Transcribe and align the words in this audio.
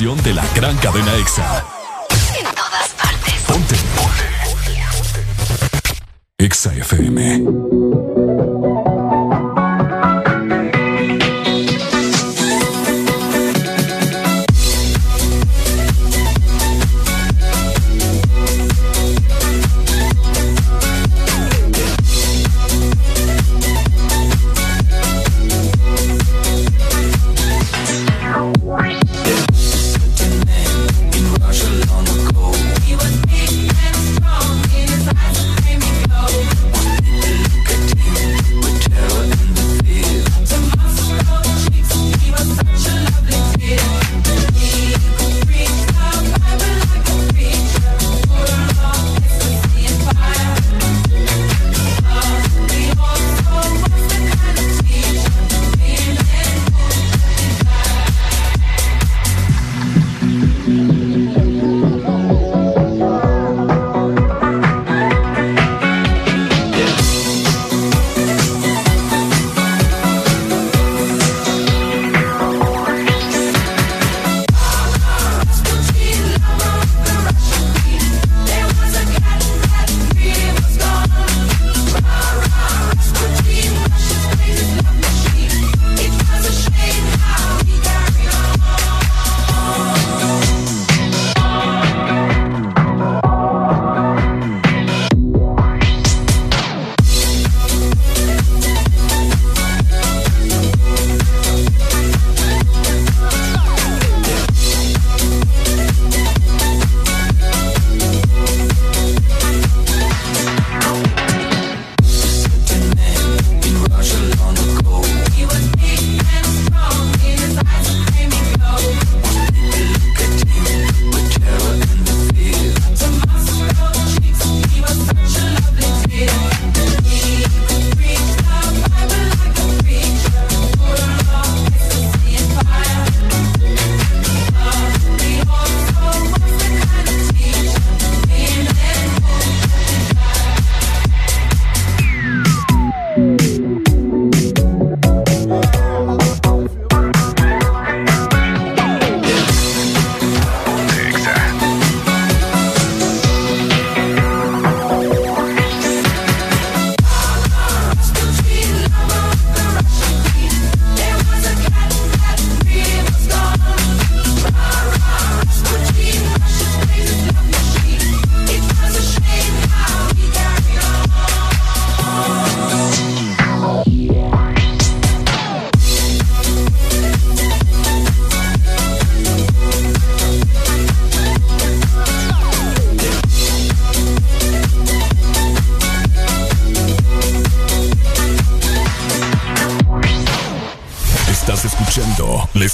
de 0.00 0.32
la 0.32 0.42
gran 0.54 0.74
cadena 0.78 1.14
EXA. 1.16 1.69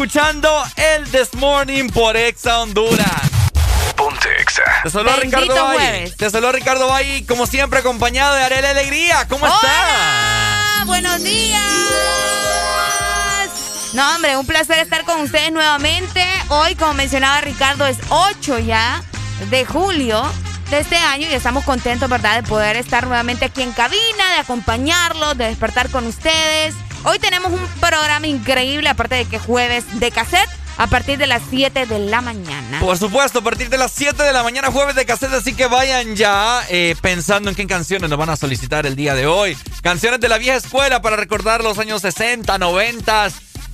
Escuchando 0.00 0.64
el 0.76 1.04
This 1.10 1.34
Morning 1.34 1.90
por 1.90 2.16
Exa 2.16 2.60
Honduras. 2.60 3.20
Ponte 3.96 4.28
Exa. 4.40 4.62
Te 4.82 4.88
saludo 4.88 5.14
Ricardo 5.16 5.54
Valle. 5.54 6.10
Te 6.16 6.30
saludo 6.30 6.52
Ricardo 6.52 6.88
Valle, 6.88 7.26
como 7.26 7.46
siempre 7.46 7.80
acompañado 7.80 8.34
de 8.34 8.42
Arela 8.42 8.70
Alegría. 8.70 9.28
¿Cómo 9.28 9.46
estás? 9.46 10.86
Buenos 10.86 11.22
días. 11.22 11.60
No, 13.92 14.14
hombre, 14.14 14.38
un 14.38 14.46
placer 14.46 14.78
estar 14.78 15.04
con 15.04 15.20
ustedes 15.20 15.52
nuevamente. 15.52 16.24
Hoy, 16.48 16.76
como 16.76 16.94
mencionaba 16.94 17.42
Ricardo, 17.42 17.86
es 17.86 17.98
8 18.08 18.58
ya 18.60 19.02
de 19.50 19.66
julio 19.66 20.22
de 20.70 20.78
este 20.80 20.96
año 20.96 21.28
y 21.30 21.34
estamos 21.34 21.62
contentos, 21.64 22.08
¿verdad?, 22.08 22.36
de 22.36 22.48
poder 22.48 22.76
estar 22.76 23.06
nuevamente 23.06 23.44
aquí 23.44 23.60
en 23.60 23.72
cabina, 23.72 24.32
de 24.32 24.38
acompañarlos, 24.38 25.36
de 25.36 25.44
despertar 25.44 25.90
con 25.90 26.06
ustedes. 26.06 26.74
Hoy 27.04 27.18
tenemos 27.18 27.50
un 27.50 27.66
programa 27.80 28.26
increíble, 28.26 28.88
aparte 28.88 29.14
de 29.14 29.24
que 29.24 29.38
jueves 29.38 29.84
de 29.98 30.10
cassette 30.10 30.48
a 30.76 30.86
partir 30.86 31.18
de 31.18 31.26
las 31.26 31.42
7 31.48 31.86
de 31.86 31.98
la 31.98 32.20
mañana. 32.20 32.80
Por 32.80 32.96
supuesto, 32.98 33.38
a 33.38 33.42
partir 33.42 33.70
de 33.70 33.78
las 33.78 33.92
7 33.92 34.22
de 34.22 34.32
la 34.32 34.42
mañana, 34.42 34.70
jueves 34.70 34.94
de 34.94 35.06
cassette, 35.06 35.32
así 35.32 35.54
que 35.54 35.66
vayan 35.66 36.14
ya 36.14 36.62
eh, 36.68 36.94
pensando 37.00 37.48
en 37.48 37.56
qué 37.56 37.66
canciones 37.66 38.08
nos 38.08 38.18
van 38.18 38.30
a 38.30 38.36
solicitar 38.36 38.86
el 38.86 38.96
día 38.96 39.14
de 39.14 39.26
hoy. 39.26 39.56
Canciones 39.82 40.20
de 40.20 40.28
la 40.28 40.36
vieja 40.36 40.56
escuela 40.56 41.00
para 41.00 41.16
recordar 41.16 41.64
los 41.64 41.78
años 41.78 42.02
60, 42.02 42.58
90, 42.58 43.30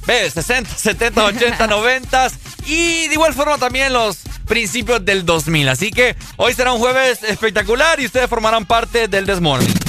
60, 0.07 0.71
70, 0.77 1.25
80, 1.25 1.67
90 1.67 2.29
y 2.67 3.09
de 3.09 3.15
igual 3.15 3.35
forma 3.35 3.59
también 3.59 3.93
los 3.93 4.19
principios 4.47 5.05
del 5.05 5.27
2000. 5.27 5.69
Así 5.69 5.91
que 5.91 6.17
hoy 6.37 6.55
será 6.55 6.73
un 6.73 6.79
jueves 6.79 7.25
espectacular 7.25 7.99
y 8.01 8.07
ustedes 8.07 8.29
formarán 8.29 8.67
parte 8.67 9.09
del 9.09 9.27
Desmorning. 9.27 9.86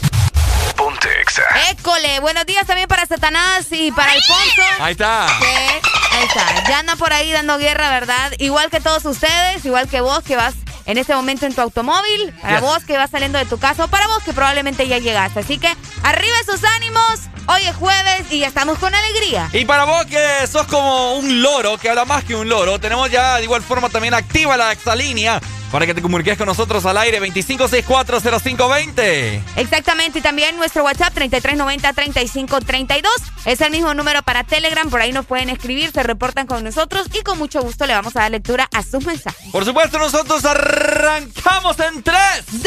École, 1.70 2.20
buenos 2.20 2.46
días 2.46 2.66
también 2.66 2.88
para 2.88 3.06
Satanás 3.06 3.68
y 3.72 3.92
para 3.92 4.12
Alfonso. 4.12 4.62
Ahí 4.80 4.92
está. 4.92 5.26
ahí 5.28 6.26
está. 6.28 6.64
Ya 6.68 6.80
anda 6.80 6.96
por 6.96 7.14
ahí 7.14 7.32
dando 7.32 7.58
guerra, 7.58 7.90
¿verdad? 7.90 8.34
Igual 8.40 8.70
que 8.70 8.80
todos 8.80 9.06
ustedes, 9.06 9.64
igual 9.66 9.88
que 9.88 10.02
vos 10.02 10.24
que 10.24 10.36
vas 10.36 10.56
en 10.86 10.98
este 10.98 11.14
momento 11.14 11.46
en 11.46 11.54
tu 11.54 11.62
automóvil, 11.62 12.34
para 12.42 12.62
vos 12.62 12.84
que 12.86 12.98
vas 12.98 13.12
saliendo 13.12 13.38
de 13.38 13.46
tu 13.46 13.60
casa 13.60 13.86
o 13.86 13.88
para 13.88 14.08
vos 14.08 14.24
que 14.24 14.34
probablemente 14.34 14.88
ya 14.88 15.00
llegaste. 15.00 15.42
Así 15.42 15.58
que 15.58 15.68
arriba 16.04 16.36
esos 16.42 16.64
ánimos. 16.64 17.22
Hoy 17.50 17.62
es 17.66 17.76
jueves 17.78 18.26
y 18.30 18.40
ya 18.40 18.48
estamos 18.48 18.78
con 18.78 18.94
alegría. 18.94 19.50
Y 19.54 19.64
para 19.64 19.86
vos 19.86 20.06
que 20.06 20.48
sos 20.48 20.68
como 20.68 21.14
un 21.14 21.42
loro, 21.42 21.78
que 21.78 21.90
habla 21.90 22.04
más 22.04 22.26
que 22.26 22.36
un 22.36 22.50
loro, 22.50 22.78
tenemos 22.78 23.10
ya 23.10 23.38
de 23.38 23.44
igual 23.44 23.62
forma 23.62 23.90
también 23.90 24.14
activa 24.14 24.58
la 24.58 24.74
exalínea 24.74 25.40
para 25.72 25.86
que 25.86 25.94
te 25.94 26.02
comuniques 26.02 26.38
con 26.38 26.48
nosotros 26.48 26.86
al 26.86 26.98
aire 26.98 27.22
25640520. 27.22 29.42
Exactamente, 29.56 30.20
y 30.20 30.22
también 30.22 30.58
nuestro 30.58 30.84
WhatsApp 30.84 31.16
3390-3532 31.16 33.08
es 33.46 33.62
el 33.62 33.72
mismo 33.72 33.94
número 33.94 34.22
para 34.24 34.44
Telegram, 34.44 34.90
por 34.90 35.02
ahí 35.02 35.12
nos 35.12 35.26
pueden 35.26 35.50
escribir, 35.50 35.92
se 35.92 36.04
reportan 36.04 36.48
con 36.48 36.64
nosotros 36.64 37.08
y 37.14 37.22
con 37.24 37.38
mucho 37.38 37.62
gusto 37.62 37.86
le 37.86 37.94
vamos 37.94 38.16
a 38.16 38.22
dar 38.22 38.32
lectura 38.32 38.70
a 38.74 38.82
sus 38.84 39.06
mensajes. 39.06 39.52
Por 39.52 39.66
supuesto, 39.66 40.00
nosotros 40.00 40.46
arrancamos 40.46 41.78
en 41.80 42.02
3, 42.04 42.18
2, 42.52 42.64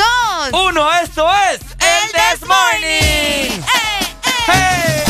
1, 0.52 0.93
esto 1.02 1.26
es 1.52 1.61
El 1.79 2.12
This 2.12 2.47
Morning. 2.47 3.62
El 4.49 5.09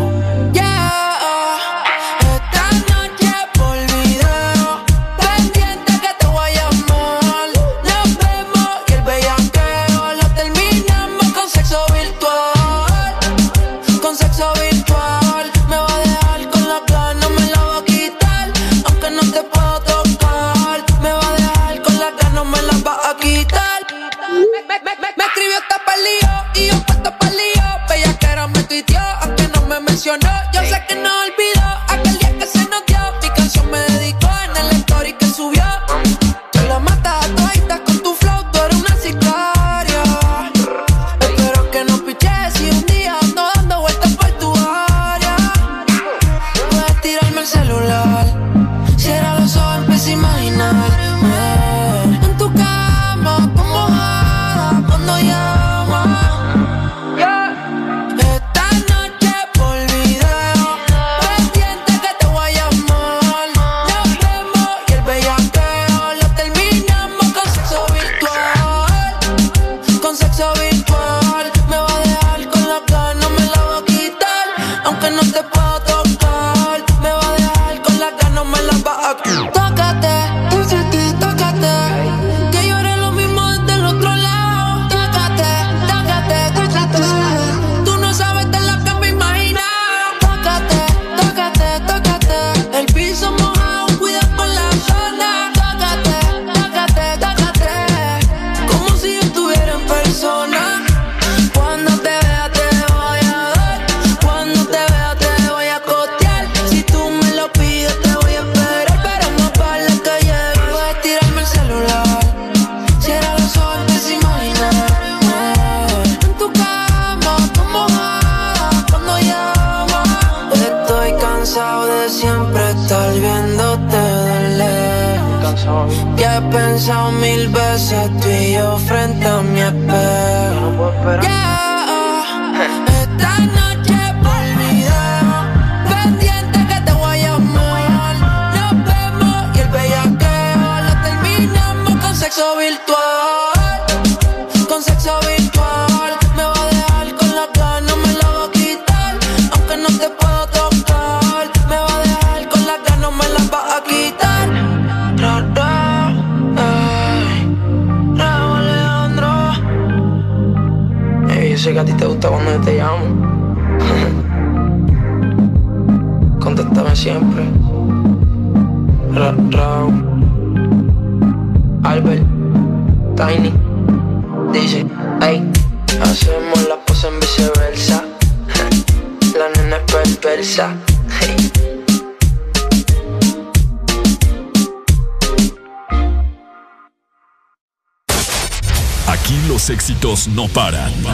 no 190.27 190.47
paran. 190.47 191.10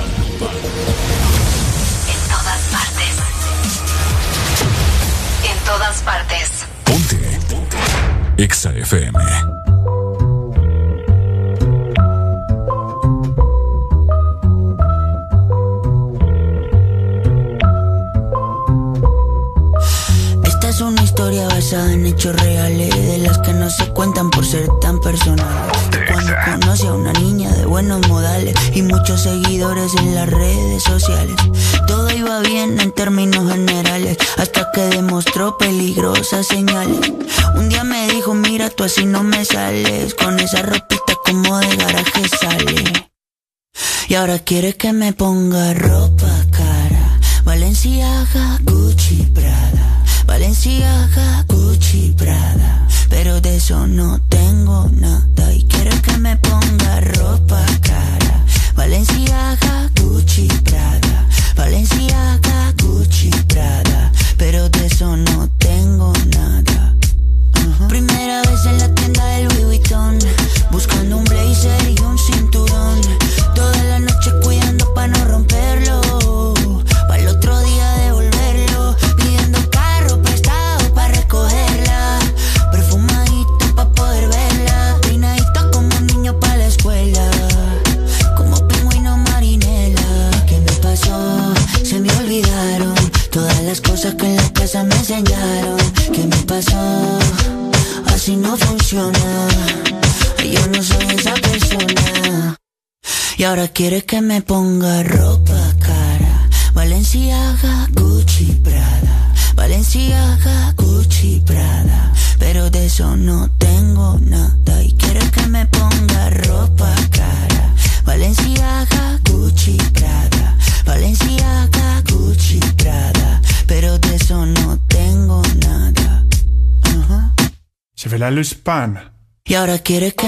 pan. 128.68 129.14
Y 129.46 129.54
ahora 129.54 129.78
quiere 129.80 130.12
que 130.12 130.27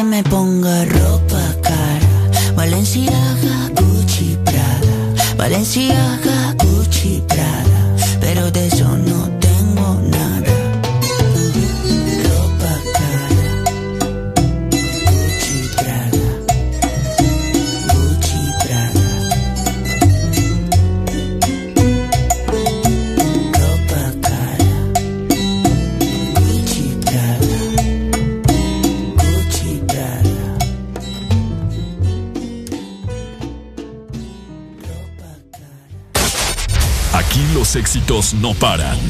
No 38.33 38.53
paran. 38.53 38.95
En 38.95 39.09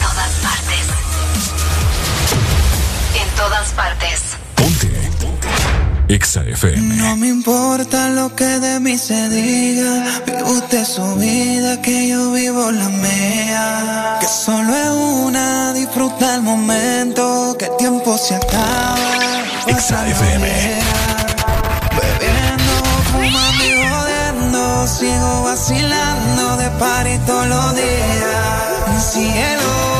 todas 0.00 0.32
partes. 0.42 0.86
En 3.14 3.28
todas 3.36 3.68
partes. 3.72 4.20
Ponte. 4.54 4.88
Ponte. 5.20 5.48
Exa 6.08 6.42
FM. 6.42 6.96
No 6.96 7.16
me 7.16 7.28
importa 7.28 8.08
lo 8.08 8.34
que 8.34 8.44
de 8.44 8.80
mí 8.80 8.96
se 8.96 9.28
diga. 9.28 10.22
Vive 10.24 10.42
usted 10.44 10.84
su 10.86 11.16
vida, 11.16 11.82
que 11.82 12.08
yo 12.08 12.32
vivo 12.32 12.70
la 12.70 12.88
mía. 12.88 14.16
Que 14.20 14.26
solo 14.26 14.74
es 14.74 14.88
una, 14.88 15.74
disfruta 15.74 16.36
el 16.36 16.42
momento. 16.42 17.56
Que 17.58 17.66
el 17.66 17.76
tiempo 17.76 18.16
se 18.16 18.36
acaba. 18.36 18.96
Exa 19.66 20.08
FM. 20.08 20.48
Bebiendo, 22.00 22.72
fumando 23.12 23.64
y 23.64 23.86
jodiendo, 23.86 24.86
sigo 24.86 25.42
vacilando 25.42 26.29
party 26.78 27.18
todos 27.26 27.46
los 27.46 27.74
días. 27.76 29.12
Cielo. 29.12 29.99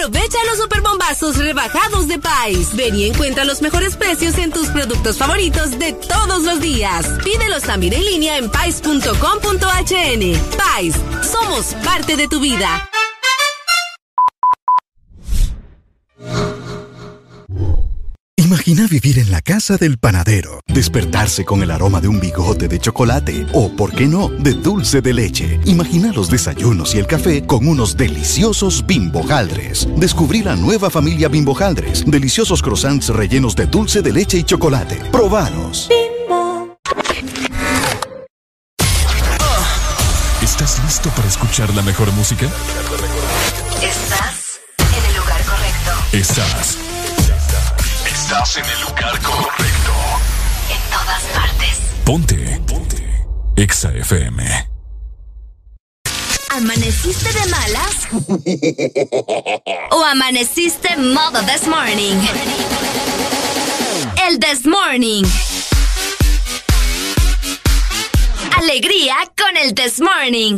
Aprovecha 0.00 0.38
los 0.48 0.58
superbombazos 0.62 1.36
rebajados 1.36 2.08
de 2.08 2.18
Pais. 2.18 2.74
Ven 2.74 2.96
y 2.96 3.04
encuentra 3.04 3.44
los 3.44 3.60
mejores 3.60 3.96
precios 3.96 4.38
en 4.38 4.50
tus 4.50 4.68
productos 4.68 5.18
favoritos 5.18 5.78
de 5.78 5.92
todos 5.92 6.42
los 6.42 6.58
días. 6.58 7.06
Pídelos 7.22 7.64
también 7.64 7.92
en 7.92 8.06
línea 8.06 8.38
en 8.38 8.50
pais.com.hn. 8.50 9.10
Pais, 10.56 10.94
somos 11.22 11.74
parte 11.84 12.16
de 12.16 12.28
tu 12.28 12.40
vida. 12.40 12.88
Imagina 18.60 18.86
vivir 18.86 19.18
en 19.18 19.30
la 19.30 19.40
casa 19.40 19.78
del 19.78 19.96
panadero, 19.96 20.60
despertarse 20.66 21.46
con 21.46 21.62
el 21.62 21.70
aroma 21.70 22.02
de 22.02 22.08
un 22.08 22.20
bigote 22.20 22.68
de 22.68 22.78
chocolate 22.78 23.46
o, 23.54 23.74
por 23.74 23.94
qué 23.94 24.06
no, 24.06 24.28
de 24.28 24.52
dulce 24.52 25.00
de 25.00 25.14
leche. 25.14 25.58
Imagina 25.64 26.12
los 26.12 26.28
desayunos 26.28 26.94
y 26.94 26.98
el 26.98 27.06
café 27.06 27.46
con 27.46 27.66
unos 27.66 27.96
deliciosos 27.96 28.84
bimbojaldres. 28.84 29.88
Descubrí 29.96 30.42
la 30.42 30.56
nueva 30.56 30.90
familia 30.90 31.28
bimbojaldres, 31.28 32.04
deliciosos 32.06 32.60
croissants 32.60 33.08
rellenos 33.08 33.56
de 33.56 33.64
dulce 33.64 34.02
de 34.02 34.12
leche 34.12 34.36
y 34.36 34.44
chocolate. 34.44 34.96
Probanos. 35.10 35.88
Bimbo. 35.88 36.76
¿Estás 40.42 40.82
listo 40.84 41.08
para 41.16 41.28
escuchar 41.28 41.74
la 41.74 41.80
mejor 41.80 42.12
música? 42.12 42.44
Estás 43.82 44.60
en 44.76 45.10
el 45.10 45.16
lugar 45.16 45.44
correcto. 45.46 45.92
Estás 46.12 46.79
Estás 48.30 48.58
en 48.58 48.64
el 48.64 48.80
lugar 48.82 49.20
correcto. 49.22 49.92
En 50.70 50.80
todas 50.88 51.22
partes. 51.34 51.80
Ponte. 52.04 52.60
Ponte. 52.64 53.26
Exa 53.56 53.92
FM. 53.92 54.68
¿Amaneciste 56.50 57.32
de 57.32 57.46
malas? 57.46 58.08
¿O 59.90 60.04
amaneciste 60.04 60.96
modo 60.96 61.42
this 61.42 61.66
morning? 61.66 62.14
El 64.28 64.38
this 64.38 64.64
morning. 64.64 65.24
Alegría 68.58 69.16
con 69.36 69.56
el 69.56 69.74
this 69.74 69.98
morning. 70.00 70.56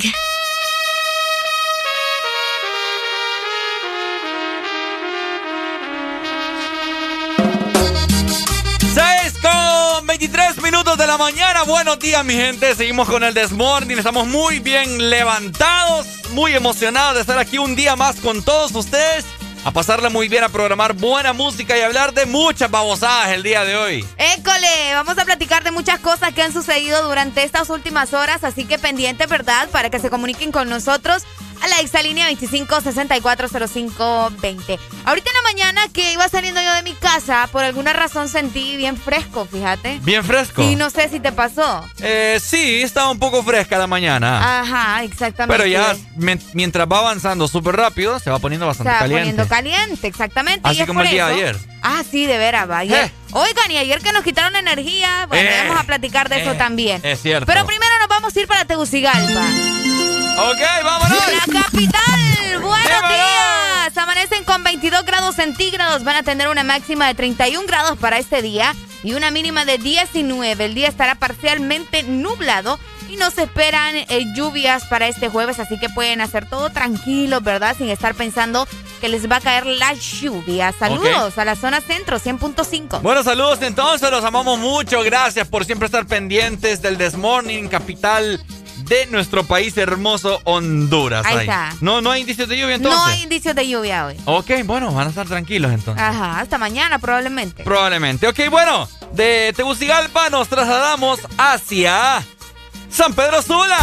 De 11.03 11.09
la 11.09 11.19
mañana. 11.19 11.65
Buenos 11.65 11.99
días, 11.99 12.25
mi 12.25 12.35
gente. 12.35 12.77
Seguimos 12.77 13.09
con 13.09 13.25
el 13.25 13.35
Desmorning. 13.35 13.99
Estamos 13.99 14.25
muy 14.29 14.61
bien 14.61 15.11
levantados, 15.11 16.07
muy 16.31 16.55
emocionados 16.55 17.17
de 17.17 17.23
estar 17.23 17.41
aquí 17.41 17.59
un 17.59 17.75
día 17.75 17.97
más 17.97 18.21
con 18.21 18.41
todos 18.45 18.73
ustedes. 18.73 19.25
A 19.65 19.73
pasarla 19.73 20.11
muy 20.11 20.29
bien, 20.29 20.45
a 20.45 20.49
programar 20.49 20.93
buena 20.93 21.33
música 21.33 21.77
y 21.77 21.81
hablar 21.81 22.15
de 22.15 22.27
muchas 22.27 22.71
babosadas 22.71 23.31
el 23.33 23.43
día 23.43 23.65
de 23.65 23.77
hoy. 23.77 24.07
École, 24.17 24.95
vamos 24.95 25.19
a 25.19 25.25
platicar 25.25 25.65
de 25.65 25.73
muchas 25.73 25.99
cosas 25.99 26.33
que 26.35 26.43
han 26.43 26.53
sucedido 26.53 27.03
durante 27.03 27.43
estas 27.43 27.69
últimas 27.71 28.12
horas, 28.12 28.45
así 28.45 28.65
que 28.65 28.79
pendiente, 28.79 29.27
¿verdad? 29.27 29.69
Para 29.71 29.91
que 29.91 29.99
se 29.99 30.09
comuniquen 30.09 30.53
con 30.53 30.69
nosotros 30.69 31.25
a 31.62 31.68
la 31.68 31.81
exalínea 31.81 32.29
25640520. 32.31 34.79
Ahorita 35.05 35.31
en 35.31 35.35
la 35.35 35.42
mañana 35.42 35.83
que 35.92 36.12
iba 36.12 36.29
saliendo 36.29 36.61
yo 36.61 36.75
de 36.75 36.83
mi 36.83 36.94
casa, 36.94 37.48
por 37.53 37.62
alguna 37.62 37.92
razón 37.92 38.29
sentí 38.29 38.77
bien 38.77 38.96
fresco, 38.96 39.46
fíjate. 39.46 40.01
¿Bien 40.03 40.25
fresco? 40.25 40.61
Sí, 40.62 40.75
no 40.77 40.90
sé 40.90 41.09
si 41.09 41.20
te 41.20 41.31
pasó. 41.33 41.88
Eh, 42.01 42.40
sí, 42.42 42.83
estaba 42.83 43.11
un 43.11 43.18
poco 43.18 43.42
fresca 43.44 43.79
la 43.79 43.87
mañana. 43.87 44.61
Ajá, 44.61 45.05
exactamente. 45.05 45.57
Pero 45.57 45.66
ya 45.66 45.94
mientras 46.53 46.88
va 46.88 46.98
avanzando 46.98 47.46
súper 47.46 47.77
rápido, 47.77 48.18
se 48.18 48.31
va 48.31 48.40
poniendo 48.40 48.66
bastante 48.66 48.92
caliente. 48.92 49.31
Se 49.31 49.37
va 49.37 49.46
poniendo 49.46 49.48
caliente, 49.48 50.09
exactamente. 50.09 50.68
Así 50.68 50.85
como 50.85 51.03
el 51.03 51.11
día 51.11 51.29
de 51.29 51.35
ayer. 51.35 51.57
Ah, 51.83 52.03
sí, 52.09 52.27
de 52.27 52.38
veras, 52.38 52.68
va. 52.68 52.85
Eh. 52.85 53.12
Oigan, 53.33 53.70
y 53.70 53.79
ayer 53.79 54.01
que 54.01 54.12
nos 54.12 54.22
quitaron 54.22 54.55
energía, 54.57 55.27
bueno, 55.27 55.48
eh. 55.48 55.64
vamos 55.66 55.83
a 55.83 55.87
platicar 55.87 56.29
de 56.29 56.42
eso 56.42 56.55
también. 56.55 57.01
Es 57.05 57.22
cierto. 57.22 57.46
Pero 57.46 57.66
primero 57.66 57.92
nos 57.98 58.09
vamos 58.09 58.37
a 58.37 58.40
ir 58.40 58.46
para 58.46 58.64
Tegucigalpa. 58.64 59.42
Ok, 60.38 60.61
vámonos. 60.85 61.18
La 61.29 61.62
capital. 61.62 62.61
Buenos 62.61 63.09
días. 63.09 63.97
Amanecen 63.97 64.45
con 64.45 64.64
22 64.64 65.05
grados 65.05 65.37
centígrados. 65.37 66.05
Van 66.05 66.16
a 66.16 66.23
tener 66.23 66.49
una 66.49 66.64
máxima 66.64 67.07
de 67.07 67.14
31 67.14 67.66
grados 67.66 67.99
para 67.99 68.18
este 68.18 68.40
día 68.40 68.75
y 69.03 69.12
una 69.12 69.31
mínima 69.31 69.64
de 69.64 69.79
19. 69.79 70.64
El 70.64 70.75
día 70.75 70.88
estará 70.88 71.16
parcialmente 71.16 72.03
nublado 72.03 72.79
y 73.09 73.16
no 73.16 73.31
se 73.31 73.42
esperan 73.42 73.95
eh, 73.95 74.25
lluvias 74.35 74.85
para 74.87 75.07
este 75.07 75.29
jueves, 75.29 75.61
así 75.61 75.79
que 75.79 75.90
pueden 75.90 76.23
hacer 76.23 76.49
todo 76.49 76.71
tranquilo, 76.71 77.42
¿verdad? 77.42 77.77
Sin 77.77 77.90
estar 77.90 78.14
pensando 78.14 78.66
que 79.03 79.09
les 79.09 79.31
va 79.31 79.37
a 79.37 79.40
caer 79.40 79.66
la 79.66 79.92
lluvia. 79.92 80.73
Saludos 80.73 81.37
a 81.37 81.45
la 81.45 81.57
zona 81.57 81.83
centro, 81.83 82.18
100.5. 82.18 83.03
Bueno, 83.03 83.23
saludos 83.23 83.61
entonces, 83.61 84.11
los 84.11 84.25
amamos 84.25 84.59
mucho. 84.59 85.03
Gracias 85.03 85.47
por 85.47 85.66
siempre 85.66 85.87
estar 85.87 86.07
pendientes 86.07 86.81
del 86.81 86.97
Desmorning 86.97 87.68
Capital 87.68 88.42
de 88.85 89.07
nuestro 89.07 89.45
país 89.45 89.77
hermoso 89.77 90.40
Honduras. 90.45 91.25
Ahí, 91.27 91.38
está. 91.40 91.75
No, 91.81 92.01
no 92.01 92.11
hay 92.11 92.23
indicios 92.23 92.49
de 92.49 92.59
lluvia 92.59 92.77
entonces. 92.77 93.01
No 93.01 93.07
hay 93.07 93.23
indicios 93.23 93.55
de 93.55 93.68
lluvia 93.68 94.07
hoy. 94.07 94.16
Ok, 94.25 94.51
bueno, 94.64 94.92
van 94.92 95.07
a 95.07 95.11
estar 95.11 95.27
tranquilos 95.27 95.73
entonces. 95.73 96.03
Ajá, 96.03 96.40
hasta 96.40 96.59
mañana 96.59 96.99
probablemente. 96.99 97.64
Probablemente. 97.64 98.27
Ok, 98.29 98.40
bueno, 98.51 98.88
de 99.12 99.53
Tegucigalpa 99.57 100.31
nos 100.31 100.49
trasladamos 100.49 101.21
hacia 101.38 102.25
San 102.90 103.14
Pedro 103.14 103.42
Sula. 103.42 103.79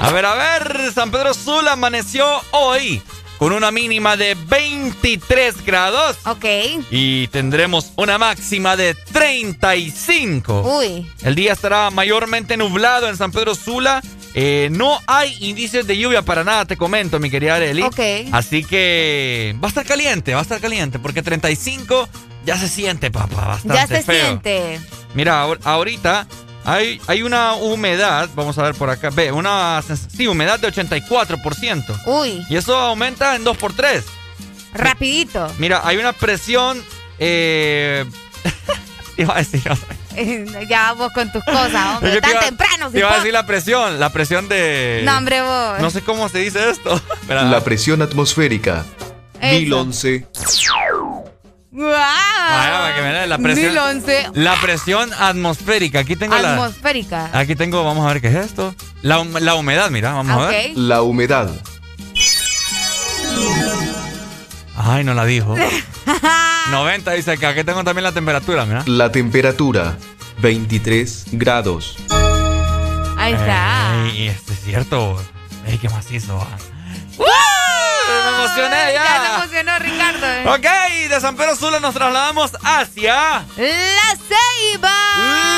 A 0.00 0.10
ver, 0.10 0.26
a 0.26 0.34
ver, 0.34 0.92
San 0.94 1.10
Pedro 1.10 1.34
Sula 1.34 1.72
amaneció 1.72 2.26
hoy 2.52 3.02
con 3.38 3.52
una 3.52 3.70
mínima 3.70 4.16
de 4.16 4.34
23 4.34 5.64
grados. 5.64 6.16
Ok. 6.26 6.44
Y 6.90 7.28
tendremos 7.28 7.92
una 7.96 8.18
máxima 8.18 8.76
de 8.76 8.94
35. 8.94 10.62
Uy. 10.78 11.06
El 11.22 11.34
día 11.34 11.52
estará 11.52 11.90
mayormente 11.90 12.56
nublado 12.56 13.08
en 13.08 13.16
San 13.16 13.32
Pedro 13.32 13.54
Sula. 13.54 14.02
Eh, 14.34 14.68
no 14.70 14.98
hay 15.06 15.34
indicios 15.40 15.86
de 15.86 15.96
lluvia 15.96 16.20
para 16.22 16.44
nada, 16.44 16.66
te 16.66 16.76
comento, 16.76 17.18
mi 17.18 17.30
querida 17.30 17.54
Arely. 17.56 17.82
Ok. 17.82 18.00
Así 18.32 18.62
que 18.64 19.54
va 19.62 19.68
a 19.68 19.70
estar 19.70 19.86
caliente, 19.86 20.34
va 20.34 20.40
a 20.40 20.42
estar 20.42 20.60
caliente, 20.60 20.98
porque 20.98 21.22
35 21.22 22.08
ya 22.44 22.58
se 22.58 22.68
siente, 22.68 23.10
papá, 23.10 23.46
bastante 23.46 23.74
Ya 23.76 23.86
se 23.86 24.02
feo. 24.02 24.26
siente. 24.26 24.80
Mira, 25.14 25.40
ahorita 25.64 26.26
hay, 26.66 27.00
hay 27.06 27.22
una 27.22 27.54
humedad, 27.54 28.28
vamos 28.34 28.58
a 28.58 28.64
ver 28.64 28.74
por 28.74 28.90
acá, 28.90 29.10
ve, 29.10 29.30
una 29.30 29.80
sí, 30.14 30.26
humedad 30.26 30.58
de 30.58 30.68
84%. 30.68 32.02
Uy. 32.06 32.44
Y 32.50 32.56
eso 32.56 32.76
aumenta 32.76 33.36
en 33.36 33.44
2 33.44 33.56
por 33.56 33.72
3 33.72 34.04
Rapidito. 34.74 35.48
Mira, 35.58 35.82
hay 35.84 35.96
una 35.96 36.12
presión... 36.12 36.82
Eh, 37.20 38.04
iba 39.16 39.34
a 39.34 39.38
decir... 39.38 39.62
ya 40.68 40.92
vos 40.94 41.12
con 41.12 41.30
tus 41.30 41.44
cosas, 41.44 41.74
hombre. 41.96 42.20
Tan 42.20 42.40
temprano. 42.40 42.90
Te 42.90 42.98
iba 42.98 43.12
a 43.12 43.16
decir 43.18 43.32
la 43.32 43.46
presión, 43.46 44.00
la 44.00 44.10
presión 44.10 44.48
de... 44.48 45.02
No, 45.04 45.16
hombre, 45.16 45.42
vos. 45.42 45.78
No 45.80 45.90
sé 45.90 46.02
cómo 46.02 46.28
se 46.28 46.38
dice 46.38 46.68
esto. 46.68 47.00
la 47.28 47.62
presión 47.62 48.02
atmosférica. 48.02 48.84
Eso. 49.40 49.60
1011. 49.60 50.26
¡Wow! 51.76 51.92
la 53.26 53.36
presión, 53.36 53.74
La 54.32 54.56
presión 54.62 55.12
atmosférica. 55.12 55.98
Aquí 55.98 56.16
tengo 56.16 56.34
la. 56.38 56.54
Atmosférica. 56.54 57.28
Aquí 57.34 57.54
tengo, 57.54 57.84
vamos 57.84 58.06
a 58.06 58.14
ver 58.14 58.22
qué 58.22 58.28
es 58.28 58.36
esto. 58.36 58.74
La, 59.02 59.22
la 59.40 59.54
humedad, 59.56 59.90
mira, 59.90 60.14
vamos 60.14 60.42
a 60.42 60.48
ver. 60.48 60.70
La 60.74 61.02
humedad. 61.02 61.50
Ay, 64.74 65.04
no 65.04 65.12
la 65.12 65.26
dijo. 65.26 65.54
90 66.70 67.12
dice 67.12 67.36
que 67.36 67.46
aquí 67.46 67.62
tengo 67.62 67.84
también 67.84 68.04
la 68.04 68.12
temperatura, 68.12 68.64
mira. 68.64 68.82
La 68.86 69.12
temperatura, 69.12 69.98
23 70.38 71.26
grados. 71.32 71.98
Ahí 73.18 73.34
está. 73.34 74.02
Ay, 74.02 74.28
este 74.28 74.54
es 74.54 74.60
cierto. 74.60 75.22
Ey, 75.66 75.76
qué 75.76 75.90
macizo. 75.90 76.42
Emocioné 78.46 78.92
ya. 78.92 79.04
Ya 79.04 79.20
se 79.20 79.34
emocionó 79.34 79.78
Ricardo. 79.78 80.26
¿eh? 80.26 80.44
Ok, 80.48 81.08
de 81.10 81.20
San 81.20 81.36
Pedro 81.36 81.56
Sula 81.56 81.80
nos 81.80 81.94
trasladamos 81.94 82.52
hacia... 82.62 83.14
La 83.56 84.16
Ceiba. 84.28 84.94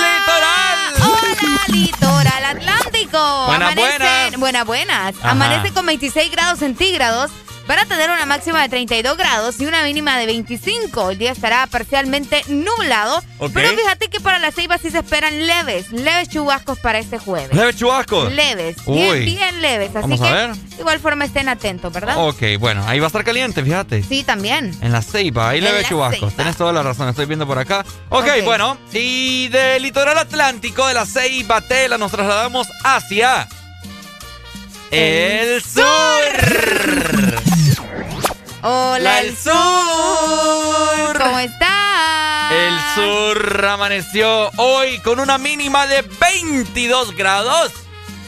Litoral. 0.02 0.78
Hola, 1.02 1.60
Litoral 1.68 2.44
Atlántico. 2.44 2.78
Atlántico. 2.78 3.46
Buenas, 3.46 3.74
buenas. 3.74 4.36
Buenas, 4.38 4.66
buenas. 4.66 5.14
Amanece 5.22 5.72
con 5.72 5.86
26 5.86 6.30
grados 6.30 6.58
centígrados. 6.58 7.30
Van 7.68 7.78
a 7.80 7.84
tener 7.84 8.08
una 8.08 8.24
máxima 8.24 8.62
de 8.62 8.70
32 8.70 9.18
grados 9.18 9.60
y 9.60 9.66
una 9.66 9.84
mínima 9.84 10.16
de 10.16 10.24
25. 10.24 11.10
El 11.10 11.18
día 11.18 11.32
estará 11.32 11.66
parcialmente 11.66 12.42
nublado. 12.48 13.22
Pero 13.52 13.76
fíjate 13.76 14.08
que 14.08 14.20
para 14.20 14.38
la 14.38 14.52
ceiba 14.52 14.78
sí 14.78 14.90
se 14.90 15.00
esperan 15.00 15.46
leves, 15.46 15.92
leves 15.92 16.30
chubascos 16.30 16.78
para 16.78 16.98
este 16.98 17.18
jueves. 17.18 17.54
¿Leves 17.54 17.76
chubascos? 17.76 18.32
Leves, 18.32 18.76
bien, 18.86 19.22
bien 19.26 19.60
leves. 19.60 19.94
Así 19.94 20.18
que, 20.18 20.30
de 20.30 20.80
igual 20.80 20.98
forma 20.98 21.26
estén 21.26 21.50
atentos, 21.50 21.92
¿verdad? 21.92 22.16
Ok, 22.26 22.42
bueno, 22.58 22.82
ahí 22.86 23.00
va 23.00 23.06
a 23.06 23.08
estar 23.08 23.22
caliente, 23.22 23.62
fíjate. 23.62 24.02
Sí, 24.02 24.24
también. 24.24 24.74
En 24.80 24.90
la 24.90 25.02
ceiba, 25.02 25.50
ahí 25.50 25.60
leves 25.60 25.86
chubascos. 25.88 26.32
Tienes 26.32 26.56
toda 26.56 26.72
la 26.72 26.82
razón, 26.82 27.06
estoy 27.10 27.26
viendo 27.26 27.46
por 27.46 27.58
acá. 27.58 27.84
Ok, 28.08 28.22
okay. 28.22 28.40
bueno, 28.40 28.78
y 28.94 29.48
del 29.48 29.82
litoral 29.82 30.16
atlántico 30.16 30.86
de 30.86 30.94
la 30.94 31.04
ceiba 31.04 31.60
Tela 31.60 31.98
nos 31.98 32.12
trasladamos 32.12 32.66
hacia... 32.82 33.46
El, 34.90 35.62
sur. 35.62 35.82
Hola, 38.62 39.20
el 39.20 39.36
sur. 39.36 41.18
¿Cómo 41.18 41.38
está? 41.38 42.50
El 42.50 42.74
sur 42.94 43.64
amaneció 43.64 44.50
hoy 44.56 44.98
con 45.00 45.20
una 45.20 45.38
mínima 45.38 45.86
de 45.86 46.02
22 46.02 47.14
grados 47.16 47.72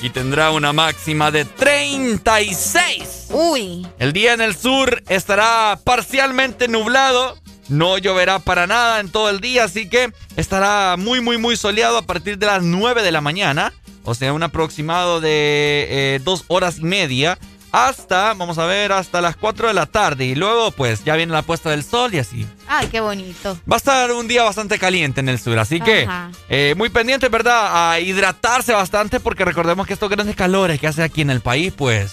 y 0.02 0.10
tendrá 0.10 0.50
una 0.50 0.72
máxima 0.72 1.30
de 1.30 1.44
36. 1.44 3.26
Uy. 3.30 3.86
El 3.98 4.12
día 4.12 4.32
en 4.32 4.40
el 4.40 4.56
sur 4.56 5.02
estará 5.08 5.78
parcialmente 5.84 6.68
nublado. 6.68 7.36
No 7.68 7.98
lloverá 7.98 8.40
para 8.40 8.66
nada 8.66 9.00
en 9.00 9.10
todo 9.10 9.30
el 9.30 9.40
día, 9.40 9.64
así 9.64 9.88
que 9.88 10.12
estará 10.36 10.96
muy, 10.96 11.20
muy, 11.20 11.38
muy 11.38 11.56
soleado 11.56 11.98
a 11.98 12.02
partir 12.02 12.38
de 12.38 12.46
las 12.46 12.62
9 12.62 13.02
de 13.02 13.12
la 13.12 13.20
mañana. 13.20 13.72
O 14.04 14.14
sea, 14.14 14.32
un 14.32 14.42
aproximado 14.42 15.20
de 15.20 15.86
eh, 15.90 16.20
dos 16.24 16.44
horas 16.48 16.78
y 16.78 16.84
media 16.84 17.38
hasta, 17.72 18.34
vamos 18.34 18.58
a 18.58 18.66
ver, 18.66 18.92
hasta 18.92 19.20
las 19.20 19.36
4 19.36 19.68
de 19.68 19.74
la 19.74 19.86
tarde. 19.86 20.24
Y 20.24 20.34
luego, 20.34 20.70
pues, 20.72 21.04
ya 21.04 21.16
viene 21.16 21.32
la 21.32 21.42
puesta 21.42 21.70
del 21.70 21.84
sol 21.84 22.14
y 22.14 22.18
así. 22.18 22.46
Ay, 22.68 22.88
qué 22.88 23.00
bonito. 23.00 23.58
Va 23.70 23.76
a 23.76 23.78
estar 23.78 24.12
un 24.12 24.28
día 24.28 24.42
bastante 24.42 24.78
caliente 24.78 25.20
en 25.20 25.28
el 25.28 25.38
sur, 25.38 25.58
así 25.58 25.80
que 25.80 26.08
eh, 26.48 26.74
muy 26.76 26.88
pendiente, 26.88 27.28
¿verdad? 27.28 27.92
A 27.92 28.00
hidratarse 28.00 28.72
bastante 28.72 29.20
porque 29.20 29.44
recordemos 29.44 29.86
que 29.86 29.92
estos 29.92 30.10
grandes 30.10 30.36
calores 30.36 30.80
que 30.80 30.86
hace 30.86 31.02
aquí 31.02 31.20
en 31.20 31.30
el 31.30 31.40
país, 31.40 31.72
pues, 31.76 32.12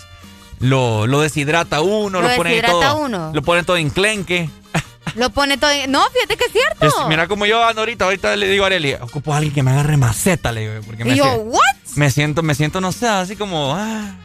lo, 0.60 1.08
lo 1.08 1.22
deshidrata 1.22 1.82
uno, 1.82 2.22
lo, 2.22 2.36
pone 2.36 2.62
todo. 2.62 2.98
Uno. 2.98 3.32
Lo 3.34 3.42
pone 3.42 3.64
todo 3.64 3.78
enclenque. 3.78 4.50
Lo 5.16 5.30
pone 5.30 5.58
todo. 5.58 5.72
No, 5.88 6.04
fíjate 6.12 6.38
que 6.38 6.46
es 6.46 6.52
cierto. 6.52 7.08
mira 7.08 7.28
como 7.28 7.46
yo 7.46 7.64
ando 7.64 7.82
ahorita, 7.82 8.06
ahorita 8.06 8.36
le 8.36 8.48
digo 8.48 8.64
a 8.64 8.68
Arely, 8.68 8.94
ocupo 8.96 9.34
a 9.34 9.38
alguien 9.38 9.54
que 9.54 9.64
me 9.64 9.72
agarre 9.72 9.98
maceta, 9.98 10.52
le 10.52 10.62
digo. 10.62 10.86
Porque 10.86 11.08
y 11.08 11.16
yo, 11.16 11.26
¿what? 11.26 11.62
Me 11.96 12.12
siento, 12.12 12.44
me 12.44 12.54
siento, 12.54 12.82
no 12.82 12.92
sé, 12.92 13.08
así 13.08 13.36
como. 13.36 13.74
Ah, 13.76 14.16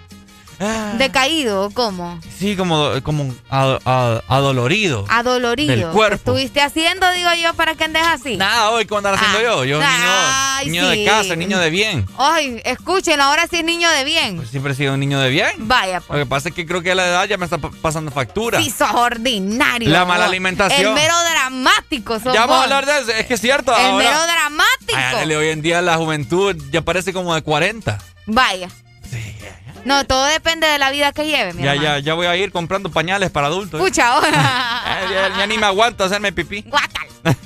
Ah. 0.62 0.94
¿Decaído 0.96 1.70
cómo? 1.75 2.20
Sí, 2.38 2.57
como, 2.57 2.90
como 3.03 3.35
adolorido. 3.48 5.05
Adolorido. 5.09 5.75
Del 5.75 5.87
cuerpo. 5.88 6.14
¿Estuviste 6.14 6.61
haciendo, 6.61 7.11
digo 7.12 7.31
yo, 7.42 7.53
para 7.55 7.75
que 7.75 7.85
andes 7.85 8.05
así? 8.07 8.37
Nada, 8.37 8.70
hoy, 8.70 8.87
¿cómo 8.87 8.98
andar 8.98 9.14
haciendo 9.14 9.38
ah. 9.38 9.42
yo? 9.42 9.64
Yo, 9.64 9.81
niño, 9.81 10.64
niño 10.66 10.88
de 10.88 11.05
casa, 11.05 11.35
niño 11.35 11.59
de 11.59 11.70
bien. 11.70 12.07
Ay, 12.16 12.61
escuchen, 12.64 13.20
ahora 13.20 13.48
sí 13.48 13.57
es 13.57 13.64
niño 13.64 13.90
de 13.90 14.05
bien. 14.05 14.37
Pues 14.37 14.51
siempre 14.51 14.72
he 14.72 14.77
sido 14.77 14.94
un 14.94 15.01
niño 15.01 15.18
de 15.18 15.31
bien. 15.31 15.51
Vaya, 15.59 16.01
pues. 16.01 16.18
Lo 16.18 16.25
que 16.25 16.29
pasa 16.29 16.51
es 16.51 16.55
que 16.55 16.64
creo 16.64 16.81
que 16.81 16.92
a 16.92 16.94
la 16.94 17.07
edad 17.07 17.25
ya 17.27 17.38
me 17.38 17.44
está 17.44 17.59
pasando 17.59 18.12
factura. 18.12 18.62
Sí, 18.62 18.70
sos 18.70 18.94
ordinario. 18.94 19.90
La 19.90 20.05
mala 20.05 20.27
alimentación. 20.27 20.88
El 20.88 20.94
mero 20.94 21.14
dramático, 21.33 22.20
sos 22.20 22.33
Ya 22.33 22.46
vamos 22.46 22.59
a 22.59 22.62
hablar 22.64 22.87
de 22.87 22.98
eso. 23.01 23.11
Es 23.11 23.27
que 23.27 23.35
es 23.35 23.40
cierto. 23.40 23.77
El 23.77 23.94
mero 23.94 24.22
dramático. 24.22 24.94
Ay, 24.94 25.35
hoy 25.35 25.48
en 25.48 25.62
día 25.62 25.83
la 25.83 25.96
juventud 25.96 26.57
ya 26.70 26.83
parece 26.83 27.12
como 27.12 27.35
de 27.35 27.42
40. 27.42 27.98
Vaya. 28.27 28.68
Sí, 29.11 29.37
no, 29.85 30.05
todo 30.05 30.25
depende 30.27 30.66
de 30.66 30.79
la 30.79 30.90
vida 30.90 31.12
que 31.12 31.27
lleve, 31.27 31.53
mi 31.55 31.62
Ya, 31.62 31.75
ya, 31.75 31.99
ya 31.99 32.14
voy 32.14 32.27
a 32.27 32.37
ir 32.37 32.53
comprando 32.53 32.90
pañales 32.90 33.31
para 33.31 33.49
adultos. 33.49 33.81
Escucha, 33.81 34.09
ahora. 34.09 34.31
ya, 35.11 35.37
ya, 35.37 35.47
ni 35.47 35.59
me 35.59 35.66
aguanto 35.66 36.05
hacerme 36.05 36.33
pipí. 36.33 36.62
Guacal. 36.62 37.09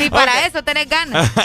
Ni 0.00 0.10
para 0.10 0.46
eso 0.46 0.62
tenés 0.64 0.88
ganas. 0.88 1.30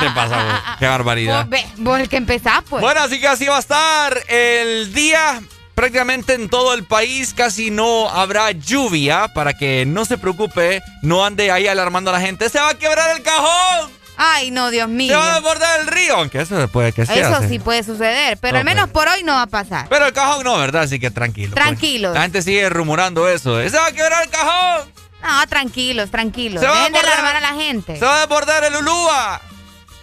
¿Qué 0.00 0.10
pasa, 0.14 0.44
vos? 0.44 0.54
Qué 0.78 0.86
barbaridad. 0.86 1.46
Vos, 1.46 1.60
vos 1.76 2.00
el 2.00 2.08
que 2.08 2.16
empezás, 2.16 2.62
pues. 2.68 2.82
Bueno, 2.82 3.00
así 3.00 3.20
que 3.20 3.28
así 3.28 3.46
va 3.46 3.56
a 3.56 3.60
estar 3.60 4.18
el 4.28 4.92
día. 4.92 5.40
Prácticamente 5.74 6.34
en 6.34 6.48
todo 6.48 6.72
el 6.72 6.84
país 6.84 7.34
casi 7.34 7.70
no 7.72 8.08
habrá 8.08 8.52
lluvia 8.52 9.28
para 9.34 9.54
que 9.54 9.84
no 9.84 10.04
se 10.04 10.18
preocupe, 10.18 10.80
no 11.02 11.24
ande 11.24 11.50
ahí 11.50 11.66
alarmando 11.66 12.10
a 12.10 12.12
la 12.12 12.20
gente. 12.20 12.48
¡Se 12.48 12.60
va 12.60 12.70
a 12.70 12.78
quebrar 12.78 13.16
el 13.16 13.22
cajón! 13.22 14.03
Ay, 14.16 14.50
no, 14.50 14.70
Dios 14.70 14.88
mío. 14.88 15.10
Se 15.10 15.16
va 15.16 15.32
a 15.32 15.34
desbordar 15.34 15.80
el 15.80 15.86
río, 15.88 16.16
aunque 16.16 16.40
eso 16.40 16.68
puede 16.68 16.92
que 16.92 17.04
sea. 17.04 17.30
Eso 17.30 17.48
sí 17.48 17.58
puede 17.58 17.82
suceder, 17.82 18.38
pero 18.38 18.58
al 18.58 18.64
menos 18.64 18.88
por 18.90 19.08
hoy 19.08 19.22
no 19.24 19.32
va 19.32 19.42
a 19.42 19.46
pasar. 19.46 19.86
Pero 19.88 20.06
el 20.06 20.12
cajón 20.12 20.44
no, 20.44 20.56
¿verdad? 20.58 20.82
Así 20.82 21.00
que 21.00 21.10
tranquilo. 21.10 21.54
Pues. 21.54 21.64
Tranquilo. 21.64 22.12
La 22.14 22.22
gente 22.22 22.42
sigue 22.42 22.68
rumorando 22.68 23.28
eso. 23.28 23.60
¡Se 23.60 23.76
va 23.76 23.86
a 23.86 23.92
quebrar 23.92 24.22
el 24.22 24.30
cajón! 24.30 24.92
No, 25.22 25.46
tranquilos, 25.48 26.10
tranquilos. 26.10 26.60
Dejen 26.60 26.92
de 26.92 26.98
alarmar 26.98 27.36
a 27.36 27.40
la 27.40 27.54
gente. 27.54 27.98
Se 27.98 28.04
va 28.04 28.18
a 28.18 28.20
desbordar 28.20 28.62
el 28.64 28.76
Ulúa. 28.76 29.40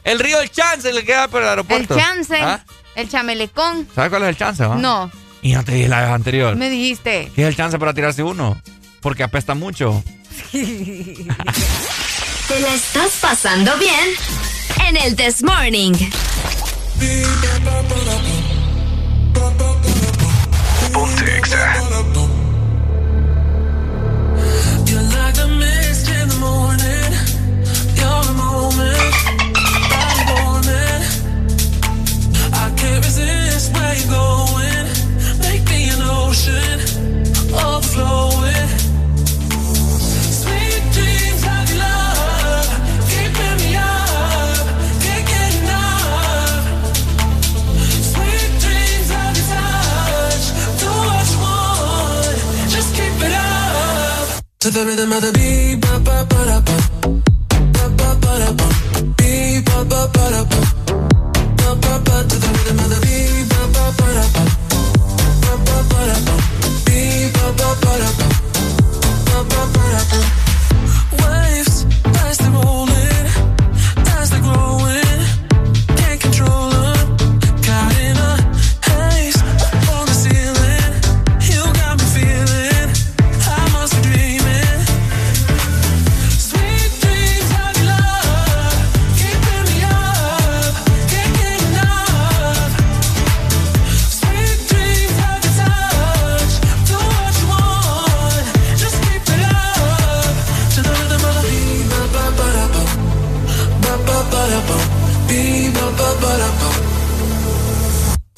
El 0.04 0.20
río 0.20 0.42
El 0.42 0.50
Chance 0.50 0.92
le 0.92 1.06
queda 1.06 1.28
por 1.28 1.44
el 1.44 1.50
aeropuerto. 1.50 1.94
El 1.94 2.00
Chance. 2.02 2.42
¿Ah? 2.42 2.64
El 2.96 3.08
Chamelecón. 3.08 3.88
¿Sabes 3.94 4.10
cuál 4.10 4.24
es 4.24 4.30
el 4.30 4.38
Chance? 4.38 4.66
Va? 4.66 4.76
No. 4.76 5.12
Y 5.44 5.54
no 5.54 5.64
te 5.64 5.74
dije 5.74 5.88
la 5.88 6.02
vez 6.02 6.10
anterior. 6.10 6.56
Me 6.56 6.70
dijiste. 6.70 7.32
¿Qué 7.36 7.44
es 7.44 7.48
el 7.48 7.56
Chance 7.56 7.78
para 7.78 7.94
tirarse 7.94 8.24
uno? 8.24 8.60
Porque 9.00 9.24
apesta 9.24 9.54
mucho. 9.54 10.04
¿Te 12.52 12.60
la 12.60 12.74
estás 12.74 13.14
pasando 13.22 13.78
bien? 13.78 14.10
En 14.86 14.98
el 14.98 15.16
This 15.16 15.42
Morning. 15.42 15.94
Ponte. 20.92 21.32
You're 24.86 25.02
like 25.02 25.38
a 25.40 25.48
mist 25.48 26.10
in 26.10 26.28
the 26.28 26.36
morning. 26.42 27.14
You're 27.96 28.24
the 28.26 28.34
moment. 28.34 29.16
I'm 29.96 30.28
warming. 30.36 31.04
I 32.52 32.70
can't 32.76 33.06
resist 33.06 33.74
where 33.74 33.96
you're 33.96 34.12
going. 34.12 34.88
Make 35.40 35.64
me 35.70 35.90
an 35.90 36.02
ocean. 36.02 36.82
Overflowing. 37.54 38.31
To 54.62 54.70
the 54.70 54.86
rhythm 54.86 55.12
of 55.12 55.22
the 55.24 55.32
beat, 55.34 55.82
ba 55.82 55.98
ba 56.06 56.24
ba 56.30 56.40
da 56.46 56.60
ba, 56.62 56.78
ba 57.74 57.86
ba 57.98 58.10
ba 58.22 58.32
da 58.42 58.52
ba, 58.60 58.68
ba 59.18 59.82
ba 59.90 60.02
ba 60.14 60.30
ba, 60.52 60.62
ba 61.58 61.70
ba 61.82 61.94
ba. 62.06 62.16
To 62.30 62.36
the 62.44 62.50
rhythm 62.56 62.80
of 62.84 62.90
the 62.94 63.00
beat, 63.02 63.46
ba 63.50 63.62
ba 63.74 63.86
ba 63.98 64.08
da 64.18 64.26
ba, 64.36 64.44
ba 65.42 65.54
ba 65.66 65.78
ba 65.90 66.00
da 66.10 66.18
ba, 66.28 66.36
beat 66.86 67.34
ba 67.34 67.46
ba 67.58 67.70
ba 67.82 67.92
da 68.02 68.10
ba, 68.20 68.28
ba 69.26 69.38
ba 69.50 69.62
ba 69.74 69.84
da 69.94 70.02
ba. 70.12 70.20
Waves 71.22 71.61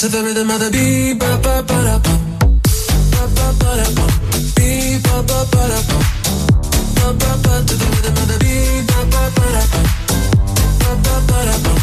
To 0.03 0.09
the 0.09 0.21
rhythm 0.21 0.51
of 0.51 0.59
the 0.59 0.69
beat, 0.69 1.17
ba 1.17 1.39
ba 1.41 1.63
ba 1.63 1.77
da 1.87 1.97
ba, 2.03 2.13
ba 3.13 3.23
ba 3.35 3.47
ba 3.55 3.71
ba, 3.95 4.05
ba 4.99 5.23
ba 5.23 5.39
ba 5.47 5.63
ba. 5.87 5.97
Ba 6.99 7.07
ba 7.15 7.31
ba 7.39 7.63
ba 7.63 7.63
ba 7.63 8.23
ba 9.07 9.23
ba, 9.31 9.47
ba 10.81 10.91
ba 11.03 11.15
ba 11.27 11.55
ba, 11.63 11.82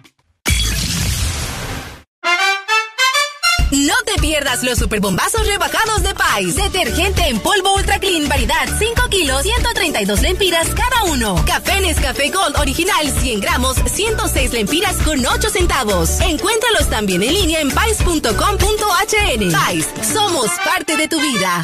Los 4.63 4.79
superbombazos 4.79 5.45
rebajados 5.47 6.03
de 6.03 6.13
Pais. 6.13 6.55
Detergente 6.55 7.27
en 7.27 7.39
polvo 7.39 7.75
Ultra 7.75 7.99
Clean, 7.99 8.27
variedad 8.27 8.67
5 8.77 9.09
kilos, 9.09 9.43
132 9.43 10.21
lempiras 10.21 10.67
cada 10.69 11.03
uno. 11.11 11.43
Café 11.45 11.81
Nescafé 11.81 12.29
Gold 12.29 12.57
original 12.57 13.11
100 13.21 13.39
gramos, 13.39 13.77
106 13.85 14.53
lempiras 14.53 14.95
con 15.03 15.25
8 15.25 15.49
centavos. 15.49 16.19
Encuéntralos 16.21 16.89
también 16.89 17.23
en 17.23 17.33
línea 17.33 17.61
en 17.61 17.71
pais.com.hn. 17.71 19.51
Pais, 19.51 19.89
somos 20.13 20.49
parte 20.63 20.97
de 20.97 21.07
tu 21.07 21.19
vida. 21.19 21.63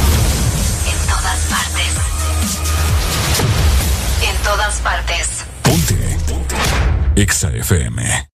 Todas 4.71 4.79
partes. 4.81 5.45
Exa 7.15 7.49
FM. 7.49 8.29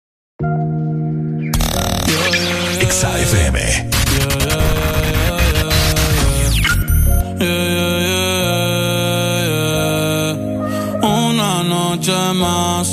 Exa 2.81 3.19
FM. 3.19 3.59
Una 11.03 11.63
noche 11.63 12.13
más 12.35 12.89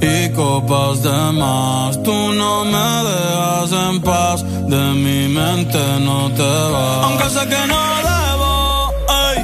y 0.00 0.28
copas 0.34 1.02
de 1.02 1.32
más. 1.32 2.02
Tú 2.02 2.32
no 2.34 2.64
me 2.64 2.88
dejas 3.10 3.72
en 3.72 4.00
paz, 4.02 4.42
de 4.42 4.82
mi 5.04 5.28
mente 5.28 5.78
no 6.00 6.30
te 6.32 6.42
vas. 6.42 7.04
Aunque 7.04 7.30
sé 7.30 7.48
que 7.48 7.66
no 7.66 7.80
debo 8.10 8.92
ey, 9.28 9.38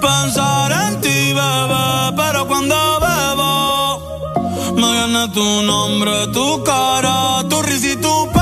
pensar 0.00 0.72
en 0.72 1.00
ti, 1.00 1.32
bebé, 1.32 2.11
cuando 2.68 3.00
me 5.08 5.28
tu 5.28 5.62
nombre, 5.62 6.26
tu 6.32 6.62
cara, 6.62 7.42
tu 7.48 7.62
risa 7.62 7.88
y 7.92 7.96
tu 7.96 8.30
pelo. 8.32 8.41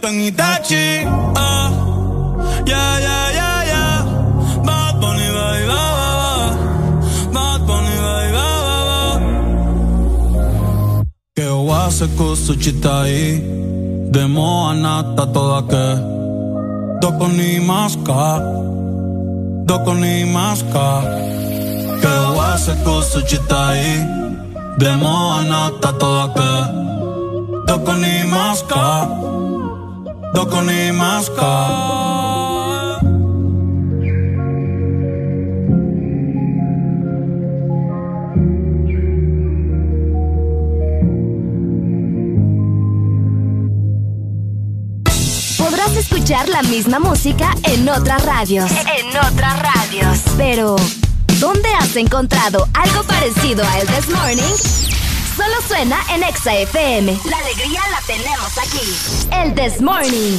Convierto 0.00 0.08
en 0.08 0.20
Itachi 0.20 1.04
ah. 1.34 1.70
Yeah, 2.66 3.00
yeah, 3.00 3.32
yeah, 3.32 3.64
yeah. 3.72 4.04
Bad 4.64 5.00
Bunny, 5.00 5.28
ba, 5.36 5.46
ba, 5.70 5.80
ba. 5.98 7.34
Bad 7.34 7.60
Bunny, 7.66 7.94
baby, 8.04 8.32
ba, 8.32 8.48
ba, 8.66 8.78
ba. 8.88 9.00
Que 11.34 11.46
oase 11.48 12.06
kusuchitai 12.16 13.42
Demo 14.10 14.68
anata 14.70 15.26
toda 15.26 15.62
que 15.70 15.86
Doko 17.00 17.28
ni 17.28 17.60
maska 17.60 18.40
Doko 19.66 19.94
ni 19.94 20.24
maska 20.24 20.88
Que 22.00 22.12
oase 22.34 22.72
kusuchitai 22.84 23.84
Demo 24.78 25.32
anata 25.38 25.92
toda 25.98 26.26
que 26.36 26.52
Doko 27.66 27.92
ni 27.94 28.24
maska 28.24 29.27
Doko 30.34 30.62
ni 30.62 30.92
maska 30.92 31.50
Podrás 45.56 45.96
escuchar 45.96 46.48
la 46.48 46.62
misma 46.62 46.98
música 46.98 47.54
en 47.64 47.88
otras 47.88 48.24
radios. 48.24 48.70
En 48.70 49.08
otras 49.08 49.62
radios. 49.62 50.18
Pero, 50.36 50.76
¿dónde 51.40 51.68
has 51.80 51.96
encontrado 51.96 52.68
algo 52.74 53.02
parecido 53.04 53.64
a 53.64 53.80
El 53.80 53.86
This 53.88 54.08
Morning? 54.10 54.87
Solo 55.38 55.62
suena 55.68 56.04
en 56.12 56.24
Exa 56.24 56.52
FM. 56.52 57.16
La 57.30 57.38
alegría 57.38 57.80
la 57.92 58.00
tenemos 58.08 58.58
aquí. 58.58 58.80
El 59.30 59.54
This 59.54 59.80
Morning. 59.80 60.36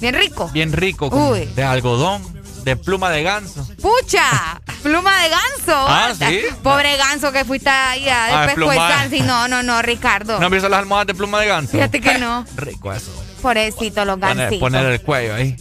Bien 0.00 0.14
rico. 0.14 0.48
bien 0.52 0.72
rico, 0.72 1.08
Uy. 1.08 1.44
de 1.54 1.62
algodón, 1.64 2.22
de 2.64 2.76
pluma 2.76 3.10
de 3.10 3.22
ganso. 3.22 3.66
¡Pucha! 3.80 4.60
Pluma 4.84 5.18
de 5.22 5.28
ganso. 5.30 5.72
Ah, 5.88 6.12
¿sí? 6.18 6.42
Pobre 6.62 6.98
ganso 6.98 7.32
que 7.32 7.42
fuiste 7.46 7.70
ahí 7.70 8.06
a 8.06 8.44
Ah, 8.44 8.48
pluma. 8.54 9.06
Sí, 9.08 9.20
no, 9.20 9.48
no, 9.48 9.62
no, 9.62 9.80
Ricardo. 9.80 10.38
¿No 10.38 10.50
visto 10.50 10.68
las 10.68 10.80
almohadas 10.80 11.06
de 11.06 11.14
pluma 11.14 11.40
de 11.40 11.46
ganso? 11.46 11.72
Fíjate 11.72 12.02
que 12.02 12.18
no. 12.18 12.44
Rico 12.56 12.92
eso. 12.92 13.10
Pobrecito 13.40 14.04
los 14.04 14.18
Poner, 14.18 14.36
gansitos. 14.36 14.60
poner 14.60 14.84
el 14.84 15.00
cuello 15.00 15.34
ahí. 15.36 15.56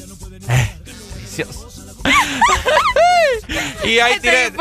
Eh, 0.49 0.75
delicioso. 1.15 1.69
y 3.83 3.99
ahí 3.99 4.19
tiré, 4.19 4.51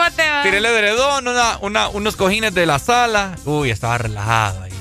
tiré 0.43 0.59
el 0.59 0.67
edredón, 0.67 1.29
una, 1.29 1.59
una- 1.61 1.89
unos 1.89 2.17
cojines 2.17 2.55
de 2.55 2.67
la 2.67 2.79
sala. 2.79 3.37
Uy, 3.45 3.71
estaba 3.71 3.99
relajado 3.99 4.63
ahí. 4.63 4.73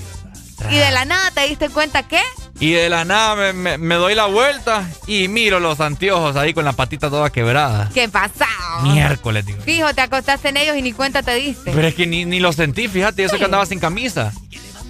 Y 0.70 0.78
de 0.78 0.92
la 0.92 1.06
nada 1.06 1.32
te 1.32 1.42
diste 1.48 1.70
cuenta 1.70 2.08
que 2.08 2.20
Y 2.60 2.74
de 2.74 2.88
la 2.88 3.04
nada 3.04 3.36
me, 3.36 3.52
me- 3.54 3.78
me 3.80 3.96
doy 3.96 4.14
la 4.14 4.28
vuelta 4.28 4.88
y 5.08 5.28
miro 5.28 5.60
los 5.60 5.80
anteojos 5.80 6.36
ahí 6.36 6.54
con 6.54 6.64
la 6.66 6.74
patita 6.74 7.10
toda 7.10 7.32
quebrada. 7.32 7.90
¿Qué 7.94 8.08
pasaba? 8.08 8.82
Miércoles, 8.84 9.44
digo. 9.44 9.60
Fijo, 9.64 9.92
te 9.96 10.02
acostaste 10.02 10.50
en 10.50 10.58
ellos 10.58 10.78
y 10.78 10.84
ni 10.84 10.94
cuenta 10.94 11.24
te 11.24 11.34
diste. 11.34 11.72
Pero 11.72 11.88
es 11.88 11.96
que 11.96 12.06
ni, 12.06 12.26
ni 12.26 12.40
lo 12.40 12.54
sentí, 12.54 12.88
fíjate, 12.88 13.24
eso 13.24 13.40
que 13.40 13.46
andaba 13.46 13.66
sin 13.66 13.80
camisa. 13.80 14.32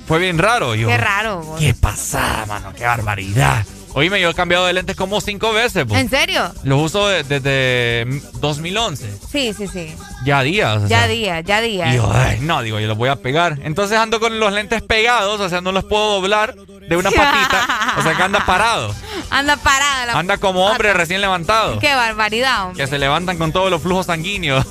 Fue 0.08 0.20
bien 0.20 0.38
raro. 0.40 0.76
Yo, 0.76 0.90
Qué 0.90 0.98
raro. 0.98 1.38
vos. 1.42 1.58
¿Qué 1.58 1.74
pasada, 1.74 2.46
mano? 2.48 2.74
Qué 2.74 2.84
barbaridad. 2.84 3.66
Oíme, 3.94 4.22
yo 4.22 4.30
he 4.30 4.34
cambiado 4.34 4.66
de 4.66 4.74
lentes 4.74 4.96
como 4.96 5.20
cinco 5.20 5.52
veces. 5.52 5.84
pues. 5.88 6.00
¿En 6.00 6.10
serio? 6.10 6.52
Los 6.64 6.80
uso 6.82 7.08
de- 7.10 7.24
desde 7.24 8.06
2011. 8.40 9.12
Sí, 9.32 9.54
sí, 9.58 9.68
sí. 9.68 9.94
Ya 10.24 10.42
días. 10.44 10.78
o 10.78 10.88
Ya 10.88 11.00
sea. 11.00 11.08
día, 11.08 11.40
ya 11.42 11.60
día. 11.62 11.92
Y 11.94 11.98
yo, 11.98 12.10
ay, 12.14 12.40
no, 12.42 12.62
digo, 12.62 12.80
yo 12.80 12.88
los 12.88 12.98
voy 12.98 13.10
a 13.10 13.18
pegar. 13.18 13.58
Entonces 13.64 13.98
ando 13.98 14.20
con 14.22 14.40
los 14.40 14.54
lentes 14.54 14.82
pegados, 14.82 15.40
o 15.42 15.50
sea, 15.50 15.60
no 15.62 15.72
los 15.74 15.84
puedo 15.84 16.14
doblar 16.22 16.56
de 16.56 16.96
una 16.96 17.12
patita. 17.16 17.96
O 17.98 18.02
sea, 18.04 18.16
que 18.16 18.24
anda 18.24 18.46
parado. 18.46 18.96
Anda 19.30 19.58
parada 19.58 20.06
la 20.06 20.14
Anda 20.20 20.38
como 20.38 20.66
hombre 20.68 20.94
recién 20.94 21.20
levantado. 21.22 21.78
Qué 21.80 21.94
barbaridad, 21.94 22.68
hombre. 22.68 22.84
Que 22.84 22.90
se 22.90 22.98
levantan 22.98 23.38
con 23.38 23.52
todos 23.52 23.70
los 23.70 23.82
flujos 23.82 24.06
sanguíneos. 24.06 24.66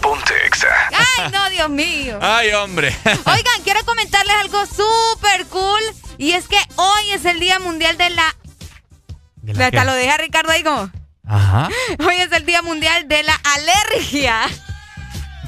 Ponte 0.00 0.34
Exa. 0.46 0.68
Ay, 0.92 1.30
no, 1.32 1.48
Dios 1.50 1.70
mío. 1.70 2.18
Ay, 2.20 2.50
hombre. 2.52 2.94
Oigan, 3.06 3.62
quiero 3.64 3.82
comentarles 3.84 4.34
algo 4.36 4.64
súper 4.66 5.46
cool. 5.46 5.80
Y 6.18 6.32
es 6.32 6.48
que 6.48 6.58
hoy 6.76 7.10
es 7.12 7.24
el 7.24 7.40
Día 7.40 7.58
Mundial 7.58 7.96
de 7.96 8.10
la... 8.10 8.34
la 9.42 9.52
Hasta 9.52 9.70
qué? 9.70 9.84
lo 9.84 9.92
deja 9.94 10.16
Ricardo 10.16 10.52
ahí 10.52 10.62
como... 10.62 10.90
Ajá. 11.26 11.68
Hoy 12.06 12.16
es 12.16 12.30
el 12.32 12.44
Día 12.44 12.60
Mundial 12.60 13.08
de 13.08 13.22
la 13.22 13.34
Alergia. 13.54 14.42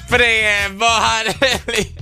Fregue, 0.08 0.68
vos, 0.74 0.88
Arely. 0.88 1.94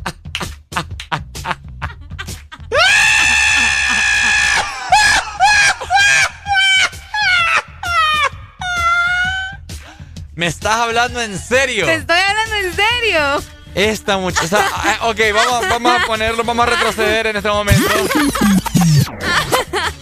¿Me 10.35 10.47
estás 10.47 10.75
hablando 10.77 11.21
en 11.21 11.39
serio? 11.39 11.87
Te 11.87 11.95
estoy 11.95 12.19
hablando 12.19 12.57
en 12.57 12.75
serio. 12.75 13.54
Esta 13.75 14.19
muchacha. 14.19 14.59
ah, 14.73 14.99
ok, 15.09 15.21
vamos, 15.35 15.69
vamos 15.69 16.01
a 16.01 16.07
ponerlo, 16.07 16.45
vamos 16.45 16.67
a 16.67 16.71
retroceder 16.71 17.27
en 17.29 17.37
este 17.37 17.49
momento. 17.49 17.83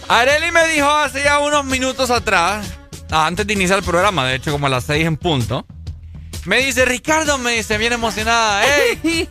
Areli 0.07 0.51
me 0.51 0.67
dijo 0.67 0.89
hace 0.89 1.23
ya 1.23 1.39
unos 1.39 1.65
minutos 1.65 2.11
atrás, 2.11 2.67
ah, 3.09 3.25
antes 3.25 3.47
de 3.47 3.53
iniciar 3.53 3.79
el 3.79 3.85
programa, 3.85 4.25
de 4.25 4.35
hecho, 4.35 4.51
como 4.51 4.67
a 4.67 4.69
las 4.69 4.83
seis 4.83 5.05
en 5.05 5.17
punto. 5.17 5.65
Me 6.45 6.57
dice, 6.57 6.85
Ricardo, 6.85 7.37
me 7.37 7.51
dice, 7.51 7.77
bien 7.77 7.93
emocionada. 7.93 8.63
¡Ey! 8.65 9.29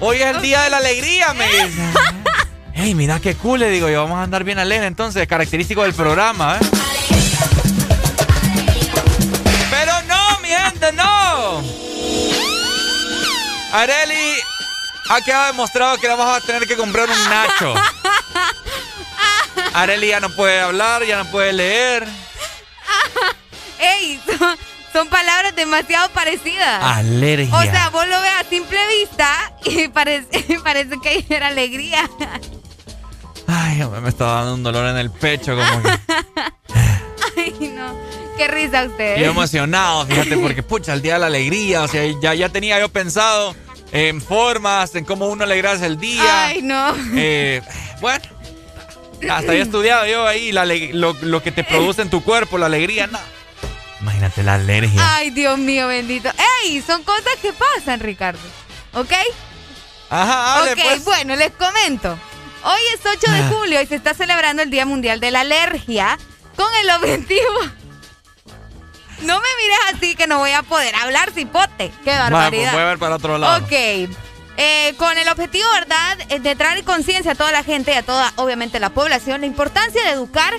Hoy 0.00 0.18
es 0.18 0.26
el 0.26 0.42
día 0.42 0.62
de 0.62 0.70
la 0.70 0.76
alegría, 0.78 1.34
me 1.34 1.46
dice. 1.46 1.82
¡Ey, 2.74 2.94
mira 2.94 3.18
qué 3.20 3.34
cool! 3.34 3.60
Le 3.60 3.70
digo 3.70 3.88
yo, 3.88 4.02
vamos 4.04 4.18
a 4.18 4.22
andar 4.22 4.44
bien 4.44 4.58
alegre 4.58 4.86
entonces, 4.86 5.26
característico 5.26 5.82
del 5.82 5.94
programa, 5.94 6.58
¿eh? 6.60 6.66
Pero 9.70 9.92
no, 10.06 10.40
mi 10.40 10.48
gente, 10.48 10.92
no. 10.92 11.25
Areli 13.72 14.38
ha 15.08 15.20
quedado 15.20 15.46
demostrado 15.46 15.98
que 15.98 16.08
vamos 16.08 16.26
a 16.26 16.40
tener 16.40 16.66
que 16.66 16.76
comprar 16.76 17.08
un 17.08 17.24
Nacho. 17.28 17.74
Areli 19.74 20.08
ya 20.08 20.20
no 20.20 20.30
puede 20.30 20.60
hablar, 20.60 21.04
ya 21.04 21.18
no 21.18 21.30
puede 21.30 21.52
leer. 21.52 22.06
Ey, 23.78 24.20
son, 24.26 24.56
son 24.92 25.08
palabras 25.08 25.54
demasiado 25.54 26.08
parecidas. 26.10 26.82
Alergia. 26.82 27.54
O 27.54 27.62
sea, 27.62 27.90
vos 27.90 28.06
lo 28.08 28.20
ves 28.20 28.32
a 28.40 28.44
simple 28.48 28.78
vista 28.98 29.52
y 29.64 29.88
parece, 29.88 30.58
parece 30.64 30.98
que 31.02 31.24
era 31.28 31.48
alegría. 31.48 32.08
Ay, 33.46 33.84
me 34.02 34.08
estaba 34.08 34.36
dando 34.36 34.54
un 34.54 34.62
dolor 34.62 34.86
en 34.86 34.96
el 34.96 35.10
pecho, 35.10 35.54
como 35.56 35.82
que. 35.82 35.98
Ay, 37.36 37.54
no. 37.74 38.05
Qué 38.36 38.48
risa 38.48 38.84
ustedes. 38.84 39.20
Yo 39.20 39.26
emocionado, 39.30 40.06
fíjate, 40.06 40.36
porque 40.36 40.62
pucha, 40.62 40.92
el 40.92 41.02
día 41.02 41.14
de 41.14 41.20
la 41.20 41.26
alegría, 41.26 41.82
o 41.82 41.88
sea, 41.88 42.02
ya, 42.20 42.34
ya 42.34 42.48
tenía 42.48 42.78
yo 42.78 42.88
pensado 42.88 43.54
en 43.92 44.20
formas, 44.20 44.94
en 44.94 45.04
cómo 45.04 45.26
uno 45.28 45.44
alegrarse 45.44 45.86
el 45.86 45.98
día. 45.98 46.46
Ay, 46.46 46.60
no. 46.62 46.94
Eh, 47.16 47.62
bueno, 48.00 48.24
hasta 49.30 49.52
había 49.52 49.62
estudiado 49.62 50.06
yo 50.06 50.26
ahí 50.26 50.52
la 50.52 50.62
ale- 50.62 50.92
lo, 50.92 51.14
lo 51.22 51.42
que 51.42 51.50
te 51.52 51.64
produce 51.64 52.02
en 52.02 52.10
tu 52.10 52.22
cuerpo, 52.22 52.58
la 52.58 52.66
alegría, 52.66 53.06
no. 53.06 53.18
Imagínate 54.02 54.42
la 54.42 54.54
alergia. 54.54 55.16
Ay, 55.16 55.30
Dios 55.30 55.56
mío, 55.58 55.88
bendito. 55.88 56.30
Ey, 56.64 56.82
son 56.82 57.02
cosas 57.02 57.32
que 57.40 57.52
pasan, 57.54 58.00
Ricardo. 58.00 58.38
¿Ok? 58.92 59.12
Ajá, 60.10 60.58
hable 60.58 60.72
ok, 60.74 60.78
pues. 60.82 61.04
bueno, 61.04 61.34
les 61.36 61.50
comento. 61.52 62.18
Hoy 62.64 62.80
es 62.94 63.00
8 63.00 63.30
de 63.32 63.38
Ah. 63.38 63.50
julio 63.52 63.80
y 63.80 63.86
se 63.86 63.94
está 63.96 64.12
celebrando 64.14 64.62
el 64.62 64.70
Día 64.70 64.84
Mundial 64.84 65.20
de 65.20 65.30
la 65.30 65.40
Alergia 65.40 66.18
con 66.56 66.66
el 66.82 66.90
objetivo... 66.90 67.85
No 69.22 69.40
me 69.40 69.48
mires 69.62 69.78
así 69.94 70.14
que 70.14 70.26
no 70.26 70.38
voy 70.38 70.52
a 70.52 70.62
poder 70.62 70.94
hablar, 70.96 71.30
cipote. 71.32 71.92
Qué 72.04 72.10
barbaridad. 72.10 72.72
voy 72.72 72.82
a 72.82 72.86
ver 72.86 72.98
para 72.98 73.16
otro 73.16 73.38
lado. 73.38 73.64
Ok. 73.64 73.72
Eh, 74.58 74.94
con 74.96 75.18
el 75.18 75.28
objetivo, 75.28 75.68
¿verdad?, 75.74 76.18
eh, 76.30 76.40
de 76.40 76.56
traer 76.56 76.82
conciencia 76.84 77.32
a 77.32 77.34
toda 77.34 77.52
la 77.52 77.62
gente 77.62 77.92
y 77.92 77.94
a 77.94 78.02
toda, 78.02 78.32
obviamente, 78.36 78.80
la 78.80 78.88
población, 78.90 79.42
la 79.42 79.46
importancia 79.46 80.02
de 80.02 80.10
educar 80.10 80.54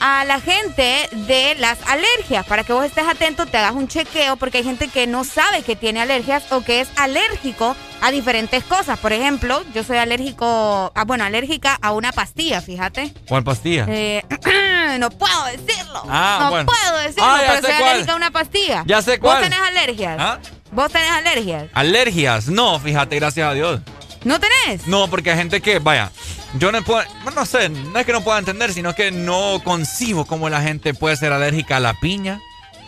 a 0.00 0.24
la 0.24 0.40
gente 0.40 1.08
de 1.12 1.54
las 1.58 1.78
alergias, 1.88 2.44
para 2.46 2.64
que 2.64 2.72
vos 2.72 2.84
estés 2.84 3.06
atento, 3.06 3.46
te 3.46 3.56
hagas 3.58 3.72
un 3.72 3.88
chequeo, 3.88 4.36
porque 4.36 4.58
hay 4.58 4.64
gente 4.64 4.88
que 4.88 5.06
no 5.06 5.24
sabe 5.24 5.62
que 5.62 5.76
tiene 5.76 6.00
alergias 6.02 6.44
o 6.52 6.62
que 6.62 6.80
es 6.80 6.88
alérgico 6.96 7.74
a 8.00 8.10
diferentes 8.10 8.62
cosas. 8.64 8.98
Por 8.98 9.12
ejemplo, 9.12 9.62
yo 9.74 9.82
soy 9.84 9.96
alérgico, 9.98 10.92
ah, 10.94 11.04
bueno, 11.04 11.24
alérgica 11.24 11.78
a 11.80 11.92
una 11.92 12.12
pastilla, 12.12 12.60
fíjate. 12.60 13.12
¿Cuál 13.28 13.44
pastilla? 13.44 13.86
Eh, 13.88 14.22
no 14.98 15.10
puedo 15.10 15.44
decirlo. 15.46 16.02
Ah, 16.08 16.38
no 16.42 16.50
bueno. 16.50 16.66
puedo 16.66 16.98
decirlo, 16.98 17.24
Ah, 17.24 17.38
pero 17.40 17.52
soy 17.62 17.70
cuál. 17.78 17.82
alérgica 17.90 18.12
a 18.12 18.16
una 18.16 18.30
pastilla. 18.30 18.82
Ya 18.86 19.00
sé 19.02 19.18
cuál. 19.18 19.38
¿Vos 19.40 19.48
tenés 19.50 19.66
alergias? 19.66 20.16
¿Ah? 20.20 20.38
¿Vos 20.72 20.90
tenés 20.92 21.10
alergias? 21.10 21.64
Alergias, 21.72 22.48
no, 22.48 22.78
fíjate, 22.80 23.16
gracias 23.16 23.48
a 23.48 23.52
Dios. 23.54 23.80
¿No 24.24 24.38
tenés? 24.40 24.86
No, 24.86 25.08
porque 25.08 25.30
hay 25.30 25.36
gente 25.36 25.60
que, 25.60 25.78
vaya, 25.78 26.10
yo 26.58 26.72
no 26.72 26.82
puedo, 26.82 27.02
no 27.34 27.44
sé, 27.46 27.68
no 27.68 27.98
es 27.98 28.06
que 28.06 28.12
no 28.12 28.22
pueda 28.22 28.38
entender, 28.38 28.72
sino 28.72 28.94
que 28.94 29.10
no 29.10 29.60
concibo 29.62 30.24
cómo 30.24 30.48
la 30.48 30.62
gente 30.62 30.94
puede 30.94 31.16
ser 31.16 31.32
alérgica 31.32 31.76
a 31.76 31.80
la 31.80 31.94
piña. 31.94 32.40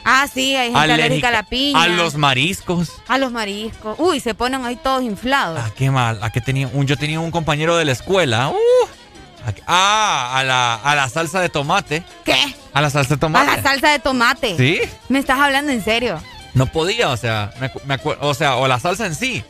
Ah, 0.05 0.27
sí, 0.33 0.55
hay 0.55 0.73
gente 0.73 0.93
alérgica, 0.93 1.29
a 1.29 1.33
la 1.33 1.43
piña. 1.43 1.83
A 1.83 1.89
los 1.89 2.15
mariscos. 2.15 2.93
A 3.09 3.19
los 3.19 3.33
mariscos. 3.33 3.97
Uy, 3.99 4.21
se 4.21 4.35
ponen 4.35 4.65
ahí 4.65 4.77
todos 4.77 5.03
inflados. 5.03 5.61
Ah, 5.63 5.71
qué 5.77 5.91
mal. 5.91 6.21
¿A 6.23 6.31
qué 6.31 6.41
tenía 6.41 6.69
un, 6.73 6.87
yo 6.87 6.97
tenía 6.97 7.19
un 7.19 7.33
compañero 7.33 7.77
de 7.77 7.85
la 7.85 7.93
escuela. 7.93 8.49
Uh, 8.51 8.55
¿A? 9.47 9.53
Ah, 9.67 10.39
a 10.39 10.45
la, 10.45 10.75
a 10.77 10.95
la 10.95 11.09
salsa 11.09 11.41
de 11.41 11.49
tomate. 11.49 12.05
¿Qué? 12.25 12.37
A 12.73 12.81
la 12.81 12.89
salsa 12.91 13.11
de 13.11 13.15
A 13.17 13.19
tomate. 13.19 13.47
la 13.57 13.63
salsa 13.63 13.91
de 13.91 13.99
tomate. 13.99 14.57
¿Sí? 14.57 14.81
¿Me 15.09 15.19
estás 15.19 15.41
hablando 15.41 15.73
en 15.73 15.83
serio? 15.83 16.23
No 16.55 16.67
podía, 16.67 17.11
o 17.11 17.17
sea, 17.17 17.53
me, 17.61 17.71
me 17.85 18.01
o 18.21 18.33
sea, 18.35 18.57
o 18.57 18.69
la 18.69 18.79
salsa 18.79 19.07
en 19.07 19.15
sí. 19.17 19.43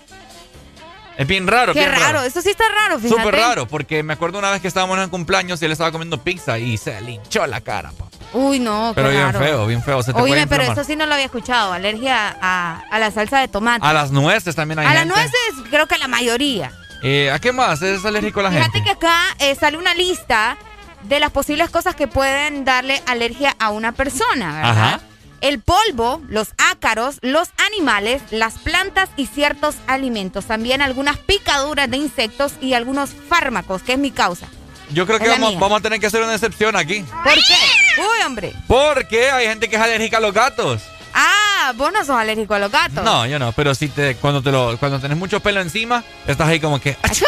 Es 1.18 1.26
bien 1.26 1.46
raro, 1.46 1.72
Qué 1.72 1.80
bien 1.80 1.92
raro. 1.92 2.22
Eso 2.22 2.42
sí 2.42 2.50
está 2.50 2.64
raro, 2.68 2.98
fíjate. 2.98 3.20
Súper 3.22 3.34
raro, 3.34 3.66
porque 3.66 4.02
me 4.02 4.12
acuerdo 4.12 4.38
una 4.38 4.50
vez 4.50 4.60
que 4.60 4.68
estábamos 4.68 4.96
en 4.98 5.04
el 5.04 5.10
cumpleaños 5.10 5.62
y 5.62 5.64
él 5.64 5.72
estaba 5.72 5.90
comiendo 5.92 6.22
pizza 6.22 6.58
y 6.58 6.76
se 6.76 7.00
le 7.00 7.12
hinchó 7.12 7.46
la 7.46 7.60
cara, 7.62 7.90
pa. 7.92 8.06
Uy, 8.32 8.58
no, 8.58 8.92
Pero 8.94 9.08
qué 9.08 9.14
bien 9.14 9.26
raro. 9.32 9.38
feo, 9.38 9.66
bien 9.66 9.82
feo. 9.82 10.02
Se 10.02 10.12
te 10.12 10.20
Oíme, 10.20 10.46
pero 10.46 10.62
eso 10.64 10.84
sí 10.84 10.94
no 10.96 11.06
lo 11.06 11.14
había 11.14 11.26
escuchado. 11.26 11.72
Alergia 11.72 12.36
a, 12.42 12.82
a 12.90 12.98
la 12.98 13.10
salsa 13.10 13.40
de 13.40 13.48
tomate. 13.48 13.86
A 13.86 13.92
las 13.94 14.10
nueces 14.10 14.54
también 14.54 14.78
hay 14.80 14.86
A 14.86 14.94
las 14.94 15.06
nueces, 15.06 15.32
creo 15.70 15.86
que 15.86 15.96
la 15.96 16.08
mayoría. 16.08 16.70
Eh, 17.02 17.30
¿A 17.30 17.38
qué 17.38 17.52
más 17.52 17.80
es 17.82 18.04
alérgico 18.04 18.42
la 18.42 18.50
Fíjate 18.50 18.72
gente? 18.72 18.84
que 18.84 18.90
acá 18.90 19.22
eh, 19.38 19.54
sale 19.54 19.78
una 19.78 19.94
lista 19.94 20.56
de 21.04 21.20
las 21.20 21.30
posibles 21.30 21.70
cosas 21.70 21.94
que 21.94 22.08
pueden 22.08 22.64
darle 22.64 23.00
alergia 23.06 23.54
a 23.58 23.70
una 23.70 23.92
persona, 23.92 24.52
¿verdad? 24.54 24.70
Ajá. 24.70 25.00
El 25.40 25.60
polvo, 25.60 26.22
los 26.28 26.48
ácaros, 26.58 27.18
los 27.22 27.48
animales, 27.66 28.22
las 28.30 28.54
plantas 28.54 29.10
y 29.16 29.26
ciertos 29.26 29.76
alimentos. 29.86 30.46
También 30.46 30.82
algunas 30.82 31.18
picaduras 31.18 31.90
de 31.90 31.98
insectos 31.98 32.54
y 32.60 32.74
algunos 32.74 33.10
fármacos, 33.28 33.82
que 33.82 33.92
es 33.92 33.98
mi 33.98 34.10
causa. 34.10 34.48
Yo 34.90 35.06
creo 35.06 35.18
que 35.18 35.28
vamos, 35.28 35.58
vamos 35.58 35.80
a 35.80 35.82
tener 35.82 36.00
que 36.00 36.06
hacer 36.06 36.22
una 36.22 36.34
excepción 36.34 36.76
aquí. 36.76 37.04
¿Por 37.24 37.34
qué? 37.34 38.00
Uy, 38.00 38.24
hombre. 38.24 38.52
Porque 38.66 39.30
hay 39.30 39.46
gente 39.46 39.68
que 39.68 39.76
es 39.76 39.82
alérgica 39.82 40.18
a 40.18 40.20
los 40.20 40.32
gatos. 40.32 40.82
Ah, 41.12 41.72
vos 41.76 41.92
no 41.92 42.00
sos 42.04 42.16
alérgico 42.16 42.54
a 42.54 42.58
los 42.58 42.70
gatos. 42.70 43.02
No, 43.02 43.26
yo 43.26 43.38
no, 43.38 43.52
pero 43.52 43.74
si 43.74 43.88
te, 43.88 44.16
cuando 44.16 44.42
te 44.42 44.52
lo, 44.52 44.76
cuando 44.78 45.00
tenés 45.00 45.16
mucho 45.16 45.40
pelo 45.40 45.60
encima, 45.60 46.04
estás 46.26 46.48
ahí 46.48 46.60
como 46.60 46.80
que. 46.80 46.96
¡Achú! 47.02 47.24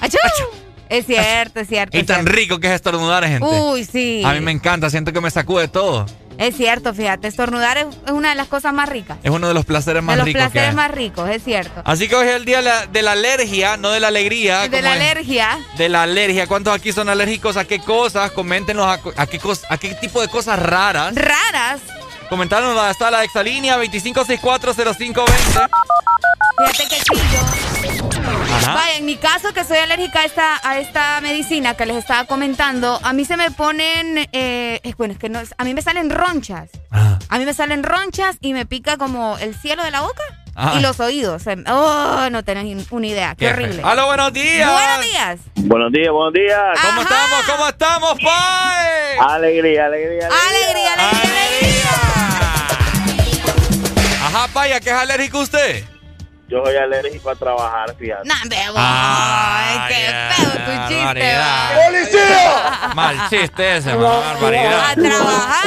¡Achú! 0.00 0.18
Es 0.88 1.06
cierto, 1.06 1.60
es 1.60 1.68
cierto. 1.68 1.96
Y 1.96 2.00
es 2.00 2.06
tan 2.06 2.22
cierto. 2.22 2.32
rico 2.32 2.60
que 2.60 2.68
es 2.68 2.74
estornudar, 2.74 3.24
gente. 3.26 3.46
Uy, 3.46 3.84
sí. 3.84 4.22
A 4.24 4.32
mí 4.32 4.40
me 4.40 4.52
encanta, 4.52 4.88
siento 4.88 5.12
que 5.12 5.20
me 5.20 5.30
sacude 5.30 5.68
todo. 5.68 6.06
Es 6.38 6.56
cierto, 6.56 6.92
fíjate, 6.94 7.28
estornudar 7.28 7.78
es, 7.78 7.86
es 8.06 8.12
una 8.12 8.28
de 8.30 8.34
las 8.34 8.48
cosas 8.48 8.72
más 8.72 8.88
ricas. 8.88 9.16
Es 9.22 9.30
uno 9.30 9.48
de 9.48 9.54
los 9.54 9.64
placeres 9.64 10.02
más 10.02 10.14
de 10.16 10.18
los 10.18 10.26
ricos 10.26 10.42
placeres 10.42 10.74
más 10.74 10.90
ricos, 10.90 11.28
es 11.30 11.42
cierto. 11.42 11.82
Así 11.84 12.08
que 12.08 12.14
hoy 12.14 12.26
es 12.28 12.34
el 12.34 12.44
día 12.44 12.58
de 12.58 12.62
la, 12.64 12.86
de 12.86 13.02
la 13.02 13.12
alergia, 13.12 13.76
no 13.76 13.90
de 13.90 14.00
la 14.00 14.08
alegría. 14.08 14.68
de 14.68 14.82
la 14.82 14.94
es. 14.94 15.00
alergia. 15.00 15.58
De 15.78 15.88
la 15.88 16.02
alergia. 16.02 16.46
¿Cuántos 16.46 16.74
aquí 16.74 16.92
son 16.92 17.08
alérgicos 17.08 17.56
a 17.56 17.64
qué 17.64 17.78
cosas? 17.80 18.30
Coméntenos 18.32 18.86
a, 18.86 19.00
a 19.22 19.26
qué, 19.26 19.40
cos- 19.40 19.64
a 19.70 19.78
qué 19.78 19.94
tipo 19.94 20.20
de 20.20 20.28
cosas 20.28 20.58
raras. 20.58 21.14
Raras. 21.14 21.80
Comentaron 22.28 22.76
hasta 22.78 23.10
la 23.10 23.22
exalínea 23.24 23.76
25640520. 23.78 25.68
Fíjate 26.58 26.88
que 26.88 26.96
sí, 26.96 27.22
yo. 27.32 27.40
Ajá. 28.56 28.74
Vaya, 28.74 28.96
en 28.96 29.04
mi 29.04 29.16
caso, 29.16 29.52
que 29.52 29.64
soy 29.64 29.78
alérgica 29.78 30.20
a 30.20 30.24
esta, 30.24 30.60
a 30.68 30.78
esta 30.78 31.20
medicina 31.20 31.74
que 31.74 31.84
les 31.86 31.96
estaba 31.96 32.24
comentando, 32.24 32.98
a 33.02 33.12
mí 33.12 33.24
se 33.24 33.36
me 33.36 33.50
ponen. 33.50 34.28
eh, 34.32 34.80
es- 34.82 34.96
bueno, 34.96 35.12
es 35.12 35.18
que 35.18 35.28
no. 35.28 35.40
es- 35.40 35.54
A 35.58 35.64
mí 35.64 35.74
me 35.74 35.82
salen 35.82 36.10
ronchas. 36.10 36.70
A 37.28 37.38
mí 37.38 37.44
me 37.44 37.52
salen 37.54 37.82
ronchas 37.82 38.36
y 38.40 38.52
me 38.54 38.64
pica 38.66 38.96
como 38.96 39.36
el 39.38 39.54
cielo 39.54 39.82
de 39.84 39.90
la 39.90 40.00
boca 40.00 40.22
Ah. 40.54 40.74
y 40.78 40.80
los 40.80 40.98
oídos. 41.00 41.42
Se- 41.42 41.56
Oh, 41.68 42.28
no 42.30 42.42
tenés 42.42 42.64
ni 42.64 42.86
una 42.90 43.06
idea. 43.06 43.30
Qué, 43.34 43.46
Qué 43.46 43.52
horrible. 43.52 43.82
¡Aló, 43.84 44.06
buenos 44.06 44.32
días! 44.32 44.70
Buenos 44.70 45.00
días. 45.04 45.38
Buenos 45.56 45.92
días, 45.92 46.10
buenos 46.12 46.32
días. 46.32 46.78
¿Cómo 46.82 47.02
estamos? 47.02 47.44
¿Cómo 47.46 47.68
estamos, 47.68 48.12
Pai? 48.22 49.18
Alegría, 49.20 49.86
alegría. 49.86 50.28
Alegría, 50.28 50.92
alegría, 50.94 51.90
Ajá, 54.24 54.48
Paya, 54.52 54.80
¿qué 54.80 54.90
es 54.90 54.96
alérgico 54.96 55.40
usted? 55.40 55.84
Yo 56.48 56.64
soy 56.64 56.76
alérgico 56.76 57.28
a 57.30 57.34
trabajar, 57.34 57.92
fíjate. 57.96 58.28
Nah, 58.28 58.40
bebo. 58.48 58.74
Ay, 58.76 59.78
Ay, 59.80 59.88
qué 59.88 60.12
feo 60.34 60.50
tu 60.52 60.72
chiste. 60.88 61.36
va. 61.38 61.70
¡Policía! 61.86 62.90
Mal 62.94 63.28
chiste 63.28 63.76
ese, 63.76 63.94
barbaridad. 63.94 64.90
A 64.90 64.94
trabajar. 64.94 65.66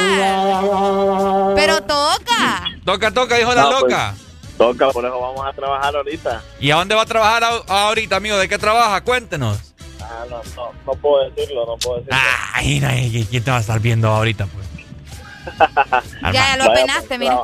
Pero 1.54 1.80
toca. 1.82 2.64
Toca, 2.84 3.10
toca, 3.10 3.36
dijo 3.36 3.54
la 3.54 3.62
No, 3.62 3.70
pues, 3.70 3.82
loca. 3.82 4.14
Toca, 4.56 4.90
por 4.90 5.04
eso 5.04 5.20
vamos 5.20 5.46
a 5.46 5.52
trabajar 5.52 5.94
ahorita. 5.96 6.42
¿Y 6.60 6.70
a 6.70 6.76
dónde 6.76 6.94
va 6.94 7.02
a 7.02 7.06
trabajar 7.06 7.42
ahorita, 7.68 8.16
amigo? 8.16 8.38
¿De 8.38 8.48
qué 8.48 8.56
trabaja? 8.58 9.00
Cuéntenos. 9.02 9.58
Ah, 10.02 10.24
no, 10.30 10.40
no, 10.56 10.72
no 10.86 10.92
puedo 10.94 11.28
decirlo, 11.30 11.66
no 11.66 11.76
puedo 11.76 11.98
decirlo. 11.98 12.18
Ay, 12.54 13.26
¿quién 13.30 13.44
te 13.44 13.50
va 13.50 13.58
a 13.58 13.60
estar 13.60 13.78
viendo 13.80 14.08
ahorita, 14.08 14.46
pues? 14.46 14.66
Ya, 16.22 16.32
ya 16.32 16.56
lo 16.56 16.68
Vaya, 16.68 16.82
apenaste, 16.82 17.08
pues, 17.08 17.20
mira. 17.20 17.40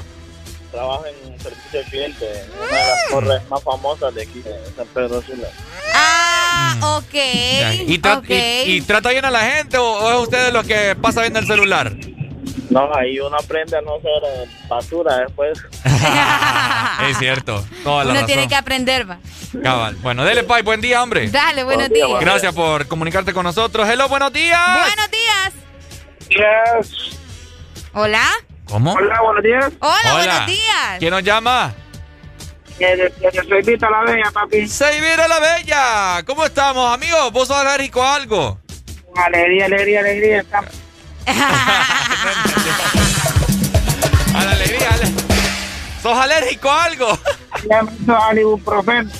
Trabajo 0.77 1.05
en 1.07 1.33
un 1.33 1.41
servicio 1.41 1.81
al 1.81 1.87
cliente, 1.87 2.25
en 2.43 2.51
una 2.53 2.67
de 2.67 2.87
las 2.87 3.09
torres 3.11 3.49
más 3.49 3.63
famosas 3.63 4.15
de 4.15 4.23
aquí, 4.25 4.41
de 4.43 4.53
San 4.77 4.87
Pedro 4.89 5.23
Sula. 5.23 5.49
Ah, 5.95 6.77
ok. 6.99 7.15
Ya, 7.15 7.75
¿Y, 7.75 7.99
tra- 7.99 8.19
ok. 8.19 8.29
y- 8.29 8.73
y 8.77 8.81
trata 8.83 9.09
bien 9.11 9.25
a 9.25 9.31
la 9.31 9.41
gente 9.41 9.79
o, 9.79 9.85
o 9.91 10.11
es 10.13 10.19
usted 10.25 10.45
de 10.47 10.53
los 10.53 10.67
que 10.67 10.95
pasa 11.01 11.23
viendo 11.23 11.39
el 11.39 11.47
celular? 11.47 11.93
No, 12.69 12.95
ahí 12.95 13.19
uno 13.21 13.37
aprende 13.43 13.79
a 13.79 13.81
no 13.81 13.93
ser 14.03 14.23
eh, 14.27 14.51
basura 14.69 15.17
después. 15.21 15.59
es 17.09 17.19
cierto, 17.19 17.65
toda 17.83 18.05
la 18.05 18.11
Uno 18.11 18.21
razón. 18.21 18.27
tiene 18.27 18.47
que 18.49 18.55
aprender, 18.57 19.09
va. 19.09 19.19
Cabal. 19.63 19.95
Bueno, 20.03 20.25
dele, 20.27 20.43
Pai, 20.43 20.61
buen 20.63 20.83
día, 20.83 21.03
hombre. 21.03 21.31
Dale, 21.31 21.65
buenos 21.65 21.89
días. 21.89 22.09
Gracias 22.21 22.55
por 22.55 22.87
comunicarte 22.87 23.33
con 23.33 23.45
nosotros. 23.45 23.89
Hello, 23.89 24.09
buenos 24.11 24.31
días. 24.31 24.61
Buenos 24.79 25.11
días. 25.11 25.53
Yes. 26.29 27.19
Hola. 27.95 28.23
¿Cómo? 28.69 28.93
Hola, 28.95 29.21
buenos 29.23 29.43
días. 29.45 29.73
Hola, 29.81 30.15
buenos 30.15 30.47
días. 30.47 30.99
¿Quién 30.99 31.11
nos 31.11 31.23
llama? 31.23 31.73
soy 32.79 33.63
Vita 33.63 33.89
la 33.91 34.03
Bella, 34.03 34.31
papi. 34.33 34.67
Seivira 34.69 35.29
la 35.29 35.41
Bella. 35.41 36.23
¿Cómo 36.27 36.45
estamos, 36.45 36.93
amigos? 36.93 37.33
¿Vos 37.33 37.49
sos 37.49 37.57
alérgico 37.57 38.03
a 38.03 38.15
algo? 38.17 38.59
Alegría, 39.15 39.65
alegría, 39.67 40.01
alegría. 40.01 40.41
estamos. 40.41 40.71
A 44.35 44.45
la 44.45 44.51
alegría. 44.53 44.89
ale- 44.93 45.13
¿Sos 46.03 46.19
alérgico 46.19 46.71
a 46.71 46.85
algo? 46.85 47.19
Ya 47.69 47.83
me 47.83 47.91
hizo 48.01 48.17
al 48.23 48.39
ibuprofeno. 48.39 49.11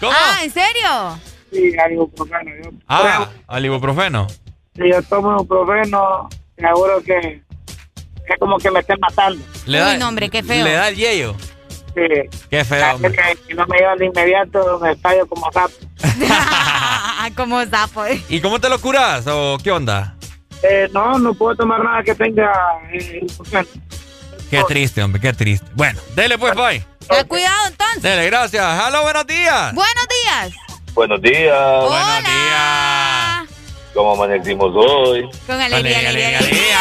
¿Cómo? 0.00 0.12
Ah, 0.12 0.38
¿en 0.42 0.50
serio? 0.50 1.18
Sí, 1.52 1.76
al 1.78 1.92
ibuprofeno. 1.92 2.50
Yo, 2.62 2.70
Ah, 2.88 3.28
al 3.46 3.64
ibuprofeno. 3.66 4.26
si 4.74 4.90
yo 4.90 5.02
tomo 5.02 5.32
ibuprofeno, 5.32 6.28
seguro 6.56 7.02
que 7.02 7.42
es 8.32 8.38
como 8.38 8.56
que 8.58 8.70
me 8.70 8.80
estén 8.80 8.98
matando. 9.00 9.44
Le 9.66 9.78
Uy, 9.78 9.84
da, 9.92 9.96
no, 9.98 10.08
hombre, 10.08 10.28
qué 10.30 10.42
feo. 10.42 10.64
Le 10.64 10.72
da 10.72 10.88
el 10.88 10.96
yello. 10.96 11.36
Sí. 11.94 12.38
Qué 12.50 12.64
feo, 12.64 12.94
hombre. 12.96 13.12
Que, 13.12 13.36
que 13.48 13.54
no 13.54 13.66
me 13.66 13.78
llevan 13.78 13.98
de 13.98 14.06
inmediato, 14.06 14.78
me 14.80 14.92
estallo 14.92 15.26
como 15.26 15.50
sapo. 15.52 15.74
Como 17.36 17.64
sapo. 17.66 18.04
eh. 18.04 18.22
¿Y 18.28 18.40
cómo 18.40 18.60
te 18.60 18.68
lo 18.68 18.78
curas 18.80 19.24
o 19.26 19.56
qué 19.62 19.70
onda? 19.70 20.14
Eh, 20.62 20.88
no, 20.92 21.18
no 21.18 21.32
puedo 21.34 21.56
tomar 21.56 21.82
nada 21.82 22.02
que 22.02 22.14
tenga 22.14 22.52
eh. 22.92 23.24
Qué 24.50 24.62
triste, 24.68 25.02
hombre, 25.02 25.20
qué 25.20 25.32
triste. 25.32 25.66
Bueno, 25.74 25.98
dele 26.14 26.36
pues, 26.38 26.54
bye. 26.54 26.84
Ten 27.08 27.26
cuidado 27.26 27.66
entonces. 27.68 28.02
Dele, 28.02 28.26
gracias. 28.26 28.82
Hello, 28.86 29.02
buenos 29.02 29.26
días. 29.26 29.74
Buenos 29.74 30.06
días. 30.22 30.52
Buenos 30.94 31.22
días. 31.22 31.84
Buenos 31.88 32.24
días. 32.24 33.48
¿Cómo 33.94 34.12
amanecimos 34.12 34.70
hoy? 34.74 35.28
Con 35.46 35.60
alegría, 35.60 35.98
Alegría, 35.98 36.38
alegría, 36.38 36.78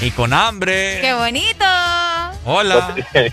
Y 0.00 0.10
con 0.10 0.32
hambre. 0.32 1.00
Qué 1.00 1.14
bonito. 1.14 1.64
Hola. 2.44 2.94
te 3.12 3.28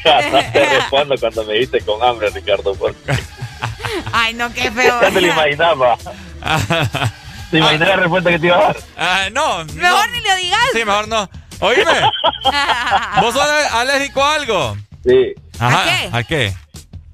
respondo 0.66 1.16
cuando 1.20 1.44
me 1.46 1.54
dijiste 1.54 1.82
con 1.82 2.02
hambre, 2.04 2.30
Ricardo. 2.30 2.74
Porque 2.76 2.98
Ay, 4.14 4.34
no, 4.34 4.52
qué 4.54 4.72
feo. 4.72 5.02
ya 5.02 5.10
te 5.12 5.22
lo 5.22 5.28
imaginaba. 5.28 5.98
¿Te 7.52 7.58
imaginas 7.60 7.88
la 7.90 7.96
respuesta 7.98 8.30
que 8.30 8.40
te 8.40 8.48
iba 8.48 8.58
a 8.58 8.62
dar? 8.62 8.78
Ah, 8.98 9.30
no. 9.32 9.66
Mejor 9.66 10.10
ni 10.10 10.22
lo 10.22 10.36
digas. 10.36 10.60
Sí, 10.72 10.86
mejor 10.86 11.08
no. 11.08 11.30
Oíme, 11.60 11.84
¿vos 13.22 13.34
sos 13.34 13.48
alérgico 13.74 14.24
a 14.24 14.34
algo? 14.36 14.78
Sí. 15.06 15.34
Ajá, 15.60 15.84
qué? 15.86 16.10
¿A 16.12 16.24
qué? 16.24 16.54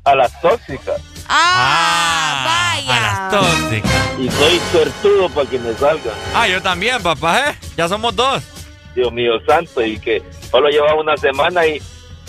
A 0.06 0.16
las 0.16 0.41
tóxicas. 0.41 1.02
Ah, 1.28 2.74
vaya. 2.76 2.95
A 2.95 3.00
las 3.02 3.30
tóxicas. 3.32 3.91
Y 4.18 4.30
soy 4.32 4.62
suertudo 4.72 5.30
para 5.30 5.50
que 5.50 5.60
me 5.60 5.74
salgan. 5.76 6.14
Ah, 6.34 6.47
yo 6.47 6.62
también, 6.62 7.04
papá, 7.04 7.50
¿eh? 7.50 7.56
Ya 7.78 7.88
somos 7.88 8.16
dos. 8.16 8.41
Dios 8.95 9.11
mío 9.11 9.33
santo. 9.45 9.83
Y 9.83 9.99
que 9.99 10.23
solo 10.49 10.69
llevaba 10.69 10.95
una 10.95 11.17
semana 11.17 11.65
y... 11.65 11.81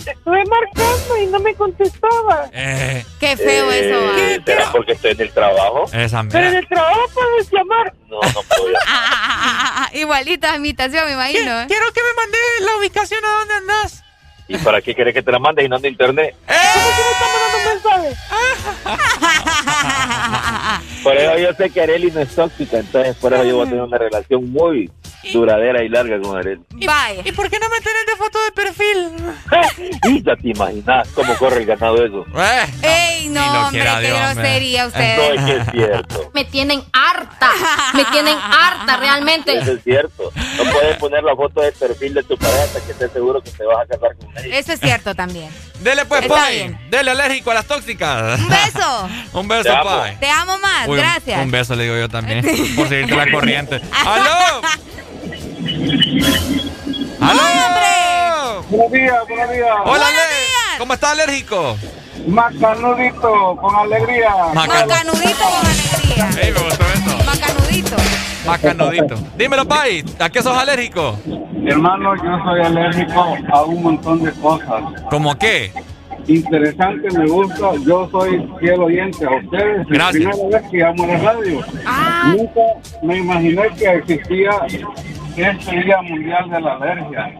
Estuve 0.05 0.43
marcando 0.45 1.17
y 1.21 1.27
no 1.27 1.39
me 1.39 1.53
contestaba. 1.53 2.49
Eh, 2.51 3.05
Qué 3.19 3.37
feo 3.37 3.71
eso, 3.71 4.01
va. 4.03 4.19
Eh, 4.19 4.41
¿Será 4.43 4.71
porque 4.71 4.93
estoy 4.93 5.11
en 5.11 5.21
el 5.21 5.31
trabajo? 5.31 5.85
esa 5.93 6.23
Pero 6.23 6.47
en 6.47 6.55
el 6.55 6.67
trabajo 6.67 7.01
puedes 7.13 7.51
llamar. 7.51 7.93
No, 8.09 8.19
no 8.19 8.41
puedo 8.43 8.67
llamar. 8.67 8.81
Ah, 9.83 9.89
Igualita 9.93 10.55
imitación, 10.55 11.05
me 11.05 11.13
imagino. 11.13 11.61
¿eh? 11.61 11.65
Quiero 11.67 11.85
que 11.93 12.01
me 12.01 12.13
mandes 12.15 12.41
la 12.61 12.75
ubicación 12.77 13.23
a 13.23 13.31
dónde 13.39 13.53
andas. 13.55 14.03
¿Y 14.47 14.57
para 14.57 14.81
qué 14.81 14.93
querés 14.95 15.13
que 15.13 15.21
te 15.23 15.31
la 15.31 15.39
mande 15.39 15.63
y 15.63 15.69
no 15.69 15.75
ande 15.77 15.87
internet? 15.89 16.35
Por 21.03 21.17
eso 21.17 21.37
yo 21.37 21.53
sé 21.53 21.69
que 21.69 21.81
Areli 21.81 22.11
no 22.11 22.21
es 22.21 22.33
tóxica, 22.35 22.77
entonces 22.79 23.15
por 23.17 23.33
eso 23.33 23.43
yo 23.43 23.57
voy 23.57 23.65
a 23.65 23.69
tener 23.69 23.83
una 23.83 23.97
relación 23.97 24.51
muy 24.51 24.89
duradera 25.33 25.83
y 25.83 25.89
larga 25.89 26.19
con 26.21 26.37
Arely. 26.37 26.61
Vaya. 26.85 27.21
¿Y 27.25 27.31
por 27.31 27.49
qué 27.49 27.59
no 27.59 27.69
me 27.69 27.79
tenés 27.81 28.05
de 28.07 28.15
foto 28.17 28.39
de 28.43 28.51
perfil? 28.51 29.91
Y 30.09 30.23
ya 30.23 30.35
te 30.35 30.49
imaginas 30.49 31.07
cómo 31.13 31.35
corre 31.35 31.57
el 31.57 31.65
ganado 31.65 32.03
eso. 32.03 32.25
Ey, 32.81 33.27
no, 33.29 33.41
ni 33.41 33.53
lo 33.53 33.61
hombre, 33.67 33.81
quiera 33.81 33.99
qué 33.99 34.07
Dios, 34.07 34.19
grosería 34.35 34.81
No, 34.83 34.87
ustedes. 34.87 35.39
es 35.39 35.45
que 35.45 35.57
es 35.57 35.71
cierto. 35.71 36.31
Me 36.33 36.45
tienen 36.45 36.83
harta. 36.93 37.49
Me 37.93 38.05
tienen 38.05 38.37
harta 38.37 38.97
realmente. 38.97 39.57
Eso 39.57 39.73
es 39.73 39.83
cierto. 39.83 40.31
No 40.57 40.71
puedes 40.71 40.97
poner 40.97 41.23
la 41.23 41.35
foto 41.35 41.61
de 41.61 41.71
perfil 41.71 42.13
de 42.15 42.23
tu 42.23 42.37
pareja 42.37 42.63
hasta 42.63 42.81
que 42.81 42.91
estés 42.91 43.11
seguro 43.11 43.41
que 43.41 43.51
te 43.51 43.63
vas 43.65 43.77
a 43.79 43.85
casar 43.85 44.15
con 44.17 44.37
ella. 44.37 44.57
Eso 44.57 44.73
es 44.73 44.79
cierto 44.79 45.13
también. 45.15 45.49
Dele 45.81 46.05
pues, 46.05 46.21
Está 46.23 46.35
Pai. 46.35 46.55
bien. 46.55 46.79
Dele 46.89 47.11
alérgico 47.11 47.51
a 47.51 47.55
las 47.55 47.65
tóxicas. 47.65 48.39
Un 48.39 48.49
beso. 48.49 49.09
Un 49.33 49.47
beso, 49.47 49.63
Te. 49.63 49.83
Pai. 49.83 50.17
Te 50.19 50.29
amo 50.29 50.57
más. 50.59 50.87
Uy, 50.87 50.91
un- 50.97 50.97
Gracias. 50.97 51.41
Un, 51.43 51.51
beso 51.51 51.75
le 51.75 51.83
digo 51.83 51.97
yo 51.97 52.09
también. 52.09 52.41
por 52.75 52.87
seguirte 52.87 53.15
la 53.15 53.31
corriente. 53.31 53.81
¡Aló! 54.05 54.61
¡Aló! 57.19 58.61
Buenos 58.69 58.91
días, 58.91 59.15
buenos 59.27 59.51
días. 59.51 59.75
Hola, 59.85 60.07
Ale- 60.07 60.77
¿Cómo 60.77 60.93
está 60.93 61.11
alérgico? 61.11 61.75
Macanudito, 62.27 63.57
con 63.59 63.75
alegría. 63.75 64.29
Macan- 64.53 64.87
Macanudito 64.87 65.43
con 65.43 65.65
alegría. 65.65 66.29
Ey, 66.43 66.51
me 66.51 66.59
gustó 66.59 66.83
eso. 66.85 67.17
Macanudito. 67.25 67.95
Macanudito. 68.45 69.15
Dímelo, 69.37 69.67
Pai. 69.67 70.03
¿A 70.19 70.29
qué 70.29 70.41
sos 70.43 70.55
alérgico? 70.55 71.17
Hermano, 71.65 72.15
yo 72.15 72.43
soy 72.43 72.61
alérgico 72.61 73.35
a 73.51 73.61
un 73.63 73.83
montón 73.83 74.23
de 74.23 74.31
cosas. 74.33 74.83
¿Cómo 75.09 75.35
qué? 75.37 75.71
Interesante, 76.27 77.07
me 77.17 77.27
gusta. 77.27 77.71
Yo 77.85 78.07
soy 78.11 78.47
fiel 78.59 78.81
oyente 78.81 79.25
a 79.25 79.31
ustedes. 79.43 79.87
Gracias. 79.87 80.15
Es 80.15 80.25
la 80.25 80.31
primera 80.31 80.59
vez 80.59 80.69
que 80.71 80.77
llamo 80.77 81.03
a 81.03 81.07
la 81.07 81.17
radio. 81.17 81.61
Nunca 82.37 82.61
me 83.03 83.17
imaginé 83.17 83.63
que 83.77 83.89
existía 83.89 84.51
este 85.37 85.81
Día 85.83 86.01
Mundial 86.01 86.49
de 86.49 86.61
la 86.61 86.73
Alergia. 86.73 87.33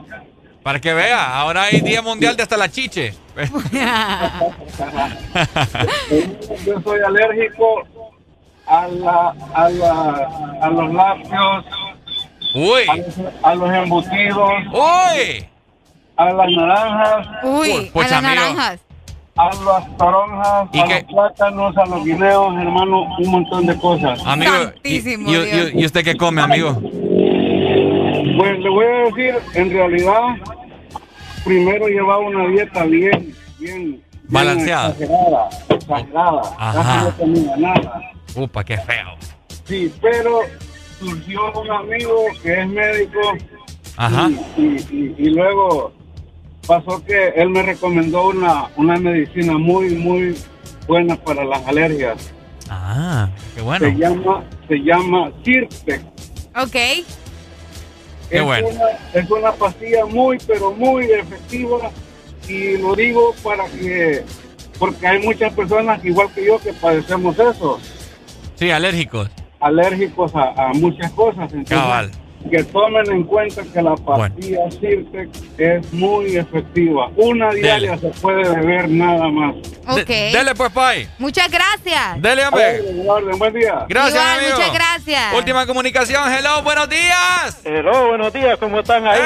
Para 0.64 0.80
que 0.80 0.94
vea, 0.94 1.40
ahora 1.40 1.64
hay 1.64 1.82
Día 1.82 2.02
Mundial 2.02 2.36
de 2.38 2.44
hasta 2.44 2.56
la 2.58 2.70
chiche. 2.70 3.14
Yo 6.66 6.82
soy 6.84 7.00
alérgico 7.06 7.84
a, 8.68 8.88
la, 8.88 9.34
a, 9.54 9.70
la, 9.70 10.30
a 10.62 10.70
los 10.70 10.94
lácteos, 10.94 11.66
Uy. 12.56 12.82
a, 12.90 12.96
los- 12.96 13.20
a 13.44 13.56
los 13.56 13.74
embutidos, 13.74 14.52
Uy. 14.74 15.46
a 16.18 16.26
las 16.26 16.48
naranjas, 16.52 17.28
Uy, 17.44 17.90
Pucha, 17.94 18.06
a 18.06 18.10
las 18.10 18.24
amigo. 18.24 18.36
naranjas. 18.42 18.80
a 19.38 19.46
las 19.46 19.98
toronjas, 19.98 20.68
¿Y 20.74 20.80
a 20.80 20.84
qué? 20.86 20.94
los 20.94 21.04
plátanos, 21.14 21.78
a 21.78 21.86
los 21.86 22.04
guineos, 22.06 22.54
hermano, 22.58 23.04
un 23.18 23.32
montón 23.32 23.66
de 23.66 23.76
cosas. 23.78 24.22
Amigo, 24.26 24.54
y- 24.84 25.80
y 25.82 25.86
usted 25.86 26.04
qué 26.04 26.16
come, 26.16 26.42
amigo? 26.42 26.80
Pues 28.38 28.60
le 28.60 28.70
voy 28.70 28.86
a 28.86 28.90
decir, 29.06 29.36
en 29.56 29.70
realidad, 29.72 30.22
primero 31.44 31.88
llevaba 31.88 32.20
una 32.20 32.48
dieta 32.50 32.84
bien, 32.86 33.34
bien, 33.60 33.92
bien 33.92 34.04
Balanceada. 34.28 34.90
exagerada, 34.90 35.50
exagerada. 35.70 36.42
Ajá. 36.58 36.84
Casi 36.84 37.06
no 37.06 37.18
comía 37.18 37.58
nada. 37.58 38.02
Upa, 38.36 38.64
qué 38.64 38.78
feo. 38.78 39.16
Sí, 39.66 39.92
pero 40.02 40.42
surgió 41.00 41.52
un 41.60 41.72
amigo 41.72 42.26
que 42.44 42.60
es 42.62 42.68
médico 42.68 43.20
Ajá. 43.98 44.30
y, 44.58 44.62
y- 44.62 45.16
y 45.18 45.30
luego 45.32 45.92
pasó 46.68 47.04
que 47.04 47.30
él 47.30 47.50
me 47.50 47.64
recomendó 47.64 48.28
una, 48.30 48.68
una 48.78 48.98
medicina 48.98 49.58
muy, 49.58 49.96
muy 49.96 50.36
buena 50.88 51.16
para 51.16 51.44
las 51.44 51.66
alergias. 51.68 52.32
Ah, 52.70 53.30
qué 53.54 53.60
Se 53.60 53.62
bueno. 53.62 53.88
llama, 53.90 54.44
se 54.68 54.76
llama 54.78 55.32
Sirtec. 55.44 56.02
Ok. 56.56 56.76
Qué 58.32 58.38
es, 58.38 58.44
bueno. 58.44 58.68
una, 58.70 58.86
es 59.22 59.30
una 59.30 59.52
pastilla 59.52 60.06
muy, 60.06 60.38
pero 60.48 60.72
muy 60.72 61.06
efectiva 61.12 61.92
y 62.48 62.78
lo 62.78 62.96
digo 62.96 63.36
para 63.44 63.66
que, 63.68 64.24
porque 64.80 65.06
hay 65.08 65.20
muchas 65.24 65.54
personas 65.54 66.04
igual 66.04 66.28
que 66.34 66.46
yo 66.46 66.58
que 66.60 66.74
padecemos 66.74 67.38
eso, 67.38 67.80
Sí, 68.56 68.70
alérgicos. 68.72 69.30
alérgicos 69.60 70.36
a, 70.36 70.54
a 70.70 70.74
muchas 70.74 71.12
cosas. 71.14 71.52
Entonces, 71.52 71.70
Cabal. 71.70 72.12
Que 72.50 72.64
tomen 72.64 73.12
en 73.12 73.24
cuenta 73.24 73.62
que 73.74 73.82
la 73.82 73.96
pastilla 73.96 74.70
Sirtec 74.72 75.30
es 75.58 75.94
muy 75.94 76.38
efectiva. 76.38 77.10
Una 77.16 77.52
diaria 77.52 77.98
se 77.98 78.08
puede 78.10 78.48
beber 78.56 78.90
nada 78.90 79.28
más. 79.30 79.56
Ok. 79.88 80.08
De- 80.08 80.32
dele 80.32 80.56
pues, 80.56 80.72
Pai. 80.72 81.08
Muchas 81.20 81.50
gracias. 81.50 82.22
Dele, 82.22 82.46
hombre. 82.48 82.82
Buen 83.38 83.54
día. 83.54 83.86
Gracias, 83.90 84.14
Igual, 84.16 84.40
amigo. 84.40 84.58
muchas 84.58 84.74
gracias. 84.74 85.34
Última 85.36 85.66
comunicación. 85.66 86.32
Hello, 86.34 86.62
buenos 86.64 86.90
días. 86.90 87.62
Hello, 87.64 88.08
buenos 88.10 88.34
días, 88.34 88.58
¿cómo 88.60 88.80
están 88.80 89.06
ahí? 89.08 89.20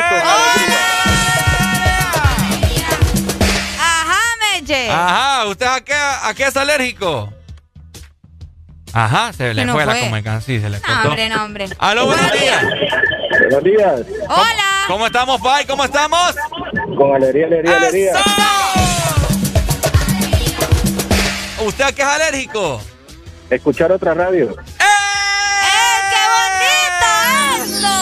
Ajá, 3.80 4.20
Meche. 4.60 4.90
Ajá, 4.90 5.46
¿usted 5.48 5.66
a 5.66 5.82
qué, 5.82 5.94
a 5.94 6.34
qué 6.34 6.44
es 6.46 6.58
alérgico? 6.58 7.30
Ajá, 8.98 9.34
se 9.34 9.54
le 9.54 9.66
no 9.66 9.74
fue, 9.74 9.86
la 9.86 9.92
fue? 9.92 10.00
comunicación. 10.04 10.42
Sí, 10.42 10.62
se 10.62 10.70
le 10.70 10.80
No, 10.80 11.10
hombre, 11.10 11.28
no, 11.30 11.44
hombre. 11.44 11.66
Aló, 11.80 12.06
buenos 12.06 12.32
días. 12.32 12.64
Buenos 13.42 13.64
días. 13.66 14.02
Hola. 14.30 14.86
¿Cómo 14.88 15.06
estamos, 15.06 15.42
Pai? 15.42 15.66
¿Cómo 15.66 15.84
estamos? 15.84 16.34
Con 16.98 17.14
alegría, 17.14 17.48
alegría, 17.48 17.76
alegría. 17.76 18.14
¿Usted 21.66 21.84
a 21.84 21.92
qué 21.92 22.02
es 22.04 22.08
alérgico? 22.08 22.82
Escuchar 23.50 23.92
otra 23.92 24.14
radio. 24.14 24.52
¡Eh, 24.52 24.56
qué 26.10 26.24
bonito 26.32 27.08
esto! 27.66 27.94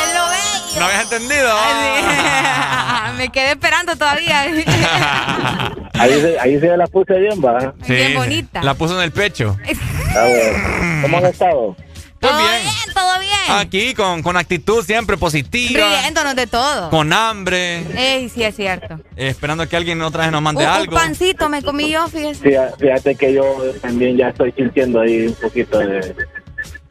Es 0.00 0.14
lo 0.14 0.28
bello. 0.30 0.78
¿No 0.80 0.84
habías 0.86 1.02
entendido? 1.02 1.50
Ay, 1.54 2.02
sí. 3.10 3.16
Me 3.18 3.28
quedé 3.28 3.50
esperando 3.50 3.94
todavía. 3.94 4.46
Ahí 6.00 6.20
se, 6.20 6.40
ahí 6.40 6.60
se 6.60 6.76
la 6.76 6.86
puse 6.86 7.18
bien, 7.18 7.40
va. 7.44 7.74
Sí, 7.86 7.92
Bien 7.94 8.14
bonita. 8.14 8.62
La 8.62 8.74
puso 8.74 8.96
en 8.98 9.04
el 9.04 9.12
pecho. 9.12 9.56
Bueno. 10.12 11.02
¿Cómo 11.02 11.18
han 11.18 11.26
estado? 11.26 11.76
Pues 12.18 12.32
todo 12.32 12.38
bien. 12.38 12.62
bien, 12.62 12.94
todo 12.94 13.20
bien. 13.20 13.30
Aquí 13.60 13.94
con, 13.94 14.22
con 14.22 14.36
actitud 14.36 14.84
siempre 14.84 15.16
positiva. 15.16 15.88
Riéndonos 16.00 16.34
de 16.34 16.46
todo. 16.48 16.90
Con 16.90 17.12
hambre. 17.12 17.84
Ey, 17.96 18.28
sí, 18.28 18.42
es 18.42 18.56
cierto. 18.56 18.96
eh, 19.16 19.28
esperando 19.28 19.68
que 19.68 19.76
alguien 19.76 20.02
otra 20.02 20.24
vez 20.24 20.32
nos 20.32 20.42
mande 20.42 20.64
Un, 20.64 20.68
un 20.68 20.74
algo. 20.76 20.94
pancito 20.96 21.48
me 21.48 21.62
comí 21.62 21.90
yo, 21.90 22.08
fíjese. 22.08 22.42
Fíjate, 22.42 22.76
fíjate 22.78 23.14
que 23.14 23.32
yo 23.34 23.44
también 23.80 24.16
ya 24.16 24.28
estoy 24.30 24.52
sintiendo 24.52 25.00
ahí 25.00 25.28
un 25.28 25.34
poquito 25.34 25.78
de... 25.78 26.14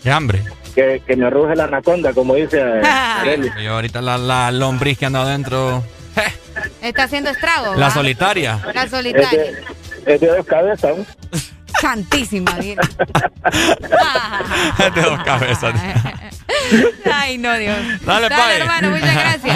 Qué 0.01 0.09
hambre. 0.09 0.41
Que, 0.73 1.01
que 1.05 1.15
me 1.17 1.29
ruge 1.29 1.55
la 1.57 1.65
anaconda, 1.65 2.13
como 2.13 2.35
dice. 2.35 2.57
Yo 3.63 3.73
ahorita 3.73 4.01
la, 4.01 4.17
la 4.17 4.49
lombriz 4.51 4.97
que 4.97 5.05
anda 5.07 5.23
adentro. 5.23 5.83
Está 6.81 7.03
haciendo 7.03 7.29
estrago. 7.29 7.75
La 7.75 7.89
solitaria. 7.91 8.59
La 8.73 8.83
Es 8.83 8.91
solitaria. 8.91 9.29
de, 9.43 9.63
es 10.05 10.21
de 10.21 10.27
dos 10.27 10.45
cabezas. 10.45 10.97
Santísima, 11.81 12.51
de 12.55 12.75
dos 15.01 15.23
cabezas. 15.23 15.73
Ay, 17.11 17.37
no, 17.37 17.53
Dios. 17.57 17.77
Dale, 18.01 18.29
Pai. 18.29 18.57
hermano, 18.59 18.89
muchas 18.89 19.13
gracias. 19.15 19.55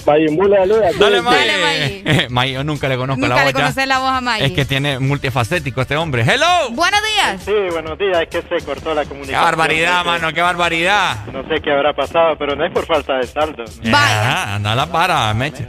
Mayimbula, 0.06 0.58
saluda. 0.58 0.90
Dale, 0.98 1.22
cuídense. 1.22 1.58
May. 1.62 2.02
May. 2.04 2.28
May, 2.28 2.52
yo 2.52 2.64
nunca 2.64 2.88
le 2.88 2.96
conozco 2.96 3.20
Nunca 3.20 3.34
la 3.34 3.44
le 3.44 3.52
voz 3.52 3.54
ya. 3.54 3.60
conocí 3.70 3.86
la 3.88 3.98
voz 3.98 4.10
a 4.10 4.20
May. 4.20 4.42
Es 4.44 4.52
que 4.52 4.64
tiene 4.64 4.98
multifacético 4.98 5.80
este 5.80 5.96
hombre. 5.96 6.22
¡Hello! 6.22 6.70
Buenos 6.72 7.00
días. 7.14 7.42
Sí, 7.44 7.52
buenos 7.72 7.98
días. 7.98 8.18
Es 8.22 8.28
que 8.28 8.42
se 8.58 8.64
cortó 8.64 8.94
la 8.94 9.02
¡Qué 9.02 9.08
comunicación. 9.08 9.42
barbaridad, 9.44 9.96
No 9.98 10.02
sé- 10.02 10.20
mano! 10.20 10.32
¡Qué 10.34 10.42
barbaridad! 10.42 11.16
No 11.32 11.42
sé 11.48 11.60
qué 11.62 11.72
habrá 11.72 11.92
pasado, 11.94 12.36
pero 12.38 12.54
no 12.54 12.64
es 12.64 12.72
por 12.72 12.86
falta 12.86 13.14
de 13.16 13.26
saldo. 13.26 13.64
Vaya. 13.84 14.54
Anda 14.54 14.74
la 14.74 14.86
para, 14.86 15.32
Meche. 15.34 15.66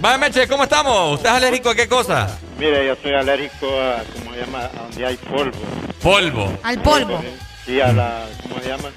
Vaya, 0.00 0.16
Meche, 0.16 0.46
¿cómo 0.46 0.62
estamos? 0.62 1.14
¿Usted 1.14 1.28
es 1.28 1.34
alérgico 1.34 1.70
a 1.70 1.74
qué 1.74 1.88
cosa? 1.88 2.38
Mire, 2.56 2.86
yo 2.86 2.94
soy 3.02 3.14
alérgico 3.14 3.66
a, 3.66 4.02
¿cómo 4.16 4.32
se 4.32 4.40
llama? 4.40 4.60
A 4.60 4.82
donde 4.82 5.06
hay 5.06 5.16
polvo. 5.16 5.58
Polvo. 6.00 6.58
Al 6.62 6.80
polvo. 6.82 7.20
Sí, 7.66 7.80
a 7.80 7.92
la, 7.92 8.26
¿cómo 8.42 8.60
se 8.60 8.68
llama? 8.68 8.90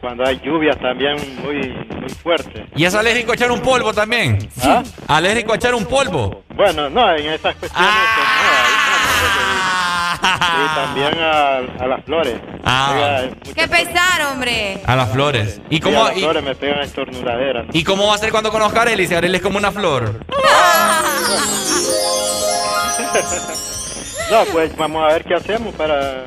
Cuando 0.00 0.24
hay 0.24 0.40
lluvias 0.44 0.78
también 0.78 1.16
muy, 1.42 1.56
muy 2.00 2.08
fuertes. 2.22 2.66
¿Y 2.76 2.84
es 2.84 2.94
alérgico 2.94 3.32
a 3.32 3.34
echar 3.34 3.50
un 3.50 3.60
polvo 3.60 3.92
también? 3.92 4.48
¿Ah? 4.62 4.84
¿Alérgico 5.08 5.54
a 5.54 5.56
echar 5.56 5.74
un 5.74 5.86
polvo? 5.86 6.44
Bueno, 6.54 6.88
no, 6.88 7.10
en 7.16 7.26
esas 7.32 7.56
cuestiones 7.56 7.70
pues, 7.70 7.74
no, 7.74 7.82
ahí 7.82 8.72
no, 9.22 9.88
no. 9.88 9.93
Y 10.14 10.74
también 10.74 11.18
a, 11.18 11.56
a 11.82 11.86
las 11.86 12.04
flores. 12.04 12.36
Ah. 12.64 12.92
Oiga, 12.94 13.30
Qué 13.54 13.68
pesar, 13.68 14.22
hombre. 14.32 14.80
A 14.86 14.96
las 14.96 15.10
flores. 15.10 15.60
¿Y 15.70 15.76
sí, 15.76 15.80
cómo, 15.80 16.04
a 16.04 16.08
las 16.08 16.16
y, 16.18 16.20
flores 16.20 16.42
me 16.44 16.54
pegan 16.54 16.80
estornudaderas. 16.80 17.66
y 17.72 17.84
cómo 17.84 18.06
va 18.06 18.14
a 18.14 18.18
ser 18.18 18.30
cuando 18.30 18.50
conozca 18.50 18.80
a 18.80 18.82
Arely? 18.82 19.06
Si 19.06 19.14
Arely 19.14 19.36
es 19.36 19.42
como 19.42 19.58
una 19.58 19.72
flor. 19.72 20.20
No, 24.30 24.44
pues 24.52 24.74
vamos 24.76 25.04
a 25.04 25.12
ver 25.12 25.24
qué 25.24 25.34
hacemos 25.34 25.74
para 25.74 26.24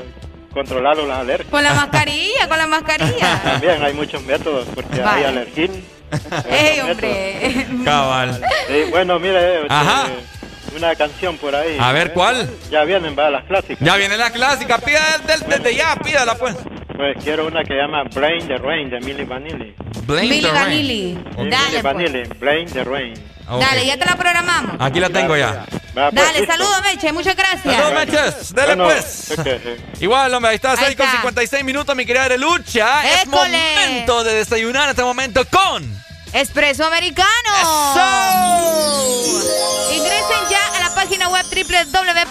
controlar 0.54 0.98
las 0.98 1.18
alergias. 1.20 1.50
Con 1.50 1.64
la 1.64 1.74
mascarilla, 1.74 2.48
con 2.48 2.58
la 2.58 2.68
mascarilla. 2.68 3.42
También 3.44 3.84
hay 3.84 3.94
muchos 3.94 4.22
métodos 4.24 4.68
porque 4.74 5.02
hay 5.02 5.24
alergín. 5.24 5.84
Ey, 6.50 6.80
hombre. 6.82 7.66
Cabal. 7.84 8.40
Sí, 8.68 8.84
bueno, 8.92 9.20
mire, 9.20 9.62
este, 9.64 9.74
Ajá. 9.74 10.06
Una 10.78 10.96
canción 10.96 11.38
por 11.38 11.56
ahí. 11.56 11.78
A 11.80 11.92
ver, 11.92 12.14
¿cuál? 12.14 12.50
Ya 12.72 12.84
vienen, 12.84 13.16
va, 13.18 13.30
las 13.30 13.46
clásicas. 13.46 13.80
Ya 13.80 13.96
viene 13.96 14.18
la 14.18 14.30
clásica. 14.32 14.78
Pida 14.78 15.02
desde, 15.26 15.46
desde 15.48 15.76
ya, 15.76 15.96
pídala 15.96 16.36
pues. 16.36 16.56
Pues 16.96 17.16
quiero 17.24 17.46
una 17.48 17.64
que 17.64 17.76
llama 17.76 18.04
Brain 18.14 18.48
the 18.48 18.58
Rain 18.58 18.90
de 18.90 19.00
Milli 19.02 19.24
Vanilli. 19.24 19.76
The 20.08 20.14
Rain. 20.14 20.44
Vanilli. 20.54 21.14
Dale, 21.36 21.70
pues. 21.72 21.84
Vanille, 21.84 22.24
Blame 22.40 22.66
the 22.66 22.84
Rain. 22.84 23.14
Dale, 23.48 23.86
ya 23.86 23.98
te 23.98 24.06
la 24.06 24.16
programamos. 24.16 24.76
Aquí 24.80 25.00
la 25.00 25.10
tengo 25.10 25.38
ya. 25.38 25.66
Va, 25.98 26.12
pues, 26.12 26.14
Dale, 26.26 26.46
saludos, 26.46 26.82
Meche. 26.84 27.14
Muchas 27.14 27.36
gracias. 27.36 27.76
Saludos, 27.76 27.94
Meches. 27.94 28.54
Dale 28.54 28.76
Bueno, 28.76 28.84
pues. 28.86 29.36
sí. 29.36 30.04
Igual, 30.04 30.34
hombre, 30.34 30.50
ahí 30.50 30.56
está, 30.56 30.72
Ahí 30.72 30.78
6 30.80 30.96
con 30.96 31.06
está. 31.06 31.18
56 31.18 31.64
minutos, 31.64 31.96
mi 31.96 32.06
querida 32.06 32.26
Arelucha. 32.26 33.08
Es 33.14 33.24
École. 33.24 33.58
momento 33.58 34.24
de 34.24 34.34
desayunar 34.36 34.84
en 34.86 34.90
este 34.90 35.04
momento 35.04 35.46
con... 35.50 36.07
Espresso 36.42 36.86
Americano. 36.86 37.28
Ingresen 39.92 40.50
ya 40.52 40.60
a 40.76 40.80
la 40.88 40.94
página 40.94 41.30
web 41.30 41.44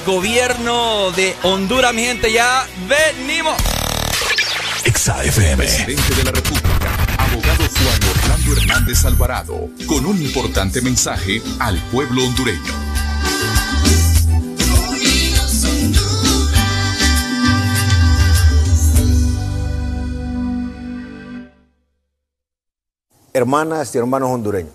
Del 0.00 0.14
gobierno 0.14 1.10
de 1.12 1.34
Honduras, 1.42 1.94
mi 1.94 2.02
gente, 2.02 2.32
ya 2.32 2.66
venimos. 2.88 3.56
Exa 4.84 5.22
FM. 5.24 5.56
Presidente 5.56 6.14
de 6.14 6.24
la 6.24 6.32
República, 6.32 7.06
abogado 7.18 7.64
Juan 7.64 8.00
Orlando 8.10 8.52
Hernández 8.56 9.04
Alvarado, 9.04 9.68
con 9.86 10.06
un 10.06 10.20
importante 10.20 10.80
mensaje 10.80 11.42
al 11.58 11.78
pueblo 11.90 12.24
hondureño. 12.24 12.74
Hermanas 23.32 23.94
y 23.94 23.98
hermanos 23.98 24.30
hondureños, 24.30 24.72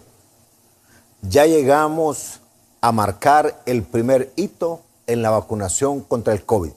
ya 1.21 1.45
llegamos 1.45 2.39
a 2.81 2.91
marcar 2.91 3.61
el 3.65 3.83
primer 3.83 4.31
hito 4.35 4.84
en 5.07 5.21
la 5.21 5.29
vacunación 5.29 6.01
contra 6.01 6.33
el 6.33 6.45
COVID. 6.45 6.71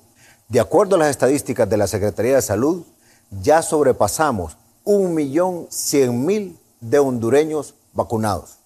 De 0.49 0.61
acuerdo 0.61 0.97
a 0.97 0.99
las 0.99 1.11
estadísticas 1.11 1.69
de 1.69 1.77
la 1.77 1.87
Secretaría 1.87 2.37
de 2.37 2.43
Salud, 2.43 2.85
ya 3.31 3.63
sobrepasamos 3.63 4.57
1.100.000 4.85 6.57
de 6.81 6.99
hondureños 6.99 7.75
vacunados. 7.93 8.59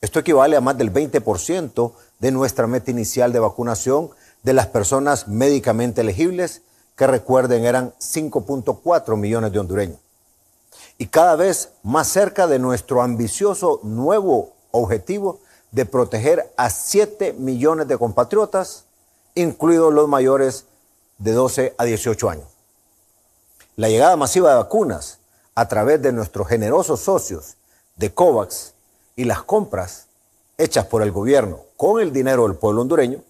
Esto 0.00 0.18
equivale 0.18 0.56
a 0.56 0.60
más 0.60 0.76
del 0.76 0.92
20% 0.92 1.92
de 2.18 2.30
nuestra 2.30 2.66
meta 2.66 2.90
inicial 2.90 3.32
de 3.32 3.38
vacunación 3.38 4.10
de 4.42 4.52
las 4.52 4.66
personas 4.66 5.28
médicamente 5.28 6.00
elegibles, 6.00 6.62
que 6.96 7.06
recuerden 7.06 7.64
eran 7.64 7.94
5.4 7.98 9.16
millones 9.16 9.52
de 9.52 9.58
hondureños. 9.58 9.98
Y 10.98 11.06
cada 11.06 11.36
vez 11.36 11.70
más 11.82 12.08
cerca 12.08 12.46
de 12.46 12.58
nuestro 12.58 13.02
ambicioso 13.02 13.80
nuevo 13.82 14.52
objetivo 14.70 15.40
de 15.72 15.86
proteger 15.86 16.52
a 16.56 16.70
7 16.70 17.34
millones 17.34 17.88
de 17.88 17.98
compatriotas, 17.98 18.84
incluidos 19.34 19.92
los 19.92 20.08
mayores 20.08 20.66
de 21.18 21.32
12 21.32 21.74
a 21.78 21.84
18 21.84 22.30
años. 22.30 22.46
La 23.76 23.88
llegada 23.88 24.16
masiva 24.16 24.50
de 24.50 24.56
vacunas 24.56 25.18
a 25.54 25.68
través 25.68 26.02
de 26.02 26.12
nuestros 26.12 26.48
generosos 26.48 27.00
socios 27.00 27.56
de 27.96 28.12
COVAX 28.12 28.74
y 29.16 29.24
las 29.24 29.42
compras 29.42 30.06
hechas 30.58 30.86
por 30.86 31.02
el 31.02 31.12
gobierno 31.12 31.60
con 31.76 32.00
el 32.00 32.12
dinero 32.12 32.46
del 32.46 32.56
pueblo 32.56 32.82
hondureño 32.82 33.22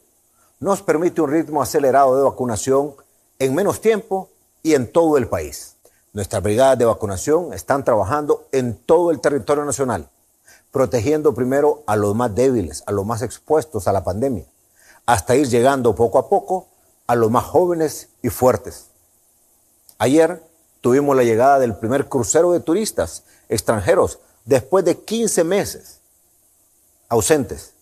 nos 0.59 0.83
permite 0.83 1.21
un 1.21 1.31
ritmo 1.31 1.63
acelerado 1.63 2.17
de 2.17 2.23
vacunación 2.23 2.95
en 3.39 3.55
menos 3.55 3.81
tiempo 3.81 4.29
y 4.63 4.75
en 4.75 4.91
todo 4.91 5.17
el 5.17 5.27
país. 5.29 5.77
Nuestras 6.13 6.43
brigadas 6.43 6.79
de 6.79 6.85
vacunación 6.85 7.53
están 7.53 7.85
trabajando 7.85 8.47
en 8.53 8.77
todo 8.77 9.11
el 9.11 9.21
territorio 9.21 9.65
nacional, 9.65 10.09
protegiendo 10.71 11.35
primero 11.35 11.83
a 11.87 11.97
los 11.97 12.15
más 12.15 12.35
débiles, 12.35 12.83
a 12.87 12.93
los 12.93 13.05
más 13.05 13.23
expuestos 13.23 13.89
a 13.89 13.93
la 13.93 14.05
pandemia, 14.05 14.45
hasta 15.07 15.37
ir 15.37 15.49
llegando 15.49 15.95
poco 15.95 16.19
a 16.19 16.29
poco 16.29 16.69
a 17.07 17.17
los 17.17 17.31
más 17.31 17.45
jóvenes 17.45 18.09
y 18.23 18.29
fuertes. 18.29 18.87
Ayer 19.99 20.43
tuvimos 20.81 21.17
la 21.17 21.25
llegada 21.25 21.59
del 21.59 21.77
primer 21.77 22.09
crucero 22.09 22.53
de 22.53 22.61
turistas 22.61 23.25
extranjeros 23.49 24.21
después 24.45 24.85
de 24.85 24.99
15 24.99 25.45
meses 25.45 26.01
ausentes. 27.09 27.75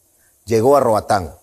Llegó 0.44 0.76
a 0.76 0.80
Roatán. 0.80 1.34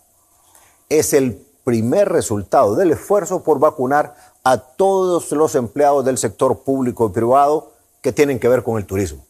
Es 0.90 1.14
el 1.14 1.46
primer 1.64 2.10
resultado 2.10 2.76
del 2.76 2.92
esfuerzo 2.92 3.44
por 3.44 3.60
vacunar 3.60 4.16
a 4.44 4.58
todos 4.58 5.32
los 5.32 5.56
empleados 5.56 6.06
del 6.06 6.18
sector 6.18 6.60
público 6.60 7.08
y 7.08 7.10
privado 7.10 7.72
que 8.02 8.12
tienen 8.12 8.40
que 8.40 8.48
ver 8.48 8.64
con 8.64 8.78
el 8.78 8.86
turismo. 8.86 9.25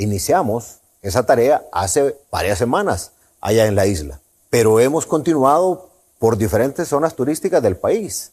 Iniciamos 0.00 0.78
esa 1.02 1.26
tarea 1.26 1.62
hace 1.72 2.16
varias 2.32 2.56
semanas 2.56 3.12
allá 3.38 3.66
en 3.66 3.74
la 3.74 3.84
isla, 3.84 4.22
pero 4.48 4.80
hemos 4.80 5.04
continuado 5.04 5.90
por 6.18 6.38
diferentes 6.38 6.88
zonas 6.88 7.14
turísticas 7.14 7.62
del 7.62 7.76
país 7.76 8.32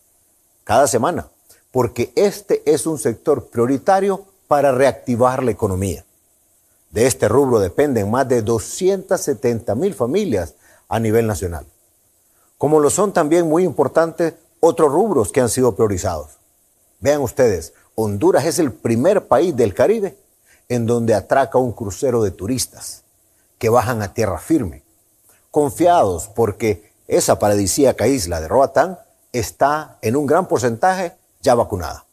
cada 0.64 0.88
semana, 0.88 1.28
porque 1.72 2.14
este 2.16 2.64
es 2.66 2.88
un 2.88 2.98
sector 2.98 3.50
prioritario 3.50 4.24
para 4.48 4.72
reactivar 4.72 5.44
la 5.44 5.52
economía. 5.52 6.06
De 6.92 7.06
este 7.06 7.28
rubro 7.28 7.60
dependen 7.60 8.10
más 8.10 8.30
de 8.30 8.44
270 8.44 9.76
mil 9.76 9.94
familias 9.94 10.54
a 10.88 11.02
nivel 11.02 11.28
nacional. 11.28 11.66
Como 12.58 12.80
lo 12.80 12.90
son 12.90 13.12
también 13.12 13.46
muy 13.50 13.66
importantes 13.66 14.36
otros 14.62 14.90
rubros 14.90 15.34
que 15.34 15.42
han 15.42 15.50
sido 15.50 15.76
priorizados. 15.76 16.38
Vean 17.02 17.20
ustedes, 17.20 17.74
Honduras 17.96 18.46
es 18.46 18.58
el 18.58 18.72
primer 18.72 19.28
país 19.28 19.54
del 19.54 19.74
Caribe 19.74 20.16
en 20.70 20.86
donde 20.86 21.14
atraca 21.14 21.58
un 21.58 21.72
crucero 21.72 22.24
de 22.24 22.32
turistas 22.32 23.04
que 23.58 23.70
bajan 23.70 24.02
a 24.02 24.14
tierra 24.14 24.40
firme, 24.40 24.84
confiados 25.52 26.28
porque 26.28 26.92
esa 27.08 27.40
paradisíaca 27.40 28.08
isla 28.08 28.42
de 28.42 28.48
Roatán 28.48 29.00
está 29.32 29.98
en 30.02 30.16
un 30.16 30.26
gran 30.26 30.48
porcentaje 30.48 31.14
ya 31.42 31.56
vacunada. 31.56 32.06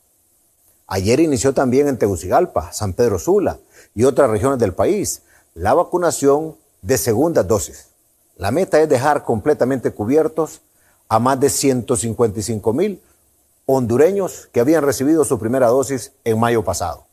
Ayer 0.86 1.20
inició 1.20 1.54
también 1.54 1.88
en 1.88 1.98
Tegucigalpa, 1.98 2.72
San 2.72 2.92
Pedro 2.92 3.18
Sula 3.18 3.58
y 3.94 4.04
otras 4.04 4.30
regiones 4.30 4.58
del 4.58 4.74
país 4.74 5.22
la 5.54 5.72
vacunación 5.72 6.56
de 6.82 6.98
segundas 6.98 7.46
dosis. 7.46 7.86
La 8.36 8.50
meta 8.50 8.80
es 8.80 8.88
dejar 8.88 9.24
completamente 9.24 9.92
cubiertos 9.92 10.62
a 11.08 11.18
más 11.18 11.38
de 11.38 11.48
155 11.48 12.72
mil 12.72 13.00
hondureños 13.66 14.48
que 14.52 14.60
habían 14.60 14.82
recibido 14.82 15.24
su 15.24 15.38
primera 15.38 15.68
dosis 15.68 16.12
en 16.24 16.38
mayo 16.38 16.64
pasado. 16.64 17.06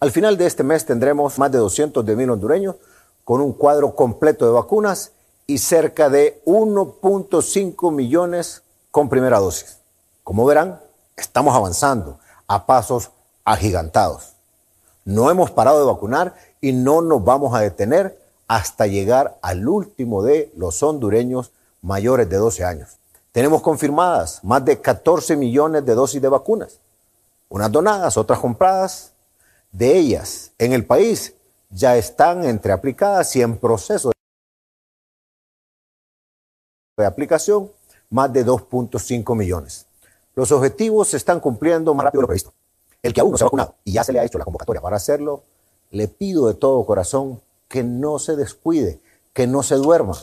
Al 0.00 0.10
final 0.12 0.38
de 0.38 0.46
este 0.46 0.62
mes 0.62 0.86
tendremos 0.86 1.38
más 1.38 1.52
de 1.52 1.58
200 1.58 2.06
de 2.06 2.16
mil 2.16 2.30
hondureños 2.30 2.76
con 3.22 3.42
un 3.42 3.52
cuadro 3.52 3.94
completo 3.94 4.46
de 4.46 4.52
vacunas 4.52 5.12
y 5.46 5.58
cerca 5.58 6.08
de 6.08 6.40
1.5 6.46 7.92
millones 7.92 8.62
con 8.90 9.10
primera 9.10 9.38
dosis. 9.38 9.76
Como 10.24 10.46
verán, 10.46 10.80
estamos 11.18 11.54
avanzando 11.54 12.18
a 12.46 12.64
pasos 12.64 13.10
agigantados. 13.44 14.32
No 15.04 15.30
hemos 15.30 15.50
parado 15.50 15.80
de 15.80 15.92
vacunar 15.92 16.34
y 16.62 16.72
no 16.72 17.02
nos 17.02 17.22
vamos 17.22 17.54
a 17.54 17.60
detener 17.60 18.18
hasta 18.48 18.86
llegar 18.86 19.36
al 19.42 19.68
último 19.68 20.22
de 20.22 20.50
los 20.56 20.82
hondureños 20.82 21.52
mayores 21.82 22.26
de 22.30 22.38
12 22.38 22.64
años. 22.64 22.96
Tenemos 23.32 23.60
confirmadas 23.60 24.42
más 24.44 24.64
de 24.64 24.80
14 24.80 25.36
millones 25.36 25.84
de 25.84 25.94
dosis 25.94 26.22
de 26.22 26.28
vacunas, 26.28 26.78
unas 27.50 27.70
donadas, 27.70 28.16
otras 28.16 28.38
compradas. 28.38 29.09
De 29.72 29.96
ellas, 29.96 30.52
en 30.58 30.72
el 30.72 30.84
país, 30.84 31.34
ya 31.70 31.96
están 31.96 32.44
entre 32.44 32.72
aplicadas 32.72 33.34
y 33.36 33.42
en 33.42 33.56
proceso 33.56 34.10
de 36.96 37.06
aplicación 37.06 37.70
más 38.10 38.32
de 38.32 38.44
2.5 38.44 39.36
millones. 39.36 39.86
Los 40.34 40.52
objetivos 40.52 41.08
se 41.08 41.16
están 41.16 41.40
cumpliendo 41.40 41.94
más 41.94 42.04
rápido 42.04 42.20
de 42.20 42.22
lo 42.22 42.28
previsto. 42.28 42.52
El 43.02 43.14
que 43.14 43.20
aún 43.20 43.30
no 43.30 43.38
se 43.38 43.44
ha 43.44 43.46
vacunado 43.46 43.76
y 43.84 43.92
ya 43.92 44.04
se 44.04 44.12
le 44.12 44.18
ha 44.18 44.24
hecho 44.24 44.38
la 44.38 44.44
convocatoria 44.44 44.82
para 44.82 44.96
hacerlo, 44.96 45.44
le 45.90 46.08
pido 46.08 46.48
de 46.48 46.54
todo 46.54 46.84
corazón 46.84 47.40
que 47.68 47.82
no 47.82 48.18
se 48.18 48.36
descuide, 48.36 49.00
que 49.32 49.46
no 49.46 49.62
se 49.62 49.76
duerma. 49.76 50.18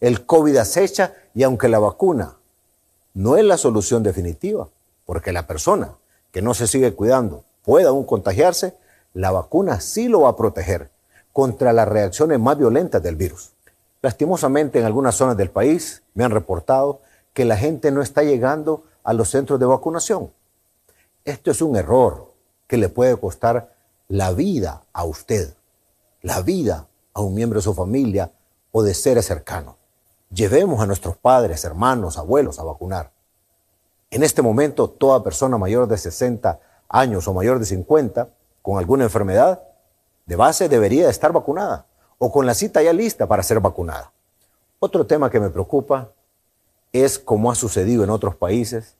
El 0.00 0.26
COVID 0.26 0.56
acecha 0.56 1.14
y 1.34 1.44
aunque 1.44 1.68
la 1.68 1.78
vacuna 1.78 2.36
no 3.14 3.36
es 3.36 3.44
la 3.44 3.56
solución 3.56 4.02
definitiva, 4.02 4.68
porque 5.06 5.32
la 5.32 5.46
persona 5.46 5.94
que 6.32 6.42
no 6.42 6.52
se 6.52 6.66
sigue 6.66 6.94
cuidando 6.94 7.44
pueda 7.64 7.88
aún 7.88 8.04
contagiarse, 8.04 8.76
la 9.14 9.30
vacuna 9.30 9.80
sí 9.80 10.08
lo 10.08 10.22
va 10.22 10.30
a 10.30 10.36
proteger 10.36 10.90
contra 11.32 11.72
las 11.72 11.88
reacciones 11.88 12.38
más 12.38 12.56
violentas 12.56 13.02
del 13.02 13.16
virus. 13.16 13.52
Lastimosamente, 14.02 14.78
en 14.78 14.84
algunas 14.84 15.16
zonas 15.16 15.36
del 15.36 15.50
país 15.50 16.02
me 16.14 16.24
han 16.24 16.30
reportado 16.30 17.00
que 17.32 17.44
la 17.44 17.56
gente 17.56 17.90
no 17.90 18.02
está 18.02 18.22
llegando 18.22 18.84
a 19.02 19.12
los 19.12 19.30
centros 19.30 19.58
de 19.58 19.66
vacunación. 19.66 20.30
Esto 21.24 21.50
es 21.50 21.62
un 21.62 21.74
error 21.74 22.32
que 22.66 22.76
le 22.76 22.88
puede 22.88 23.16
costar 23.16 23.74
la 24.08 24.32
vida 24.32 24.82
a 24.92 25.04
usted, 25.04 25.54
la 26.20 26.42
vida 26.42 26.86
a 27.14 27.20
un 27.22 27.34
miembro 27.34 27.58
de 27.58 27.64
su 27.64 27.74
familia 27.74 28.30
o 28.72 28.82
de 28.82 28.94
seres 28.94 29.26
cercanos. 29.26 29.76
Llevemos 30.30 30.80
a 30.80 30.86
nuestros 30.86 31.16
padres, 31.16 31.64
hermanos, 31.64 32.18
abuelos 32.18 32.58
a 32.58 32.64
vacunar. 32.64 33.12
En 34.10 34.22
este 34.22 34.42
momento, 34.42 34.90
toda 34.90 35.22
persona 35.22 35.58
mayor 35.58 35.88
de 35.88 35.96
60 35.96 36.60
años 36.94 37.26
o 37.26 37.34
mayor 37.34 37.58
de 37.58 37.66
50 37.66 38.28
con 38.62 38.78
alguna 38.78 39.04
enfermedad 39.04 39.62
de 40.26 40.36
base 40.36 40.68
debería 40.68 41.10
estar 41.10 41.32
vacunada 41.32 41.86
o 42.18 42.30
con 42.30 42.46
la 42.46 42.54
cita 42.54 42.82
ya 42.82 42.92
lista 42.92 43.26
para 43.26 43.42
ser 43.42 43.58
vacunada. 43.58 44.12
Otro 44.78 45.04
tema 45.04 45.28
que 45.28 45.40
me 45.40 45.50
preocupa 45.50 46.12
es, 46.92 47.18
como 47.18 47.50
ha 47.50 47.56
sucedido 47.56 48.04
en 48.04 48.10
otros 48.10 48.36
países, 48.36 48.96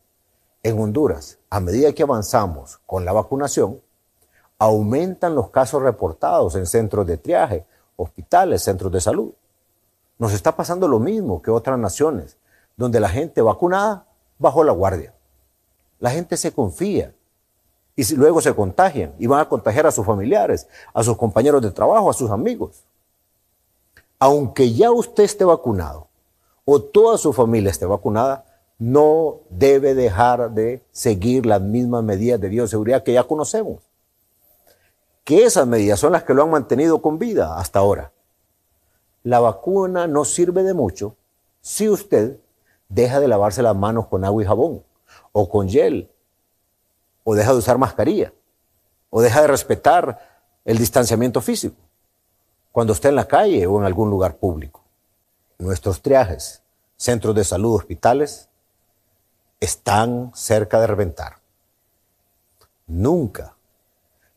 en 0.64 0.78
Honduras, 0.80 1.38
a 1.50 1.60
medida 1.60 1.92
que 1.92 2.02
avanzamos 2.02 2.80
con 2.84 3.04
la 3.04 3.12
vacunación, 3.12 3.80
aumentan 4.58 5.36
los 5.36 5.50
casos 5.50 5.80
reportados 5.80 6.56
en 6.56 6.66
centros 6.66 7.06
de 7.06 7.16
triaje, 7.16 7.64
hospitales, 7.94 8.62
centros 8.62 8.90
de 8.90 9.00
salud. 9.00 9.32
Nos 10.18 10.32
está 10.32 10.56
pasando 10.56 10.88
lo 10.88 10.98
mismo 10.98 11.42
que 11.42 11.52
otras 11.52 11.78
naciones, 11.78 12.38
donde 12.76 12.98
la 12.98 13.08
gente 13.08 13.40
vacunada 13.40 14.06
bajó 14.38 14.64
la 14.64 14.72
guardia. 14.72 15.14
La 16.00 16.10
gente 16.10 16.36
se 16.36 16.52
confía 16.52 17.14
y 17.96 18.14
luego 18.14 18.40
se 18.40 18.54
contagian 18.54 19.14
y 19.18 19.26
van 19.26 19.40
a 19.40 19.48
contagiar 19.48 19.86
a 19.86 19.92
sus 19.92 20.04
familiares, 20.04 20.66
a 20.92 21.02
sus 21.02 21.16
compañeros 21.16 21.62
de 21.62 21.70
trabajo, 21.70 22.10
a 22.10 22.14
sus 22.14 22.30
amigos. 22.30 22.84
aunque 24.18 24.72
ya 24.72 24.90
usted 24.90 25.24
esté 25.24 25.44
vacunado 25.44 26.08
o 26.64 26.80
toda 26.80 27.18
su 27.18 27.32
familia 27.32 27.70
esté 27.70 27.84
vacunada, 27.84 28.46
no 28.78 29.40
debe 29.50 29.94
dejar 29.94 30.50
de 30.52 30.82
seguir 30.92 31.44
las 31.44 31.60
mismas 31.60 32.02
medidas 32.02 32.40
de 32.40 32.48
bioseguridad 32.48 33.02
que 33.02 33.12
ya 33.12 33.24
conocemos. 33.24 33.80
Que 35.24 35.44
esas 35.44 35.66
medidas 35.66 36.00
son 36.00 36.12
las 36.12 36.24
que 36.24 36.32
lo 36.32 36.42
han 36.42 36.50
mantenido 36.50 37.02
con 37.02 37.18
vida 37.18 37.58
hasta 37.58 37.80
ahora. 37.80 38.12
La 39.22 39.40
vacuna 39.40 40.06
no 40.06 40.24
sirve 40.24 40.62
de 40.62 40.74
mucho 40.74 41.16
si 41.60 41.88
usted 41.88 42.38
deja 42.88 43.20
de 43.20 43.28
lavarse 43.28 43.62
las 43.62 43.76
manos 43.76 44.06
con 44.06 44.24
agua 44.24 44.42
y 44.42 44.46
jabón, 44.46 44.82
o 45.32 45.48
con 45.48 45.68
gel, 45.68 46.10
o 47.24 47.34
deja 47.34 47.52
de 47.52 47.58
usar 47.58 47.78
mascarilla, 47.78 48.32
o 49.10 49.20
deja 49.20 49.40
de 49.40 49.48
respetar 49.48 50.18
el 50.64 50.78
distanciamiento 50.78 51.40
físico 51.40 51.76
cuando 52.70 52.92
esté 52.92 53.08
en 53.08 53.16
la 53.16 53.28
calle 53.28 53.66
o 53.66 53.78
en 53.78 53.84
algún 53.84 54.10
lugar 54.10 54.36
público. 54.36 54.82
Nuestros 55.58 56.02
triajes, 56.02 56.62
centros 56.96 57.34
de 57.34 57.44
salud, 57.44 57.76
hospitales, 57.76 58.48
están 59.60 60.32
cerca 60.34 60.80
de 60.80 60.86
reventar. 60.86 61.38
Nunca, 62.86 63.56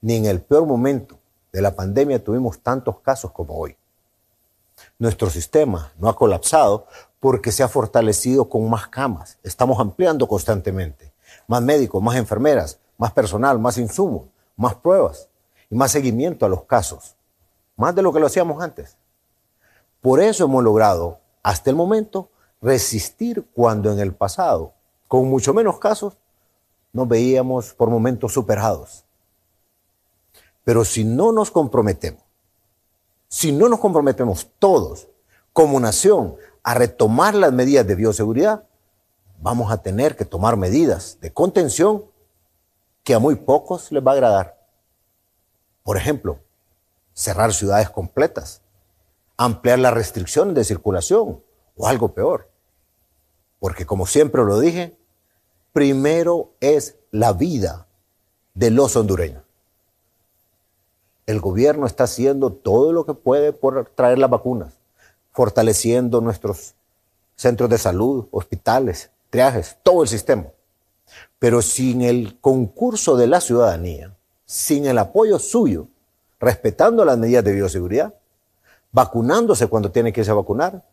ni 0.02 0.16
en 0.16 0.26
el 0.26 0.42
peor 0.42 0.66
momento 0.66 1.20
de 1.52 1.62
la 1.62 1.76
pandemia 1.76 2.24
tuvimos 2.24 2.60
tantos 2.60 3.00
casos 3.00 3.32
como 3.32 3.58
hoy. 3.58 3.76
Nuestro 5.00 5.30
sistema 5.30 5.92
no 5.98 6.08
ha 6.08 6.16
colapsado 6.16 6.86
porque 7.20 7.52
se 7.52 7.64
ha 7.64 7.68
fortalecido 7.68 8.48
con 8.48 8.70
más 8.70 8.88
camas. 8.88 9.40
Estamos 9.44 9.80
ampliando 9.80 10.28
constantemente. 10.28 11.12
Más 11.48 11.62
médicos, 11.62 12.04
más 12.04 12.18
enfermeras, 12.18 12.80
más 12.98 13.12
personal, 13.12 13.58
más 13.60 13.78
insumos, 13.78 14.28
más 14.56 14.76
pruebas 14.76 15.30
y 15.70 15.76
más 15.76 15.92
seguimiento 15.92 16.46
a 16.46 16.50
los 16.50 16.64
casos. 16.64 17.16
Más 17.76 17.96
de 17.96 18.02
lo 18.02 18.12
que 18.12 18.20
lo 18.20 18.28
hacíamos 18.28 18.62
antes. 18.62 18.98
Por 20.02 20.20
eso 20.20 20.46
hemos 20.46 20.64
logrado, 20.64 21.20
hasta 21.44 21.70
el 21.70 21.76
momento, 21.76 22.30
resistir 22.62 23.46
cuando 23.54 23.92
en 23.92 24.00
el 24.00 24.14
pasado, 24.14 24.74
con 25.08 25.30
mucho 25.30 25.54
menos 25.54 25.80
casos, 25.80 26.18
nos 26.94 27.08
veíamos 27.08 27.74
por 27.74 27.90
momentos 27.90 28.34
superados. 28.34 29.06
Pero 30.64 30.84
si 30.84 31.04
no 31.04 31.32
nos 31.32 31.52
comprometemos, 31.52 32.22
si 33.30 33.52
no 33.52 33.70
nos 33.70 33.80
comprometemos 33.80 34.50
todos 34.60 35.08
como 35.54 35.80
nación 35.80 36.36
a 36.64 36.74
retomar 36.74 37.36
las 37.36 37.54
medidas 37.54 37.86
de 37.88 37.96
bioseguridad, 37.96 38.64
vamos 39.42 39.72
a 39.72 39.82
tener 39.82 40.16
que 40.16 40.26
tomar 40.26 40.58
medidas 40.58 41.18
de 41.22 41.32
contención 41.32 42.06
que 43.04 43.14
a 43.14 43.20
muy 43.20 43.36
pocos 43.36 43.92
les 43.92 44.06
va 44.06 44.12
a 44.12 44.16
agradar. 44.16 44.58
Por 45.84 45.98
ejemplo, 45.98 46.40
cerrar 47.14 47.54
ciudades 47.54 47.90
completas, 47.90 48.62
ampliar 49.38 49.80
las 49.80 49.94
restricciones 49.94 50.56
de 50.56 50.64
circulación 50.64 51.42
o 51.76 51.88
algo 51.88 52.14
peor. 52.14 52.50
Porque 53.60 53.86
como 53.86 54.06
siempre 54.06 54.44
lo 54.44 54.60
dije, 54.60 54.98
primero 55.74 56.52
es 56.60 56.96
la 57.12 57.34
vida 57.34 57.88
de 58.54 58.72
los 58.72 58.96
hondureños. 58.96 59.44
El 61.26 61.40
gobierno 61.40 61.86
está 61.86 62.06
haciendo 62.06 62.54
todo 62.54 62.94
lo 62.94 63.06
que 63.06 63.14
puede 63.14 63.54
por 63.54 63.90
traer 63.90 64.18
las 64.18 64.30
vacunas, 64.30 64.74
fortaleciendo 65.32 66.22
nuestros 66.22 66.76
centros 67.36 67.70
de 67.70 67.78
salud, 67.78 68.28
hospitales, 68.32 69.12
triajes, 69.30 69.78
todo 69.84 70.04
el 70.04 70.08
sistema. 70.08 70.48
Pero 71.40 71.62
sin 71.62 72.02
el 72.02 72.40
concurso 72.40 73.16
de 73.16 73.28
la 73.28 73.42
ciudadanía, 73.42 74.16
sin 74.46 74.86
el 74.86 74.98
apoyo 74.98 75.40
suyo, 75.40 75.88
respetando 76.40 77.06
las 77.06 77.18
medidas 77.18 77.44
de 77.44 77.54
bioseguridad, 77.54 78.14
vacunándose 78.92 79.68
cuando 79.68 79.92
tiene 79.92 80.14
que 80.14 80.22
irse 80.22 80.32
a 80.32 80.36
vacunar, 80.36 80.84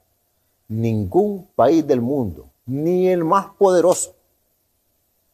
ningún 0.69 1.48
país 1.55 1.86
del 1.86 2.01
mundo, 2.01 2.51
ni 2.66 3.09
el 3.09 3.24
más 3.24 3.47
poderoso, 3.59 4.15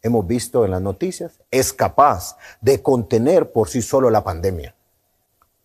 hemos 0.03 0.27
visto 0.27 0.65
en 0.65 0.71
las 0.71 0.83
noticias, 0.83 1.41
es 1.51 1.73
capaz 1.73 2.37
de 2.61 2.83
contener 2.83 3.53
por 3.53 3.69
sí 3.69 3.83
solo 3.83 4.11
la 4.11 4.25
pandemia. 4.25 4.75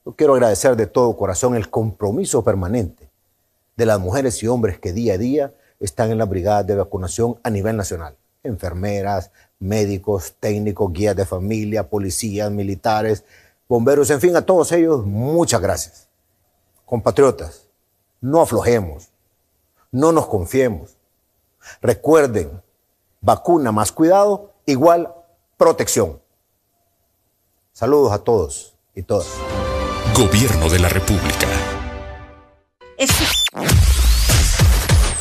Yo 0.05 0.13
quiero 0.13 0.33
agradecer 0.33 0.75
de 0.75 0.87
todo 0.87 1.15
corazón 1.17 1.55
el 1.55 1.69
compromiso 1.69 2.43
permanente 2.43 3.09
de 3.75 3.85
las 3.85 3.99
mujeres 3.99 4.41
y 4.43 4.47
hombres 4.47 4.79
que 4.79 4.93
día 4.93 5.15
a 5.15 5.17
día 5.17 5.53
están 5.79 6.11
en 6.11 6.17
las 6.17 6.29
brigadas 6.29 6.65
de 6.67 6.75
vacunación 6.75 7.39
a 7.43 7.49
nivel 7.49 7.77
nacional. 7.77 8.15
Enfermeras, 8.43 9.31
médicos, 9.59 10.35
técnicos, 10.39 10.91
guías 10.93 11.15
de 11.15 11.25
familia, 11.25 11.89
policías, 11.89 12.51
militares, 12.51 13.23
bomberos, 13.67 14.09
en 14.09 14.21
fin, 14.21 14.35
a 14.35 14.45
todos 14.45 14.71
ellos, 14.71 15.05
muchas 15.05 15.61
gracias. 15.61 16.07
Compatriotas, 16.85 17.67
no 18.21 18.41
aflojemos, 18.41 19.09
no 19.91 20.11
nos 20.11 20.27
confiemos. 20.27 20.97
Recuerden, 21.81 22.61
vacuna 23.21 23.71
más 23.71 23.91
cuidado 23.91 24.53
igual 24.65 25.13
protección. 25.57 26.21
Saludos 27.73 28.13
a 28.13 28.19
todos 28.19 28.75
y 28.93 29.03
todas. 29.03 29.27
Gobierno 30.15 30.69
de 30.69 30.79
la 30.79 30.89
República. 30.89 31.47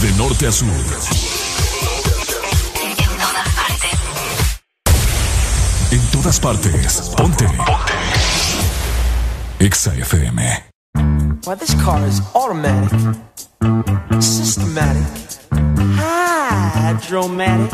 De 0.00 0.12
norte 0.16 0.46
a 0.46 0.52
sur. 0.52 0.68
En 5.90 6.00
todas 6.12 6.38
partes. 6.38 7.10
Ponte. 7.16 7.44
Ponte. 7.44 7.92
Exa 9.58 9.92
FM. 9.94 10.40
Why, 11.44 11.54
this 11.56 11.74
car 11.82 12.06
is 12.06 12.20
automatic, 12.34 12.92
systematic, 14.20 15.40
hydromatic. 15.96 17.72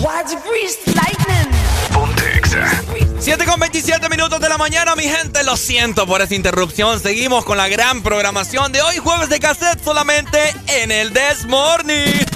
Why, 0.00 0.20
it's 0.20 0.34
greased 0.46 0.86
lightning. 0.94 1.52
Ponte 1.90 2.22
Exa. 2.38 3.01
7 3.22 3.44
con 3.44 3.60
27 3.60 4.08
minutos 4.08 4.40
de 4.40 4.48
la 4.48 4.58
mañana, 4.58 4.96
mi 4.96 5.04
gente. 5.04 5.44
Lo 5.44 5.56
siento 5.56 6.08
por 6.08 6.22
esa 6.22 6.34
interrupción. 6.34 6.98
Seguimos 6.98 7.44
con 7.44 7.56
la 7.56 7.68
gran 7.68 8.02
programación 8.02 8.72
de 8.72 8.82
hoy, 8.82 8.98
jueves 8.98 9.28
de 9.28 9.38
cassette, 9.38 9.80
solamente 9.84 10.40
en 10.66 10.90
el 10.90 11.12
This 11.12 11.46
Morning. 11.46 12.26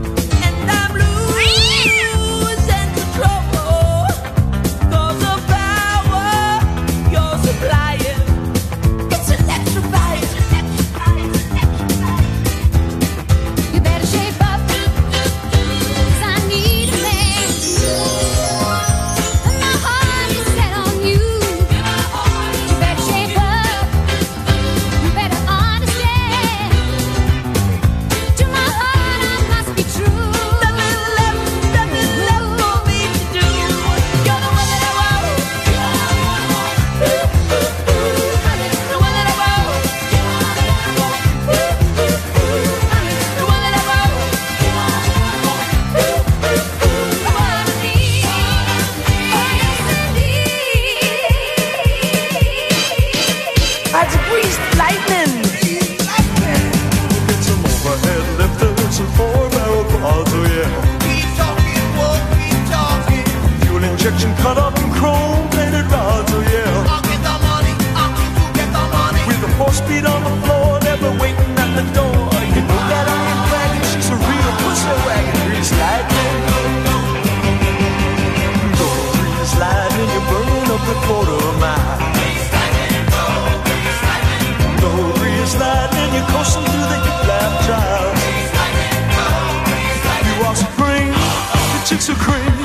to 92.08 92.16
cream 92.16 92.58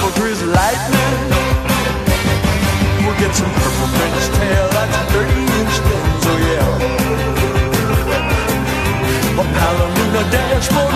for 0.00 0.10
Grizz 0.20 0.42
Lightning. 0.44 1.30
We'll 3.06 3.18
get 3.18 3.34
some 3.34 3.50
purple 3.52 3.88
French 3.96 4.28
tail, 4.36 4.68
that's 4.68 5.12
30 5.12 5.32
inch 5.32 5.76
fins, 5.86 6.26
oh 6.26 6.36
yeah. 6.44 6.76
A 9.40 9.44
Palomino 9.56 10.22
dashboard. 10.30 10.95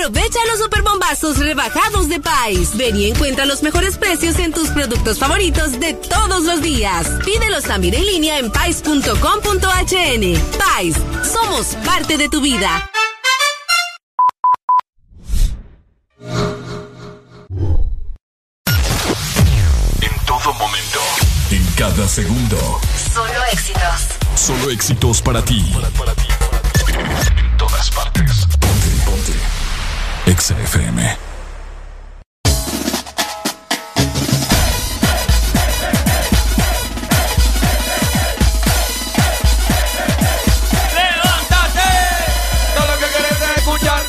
Aprovecha 0.00 0.38
los 0.50 0.60
superbombazos 0.60 1.36
rebajados 1.36 2.08
de 2.08 2.20
Pais. 2.20 2.74
Ven 2.74 2.96
y 2.96 3.10
encuentra 3.10 3.44
los 3.44 3.62
mejores 3.62 3.98
precios 3.98 4.38
en 4.38 4.50
tus 4.50 4.70
productos 4.70 5.18
favoritos 5.18 5.78
de 5.78 5.92
todos 5.92 6.44
los 6.44 6.62
días. 6.62 7.06
Pídelos 7.22 7.64
también 7.64 7.92
en 7.92 8.06
línea 8.06 8.38
en 8.38 8.50
pais.com.hn. 8.50 9.12
Pais, 10.58 10.96
somos 11.30 11.76
parte 11.84 12.16
de 12.16 12.30
tu 12.30 12.40
vida. 12.40 12.90
En 20.00 20.24
todo 20.24 20.54
momento. 20.54 21.00
En 21.50 21.66
cada 21.76 22.08
segundo. 22.08 22.80
Solo 23.12 23.44
éxitos. 23.52 23.82
Solo 24.34 24.70
éxitos 24.70 25.20
para 25.20 25.44
ti. 25.44 25.58
En 25.60 25.72
todas 25.74 25.92
partes. 25.92 27.49
Ponte, 30.30 30.36
ponte. 30.36 30.36
Exa 30.36 30.54
FM. 30.54 31.16
¡Levántate! 40.94 41.90
Todo 42.74 42.86
lo 42.86 42.98
que 42.98 43.06
quieres 43.06 43.32
es 43.42 43.56
escuchar. 43.56 44.02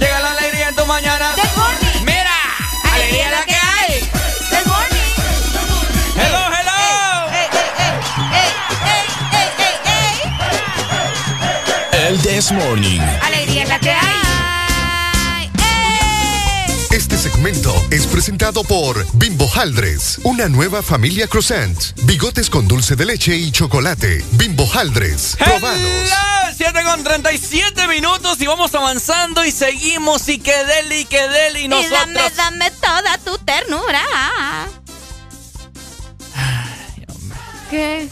Llega 0.00 0.20
la 0.20 0.30
alegría 0.32 0.68
en 0.68 0.74
tu 0.74 0.86
mañana. 0.86 1.34
¡Mira! 2.04 2.36
¡Alegría 2.92 3.30
la 3.30 3.44
que 3.44 3.54
hay! 3.54 4.10
¡Good 4.50 4.66
morning! 4.66 5.10
¡Hello, 6.16 6.42
hello! 6.56 6.80
El 11.92 12.18
This 12.22 12.52
Morning. 12.52 13.00
¡Alegría 13.22 13.62
es 13.62 13.68
la 13.68 13.78
que 13.78 13.90
hay! 13.90 14.05
Segmento 17.46 17.86
es 17.92 18.06
presentado 18.08 18.64
por 18.64 19.06
Bimbo 19.12 19.48
Haldres, 19.54 20.18
una 20.24 20.48
nueva 20.48 20.82
familia 20.82 21.28
croissant, 21.28 21.78
bigotes 22.02 22.50
con 22.50 22.66
dulce 22.66 22.96
de 22.96 23.04
leche 23.04 23.36
y 23.36 23.52
chocolate. 23.52 24.24
Bimbo 24.32 24.68
Haldres, 24.74 25.36
probados. 25.38 25.78
Hello, 25.78 26.54
7 26.56 26.82
con 26.82 27.04
37 27.04 27.86
minutos 27.86 28.40
y 28.40 28.46
vamos 28.48 28.74
avanzando 28.74 29.44
y 29.44 29.52
seguimos 29.52 30.28
y 30.28 30.38
que 30.40 30.56
deli, 30.64 31.00
y 31.00 31.04
que 31.04 31.28
deli 31.28 31.60
y 31.60 31.64
Y 31.66 31.68
dame, 31.68 32.14
nosotros. 32.14 32.36
dame 32.36 32.70
toda 32.72 33.18
tu 33.18 33.38
ternura. 33.38 34.02
¿Qué? 37.70 38.08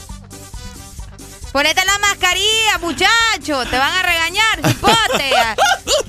Ponete 1.50 1.84
la 1.84 1.98
mascarilla, 1.98 2.78
muchacho. 2.80 3.64
Te 3.70 3.78
van 3.78 3.92
a 3.94 4.02
regañar, 4.02 4.60
cipote. 4.64 5.30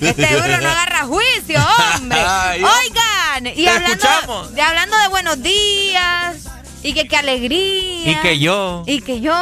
Este 0.00 0.26
duro 0.34 0.60
no 0.60 0.68
agarra 0.68 1.04
juicio, 1.04 1.58
hombre. 1.94 2.18
Ay, 2.20 2.62
Oigan, 3.36 3.58
y 3.58 3.66
hablando 3.66 3.92
escuchamos. 3.92 4.54
de, 4.54 4.62
hablando 4.62 4.96
de 4.96 5.08
buenos 5.08 5.42
días, 5.42 6.36
y 6.86 6.94
que 6.94 7.08
qué 7.08 7.16
alegría. 7.16 8.10
Y 8.12 8.14
que 8.22 8.38
yo. 8.38 8.82
Y 8.86 9.00
que 9.00 9.20
yo, 9.20 9.32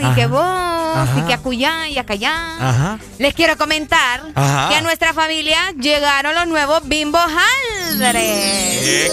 y 0.00 0.04
Ajá. 0.04 0.14
que 0.14 0.26
vos, 0.26 0.42
Ajá. 0.42 1.18
y 1.18 1.22
que 1.22 1.34
acuyá 1.34 1.88
y 1.88 1.98
acallá. 1.98 2.32
Ajá. 2.60 2.98
Les 3.18 3.34
quiero 3.34 3.56
comentar 3.56 4.22
que 4.34 4.74
a 4.76 4.80
nuestra 4.82 5.12
familia 5.14 5.58
llegaron 5.78 6.34
los 6.34 6.46
nuevos 6.46 6.80
Bimbo 6.84 7.18
Haldres. 7.18 9.12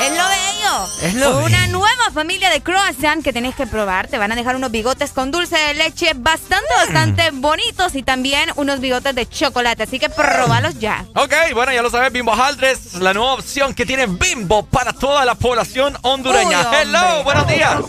Es 0.00 0.10
lo 0.16 0.28
de 0.28 0.36
ellos. 0.36 1.02
Es 1.02 1.14
lo 1.14 1.38
Una 1.44 1.66
nueva 1.68 2.10
familia 2.12 2.50
de 2.50 2.62
croissant 2.62 3.22
que 3.22 3.32
tenés 3.32 3.54
que 3.54 3.66
probar. 3.66 4.08
Te 4.08 4.18
van 4.18 4.32
a 4.32 4.34
dejar 4.36 4.56
unos 4.56 4.70
bigotes 4.70 5.10
con 5.12 5.30
dulce 5.30 5.56
de 5.56 5.74
leche 5.74 6.12
bastante, 6.14 6.64
Mm. 6.74 6.82
bastante 6.92 7.30
bonitos 7.32 7.94
y 7.94 8.02
también 8.02 8.50
unos 8.56 8.80
bigotes 8.80 9.14
de 9.14 9.26
chocolate. 9.28 9.82
Así 9.84 9.98
que 9.98 10.08
probalos 10.10 10.78
ya. 10.78 11.04
Ok, 11.14 11.32
bueno, 11.54 11.72
ya 11.72 11.82
lo 11.82 11.90
sabes, 11.90 12.12
Bimbo 12.12 12.32
Haldres, 12.34 12.94
la 12.94 13.12
nueva 13.14 13.34
opción 13.34 13.74
que 13.74 13.86
tiene 13.86 14.06
Bimbo 14.06 14.64
para 14.66 14.92
toda 14.92 15.24
la 15.24 15.34
población 15.34 15.96
hondureña. 16.02 16.60
Hello, 16.86 17.24
buenos 17.24 17.48
días. 17.48 17.80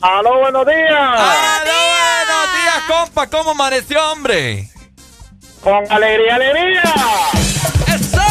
¡Aló, 0.00 0.38
buenos 0.38 0.66
días! 0.66 1.00
¡Aló, 1.00 1.72
buenos 1.98 2.52
días, 2.54 2.84
compa! 2.86 3.26
¿Cómo 3.26 3.50
amaneció, 3.50 4.12
hombre? 4.12 4.70
¡Con 5.64 5.90
alegría, 5.90 6.36
alegría! 6.36 6.82
¡Eso! 7.88 8.22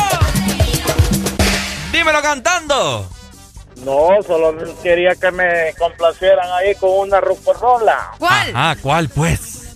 Dímelo 1.92 2.22
cantando. 2.22 3.10
No, 3.84 4.10
solo 4.26 4.56
quería 4.82 5.16
que 5.16 5.30
me 5.32 5.74
complacieran 5.78 6.50
ahí 6.54 6.74
con 6.76 6.92
una 6.92 7.20
ruporrola. 7.20 8.12
¿Cuál? 8.18 8.54
Ah, 8.56 8.76
¿cuál 8.82 9.10
pues? 9.10 9.76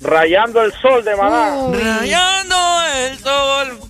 Rayando 0.00 0.62
el 0.62 0.72
sol 0.72 1.04
de 1.04 1.14
Maná. 1.14 1.68
Rayando 1.70 2.82
el 2.96 3.18
sol. 3.20 3.89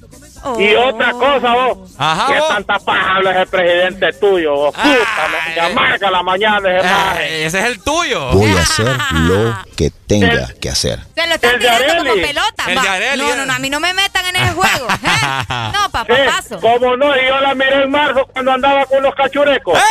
Y 0.58 0.74
otra 0.74 1.12
cosa, 1.12 1.52
vos. 1.54 1.90
Ajá, 1.98 2.26
que 2.32 2.38
vos. 2.40 2.48
tanta 2.48 2.78
paja 2.78 3.16
habla 3.16 3.30
ese 3.32 3.46
presidente 3.50 4.12
tuyo, 4.14 4.54
vos. 4.54 4.74
Puta, 4.74 4.88
me, 4.88 5.54
me 5.54 5.60
amarga 5.60 6.10
la 6.10 6.22
mañana 6.22 6.78
ese 6.78 6.86
Ah, 6.88 7.04
maje. 7.12 7.44
ese 7.46 7.58
es 7.58 7.64
el 7.66 7.82
tuyo. 7.82 8.30
Voy 8.32 8.50
a 8.56 8.60
hacer 8.62 8.96
lo 9.12 9.56
que 9.76 9.90
tenga 10.06 10.48
que 10.60 10.70
hacer. 10.70 10.98
Se 11.14 11.26
lo 11.26 11.34
están 11.34 11.54
El 11.54 11.60
de 11.60 11.66
tirando 11.68 11.96
como 12.10 12.14
pelota. 12.22 12.64
El 12.68 12.78
Areli, 12.78 13.22
no, 13.22 13.32
eh. 13.32 13.36
no, 13.36 13.46
no, 13.46 13.52
a 13.52 13.58
mí 13.58 13.68
no 13.70 13.80
me 13.80 13.92
metan 13.94 14.26
en 14.26 14.36
el 14.36 14.54
juego. 14.54 14.86
¿eh? 15.02 15.44
No, 15.72 15.90
papá, 15.90 16.12
Eh, 16.14 16.26
paso. 16.26 16.58
¿Cómo 16.60 16.96
no? 16.96 17.14
Y 17.16 17.26
yo 17.26 17.40
la 17.40 17.54
miré 17.54 17.82
en 17.82 17.90
marzo 17.90 18.26
cuando 18.32 18.52
andaba 18.52 18.86
con 18.86 19.02
los 19.02 19.14
cachurecos. 19.14 19.78
¡Eh, 19.78 19.82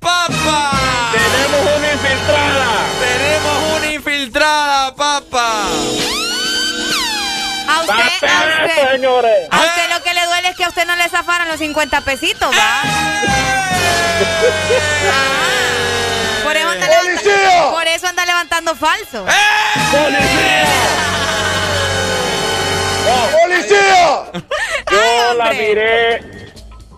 papá! 0.00 0.72
Tenemos 1.12 1.76
una 1.78 1.92
infiltrada. 1.92 2.66
Tenemos 3.00 3.78
una 3.78 3.92
infiltrada, 3.92 4.94
papá. 4.94 5.64
A 7.88 7.96
usted, 7.98 8.28
a 8.28 8.66
usted, 8.66 8.92
señores. 8.92 9.48
a 9.50 9.60
usted 9.60 9.90
lo 9.90 10.02
que 10.02 10.14
le 10.14 10.26
duele 10.26 10.48
es 10.48 10.56
que 10.56 10.64
a 10.64 10.68
usted 10.68 10.86
no 10.86 10.96
le 10.96 11.08
zafaran 11.08 11.48
los 11.48 11.58
50 11.58 12.00
pesitos, 12.02 12.50
¿va? 12.54 12.82
Ah. 12.82 13.14
Por 16.44 16.56
eso 16.56 16.68
anda, 16.68 16.86
levanta- 16.88 17.70
por 17.70 17.86
eso 17.86 18.06
anda 18.08 18.24
levantando 18.26 18.74
falso. 18.74 19.24
¡Policía! 23.42 24.42
Yo 24.90 24.98
Ay, 25.30 25.36
la 25.36 25.50
miré 25.52 26.20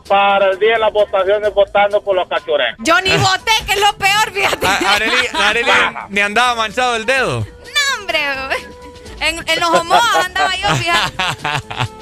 para 0.09 0.47
el 0.51 0.59
día 0.59 0.73
de 0.75 0.79
las 0.81 0.93
votaciones 0.93 1.53
votando 1.55 2.01
por 2.03 2.17
los 2.17 2.29
cachurecos. 2.29 2.77
Yo 2.81 3.01
ni 3.01 3.17
voté, 3.17 3.53
que 3.67 3.73
es 3.75 3.81
lo 3.81 3.93
peor, 3.97 4.33
fíjate. 4.33 4.67
Areli, 4.67 5.29
Areli 5.35 5.71
ni 6.09 6.21
andaba 6.21 6.55
manchado 6.57 6.97
el 6.97 7.07
dedo. 7.07 7.41
No, 7.41 8.01
hombre. 8.01 8.19
En, 9.21 9.45
en 9.49 9.61
los 9.61 9.71
homos 9.71 10.01
andaba 10.25 10.57
yo, 10.57 10.75
fíjate. 10.77 11.13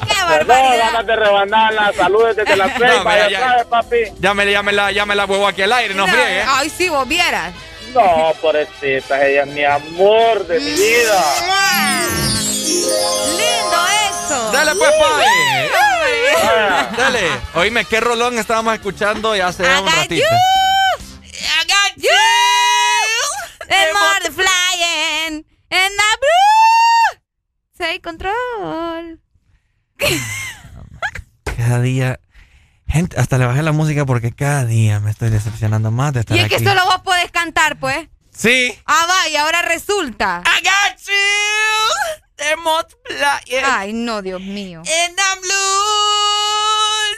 Qué 0.09 0.23
barbaridad. 0.25 0.79
ganas 0.79 1.07
de 1.07 1.17
rebanar 1.17 1.75
las 1.75 1.97
saludes 1.97 2.37
desde 2.37 2.57
las 2.57 2.71
seis, 2.79 2.93
No, 2.99 3.05
vaya 3.05 3.27
mira, 3.27 3.41
ya- 3.41 3.49
sabes, 3.49 3.67
papi. 3.67 3.97
Llámele, 4.21 4.53
llámela, 4.53 4.93
llámela 4.93 5.25
huevo 5.27 5.47
aquí 5.49 5.63
al 5.63 5.73
aire, 5.73 5.95
no 5.95 6.07
friegue. 6.07 6.43
Ay, 6.47 6.71
sí, 6.71 6.89
vos 6.89 7.07
vieras. 7.09 7.53
No, 7.95 8.33
pobrecita, 8.41 9.27
ella 9.27 9.43
es 9.43 9.49
mi 9.49 9.65
amor 9.65 10.47
de 10.47 10.61
mi 10.61 10.71
vida. 10.73 11.25
Lindo 13.37 13.87
eso. 14.11 14.53
Dale 14.53 14.75
pues, 14.75 14.91
papi. 14.93 15.25
Dale. 16.97 17.31
Oíme, 17.55 17.85
¿qué 17.85 18.01
rolón 18.01 18.39
estábamos 18.39 18.75
escuchando 18.75 19.35
ya 19.35 19.49
hace 19.49 19.63
un 19.65 19.87
ratito? 19.87 20.25
I 20.25 21.67
got 21.67 21.97
you. 21.97 22.11
And 23.71 23.93
more 23.93 24.21
than 24.23 24.33
flying. 24.33 25.45
And 25.71 25.95
the 25.97 26.19
blue. 26.21 27.21
Take 27.77 28.01
control. 28.01 29.21
Cada 31.45 31.81
día. 31.81 32.21
Gente, 32.87 33.19
hasta 33.21 33.37
le 33.37 33.47
bajé 33.47 33.63
la 33.63 33.73
música 33.73 34.07
porque 34.07 34.33
cada 34.33 34.65
día 34.65 34.99
me 34.99 35.11
estoy 35.11 35.29
decepcionando 35.29 35.91
más 35.91 36.15
de 36.15 36.21
estar 36.21 36.35
Y 36.35 36.41
es 36.41 36.49
que 36.49 36.59
solo 36.59 36.83
vos 36.87 37.03
podés 37.03 37.31
cantar, 37.31 37.79
pues. 37.79 38.09
Sí. 38.33 38.75
Ah, 38.87 39.07
va, 39.07 39.29
y 39.29 39.37
ahora 39.37 39.61
resulta. 39.61 40.43
I 40.47 40.63
got 40.63 40.99
you. 41.07 41.13
The 42.37 42.57
most. 42.57 42.95
Ay, 43.65 43.93
no, 43.93 44.23
Dios 44.23 44.41
mío. 44.41 44.81
And 44.81 45.19
I'm 45.19 45.41
blue. 45.43 46.49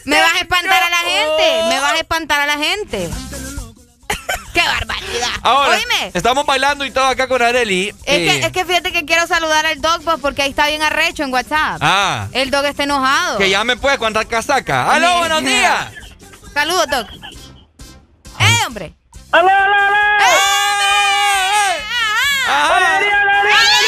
Me 0.06 0.18
vas 0.20 0.32
a 0.34 0.38
espantar 0.40 0.82
a 0.82 0.90
la 0.90 0.96
gente. 0.96 1.68
Me 1.68 1.78
vas 1.80 1.92
a 1.92 1.98
espantar 1.98 2.40
a 2.40 2.46
la 2.46 2.58
gente. 2.58 3.10
¡Qué 4.52 4.60
barbaridad! 4.62 5.28
Ahora, 5.42 5.76
Oíme. 5.76 6.10
estamos 6.14 6.44
bailando 6.46 6.84
y 6.84 6.90
todo 6.90 7.04
acá 7.06 7.28
con 7.28 7.40
Areli. 7.42 7.88
Es, 7.88 7.94
Eh, 8.04 8.24
que, 8.26 8.38
es 8.46 8.52
que 8.52 8.64
fíjate 8.64 8.92
que 8.92 9.04
quiero 9.04 9.26
saludar 9.26 9.64
al 9.66 9.80
dog 9.80 10.02
pues, 10.04 10.16
porque 10.20 10.42
ahí 10.42 10.50
está 10.50 10.66
bien 10.68 10.82
arrecho 10.82 11.22
en 11.22 11.32
WhatsApp. 11.32 11.78
Ah. 11.80 12.26
El 12.32 12.50
dog 12.50 12.64
está 12.66 12.82
enojado. 12.84 13.38
Que 13.38 13.48
ya 13.50 13.62
me 13.64 13.76
puede 13.76 13.98
contar 13.98 14.26
casaca. 14.26 14.90
¡Aló, 14.92 15.18
buenos 15.18 15.42
días! 15.44 15.86
Saludos, 16.52 16.86
dog. 16.90 17.06
¡Eh, 18.40 18.66
hombre! 18.66 18.94
¡Aló, 19.32 19.48
aló, 19.48 19.74
aló! 19.74 19.96
¡Ah, 22.52 23.79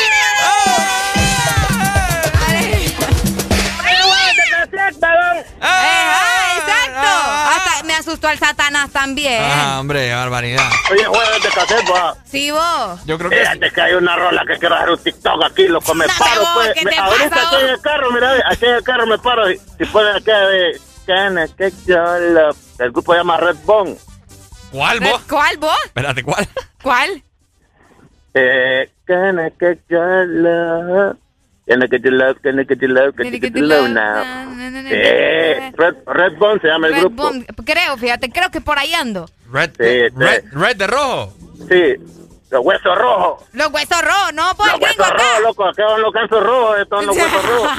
Al 8.29 8.39
Satanás 8.39 8.91
también. 8.91 9.43
Ah, 9.45 9.79
hombre, 9.81 10.09
qué 10.09 10.15
barbaridad. 10.15 10.71
Oye, 10.91 11.05
jueves 11.05 11.43
de 11.43 11.49
cassette, 11.51 11.91
va. 11.91 12.15
Sí, 12.25 12.51
vos. 12.51 13.05
Yo 13.07 13.19
creo 13.19 13.31
que 13.31 13.37
Fíjate 13.41 13.71
que 13.71 13.81
hay 13.81 13.95
una 13.95 14.17
rola 14.17 14.45
que 14.47 14.59
quiero 14.59 14.75
hacer 14.77 14.91
un 14.91 14.99
TikTok 14.99 15.45
aquí, 15.45 15.69
loco, 15.69 15.95
me 15.95 16.07
No, 16.07 16.13
paro, 16.19 16.41
vos, 16.41 16.51
pues. 16.55 16.73
¿qué 16.75 16.85
Me- 16.85 16.91
te 16.93 16.99
ahorita 16.99 17.31
pasa, 17.31 17.49
aquí 17.49 17.57
en 17.65 17.69
el 17.71 17.81
carro, 17.81 18.11
mira, 18.13 18.33
aquí 18.51 18.65
en 18.67 18.75
el 18.75 18.83
carro 18.85 19.07
me 19.07 19.19
paro. 19.19 19.51
y 19.51 19.59
Si 19.79 19.85
ponen 19.87 20.17
acá 20.17 20.39
de... 20.49 20.81
Que 21.57 21.73
yo 21.87 21.97
lo- 22.19 22.57
El 22.79 22.93
grupo 22.93 23.13
se 23.13 23.19
llama 23.19 23.37
Red 23.37 23.57
Bone. 23.65 23.97
¿Cuál, 24.71 25.01
vos? 25.01 25.21
¿Cuál, 25.29 25.57
vos? 25.59 25.77
Espérate, 25.85 26.23
¿cuál? 26.23 26.49
¿Cuál? 26.83 27.23
Eh, 28.35 28.91
que 29.07 29.79
yo 29.89 30.01
Cana, 31.67 31.87
que 31.89 32.01
yo 32.01 32.11
love, 32.11 32.29
love, 32.29 32.41
cana, 32.43 32.65
que 32.67 32.77
yo 32.77 32.89
love 33.63 33.89
now. 33.89 34.23
Eh, 34.91 35.73
Red, 35.77 35.95
Red 36.07 36.37
Bone 36.39 36.61
se 36.61 36.67
llama 36.69 36.89
el 36.89 36.95
Red 36.95 37.01
grupo. 37.03 37.31
Creo, 37.65 37.97
fíjate, 37.97 38.31
creo 38.31 38.51
que 38.51 38.61
por 38.61 38.79
ahí 38.79 38.93
ando. 38.95 39.29
Red, 39.51 39.71
Sí, 39.79 40.09
red, 40.17 40.45
red 40.53 40.77
de 40.77 40.87
rojo. 40.89 41.33
Sí, 41.69 41.95
los 42.51 42.65
huesos 42.65 42.99
rojos. 42.99 43.45
Los 43.53 43.69
huesos 43.73 44.03
rojos, 44.03 44.33
no, 44.35 44.55
pues 44.57 44.73
Los 44.73 44.81
huesos 44.81 45.09
rojos, 45.09 45.41
loco, 45.43 45.65
acá 45.69 45.85
van 45.87 46.03
los 46.03 46.13
cansos 46.13 46.43
rojos, 46.43 46.79
estos 46.81 46.99
son 46.99 47.07
los 47.07 47.17
huesos 47.23 47.47
rojos. 47.47 47.71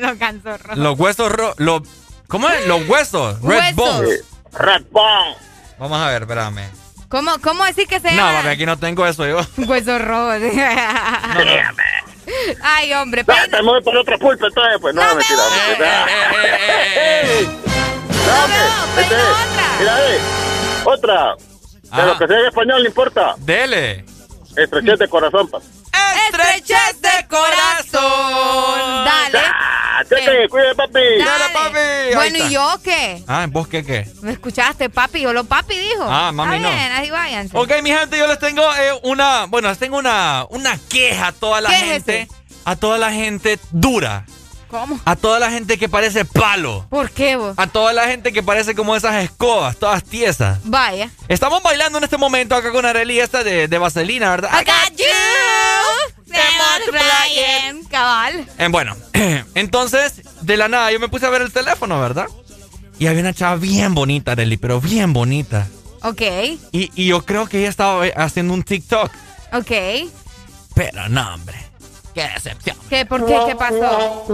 los 0.00 0.18
cansos 0.18 0.62
rojos. 0.62 0.78
Los 0.78 0.98
huesos 0.98 1.32
rojos. 1.32 1.54
Los, 1.58 1.82
¿Cómo 2.28 2.48
es? 2.48 2.66
Los 2.66 2.88
huesos. 2.88 3.42
Red 3.42 3.74
bones. 3.74 4.24
Red 4.52 4.82
Bone. 4.90 5.36
Vamos 5.78 5.98
a 6.00 6.08
ver, 6.10 6.22
espérame. 6.22 6.68
¿Cómo, 7.08 7.32
¿Cómo 7.42 7.64
decir 7.64 7.88
que 7.88 7.98
se 8.00 8.10
No, 8.12 8.16
llama? 8.18 8.38
papi, 8.38 8.48
aquí 8.48 8.66
no 8.66 8.76
tengo 8.78 9.06
eso 9.06 9.26
yo. 9.26 9.40
Huesos 9.66 10.00
rojos. 10.02 10.36
Ay, 12.62 12.92
hombre, 12.94 13.24
Ah, 13.28 13.46
Te 13.50 13.62
mueves 13.62 13.84
por 13.84 13.96
otro 13.96 14.18
pulpo, 14.18 14.46
entonces, 14.46 14.78
pues 14.80 14.94
no, 14.94 15.02
mentira. 15.14 15.42
No. 18.26 18.46
Mira, 19.78 19.98
eh, 20.10 20.18
otra. 20.84 21.34
De 21.96 22.06
lo 22.06 22.18
que 22.18 22.26
sea 22.28 22.38
en 22.38 22.46
español, 22.46 22.82
no 22.82 22.88
importa. 22.88 23.34
Dele. 23.38 24.04
Estrechez 24.56 24.98
de 24.98 25.08
corazón, 25.08 25.48
pa. 25.48 25.58
Estrechez 25.92 27.00
de 27.00 27.26
corazón. 27.28 29.04
Dale. 29.04 29.38
Ah, 29.38 30.02
cuide, 30.48 30.74
papi. 30.74 31.00
Dale, 31.18 31.44
papi. 31.52 32.14
Bueno. 32.14 32.38
¿y 32.38 32.50
yo 32.50 32.80
qué? 32.82 33.22
Ah, 33.26 33.46
¿vos 33.48 33.68
qué 33.68 33.84
qué? 33.84 34.06
¿Me 34.22 34.32
escuchaste, 34.32 34.88
papi? 34.88 35.20
Yo 35.20 35.32
lo 35.32 35.44
papi 35.44 35.78
dijo. 35.78 36.04
Ah, 36.08 36.32
mami, 36.32 36.56
Está 36.56 36.68
no. 36.68 36.74
bien, 36.74 36.92
ahí 36.92 37.10
váyanse. 37.10 37.56
Ok, 37.56 37.70
mi 37.82 37.90
gente, 37.90 38.18
yo 38.18 38.26
les 38.26 38.38
tengo 38.38 38.62
eh, 38.76 38.98
una, 39.02 39.46
bueno, 39.46 39.68
les 39.68 39.78
tengo 39.78 39.98
una, 39.98 40.46
una 40.50 40.78
queja 40.88 41.28
a 41.28 41.32
toda 41.32 41.60
la 41.60 41.68
Quéjese. 41.70 42.12
gente, 42.18 42.28
a 42.64 42.76
toda 42.76 42.98
la 42.98 43.12
gente 43.12 43.58
dura, 43.70 44.24
¿Cómo? 44.70 45.00
a 45.04 45.16
toda 45.16 45.38
la 45.40 45.50
gente 45.50 45.78
que 45.78 45.88
parece 45.88 46.24
palo, 46.24 46.86
¿Por 46.88 47.10
qué 47.10 47.36
vos? 47.36 47.54
a 47.56 47.66
toda 47.66 47.92
la 47.92 48.06
gente 48.06 48.32
que 48.32 48.42
parece 48.42 48.74
como 48.74 48.94
esas 48.96 49.22
escobas, 49.24 49.76
todas 49.76 50.04
tiesas. 50.04 50.58
Vaya. 50.64 51.10
Estamos 51.28 51.62
bailando 51.62 51.98
en 51.98 52.04
este 52.04 52.16
momento 52.16 52.54
acá 52.54 52.70
con 52.70 52.86
Arely 52.86 53.18
esta 53.20 53.42
de, 53.42 53.66
de 53.68 53.78
vaselina, 53.78 54.30
¿verdad? 54.30 54.50
I 54.52 54.64
got 54.64 54.96
you. 54.98 55.04
Multiplying. 56.30 57.84
Cabal. 57.88 58.46
Eh, 58.58 58.68
bueno, 58.70 58.96
entonces, 59.54 60.22
de 60.42 60.56
la 60.56 60.68
nada, 60.68 60.92
yo 60.92 61.00
me 61.00 61.08
puse 61.08 61.26
a 61.26 61.30
ver 61.30 61.42
el 61.42 61.52
teléfono, 61.52 62.00
¿verdad? 62.00 62.26
Y 62.98 63.06
había 63.06 63.20
una 63.22 63.34
chava 63.34 63.56
bien 63.56 63.94
bonita, 63.94 64.32
Arely, 64.32 64.56
pero 64.56 64.80
bien 64.80 65.12
bonita. 65.12 65.66
Ok, 66.02 66.22
Y, 66.72 66.90
y 66.94 67.06
yo 67.06 67.24
creo 67.26 67.46
que 67.46 67.58
ella 67.58 67.68
estaba 67.68 68.04
haciendo 68.16 68.54
un 68.54 68.62
TikTok. 68.62 69.10
ok. 69.52 69.72
Pero 70.74 71.08
no, 71.08 71.34
hombre. 71.34 71.58
Qué 72.20 72.28
decepción. 72.34 72.76
¿Qué? 72.90 73.06
¿Por 73.06 73.24
qué? 73.24 73.38
¿Qué 73.46 73.54
pasó? 73.56 74.26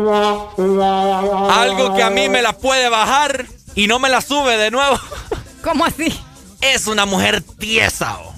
Algo 1.52 1.94
que 1.94 2.02
a 2.02 2.10
mí 2.10 2.28
me 2.28 2.42
la 2.42 2.52
puede 2.54 2.88
bajar 2.88 3.46
y 3.76 3.86
no 3.86 4.00
me 4.00 4.08
la 4.08 4.20
sube 4.20 4.56
de 4.56 4.72
nuevo. 4.72 4.98
¿Cómo 5.62 5.84
así? 5.84 6.12
Es 6.60 6.88
una 6.88 7.06
mujer 7.06 7.42
tiesa. 7.60 8.18
oh. 8.18 8.34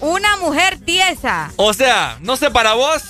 Una 0.00 0.36
mujer 0.36 0.78
tiesa. 0.84 1.50
O 1.56 1.72
sea, 1.72 2.18
no 2.20 2.36
sé 2.36 2.50
para 2.50 2.74
vos, 2.74 3.02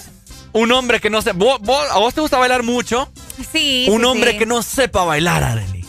un 0.53 0.71
hombre 0.71 1.01
que 1.01 1.11
no 1.11 1.23
sé. 1.23 1.33
vos- 1.33 1.59
vos- 1.61 1.91
¿A 1.91 1.99
vos 1.99 2.15
te 2.15 2.21
gusta 2.21 2.39
bailar 2.39 2.63
mucho? 2.63 3.11
Sí. 3.51 3.87
un 3.91 4.01
sí, 4.03 4.07
hombre 4.07 4.33
sí. 4.33 4.39
que 4.39 4.47
no 4.47 4.63
sepa 4.63 5.03
bailar, 5.05 5.43
Arely. 5.43 5.82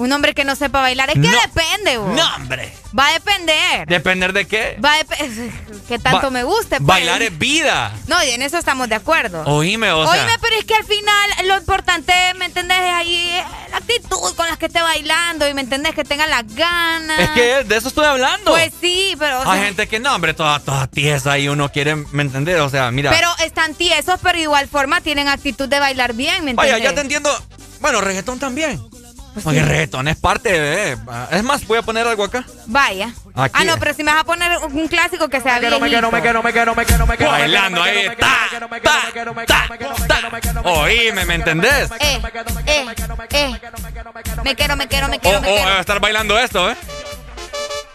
Un 0.00 0.10
hombre 0.12 0.32
que 0.32 0.44
no 0.44 0.56
sepa 0.56 0.80
bailar. 0.80 1.10
Es 1.10 1.14
que 1.14 1.20
No. 1.20 1.38
depende, 1.42 1.98
vos. 1.98 2.14
No, 2.14 2.34
hombre. 2.36 2.72
Va 2.98 3.08
a 3.08 3.12
depender. 3.12 3.86
¿Depender 3.86 4.32
de 4.32 4.46
qué? 4.46 4.78
Va 4.82 4.94
a 4.94 4.96
depender. 4.98 5.50
Que 5.90 5.98
tanto 5.98 6.22
Ba- 6.28 6.30
me 6.30 6.42
guste. 6.44 6.76
pues. 6.76 6.82
Bailar 6.86 7.20
es 7.22 7.36
vida. 7.36 7.92
No, 8.06 8.22
y 8.24 8.30
en 8.30 8.42
eso 8.42 8.56
estamos 8.56 8.88
de 8.88 8.94
acuerdo. 8.94 9.42
Oíme, 9.44 9.90
o 9.92 10.04
sea. 10.10 10.22
Oíme, 10.22 10.32
pero 10.40 10.56
es 10.56 10.64
que 10.64 10.74
al 10.74 10.84
final 10.84 11.30
lo 11.48 11.56
importante, 11.56 12.12
¿me 12.38 12.44
entendés? 12.46 12.78
Es 12.78 12.94
ahí 12.94 13.14
eh, 13.34 13.44
la 13.72 13.76
actitud 13.78 14.34
con 14.36 14.46
la 14.48 14.56
que 14.56 14.66
esté 14.66 14.80
bailando 14.80 15.48
y 15.48 15.52
¿me 15.54 15.60
entendés? 15.62 15.94
Que 15.94 16.04
tenga 16.04 16.26
las 16.28 16.46
ganas. 16.54 17.18
Es 17.20 17.30
que 17.30 17.64
de 17.64 17.76
eso 17.76 17.88
estoy 17.88 18.06
hablando. 18.06 18.52
Pues 18.52 18.72
sí, 18.80 19.16
pero... 19.18 19.40
o 19.40 19.50
Hay 19.50 19.60
gente 19.64 19.86
que 19.88 19.98
no, 19.98 20.14
hombre, 20.14 20.32
toda, 20.32 20.60
toda 20.60 20.86
tiesa 20.86 21.36
y 21.38 21.48
uno 21.48 21.70
quiere, 21.70 21.96
¿me 21.96 22.22
entendés? 22.22 22.60
O 22.60 22.68
sea, 22.70 22.90
mira. 22.92 23.10
Pero 23.10 23.28
están 23.44 23.74
tiesos, 23.74 24.18
pero 24.22 24.36
de 24.36 24.42
igual 24.44 24.68
forma 24.68 25.00
tienen 25.00 25.26
actitud 25.28 25.68
de 25.68 25.78
bailar 25.80 26.14
bien, 26.14 26.44
¿me 26.44 26.52
entendés? 26.52 26.72
Vaya, 26.74 26.78
ya 26.84 26.94
te 26.94 27.00
entiendo. 27.02 27.30
Bueno, 27.80 28.00
reggaetón 28.00 28.38
también. 28.38 28.80
Pues 29.42 29.54
Porque 29.56 29.60
sí. 29.60 29.64
reggaetón 29.72 30.06
es 30.08 30.16
parte 30.16 30.52
de... 30.52 30.98
Es 31.30 31.42
más, 31.42 31.66
voy 31.66 31.78
a 31.78 31.82
poner 31.82 32.06
algo 32.06 32.24
acá. 32.24 32.44
Vaya. 32.66 33.10
Aquí. 33.34 33.54
Ah, 33.58 33.64
no, 33.64 33.78
pero 33.78 33.94
si 33.94 34.04
me 34.04 34.12
vas 34.12 34.20
a 34.20 34.24
poner 34.24 34.58
un 34.58 34.86
clásico 34.86 35.28
que 35.28 35.40
sea 35.40 35.58
bien. 35.58 35.72
Bailando 37.18 37.82
ahí. 37.82 38.10
Ta, 38.18 38.48
ta, 38.82 39.46
ta, 39.46 39.68
ta. 40.58 40.62
Oíme, 40.64 41.24
¿me 41.24 41.34
entendés? 41.36 41.90
Eh, 42.00 42.20
eh, 42.66 42.86
eh. 43.30 43.56
Me 44.44 44.54
quiero, 44.54 44.76
me 44.76 44.88
quiero, 44.88 45.08
me 45.08 45.18
quiero, 45.18 45.38
o 45.38 45.40
me 45.40 45.48
quiero. 45.48 45.64
voy 45.64 45.72
a 45.72 45.80
estar 45.80 46.00
bailando 46.00 46.38
esto, 46.38 46.70
¿eh? 46.70 46.76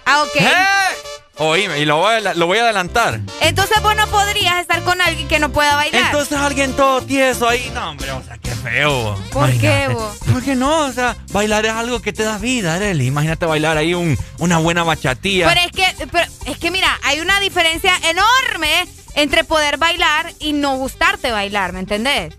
Ah, 0.05 0.23
ok. 0.23 0.35
¡Eh! 0.35 1.22
Oíme, 1.38 1.80
y 1.80 1.86
lo 1.86 1.98
voy, 1.98 2.14
a, 2.26 2.34
lo 2.34 2.48
voy 2.48 2.60
a 2.60 2.64
adelantar. 2.64 3.20
Entonces 3.41 3.82
vos 3.82 3.94
no 3.95 4.07
podrías 4.07 4.57
estar 4.62 4.82
con 4.84 5.02
alguien 5.02 5.28
que 5.28 5.38
no 5.40 5.52
pueda 5.52 5.76
bailar. 5.76 6.06
Entonces 6.06 6.38
alguien 6.38 6.74
todo 6.74 7.02
tieso 7.02 7.48
ahí. 7.49 7.70
No, 7.74 7.90
hombre, 7.90 8.10
o 8.12 8.24
sea, 8.24 8.38
qué 8.38 8.52
feo. 8.52 9.20
¿Por 9.32 9.52
qué, 9.57 9.90
vos? 9.90 10.18
¿Por 10.32 10.41
qué 10.44 10.56
no? 10.56 10.86
O 10.86 10.91
sea, 10.94 11.18
bailar 11.34 11.66
es 11.66 11.74
algo 11.74 12.02
que 12.02 12.14
te 12.14 12.24
da 12.24 12.38
vida, 12.38 12.76
Arely. 12.76 13.07
Imagínate 13.07 13.45
bailar 13.45 13.76
ahí 13.78 13.94
un, 13.94 14.18
una 14.40 14.60
buena 14.60 14.84
bachatía. 14.84 15.48
Pero 15.49 15.60
es 15.62 15.72
que, 15.74 16.07
pero 16.07 16.26
es 16.45 16.57
que 16.57 16.72
mira, 16.72 16.98
hay 17.03 17.20
una 17.20 17.40
diferencia 17.41 17.94
enorme 18.10 18.88
entre 19.16 19.44
poder 19.44 19.78
bailar 19.78 20.32
y 20.40 20.53
no 20.53 20.78
gustarte 20.78 21.32
bailar, 21.32 21.74
¿me 21.74 21.80
entendés? 21.82 22.34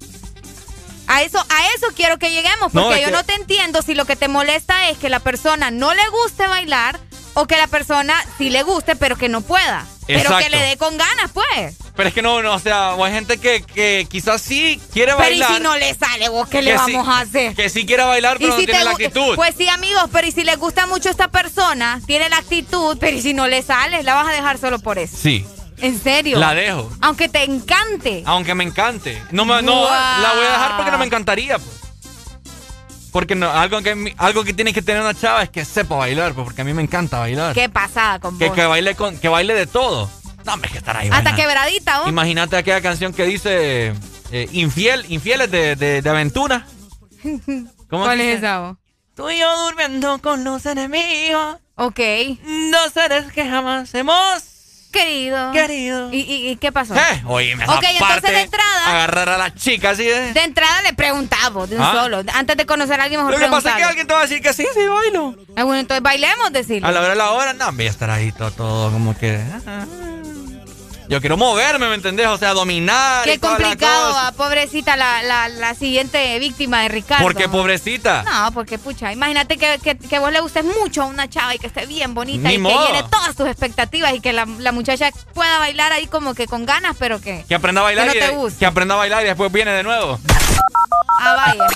A 1.09 1.23
eso, 1.23 1.39
a 1.39 1.67
eso 1.77 1.87
quiero 1.95 2.19
que 2.19 2.31
lleguemos, 2.31 2.73
porque 2.73 3.01
yo 3.01 3.07
que- 3.07 3.13
no 3.13 3.25
te 3.25 3.35
entiendo 3.35 3.81
si 3.83 3.95
lo 3.95 4.07
que 4.07 4.17
te 4.17 4.27
molesta 4.27 4.89
es 4.89 4.99
que 4.99 5.09
la 5.09 5.21
persona 5.21 5.71
no 5.71 5.95
le 5.95 6.03
guste 6.09 6.49
bailar 6.49 6.99
o 7.37 7.47
que 7.47 7.57
la 7.57 7.67
persona 7.67 8.15
sí 8.39 8.49
le 8.51 8.63
guste, 8.63 8.97
pero 8.97 9.17
que 9.17 9.29
no 9.29 9.43
pueda. 9.43 9.85
Pero 10.07 10.21
que 10.21 10.27
Exacto. 10.27 10.49
le 10.51 10.59
dé 10.63 10.77
con 10.77 10.97
ganas, 10.97 11.31
pues. 11.35 11.77
Pero 11.95 12.09
es 12.09 12.15
que 12.15 12.23
no, 12.23 12.41
no, 12.43 12.55
o 12.55 12.59
sea, 12.59 12.95
hay 12.95 13.13
gente 13.13 13.39
que, 13.39 13.63
que 13.63 14.07
quizás 14.09 14.41
sí 14.41 14.81
quiere 14.93 15.13
Pero 15.13 15.19
bailar. 15.19 15.51
y 15.51 15.55
si 15.57 15.61
no 15.61 15.77
le 15.77 15.95
sale, 15.95 16.29
vos, 16.29 16.49
¿qué 16.49 16.63
le 16.63 16.73
sí- 16.79 16.93
vamos 16.95 17.09
a 17.09 17.21
hacer? 17.21 17.55
Que 17.55 17.69
sí 17.69 17.85
quiere 17.85 18.05
bailar, 18.05 18.39
pero 18.39 18.51
no 18.51 18.57
tiene 18.57 18.85
la 18.85 18.91
actitud. 18.93 19.35
Pues 19.37 19.55
sí, 19.57 19.69
amigos, 19.69 20.05
pero 20.13 20.27
y 20.27 20.33
si 20.33 20.45
les 20.45 20.59
gusta 20.59 20.87
mucho 20.87 21.11
esta 21.11 21.29
persona, 21.29 22.01
tiene 22.07 22.29
la 22.29 22.39
actitud, 22.39 22.97
pero 23.01 23.17
y 23.17 23.21
si 23.23 23.35
no 23.35 23.47
le 23.49 23.63
sale, 23.63 24.03
la 24.03 24.15
vas 24.15 24.29
a 24.29 24.33
dejar 24.33 24.59
solo 24.59 24.79
por 24.79 24.99
eso. 24.99 25.17
Sí. 25.21 25.45
¿En 25.79 26.01
serio? 26.03 26.39
La 26.39 26.55
dejo. 26.55 26.91
Aunque 27.03 27.29
te 27.29 27.43
encante. 27.43 28.23
Aunque 28.25 28.55
me 28.55 28.65
encante. 28.65 29.23
No, 29.31 29.45
me, 29.45 29.61
no 29.63 29.85
la 29.85 30.33
voy 30.35 30.47
a 30.47 30.53
dejar 30.53 30.77
porque 30.77 30.91
no 30.91 30.99
me 30.99 31.05
encantaría. 31.05 31.59
pues. 31.59 31.77
Porque 33.17 33.35
no, 33.35 33.51
algo, 33.51 33.81
que, 33.81 34.15
algo 34.19 34.45
que 34.45 34.53
tiene 34.53 34.75
que 34.75 34.83
tener 34.83 35.01
una 35.01 35.15
chava 35.15 35.43
es 35.43 35.49
que 35.49 35.65
sepa 35.65 35.95
bailar, 35.97 36.35
pues, 36.35 36.45
porque 36.45 36.61
a 36.61 36.65
mí 36.67 36.75
me 36.75 36.83
encanta 36.83 37.19
bailar. 37.19 37.55
Qué 37.55 37.71
pasada 37.71 38.19
con 38.19 38.39
que, 38.39 38.49
vos. 38.49 38.55
que, 38.55 38.67
baile 38.67 38.95
con, 38.95 39.17
que 39.17 39.31
baile 39.31 39.55
de 39.55 39.67
todo. 39.67 40.11
No, 40.45 40.53
hombre, 40.53 40.71
que 40.71 40.77
estar 40.77 40.95
ahí. 40.95 41.07
Hasta 41.07 41.31
bailando. 41.31 41.43
quebradita, 41.43 42.01
vos. 42.01 42.09
Imagínate 42.11 42.59
aquella 42.59 42.83
canción 42.83 43.15
que 43.15 43.25
dice 43.25 43.95
eh, 44.33 44.49
Infiel, 44.53 45.07
Infieles 45.09 45.51
de, 45.51 45.77
de, 45.77 46.03
de 46.03 46.11
aventura. 46.11 46.67
¿Cómo 47.89 48.05
¿Cuál 48.05 48.19
dice? 48.19 48.33
es 48.33 48.39
esa, 48.41 48.59
vos? 48.59 48.77
Tú 49.15 49.31
y 49.31 49.39
yo 49.39 49.65
durmiendo 49.65 50.19
con 50.19 50.45
los 50.45 50.67
enemigos. 50.67 51.57
Ok. 51.77 52.01
Dos 52.71 52.93
seres 52.93 53.33
que 53.33 53.49
jamás 53.49 53.95
hemos 53.95 54.43
querido. 54.97 55.53
Querido. 55.53 56.13
¿Y, 56.13 56.19
y, 56.21 56.49
y 56.51 56.57
qué 56.57 56.73
pasó? 56.73 56.95
Eh, 56.95 57.23
oíme, 57.27 57.65
esa 57.65 57.75
Ok, 57.75 57.85
entonces 57.85 58.01
parte, 58.23 58.33
de 58.33 58.41
entrada- 58.43 58.87
Agarrar 58.91 59.29
a 59.29 59.39
la 59.39 59.55
chica 59.55 59.91
así 59.91 60.05
de. 60.05 60.33
De 60.33 60.41
entrada 60.43 60.83
le 60.83 60.93
preguntamos 60.95 61.69
de 61.69 61.77
un 61.77 61.83
Ah. 61.83 61.93
solo. 61.95 62.23
Antes 62.35 62.57
de 62.57 62.67
conocer 62.67 63.01
a 63.01 63.05
alguien, 63.05 63.21
mejor 63.21 63.33
Lo 63.33 63.39
que 63.39 63.51
pasa 63.51 63.71
es 63.71 63.77
que 63.77 63.85
alguien 63.85 64.07
te 64.07 64.13
va 64.15 64.21
a 64.21 64.23
decir 64.23 64.41
que 64.43 64.53
sí, 64.53 64.67
sí, 64.75 64.81
bailo. 64.87 65.35
Ah, 65.57 65.65
bueno, 65.65 65.81
entonces 65.81 66.03
bailemos, 66.03 66.53
decirle. 66.53 66.87
A 66.89 66.93
la 66.93 67.01
hora 67.01 67.09
de 67.11 67.17
la 67.17 67.31
hora, 67.33 67.53
no, 67.53 67.73
voy 67.73 67.87
a 67.87 67.91
estar 67.91 68.11
ahí 68.11 68.33
todo, 68.33 68.51
todo 68.51 68.91
como 68.93 69.17
que. 69.19 69.41
ah. 69.67 69.85
Yo 71.09 71.21
quiero 71.21 71.37
moverme, 71.37 71.89
¿me 71.89 71.95
entendés? 71.95 72.27
O 72.27 72.37
sea, 72.39 72.53
dominar. 72.53 73.25
Qué 73.25 73.35
y 73.35 73.39
la 73.39 73.49
complicado, 73.49 74.09
cosa. 74.09 74.27
ah, 74.29 74.33
pobrecita 74.33 74.97
la, 74.97 75.23
la, 75.23 75.49
la 75.49 75.75
siguiente 75.75 76.39
víctima 76.39 76.83
de 76.83 76.89
Ricardo. 76.89 77.23
¿Por 77.23 77.35
qué, 77.37 77.49
pobrecita? 77.49 78.23
No, 78.25 78.53
porque 78.53 78.79
pucha, 78.79 79.13
imagínate 79.13 79.57
que, 79.57 79.79
que, 79.83 79.97
que 79.97 80.19
vos 80.19 80.33
le 80.33 80.41
gustes 80.41 80.65
mucho 80.65 81.03
a 81.03 81.07
una 81.07 81.29
chava 81.29 81.55
y 81.55 81.59
que 81.59 81.69
esté 81.69 81.87
bien 81.87 82.15
bonita 82.15 82.49
Ni 82.49 82.55
y 82.55 82.59
modo. 82.59 82.87
que 82.87 82.93
llene 82.93 83.09
todas 83.09 83.37
tus 83.37 83.47
expectativas 83.47 84.15
y 84.15 84.21
que 84.21 84.33
la, 84.33 84.47
la 84.59 84.73
muchacha 84.73 85.11
pueda 85.33 85.59
bailar 85.59 85.93
ahí 85.93 86.07
como 86.09 86.35
que 86.35 86.47
con 86.47 86.67
ganas, 86.67 86.97
pero 86.99 87.21
que... 87.21 87.45
Que 87.49 87.55
aprenda 87.55 87.83
a 87.83 87.85
bailar. 87.85 88.11
Que 88.13 88.21
no 88.21 88.27
te 88.27 88.33
guste. 88.35 88.59
que 88.59 88.67
aprenda 88.67 88.95
a 88.95 88.99
bailar 88.99 89.23
y 89.23 89.27
después 89.27 89.53
viene 89.53 89.71
de 89.73 89.83
nuevo. 89.85 90.19
Ah, 91.21 91.35
vaya. 91.47 91.67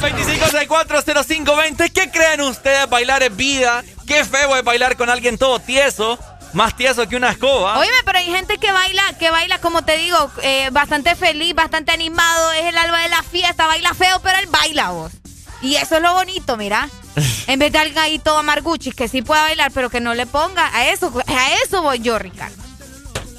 25640520. 0.00 1.90
¿Qué 1.92 2.10
creen 2.10 2.40
ustedes? 2.42 2.88
Bailar 2.88 3.22
es 3.22 3.36
vida. 3.36 3.82
Qué 4.06 4.24
feo 4.24 4.56
es 4.56 4.64
bailar 4.64 4.96
con 4.96 5.10
alguien 5.10 5.38
todo 5.38 5.58
tieso. 5.58 6.18
Más 6.52 6.76
tieso 6.76 7.08
que 7.08 7.16
una 7.16 7.30
escoba. 7.30 7.78
Oíme, 7.78 7.92
pero 8.04 8.18
hay 8.18 8.26
gente 8.26 8.58
que 8.58 8.72
baila, 8.72 9.02
que 9.18 9.30
baila, 9.30 9.60
como 9.60 9.82
te 9.82 9.96
digo, 9.96 10.30
eh, 10.42 10.68
bastante 10.72 11.14
feliz, 11.14 11.54
bastante 11.54 11.92
animado, 11.92 12.52
es 12.52 12.64
el 12.66 12.76
alba 12.76 13.00
de 13.00 13.08
la 13.08 13.22
fiesta, 13.22 13.66
baila 13.66 13.94
feo, 13.94 14.20
pero 14.22 14.38
él 14.38 14.46
baila 14.48 14.90
vos. 14.90 15.12
Y 15.62 15.76
eso 15.76 15.96
es 15.96 16.02
lo 16.02 16.12
bonito, 16.14 16.56
mira. 16.56 16.88
En 17.46 17.58
vez 17.58 17.72
de 17.72 17.78
alguien 17.78 17.98
ahí 17.98 18.18
todo 18.18 18.38
amarguchis 18.38 18.94
que 18.94 19.08
sí 19.08 19.22
pueda 19.22 19.42
bailar, 19.42 19.72
pero 19.72 19.90
que 19.90 20.00
no 20.00 20.14
le 20.14 20.26
ponga, 20.26 20.74
a 20.74 20.86
eso, 20.88 21.12
a 21.26 21.52
eso 21.64 21.82
voy 21.82 21.98
yo, 21.98 22.18
Ricardo. 22.18 22.56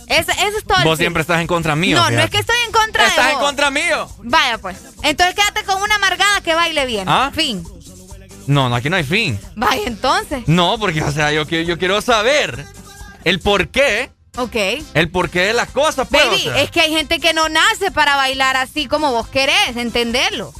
Eso, 0.07 0.31
eso 0.31 0.57
es 0.57 0.65
todo. 0.65 0.83
Vos 0.83 0.97
siempre 0.97 1.21
estás 1.21 1.39
en 1.39 1.47
contra 1.47 1.73
mío. 1.73 1.95
No, 1.95 2.09
no 2.11 2.19
es 2.19 2.29
que 2.29 2.39
estoy 2.39 2.57
en 2.65 2.73
contra 2.73 3.07
Estás 3.07 3.27
de 3.27 3.31
en 3.31 3.37
vos. 3.37 3.45
contra 3.45 3.71
mío. 3.71 4.09
Vaya 4.23 4.57
pues. 4.57 4.77
Entonces 5.03 5.35
quédate 5.35 5.63
con 5.63 5.81
una 5.81 5.95
amargada 5.95 6.41
que 6.41 6.53
baile 6.53 6.85
bien. 6.85 7.07
¿Ah? 7.07 7.31
Fin. 7.33 7.65
No, 8.45 8.67
no, 8.67 8.75
aquí 8.75 8.89
no 8.89 8.97
hay 8.97 9.05
fin. 9.05 9.39
Vaya 9.55 9.83
entonces. 9.85 10.43
No, 10.47 10.77
porque, 10.77 11.01
o 11.01 11.11
sea, 11.13 11.31
yo 11.31 11.47
quiero 11.47 12.01
saber 12.01 12.65
el 13.23 13.39
por 13.39 13.69
qué. 13.69 14.11
Ok. 14.37 14.55
El 14.93 15.09
porqué 15.09 15.41
de 15.41 15.53
las 15.53 15.69
cosas, 15.69 16.07
pues. 16.09 16.25
Baby, 16.25 16.35
o 16.47 16.53
sea. 16.53 16.61
es 16.61 16.71
que 16.71 16.81
hay 16.81 16.91
gente 16.91 17.19
que 17.19 17.33
no 17.33 17.49
nace 17.49 17.91
para 17.91 18.15
bailar 18.15 18.55
así 18.57 18.87
como 18.87 19.11
vos 19.11 19.27
querés, 19.27 19.75
entenderlo. 19.75 20.53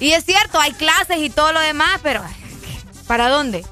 Y 0.00 0.12
es 0.12 0.24
cierto, 0.24 0.58
hay 0.58 0.72
clases 0.72 1.18
y 1.18 1.30
todo 1.30 1.52
lo 1.52 1.60
demás, 1.60 2.00
pero 2.02 2.22
¿para 3.06 3.28
dónde? 3.28 3.64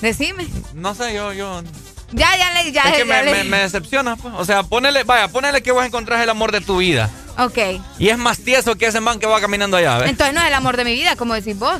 Decime. 0.00 0.46
No 0.74 0.94
sé, 0.94 1.14
yo, 1.14 1.32
yo. 1.32 1.62
Ya, 2.12 2.36
ya 2.38 2.52
le, 2.54 2.72
ya, 2.72 2.82
es 2.84 2.92
que 2.92 2.98
ya 3.00 3.04
me, 3.04 3.22
le- 3.24 3.32
me- 3.32 3.44
me 3.44 3.58
decepciona, 3.58 4.16
pues. 4.16 4.32
O 4.38 4.44
sea, 4.44 4.62
ponele, 4.62 5.04
vaya, 5.04 5.28
ponele 5.28 5.62
que 5.62 5.72
vos 5.72 5.84
encontrás 5.84 6.22
el 6.22 6.30
amor 6.30 6.52
de 6.52 6.60
tu 6.62 6.78
vida. 6.78 7.10
Ok. 7.36 7.58
Y 7.98 8.08
es 8.08 8.16
más 8.18 8.38
tieso 8.38 8.76
que 8.76 8.86
ese 8.86 9.00
man 9.00 9.18
que 9.20 9.26
va 9.26 9.40
caminando 9.40 9.76
allá, 9.76 9.98
¿ves? 9.98 10.08
Entonces 10.10 10.34
no 10.34 10.40
es 10.40 10.46
el 10.48 10.54
amor 10.54 10.76
de 10.78 10.84
mi 10.84 10.94
vida, 10.94 11.16
como 11.16 11.34
decís 11.34 11.58
vos. 11.58 11.78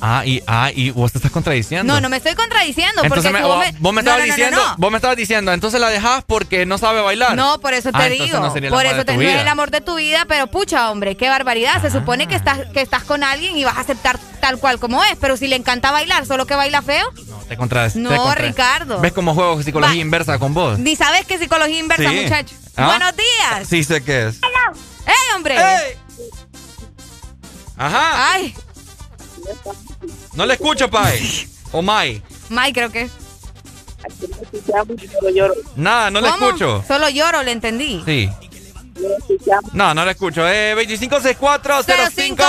Ah, 0.00 0.22
y, 0.26 0.42
ah, 0.46 0.70
y 0.74 0.90
vos 0.90 1.12
te 1.12 1.18
estás 1.18 1.30
contradiciendo. 1.32 1.90
No, 1.92 2.00
no 2.00 2.08
me 2.10 2.18
estoy 2.18 2.34
contradiciendo. 2.34 3.02
Entonces 3.02 3.30
porque 3.30 3.42
me- 3.42 3.48
vos 3.48 3.58
me, 3.58 3.72
vos 3.78 3.92
me 3.94 4.02
No, 4.02 4.10
estabas 4.10 4.20
no, 4.20 4.26
no, 4.26 4.26
no, 4.30 4.36
diciendo, 4.36 4.62
no. 4.62 4.74
vos 4.76 4.90
me 4.90 4.96
estabas 4.98 5.16
diciendo, 5.16 5.52
entonces 5.52 5.80
la 5.80 5.88
dejás 5.88 6.24
porque 6.26 6.66
no 6.66 6.76
sabe 6.78 7.00
bailar. 7.00 7.34
No, 7.36 7.58
por 7.60 7.72
eso 7.74 7.90
te 7.90 7.98
Ah, 7.98 8.08
digo. 8.08 8.26
no 8.26 8.50
por 8.70 8.84
eso 8.86 9.04
te 9.04 9.14
no 9.16 9.22
es 9.22 9.40
el 9.40 9.48
amor 9.48 9.70
de 9.70 9.80
tu 9.80 9.94
vida, 9.96 10.24
pero 10.28 10.46
pucha, 10.48 10.90
hombre, 10.90 11.16
qué 11.16 11.28
barbaridad. 11.28 11.80
Se 11.80 11.90
supone 11.90 12.24
Ah. 12.24 12.28
que 12.28 12.34
estás, 12.34 12.58
que 12.72 12.80
estás 12.82 13.04
con 13.04 13.24
alguien 13.24 13.56
y 13.56 13.64
vas 13.64 13.76
a 13.78 13.80
aceptar 13.80 14.18
tal 14.40 14.58
cual 14.58 14.78
como 14.78 15.02
es, 15.04 15.16
pero 15.20 15.36
si 15.36 15.46
le 15.48 15.56
encanta 15.56 15.90
bailar, 15.90 16.26
solo 16.26 16.46
que 16.46 16.54
baila 16.54 16.82
feo, 16.82 17.06
Te 17.48 17.56
contradices. 17.56 17.96
No, 18.00 18.34
Ricardo. 18.34 19.00
¿Ves 19.00 19.12
cómo 19.12 19.34
juego 19.34 19.62
psicología 19.62 20.00
inversa 20.00 20.38
con 20.38 20.54
vos? 20.54 20.78
ni 20.78 20.96
sabes 20.96 21.24
qué 21.26 21.38
psicología 21.38 21.78
inversa, 21.78 22.10
Sí. 22.10 22.16
muchacho. 22.22 22.54
¿Ah? 22.76 22.86
Buenos 22.86 23.12
días. 23.16 23.68
Sí 23.68 23.84
sé 23.84 24.02
qué 24.02 24.28
es. 24.28 24.40
¡Ey, 25.06 25.14
hombre! 25.36 25.56
Ajá. 27.76 28.32
¡Ay! 28.32 28.54
No 30.34 30.46
le 30.46 30.54
escucho, 30.54 30.90
Pai. 30.90 31.48
O 31.72 31.82
Mai. 31.82 32.22
Mai, 32.48 32.72
creo 32.72 32.90
que. 32.90 33.08
Nada, 35.76 36.10
no 36.10 36.20
le 36.20 36.30
¿Cómo? 36.30 36.46
escucho. 36.46 36.84
Solo 36.86 37.08
lloro, 37.08 37.42
le 37.42 37.52
entendí. 37.52 38.02
Sí. 38.04 38.28
No, 39.72 39.94
no 39.94 40.04
le 40.04 40.12
escucho. 40.12 40.46
Eh, 40.48 40.74
256405 40.74 42.44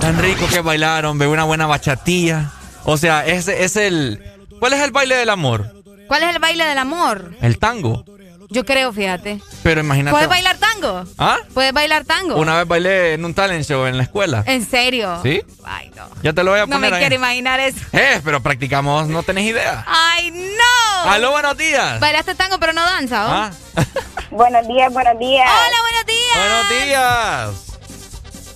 Tan 0.00 0.18
rico 0.18 0.46
que 0.48 0.60
bailaron, 0.60 1.18
ve 1.18 1.26
una 1.26 1.44
buena 1.44 1.66
bachatilla. 1.66 2.52
O 2.84 2.96
sea, 2.96 3.26
ese 3.26 3.64
es 3.64 3.76
el. 3.76 4.22
¿Cuál 4.58 4.72
es 4.72 4.80
el 4.80 4.90
baile 4.92 5.16
del 5.16 5.30
amor? 5.30 5.74
¿Cuál 6.08 6.22
es 6.22 6.34
el 6.34 6.38
baile 6.40 6.64
del 6.64 6.78
amor? 6.78 7.34
El 7.40 7.58
tango. 7.58 8.04
Yo 8.52 8.64
creo, 8.64 8.92
fíjate. 8.92 9.40
Pero 9.62 9.80
imagínate. 9.80 10.12
¿Puedes 10.12 10.28
bailar 10.28 10.58
tango? 10.58 11.04
¿Ah? 11.18 11.38
¿Puedes 11.54 11.72
bailar 11.72 12.04
tango? 12.04 12.34
Una 12.36 12.58
vez 12.58 12.66
bailé 12.66 13.14
en 13.14 13.24
un 13.24 13.32
talent 13.32 13.64
show 13.64 13.86
en 13.86 13.96
la 13.96 14.02
escuela. 14.02 14.42
¿En 14.46 14.66
serio? 14.68 15.20
¿Sí? 15.22 15.40
Ay, 15.64 15.90
no. 15.96 16.08
Ya 16.22 16.32
te 16.32 16.42
lo 16.42 16.50
voy 16.50 16.58
a 16.60 16.66
No 16.66 16.78
me 16.78 16.88
poner 16.88 16.94
ahí. 16.94 17.00
quiero 17.00 17.14
imaginar 17.14 17.60
eso. 17.60 17.78
Eh, 17.92 18.20
pero 18.24 18.42
practicamos, 18.42 19.06
no 19.06 19.22
tenés 19.22 19.44
idea. 19.44 19.84
¡Ay, 19.86 20.32
no! 20.32 21.10
Aló, 21.10 21.30
buenos 21.30 21.56
días. 21.56 22.00
Bailaste 22.00 22.34
tango, 22.34 22.58
pero 22.58 22.72
no 22.72 22.82
danza, 22.82 23.26
¿o? 23.26 23.30
Ah. 23.30 23.50
Buenos 24.32 24.66
días, 24.68 24.92
buenos 24.92 25.18
días. 25.18 25.48
Hola, 25.48 25.76
buenos 25.82 26.06
días. 26.06 26.36
Buenos 26.36 26.86
días. 26.86 27.69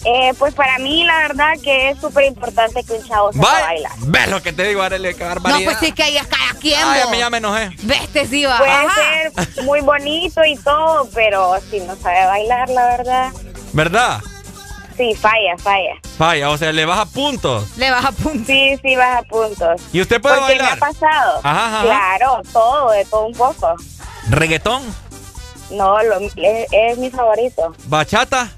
Eh, 0.06 0.34
pues 0.38 0.52
para 0.54 0.78
mí 0.78 1.02
la 1.04 1.16
verdad 1.18 1.52
que 1.62 1.90
es 1.90 1.98
súper 1.98 2.24
importante 2.26 2.84
que 2.84 2.92
un 2.92 3.06
chavo 3.08 3.32
sepa 3.32 3.60
bailar. 3.62 3.92
¿Ves 4.00 4.28
lo 4.28 4.42
que 4.42 4.52
te 4.52 4.64
digo, 4.64 4.82
Arely? 4.82 5.14
Qué 5.14 5.24
barbaridad. 5.24 5.58
No, 5.60 5.64
pues 5.64 5.78
sí 5.78 5.92
que 5.92 6.02
ahí 6.02 6.16
es 6.16 6.26
cada 6.26 6.52
quien, 6.60 6.78
Ay, 6.84 7.00
a 7.00 7.06
mí 7.06 7.18
ya 7.18 7.30
me 7.30 7.38
enojé. 7.38 7.70
Veste, 7.82 8.26
sí, 8.26 8.44
va. 8.44 8.58
Puede 8.58 8.70
Ajá. 8.70 8.90
ser 8.94 9.64
muy 9.64 9.80
bonito 9.80 10.44
y 10.44 10.56
todo, 10.56 11.08
pero 11.14 11.54
si 11.70 11.80
no 11.80 11.96
sabe 11.96 12.26
bailar, 12.26 12.68
la 12.68 12.84
verdad, 12.96 13.32
¿Verdad? 13.72 14.20
sí, 14.96 15.14
falla, 15.14 15.56
falla. 15.58 15.94
Vaya, 16.18 16.50
o 16.50 16.58
sea, 16.58 16.70
le 16.72 16.84
baja 16.84 17.06
puntos. 17.06 17.76
Le 17.78 17.90
baja 17.90 18.12
puntos. 18.12 18.46
Sí, 18.46 18.78
sí, 18.82 18.94
baja 18.96 19.22
puntos. 19.22 19.80
¿Y 19.92 20.00
usted 20.02 20.20
puede 20.20 20.36
Porque 20.38 20.58
bailar? 20.58 20.78
me 20.78 20.86
ha 20.86 20.90
pasado. 20.92 21.40
Ajá, 21.42 21.66
ajá. 21.66 21.82
Claro, 21.82 22.42
todo, 22.52 22.90
de 22.90 23.04
todo 23.06 23.26
un 23.26 23.32
poco. 23.32 23.74
¿Reggaetón? 24.28 24.82
No, 25.70 26.00
lo, 26.02 26.18
es, 26.20 26.32
es 26.70 26.98
mi 26.98 27.10
favorito. 27.10 27.74
¿Bachata? 27.86 28.50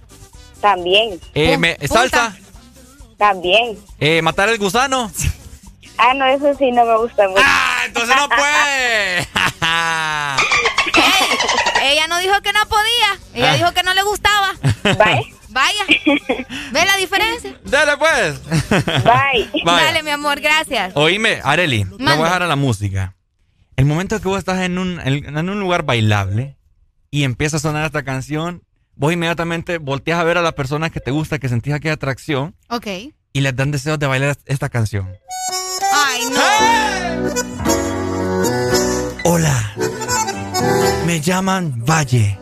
También. 0.60 1.20
Eh, 1.34 1.58
me-. 1.58 1.76
¿Salsa? 1.86 2.34
También. 3.18 3.78
Eh, 3.98 4.22
¿Matar 4.22 4.48
el 4.48 4.58
gusano? 4.58 5.10
Ah, 5.98 6.12
no, 6.12 6.26
eso 6.26 6.52
sí 6.58 6.70
no 6.72 6.84
me 6.84 6.94
gusta 6.98 7.26
mucho. 7.26 7.40
¡Ah, 7.42 7.84
entonces 7.86 8.14
no 8.14 8.28
puede! 8.36 9.20
Ella 11.82 12.06
no 12.08 12.18
dijo 12.18 12.34
que 12.42 12.52
no 12.52 12.60
podía. 12.68 13.18
Ella 13.32 13.52
Ah. 13.52 13.56
dijo 13.56 13.72
que 13.72 13.82
no 13.82 13.94
le 13.94 14.02
gustaba. 14.02 14.52
Vaya. 14.82 15.22
Vaya. 15.48 15.84
¿Ves 16.70 16.84
la 16.86 16.96
diferencia? 16.98 17.58
Dale, 17.64 17.96
pues. 17.96 18.44
Bye. 18.44 19.62
Vaya. 19.64 19.84
Dale, 19.86 20.02
mi 20.02 20.10
amor, 20.10 20.38
gracias. 20.40 20.92
Oíme, 20.96 21.40
Areli, 21.44 21.84
me 21.98 22.12
voy 22.14 22.22
a 22.22 22.26
dejar 22.26 22.42
a 22.42 22.46
la 22.46 22.56
música. 22.56 23.16
El 23.76 23.86
momento 23.86 24.20
que 24.20 24.28
vos 24.28 24.38
estás 24.38 24.60
en 24.60 24.76
un, 24.78 25.00
en, 25.00 25.34
en 25.38 25.48
un 25.48 25.60
lugar 25.60 25.84
bailable 25.84 26.58
y 27.10 27.24
empieza 27.24 27.56
a 27.56 27.60
sonar 27.60 27.86
esta 27.86 28.04
canción, 28.04 28.64
vos 28.96 29.12
inmediatamente 29.12 29.78
volteas 29.78 30.18
a 30.18 30.24
ver 30.24 30.38
a 30.38 30.42
las 30.42 30.54
personas 30.54 30.90
que 30.90 31.00
te 31.00 31.10
gusta, 31.10 31.38
que 31.38 31.48
sentís 31.48 31.74
aquella 31.74 31.94
atracción 31.94 32.56
Ok. 32.68 32.86
y 33.32 33.40
les 33.40 33.54
dan 33.54 33.70
deseos 33.70 33.98
de 33.98 34.06
bailar 34.06 34.36
esta 34.46 34.68
canción. 34.68 35.08
Ay, 35.94 36.22
no. 36.32 36.40
Hola, 39.24 39.74
me 41.06 41.20
llaman 41.20 41.84
Valle. 41.84 42.38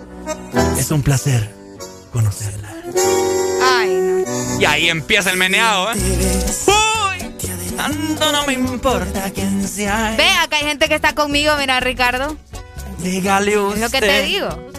Es 0.79 0.91
un 0.91 1.03
placer 1.03 1.51
conocerla. 2.13 2.71
Ay, 3.63 3.91
no. 3.91 4.61
Y 4.61 4.65
ahí 4.65 4.89
empieza 4.89 5.31
el 5.31 5.37
meneado, 5.37 5.93
¿eh? 5.93 5.97
Uy, 6.67 7.35
tanto 7.77 8.31
no 8.33 8.47
me 8.47 8.53
importa 8.53 9.31
quién 9.33 9.67
sea. 9.67 10.15
Ve, 10.17 10.29
acá 10.31 10.57
hay 10.59 10.65
gente 10.65 10.89
que 10.89 10.95
está 10.95 11.15
conmigo, 11.15 11.53
mira, 11.59 11.81
Ricardo. 11.81 12.37
Dígale 12.99 13.59
usted. 13.59 13.83
Es 13.83 13.93
lo 13.93 13.99
que 14.01 14.07
te 14.07 14.23
digo. 14.23 14.71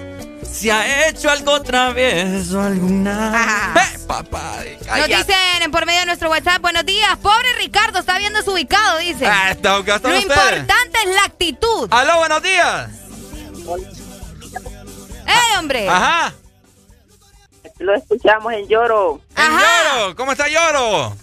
Si 0.56 0.70
ha 0.70 1.10
hecho 1.10 1.30
algo 1.30 1.62
travieso 1.62 2.62
alguna. 2.62 3.34
Ah. 3.36 3.74
vez. 3.74 4.04
papá. 4.08 4.64
Nos 4.98 5.08
dicen 5.08 5.70
por 5.70 5.86
medio 5.86 6.00
de 6.00 6.06
nuestro 6.06 6.30
WhatsApp, 6.30 6.62
buenos 6.62 6.86
días, 6.86 7.18
pobre 7.18 7.54
Ricardo, 7.58 8.00
está 8.00 8.18
bien 8.20 8.32
desubicado, 8.32 9.00
dice. 9.00 9.28
Ah, 9.28 9.52
está- 9.52 9.84
¿qué 9.84 9.94
están 9.94 10.14
Lo 10.14 10.18
ustedes? 10.20 10.40
importante 10.40 11.00
es 11.06 11.16
la 11.16 11.24
actitud. 11.26 11.88
Aló, 11.92 12.18
buenos 12.20 12.42
días. 12.42 12.90
¡Eh, 15.28 15.58
hombre! 15.60 15.90
Ajá. 15.90 16.34
Lo 17.80 17.94
escuchamos 17.94 18.54
en 18.54 18.66
Lloro. 18.70 19.20
En 19.36 19.52
Lloro, 19.52 20.16
¿cómo 20.16 20.32
está 20.32 20.48
Lloro? 20.48 21.18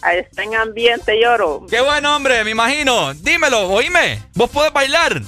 Ahí 0.00 0.20
está 0.20 0.44
en 0.44 0.54
ambiente 0.54 1.20
Lloro. 1.20 1.66
Qué 1.68 1.82
buen 1.82 2.06
hombre, 2.06 2.44
me 2.44 2.52
imagino. 2.52 3.12
Dímelo, 3.12 3.68
oíme. 3.68 4.22
¿Vos 4.34 4.48
podés 4.48 4.72
bailar? 4.72 5.20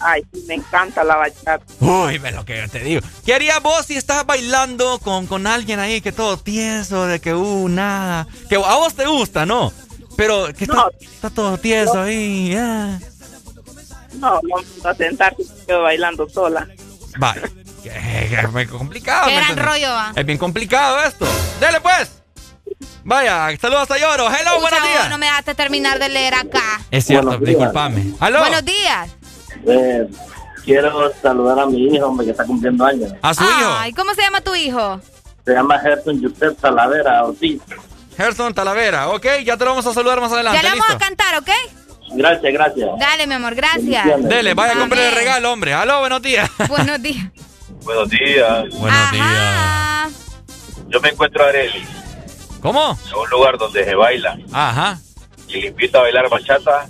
Ay, 0.00 0.22
sí, 0.32 0.44
me 0.46 0.54
encanta 0.54 1.02
la 1.04 1.16
bachata. 1.16 1.64
Uy, 1.80 2.18
ve 2.18 2.30
lo 2.32 2.44
que 2.44 2.58
yo 2.58 2.68
te 2.68 2.80
digo. 2.80 3.00
¿Qué 3.24 3.34
harías 3.34 3.62
vos 3.62 3.86
si 3.86 3.96
estás 3.96 4.26
bailando 4.26 4.98
con, 4.98 5.26
con 5.26 5.46
alguien 5.46 5.80
ahí 5.80 6.00
que 6.00 6.12
todo 6.12 6.36
tieso, 6.38 7.06
de 7.06 7.20
que 7.20 7.34
uh, 7.34 7.68
nada? 7.68 8.26
Que 8.48 8.56
a 8.56 8.58
vos 8.76 8.94
te 8.94 9.06
gusta, 9.06 9.46
¿no? 9.46 9.72
Pero 10.16 10.52
que 10.54 10.64
está, 10.64 10.86
está 11.00 11.30
todo 11.30 11.58
tieso 11.58 12.00
ahí. 12.02 12.54
ah. 12.58 12.98
No, 14.14 14.40
vamos 14.48 14.64
a 14.84 14.94
sentarse 14.94 15.42
bailando 15.68 16.28
sola. 16.28 16.66
Que 17.82 18.40
es 18.40 18.52
muy 18.52 18.66
complicado. 18.66 19.28
Qué 19.28 19.34
¿me 19.36 19.40
gran 19.40 19.56
rollo, 19.56 19.88
va. 19.90 20.12
Es 20.16 20.26
bien 20.26 20.38
complicado 20.38 21.02
esto. 21.04 21.26
Dele 21.60 21.80
pues. 21.80 22.10
Vaya, 23.04 23.56
saludos 23.60 23.88
a 23.90 23.98
Lloro. 23.98 24.26
Hello, 24.28 24.56
Pucha, 24.56 24.60
buenos 24.60 24.82
días. 24.88 25.10
no 25.10 25.18
me 25.18 25.26
dejaste 25.26 25.54
terminar 25.54 25.98
de 26.00 26.08
leer 26.08 26.34
acá. 26.34 26.80
Es 26.90 27.04
cierto, 27.06 27.38
discúlpame. 27.38 28.14
Aló. 28.18 28.40
Buenos 28.40 28.64
días. 28.64 29.08
Eh, 29.66 30.06
quiero 30.64 31.12
saludar 31.22 31.60
a 31.60 31.66
mi 31.66 31.84
hijo, 31.86 32.06
hombre, 32.06 32.26
que 32.26 32.32
está 32.32 32.44
cumpliendo 32.44 32.84
años. 32.84 33.12
A 33.22 33.34
su 33.34 33.42
hijo. 33.44 33.76
Ay, 33.78 33.92
¿cómo 33.92 34.14
se 34.14 34.22
llama 34.22 34.40
tu 34.40 34.54
hijo? 34.54 35.00
Se 35.44 35.52
llama 35.52 35.78
Gerson 35.78 36.20
Yusef 36.20 36.58
Talavera 36.60 37.24
Ortiz. 37.24 37.62
Gerson 38.16 38.52
Talavera. 38.54 39.08
Ok, 39.10 39.26
ya 39.44 39.56
te 39.56 39.64
lo 39.64 39.70
vamos 39.70 39.86
a 39.86 39.92
saludar 39.94 40.20
más 40.20 40.32
adelante. 40.32 40.58
ya 40.58 40.62
le 40.62 40.70
vamos 40.70 40.86
¿listo? 40.88 41.04
a 41.04 41.06
cantar, 41.06 41.38
¿ok? 41.38 41.50
Gracias, 42.14 42.52
gracias. 42.52 42.88
Dale, 42.98 43.26
mi 43.26 43.34
amor, 43.34 43.54
gracias. 43.54 44.06
Dele, 44.28 44.54
vaya 44.54 44.74
a 44.74 44.78
comprar 44.78 45.02
el 45.04 45.14
regalo, 45.14 45.52
hombre. 45.52 45.74
Aló, 45.74 46.00
buenos 46.00 46.22
días. 46.22 46.48
Buenos 46.68 47.00
días. 47.02 47.30
Buenos 47.84 48.10
días. 48.10 48.68
Buenos 48.78 49.12
días. 49.12 50.12
Yo 50.88 51.00
me 51.00 51.08
encuentro 51.10 51.44
a 51.44 51.48
Areli 51.48 51.84
¿Cómo? 52.60 52.96
en 53.08 53.14
un 53.18 53.30
lugar 53.30 53.58
donde 53.58 53.84
se 53.84 53.94
baila 53.94 54.38
Ajá. 54.52 54.98
y 55.48 55.60
le 55.60 55.66
invito 55.68 55.98
a 55.98 56.02
bailar 56.02 56.28
bachata. 56.28 56.86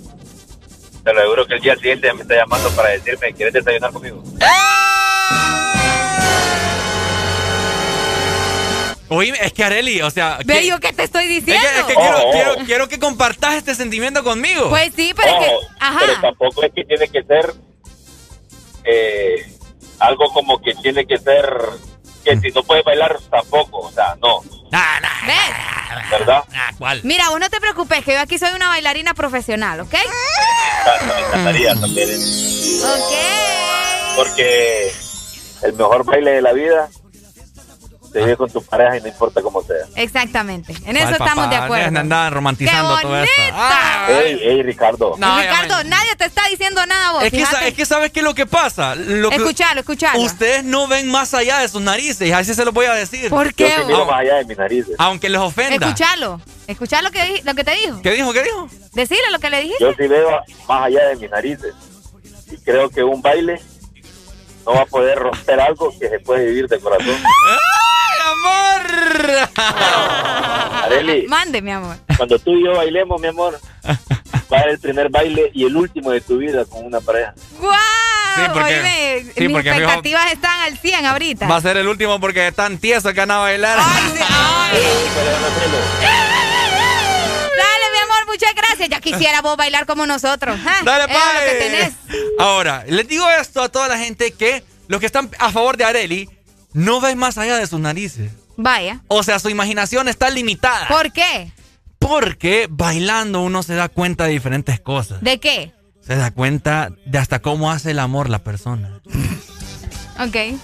Te 1.07 1.13
lo 1.13 1.19
aseguro 1.21 1.47
que 1.47 1.53
el 1.53 1.61
día 1.61 1.73
siguiente 1.77 2.11
me 2.11 2.23
está 2.23 2.35
llamando 2.35 2.69
para 2.71 2.89
decirme, 2.89 3.31
¿quieres 3.31 3.53
desayunar 3.53 3.93
conmigo? 3.93 4.21
Oye, 9.07 9.33
es 9.41 9.53
que 9.53 9.63
Areli, 9.63 10.01
o 10.01 10.09
sea. 10.11 10.37
Ve 10.45 10.59
que- 10.59 10.67
yo 10.67 10.81
que 10.81 10.91
te 10.91 11.03
estoy 11.03 11.23
es 11.23 11.29
diciendo. 11.29 11.63
que, 11.63 11.79
es 11.79 11.85
que 11.85 11.93
quiero, 11.93 12.17
quiero, 12.33 12.55
quiero 12.65 12.87
que 12.89 12.99
compartas 12.99 13.55
este 13.55 13.73
sentimiento 13.73 14.21
conmigo. 14.21 14.67
Pues 14.67 14.91
sí, 14.97 15.13
pero 15.15 15.29
es 15.31 15.45
que. 15.47 15.55
Ojo, 15.55 15.67
Ajá. 15.79 15.99
Pero 16.01 16.19
tampoco 16.19 16.63
es 16.65 16.73
que 16.73 16.83
tiene 16.83 17.07
que 17.07 17.23
ser 17.23 17.53
eh, 18.83 19.49
algo 19.99 20.25
como 20.33 20.61
que 20.61 20.73
tiene 20.75 21.05
que 21.07 21.17
ser 21.19 21.47
que 22.27 22.39
si 22.41 22.51
no 22.51 22.63
puedes 22.63 22.83
bailar 22.83 23.17
tampoco, 23.29 23.79
o 23.79 23.91
sea, 23.91 24.15
no, 24.21 24.41
¿Ves? 25.25 26.11
¿verdad? 26.11 26.43
¿Cuál? 26.77 27.01
Mira, 27.03 27.29
vos 27.29 27.39
no 27.39 27.49
te 27.49 27.59
preocupes, 27.59 28.03
que 28.03 28.13
yo 28.13 28.19
aquí 28.19 28.37
soy 28.37 28.53
una 28.53 28.69
bailarina 28.69 29.13
profesional, 29.13 29.79
¿ok? 29.81 29.93
Me 29.93 31.27
encantaría 31.27 31.75
también. 31.75 32.09
Ok. 32.09 33.13
Porque 34.15 34.91
el 35.63 35.73
mejor 35.73 36.05
baile 36.05 36.31
de 36.31 36.41
la 36.41 36.53
vida 36.53 36.89
se 38.17 38.23
vive 38.25 38.37
con 38.37 38.49
tu 38.49 38.63
pareja 38.63 38.97
y 38.97 39.01
no 39.01 39.07
importa 39.07 39.41
cómo 39.41 39.61
sea. 39.63 39.85
Exactamente. 39.95 40.73
En 40.73 40.83
¿Cuál, 40.83 40.97
eso 40.97 41.11
estamos 41.11 41.45
papá? 41.45 41.49
de 41.49 41.55
acuerdo. 41.57 41.99
Andar 41.99 42.33
romantizando 42.33 42.95
¡Qué 42.97 43.01
todo 43.03 43.17
esto. 43.19 43.41
Ah, 43.53 44.07
Ey, 44.09 44.39
ey, 44.41 44.63
Ricardo. 44.63 45.15
No, 45.17 45.39
Ricardo, 45.39 45.83
nadie 45.83 46.15
te 46.17 46.25
está 46.25 46.47
diciendo 46.49 46.83
nada 46.85 47.11
vos. 47.11 47.23
Es 47.23 47.31
que, 47.31 47.41
es 47.67 47.73
que 47.75 47.85
sabes 47.85 48.11
qué 48.11 48.21
es 48.21 48.23
lo 48.23 48.33
que 48.33 48.45
pasa. 48.45 48.95
Lo 48.95 49.29
que- 49.29 49.35
Escuchalo, 49.35 49.81
escuchalo. 49.81 50.19
Ustedes 50.19 50.63
no 50.63 50.87
ven 50.87 51.09
más 51.09 51.33
allá 51.33 51.59
de 51.59 51.69
sus 51.69 51.81
narices, 51.81 52.33
así 52.33 52.53
se 52.53 52.65
lo 52.65 52.71
voy 52.71 52.87
a 52.87 52.93
decir. 52.93 53.29
¿Por 53.29 53.53
qué, 53.53 53.69
Yo 53.69 53.81
sí 53.81 53.85
miro 53.85 54.05
más 54.05 54.19
allá 54.21 54.35
de 54.37 54.45
mis 54.45 54.57
narices. 54.57 54.95
Aunque 54.97 55.29
les 55.29 55.39
ofenda. 55.39 55.85
Escuchalo. 55.85 56.41
Escuchá 56.65 57.01
lo 57.01 57.11
que, 57.11 57.41
lo 57.43 57.53
que 57.55 57.63
te 57.63 57.71
dijo. 57.75 58.01
¿Qué 58.01 58.11
dijo? 58.11 58.33
¿Qué 58.33 58.43
dijo? 58.43 58.67
Decirle 58.93 59.31
lo 59.31 59.39
que 59.39 59.49
le 59.49 59.61
dijiste. 59.61 59.83
Yo 59.83 59.93
sí 59.93 60.07
veo 60.07 60.29
más 60.67 60.85
allá 60.85 61.07
de 61.09 61.15
mis 61.17 61.29
narices. 61.29 61.73
Y 62.51 62.57
creo 62.57 62.89
que 62.89 63.03
un 63.03 63.21
baile 63.21 63.61
no 64.65 64.73
va 64.73 64.81
a 64.81 64.85
poder 64.85 65.17
romper 65.17 65.59
algo 65.61 65.93
que 65.97 66.09
se 66.09 66.19
puede 66.19 66.45
vivir 66.47 66.67
de 66.67 66.79
corazón. 66.79 67.15
¡Ay, 68.27 69.39
amor! 69.39 69.49
Areli, 70.83 71.27
Mande, 71.27 71.61
mi 71.61 71.71
amor. 71.71 71.97
cuando 72.17 72.39
tú 72.39 72.51
y 72.57 72.63
yo 72.65 72.73
bailemos, 72.75 73.19
mi 73.21 73.27
amor, 73.27 73.59
va 73.85 74.57
a 74.57 74.61
ser 74.61 74.69
el 74.69 74.79
primer 74.79 75.09
baile 75.09 75.51
y 75.53 75.65
el 75.65 75.75
último 75.75 76.11
de 76.11 76.21
tu 76.21 76.37
vida 76.37 76.65
con 76.65 76.85
una 76.85 76.99
pareja. 77.01 77.33
¡Guau! 77.59 77.75
Sí, 78.35 78.41
porque- 78.53 78.75
Oíme, 78.75 79.25
sí, 79.35 79.41
mis 79.47 79.51
porque, 79.51 79.69
fijo, 79.71 79.83
expectativas 79.83 80.31
están 80.31 80.59
al 80.61 80.77
100 80.77 81.05
ahorita. 81.05 81.47
Va 81.47 81.55
a 81.57 81.61
ser 81.61 81.77
el 81.77 81.87
último 81.87 82.19
porque 82.19 82.47
es 82.47 82.55
tan 82.55 82.77
tieso 82.77 83.11
que 83.13 83.21
anda 83.21 83.37
a 83.37 83.39
bailar. 83.39 83.77
Dale, 87.57 87.85
mi 87.91 87.99
amor, 88.03 88.25
muchas 88.27 88.53
gracias. 88.55 88.89
Ya 88.89 88.99
quisiera 88.99 89.41
vos 89.41 89.57
bailar 89.57 89.85
como 89.85 90.05
nosotros. 90.05 90.55
¿eh? 90.59 90.83
Dale, 90.83 91.05
que 91.07 91.13
pues. 91.79 91.93
Ahora, 92.39 92.83
les 92.87 93.07
digo 93.07 93.27
esto 93.29 93.61
a 93.63 93.69
toda 93.69 93.87
la 93.87 93.97
gente 93.97 94.31
que 94.33 94.63
los 94.87 94.99
que 94.99 95.05
están 95.07 95.29
a 95.39 95.51
favor 95.51 95.77
de 95.77 95.85
Areli 95.85 96.29
no 96.73 97.01
ven 97.01 97.17
más 97.17 97.37
allá 97.37 97.57
de 97.57 97.67
sus 97.67 97.79
narices. 97.79 98.31
Vaya. 98.57 99.01
O 99.07 99.23
sea, 99.23 99.39
su 99.39 99.49
imaginación 99.49 100.07
está 100.07 100.29
limitada. 100.29 100.87
¿Por 100.87 101.11
qué? 101.11 101.51
Porque 101.99 102.67
bailando 102.69 103.41
uno 103.41 103.63
se 103.63 103.75
da 103.75 103.89
cuenta 103.89 104.25
de 104.25 104.31
diferentes 104.31 104.79
cosas. 104.79 105.21
¿De 105.21 105.39
qué? 105.39 105.73
Se 106.01 106.15
da 106.15 106.31
cuenta 106.31 106.89
de 107.05 107.17
hasta 107.17 107.39
cómo 107.39 107.71
hace 107.71 107.91
el 107.91 107.99
amor 107.99 108.29
la 108.29 108.39
persona. 108.39 109.01
Ok. 110.19 110.57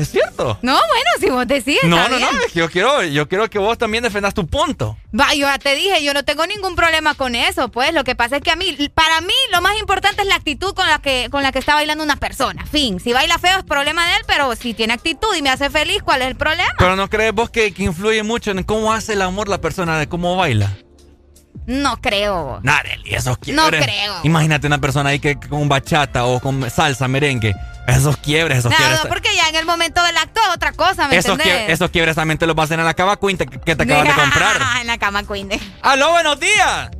¿Es 0.00 0.10
cierto? 0.10 0.58
No, 0.62 0.72
bueno, 0.72 1.10
si 1.20 1.30
vos 1.30 1.46
decís. 1.46 1.78
No, 1.84 1.96
está 1.96 2.08
no, 2.08 2.16
bien. 2.16 2.28
no. 2.32 2.40
es 2.40 2.52
que 2.52 2.58
Yo 2.58 2.70
quiero, 2.70 3.04
yo 3.04 3.28
quiero 3.28 3.48
que 3.50 3.58
vos 3.58 3.76
también 3.78 4.02
defendas 4.02 4.34
tu 4.34 4.46
punto. 4.46 4.96
Va, 5.18 5.34
yo 5.34 5.46
ya 5.46 5.58
te 5.58 5.74
dije, 5.74 6.02
yo 6.02 6.14
no 6.14 6.24
tengo 6.24 6.46
ningún 6.46 6.76
problema 6.76 7.14
con 7.14 7.34
eso, 7.34 7.68
pues. 7.70 7.92
Lo 7.92 8.04
que 8.04 8.14
pasa 8.14 8.36
es 8.36 8.42
que 8.42 8.50
a 8.50 8.56
mí, 8.56 8.76
para 8.94 9.20
mí, 9.20 9.34
lo 9.52 9.60
más 9.60 9.78
importante 9.78 10.22
es 10.22 10.28
la 10.28 10.36
actitud 10.36 10.74
con 10.74 10.86
la 10.86 11.00
que, 11.00 11.28
con 11.30 11.42
la 11.42 11.52
que 11.52 11.58
está 11.58 11.74
bailando 11.74 12.02
una 12.04 12.16
persona. 12.16 12.64
Fin. 12.66 13.00
Si 13.00 13.12
baila 13.12 13.38
feo 13.38 13.58
es 13.58 13.64
problema 13.64 14.06
de 14.08 14.16
él, 14.16 14.22
pero 14.26 14.54
si 14.56 14.74
tiene 14.74 14.94
actitud 14.94 15.34
y 15.36 15.42
me 15.42 15.50
hace 15.50 15.70
feliz, 15.70 16.02
¿cuál 16.02 16.22
es 16.22 16.28
el 16.28 16.36
problema? 16.36 16.72
Pero 16.78 16.96
no 16.96 17.08
crees 17.10 17.32
vos 17.32 17.50
que, 17.50 17.72
que 17.72 17.82
influye 17.82 18.22
mucho 18.22 18.50
en 18.50 18.62
cómo 18.62 18.92
hace 18.92 19.12
el 19.14 19.22
amor 19.22 19.48
la 19.48 19.60
persona, 19.60 19.98
de 19.98 20.08
cómo 20.08 20.36
baila. 20.36 20.76
No 21.66 22.00
creo. 22.00 22.60
Y 23.04 23.14
esos 23.14 23.36
No 23.48 23.68
quiebres. 23.68 23.84
creo. 23.84 24.14
Imagínate 24.24 24.66
una 24.66 24.78
persona 24.80 25.10
ahí 25.10 25.20
que 25.20 25.38
que 25.38 25.48
con 25.48 25.68
bachata 25.68 26.24
o 26.24 26.40
con 26.40 26.68
salsa, 26.70 27.06
merengue. 27.08 27.54
Esos 27.86 28.16
quiebres, 28.16 28.58
esos 28.58 28.70
No, 28.70 28.76
quiebres. 28.76 29.02
no, 29.04 29.08
porque 29.08 29.28
ya 29.36 29.48
en 29.48 29.56
el 29.56 29.66
momento 29.66 30.02
del 30.02 30.16
acto 30.16 30.40
es 30.48 30.54
otra 30.54 30.72
cosa, 30.72 31.08
¿me 31.08 31.16
esos, 31.16 31.32
entendés? 31.32 31.68
quie- 31.68 31.70
esos 31.72 31.90
quiebres 31.90 32.14
también 32.16 32.38
te 32.38 32.46
los 32.46 32.54
vas 32.56 32.64
a 32.64 32.66
hacer 32.66 32.78
en 32.80 32.86
la 32.86 32.94
cava 32.94 33.18
queen 33.18 33.36
que 33.36 33.46
te 33.76 33.82
acabas 33.82 34.04
de 34.06 34.12
comprar. 34.22 34.56
en 34.80 34.86
la 34.86 34.98
cama, 34.98 35.22
Queen. 35.24 35.48
¡Aló, 35.82 36.10
buenos 36.12 36.38
días! 36.40 36.90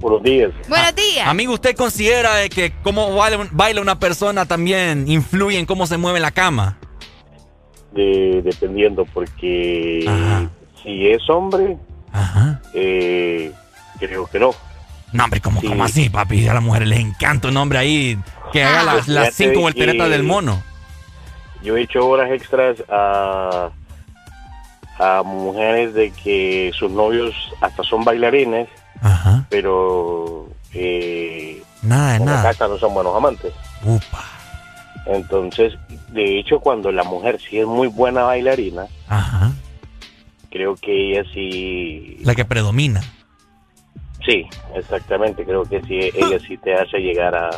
Buenos 0.00 0.22
días. 0.22 0.50
Buenos 0.68 0.94
días. 0.94 1.28
Amigo, 1.28 1.52
¿usted 1.54 1.76
considera 1.76 2.34
de 2.36 2.48
que 2.48 2.72
cómo 2.82 3.14
baila, 3.14 3.38
un- 3.38 3.48
baila 3.52 3.80
una 3.82 3.98
persona 3.98 4.46
también 4.46 5.04
influye 5.08 5.58
en 5.58 5.66
cómo 5.66 5.86
se 5.86 5.96
mueve 5.98 6.18
en 6.18 6.22
la 6.22 6.30
cama? 6.30 6.78
De- 7.92 8.40
dependiendo, 8.44 9.04
porque 9.06 10.48
si 10.82 11.08
es 11.08 11.28
hombre, 11.28 11.76
eh, 12.74 13.52
creo 14.00 14.26
que 14.26 14.40
no. 14.40 14.50
No, 15.12 15.24
hombre, 15.24 15.40
¿cómo, 15.40 15.60
cómo 15.60 15.84
así, 15.84 16.08
papi? 16.08 16.48
A 16.48 16.54
las 16.54 16.62
mujeres 16.62 16.88
les 16.88 17.00
encanta 17.00 17.48
un 17.48 17.56
hombre 17.56 17.78
ahí 17.78 18.18
que 18.52 18.62
haga 18.64 18.82
las, 18.84 19.08
las 19.08 19.34
cinco 19.34 19.60
volteretas 19.60 20.08
del 20.10 20.22
mono. 20.22 20.62
Yo 21.62 21.76
he 21.76 21.82
hecho 21.82 22.08
horas 22.08 22.30
extras 22.30 22.82
a, 22.88 23.70
a 24.98 25.22
mujeres 25.24 25.94
de 25.94 26.10
que 26.12 26.70
sus 26.78 26.90
novios 26.90 27.34
hasta 27.60 27.82
son 27.82 28.04
bailarines, 28.04 28.68
pero 29.48 30.48
eh, 30.72 31.62
Nada 31.82 32.18
nada. 32.20 32.42
casa 32.42 32.68
no 32.68 32.78
son 32.78 32.94
buenos 32.94 33.14
amantes. 33.16 33.52
Upa. 33.84 34.24
Entonces, 35.06 35.74
de 36.08 36.38
hecho, 36.38 36.60
cuando 36.60 36.92
la 36.92 37.02
mujer 37.02 37.38
sí 37.40 37.58
es 37.58 37.66
muy 37.66 37.88
buena 37.88 38.22
bailarina, 38.22 38.86
Ajá. 39.08 39.50
creo 40.50 40.76
que 40.76 41.12
ella 41.18 41.24
sí, 41.32 42.18
La 42.22 42.34
que 42.34 42.44
predomina. 42.44 43.02
Sí, 44.24 44.46
exactamente, 44.74 45.44
creo 45.44 45.62
que 45.64 45.80
sí, 45.82 45.98
ella 46.14 46.38
sí 46.46 46.56
te 46.58 46.74
hace 46.74 46.98
llegar 46.98 47.34
a, 47.34 47.50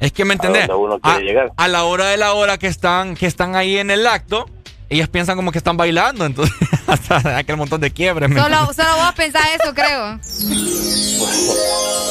Es 0.00 0.12
que 0.12 0.24
me 0.24 0.34
entendés. 0.34 0.66
donde 0.66 0.82
uno 0.84 0.98
quiere 0.98 1.18
a, 1.18 1.20
llegar. 1.20 1.52
a 1.56 1.68
la 1.68 1.84
hora 1.84 2.06
de 2.08 2.16
la 2.16 2.32
hora 2.34 2.58
que 2.58 2.66
están, 2.66 3.14
que 3.14 3.26
están 3.26 3.56
ahí 3.56 3.78
en 3.78 3.90
el 3.90 4.06
acto, 4.06 4.46
ellas 4.90 5.08
piensan 5.08 5.36
como 5.36 5.50
que 5.52 5.58
están 5.58 5.76
bailando, 5.76 6.24
entonces 6.26 6.54
hasta 6.86 7.38
aquel 7.38 7.56
montón 7.56 7.80
de 7.80 7.90
quiebres. 7.90 8.28
¿me 8.28 8.40
Solo, 8.40 8.72
solo 8.72 8.88
vos 8.96 9.12
pensás 9.16 9.46
eso, 9.60 9.74
creo. 9.74 10.18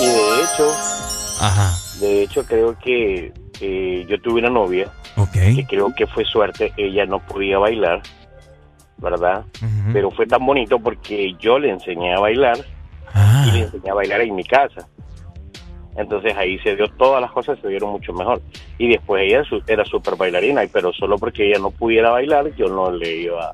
Y 0.02 0.06
de 0.06 0.42
hecho, 0.44 0.72
Ajá. 1.40 1.72
de 2.00 2.24
hecho 2.24 2.44
creo 2.46 2.78
que 2.80 3.32
eh, 3.62 4.06
yo 4.10 4.20
tuve 4.22 4.40
una 4.42 4.50
novia 4.50 4.92
Ok. 5.16 5.32
que 5.34 5.66
creo 5.70 5.94
que 5.96 6.08
fue 6.08 6.26
suerte, 6.26 6.74
ella 6.78 7.06
no 7.06 7.20
podía 7.20 7.58
bailar 7.60 8.02
¿verdad? 8.98 9.44
Pero 9.92 10.12
fue 10.12 10.26
tan 10.26 10.46
bonito 10.46 10.80
porque 10.80 11.36
yo 11.38 11.60
le 11.60 11.70
enseñé 11.72 12.14
a 12.16 12.20
bailar 12.20 12.58
y 13.48 13.52
le 13.52 13.60
enseñé 13.62 13.90
a 13.90 13.94
bailar 13.94 14.22
en 14.22 14.36
mi 14.36 14.44
casa. 14.44 14.88
Entonces 15.96 16.36
ahí 16.36 16.58
se 16.60 16.76
dio 16.76 16.88
todas 16.98 17.22
las 17.22 17.32
cosas, 17.32 17.60
se 17.62 17.68
dieron 17.68 17.92
mucho 17.92 18.14
mejor. 18.14 18.42
Y 18.80 18.90
después 18.90 19.24
ella 19.24 19.44
su- 19.44 19.62
era 19.68 19.86
súper 19.86 20.16
bailarina, 20.16 20.64
y- 20.64 20.68
pero 20.68 20.92
solo 20.94 21.18
porque 21.18 21.48
ella 21.50 21.60
no 21.60 21.70
pudiera 21.72 22.10
bailar, 22.10 22.54
yo 22.56 22.68
no 22.68 22.92
le 22.92 23.16
iba 23.18 23.54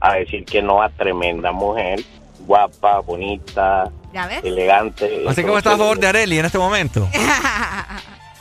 a 0.00 0.14
decir 0.14 0.44
que 0.44 0.60
no 0.62 0.82
a 0.82 0.88
tremenda 0.88 1.52
mujer, 1.52 2.00
guapa, 2.40 2.98
bonita, 3.00 3.90
¿Ya 4.12 4.26
ves? 4.26 4.42
elegante. 4.44 5.22
Así 5.28 5.42
que 5.42 5.46
¿cómo 5.46 5.58
estás 5.58 5.74
a 5.74 5.78
favor 5.78 5.98
de 5.98 6.06
Areli 6.08 6.38
en 6.38 6.46
este 6.46 6.58
momento. 6.58 7.08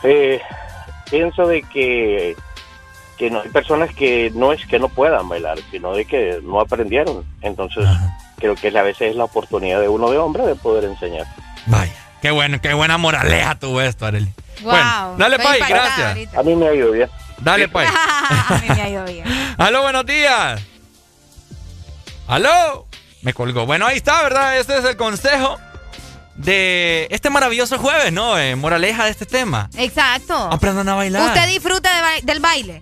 Eh, 0.03 0.39
pienso 1.09 1.47
de 1.47 1.63
que 1.63 2.35
que 3.17 3.31
no 3.31 3.41
hay 3.41 3.49
personas 3.49 3.95
que 3.95 4.29
no 4.35 4.51
es 4.51 4.63
que 4.67 4.77
no 4.77 4.89
puedan 4.89 5.27
bailar, 5.29 5.57
sino 5.71 5.93
de 5.93 6.05
que 6.05 6.39
no 6.43 6.59
aprendieron. 6.59 7.23
Entonces, 7.41 7.87
creo 8.53 8.71
que 8.71 8.77
a 8.77 8.83
veces 8.83 9.11
es 9.11 9.15
la 9.15 9.23
oportunidad 9.23 9.79
de 9.81 9.87
uno 9.87 10.09
de 10.11 10.17
hombre 10.17 10.45
de 10.45 10.55
poder 10.55 10.85
enseñar. 10.85 11.25
Qué 12.21 12.31
bueno, 12.31 12.59
qué 12.61 12.73
buena 12.73 12.97
moraleja 12.97 13.55
tuvo 13.59 13.81
esto, 13.81 14.05
Areli. 14.05 14.31
Wow, 14.61 14.71
Bueno, 14.71 15.15
dale, 15.17 15.37
Pai, 15.39 15.59
gracias. 15.67 16.07
ahorita. 16.07 16.39
A 16.39 16.43
mí 16.43 16.55
me 16.55 16.67
ha 16.67 16.73
ido 16.73 16.91
bien. 16.91 17.09
Dale, 17.39 17.67
Pai. 17.67 17.85
A 18.49 18.59
mí 18.61 18.67
me 18.75 18.81
ha 18.81 18.89
ido 18.89 19.03
bien. 19.05 19.25
Aló, 19.57 19.81
buenos 19.83 20.05
días. 20.05 20.61
Aló. 22.27 22.87
Me 23.21 23.33
colgó. 23.33 23.65
Bueno, 23.65 23.85
ahí 23.85 23.97
está, 23.97 24.21
¿verdad? 24.23 24.57
Este 24.57 24.77
es 24.77 24.85
el 24.85 24.95
consejo 24.97 25.57
de 26.35 27.07
este 27.11 27.29
maravilloso 27.29 27.77
jueves, 27.79 28.11
¿no? 28.11 28.37
Eh, 28.37 28.55
moraleja 28.55 29.05
de 29.05 29.11
este 29.11 29.25
tema. 29.25 29.69
Exacto. 29.77 30.35
Aprendan 30.51 30.89
a 30.89 30.95
bailar. 30.95 31.27
Usted 31.27 31.47
disfruta 31.47 31.95
de 31.95 32.01
ba- 32.01 32.21
del 32.23 32.39
baile. 32.39 32.79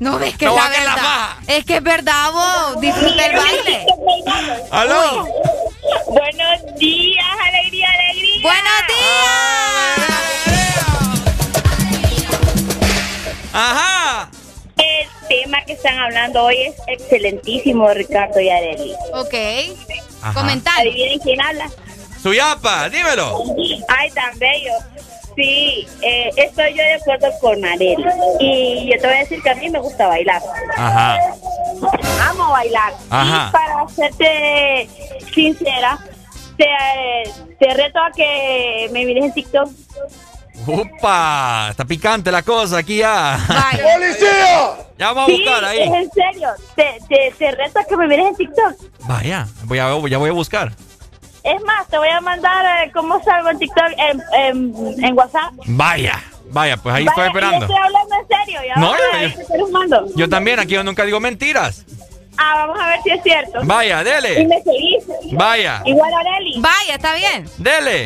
No 0.00 0.18
ves 0.18 0.36
que 0.36 0.46
No 0.46 0.56
es 0.56 0.84
la 0.84 0.94
verdad. 0.94 1.28
Es 1.46 1.64
que 1.64 1.76
es 1.76 1.82
verdad, 1.82 2.32
vos. 2.32 2.80
Disfruta 2.80 3.26
el 3.26 3.36
baile. 3.36 3.86
Aló. 4.70 5.26
Buenos 6.08 6.78
días, 6.78 7.24
alegría, 7.46 7.88
alegría. 7.88 8.42
Buenos 8.42 8.72
Ajá. 13.52 14.30
El 14.76 15.28
tema 15.28 15.64
que 15.64 15.72
están 15.72 15.98
hablando 15.98 16.44
hoy 16.44 16.56
es 16.62 16.74
excelentísimo, 16.86 17.88
Ricardo 17.92 18.40
y 18.40 18.48
Areli. 18.50 18.92
Ok. 19.14 19.34
Ajá. 20.22 20.40
Comentario. 20.40 20.92
¿Adivinen 20.92 21.18
quién 21.18 21.40
habla? 21.40 21.68
Suyapa, 22.22 22.88
dímelo. 22.88 23.42
Ay, 23.88 24.10
tan 24.10 24.38
bello. 24.38 24.72
Sí, 25.38 25.86
eh, 26.02 26.30
estoy 26.36 26.70
yo 26.70 26.82
de 26.82 26.94
acuerdo 26.94 27.28
con 27.40 27.64
Areli. 27.64 28.04
Y 28.40 28.90
yo 28.92 29.00
te 29.00 29.06
voy 29.06 29.16
a 29.16 29.20
decir 29.20 29.40
que 29.40 29.50
a 29.50 29.54
mí 29.54 29.70
me 29.70 29.78
gusta 29.78 30.08
bailar. 30.08 30.42
Ajá. 30.76 31.16
Amo 32.28 32.50
bailar. 32.50 32.92
Ajá. 33.08 33.46
Y 33.48 33.52
para 33.52 33.88
serte 33.88 34.88
sincera, 35.32 35.96
te, 36.56 36.66
te 37.60 37.72
reto 37.74 38.00
a 38.00 38.10
que 38.10 38.88
me 38.92 39.04
mires 39.04 39.26
en 39.26 39.32
TikTok. 39.32 39.70
Upa, 40.66 41.68
está 41.70 41.84
picante 41.84 42.32
la 42.32 42.42
cosa 42.42 42.78
aquí 42.78 42.96
ya. 42.98 43.38
¡Policía! 43.46 44.70
Ya 44.98 45.12
vamos 45.12 45.22
a 45.22 45.26
Sí, 45.26 45.42
buscar 45.44 45.64
ahí. 45.66 45.78
es 45.82 45.92
en 45.92 46.10
serio. 46.10 46.48
Te, 46.74 46.98
te, 47.08 47.32
te 47.38 47.50
reto 47.52 47.78
a 47.78 47.84
que 47.84 47.96
me 47.96 48.08
mires 48.08 48.26
en 48.26 48.34
TikTok. 48.34 48.74
Vaya, 49.06 49.46
voy 49.64 49.78
a, 49.78 49.88
ya 50.08 50.18
voy 50.18 50.30
a 50.30 50.32
buscar. 50.32 50.72
Es 51.44 51.62
más, 51.64 51.86
te 51.88 51.98
voy 51.98 52.08
a 52.08 52.20
mandar 52.20 52.86
eh, 52.86 52.90
cómo 52.92 53.22
salgo 53.22 53.50
en 53.50 53.58
TikTok 53.58 53.92
en, 53.96 54.22
en, 54.34 55.04
en 55.04 55.16
WhatsApp. 55.16 55.52
Vaya, 55.66 56.22
vaya, 56.50 56.76
pues 56.76 56.94
ahí 56.94 57.04
Vaya, 57.04 57.10
estoy 57.10 57.26
esperando. 57.28 57.66
Estoy 57.66 57.76
hablando 57.76 58.14
en 58.16 58.28
serio. 58.46 58.60
Ya 58.66 58.74
No, 58.76 58.92
a 58.92 59.56
yo- 59.56 59.68
mando. 59.68 60.06
Yo 60.16 60.28
también, 60.28 60.58
aquí 60.60 60.74
yo 60.74 60.82
nunca 60.84 61.04
digo 61.04 61.20
mentiras. 61.20 61.84
Ah, 62.40 62.54
vamos 62.66 62.78
a 62.80 62.86
ver 62.88 63.00
si 63.02 63.10
es 63.10 63.22
cierto. 63.22 63.58
Vaya, 63.64 64.04
dele. 64.04 64.42
Y 64.42 64.46
me 64.46 64.62
seguís. 64.62 65.04
Vaya. 65.32 65.82
Igual 65.84 66.12
Areli. 66.14 66.54
Vaya, 66.60 66.94
está 66.94 67.14
bien. 67.14 67.48
Dele. 67.58 68.04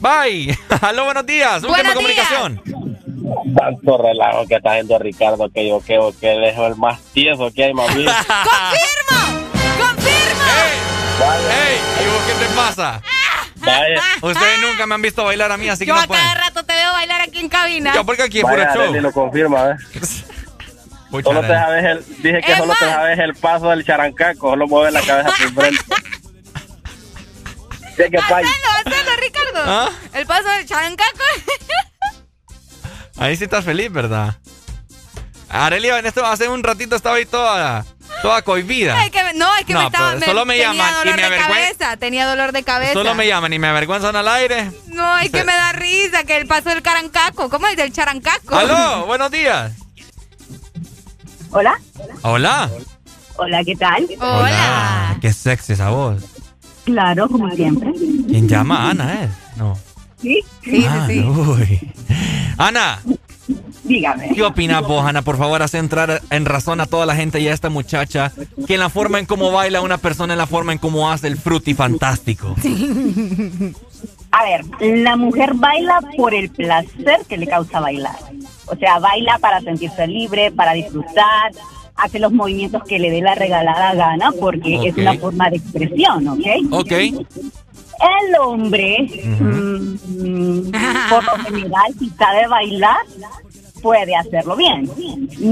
Bye. 0.00 0.46
Bye. 0.46 0.58
Aló, 0.80 1.04
buenos 1.04 1.26
días. 1.26 1.56
Última 1.56 1.76
Buenos 1.76 1.94
comunicación. 1.94 2.62
Tanto 3.56 3.98
relajo 3.98 4.46
que 4.46 4.54
está 4.56 4.70
haciendo 4.70 4.98
Ricardo 4.98 5.50
que 5.50 5.68
yo 5.68 5.80
creo 5.80 6.14
que 6.18 6.32
él 6.32 6.44
es 6.44 6.56
el 6.58 6.76
más 6.76 6.98
tieso 7.12 7.50
que 7.54 7.64
hay, 7.64 7.74
mami. 7.74 8.04
¡Confirmo! 8.04 9.43
¡Ey! 11.20 12.04
¿Y 12.04 12.10
vos 12.10 12.22
qué 12.26 12.44
te 12.44 12.54
pasa? 12.54 13.02
Vaya. 13.56 14.02
Ustedes 14.20 14.60
nunca 14.60 14.86
me 14.86 14.94
han 14.94 15.02
visto 15.02 15.24
bailar 15.24 15.52
a 15.52 15.56
mí, 15.56 15.68
así 15.68 15.84
que 15.84 15.88
Yo 15.88 15.94
no 15.94 16.00
a 16.00 16.06
cada 16.06 16.20
pueden. 16.20 16.38
rato 16.38 16.64
te 16.64 16.74
veo 16.74 16.92
bailar 16.92 17.20
aquí 17.20 17.38
en 17.38 17.48
cabina. 17.48 17.94
Yo 17.94 18.04
porque 18.04 18.22
aquí 18.22 18.38
es 18.38 18.44
puro 18.44 18.64
show. 18.74 18.92
Lo 19.00 19.12
confirma, 19.12 19.70
¿eh? 19.70 19.76
Solo 21.22 21.42
te 21.42 21.46
sabes 21.46 21.84
el, 21.84 22.04
dije 22.22 22.40
que 22.40 22.52
Es 22.52 22.58
solo 22.58 22.72
te 22.76 22.84
sabes 22.86 23.18
el 23.20 23.34
paso 23.36 23.70
del 23.70 23.84
charancaco, 23.86 24.50
solo 24.50 24.66
mueves 24.66 24.92
la 24.92 25.00
cabeza 25.02 25.30
por 25.38 25.62
frente. 25.62 25.84
Sí, 27.96 28.02
que. 28.10 28.18
Hacelo, 28.18 28.48
hacelo, 28.84 29.16
Ricardo. 29.20 29.60
¿Ah? 29.70 29.88
El 30.14 30.26
paso 30.26 30.48
del 30.48 30.66
chancaco. 30.66 31.22
Ahí 33.18 33.36
sí 33.36 33.44
estás 33.44 33.64
feliz, 33.64 33.92
¿verdad? 33.92 34.34
Arelia, 35.48 36.00
en 36.00 36.06
esto 36.06 36.26
hace 36.26 36.48
un 36.48 36.64
ratito 36.64 36.96
estaba 36.96 37.14
ahí 37.14 37.26
toda, 37.26 37.84
toda 38.22 38.42
cohibida. 38.42 38.98
Ay, 38.98 39.10
que 39.10 39.22
me- 39.24 39.34
no, 39.34 39.54
es 39.56 39.64
que 39.64 39.72
No, 39.74 39.80
me 39.80 39.86
estaba. 39.86 40.14
me- 40.14 40.24
solo 40.26 40.44
me 40.46 40.54
tenía 40.54 40.72
llaman 40.72 40.90
y 40.92 40.96
dolor 40.98 41.16
me 41.16 41.22
de 41.30 41.36
cabeza. 41.42 41.96
Tenía 41.96 42.26
dolor 42.26 42.52
de 42.52 42.62
cabeza. 42.62 42.92
Solo 42.94 43.14
me 43.14 43.26
llaman 43.26 43.52
y 43.52 43.58
me 43.58 43.68
avergüenzan 43.68 44.16
al 44.16 44.28
aire. 44.28 44.70
No, 44.88 45.18
es 45.18 45.30
que 45.30 45.44
me 45.44 45.52
da 45.52 45.72
risa 45.72 46.24
que 46.24 46.36
el 46.36 46.46
paso 46.46 46.68
del 46.70 46.82
carancaco. 46.82 47.48
¿Cómo 47.50 47.66
es 47.66 47.76
del 47.76 47.92
charancaco? 47.92 48.54
Aló, 48.56 49.06
buenos 49.06 49.30
días. 49.30 49.72
Hola. 51.50 51.78
Hola. 52.22 52.70
Hola, 53.36 53.64
¿qué 53.64 53.76
tal? 53.76 54.06
Hola. 54.20 55.16
Qué 55.20 55.32
sexy 55.32 55.72
esa 55.74 55.90
voz. 55.90 56.22
Claro, 56.84 57.28
como 57.28 57.50
siempre. 57.52 57.90
¿Quién 58.28 58.48
llama? 58.48 58.90
Ana, 58.90 59.24
¿eh? 59.24 59.28
No. 59.56 59.78
Sí, 60.20 60.40
Sí, 60.64 60.86
Ah, 60.88 61.04
sí, 61.08 61.20
sí. 61.20 61.24
uy. 61.26 61.92
Ana, 62.58 63.00
dígame. 63.84 64.30
¿qué 64.34 64.42
opinas 64.42 64.82
vos, 64.82 65.04
Ana? 65.04 65.22
Por 65.22 65.36
favor, 65.36 65.62
haz 65.62 65.74
entrar 65.74 66.20
en 66.30 66.44
razón 66.44 66.80
a 66.80 66.86
toda 66.86 67.06
la 67.06 67.14
gente 67.14 67.40
y 67.40 67.48
a 67.48 67.52
esta 67.52 67.70
muchacha 67.70 68.32
que 68.66 68.74
en 68.74 68.80
la 68.80 68.90
forma 68.90 69.18
en 69.18 69.26
cómo 69.26 69.50
baila 69.52 69.80
una 69.80 69.98
persona, 69.98 70.34
en 70.34 70.38
la 70.38 70.46
forma 70.46 70.72
en 70.72 70.78
cómo 70.78 71.10
hace 71.10 71.28
el 71.28 71.36
fruti 71.36 71.74
fantástico. 71.74 72.54
A 74.30 74.44
ver, 74.44 74.64
la 74.80 75.16
mujer 75.16 75.54
baila 75.54 76.00
por 76.16 76.34
el 76.34 76.50
placer 76.50 77.20
que 77.28 77.36
le 77.36 77.46
causa 77.46 77.78
bailar. 77.78 78.16
O 78.66 78.74
sea, 78.74 78.98
baila 78.98 79.38
para 79.38 79.60
sentirse 79.60 80.08
libre, 80.08 80.50
para 80.50 80.72
disfrutar, 80.72 81.52
hace 81.96 82.18
los 82.18 82.32
movimientos 82.32 82.82
que 82.84 82.98
le 82.98 83.10
dé 83.10 83.20
la 83.20 83.34
regalada 83.34 83.94
gana, 83.94 84.32
porque 84.32 84.88
es 84.88 84.96
una 84.96 85.14
forma 85.14 85.50
de 85.50 85.56
expresión, 85.56 86.26
¿ok? 86.26 86.46
Ok. 86.70 86.92
El 86.92 88.36
hombre, 88.40 89.08
mm, 89.24 90.70
por 91.08 91.24
lo 91.24 91.44
general, 91.44 91.94
si 91.98 92.10
sabe 92.10 92.48
bailar, 92.48 93.06
puede 93.84 94.16
hacerlo 94.16 94.56
bien. 94.56 94.90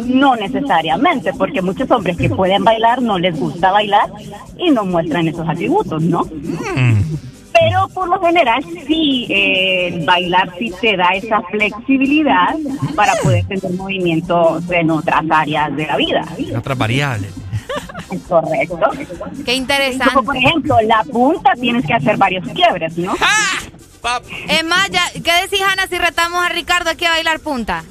No 0.08 0.34
necesariamente, 0.36 1.34
porque 1.34 1.60
muchos 1.60 1.88
hombres 1.90 2.16
que 2.16 2.30
pueden 2.30 2.64
bailar 2.64 3.02
no 3.02 3.18
les 3.18 3.38
gusta 3.38 3.70
bailar 3.70 4.10
y 4.56 4.70
no 4.70 4.86
muestran 4.86 5.28
esos 5.28 5.46
atributos, 5.46 6.02
¿no? 6.02 6.26
Pero 7.52 7.88
por 7.92 8.08
lo 8.08 8.18
general 8.22 8.64
sí, 8.86 9.26
eh, 9.28 10.02
bailar 10.06 10.50
sí 10.58 10.72
te 10.80 10.96
da 10.96 11.10
esa 11.10 11.42
flexibilidad 11.42 12.56
para 12.96 13.12
poder 13.22 13.44
tener 13.46 13.70
movimientos 13.72 14.64
en 14.70 14.90
otras 14.90 15.24
áreas 15.30 15.76
de 15.76 15.86
la 15.86 15.96
vida. 15.98 16.24
Otras 16.56 16.78
variables. 16.78 17.34
Es 18.10 18.22
correcto. 18.22 18.78
Qué 19.44 19.54
interesante. 19.54 20.14
Como 20.14 20.24
por 20.24 20.36
ejemplo, 20.38 20.76
la 20.86 21.04
punta 21.04 21.52
tienes 21.60 21.84
que 21.84 21.92
hacer 21.92 22.16
varios 22.16 22.48
quiebres, 22.48 22.96
¿no? 22.96 23.14
Es 24.48 24.64
más, 24.64 24.90
ya, 24.90 25.02
¿qué 25.12 25.32
decís, 25.42 25.60
Ana, 25.70 25.86
si 25.86 25.96
retamos 25.96 26.42
a 26.44 26.48
Ricardo 26.48 26.90
aquí 26.90 27.04
a 27.04 27.10
bailar 27.10 27.38
punta? 27.40 27.84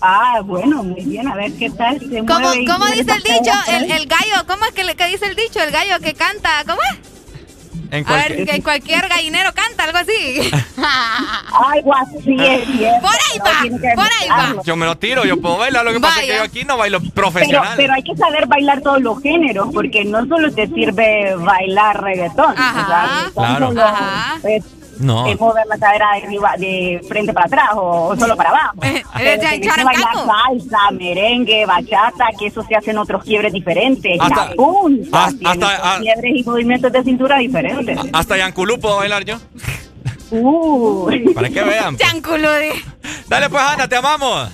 Ah, 0.00 0.40
bueno, 0.44 0.82
muy 0.84 1.04
bien, 1.04 1.26
a 1.28 1.34
ver 1.34 1.52
qué 1.58 1.70
tal 1.70 1.98
se 1.98 2.18
¿Cómo, 2.24 2.38
mueve 2.38 2.94
dice 2.96 3.12
el 3.12 3.22
dicho? 3.22 3.52
El, 3.68 3.90
el 3.90 4.06
gallo, 4.06 4.46
¿cómo 4.46 4.64
es 4.64 4.72
que, 4.72 4.84
le, 4.84 4.94
que 4.94 5.06
dice 5.08 5.26
el 5.26 5.34
dicho? 5.34 5.60
El 5.60 5.70
gallo 5.72 5.98
que 6.00 6.14
canta, 6.14 6.62
¿cómo 6.66 6.78
es? 6.92 6.98
En 7.90 8.06
A 8.06 8.12
ver, 8.12 8.26
cualquier- 8.36 8.46
que 8.46 8.62
cualquier 8.62 9.08
gallinero 9.08 9.50
canta, 9.54 9.84
algo 9.84 9.96
así. 9.98 10.50
Algo 11.72 11.94
así 11.94 12.36
es 12.38 12.78
bien. 12.78 12.92
Por 13.00 13.10
ahí 13.10 13.38
va, 13.40 13.94
por 13.94 14.04
ahí 14.20 14.28
va. 14.28 14.62
Yo 14.62 14.76
me 14.76 14.84
lo 14.86 14.96
tiro, 14.98 15.24
yo 15.24 15.40
puedo 15.40 15.56
bailar. 15.58 15.84
Lo 15.86 15.92
que 15.92 16.00
pasa 16.00 16.20
es 16.20 16.26
que 16.28 16.36
yo 16.36 16.42
aquí 16.42 16.64
no 16.64 16.76
bailo 16.76 17.00
profesional. 17.14 17.74
pero 17.76 17.94
hay 17.94 18.02
que 18.02 18.14
saber 18.16 18.46
bailar 18.46 18.80
todos 18.82 19.00
los 19.00 19.20
géneros, 19.22 19.68
porque 19.72 20.04
no 20.04 20.26
solo 20.26 20.52
te 20.52 20.66
sirve 20.68 21.34
bailar 21.36 22.02
reggaetón. 22.02 22.54
Ajá. 22.56 23.30
o 23.34 23.40
sea, 23.40 23.58
no 23.58 23.70
Claro. 23.72 24.38
solo 24.40 24.48
es, 24.50 24.64
No. 24.98 25.26
es 25.26 25.38
mover 25.38 25.66
la 25.66 25.78
cadera 25.78 26.06
de, 26.14 26.22
arriba, 26.26 26.54
de 26.58 27.00
frente 27.08 27.32
para 27.32 27.46
atrás 27.46 27.68
o, 27.74 28.14
solo 28.18 28.36
para 28.36 28.50
abajo. 28.50 28.74
Eh, 28.82 29.02
Pero 29.16 29.42
ya, 29.42 29.50
que 29.50 29.84
bailar 29.84 30.14
salsa, 30.14 30.90
merengue, 30.92 31.66
bachata, 31.66 32.26
que 32.38 32.46
eso 32.46 32.62
se 32.64 32.74
hacen 32.76 32.98
otros 32.98 33.22
quiebres 33.24 33.52
diferentes. 33.52 34.18
Hasta- 34.20 34.48
la 34.50 34.54
punta, 34.54 35.24
hasta- 35.26 35.50
hasta- 35.50 36.00
quiebres 36.00 36.32
y 36.36 36.44
movimientos 36.44 36.92
de 36.92 37.02
cintura 37.04 37.38
diferentes. 37.38 37.98
Hasta 38.12 38.36
Yanculú 38.36 38.78
puedo 38.80 38.96
bailar 38.96 39.24
yo. 39.24 39.36
Uh. 40.30 41.32
Para 41.34 41.48
que 41.48 41.62
vean. 41.62 41.96
pues. 41.96 42.08
Chanculudi. 42.08 42.70
Dale 43.28 43.48
pues, 43.48 43.62
Ana, 43.62 43.88
te 43.88 43.96
amamos. 43.96 44.50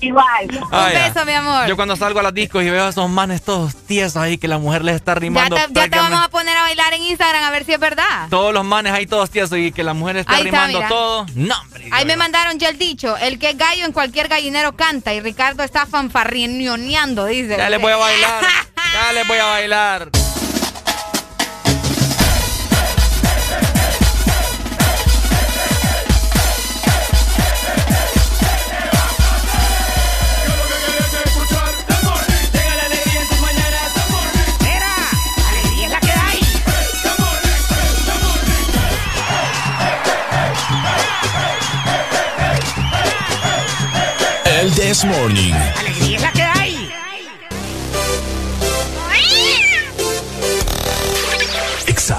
Igual. 0.00 0.26
Ah, 0.72 0.86
Un 0.88 0.92
ya. 0.92 1.08
beso, 1.08 1.24
mi 1.24 1.32
amor. 1.32 1.66
Yo 1.68 1.76
cuando 1.76 1.94
salgo 1.94 2.18
a 2.20 2.22
las 2.24 2.34
discos 2.34 2.62
y 2.64 2.70
veo 2.70 2.86
a 2.86 2.88
esos 2.88 3.08
manes 3.08 3.42
todos 3.42 3.74
tiesos 3.86 4.16
ahí 4.16 4.36
que 4.38 4.48
la 4.48 4.58
mujer 4.58 4.82
les 4.84 4.96
está 4.96 5.12
Ya 5.14 5.20
rimando. 5.20 5.54
te, 5.56 5.62
ya 5.72 5.88
te 5.88 5.96
vamos 5.96 6.20
a 6.24 6.28
poner 6.28 6.56
a 6.56 6.62
bailar 6.62 6.92
en 6.94 7.02
Instagram 7.02 7.44
a 7.44 7.50
ver 7.50 7.64
si 7.64 7.72
es 7.74 7.78
verdad. 7.78 8.26
Todos 8.30 8.52
los 8.52 8.64
manes 8.64 8.92
ahí 8.92 9.06
todos 9.06 9.30
tiesos 9.30 9.58
y 9.58 9.70
que 9.72 9.84
la 9.84 9.94
mujer 9.94 10.16
está 10.16 10.32
Ahí 10.34 10.46
está, 10.46 10.50
rimando 10.66 10.78
mira. 10.78 10.88
todo. 10.88 11.26
No, 11.34 11.54
hombre. 11.60 11.88
Ahí 11.92 12.04
me 12.04 12.16
mandaron 12.16 12.58
ya 12.58 12.68
el 12.70 12.78
dicho, 12.78 13.16
el 13.18 13.38
que 13.38 13.50
es 13.50 13.58
gallo 13.58 13.84
en 13.84 13.92
cualquier 13.92 14.26
gallinero 14.28 14.74
canta 14.74 15.12
y 15.14 15.20
Ricardo 15.20 15.62
está 15.62 15.86
fanfarrioneando, 15.86 17.26
dice. 17.26 17.56
Ya 17.56 17.70
les 17.70 17.80
voy 17.80 17.92
a 17.92 17.96
bailar. 17.96 18.44
Ya 18.92 19.12
les 19.12 19.28
voy 19.28 19.38
a 19.38 19.44
bailar. 19.44 20.10
El 44.70 44.76
This 44.76 45.04
Morning. 45.04 45.54
Alegría 45.78 46.16
es 46.16 46.22
la 46.22 46.32
que 46.32 46.42
hay. 46.42 46.90
Exa 51.86 52.18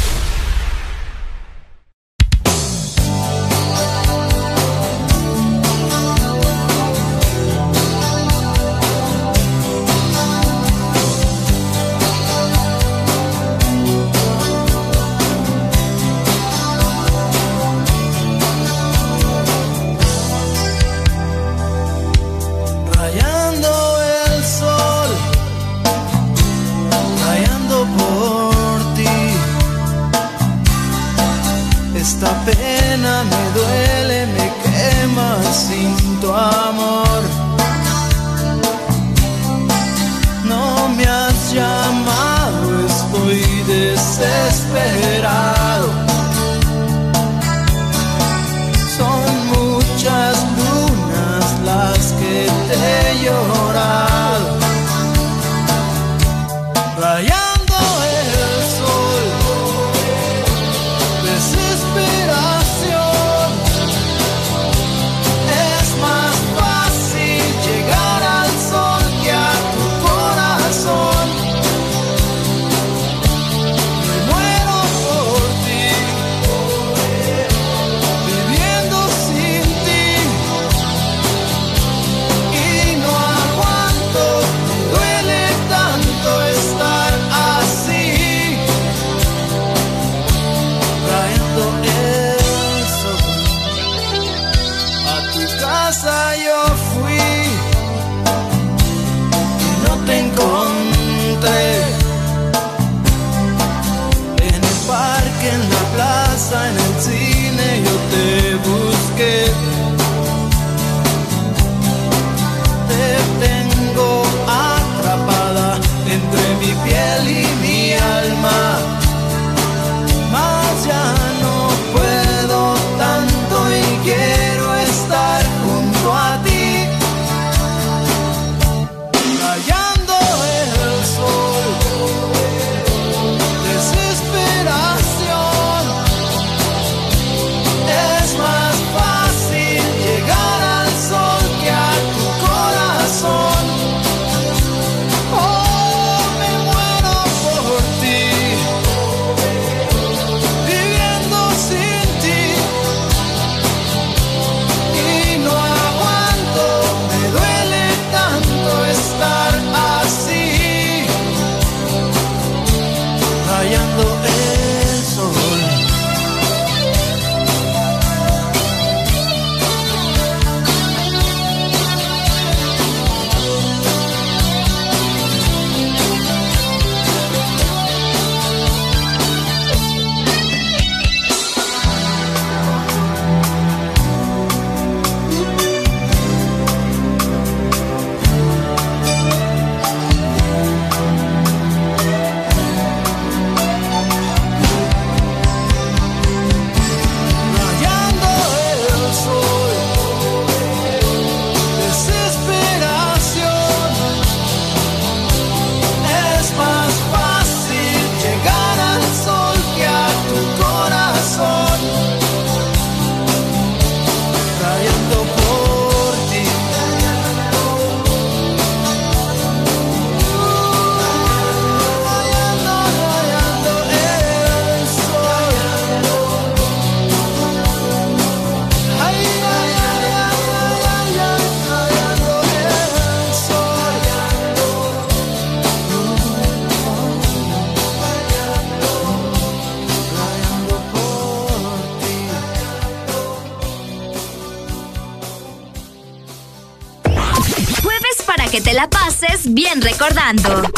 Bien 250.33 250.70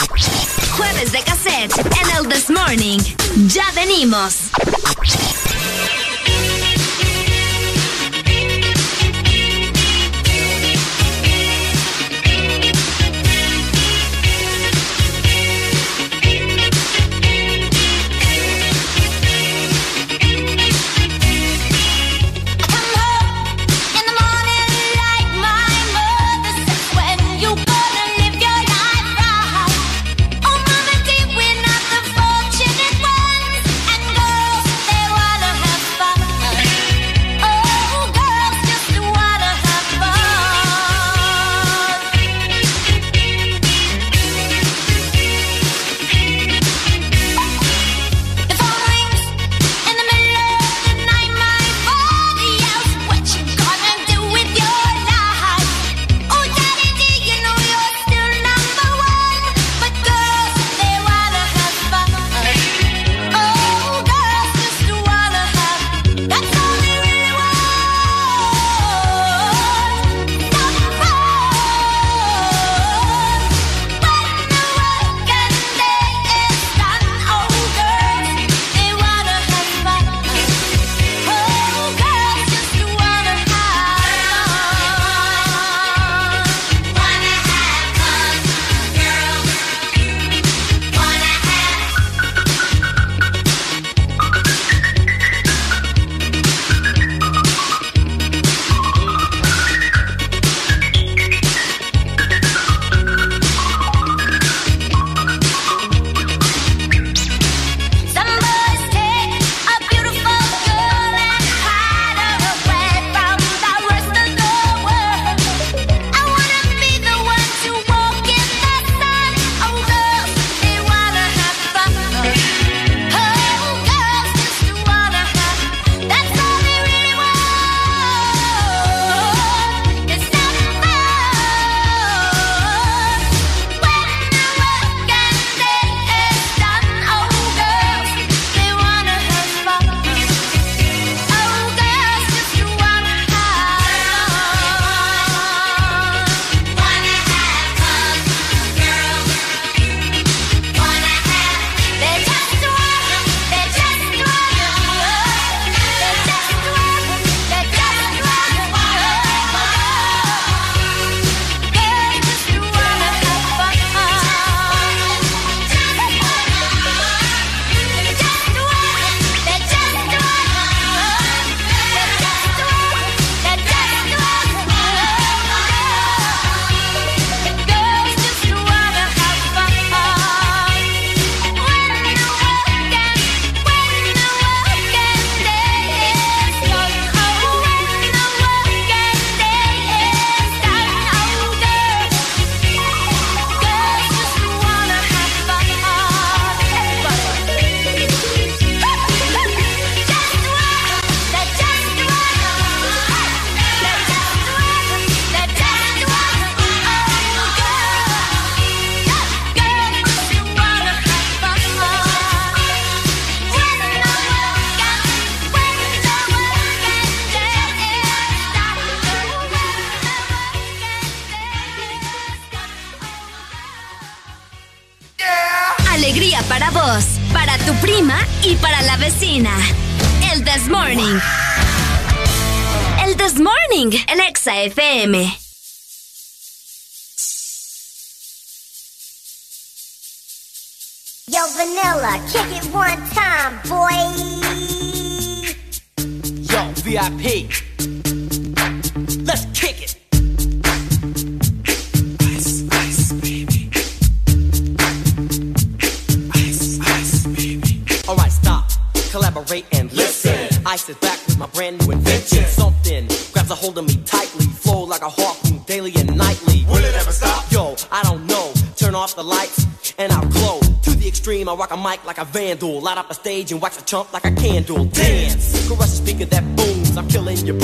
stage 273.23 273.53
and 273.53 273.61
watch 273.61 273.77
a 273.77 273.85
chump 273.85 274.11
like 274.11 274.25
a 274.25 274.31
candle 274.35 274.83
dance. 274.83 275.65
Crush 275.67 275.79
the 275.79 275.95
speaker 276.03 276.25
that 276.25 276.43
booms. 276.57 276.97
I'm 276.97 277.07
killing 277.07 277.37
your 277.45 277.57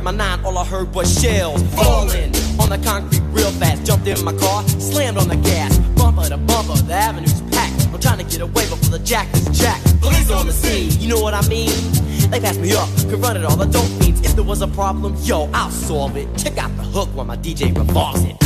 grabbed 0.00 0.18
my 0.18 0.26
nine, 0.26 0.44
all 0.44 0.58
I 0.58 0.64
heard 0.66 0.94
was 0.94 1.08
shells 1.22 1.62
falling 1.74 2.34
on 2.60 2.68
the 2.68 2.78
concrete 2.84 3.22
real 3.30 3.50
fast. 3.52 3.86
Jumped 3.86 4.06
in 4.06 4.22
my 4.24 4.34
car, 4.34 4.62
slammed 4.68 5.16
on 5.16 5.28
the 5.28 5.36
gas, 5.36 5.78
bumper 5.96 6.28
to 6.28 6.36
bumper, 6.36 6.76
the 6.82 6.92
avenue's 6.92 7.40
packed. 7.50 7.86
I'm 7.86 7.98
trying 7.98 8.18
to 8.18 8.24
get 8.24 8.42
away 8.42 8.68
before 8.68 8.90
the 8.90 8.98
jack 8.98 9.32
is 9.32 9.46
jacked. 9.58 10.00
Police 10.02 10.30
on 10.30 10.46
the 10.46 10.52
scene, 10.52 10.90
you 11.00 11.08
know 11.08 11.20
what 11.20 11.32
I 11.32 11.46
mean? 11.48 11.72
They 12.30 12.40
passed 12.40 12.60
me 12.60 12.74
up, 12.74 12.90
could 13.08 13.20
run 13.20 13.38
it 13.38 13.44
all, 13.44 13.60
I 13.60 13.66
don't 13.66 13.98
mean. 14.00 14.14
If 14.16 14.34
there 14.34 14.44
was 14.44 14.60
a 14.60 14.68
problem, 14.68 15.16
yo, 15.22 15.48
I'll 15.54 15.70
solve 15.70 16.16
it. 16.18 16.28
Check 16.36 16.58
out 16.58 16.76
the 16.76 16.82
hook 16.82 17.08
while 17.14 17.24
my 17.24 17.38
DJ 17.38 17.74
revolves 17.74 18.22
it. 18.24 18.45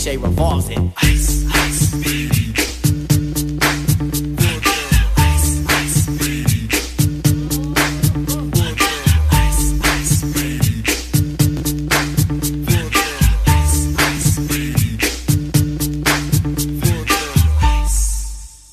cliche 0.00 0.16
revolves 0.16 0.70
it. 0.70 0.78
Ice, 1.02 1.44
ice, 1.52 1.94
baby. 2.02 2.54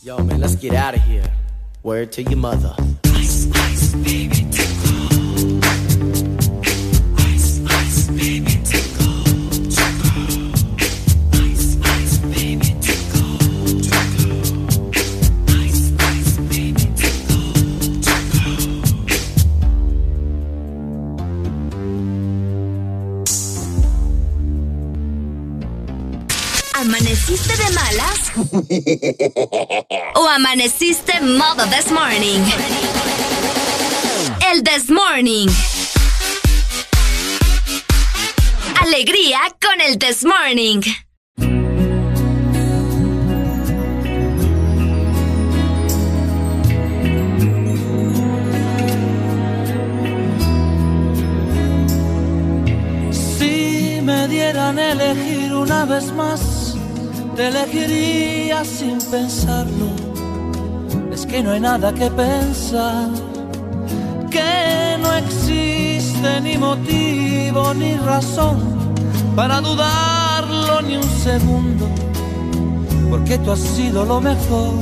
Yo, 0.02 0.24
man, 0.24 0.40
let's 0.40 0.56
get 0.56 0.74
out 0.74 0.96
of 0.96 1.02
here. 1.02 1.30
Word 1.84 2.14
to 2.14 2.24
your 2.24 2.38
mother. 2.38 2.77
modo 31.28 31.66
This 31.66 31.92
Morning. 31.92 32.44
El 34.52 34.64
This 34.64 34.90
Morning. 34.90 35.77
que 61.98 62.12
pensar 62.12 63.10
que 64.30 64.98
no 65.02 65.14
existe 65.14 66.42
ni 66.42 66.56
motivo 66.58 67.74
ni 67.74 67.96
razón 67.96 68.60
para 69.36 69.62
dudarlo 69.62 70.82
ni 70.84 70.98
un 70.98 71.10
segundo, 71.24 71.88
porque 73.10 73.40
tú 73.40 73.52
has 73.52 73.60
sido 73.60 74.06
lo 74.06 74.22
mejor 74.22 74.74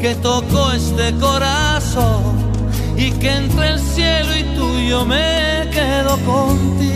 que 0.00 0.14
tocó 0.14 0.72
este 0.72 1.14
corazón 1.16 2.22
y 2.96 3.10
que 3.12 3.30
entre 3.32 3.68
el 3.72 3.78
cielo 3.78 4.36
y 4.36 4.42
tuyo 4.56 5.04
me 5.04 5.68
quedo 5.72 6.16
contigo. 6.24 6.95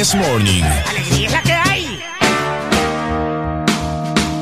This 0.00 0.14
Morning. 0.14 0.62
¡Alegría 0.88 1.42
que 1.42 1.52
hay! 1.52 2.00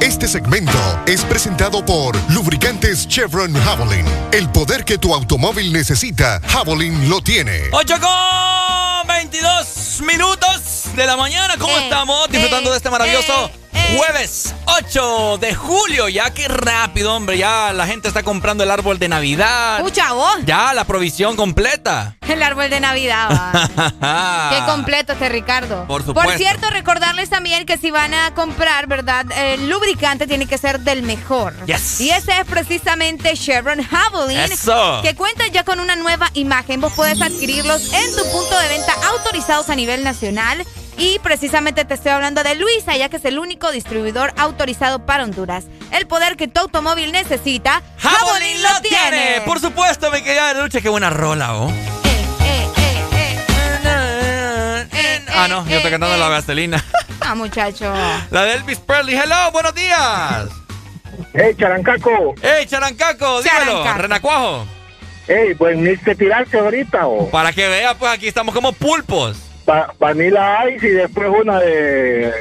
Este 0.00 0.28
segmento 0.28 0.78
es 1.04 1.22
presentado 1.24 1.84
por 1.84 2.14
Lubricantes 2.30 3.08
Chevron 3.08 3.52
Javelin. 3.64 4.06
El 4.30 4.48
poder 4.50 4.84
que 4.84 4.98
tu 4.98 5.12
automóvil 5.12 5.72
necesita, 5.72 6.40
Javelin 6.46 7.10
lo 7.10 7.20
tiene. 7.22 7.62
8 7.72 7.94
con 8.00 9.08
22 9.08 10.00
minutos 10.06 10.94
de 10.94 11.04
la 11.06 11.16
mañana. 11.16 11.54
¿Cómo 11.58 11.76
Eh, 11.76 11.82
estamos? 11.82 12.30
Disfrutando 12.30 12.70
eh, 12.70 12.72
de 12.74 12.76
este 12.76 12.90
maravilloso 12.90 13.46
eh, 13.46 13.52
jueves 13.96 14.54
8 14.66 15.38
de 15.38 15.54
julio. 15.54 16.08
Ya 16.08 16.30
que 16.32 16.48
rápido, 16.48 17.14
hombre. 17.14 17.38
Ya 17.38 17.72
la 17.72 17.86
gente 17.86 18.08
está 18.08 18.22
comprando 18.22 18.64
el 18.64 18.70
árbol 18.70 18.98
de 18.98 19.08
Navidad. 19.08 19.78
Escucha 19.78 20.12
vos. 20.12 20.36
Ya 20.44 20.72
la 20.74 20.84
provisión 20.84 21.36
completa. 21.36 22.16
El 22.28 22.42
árbol 22.42 22.68
de 22.68 22.78
Navidad, 22.78 23.30
va. 23.30 24.50
Qué 24.50 24.70
completo 24.70 25.14
este 25.14 25.30
Ricardo. 25.30 25.86
Por 25.86 26.04
supuesto. 26.04 26.36
cierto, 26.36 26.68
recordarles 26.68 27.30
también 27.30 27.64
que 27.64 27.78
si 27.78 27.90
van 27.90 28.12
a 28.12 28.34
comprar, 28.34 28.86
¿verdad? 28.86 29.24
El 29.32 29.70
lubricante 29.70 30.26
tiene 30.26 30.46
que 30.46 30.58
ser 30.58 30.80
del 30.80 31.02
mejor. 31.02 31.54
Yes. 31.64 32.00
Y 32.02 32.10
ese 32.10 32.38
es 32.38 32.44
precisamente 32.44 33.34
Chevron 33.34 33.82
Javelin. 33.82 34.38
Eso. 34.38 35.00
Que 35.02 35.14
cuenta 35.14 35.46
ya 35.48 35.64
con 35.64 35.80
una 35.80 35.96
nueva 35.96 36.30
imagen. 36.34 36.80
Vos 36.82 36.92
puedes 36.94 37.20
adquirirlos 37.22 37.92
en 37.94 38.14
tu 38.14 38.30
punto 38.30 38.58
de 38.58 38.68
venta 38.68 38.92
autorizados 39.08 39.70
a 39.70 39.74
nivel 39.74 40.04
nacional. 40.04 40.66
Y 40.98 41.20
precisamente 41.20 41.84
te 41.84 41.94
estoy 41.94 42.10
hablando 42.10 42.42
de 42.42 42.56
Luisa, 42.56 42.96
ya 42.96 43.08
que 43.08 43.16
es 43.18 43.24
el 43.24 43.38
único 43.38 43.70
distribuidor 43.70 44.34
autorizado 44.36 45.06
para 45.06 45.22
Honduras. 45.22 45.66
El 45.92 46.08
poder 46.08 46.36
que 46.36 46.48
tu 46.48 46.58
automóvil 46.60 47.12
necesita, 47.12 47.82
Javelin 47.98 48.60
lo 48.60 48.68
tiene. 48.82 49.42
Por 49.46 49.60
supuesto, 49.60 50.10
me 50.10 50.24
quedé 50.24 50.54
de 50.54 50.60
lucha. 50.60 50.80
Qué 50.80 50.88
buena 50.88 51.08
rola, 51.08 51.54
oh. 51.54 51.72
Ah, 55.40 55.46
no, 55.48 55.64
yo 55.68 55.76
estoy 55.76 55.92
cantando 55.92 56.16
la 56.16 56.28
vaselina. 56.28 56.84
Ah, 57.20 57.34
muchacho. 57.34 57.92
La 58.30 58.44
de 58.44 58.54
Elvis 58.54 58.78
Presley. 58.78 59.14
Hello, 59.14 59.52
buenos 59.52 59.74
días. 59.74 60.46
¡Ey, 61.34 61.54
Charancaco! 61.56 62.34
¡Ey, 62.40 62.64
Charancaco! 62.64 63.42
Charancaco. 63.42 63.98
Renacuajo. 63.98 64.66
¡Ey, 65.26 65.54
pues 65.54 65.76
ni 65.76 65.94
que 65.98 66.14
tirarse 66.14 66.58
ahorita, 66.58 67.06
o! 67.06 67.28
Para 67.28 67.52
que 67.52 67.68
vea, 67.68 67.92
pues 67.98 68.10
aquí 68.12 68.28
estamos 68.28 68.54
como 68.54 68.72
pulpos. 68.72 69.47
Pa 69.68 69.92
vanilla 69.98 70.66
Ice 70.70 70.86
y 70.86 70.90
después 70.92 71.28
una 71.28 71.60
de... 71.60 72.32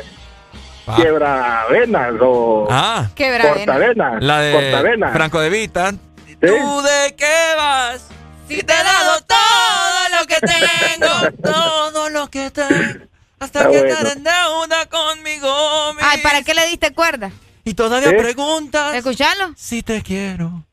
Quiebravenas 0.96 2.14
o... 2.22 2.68
Ah. 2.72 3.10
Quebravenas. 3.16 3.66
Cortavenas. 3.66 4.24
La 4.24 4.40
de 4.40 4.54
Cortavenas. 4.54 5.12
Franco 5.12 5.42
de 5.42 5.50
Vita. 5.50 5.92
¿Tú 5.92 6.82
de 6.82 7.16
qué 7.18 7.36
vas? 7.58 8.08
Si 8.48 8.64
te 8.64 8.74
he 8.74 8.84
dado 8.84 9.20
todo 9.28 10.20
lo 10.22 10.26
que 10.26 10.36
tengo, 10.40 11.32
todo 11.44 12.10
lo 12.12 12.30
que 12.30 12.50
tengo. 12.50 13.06
Hasta 13.42 13.60
Está 13.60 13.72
que 13.72 13.80
bueno. 13.82 13.96
te 13.98 14.16
deuda 14.16 14.86
conmigo. 14.90 15.94
mi- 15.96 16.00
Ay, 16.02 16.22
¿para 16.22 16.42
qué 16.44 16.54
le 16.54 16.66
diste 16.68 16.94
cuerda? 16.94 17.30
Y 17.66 17.74
todavía 17.74 18.12
¿Sí? 18.12 18.16
preguntas. 18.16 18.96
¿Escuchalo? 18.96 19.52
Si 19.58 19.84
te 19.84 20.02
quiero. 20.02 20.64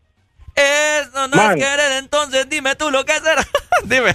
Eso 0.54 1.26
no 1.26 1.36
Man. 1.36 1.58
es 1.58 1.64
querer, 1.66 1.92
entonces 1.98 2.48
dime 2.48 2.76
tú 2.76 2.92
lo 2.92 3.04
que 3.04 3.14
será. 3.14 3.44
dime. 3.84 4.14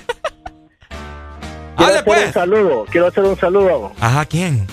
Quiero 1.80 1.94
Dale, 1.94 2.00
hacer 2.00 2.06
pues. 2.06 2.28
un 2.28 2.34
saludo, 2.34 2.86
quiero 2.92 3.08
hacer 3.08 3.24
un 3.24 3.40
saludo 3.40 3.92
Ajá, 4.02 4.26
¿quién? 4.26 4.68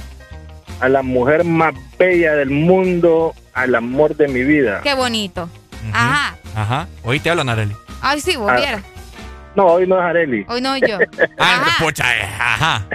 a 0.80 0.88
la 0.88 1.02
mujer 1.02 1.44
más 1.44 1.72
bella 1.98 2.34
del 2.34 2.50
mundo, 2.50 3.34
al 3.54 3.74
amor 3.74 4.14
de 4.16 4.28
mi 4.28 4.42
vida. 4.42 4.80
Qué 4.82 4.94
bonito. 4.94 5.48
Ajá. 5.92 6.34
Ajá. 6.54 6.88
Hoy 7.04 7.20
te 7.20 7.30
hablan, 7.30 7.48
Areli. 7.48 7.74
Ay, 8.02 8.20
sí, 8.20 8.36
vos 8.36 8.50
Ah. 8.52 8.56
vieras. 8.56 8.82
No, 9.54 9.66
hoy 9.66 9.86
no 9.86 9.96
es 9.98 10.04
Areli. 10.04 10.44
Hoy 10.48 10.60
no 10.60 10.76
yo. 10.76 10.98
Ah, 11.38 11.76
pucha, 11.78 12.04
eh, 12.14 12.28
ajá. 12.38 12.86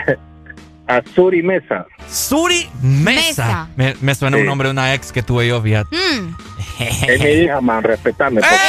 A 0.87 1.01
Suri 1.15 1.41
Mesa. 1.41 1.85
Suri 2.09 2.69
Mesa. 2.81 3.45
Mesa. 3.47 3.67
Me, 3.77 3.95
me 4.01 4.13
suena 4.13 4.37
un 4.37 4.45
nombre 4.45 4.67
de 4.67 4.73
una 4.73 4.93
ex 4.93 5.11
que 5.11 5.23
tuve 5.23 5.47
yo, 5.47 5.61
fíjate. 5.61 5.95
Mm. 5.95 6.35
Es 6.79 7.21
mi 7.21 7.29
hija, 7.45 7.61
man, 7.61 7.81
respetame, 7.83 8.41
por 8.41 8.49
¡Eh! 8.49 8.55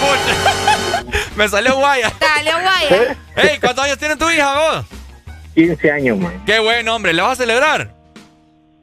favor. 0.00 0.75
Me 1.36 1.48
salió 1.48 1.76
guaya. 1.76 2.12
Dale, 2.20 2.50
guaya. 2.50 3.16
Ey, 3.36 3.58
¿cuántos 3.60 3.84
años 3.84 3.98
tiene 3.98 4.16
tu 4.16 4.28
hija 4.30 4.54
vos? 4.58 4.86
15 5.54 5.90
años, 5.90 6.18
man. 6.18 6.42
Qué 6.46 6.58
buen 6.58 6.88
hombre, 6.88 7.12
¿le 7.12 7.22
vas 7.22 7.32
a 7.32 7.36
celebrar? 7.36 7.90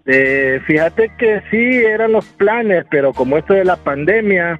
Eh, 0.05 0.59
fíjate 0.67 1.11
que 1.17 1.41
sí 1.49 1.57
eran 1.85 2.11
los 2.11 2.25
planes, 2.25 2.85
pero 2.91 3.13
como 3.13 3.37
esto 3.37 3.53
de 3.53 3.63
la 3.65 3.75
pandemia. 3.77 4.57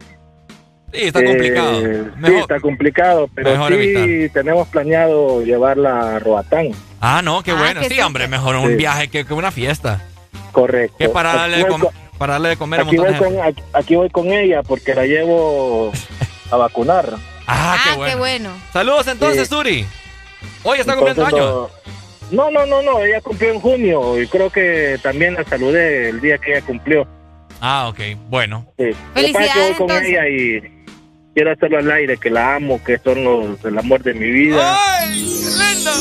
Sí, 0.93 1.01
está 1.05 1.19
eh, 1.21 1.25
complicado. 1.25 1.81
Sí, 1.81 1.87
Mejor- 2.17 2.39
está 2.39 2.59
complicado, 2.59 3.29
pero 3.33 3.51
mejor 3.51 3.73
sí 3.73 3.79
evitar. 3.79 4.33
tenemos 4.43 4.67
planeado 4.69 5.41
llevarla 5.43 6.15
a 6.15 6.19
Roatán. 6.19 6.69
Ah, 7.01 7.21
no, 7.23 7.41
qué 7.43 7.51
Ah, 7.51 7.55
bueno. 7.55 7.81
qué 7.81 7.89
Sí, 7.89 7.99
hombre, 7.99 8.27
mejor 8.27 8.55
un 8.55 8.69
Sí. 8.69 8.75
viaje 8.75 9.07
que, 9.09 9.25
que 9.25 9.33
una 9.33 9.51
fiesta. 9.51 10.01
Correcto. 10.51 10.95
Que 10.99 11.09
para 11.09 11.33
darle, 11.33 11.57
de 11.57 11.63
voy 11.63 11.71
com- 11.71 11.81
con- 11.81 11.93
para 12.17 12.33
darle 12.33 12.49
de 12.49 12.57
comer 12.57 12.79
a 12.79 12.83
voy 12.83 12.95
con, 12.97 13.35
aquí 13.73 13.95
voy 13.95 14.09
con 14.11 14.31
ella 14.31 14.61
porque 14.63 14.93
la 14.95 15.05
llevo 15.05 15.91
a 16.51 16.57
vacunar. 16.57 17.09
Ah, 17.47 17.75
Ah, 17.77 17.95
qué 18.05 18.11
qué 18.11 18.15
bueno. 18.15 18.49
Saludos 18.71 19.07
entonces, 19.07 19.47
Sí. 19.47 19.55
Suri. 19.55 19.85
Hoy 20.63 20.79
está 20.79 20.93
cumpliendo 20.95 21.25
años. 21.25 21.69
No, 22.31 22.49
no, 22.49 22.65
no, 22.65 22.81
no, 22.81 22.99
ella 23.03 23.21
cumplió 23.21 23.51
en 23.53 23.59
junio 23.59 24.19
y 24.21 24.27
creo 24.27 24.49
que 24.49 24.97
también 25.03 25.35
la 25.35 25.43
saludé 25.43 26.09
el 26.09 26.19
día 26.21 26.37
que 26.37 26.55
ella 26.55 26.65
cumplió. 26.65 27.05
Ah, 27.61 27.87
ok, 27.89 27.99
bueno. 28.29 28.65
Sí. 28.77 28.85
Es 28.89 28.95
Felicidades, 29.13 29.55
voy 29.55 29.73
con 29.75 29.89
entonces. 29.91 30.09
ella 30.09 30.27
y 30.27 30.85
quiero 31.35 31.51
hacerlo 31.51 31.77
al 31.79 31.91
aire, 31.91 32.17
que 32.17 32.29
la 32.29 32.55
amo, 32.55 32.81
que 32.83 32.97
son 32.97 33.23
los, 33.23 33.63
el 33.65 33.77
amor 33.77 34.01
de 34.03 34.13
mi 34.13 34.27
vida. 34.29 34.77
¡Ay, 34.99 35.11
lindo! 35.21 35.91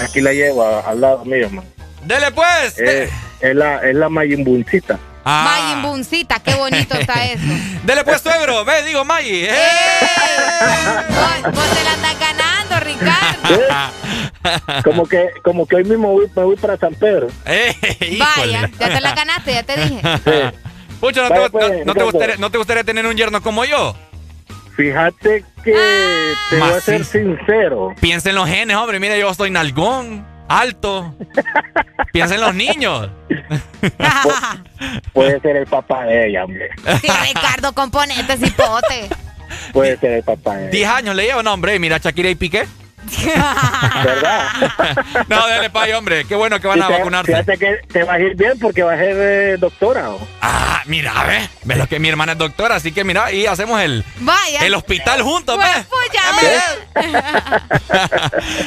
Aquí 0.00 0.20
la 0.20 0.32
llevo 0.32 0.62
a- 0.64 0.80
al 0.80 1.00
lado 1.00 1.24
mío, 1.24 1.48
man. 1.50 1.64
Dele 2.04 2.30
pues. 2.32 2.78
Eh, 2.78 3.08
es 3.40 3.54
la, 3.54 3.78
es 3.88 3.94
la 3.94 4.08
Mayimbuncita. 4.08 4.98
Ah. 5.24 5.44
Mayimbuncita, 5.58 6.38
qué 6.40 6.54
bonito 6.54 6.94
está 6.96 7.24
eso. 7.26 7.42
Dele 7.84 8.04
pues, 8.04 8.20
suegro. 8.22 8.64
Ve, 8.64 8.82
digo, 8.84 9.04
Maggie. 9.04 9.50
Eh. 9.50 9.54
Vos, 11.08 11.54
vos 11.54 11.70
te 11.70 11.84
la 11.84 11.92
estás 11.92 12.18
ganando, 12.18 12.80
Ricardo. 12.80 14.82
Como 14.84 15.06
que, 15.06 15.30
como 15.44 15.66
que 15.66 15.76
hoy 15.76 15.84
mismo 15.84 16.12
voy, 16.12 16.26
me 16.34 16.42
voy 16.44 16.56
para 16.56 16.76
San 16.76 16.94
Pedro. 16.94 17.28
Eh, 17.44 18.16
Vaya, 18.18 18.70
ya 18.78 18.88
te 18.94 19.00
la 19.00 19.14
ganaste, 19.14 19.52
ya 19.52 19.62
te 19.62 19.76
dije. 19.80 20.00
Pucho, 21.00 21.22
¿no, 21.22 21.30
Vaya, 21.30 21.44
te, 21.44 21.50
pues, 21.50 21.70
no- 21.78 21.84
no 21.84 21.94
te 21.94 22.02
gustaría, 22.02 22.36
¿no 22.36 22.50
te 22.50 22.58
gustaría 22.58 22.84
tener 22.84 23.06
un 23.06 23.16
yerno 23.16 23.42
como 23.42 23.64
yo? 23.64 23.94
Fíjate 24.76 25.44
que 25.62 26.32
te 26.50 26.56
voy 26.58 26.70
a 26.70 26.80
ser 26.80 27.04
sincero. 27.04 27.94
Piensa 28.00 28.30
en 28.30 28.36
los 28.36 28.48
genes, 28.48 28.76
hombre. 28.76 28.98
Mira, 29.00 29.16
yo 29.18 29.32
soy 29.34 29.50
nalgón, 29.50 30.26
alto. 30.50 31.14
Piensa 32.12 32.34
en 32.34 32.40
los 32.40 32.54
niños. 32.54 33.08
Puede 35.12 35.40
ser 35.40 35.56
el 35.56 35.66
papá 35.66 36.04
de 36.04 36.28
ella, 36.28 36.44
hombre. 36.44 36.68
Sí, 37.00 37.08
Ricardo, 37.28 37.72
componente, 37.72 38.36
cipote. 38.36 39.08
Puede 39.72 39.96
ser 39.98 40.12
el 40.12 40.22
papá 40.22 40.56
de 40.56 40.62
ella. 40.64 40.70
10 40.70 40.88
años 40.88 41.16
le 41.16 41.24
llevo, 41.24 41.42
no, 41.42 41.54
hombre. 41.54 41.78
Mira, 41.78 41.98
Shakira 41.98 42.28
y 42.28 42.34
Piqué. 42.34 42.66
¿Verdad? 44.04 44.48
No, 45.28 45.46
dale, 45.48 45.70
pay, 45.70 45.92
hombre. 45.92 46.24
Qué 46.26 46.34
bueno 46.34 46.60
que 46.60 46.66
van 46.66 46.78
Y 46.78 46.82
a 46.82 46.86
te- 46.86 46.92
vacunarse. 46.94 47.32
Fíjate 47.32 47.58
que 47.58 47.76
te 47.92 48.02
va 48.04 48.14
a 48.14 48.20
ir 48.20 48.34
bien 48.36 48.58
porque 48.58 48.82
vas 48.82 48.94
a 48.94 48.98
ser 48.98 49.16
eh, 49.18 49.56
doctora. 49.58 50.10
¿o? 50.10 50.20
Ah, 50.42 50.82
mira, 50.86 51.12
ve. 51.24 51.48
Ves 51.64 51.76
lo 51.78 51.86
que 51.88 51.98
mi 51.98 52.08
hermana 52.08 52.32
es 52.32 52.38
doctora, 52.38 52.76
así 52.76 52.92
que 52.92 53.04
mira, 53.04 53.32
y 53.32 53.46
hacemos 53.46 53.80
el, 53.80 54.04
Vaya. 54.18 54.60
el 54.66 54.74
hospital 54.74 55.22
juntos, 55.22 55.56
Pues, 55.56 55.68
ve. 55.76 55.84
puya, 55.84 57.10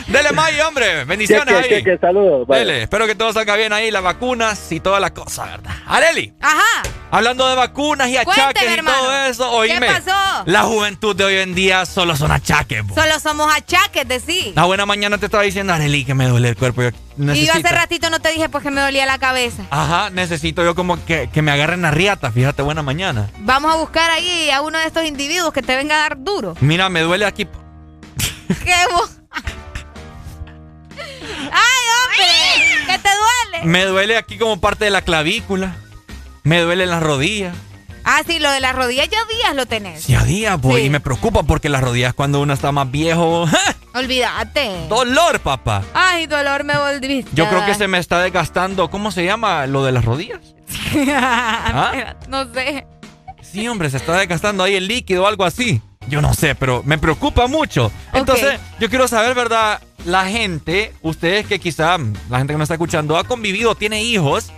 Dele, 0.07 0.31
May, 0.31 0.59
hombre. 0.61 1.05
Bendiciones 1.05 1.45
Cheque, 1.61 1.75
ahí. 1.75 1.83
cheque, 1.83 1.97
saludos. 1.99 2.47
Dele, 2.47 2.83
espero 2.83 3.07
que 3.07 3.15
todo 3.15 3.33
salga 3.33 3.55
bien 3.55 3.73
ahí, 3.73 3.91
las 3.91 4.03
vacunas 4.03 4.71
y 4.71 4.79
toda 4.79 4.99
la 4.99 5.13
cosa, 5.13 5.45
¿verdad? 5.45 5.71
Areli, 5.87 6.33
Ajá. 6.41 6.83
hablando 7.11 7.47
de 7.49 7.55
vacunas 7.55 8.07
y 8.09 8.17
achaques 8.17 8.43
Cuénteme, 8.43 8.71
y 8.71 8.73
hermano. 8.77 8.97
todo 8.97 9.15
eso, 9.25 9.49
¿Qué 9.49 9.55
oíme. 9.73 9.87
pasó? 9.87 10.43
La 10.45 10.61
juventud 10.63 11.15
de 11.15 11.23
hoy 11.25 11.35
en 11.37 11.55
día 11.55 11.85
solo 11.85 12.15
son 12.15 12.31
achaques, 12.31 12.83
bo. 12.85 12.95
Solo 12.95 13.19
somos 13.19 13.53
achaques 13.53 14.07
de 14.07 14.19
sí. 14.25 14.53
La 14.55 14.65
buena 14.65 14.85
mañana 14.85 15.17
te 15.17 15.25
estaba 15.25 15.43
diciendo, 15.43 15.73
Areli, 15.73 16.05
que 16.05 16.13
me 16.13 16.27
duele 16.27 16.49
el 16.49 16.55
cuerpo. 16.55 16.81
Yo 16.81 16.91
Y 17.33 17.45
yo 17.45 17.53
hace 17.53 17.61
ratito 17.69 18.09
no 18.09 18.19
te 18.19 18.29
dije 18.31 18.49
pues 18.49 18.63
que 18.63 18.71
me 18.71 18.81
dolía 18.81 19.05
la 19.05 19.17
cabeza. 19.17 19.65
Ajá, 19.69 20.09
necesito 20.09 20.63
yo 20.63 20.75
como 20.75 21.03
que, 21.05 21.29
que 21.31 21.41
me 21.41 21.51
agarren 21.51 21.81
la 21.81 21.91
riata, 21.91 22.31
fíjate, 22.31 22.61
buena 22.61 22.81
mañana. 22.81 23.29
Vamos 23.39 23.73
a 23.73 23.77
buscar 23.77 24.09
ahí 24.11 24.49
a 24.49 24.61
uno 24.61 24.77
de 24.79 24.85
estos 24.85 25.05
individuos 25.05 25.53
que 25.53 25.61
te 25.61 25.75
venga 25.75 25.95
a 25.95 25.99
dar 25.99 26.23
duro. 26.23 26.55
Mira, 26.61 26.89
me 26.89 27.01
duele 27.01 27.25
aquí. 27.25 27.45
¿Qué 28.47 28.75
vos? 28.91 29.19
¡Ay, 31.51 31.83
hombre! 31.99 32.85
¿Qué 32.87 32.99
te 32.99 33.09
duele? 33.09 33.65
Me 33.65 33.85
duele 33.85 34.17
aquí 34.17 34.37
como 34.37 34.59
parte 34.59 34.85
de 34.85 34.91
la 34.91 35.01
clavícula. 35.01 35.75
Me 36.43 36.61
duele 36.61 36.83
en 36.83 36.89
las 36.89 37.03
rodillas. 37.03 37.55
Ah, 38.03 38.21
sí, 38.25 38.39
lo 38.39 38.51
de 38.51 38.59
las 38.59 38.75
rodillas 38.75 39.09
ya 39.09 39.19
días 39.25 39.55
lo 39.55 39.65
tenés. 39.65 40.03
Sí, 40.03 40.15
a 40.15 40.23
día, 40.23 40.55
boy. 40.55 40.81
Sí. 40.81 40.87
Y 40.87 40.89
me 40.89 40.99
preocupa 40.99 41.43
porque 41.43 41.69
las 41.69 41.81
rodillas 41.81 42.13
cuando 42.13 42.41
uno 42.41 42.53
está 42.53 42.71
más 42.71 42.89
viejo. 42.91 43.45
Olvídate. 43.93 44.87
¡Dolor, 44.89 45.39
papá! 45.39 45.83
Ay, 45.93 46.25
dolor 46.25 46.63
me 46.63 46.77
volviste. 46.77 47.29
Yo 47.33 47.47
creo 47.47 47.65
que 47.65 47.75
se 47.75 47.87
me 47.87 47.99
está 47.99 48.19
desgastando. 48.21 48.89
¿Cómo 48.89 49.11
se 49.11 49.23
llama 49.23 49.67
lo 49.67 49.83
de 49.85 49.91
las 49.91 50.03
rodillas? 50.03 50.39
¿Ah? 51.07 52.15
No 52.27 52.51
sé. 52.53 52.87
Sí, 53.41 53.67
hombre, 53.67 53.89
se 53.89 53.97
está 53.97 54.17
desgastando 54.17 54.63
ahí 54.63 54.75
el 54.75 54.87
líquido 54.87 55.23
o 55.23 55.27
algo 55.27 55.45
así. 55.45 55.81
Yo 56.07 56.21
no 56.21 56.33
sé, 56.33 56.55
pero 56.55 56.81
me 56.83 56.97
preocupa 56.97 57.47
mucho. 57.47 57.91
Entonces, 58.13 58.59
yo 58.79 58.89
quiero 58.89 59.07
saber, 59.07 59.35
¿verdad? 59.35 59.81
La 60.05 60.25
gente, 60.25 60.91
ustedes 61.01 61.45
que 61.45 61.59
quizá, 61.59 61.97
la 62.29 62.39
gente 62.39 62.53
que 62.53 62.57
nos 62.57 62.63
está 62.65 62.73
escuchando, 62.73 63.17
ha 63.17 63.23
convivido, 63.23 63.75
tiene 63.75 64.03
hijos, 64.03 64.51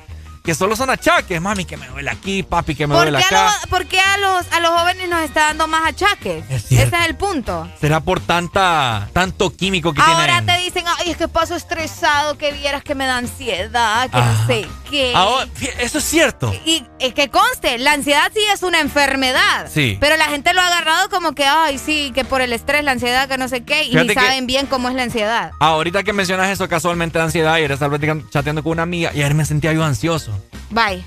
que 0.46 0.56
solo 0.56 0.76
son 0.76 0.90
achaques. 0.90 1.42
Mami, 1.42 1.66
que 1.66 1.78
me 1.78 1.88
duele 1.88 2.10
aquí, 2.10 2.44
papi, 2.44 2.76
que 2.76 2.88
me 2.88 2.94
¿Por 2.96 3.04
duele 3.04 3.18
acá. 3.18 3.50
a, 3.50 3.52
los, 3.56 3.66
por 3.68 3.86
qué 3.88 4.00
a 4.00 4.18
los, 4.18 4.46
a 4.52 4.60
los 4.60 4.70
jóvenes 4.72 5.10
nos 5.10 5.22
está 5.24 5.48
dando 5.48 5.68
más 5.68 5.86
achaques? 5.88 6.44
Ese 6.50 6.84
es 6.84 6.92
el 7.08 7.16
punto. 7.16 7.70
¿Será 7.82 8.00
por 8.00 8.20
tanta, 8.20 9.10
tanto 9.14 9.56
químico 9.56 9.94
que 9.94 10.02
Ahora 10.02 10.40
tienen? 10.42 10.46
te 10.46 10.58
dicen, 10.64 10.86
ay, 11.00 11.12
es 11.12 11.18
que 11.18 11.28
paso 11.28 11.56
estresado, 11.56 12.38
que 12.38 12.52
vieras 12.52 12.84
que 12.84 12.96
me 12.96 13.06
da 13.06 13.18
ansiedad, 13.18 14.10
que 14.10 14.18
no 14.18 14.48
sé 14.48 14.68
qué. 14.90 15.14
Ahora, 15.16 15.48
eso 15.80 15.98
es 15.98 16.04
cierto. 16.04 16.54
Y 16.66 16.84
es 17.00 17.14
que 17.14 17.30
conste, 17.30 17.78
la 17.80 17.94
ansiedad 17.94 18.32
sí 18.34 18.42
es 18.54 18.64
una 18.64 18.80
enfermedad. 18.80 19.68
Sí. 19.74 19.98
Pero 20.00 20.16
la 20.18 20.26
gente 20.26 20.54
lo 20.54 20.62
ha 20.62 20.68
agarrado 20.68 21.10
como 21.10 21.34
que, 21.34 21.46
ay, 21.46 21.78
sí, 21.78 22.12
que 22.14 22.24
por 22.24 22.42
el 22.42 22.54
estrés, 22.54 22.84
la 22.84 22.92
ansiedad, 22.92 23.28
que 23.28 23.38
no 23.38 23.48
sé 23.48 23.64
qué, 23.64 23.84
y 23.86 23.96
ni 23.96 24.14
saben 24.14 24.46
bien 24.48 24.68
cómo 24.68 24.90
es 24.90 24.96
la 24.96 25.04
ansiedad. 25.04 25.52
Ahorita 25.60 26.04
que 26.04 26.14
mencionas 26.14 26.50
eso 26.50 26.68
casualmente 26.70 27.18
de 27.18 27.26
ansiedad, 27.26 27.54
ayer 27.54 27.72
estaba 27.72 27.98
chateando 28.30 28.62
con 28.64 28.74
una 28.74 28.84
amiga 28.84 29.12
y 29.14 29.22
ayer 29.22 29.34
me 29.34 29.46
sentía 29.46 29.74
yo 29.74 29.84
ansioso. 29.84 30.35
Bye. 30.70 31.04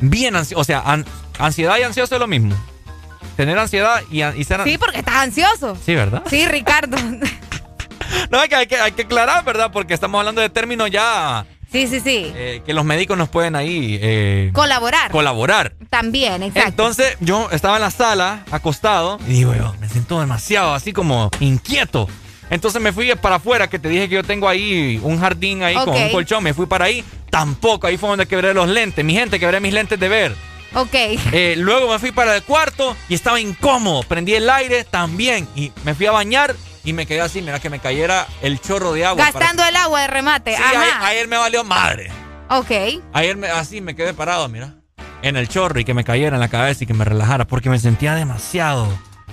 Bien 0.00 0.34
ansioso. 0.36 0.60
O 0.60 0.64
sea, 0.64 0.80
an- 0.80 1.06
ansiedad 1.38 1.76
y 1.78 1.82
ansioso 1.82 2.14
es 2.14 2.20
lo 2.20 2.26
mismo. 2.26 2.54
Tener 3.36 3.58
ansiedad 3.58 4.02
y, 4.10 4.22
y 4.22 4.44
ser 4.44 4.62
Sí, 4.64 4.76
porque 4.78 4.98
estás 4.98 5.16
ansioso. 5.16 5.76
Sí, 5.84 5.94
¿verdad? 5.94 6.22
Sí, 6.28 6.46
Ricardo. 6.46 6.96
No, 8.30 8.40
hay 8.40 8.48
que, 8.48 8.56
hay, 8.56 8.66
que, 8.66 8.76
hay 8.76 8.92
que 8.92 9.02
aclarar, 9.02 9.42
¿verdad? 9.44 9.70
Porque 9.72 9.94
estamos 9.94 10.18
hablando 10.18 10.40
de 10.42 10.50
términos 10.50 10.90
ya 10.90 11.46
Sí, 11.70 11.86
sí, 11.86 12.00
sí. 12.00 12.30
eh, 12.34 12.62
que 12.64 12.74
los 12.74 12.84
médicos 12.84 13.16
nos 13.16 13.28
pueden 13.30 13.56
ahí 13.56 13.98
eh, 14.02 14.50
Colaborar. 14.52 15.10
colaborar. 15.10 15.72
También, 15.88 16.42
exacto. 16.42 16.68
Entonces, 16.68 17.16
yo 17.20 17.48
estaba 17.50 17.76
en 17.76 17.82
la 17.82 17.90
sala, 17.90 18.44
acostado, 18.50 19.18
y 19.26 19.32
digo 19.32 19.54
yo, 19.54 19.74
me 19.80 19.88
siento 19.88 20.20
demasiado 20.20 20.74
así 20.74 20.92
como 20.92 21.30
inquieto. 21.40 22.08
Entonces 22.52 22.82
me 22.82 22.92
fui 22.92 23.10
para 23.14 23.36
afuera, 23.36 23.66
que 23.68 23.78
te 23.78 23.88
dije 23.88 24.10
que 24.10 24.16
yo 24.16 24.22
tengo 24.22 24.46
ahí 24.46 25.00
un 25.02 25.18
jardín 25.18 25.62
ahí 25.62 25.74
con 25.74 25.88
un 25.96 26.10
colchón, 26.10 26.44
me 26.44 26.52
fui 26.52 26.66
para 26.66 26.84
ahí. 26.84 27.02
Tampoco, 27.30 27.86
ahí 27.86 27.96
fue 27.96 28.10
donde 28.10 28.26
quebré 28.26 28.52
los 28.52 28.68
lentes. 28.68 29.02
Mi 29.02 29.14
gente, 29.14 29.40
quebré 29.40 29.58
mis 29.58 29.72
lentes 29.72 29.98
de 29.98 30.06
ver. 30.06 30.36
Ok. 30.74 30.92
Eh, 30.92 31.54
luego 31.56 31.90
me 31.90 31.98
fui 31.98 32.12
para 32.12 32.36
el 32.36 32.42
cuarto 32.42 32.94
y 33.08 33.14
estaba 33.14 33.40
incómodo. 33.40 34.02
Prendí 34.02 34.34
el 34.34 34.50
aire 34.50 34.84
también 34.84 35.48
y 35.56 35.72
me 35.84 35.94
fui 35.94 36.04
a 36.04 36.12
bañar 36.12 36.54
y 36.84 36.92
me 36.92 37.06
quedé 37.06 37.22
así, 37.22 37.40
mira 37.40 37.58
que 37.58 37.70
me 37.70 37.78
cayera 37.78 38.26
el 38.42 38.60
chorro 38.60 38.92
de 38.92 39.06
agua. 39.06 39.24
para- 39.24 39.32
Gastando 39.32 39.64
el 39.64 39.74
agua 39.76 40.02
de 40.02 40.06
remate. 40.08 40.54
Sí, 40.54 40.62
Ajá. 40.62 40.78
ayer, 40.82 40.94
ayer 41.00 41.28
me 41.28 41.38
valió 41.38 41.64
madre. 41.64 42.10
Ok. 42.50 42.70
Ayer 43.14 43.34
me, 43.38 43.48
así 43.48 43.80
me 43.80 43.96
quedé 43.96 44.12
parado, 44.12 44.46
mira. 44.50 44.74
En 45.22 45.36
el 45.38 45.48
chorro 45.48 45.80
y 45.80 45.86
que 45.86 45.94
me 45.94 46.04
cayera 46.04 46.36
en 46.36 46.40
la 46.40 46.48
cabeza 46.48 46.84
y 46.84 46.86
que 46.86 46.92
me 46.92 47.06
relajara 47.06 47.46
porque 47.46 47.70
me 47.70 47.78
sentía 47.78 48.14
demasiado 48.14 48.88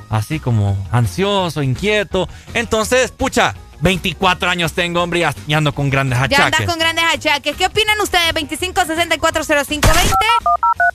así 0.10 0.40
como 0.40 0.78
ansioso, 0.92 1.62
inquieto. 1.64 2.28
Entonces, 2.54 3.12
pucha, 3.12 3.56
24 3.82 4.50
años 4.50 4.74
tengo, 4.74 5.02
hombre, 5.02 5.26
y 5.48 5.54
ando 5.54 5.74
con 5.74 5.90
grandes 5.90 6.20
Ya 6.20 6.26
achaques. 6.26 6.46
andas 6.60 6.66
con 6.66 6.80
grandes 6.80 7.06
achaques. 7.14 7.56
¿Qué 7.56 7.66
opinan 7.68 8.00
ustedes? 8.02 8.34
25640520. 8.34 9.82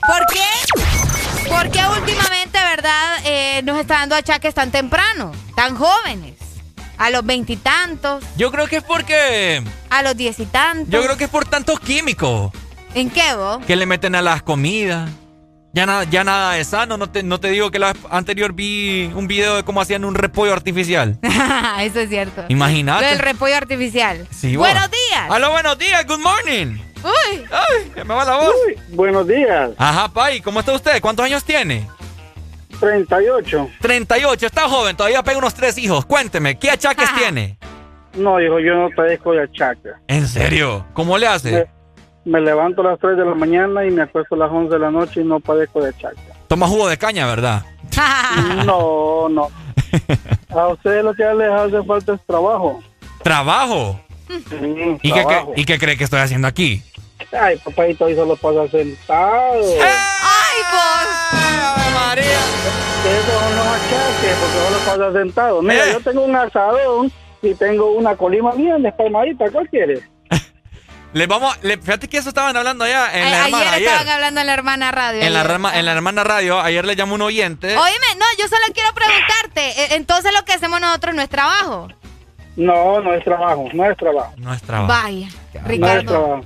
¿Por 0.07 0.25
qué? 0.33 1.49
Porque 1.49 1.79
últimamente, 1.87 2.59
¿verdad? 2.59 3.17
Eh, 3.23 3.61
nos 3.63 3.79
está 3.79 3.95
dando 3.99 4.15
achaques 4.15 4.53
tan 4.53 4.71
temprano, 4.71 5.31
tan 5.55 5.75
jóvenes. 5.75 6.33
A 6.97 7.09
los 7.09 7.25
veintitantos, 7.25 8.23
Yo 8.37 8.51
creo 8.53 8.67
que 8.67 8.77
es 8.77 8.83
porque... 8.83 9.61
a 9.89 10.01
los 10.01 10.15
diez 10.15 10.39
y 10.39 10.45
tantos. 10.45 10.87
Yo 10.89 11.03
creo 11.03 11.17
que 11.17 11.25
es 11.25 11.29
por 11.29 11.43
tantos 11.45 11.77
químicos 11.81 12.53
¿En 12.93 13.09
qué 13.09 13.35
vos? 13.35 13.65
que 13.65 13.75
le 13.75 13.85
meten 13.85 14.15
a 14.15 14.21
las 14.21 14.41
comidas. 14.43 15.09
Ya 15.75 15.85
nada, 15.85 16.05
ya 16.05 16.23
nada 16.23 16.57
es 16.57 16.67
sano. 16.67 16.95
No 16.95 17.11
te, 17.11 17.21
no 17.21 17.37
te 17.41 17.49
digo 17.49 17.69
que 17.69 17.79
la 17.79 17.91
vez 17.91 18.01
anterior 18.09 18.53
vi 18.53 19.11
un 19.13 19.27
video 19.27 19.57
de 19.57 19.63
cómo 19.63 19.81
hacían 19.81 20.05
un 20.05 20.15
repollo 20.15 20.53
artificial. 20.53 21.19
Eso 21.81 21.99
es 21.99 22.07
cierto. 22.07 22.45
Imagínate. 22.47 23.03
Del 23.03 23.19
repollo 23.19 23.57
artificial. 23.57 24.25
Sí. 24.31 24.55
Buenos 24.55 24.89
días. 24.89 25.29
Aló, 25.29 25.51
buenos 25.51 25.77
días, 25.77 26.07
good 26.07 26.19
morning. 26.19 26.77
Uy. 27.03 27.43
Ay, 27.51 27.91
ya 27.93 28.05
me 28.05 28.13
va 28.13 28.23
la 28.23 28.37
voz. 28.37 28.55
buenos 28.87 29.27
días. 29.27 29.71
Ajá, 29.77 30.07
Pai, 30.07 30.39
¿cómo 30.39 30.61
está 30.61 30.71
usted? 30.71 31.01
¿Cuántos 31.01 31.25
años 31.25 31.43
tiene? 31.43 31.85
38. 32.79 33.69
38, 33.81 34.45
está 34.45 34.69
joven, 34.69 34.95
todavía 34.95 35.21
pega 35.23 35.39
unos 35.39 35.55
tres 35.55 35.77
hijos. 35.77 36.05
Cuénteme, 36.05 36.57
¿qué 36.57 36.71
achaques 36.71 37.13
tiene? 37.15 37.57
No, 38.13 38.39
hijo, 38.39 38.59
yo 38.59 38.75
no 38.75 38.89
padezco 38.95 39.33
de 39.33 39.43
achaques. 39.43 39.91
¿En 40.07 40.25
serio? 40.25 40.85
¿Cómo 40.93 41.17
le 41.17 41.27
hace? 41.27 41.51
Me, 41.51 41.74
me 42.25 42.41
levanto 42.41 42.81
a 42.81 42.91
las 42.91 42.99
3 42.99 43.17
de 43.17 43.25
la 43.25 43.35
mañana 43.35 43.85
y 43.85 43.91
me 43.91 44.01
acuesto 44.03 44.35
a 44.35 44.39
las 44.39 44.51
11 44.51 44.73
de 44.73 44.79
la 44.79 44.91
noche 44.91 45.21
y 45.21 45.23
no 45.23 45.39
padezco 45.39 45.81
de 45.81 45.89
achaques. 45.89 46.19
Toma 46.47 46.67
jugo 46.67 46.87
de 46.87 46.97
caña, 46.97 47.25
¿verdad? 47.27 47.63
No, 48.65 49.29
no. 49.29 49.47
A 50.49 50.67
ustedes 50.69 51.03
lo 51.03 51.13
que 51.13 51.23
les 51.23 51.49
hace 51.51 51.81
falta 51.83 52.13
es 52.13 52.21
trabajo. 52.25 52.81
¿Trabajo? 53.23 53.99
Sí, 54.27 54.97
¿Y 55.03 55.11
qué, 55.11 55.21
trabajo. 55.23 55.53
qué- 55.55 55.61
¿Y 55.61 55.65
qué 55.65 55.77
cree 55.79 55.97
que 55.97 56.03
estoy 56.03 56.19
haciendo 56.19 56.47
aquí? 56.47 56.81
Ay, 57.31 57.57
papadito, 57.63 58.05
ahí 58.05 58.15
solo 58.15 58.35
pasa 58.35 58.67
sentado. 58.69 59.61
¡Ay, 59.81 60.57
vos! 60.71 61.93
María! 61.93 62.23
Eso 62.23 63.55
los 63.55 63.67
achaques, 63.67 64.37
porque 64.39 64.57
solo 64.57 64.77
pasa 64.85 65.19
sentado. 65.19 65.61
Mira, 65.61 65.87
Eh. 65.89 65.93
yo 65.93 65.99
tengo 66.01 66.23
un 66.25 66.35
asadón 66.35 67.11
y 67.41 67.53
tengo 67.53 67.91
una 67.91 68.15
colima 68.15 68.51
bien 68.53 68.81
despalmadita. 68.83 69.49
¿Cuál 69.51 69.69
quieres? 69.69 70.01
Les 71.15 71.27
vamos, 71.29 71.57
le- 71.63 71.77
fíjate 71.77 72.09
que 72.09 72.17
eso 72.17 72.27
estaban 72.27 72.55
hablando 72.57 72.83
allá 72.83 73.07
en 73.13 73.25
A- 73.25 73.29
la 73.29 73.45
hermana 73.45 73.57
ayer 73.63 73.73
ayer. 73.75 73.87
estaban 73.87 74.09
hablando 74.09 74.41
en 74.41 74.47
la 74.47 74.53
hermana 74.53 74.91
radio. 74.91 75.21
En 75.21 75.33
la, 75.33 75.39
ayer. 75.39 75.51
rama- 75.51 75.79
en 75.79 75.85
la 75.85 75.91
hermana 75.93 76.23
radio, 76.25 76.59
ayer 76.59 76.83
le 76.85 76.95
llamó 76.97 77.15
un 77.15 77.21
oyente. 77.21 77.67
Oíme, 77.69 78.07
no, 78.19 78.25
yo 78.37 78.47
solo 78.49 78.61
quiero 78.73 78.93
preguntarte. 78.93 79.83
eh, 79.83 79.87
Entonces 79.91 80.33
lo 80.33 80.43
que 80.43 80.51
hacemos 80.51 80.81
nosotros 80.81 81.15
no 81.15 81.21
es 81.21 81.29
trabajo. 81.29 81.87
No, 82.57 82.99
no 82.99 83.13
es 83.13 83.23
trabajo, 83.23 83.69
no 83.73 83.85
es 83.89 83.95
trabajo. 83.97 84.33
No 84.37 84.53
es 84.53 84.61
trabajo. 84.61 84.87
Vaya, 84.87 85.27
No 85.53 85.59
es 85.61 85.67
Ricardo. 85.67 86.03
trabajo. 86.03 86.45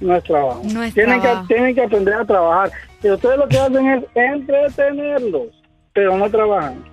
No 0.00 0.16
es 0.16 0.22
trabajo. 0.24 0.62
No 0.64 0.82
es 0.84 0.94
tienen, 0.94 1.20
trabajo. 1.20 1.46
Que, 1.48 1.54
tienen 1.54 1.74
que 1.74 1.82
aprender 1.82 2.14
a 2.14 2.24
trabajar. 2.24 2.70
Y 3.02 3.10
ustedes 3.10 3.36
lo 3.36 3.48
que 3.48 3.58
hacen 3.58 3.88
es 3.90 4.04
entretenerlos, 4.14 5.48
pero 5.92 6.16
no 6.16 6.30
trabajan. 6.30 6.84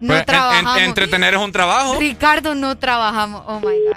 No 0.00 0.08
Pues, 0.08 0.10
en- 0.10 0.16
en- 0.18 0.24
trabajamos. 0.26 0.78
entretener 0.78 1.34
es 1.34 1.40
un 1.40 1.52
trabajo. 1.52 1.96
Ricardo, 2.00 2.54
no 2.56 2.76
trabajamos. 2.76 3.42
Oh 3.46 3.60
my 3.60 3.66
God. 3.86 3.96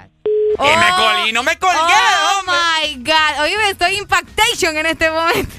Y 0.58 0.76
me 0.76 0.90
colí, 0.96 1.32
no 1.32 1.42
me 1.42 1.58
colgué, 1.58 1.76
Oh 1.78 2.38
hombre. 2.40 2.54
my 2.82 2.94
God. 3.04 3.40
Oye, 3.42 3.70
estoy 3.70 3.96
impactation 3.96 4.76
en 4.76 4.86
este 4.86 5.10
momento. 5.10 5.54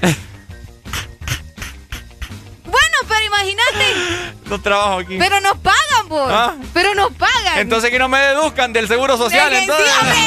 bueno, 2.64 2.96
pero 3.08 3.24
imagínate. 3.24 4.34
No 4.46 4.60
trabajo 4.60 4.98
aquí. 4.98 5.16
Pero 5.18 5.40
nos 5.40 5.56
pagan, 5.58 6.08
por. 6.08 6.32
Ah. 6.32 6.54
Pero 6.74 6.94
nos 6.94 7.12
pagan. 7.12 7.58
Entonces 7.58 7.90
que 7.90 7.98
no 7.98 8.08
me 8.08 8.18
deduzcan 8.18 8.72
del 8.72 8.88
seguro 8.88 9.16
social. 9.16 9.50
Sí, 9.50 9.56
entonces 9.58 9.92
hombre. 10.00 10.18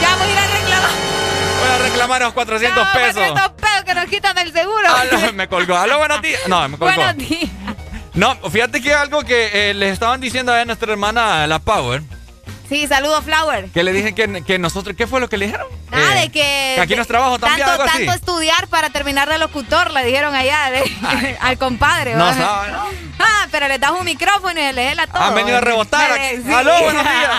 Ya 0.00 0.16
voy 0.16 0.28
a 0.28 0.32
ir 0.32 0.38
a 0.38 0.46
reclamar. 0.46 0.90
voy 1.60 1.68
a 1.70 1.78
reclamar 1.78 2.22
los 2.22 2.32
400 2.34 2.84
No, 2.84 2.92
pesos. 2.92 3.14
400 3.14 3.50
pesos 3.60 3.84
que 3.84 3.94
nos 3.94 4.04
quitan 4.06 4.34
del 4.36 4.52
seguro. 4.52 4.88
Aló, 4.88 5.32
me 5.32 5.48
colgó. 5.48 5.76
Aló, 5.76 5.98
buenos 5.98 6.22
días. 6.22 6.40
No, 6.46 6.68
me 6.68 6.78
colgó. 6.78 6.94
Buenos 6.94 7.16
días. 7.16 7.50
No, 8.14 8.36
fíjate 8.50 8.80
que 8.80 8.94
algo 8.94 9.24
que 9.24 9.70
eh, 9.70 9.74
les 9.74 9.92
estaban 9.92 10.20
diciendo 10.20 10.52
a 10.52 10.64
nuestra 10.64 10.92
hermana, 10.92 11.46
la 11.48 11.58
Power, 11.58 12.00
Sí, 12.68 12.86
saludos, 12.86 13.22
Flower. 13.24 13.66
que 13.70 13.82
le 13.82 13.92
dije 13.92 14.14
que, 14.14 14.42
que 14.42 14.58
nosotros, 14.58 14.96
¿qué 14.96 15.06
fue 15.06 15.20
lo 15.20 15.28
que 15.28 15.36
le 15.36 15.46
dijeron? 15.46 15.66
Ah, 15.92 16.14
Eh, 16.16 16.20
de 16.22 16.28
que. 16.32 16.72
que 16.76 16.80
aquí 16.80 16.96
no 16.96 17.02
es 17.02 17.08
trabajo 17.08 17.38
también, 17.38 17.66
tanto, 17.66 17.82
algo 17.82 17.84
así. 17.94 18.06
tanto 18.06 18.12
estudiar 18.18 18.66
para 18.68 18.88
terminar 18.90 19.28
de 19.28 19.36
locutor, 19.38 19.90
le 19.92 20.04
dijeron 20.04 20.34
allá 20.34 20.70
de- 20.70 21.36
al 21.40 21.58
compadre. 21.58 22.14
No 22.14 22.32
sabe, 22.32 22.72
¿no? 22.72 22.84
Ah, 23.20 23.46
pero 23.52 23.68
le 23.68 23.78
das 23.78 23.90
un 23.92 24.04
micrófono 24.04 24.58
y 24.60 24.72
le 24.72 24.94
la 24.94 25.06
todo. 25.06 25.22
Han 25.22 25.34
venido 25.34 25.58
a 25.58 25.60
rebotar 25.60 26.10
Me- 26.18 26.26
aquí. 26.28 26.42
sí. 26.44 26.52
Aló, 26.52 26.72
buenos 26.82 27.02
días. 27.04 27.30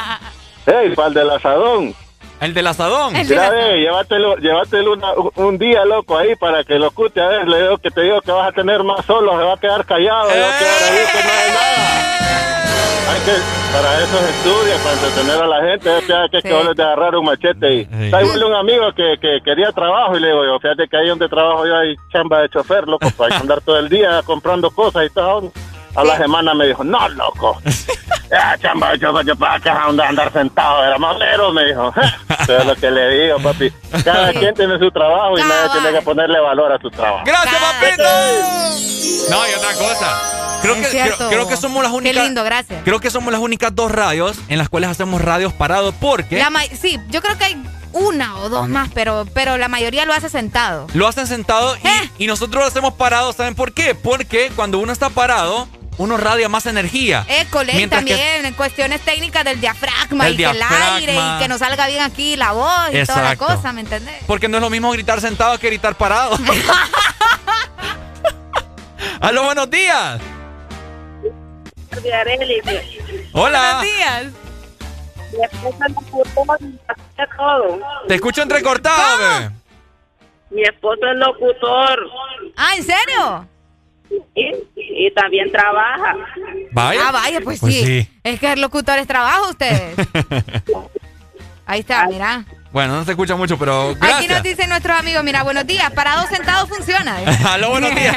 Hey, 0.68 0.94
para 0.96 1.08
el 1.10 1.14
del 1.16 1.30
asadón. 1.32 1.96
El 2.40 2.54
del 2.54 2.68
asadón. 2.68 3.16
El 3.16 3.28
Mira, 3.28 3.50
ve, 3.50 3.80
llévatelo, 3.82 4.36
llévatelo 4.38 4.94
una- 4.94 5.14
un 5.36 5.58
día, 5.58 5.84
loco, 5.86 6.18
ahí 6.18 6.36
para 6.36 6.64
que 6.64 6.76
lo 6.76 6.88
escuche. 6.88 7.20
A 7.22 7.28
ver, 7.28 7.48
le 7.48 7.62
digo 7.64 7.78
que 7.80 7.90
te 7.92 8.02
digo 8.02 8.22
que 8.22 8.32
vas 8.32 8.50
a 8.50 8.52
tener 8.52 8.84
más 8.84 9.06
solo, 9.06 9.32
se 9.38 9.44
va 9.44 9.54
a 9.54 9.58
quedar 9.58 9.86
callado, 9.86 10.30
se 10.32 10.40
va 10.40 10.56
a 10.56 10.60
quedar 10.60 10.84
ahí 10.84 11.06
que 11.12 11.24
no 11.24 11.30
hay 11.34 11.50
nada. 11.52 12.45
Hay 13.08 13.20
que, 13.22 13.34
para 13.72 14.00
eso 14.04 14.18
se 14.18 14.30
estudia, 14.30 14.76
para 14.84 14.94
entretener 14.94 15.44
a 15.44 15.48
la 15.48 15.62
gente. 15.62 15.90
Que 16.08 16.14
hay 16.14 16.30
que, 16.30 16.42
Sí. 16.42 16.48
que 16.50 16.74
de 16.76 16.84
agarrar 16.84 17.16
un 17.16 17.26
machete. 17.26 17.74
Y 17.76 17.88
hay 18.14 18.26
un 18.26 18.54
amigo 18.56 18.92
que, 18.96 19.18
que 19.22 19.42
quería 19.44 19.72
trabajo 19.72 20.18
y 20.18 20.20
le 20.22 20.28
digo 20.28 20.46
yo, 20.46 20.60
fíjate 20.60 20.88
que 20.88 20.98
ahí 20.98 21.08
donde 21.10 21.30
trabajo 21.30 21.66
yo 21.68 21.76
hay 21.78 21.96
chamba 22.12 22.42
de 22.42 22.50
chofer, 22.50 22.88
loco, 22.88 23.08
para 23.18 23.28
hay 23.34 23.38
que 23.38 23.42
andar 23.44 23.62
todo 23.62 23.78
el 23.78 23.90
día 23.90 24.22
comprando 24.26 24.72
cosas 24.72 25.06
y 25.06 25.10
todo. 25.12 25.52
A 25.96 26.04
la 26.04 26.18
semana 26.18 26.54
me 26.54 26.68
dijo, 26.68 26.84
no, 26.84 27.08
loco. 27.10 27.62
Ya, 28.32 28.58
chamba 28.60 28.98
chofer, 28.98 29.24
yo 29.26 29.36
para 29.36 29.54
acá 29.54 29.84
andar, 29.86 30.08
andar 30.08 30.34
sentado, 30.34 30.84
era 30.84 30.98
malero, 30.98 31.54
me 31.54 31.64
dijo. 31.66 31.94
Eso 32.42 32.58
es 32.58 32.66
lo 32.66 32.76
que 32.76 32.90
le 32.90 33.10
digo, 33.24 33.38
papi. 33.40 33.72
Cada 34.04 34.34
quien 34.34 34.54
tiene 34.56 34.80
su 34.80 34.90
trabajo 34.92 35.38
y 35.38 35.42
nadie 35.44 35.70
tiene 35.74 35.92
que 36.00 36.02
ponerle 36.04 36.40
valor 36.40 36.72
a 36.72 36.80
su 36.80 36.90
trabajo. 36.90 37.24
¡Gracias, 37.24 37.56
papito! 37.56 38.04
No, 39.30 39.38
y 39.48 39.54
otra 39.54 39.74
cosa. 39.74 40.60
Creo 40.62 40.76
Es 40.76 40.88
que, 40.88 41.02
creo, 41.02 41.30
creo 41.30 41.48
que 41.48 41.56
somos 41.58 41.84
las 41.84 41.92
Qué 41.92 41.98
únicas. 41.98 42.24
lindo, 42.24 42.44
gracias. 42.44 42.82
Creo 42.84 43.00
que 43.00 43.12
somos 43.12 43.32
las 43.32 43.42
únicas 43.42 43.74
dos 43.76 43.92
radios 43.92 44.38
en 44.50 44.58
las 44.58 44.70
cuales 44.70 44.90
hacemos 44.90 45.22
radios 45.22 45.54
parados 45.54 45.94
porque 46.00 46.38
La 46.38 46.50
sí, 46.80 47.00
yo 47.10 47.22
creo 47.22 47.38
que 47.38 47.46
hay 47.46 47.64
una 47.94 48.38
o 48.40 48.50
dos 48.50 48.68
más, 48.68 48.90
pero, 48.94 49.26
pero 49.34 49.58
la 49.58 49.68
mayoría 49.68 50.06
lo 50.06 50.14
hace 50.14 50.30
sentado. 50.30 50.88
lo 50.94 51.08
hacen 51.08 51.28
sentado 51.28 51.76
y, 51.78 51.88
Eh. 51.88 52.12
y 52.20 52.28
nosotros 52.28 52.64
lo 52.64 52.68
hacemos 52.68 52.94
parados. 52.96 53.36
¿Saben 53.36 53.54
por 53.56 53.72
qué? 53.74 53.94
Porque 53.96 54.52
cuando 54.56 54.80
uno 54.80 54.92
está 54.92 55.10
parado, 55.10 55.68
uno 55.98 56.18
radia 56.18 56.50
más 56.50 56.66
energía. 56.66 57.26
École, 57.28 57.74
Mientras 57.74 58.04
que- 58.04 58.12
también 58.12 58.46
en 58.46 58.54
cuestiones 58.54 59.02
técnicas 59.02 59.44
del 59.46 59.62
diafragma 59.62 60.28
El 60.28 60.34
y 60.34 60.38
que 60.38 60.44
el 60.46 60.52
diafragma. 60.58 60.96
aire 60.96 61.14
y 61.16 61.40
que 61.40 61.48
nos 61.48 61.60
salga 61.60 61.88
bien 61.88 62.02
aquí 62.04 62.36
la 62.36 62.52
voz 62.52 62.90
y 62.94 63.04
toda 63.06 63.22
la 63.22 63.36
cosa, 63.36 63.72
¿me 63.72 63.82
entendés? 63.82 64.24
Porque 64.28 64.48
no 64.50 64.58
es 64.58 64.62
lo 64.62 64.70
mismo 64.70 64.92
gritar 64.92 65.22
sentado 65.22 65.58
que 65.58 65.68
gritar 65.68 65.96
parado. 65.96 66.38
¡Aló, 69.22 69.44
buenos 69.46 69.70
días! 69.70 70.20
Hola. 73.34 73.76
Buenos 73.78 73.82
días. 73.84 74.24
Mi 75.34 75.44
esposo 75.44 75.78
es 75.88 75.94
locutor 75.96 76.58
y 76.62 76.80
hace 76.88 77.32
todo. 77.38 77.80
Te 78.08 78.16
escucho 78.16 78.42
entrecortado, 78.42 79.18
bebé. 79.18 79.50
Mi 80.52 80.64
esposo 80.64 81.00
es 81.12 81.18
locutor. 81.18 82.00
Ah, 82.56 82.76
¿en 82.76 82.84
serio? 82.84 83.48
Y, 84.36 84.52
y 84.76 85.12
también 85.12 85.52
trabaja. 85.52 86.16
Vaya. 86.72 87.02
Ah, 87.08 87.12
vaya, 87.12 87.40
pues, 87.42 87.60
Pues 87.60 87.74
sí. 87.74 87.86
sí. 87.86 88.10
Es 88.24 88.40
que 88.40 88.54
el 88.54 88.62
locutor 88.62 89.00
es 89.00 89.08
trabajo 89.08 89.50
ustedes. 89.50 89.96
Ahí 91.66 91.80
está, 91.80 92.06
mira. 92.08 92.46
Bueno, 92.72 92.96
no 92.96 93.06
se 93.06 93.12
escucha 93.12 93.36
mucho, 93.36 93.58
pero 93.58 93.96
Aquí 94.02 94.28
nos 94.28 94.44
dicen 94.44 94.70
nuestros 94.70 94.98
amigos, 95.00 95.24
mira, 95.24 95.44
buenos 95.44 95.66
días, 95.66 95.90
parado 95.92 96.28
sentado 96.28 96.68
funciona. 96.68 97.18
Aló, 97.46 97.70
buenos 97.72 97.96
días. 97.96 98.16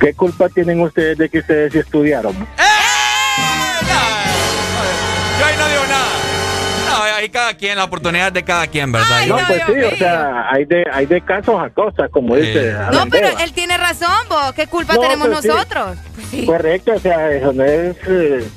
¿Qué 0.00 0.12
culpa 0.14 0.48
tienen 0.48 0.80
ustedes 0.80 1.16
de 1.18 1.28
que 1.28 1.38
ustedes 1.38 1.72
sí 1.72 1.78
estudiaron? 1.78 2.34
Yo 5.38 5.46
ahí 5.46 5.56
no 5.56 5.68
digo 5.68 5.86
nada. 5.88 5.99
No, 6.90 7.02
ahí 7.16 7.28
cada 7.30 7.54
quien, 7.54 7.76
la 7.76 7.84
oportunidad 7.84 8.32
de 8.32 8.42
cada 8.44 8.66
quien, 8.66 8.90
¿verdad? 8.92 9.26
No, 9.26 9.38
Yo- 9.38 9.46
pues 9.46 9.62
sí, 9.66 9.94
o 9.94 9.96
sea, 9.96 10.46
hay 10.50 10.64
de, 10.64 10.84
hay 10.92 11.06
de 11.06 11.20
casos 11.22 11.54
a 11.62 11.70
cosas, 11.70 12.10
como 12.10 12.36
dice. 12.36 12.72
No, 12.92 13.06
pero 13.08 13.28
Beba. 13.28 13.42
él 13.44 13.52
tiene 13.52 13.76
razón, 13.76 14.10
vos. 14.28 14.52
¿Qué 14.54 14.66
culpa 14.66 14.94
No, 14.94 15.00
tenemos 15.00 15.28
pues 15.28 15.40
sí. 15.42 15.48
nosotros? 15.48 15.98
Pues 16.14 16.26
sí. 16.30 16.46
Correcto, 16.46 16.92
o 16.96 17.00
sea, 17.00 17.30
eso 17.30 17.52
no 17.52 17.64
es 17.64 17.96
eh, 18.06 18.48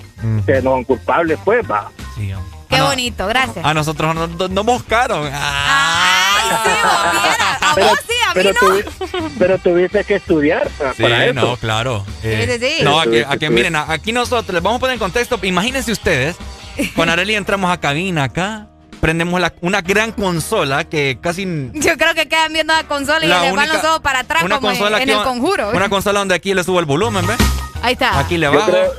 que 0.45 0.61
no 0.61 0.71
son 0.71 0.83
culpables, 0.83 1.37
pues, 1.43 1.63
va. 1.69 1.89
Qué 2.69 2.81
bonito, 2.81 3.27
gracias. 3.27 3.63
A 3.63 3.73
nosotros 3.75 4.15
nos 4.15 4.29
no, 4.31 4.47
no 4.47 4.63
moscaron. 4.63 5.29
Ah, 5.31 6.35
Ay, 6.35 6.57
sí, 6.63 6.79
vos. 6.83 7.69
A 7.69 7.75
Pero- 7.75 7.87
vos 7.87 7.99
sí, 8.07 8.13
a 8.25 8.33
mí 8.33 8.33
pero, 8.33 8.49
no. 8.53 8.59
tuvi- 8.59 9.31
pero 9.37 9.57
tuviste 9.59 10.03
que 10.03 10.15
estudiar 10.15 10.67
pa- 10.69 10.93
Sí, 10.95 11.03
para 11.03 11.25
eso. 11.25 11.33
no, 11.35 11.55
claro. 11.57 12.03
Eh, 12.23 12.45
Sí, 12.47 12.59
sí, 12.67 12.75
sí. 12.79 12.83
No, 12.83 12.99
aquí, 12.99 13.49
miren, 13.49 13.75
aquí 13.75 14.11
nosotros 14.11 14.51
les 14.53 14.63
vamos 14.63 14.77
a 14.77 14.79
poner 14.79 14.93
en 14.95 14.99
contexto. 14.99 15.39
Imagínense 15.43 15.91
ustedes, 15.91 16.35
con 16.95 17.09
Areli 17.09 17.35
entramos 17.35 17.71
a 17.71 17.79
cabina 17.79 18.25
acá, 18.25 18.67
prendemos 19.01 19.39
la- 19.41 19.53
una 19.61 19.81
gran 19.81 20.11
consola 20.11 20.83
que 20.85 21.17
casi... 21.21 21.45
Yo 21.73 21.97
creo 21.97 22.13
que 22.15 22.27
quedan 22.27 22.53
viendo 22.53 22.73
la 22.73 22.83
consola 22.83 23.25
y 23.25 23.29
La 23.29 23.41
les 23.41 23.51
van 23.51 23.59
única- 23.59 23.73
los 23.77 23.85
ojos 23.85 23.99
para 24.01 24.19
atrás 24.19 24.43
una 24.43 24.55
como 24.55 24.71
en, 24.71 25.09
el 25.09 25.17
va- 25.17 25.23
conjuro. 25.23 25.71
Una 25.71 25.89
consola 25.89 26.19
donde 26.19 26.35
aquí 26.35 26.53
le 26.53 26.63
subo 26.63 26.79
el 26.79 26.85
volumen, 26.85 27.25
¿ves? 27.27 27.37
Ahí 27.81 27.93
está. 27.93 28.17
Aquí 28.19 28.37
le 28.37 28.45
Yo 28.47 28.53
bajo. 28.53 28.71
creo, 28.71 28.93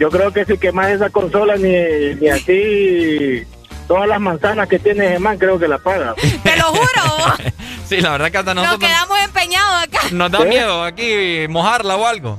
yo 0.00 0.10
creo 0.10 0.32
que 0.32 0.44
si 0.44 0.58
quemas 0.58 0.90
esa 0.90 1.10
consola, 1.10 1.56
ni, 1.56 2.14
ni 2.20 2.28
así 2.28 3.42
todas 3.88 4.06
las 4.08 4.20
manzanas 4.20 4.68
que 4.68 4.78
tiene 4.78 5.18
man, 5.18 5.38
creo 5.38 5.58
que 5.58 5.66
la 5.66 5.78
paga. 5.78 6.14
Te 6.42 6.56
lo 6.56 6.64
juro. 6.66 7.34
Sí, 7.88 8.02
la 8.02 8.10
verdad 8.10 8.30
que 8.30 8.36
hasta 8.36 8.52
Nos 8.52 8.64
nosotros 8.66 8.90
quedamos 8.90 9.18
empeñados 9.24 9.84
acá. 9.84 10.00
nos 10.12 10.30
da 10.30 10.40
¿Sí? 10.42 10.44
miedo 10.48 10.84
aquí 10.84 11.48
mojarla 11.48 11.96
o 11.96 12.06
algo. 12.06 12.38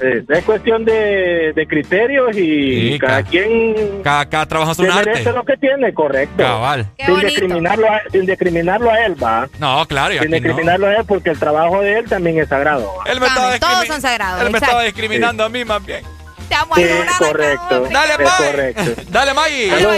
Eh, 0.00 0.22
es 0.28 0.44
cuestión 0.44 0.84
de, 0.84 1.52
de 1.54 1.66
criterios 1.66 2.36
y 2.36 2.92
Sí, 2.92 2.98
cada 2.98 3.22
ca- 3.22 3.30
quien 3.30 4.02
Cada, 4.04 4.28
cada 4.28 4.46
trabajo 4.46 4.72
es 4.72 4.76
se 4.76 4.82
un 4.82 4.94
merece 4.94 5.20
arte. 5.20 5.32
lo 5.32 5.44
que 5.44 5.56
tiene, 5.56 5.94
correcto. 5.94 6.36
Cabal. 6.36 6.86
Sin 7.04 7.20
discriminarlo, 7.20 7.90
a, 7.90 8.00
sin 8.12 8.26
discriminarlo 8.26 8.90
a 8.90 9.00
él, 9.06 9.14
va. 9.22 9.48
No, 9.58 9.86
claro, 9.86 10.14
y 10.14 10.18
Sin 10.18 10.30
no. 10.30 10.34
discriminarlo 10.36 10.86
a 10.88 10.96
él, 10.96 11.04
porque 11.06 11.30
el 11.30 11.38
trabajo 11.38 11.80
de 11.80 11.98
él 12.00 12.08
también 12.08 12.38
es 12.38 12.48
sagrado. 12.48 12.92
va. 12.98 13.10
Él 13.10 13.18
me 13.20 13.26
estaba 13.28 13.58
Todos 13.58 13.86
son 13.86 14.00
sagrados, 14.02 14.40
Él 14.42 14.50
me 14.50 14.58
exacto. 14.58 14.66
estaba 14.66 14.82
discriminando 14.84 15.44
a 15.44 15.48
mí 15.48 15.64
más 15.64 15.84
bien. 15.84 16.02
Te 16.48 16.54
vamos 16.54 16.78
a 16.78 16.80
Sí, 16.80 16.88
acá, 16.90 17.12
correcto. 17.18 17.80
Dale, 17.90 18.12
Es 18.12 18.18
May. 18.18 18.46
correcto. 18.50 19.02
Dale, 19.10 19.34
May. 19.34 19.70
Aló. 19.70 19.90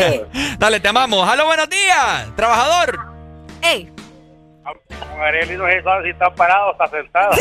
Dale, 0.59 0.81
te 0.81 0.89
amamos. 0.89 1.28
Halo, 1.28 1.47
buenos 1.47 1.69
días, 1.69 2.27
trabajador. 2.36 2.99
Ey, 3.62 3.89
Areli 5.21 5.57
no 5.57 5.67
se 5.67 5.83
sabe 5.83 6.05
si 6.05 6.11
está 6.11 6.31
parado 6.35 6.69
o 6.69 6.73
está 6.73 6.89
sentado. 6.89 7.31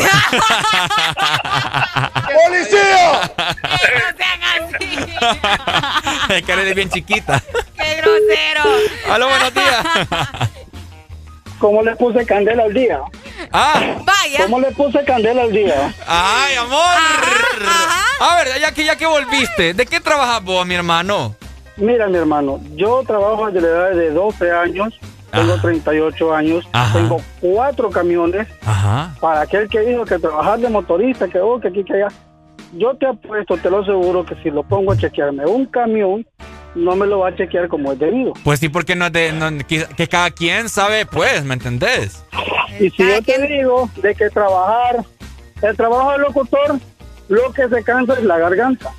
¡Policía! 2.46 3.20
que 3.36 3.94
no 3.98 4.08
sean 4.16 4.40
así. 4.44 6.34
es 6.34 6.42
que 6.42 6.52
eres 6.52 6.74
bien 6.74 6.90
chiquita. 6.90 7.42
Qué 7.76 7.96
grosero. 7.96 8.62
Halo, 9.10 9.28
buenos 9.28 9.54
días. 9.54 9.86
¿Cómo 11.58 11.82
le 11.82 11.94
puse 11.96 12.24
candela 12.24 12.62
al 12.64 12.72
día? 12.74 13.00
Ah, 13.52 13.80
Vaya. 14.04 14.44
¿Cómo 14.44 14.60
le 14.60 14.70
puse 14.72 15.04
candela 15.04 15.42
al 15.42 15.52
día? 15.52 15.92
ay, 16.06 16.54
amor. 16.56 16.80
A 18.20 18.36
ver, 18.36 18.60
ya 18.60 18.72
que 18.72 18.84
ya 18.84 18.96
que 18.96 19.06
volviste, 19.06 19.74
¿de 19.74 19.86
qué 19.86 20.00
trabajas 20.00 20.42
vos, 20.42 20.66
mi 20.66 20.74
hermano? 20.74 21.34
Mira, 21.76 22.06
mi 22.08 22.18
hermano, 22.18 22.60
yo 22.74 23.02
trabajo 23.06 23.50
desde 23.50 23.66
la 23.66 23.68
edad 23.88 23.90
de 23.96 24.10
12 24.10 24.50
años, 24.52 24.98
tengo 25.30 25.52
Ajá. 25.54 25.62
38 25.62 26.34
años, 26.34 26.68
Ajá. 26.72 26.92
tengo 26.98 27.20
cuatro 27.40 27.90
camiones. 27.90 28.46
Ajá. 28.64 29.14
Para 29.20 29.42
aquel 29.42 29.68
que 29.68 29.80
dijo 29.80 30.04
que 30.04 30.18
trabajar 30.18 30.58
de 30.58 30.68
motorista, 30.68 31.28
que 31.28 31.38
oh, 31.40 31.60
que 31.60 31.68
aquí, 31.68 31.84
que 31.84 31.94
allá. 31.94 32.08
Yo 32.72 32.94
te 32.94 33.06
apuesto, 33.06 33.56
te 33.56 33.68
lo 33.70 33.80
aseguro, 33.80 34.24
que 34.24 34.36
si 34.42 34.50
lo 34.50 34.62
pongo 34.62 34.92
a 34.92 34.96
chequearme 34.96 35.44
un 35.46 35.66
camión, 35.66 36.24
no 36.76 36.94
me 36.94 37.04
lo 37.06 37.18
va 37.20 37.28
a 37.30 37.34
chequear 37.36 37.66
como 37.68 37.90
es 37.92 37.98
debido. 37.98 38.32
Pues 38.44 38.60
sí, 38.60 38.68
porque 38.68 38.94
no 38.94 39.06
es 39.06 39.12
de, 39.12 39.32
no- 39.32 39.50
que, 39.66 39.86
que 39.96 40.06
cada 40.06 40.30
quien 40.30 40.68
sabe, 40.68 41.04
pues, 41.04 41.44
¿me 41.44 41.54
entendés? 41.54 42.24
Y 42.78 42.88
si 42.90 42.98
yo 43.08 43.20
te 43.22 43.46
digo 43.48 43.90
de 43.96 44.14
que 44.14 44.30
trabajar, 44.30 45.04
el 45.62 45.76
trabajo 45.76 46.12
del 46.12 46.20
locutor, 46.22 46.78
lo 47.28 47.52
que 47.52 47.68
se 47.68 47.82
cansa 47.82 48.14
es 48.14 48.22
la 48.22 48.38
garganta. 48.38 48.90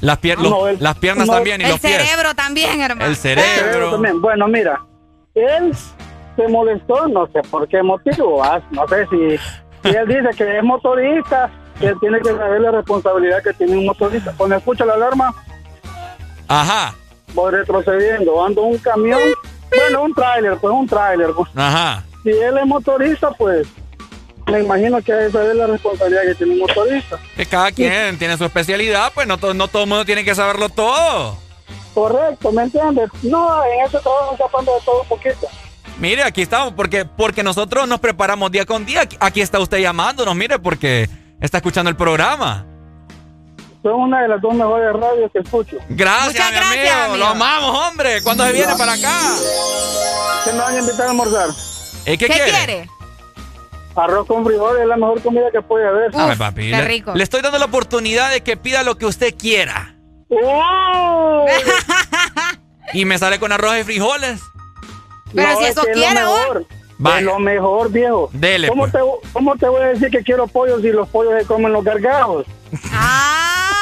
Las, 0.00 0.18
pier- 0.20 0.38
No, 0.38 0.48
los- 0.50 0.68
el- 0.70 0.82
las 0.82 0.96
piernas 0.98 1.26
no. 1.26 1.34
también 1.34 1.60
y 1.60 1.64
El 1.64 1.70
los 1.72 1.80
pies. 1.80 1.96
cerebro 2.02 2.34
también, 2.34 2.80
hermano. 2.80 3.04
El 3.10 3.16
cerebro. 3.16 3.92
también, 3.92 4.20
bueno, 4.22 4.48
mira, 4.48 4.80
él 5.34 5.72
se 6.36 6.48
molestó, 6.48 7.06
no 7.08 7.26
sé 7.32 7.40
por 7.50 7.66
qué 7.68 7.82
motivo, 7.82 8.42
ah, 8.42 8.60
no 8.70 8.86
sé 8.88 9.06
si, 9.08 9.38
si 9.88 9.96
él 9.96 10.06
dice 10.08 10.28
que 10.36 10.58
es 10.58 10.62
motorista, 10.64 11.50
que 11.78 11.86
él 11.88 11.96
tiene 12.00 12.20
que 12.20 12.30
saber 12.30 12.60
la 12.60 12.70
responsabilidad 12.72 13.42
que 13.42 13.52
tiene 13.54 13.76
un 13.76 13.86
motorista. 13.86 14.32
Cuando 14.36 14.56
escucha 14.56 14.84
la 14.84 14.94
alarma, 14.94 15.32
Ajá, 16.48 16.94
voy 17.32 17.52
retrocediendo, 17.52 18.44
ando 18.44 18.62
un 18.62 18.78
camión, 18.78 19.20
bueno, 19.70 20.02
un 20.02 20.14
tráiler, 20.14 20.56
pues 20.60 20.72
un 20.74 20.86
tráiler. 20.86 21.30
pues. 21.34 21.48
ajá. 21.56 22.04
Si 22.22 22.30
él 22.30 22.56
es 22.58 22.66
motorista, 22.66 23.30
pues 23.32 23.66
me 24.46 24.60
imagino 24.60 25.00
que 25.02 25.12
debe 25.12 25.30
saber 25.30 25.56
la 25.56 25.66
responsabilidad 25.66 26.22
que 26.22 26.34
tiene 26.34 26.52
un 26.54 26.60
motorista. 26.60 27.18
Que 27.36 27.46
cada 27.46 27.70
quien 27.72 28.18
tiene 28.18 28.36
su 28.36 28.44
especialidad, 28.44 29.10
pues 29.14 29.26
no, 29.26 29.36
to- 29.38 29.54
no 29.54 29.68
todo 29.68 29.82
el 29.84 29.88
mundo 29.88 30.04
tiene 30.04 30.24
que 30.24 30.34
saberlo 30.34 30.68
todo. 30.68 31.36
Correcto, 31.94 32.50
¿me 32.52 32.62
entiendes? 32.64 33.08
No, 33.22 33.62
en 33.64 33.86
ese 33.86 33.98
trabajo 34.00 34.32
escapando 34.32 34.74
de 34.74 34.80
todo 34.84 35.02
un 35.02 35.08
poquito. 35.08 35.46
Mire, 35.98 36.24
aquí 36.24 36.42
estamos, 36.42 36.72
porque, 36.74 37.04
porque 37.04 37.42
nosotros 37.44 37.86
nos 37.86 38.00
preparamos 38.00 38.50
día 38.50 38.66
con 38.66 38.84
día. 38.84 39.08
Aquí- 39.20 39.40
está 39.40 39.60
usted 39.60 39.78
llamándonos, 39.78 40.34
mire, 40.34 40.58
porque 40.58 41.08
está 41.40 41.58
escuchando 41.58 41.88
el 41.88 41.96
programa. 41.96 42.66
Son 43.82 43.94
una 43.94 44.22
de 44.22 44.28
las 44.28 44.40
dos 44.40 44.54
mejores 44.54 44.92
radios 44.94 45.30
que 45.32 45.38
escucho. 45.40 45.76
Gracias, 45.90 46.32
Muchas 46.32 46.50
mi 46.50 46.56
gracias, 46.56 46.90
amigo. 46.90 47.04
amigo. 47.04 47.16
Lo 47.18 47.26
amamos, 47.26 47.76
hombre. 47.88 48.22
¿Cuándo 48.22 48.44
se 48.44 48.52
viene 48.52 48.74
para 48.76 48.94
acá? 48.94 49.20
¿Qué 50.44 50.52
me 50.52 50.58
van 50.58 50.74
a 50.76 50.80
invitar 50.80 51.06
a 51.06 51.10
almorzar? 51.10 51.48
¿Eh, 52.06 52.18
¿Qué, 52.18 52.26
¿Qué 52.26 52.26
quiere? 52.26 52.50
quiere? 52.50 52.90
Arroz 53.94 54.26
con 54.26 54.44
frijoles 54.44 54.82
es 54.82 54.88
la 54.88 54.96
mejor 54.96 55.22
comida 55.22 55.50
que 55.52 55.62
puede 55.62 55.86
haber. 55.86 56.10
A 56.16 56.24
ver, 56.24 56.32
Uf, 56.32 56.38
papi. 56.38 56.62
qué 56.70 56.76
le, 56.76 56.82
rico. 56.82 57.12
le 57.14 57.22
estoy 57.22 57.42
dando 57.42 57.58
la 57.58 57.66
oportunidad 57.66 58.30
de 58.30 58.42
que 58.42 58.56
pida 58.56 58.82
lo 58.82 58.96
que 58.98 59.06
usted 59.06 59.34
quiera. 59.36 59.93
¡Wow! 60.28 61.46
Y 62.92 63.04
me 63.06 63.18
sale 63.18 63.40
con 63.40 63.50
arroz 63.50 63.78
y 63.80 63.82
frijoles. 63.84 64.40
Pero 65.34 65.48
No, 65.50 65.58
si 65.58 65.64
es 65.64 65.70
eso 65.70 65.82
que 65.82 65.90
es 65.90 65.96
quiere, 65.96 66.20
lo 66.20 66.20
mejor. 66.36 66.66
Vaya. 66.98 67.18
Es 67.18 67.24
lo 67.24 67.38
mejor, 67.40 67.90
viejo. 67.90 68.30
Dele, 68.32 68.68
¿Cómo, 68.68 68.82
pues. 68.82 68.92
te, 68.92 68.98
¿Cómo 69.32 69.56
te 69.56 69.66
voy 69.66 69.82
a 69.82 69.86
decir 69.86 70.10
que 70.10 70.22
quiero 70.22 70.46
pollo 70.46 70.78
si 70.80 70.90
los 70.90 71.08
pollos 71.08 71.32
se 71.40 71.44
comen 71.46 71.72
los 71.72 71.82
gargajos? 71.82 72.46
Ah, 72.92 73.72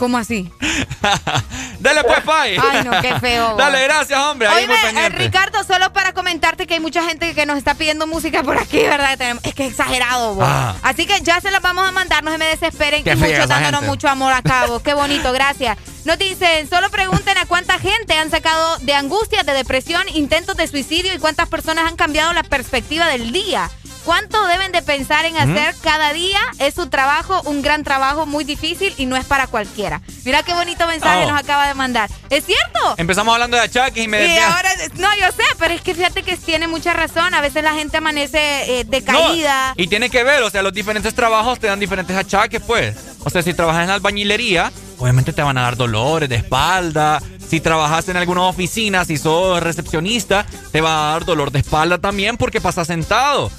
¿cómo 0.00 0.16
así? 0.16 0.50
Dale, 1.78 2.02
pues, 2.04 2.20
Pai. 2.22 2.56
Ay, 2.58 2.84
no, 2.84 3.02
qué 3.02 3.20
feo. 3.20 3.54
Dale, 3.58 3.82
gracias, 3.84 4.18
hombre. 4.18 4.48
Ahí 4.48 4.62
Oíme, 4.64 4.74
muy 4.92 5.02
eh. 5.02 5.08
Ricardo, 5.10 5.62
solo 5.62 5.92
para 5.92 6.14
comentarte 6.14 6.66
que 6.66 6.74
hay 6.74 6.80
mucha 6.80 7.02
gente 7.02 7.34
que 7.34 7.44
nos 7.44 7.58
está 7.58 7.74
pidiendo 7.74 8.06
música 8.06 8.42
por 8.42 8.56
aquí, 8.56 8.78
¿verdad? 8.78 9.20
Es 9.42 9.54
que 9.54 9.66
es 9.66 9.72
exagerado, 9.72 10.36
vos. 10.36 10.44
Ah. 10.46 10.74
Así 10.82 11.06
que 11.06 11.20
ya 11.20 11.38
se 11.42 11.50
las 11.50 11.60
vamos 11.60 11.86
a 11.86 11.92
mandar, 11.92 12.24
no 12.24 12.32
se 12.32 12.38
me 12.38 12.46
desesperen. 12.46 13.04
Qué 13.04 13.12
y 13.12 13.16
fea 13.16 13.40
mucho 13.40 13.46
dándonos 13.46 13.80
gente. 13.80 13.90
mucho 13.90 14.08
amor 14.08 14.32
acá, 14.32 14.64
vos. 14.66 14.80
Qué 14.80 14.94
bonito, 14.94 15.32
gracias. 15.34 15.76
Nos 16.06 16.16
dicen, 16.16 16.66
solo 16.68 16.90
pregunten 16.90 17.36
a 17.36 17.44
cuánta 17.44 17.78
gente 17.78 18.14
han 18.14 18.30
sacado 18.30 18.78
de 18.78 18.94
angustia, 18.94 19.42
de 19.42 19.52
depresión, 19.52 20.08
intentos 20.14 20.56
de 20.56 20.66
suicidio 20.66 21.14
y 21.14 21.18
cuántas 21.18 21.46
personas 21.50 21.86
han 21.86 21.96
cambiado 21.96 22.32
la 22.32 22.42
perspectiva 22.42 23.06
del 23.06 23.32
día. 23.32 23.70
¿Cuánto 24.10 24.44
deben 24.48 24.72
de 24.72 24.82
pensar 24.82 25.24
en 25.24 25.36
hacer 25.36 25.72
cada 25.84 26.12
día? 26.12 26.40
Es 26.58 26.74
su 26.74 26.88
trabajo, 26.88 27.42
un 27.44 27.62
gran 27.62 27.84
trabajo, 27.84 28.26
muy 28.26 28.42
difícil 28.42 28.92
y 28.98 29.06
no 29.06 29.14
es 29.14 29.24
para 29.24 29.46
cualquiera. 29.46 30.00
Mira 30.24 30.42
qué 30.42 30.52
bonito 30.52 30.84
mensaje 30.88 31.26
Oh. 31.26 31.30
nos 31.30 31.38
acaba 31.38 31.68
de 31.68 31.74
mandar. 31.74 32.10
¿Es 32.28 32.44
cierto? 32.44 32.96
Empezamos 32.96 33.32
hablando 33.32 33.56
de 33.56 33.62
achaques 33.62 34.02
y 34.04 34.08
me 34.08 34.26
Y 34.26 34.36
ahora, 34.36 34.68
no, 34.96 35.08
yo 35.14 35.26
sé, 35.28 35.44
pero 35.60 35.74
es 35.74 35.80
que 35.82 35.94
fíjate 35.94 36.24
que 36.24 36.36
tiene 36.36 36.66
mucha 36.66 36.92
razón. 36.92 37.34
A 37.34 37.40
veces 37.40 37.62
la 37.62 37.74
gente 37.74 37.98
amanece 37.98 38.80
eh, 38.80 38.84
No, 38.84 38.90
decaída. 38.90 39.74
y 39.76 39.86
tiene 39.86 40.10
que 40.10 40.24
ver, 40.24 40.42
o 40.42 40.50
sea, 40.50 40.64
los 40.64 40.72
diferentes 40.72 41.14
trabajos 41.14 41.60
te 41.60 41.68
dan 41.68 41.78
diferentes 41.78 42.16
achaques, 42.16 42.60
pues. 42.66 42.96
O 43.22 43.30
sea, 43.30 43.42
si 43.42 43.54
trabajas 43.54 43.82
en 43.82 43.88
la 43.90 43.94
albañilería, 43.94 44.72
obviamente 44.98 45.32
te 45.32 45.42
van 45.42 45.56
a 45.56 45.62
dar 45.62 45.76
dolores 45.76 46.28
de 46.28 46.34
espalda. 46.34 47.22
Si 47.48 47.60
trabajas 47.60 48.08
en 48.08 48.16
alguna 48.16 48.42
oficina, 48.42 49.04
si 49.04 49.16
sos 49.18 49.60
recepcionista, 49.62 50.46
te 50.72 50.80
va 50.80 51.10
a 51.10 51.12
dar 51.12 51.24
dolor 51.24 51.50
de 51.52 51.60
espalda 51.60 51.98
también 51.98 52.36
porque 52.36 52.60
pasas 52.60 52.86
sentado. 52.88 53.50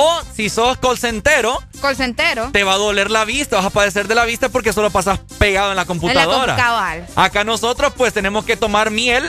O 0.00 0.22
si 0.36 0.48
sos 0.48 0.78
colcentero, 0.78 1.58
Colcentero. 1.80 2.50
te 2.52 2.62
va 2.62 2.74
a 2.74 2.76
doler 2.76 3.10
la 3.10 3.24
vista, 3.24 3.56
vas 3.56 3.66
a 3.66 3.70
padecer 3.70 4.06
de 4.06 4.14
la 4.14 4.24
vista 4.24 4.48
porque 4.48 4.72
solo 4.72 4.90
pasas 4.90 5.18
pegado 5.38 5.70
en 5.70 5.76
la 5.76 5.86
computadora. 5.86 6.54
cabal. 6.54 7.06
Acá 7.16 7.42
nosotros 7.42 7.92
pues 7.96 8.12
tenemos 8.12 8.44
que 8.44 8.56
tomar 8.56 8.90
miel 8.92 9.28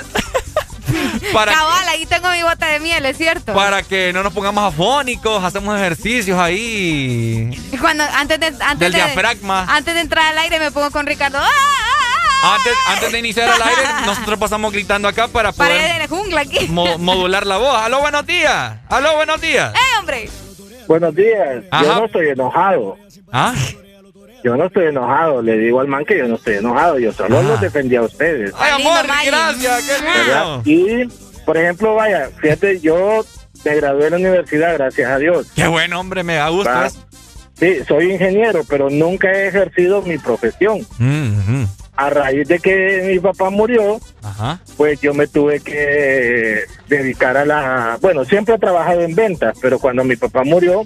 para, 1.33 1.53
cabal, 1.53 1.87
ahí 1.87 2.05
tengo 2.05 2.29
mi 2.29 2.43
bota 2.43 2.67
de 2.67 2.79
miel, 2.79 3.03
es 3.05 3.17
cierto. 3.17 3.53
para 3.53 3.81
que 3.83 4.13
no 4.13 4.21
nos 4.23 4.31
pongamos 4.33 4.63
afónicos, 4.73 5.43
hacemos 5.43 5.75
ejercicios 5.75 6.37
ahí. 6.39 7.49
Cuando 7.81 8.03
antes 8.03 8.39
de 8.39 8.47
antes 8.47 8.79
Del 8.79 8.91
de, 8.91 8.97
diafragma. 8.99 9.65
Antes 9.69 9.93
de 9.95 10.01
entrar 10.01 10.25
al 10.27 10.37
aire 10.37 10.59
me 10.59 10.71
pongo 10.71 10.91
con 10.91 11.05
Ricardo. 11.07 11.39
¡Ah, 11.39 11.47
ah, 11.47 12.43
ah! 12.43 12.55
Antes, 12.55 12.73
antes 12.87 13.11
de 13.11 13.19
iniciar 13.19 13.49
el 13.55 13.61
aire, 13.61 13.81
nosotros 14.05 14.37
pasamos 14.39 14.71
gritando 14.71 15.07
acá 15.07 15.27
para 15.27 15.51
poder 15.51 15.93
de 15.93 15.99
la 15.99 16.07
jungla 16.07 16.41
aquí. 16.41 16.67
mo- 16.67 16.97
modular 16.99 17.45
la 17.47 17.57
voz. 17.57 17.75
Aló, 17.81 17.99
buenos 18.01 18.25
días. 18.27 18.73
Aló, 18.89 19.15
buenos 19.15 19.41
días. 19.41 19.73
¡Eh, 19.73 19.97
hombre! 19.99 20.29
Buenos 20.89 21.13
días. 21.13 21.63
Ajá. 21.69 21.83
Yo 21.85 21.95
no 21.99 22.05
estoy 22.05 22.29
enojado. 22.29 22.97
¿Ah? 23.31 23.53
Yo 24.43 24.57
no 24.57 24.65
estoy 24.65 24.87
enojado. 24.87 25.39
Le 25.43 25.55
digo 25.59 25.79
al 25.81 25.87
man 25.87 26.03
que 26.03 26.17
yo 26.17 26.27
no 26.27 26.33
estoy 26.35 26.55
enojado. 26.55 26.97
Yo 26.97 27.13
solo 27.13 27.37
Ah. 27.37 27.43
los 27.43 27.61
defendí 27.61 27.95
a 27.95 28.01
ustedes. 28.01 28.51
Ay, 28.57 28.71
amor, 28.81 29.05
gracias. 29.05 29.83
Qué 29.85 30.23
lindo. 30.25 30.61
Y, 30.65 31.41
por 31.45 31.57
ejemplo, 31.57 31.93
vaya, 31.93 32.31
fíjate, 32.41 32.79
yo 32.79 33.23
me 33.63 33.75
gradué 33.75 34.05
de 34.05 34.09
la 34.09 34.17
universidad, 34.17 34.73
gracias 34.73 35.11
a 35.11 35.19
Dios. 35.19 35.47
Qué 35.55 35.67
buen 35.67 35.93
hombre, 35.93 36.23
me 36.23 36.35
da 36.35 36.49
gusto 36.49 36.83
eso. 36.83 37.05
Sí, 37.59 37.75
soy 37.87 38.13
ingeniero, 38.13 38.63
pero 38.67 38.89
nunca 38.89 39.31
he 39.31 39.47
ejercido 39.49 40.01
mi 40.01 40.17
profesión. 40.17 40.79
Mm, 40.97 41.61
mm. 41.61 41.67
A 41.99 42.09
raíz 42.09 42.47
de 42.47 42.59
que 42.59 43.03
mi 43.07 43.19
papá 43.19 43.49
murió, 43.49 43.99
Ajá. 44.23 44.61
pues 44.77 45.01
yo 45.01 45.13
me 45.13 45.27
tuve 45.27 45.59
que 45.59 46.63
dedicar 46.87 47.35
a 47.35 47.43
la... 47.43 47.97
Bueno, 47.99 48.23
siempre 48.23 48.55
he 48.55 48.57
trabajado 48.57 49.01
en 49.01 49.15
ventas, 49.15 49.57
pero 49.61 49.79
cuando 49.79 50.05
mi 50.05 50.15
papá 50.15 50.45
murió, 50.45 50.85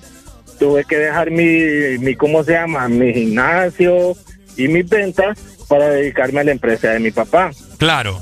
tuve 0.58 0.84
que 0.86 0.98
dejar 0.98 1.30
mi, 1.30 2.00
mi 2.00 2.16
¿cómo 2.16 2.44
se 2.44 2.54
llama? 2.54 2.88
Mi 2.88 3.14
gimnasio 3.14 4.14
y 4.58 4.68
mis 4.68 4.90
ventas 4.90 5.38
para 5.68 5.90
dedicarme 5.90 6.40
a 6.40 6.46
la 6.46 6.52
empresa 6.52 6.90
de 6.90 7.00
mi 7.00 7.12
papá. 7.12 7.52
Claro. 7.78 8.20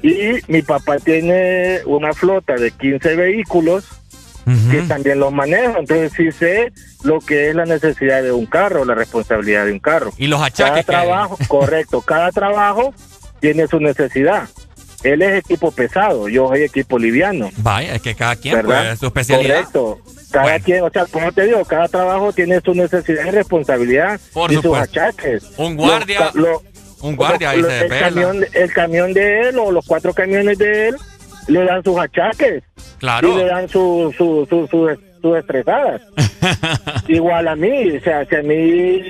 Y 0.00 0.34
mi 0.46 0.62
papá 0.62 0.98
tiene 1.00 1.80
una 1.84 2.12
flota 2.12 2.54
de 2.54 2.70
15 2.70 3.16
vehículos 3.16 3.88
que 4.70 4.82
también 4.88 5.18
los 5.20 5.32
manejo, 5.32 5.78
entonces 5.78 6.12
sí 6.16 6.32
sé 6.32 6.72
lo 7.02 7.20
que 7.20 7.50
es 7.50 7.54
la 7.54 7.64
necesidad 7.64 8.22
de 8.22 8.32
un 8.32 8.46
carro, 8.46 8.84
la 8.84 8.94
responsabilidad 8.94 9.66
de 9.66 9.72
un 9.72 9.78
carro. 9.78 10.12
Y 10.16 10.26
los 10.26 10.38
Cada 10.40 10.46
achaques 10.48 10.86
que 10.86 10.94
hay. 10.94 11.06
trabajo, 11.06 11.38
correcto, 11.48 12.00
cada 12.02 12.30
trabajo 12.32 12.94
tiene 13.40 13.66
su 13.66 13.78
necesidad. 13.80 14.48
Él 15.02 15.22
es 15.22 15.38
equipo 15.38 15.70
pesado, 15.70 16.28
yo 16.28 16.48
soy 16.48 16.62
equipo 16.62 16.98
liviano. 16.98 17.50
Vaya, 17.58 17.94
es 17.94 18.02
que 18.02 18.14
cada 18.14 18.36
quien, 18.36 18.60
pues, 18.62 18.98
su 18.98 19.06
especialidad. 19.06 19.56
Correcto. 19.72 19.98
Cada 20.30 20.58
quien, 20.60 20.82
o 20.84 20.90
sea, 20.90 21.06
como 21.06 21.32
te 21.32 21.46
digo, 21.46 21.64
cada 21.64 21.88
trabajo 21.88 22.32
tiene 22.32 22.60
su 22.60 22.74
necesidad 22.74 23.26
y 23.26 23.30
responsabilidad 23.30 24.20
Por 24.32 24.52
y 24.52 24.56
sus 24.60 24.76
achaques. 24.76 25.44
Un 25.56 25.76
guardia- 25.76 26.30
Los 26.34 26.60
Un 27.00 27.16
guardia 27.16 27.50
ahí 27.50 27.62
se 27.62 27.86
el, 27.86 27.88
camión, 27.98 28.44
el 28.52 28.72
camión 28.74 29.12
de 29.14 29.48
él 29.48 29.58
o 29.58 29.72
los 29.72 29.86
cuatro 29.86 30.12
camiones 30.12 30.58
de 30.58 30.88
él 30.88 30.96
le 31.48 31.64
dan 31.64 31.82
sus 31.84 31.98
achaques. 31.98 32.62
Claro. 32.98 33.28
Y 33.32 33.36
le 33.36 33.44
dan 33.46 33.68
sus 33.68 34.14
su, 34.16 34.46
su, 34.48 34.66
su, 34.68 34.88
sus 35.22 35.36
estresadas. 35.36 36.00
Igual 37.08 37.48
a 37.48 37.56
mí, 37.56 37.96
o 37.96 38.00
sea, 38.02 38.24
si 38.26 38.36
a 38.36 38.42
mí 38.42 39.02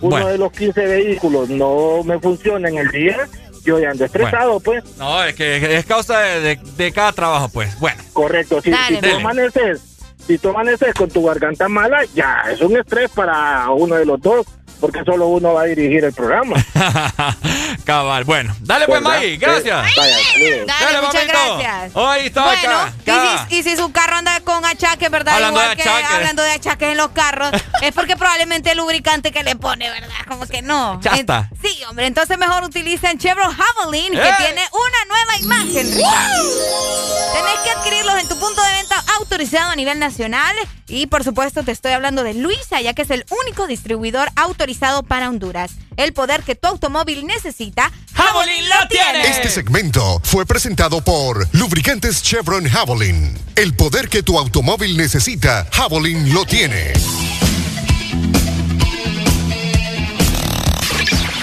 uno 0.00 0.10
Bueno. 0.10 0.28
de 0.28 0.38
los 0.38 0.52
15 0.52 0.86
vehículos 0.86 1.48
no 1.48 2.02
me 2.04 2.18
funciona 2.18 2.68
en 2.68 2.78
el 2.78 2.88
día, 2.90 3.16
yo 3.64 3.78
ya 3.78 3.90
ando 3.90 4.04
estresado, 4.04 4.60
pues. 4.60 4.84
No, 4.98 5.22
es 5.24 5.34
que 5.34 5.76
es 5.76 5.86
causa 5.86 6.20
de, 6.20 6.40
de- 6.40 6.60
de 6.76 6.92
cada 6.92 7.12
trabajo, 7.12 7.48
pues. 7.48 7.78
Bueno. 7.80 8.02
Correcto, 8.12 8.60
si, 8.60 8.70
Dale, 8.70 8.96
si 8.96 9.02
tú 9.10 9.16
amaneces, 9.16 9.80
si 10.26 10.38
tú 10.38 10.48
amaneces 10.50 10.94
con 10.94 11.08
tu 11.10 11.24
garganta 11.24 11.68
mala, 11.68 12.00
ya 12.14 12.44
es 12.52 12.60
un 12.60 12.76
estrés 12.76 13.10
para 13.10 13.70
uno 13.70 13.94
de 13.96 14.04
los 14.06 14.20
dos, 14.20 14.46
porque 14.84 15.02
solo 15.02 15.28
uno 15.28 15.54
va 15.54 15.62
a 15.62 15.64
dirigir 15.64 16.04
el 16.04 16.12
programa. 16.12 16.56
Cabal, 17.84 18.24
bueno. 18.24 18.54
Dale, 18.60 18.84
pues, 18.86 19.02
¿Verdad? 19.02 19.20
Gracias. 19.38 19.86
Eh, 19.86 19.92
vaya, 19.96 20.18
saludos. 20.18 20.66
Dale, 20.66 21.00
muchas 21.06 21.14
mamito. 21.26 21.56
gracias. 21.58 21.96
Ahí 21.96 22.26
está, 22.26 22.44
Bueno, 22.44 22.70
acá, 22.80 22.92
y 23.06 23.10
acá. 23.10 23.46
si, 23.48 23.56
y 23.56 23.62
si 23.62 23.76
su 23.78 23.92
carro 23.92 24.16
anda 24.16 24.40
con 24.40 24.62
achaques, 24.62 25.10
¿verdad? 25.10 25.36
Hablando 25.36 25.58
Igual 25.60 25.76
de 25.76 25.82
que 25.82 25.88
achaques. 25.88 26.10
hablando 26.10 26.42
de 26.42 26.50
achaques 26.50 26.88
en 26.90 26.96
los 26.98 27.08
carros, 27.12 27.50
es 27.80 27.92
porque 27.94 28.16
probablemente 28.16 28.72
el 28.72 28.76
lubricante 28.76 29.32
que 29.32 29.42
le 29.42 29.56
pone, 29.56 29.88
¿verdad? 29.88 30.14
Como 30.28 30.46
que 30.46 30.60
no. 30.60 31.00
Chasta. 31.02 31.48
Sí, 31.62 31.80
hombre, 31.88 32.04
entonces 32.06 32.36
mejor 32.36 32.62
utilicen 32.62 33.18
Chevron 33.18 33.54
Javelin, 33.56 34.12
que 34.12 34.18
¡Eh! 34.28 34.34
tiene 34.36 34.62
una 34.70 35.04
nueva 35.08 35.36
imagen. 35.40 35.90
Tenés 35.90 37.58
que 37.64 37.70
adquirirlos 37.70 38.20
en 38.20 38.28
tu 38.28 38.38
punto 38.38 38.62
de 38.62 38.70
venta 38.72 39.02
autorizado 39.18 39.70
a 39.70 39.76
nivel 39.76 39.98
nacional. 39.98 40.54
Y 40.86 41.06
por 41.06 41.24
supuesto, 41.24 41.62
te 41.62 41.72
estoy 41.72 41.92
hablando 41.92 42.22
de 42.24 42.34
Luisa, 42.34 42.82
ya 42.82 42.92
que 42.92 43.00
es 43.02 43.10
el 43.10 43.24
único 43.46 43.66
distribuidor 43.66 44.28
autorizado 44.36 44.73
para 45.06 45.28
Honduras. 45.28 45.72
El 45.96 46.12
poder 46.12 46.42
que 46.42 46.54
tu 46.54 46.66
automóvil 46.66 47.26
necesita, 47.26 47.90
Javelin 48.12 48.68
lo 48.68 48.88
tiene. 48.88 49.28
Este 49.28 49.48
segmento 49.48 50.20
fue 50.24 50.44
presentado 50.44 51.02
por 51.02 51.48
Lubricantes 51.52 52.22
Chevron 52.22 52.68
Javelin. 52.68 53.38
El 53.54 53.74
poder 53.74 54.08
que 54.08 54.22
tu 54.22 54.38
automóvil 54.38 54.96
necesita, 54.96 55.66
Javelin 55.72 56.34
lo 56.34 56.44
tiene. 56.44 56.92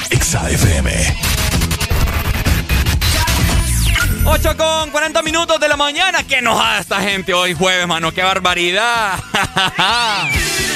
Exa 0.09 0.49
FM. 0.49 1.17
8 4.25 4.57
con 4.57 4.91
40 4.91 5.21
minutos 5.23 5.59
de 5.59 5.67
la 5.67 5.77
mañana. 5.77 6.23
¿Qué 6.23 6.37
enojada 6.37 6.79
esta 6.79 7.01
gente 7.01 7.33
hoy 7.33 7.53
jueves, 7.53 7.87
mano? 7.87 8.11
¡Qué 8.11 8.23
barbaridad! 8.23 9.19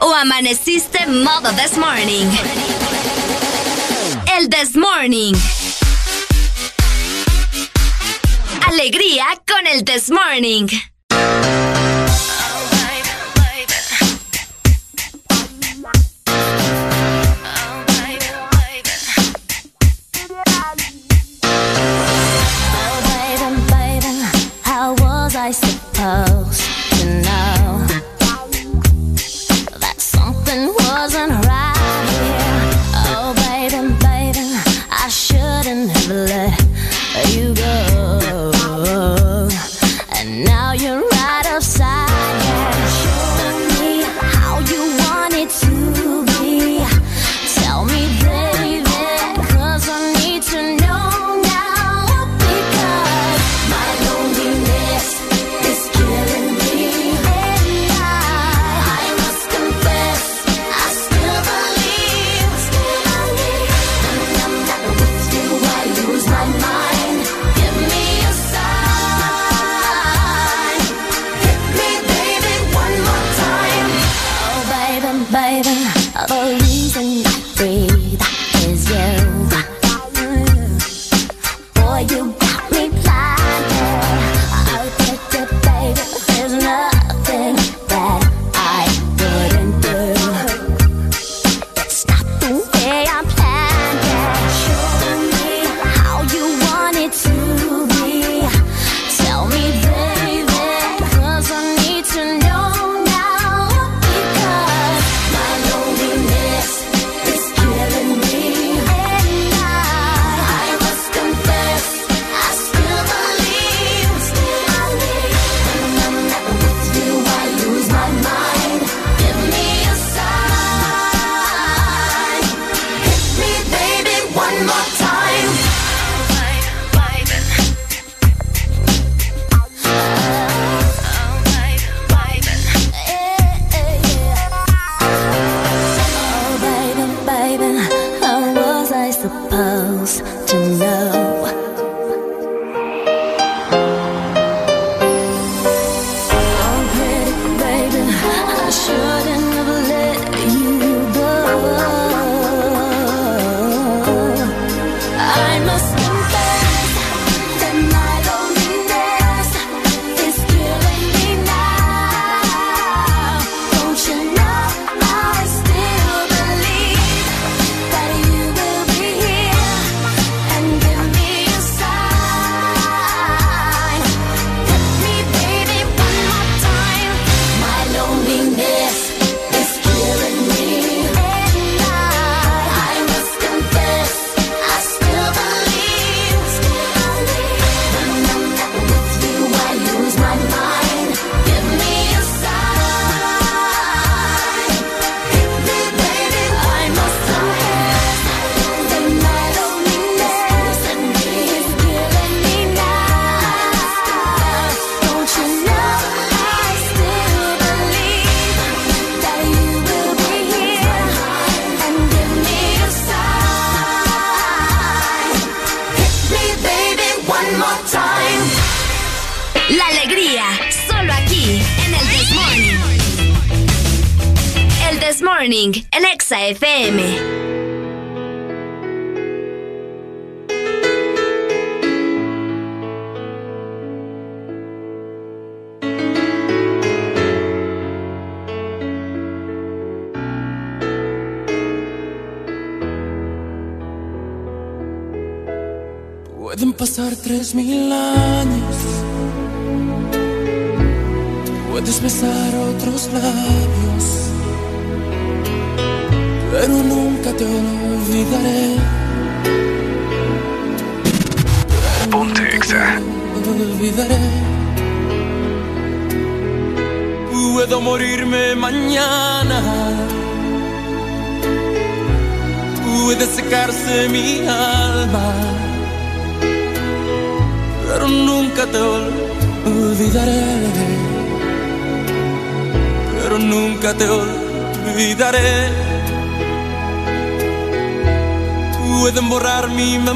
¿O 0.00 0.12
amaneciste 0.12 1.06
modo 1.06 1.50
this 1.52 1.78
morning? 1.78 2.26
El 4.36 4.48
this 4.50 4.76
morning. 4.76 5.34
Alegría 8.66 9.24
con 9.46 9.66
el 9.66 9.84
this 9.84 10.10
morning. 10.10 10.68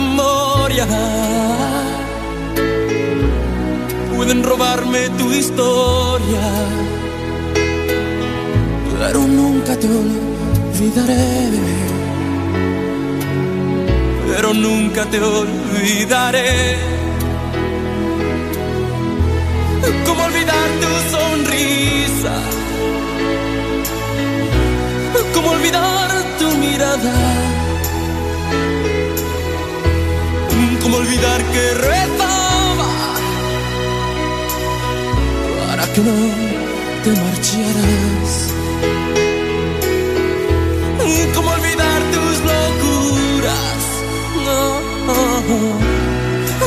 memoria. 0.09 0.87
Pueden 4.15 4.43
robarme 4.43 5.09
tu 5.11 5.33
historia, 5.33 6.47
pero 8.99 9.21
nunca 9.21 9.77
te 9.77 9.87
olvidaré. 9.87 11.49
Pero 14.31 14.55
nunca 14.55 15.05
te 15.07 15.21
olvidaré. 15.21 16.79
¿Cómo 20.07 20.25
olvidar 20.25 20.69
tu 20.83 20.91
sonrisa? 21.17 22.35
¿Cómo 25.35 25.51
olvidar 25.51 26.11
tu 26.39 26.49
mirada? 26.57 27.68
Olvidar 30.99 31.41
que 31.53 31.75
rezaba 31.75 32.91
para 35.59 35.85
que 35.93 36.01
no 36.01 36.17
te 37.05 37.11
marcharas? 37.23 38.33
¿Cómo 41.35 41.51
olvidar 41.51 42.01
tus 42.15 42.37
locuras? 42.51 43.83
No. 44.47 44.63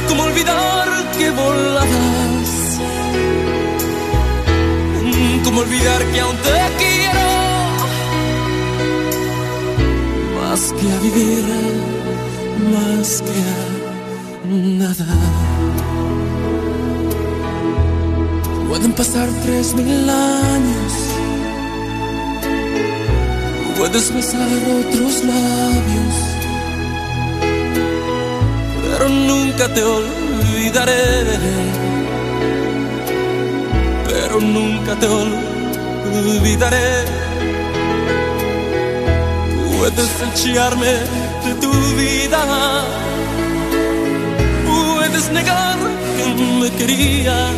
¿Cómo 0.08 0.24
olvidar 0.24 0.88
que 1.18 1.30
volabas? 1.32 2.52
¿Cómo 5.44 5.62
olvidar 5.62 6.02
que 6.12 6.20
aún 6.22 6.38
te 6.38 6.58
quiero? 6.82 7.28
Más 10.40 10.74
que 10.78 10.86
a 10.96 11.00
vivir, 11.06 11.46
más 12.74 13.22
que 13.22 13.38
a 13.52 13.71
Pueden 18.68 18.92
pasar 18.94 19.30
tres 19.44 19.74
mil 19.74 20.10
años. 20.10 20.94
Puedes 23.78 24.14
besar 24.14 24.50
otros 24.80 25.24
labios. 25.24 26.16
Pero 28.84 29.10
nunca 29.10 29.74
te 29.74 29.82
olvidaré. 29.82 31.26
Pero 34.08 34.42
nunca 34.42 34.96
te 35.00 35.08
olvidaré. 35.08 37.06
Puedes 39.78 40.12
echarme 40.34 40.94
de 41.46 41.54
tu 41.62 41.72
vida. 41.96 43.11
Negar 45.20 45.78
que 46.18 46.26
me 46.60 46.70
querías. 46.72 47.54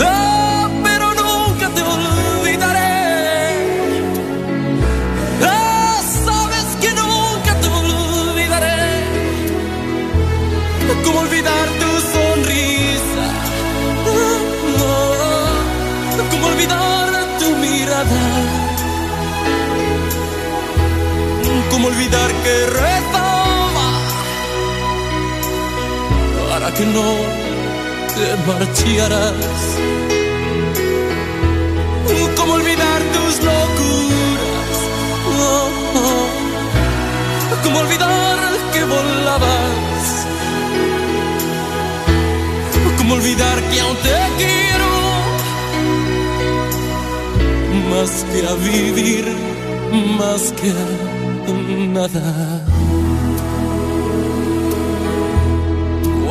Ah, 0.00 0.68
pero 0.84 1.06
nunca 1.14 1.68
te 1.74 1.82
olvidaré. 1.82 2.94
Ah, 5.42 6.00
sabes 6.24 6.66
que 6.80 6.90
nunca 6.90 7.52
te 7.60 7.68
olvidaré. 7.68 8.84
¿Cómo 11.04 11.20
olvidar 11.20 11.66
tu 11.80 11.90
sonrisa? 12.14 13.26
Ah, 14.06 15.54
¿Cómo 16.30 16.46
olvidar 16.46 17.38
tu 17.40 17.48
mirada? 17.56 18.22
¿Cómo 21.70 21.88
olvidar 21.88 22.30
que 22.44 22.66
no 26.86 27.10
te 28.14 28.26
marcharas? 28.46 29.60
¿Cómo 32.36 32.54
olvidar 32.54 33.00
tus 33.14 33.36
locuras? 33.44 34.76
Oh. 35.38 35.70
¿Cómo 37.62 37.78
olvidar 37.80 38.38
que 38.72 38.84
volabas? 38.84 40.26
¿Cómo 42.98 43.14
olvidar 43.14 43.60
que 43.70 43.80
aún 43.80 43.96
te 43.96 44.16
quiero? 44.38 44.90
Más 47.90 48.24
que 48.32 48.46
a 48.46 48.54
vivir, 48.54 49.26
más 50.18 50.52
que 50.52 50.70
a 50.70 51.10
nada. 51.92 52.69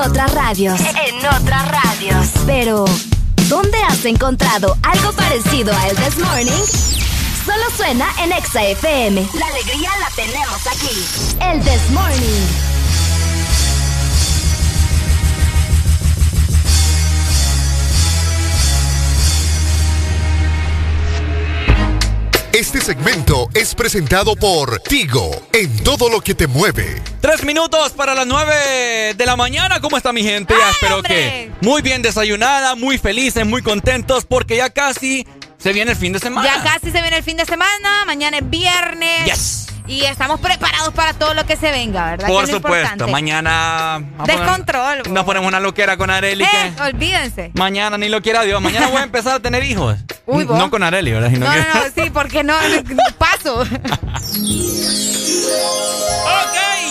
Otras 0.00 0.32
radios. 0.34 0.80
En 0.80 1.16
otras 1.26 1.68
radios. 1.68 2.26
Pero, 2.46 2.84
¿dónde 3.48 3.78
has 3.88 4.04
encontrado 4.04 4.76
algo 4.82 5.12
parecido 5.12 5.72
a 5.74 5.88
El 5.88 5.96
This 5.96 6.18
Morning? 6.18 6.64
Solo 7.44 7.64
suena 7.76 8.06
en 8.22 8.32
Exa 8.32 8.62
FM. 8.62 9.28
La 9.38 9.46
alegría 9.46 9.90
la 9.98 10.10
tenemos 10.14 10.66
aquí. 10.66 11.36
El 11.40 11.60
This 11.60 11.90
Morning. 11.90 12.70
Este 22.52 22.80
segmento 22.80 23.48
es 23.54 23.74
presentado 23.74 24.34
por 24.36 24.80
Tigo, 24.80 25.30
en 25.52 25.82
todo 25.84 26.10
lo 26.10 26.20
que 26.20 26.34
te 26.34 26.46
mueve. 26.46 27.00
Tres 27.40 27.46
minutos 27.54 27.92
para 27.92 28.14
las 28.14 28.26
nueve 28.26 29.14
de 29.16 29.26
la 29.26 29.34
mañana. 29.34 29.80
¿Cómo 29.80 29.96
está 29.96 30.12
mi 30.12 30.22
gente? 30.22 30.52
Ya 30.58 30.70
espero 30.72 31.02
que 31.02 31.50
muy 31.62 31.80
bien 31.80 32.02
desayunada, 32.02 32.74
muy 32.74 32.98
felices, 32.98 33.46
muy 33.46 33.62
contentos, 33.62 34.26
porque 34.26 34.58
ya 34.58 34.68
casi 34.68 35.26
se 35.56 35.72
viene 35.72 35.92
el 35.92 35.96
fin 35.96 36.12
de 36.12 36.18
semana. 36.18 36.46
Ya 36.46 36.62
casi 36.62 36.90
se 36.90 37.00
viene 37.00 37.16
el 37.16 37.22
fin 37.22 37.38
de 37.38 37.46
semana, 37.46 38.04
mañana 38.04 38.36
es 38.36 38.50
viernes. 38.50 39.24
Yes. 39.24 39.66
Y 39.86 40.04
estamos 40.04 40.38
preparados 40.38 40.92
para 40.92 41.14
todo 41.14 41.32
lo 41.32 41.46
que 41.46 41.56
se 41.56 41.70
venga, 41.70 42.10
¿verdad? 42.10 42.28
Por 42.28 42.46
supuesto, 42.46 43.08
mañana. 43.08 43.94
a 43.94 44.00
poner- 44.18 44.36
Descontrol. 44.38 45.02
Nos 45.10 45.24
ponemos 45.24 45.48
una 45.48 45.60
loquera 45.60 45.96
con 45.96 46.10
Areli. 46.10 46.44
Eh, 46.44 46.72
que 46.76 46.82
olvídense. 46.82 47.52
mañana 47.54 47.96
ni 47.96 48.10
lo 48.10 48.20
quiera 48.20 48.42
Dios. 48.42 48.60
Mañana 48.60 48.88
voy 48.88 49.00
a 49.00 49.04
empezar 49.04 49.36
a 49.36 49.40
tener 49.40 49.64
hijos. 49.64 49.96
Uy, 50.26 50.44
vos. 50.44 50.58
no 50.58 50.68
con 50.70 50.82
Areli, 50.82 51.10
¿verdad? 51.12 51.30
No, 51.30 51.50
que- 51.50 51.58
no, 51.58 51.74
no, 51.74 51.82
sí, 52.04 52.10
porque 52.10 52.44
no, 52.44 52.54
paso. 53.18 53.64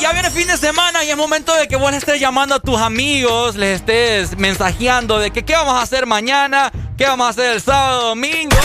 Ya 0.09 0.13
viene 0.13 0.31
fin 0.31 0.47
de 0.47 0.57
semana 0.57 1.03
y 1.03 1.11
es 1.11 1.17
momento 1.17 1.53
de 1.55 1.67
que 1.67 1.75
vos 1.75 1.91
le 1.91 1.97
estés 1.97 2.19
llamando 2.19 2.55
a 2.55 2.59
tus 2.59 2.81
amigos, 2.81 3.55
les 3.55 3.75
estés 3.75 4.35
mensajeando 4.39 5.19
de 5.19 5.29
que 5.29 5.45
qué 5.45 5.53
vamos 5.53 5.75
a 5.75 5.83
hacer 5.83 6.07
mañana, 6.07 6.71
qué 6.97 7.05
vamos 7.05 7.27
a 7.27 7.29
hacer 7.29 7.53
el 7.53 7.61
sábado, 7.61 8.07
domingo. 8.07 8.57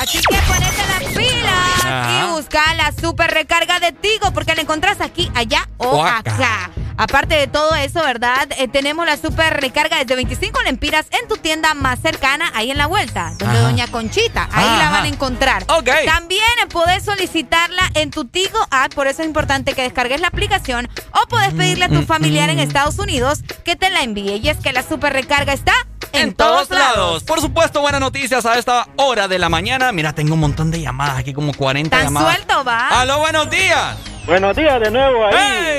Así 0.00 0.18
que 0.18 0.34
ponete 0.38 0.82
las 0.88 1.12
pilas 1.16 1.84
Ajá. 1.84 2.24
y 2.26 2.30
busca 2.32 2.74
la 2.74 2.90
super 3.00 3.30
recarga 3.30 3.78
de 3.78 3.92
Tigo 3.92 4.32
porque 4.34 4.56
la 4.56 4.62
encontrás 4.62 5.00
aquí, 5.00 5.30
allá 5.36 5.68
o, 5.76 5.86
O 5.86 6.04
acá. 6.04 6.18
acá. 6.34 6.70
Aparte 7.02 7.34
de 7.34 7.46
todo 7.48 7.74
eso, 7.74 8.00
¿verdad? 8.00 8.48
Eh, 8.58 8.68
tenemos 8.68 9.04
la 9.06 9.16
super 9.16 9.60
recarga 9.60 9.98
desde 9.98 10.14
25 10.14 10.62
lempiras 10.62 11.06
en 11.20 11.26
tu 11.28 11.36
tienda 11.36 11.74
más 11.74 11.98
cercana, 12.00 12.50
ahí 12.54 12.70
en 12.70 12.78
la 12.78 12.86
vuelta, 12.86 13.30
donde 13.38 13.58
Ajá. 13.58 13.68
Doña 13.68 13.86
Conchita. 13.88 14.48
Ahí 14.52 14.64
Ajá. 14.64 14.78
la 14.78 14.90
van 14.90 15.04
a 15.04 15.08
encontrar. 15.08 15.64
Ok. 15.68 15.88
También 16.06 16.42
podés 16.70 17.04
solicitarla 17.04 17.82
en 17.94 18.10
tu 18.12 18.24
Tigo 18.26 18.58
app, 18.70 18.94
por 18.94 19.08
eso 19.08 19.22
es 19.22 19.26
importante 19.28 19.74
que 19.74 19.82
descargues 19.82 20.20
la 20.20 20.28
aplicación 20.28 20.88
o 21.12 21.26
podés 21.28 21.52
pedirle 21.54 21.86
a 21.86 21.88
Mm, 21.88 21.94
tu 22.00 22.02
familiar 22.06 22.48
en 22.50 22.60
Estados 22.60 22.98
Unidos 22.98 23.40
que 23.64 23.74
te 23.74 23.90
la 23.90 24.02
envíe. 24.02 24.36
Y 24.36 24.48
es 24.48 24.58
que 24.58 24.72
la 24.72 24.82
super 24.82 25.12
recarga 25.12 25.52
está 25.52 25.72
en, 26.12 26.28
En 26.28 26.34
todos 26.34 26.70
lados. 26.70 27.24
Por 27.24 27.40
supuesto, 27.40 27.80
buenas 27.80 28.00
noticias 28.00 28.46
a 28.46 28.58
esta 28.58 28.86
hora 28.96 29.26
de 29.28 29.38
la 29.40 29.48
mañana. 29.48 29.90
Mira, 29.92 30.12
tengo 30.14 30.34
un 30.34 30.40
montón 30.40 30.70
de 30.70 30.80
llamadas 30.80 31.18
aquí, 31.18 31.32
como 31.32 31.52
40 31.52 31.96
Tan 31.96 32.04
llamadas. 32.06 32.34
suelto, 32.36 32.64
va. 32.64 32.88
¡Aló, 33.00 33.18
buenos 33.18 33.50
días! 33.50 33.96
Buenos 34.24 34.54
días 34.54 34.78
de 34.80 34.90
nuevo 34.90 35.26
ahí. 35.26 35.34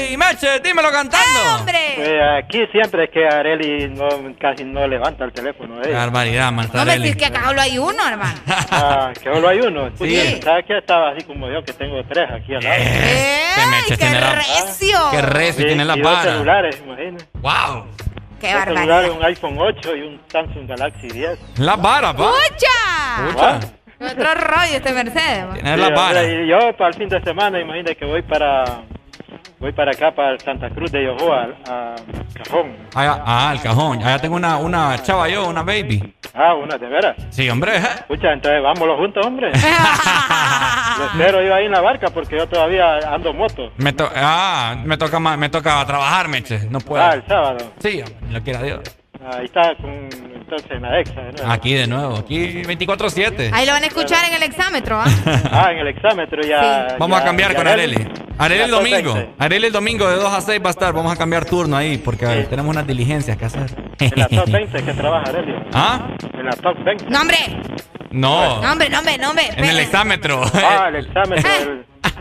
¡Ey, 0.10 0.18
Meche, 0.18 0.60
dímelo 0.60 0.92
cantando! 0.92 1.40
¡Eh, 1.40 1.56
hombre! 1.58 1.78
Eh, 1.98 2.38
aquí 2.40 2.60
siempre 2.74 3.06
es 3.06 3.10
que 3.10 3.26
Areli 3.26 3.88
no, 3.90 4.10
casi 4.38 4.66
no 4.66 4.86
levanta 4.86 5.24
el 5.24 5.32
teléfono. 5.32 5.82
Qué 5.82 5.92
eh. 5.92 5.94
barbaridad, 5.94 6.52
No 6.52 6.86
me 6.86 7.00
decís 7.00 7.16
que 7.16 7.26
acá 7.28 7.46
solo 7.46 7.62
hay 7.62 7.78
uno, 7.78 8.06
hermano. 8.06 8.38
Ah, 8.72 9.12
que 9.14 9.32
solo 9.34 9.48
hay 9.48 9.60
uno. 9.60 9.90
Sí. 9.98 10.40
¿Sabes 10.44 10.66
qué? 10.68 10.78
Estaba 10.80 11.12
así 11.12 11.24
como 11.26 11.48
yo, 11.50 11.64
que 11.64 11.72
tengo 11.74 12.04
tres 12.04 12.30
aquí 12.32 12.54
al 12.56 12.64
lado. 12.64 12.76
Que 12.76 13.66
Meche 13.72 13.98
¡Qué 13.98 14.10
la... 14.20 14.36
recio! 14.36 15.00
Qué 15.12 15.22
recio 15.22 15.62
Sí, 15.62 15.68
tiene 15.68 15.86
la 15.86 15.96
y 15.98 16.02
dos 16.02 16.22
celulares, 16.22 16.82
imagínate. 16.86 17.26
¡Wow! 17.36 17.86
¡Qué 18.42 18.48
Dos 18.48 18.56
barbaridad! 18.56 18.82
celulares, 18.82 19.12
un 19.12 19.24
iPhone 19.26 19.58
8 19.58 19.96
y 19.96 20.02
un 20.02 20.22
Samsung 20.28 20.68
Galaxy 20.68 21.08
10. 21.08 21.40
La 21.60 21.76
vara, 21.78 22.14
pa. 22.14 22.32
¡Escucha! 22.44 23.28
Escucha. 23.30 23.60
Otro 24.12 24.34
rollo 24.36 24.74
este 24.76 24.92
Mercedes. 24.94 25.46
Sí, 25.54 25.62
la. 25.64 26.24
Y 26.24 26.48
yo 26.48 26.76
para 26.78 26.90
el 26.90 26.96
fin 26.96 27.10
de 27.10 27.22
semana, 27.22 27.60
imagínate 27.60 27.96
que 27.96 28.06
voy 28.06 28.22
para 28.22 28.64
voy 29.60 29.72
para 29.72 29.92
acá, 29.92 30.12
para 30.12 30.38
Santa 30.40 30.70
Cruz 30.70 30.92
de 30.92 31.06
Yohoa, 31.06 31.48
a 31.68 31.96
Cajón. 32.34 32.76
Allá- 32.94 33.24
ah, 33.26 33.52
el 33.56 33.62
cajón. 33.62 34.04
Allá 34.04 34.20
tengo 34.20 34.36
una, 34.36 34.58
una 34.58 35.02
chava 35.02 35.30
yo, 35.30 35.48
una 35.48 35.64
baby. 35.64 36.14
Ah, 36.34 36.54
una, 36.56 36.78
de 36.78 36.88
veras. 36.88 37.16
Sí, 37.30 37.48
hombre. 37.50 37.78
¿eh? 37.78 37.82
Escucha, 38.00 38.34
entonces 38.34 38.62
vámonos 38.62 38.98
juntos, 38.98 39.26
hombre. 39.26 39.52
Lo 40.98 41.06
espero 41.06 41.42
yo 41.44 41.56
ahí 41.56 41.66
en 41.66 41.72
la 41.72 41.82
barca 41.82 42.08
porque 42.10 42.36
yo 42.38 42.48
todavía 42.48 42.98
ando 43.14 43.34
moto. 43.34 43.72
Me 43.78 43.94
to- 43.94 44.10
ah, 44.16 44.76
me 44.84 44.98
toca, 44.98 45.20
me 45.20 45.50
toca 45.50 45.86
trabajar, 45.86 46.28
Meche. 46.28 46.68
No 46.70 46.80
puedo. 46.80 47.04
Ah, 47.04 47.14
el 47.14 47.26
sábado. 47.26 47.72
Sí, 47.80 48.02
hombre, 48.02 48.32
lo 48.32 48.42
quiera 48.44 48.62
Dios. 48.62 48.80
Ahí 49.32 49.46
está, 49.46 49.76
con, 49.76 49.90
entonces 49.92 50.72
en 50.72 50.82
la 50.82 51.00
EXA. 51.00 51.22
de 51.22 51.32
nuevo. 51.34 51.52
Aquí 51.52 51.74
de 51.74 51.88
nuevo, 51.88 52.16
aquí 52.18 52.62
24-7. 52.64 53.50
Ahí 53.54 53.66
lo 53.66 53.72
van 53.72 53.84
a 53.84 53.88
escuchar 53.88 54.26
en 54.26 54.34
el 54.36 54.44
exámetro, 54.44 55.00
¿ah? 55.00 55.06
Ah, 55.52 55.70
en 55.72 55.80
el 55.80 55.88
exámetro 55.88 56.42
ya. 56.44 56.96
Vamos 57.00 57.18
ya- 57.18 57.22
a 57.24 57.26
cambiar 57.26 57.56
con 57.56 57.68
Areli. 57.68 58.08
Areli. 58.38 58.64
El 58.64 58.72
domingo. 58.72 59.14
20. 59.14 59.34
Areli 59.40 59.68
el 59.68 59.74
domingo 59.74 60.10
de 60.10 60.16
2 60.16 60.34
a 60.34 60.42
6 60.42 60.62
va 60.64 60.68
a 60.68 60.72
estar. 60.72 60.94
Vamos 60.94 61.12
a 61.14 61.16
cambiar 61.16 61.46
turno 61.46 61.78
ahí 61.78 61.98
porque 61.98 62.26
tenemos 62.50 62.72
unas 62.72 62.86
diligencias 62.88 63.38
que 63.38 63.46
hacer. 63.46 63.70
En 64.00 64.12
la 64.16 64.28
top 64.28 64.50
20 64.50 64.84
que 64.84 64.94
trabaja 65.02 65.30
Areli. 65.30 65.54
¿Ah? 65.74 66.08
En 66.34 66.46
la 66.46 66.52
top 66.54 66.84
20. 66.84 67.06
No, 67.10 67.22
hombre. 67.22 67.38
No. 68.12 68.62
No, 68.62 68.72
hombre, 68.74 68.90
no, 68.90 69.00
hombre, 69.00 69.18
no, 69.18 69.30
hombre. 69.30 69.46
En 69.56 69.66
el 69.66 69.80
exámetro. 69.80 70.42
Ah, 70.54 70.88
el 70.90 70.98
exámetro. 70.98 71.50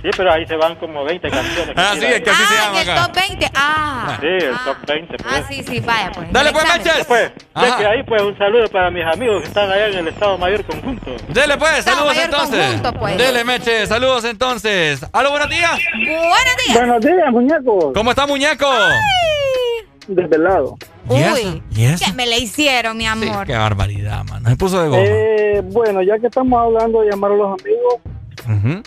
Sí, 0.03 0.11
pero 0.17 0.33
ahí 0.33 0.45
se 0.47 0.57
van 0.57 0.75
como 0.77 1.05
20 1.05 1.31
canciones. 1.31 1.75
Ah, 1.77 1.93
sí, 1.99 2.05
es 2.05 2.21
que 2.23 2.31
así 2.31 2.43
se 2.45 2.55
Ah, 2.59 2.65
llama 2.67 2.83
en 2.83 2.89
el 2.89 2.91
acá. 2.97 3.07
top 3.07 3.15
20. 3.17 3.51
Ah. 3.55 4.19
Sí, 4.21 4.27
el 4.27 4.57
top 4.65 4.77
20. 4.89 5.17
Pues. 5.17 5.35
Ah, 5.35 5.43
sí, 5.49 5.63
sí, 5.63 5.81
vaya, 5.81 6.11
pues. 6.13 6.33
Dale, 6.33 6.53
pues. 6.53 6.65
Meches. 6.65 7.05
Pues, 7.07 7.33
ya 7.55 7.77
que 7.77 7.87
ahí 7.87 8.03
pues 8.03 8.23
un 8.23 8.37
saludo 8.37 8.67
para 8.69 8.91
mis 8.91 9.05
amigos 9.05 9.43
que 9.43 9.49
están 9.49 9.71
allá 9.71 9.87
en 9.89 9.99
el 9.99 10.09
Estado 10.09 10.39
Mayor 10.39 10.65
conjunto. 10.65 11.11
Dele 11.29 11.57
pues, 11.57 11.79
Estado 11.79 11.97
saludos 11.99 12.17
Mayor 12.17 12.25
entonces. 12.25 12.65
conjunto, 12.67 12.93
pues. 12.99 13.17
Dele, 13.19 13.45
Meche, 13.45 13.87
saludos 13.87 14.25
entonces. 14.25 15.07
Aló, 15.13 15.31
buenos 15.31 15.49
días. 15.51 15.79
Buenos 15.95 16.57
días. 16.67 16.79
Buenos 16.79 17.01
días, 17.01 17.31
muñecos. 17.31 17.85
¿Cómo 17.95 18.11
está, 18.11 18.27
muñeco? 18.27 18.67
Desvelado. 20.09 20.77
¿Y 21.11 21.15
eso? 21.21 21.35
Uy, 21.35 21.63
¿Y 21.77 21.85
eso? 21.85 22.05
¿qué 22.07 22.13
me 22.13 22.27
le 22.27 22.39
hicieron, 22.39 22.97
mi 22.97 23.05
Sí, 23.05 23.09
amor? 23.11 23.47
qué 23.47 23.57
barbaridad, 23.57 24.25
mano. 24.25 24.49
Se 24.49 24.57
puso 24.57 24.83
de 24.83 24.89
goma. 24.89 25.03
Eh, 25.05 25.61
bueno, 25.65 26.03
ya 26.03 26.19
que 26.19 26.27
estamos 26.27 26.61
hablando 26.61 27.03
de 27.03 27.11
llamar 27.11 27.31
a 27.33 27.35
los 27.37 27.61
amigos, 27.61 27.95
Ujú. 28.49 28.83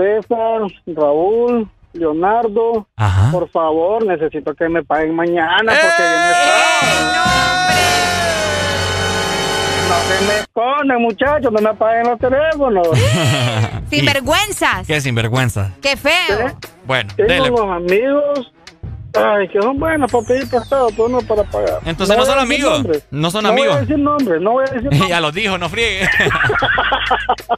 César, 0.00 0.62
Raúl, 0.86 1.68
Leonardo, 1.92 2.86
Ajá. 2.96 3.30
por 3.32 3.50
favor, 3.50 4.04
necesito 4.06 4.54
que 4.54 4.68
me 4.68 4.82
paguen 4.82 5.14
mañana 5.14 5.72
¡Eh! 5.74 5.78
porque 5.82 6.02
viene 6.02 6.32
sábado. 6.32 7.30
No 9.88 9.96
se 10.16 10.24
me 10.24 10.38
escondan, 10.38 11.02
muchachos, 11.02 11.52
no 11.52 11.60
me 11.60 11.68
apaguen 11.68 12.06
los 12.08 12.18
teléfonos. 12.18 12.88
Sin 13.90 14.04
vergüenzas. 14.06 14.86
Qué 14.86 15.00
sinvergüenza. 15.00 15.72
Qué 15.82 15.96
feo. 15.96 16.52
Bueno, 16.86 17.12
Tengo 17.16 17.28
dele. 17.28 17.50
unos 17.50 17.76
amigos 17.76 18.52
ay, 19.14 19.48
que 19.48 19.60
son 19.60 19.80
buenos 19.80 20.10
para 20.12 20.24
pedir 20.24 20.48
prestado, 20.48 20.88
pero 20.90 21.08
no 21.08 21.20
para 21.22 21.42
pagar. 21.42 21.80
Entonces 21.84 22.16
no 22.16 22.22
voy 22.22 22.30
son 22.32 22.38
amigos. 22.38 22.72
nombres. 22.72 23.04
No 23.10 23.30
son 23.32 23.42
No 23.42 23.50
voy 23.50 23.60
a 23.60 23.64
amigos. 23.64 23.80
decir 23.80 23.98
nombres, 23.98 24.40
no 24.40 24.50
voy 24.52 24.64
a 24.64 24.72
decir 24.72 24.82
nombres. 24.90 25.08
ya 25.08 25.20
lo 25.20 25.32
dijo, 25.32 25.58
no 25.58 25.68
friegue. 25.68 26.08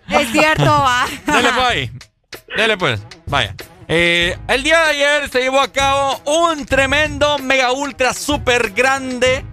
Es 0.09 0.29
cierto, 0.33 0.65
va. 0.65 1.05
Dele 1.37 1.49
pues 1.55 1.67
ahí. 1.69 1.91
Dele 2.57 2.77
pues. 2.77 3.01
Vaya. 3.27 3.55
Eh, 3.89 4.39
el 4.49 4.62
día 4.62 4.81
de 4.85 4.91
ayer 4.91 5.28
se 5.28 5.41
llevó 5.41 5.61
a 5.61 5.70
cabo 5.73 6.20
un 6.25 6.65
tremendo, 6.65 7.39
mega, 7.39 7.73
ultra, 7.73 8.15
super 8.15 8.70
grande 8.70 9.44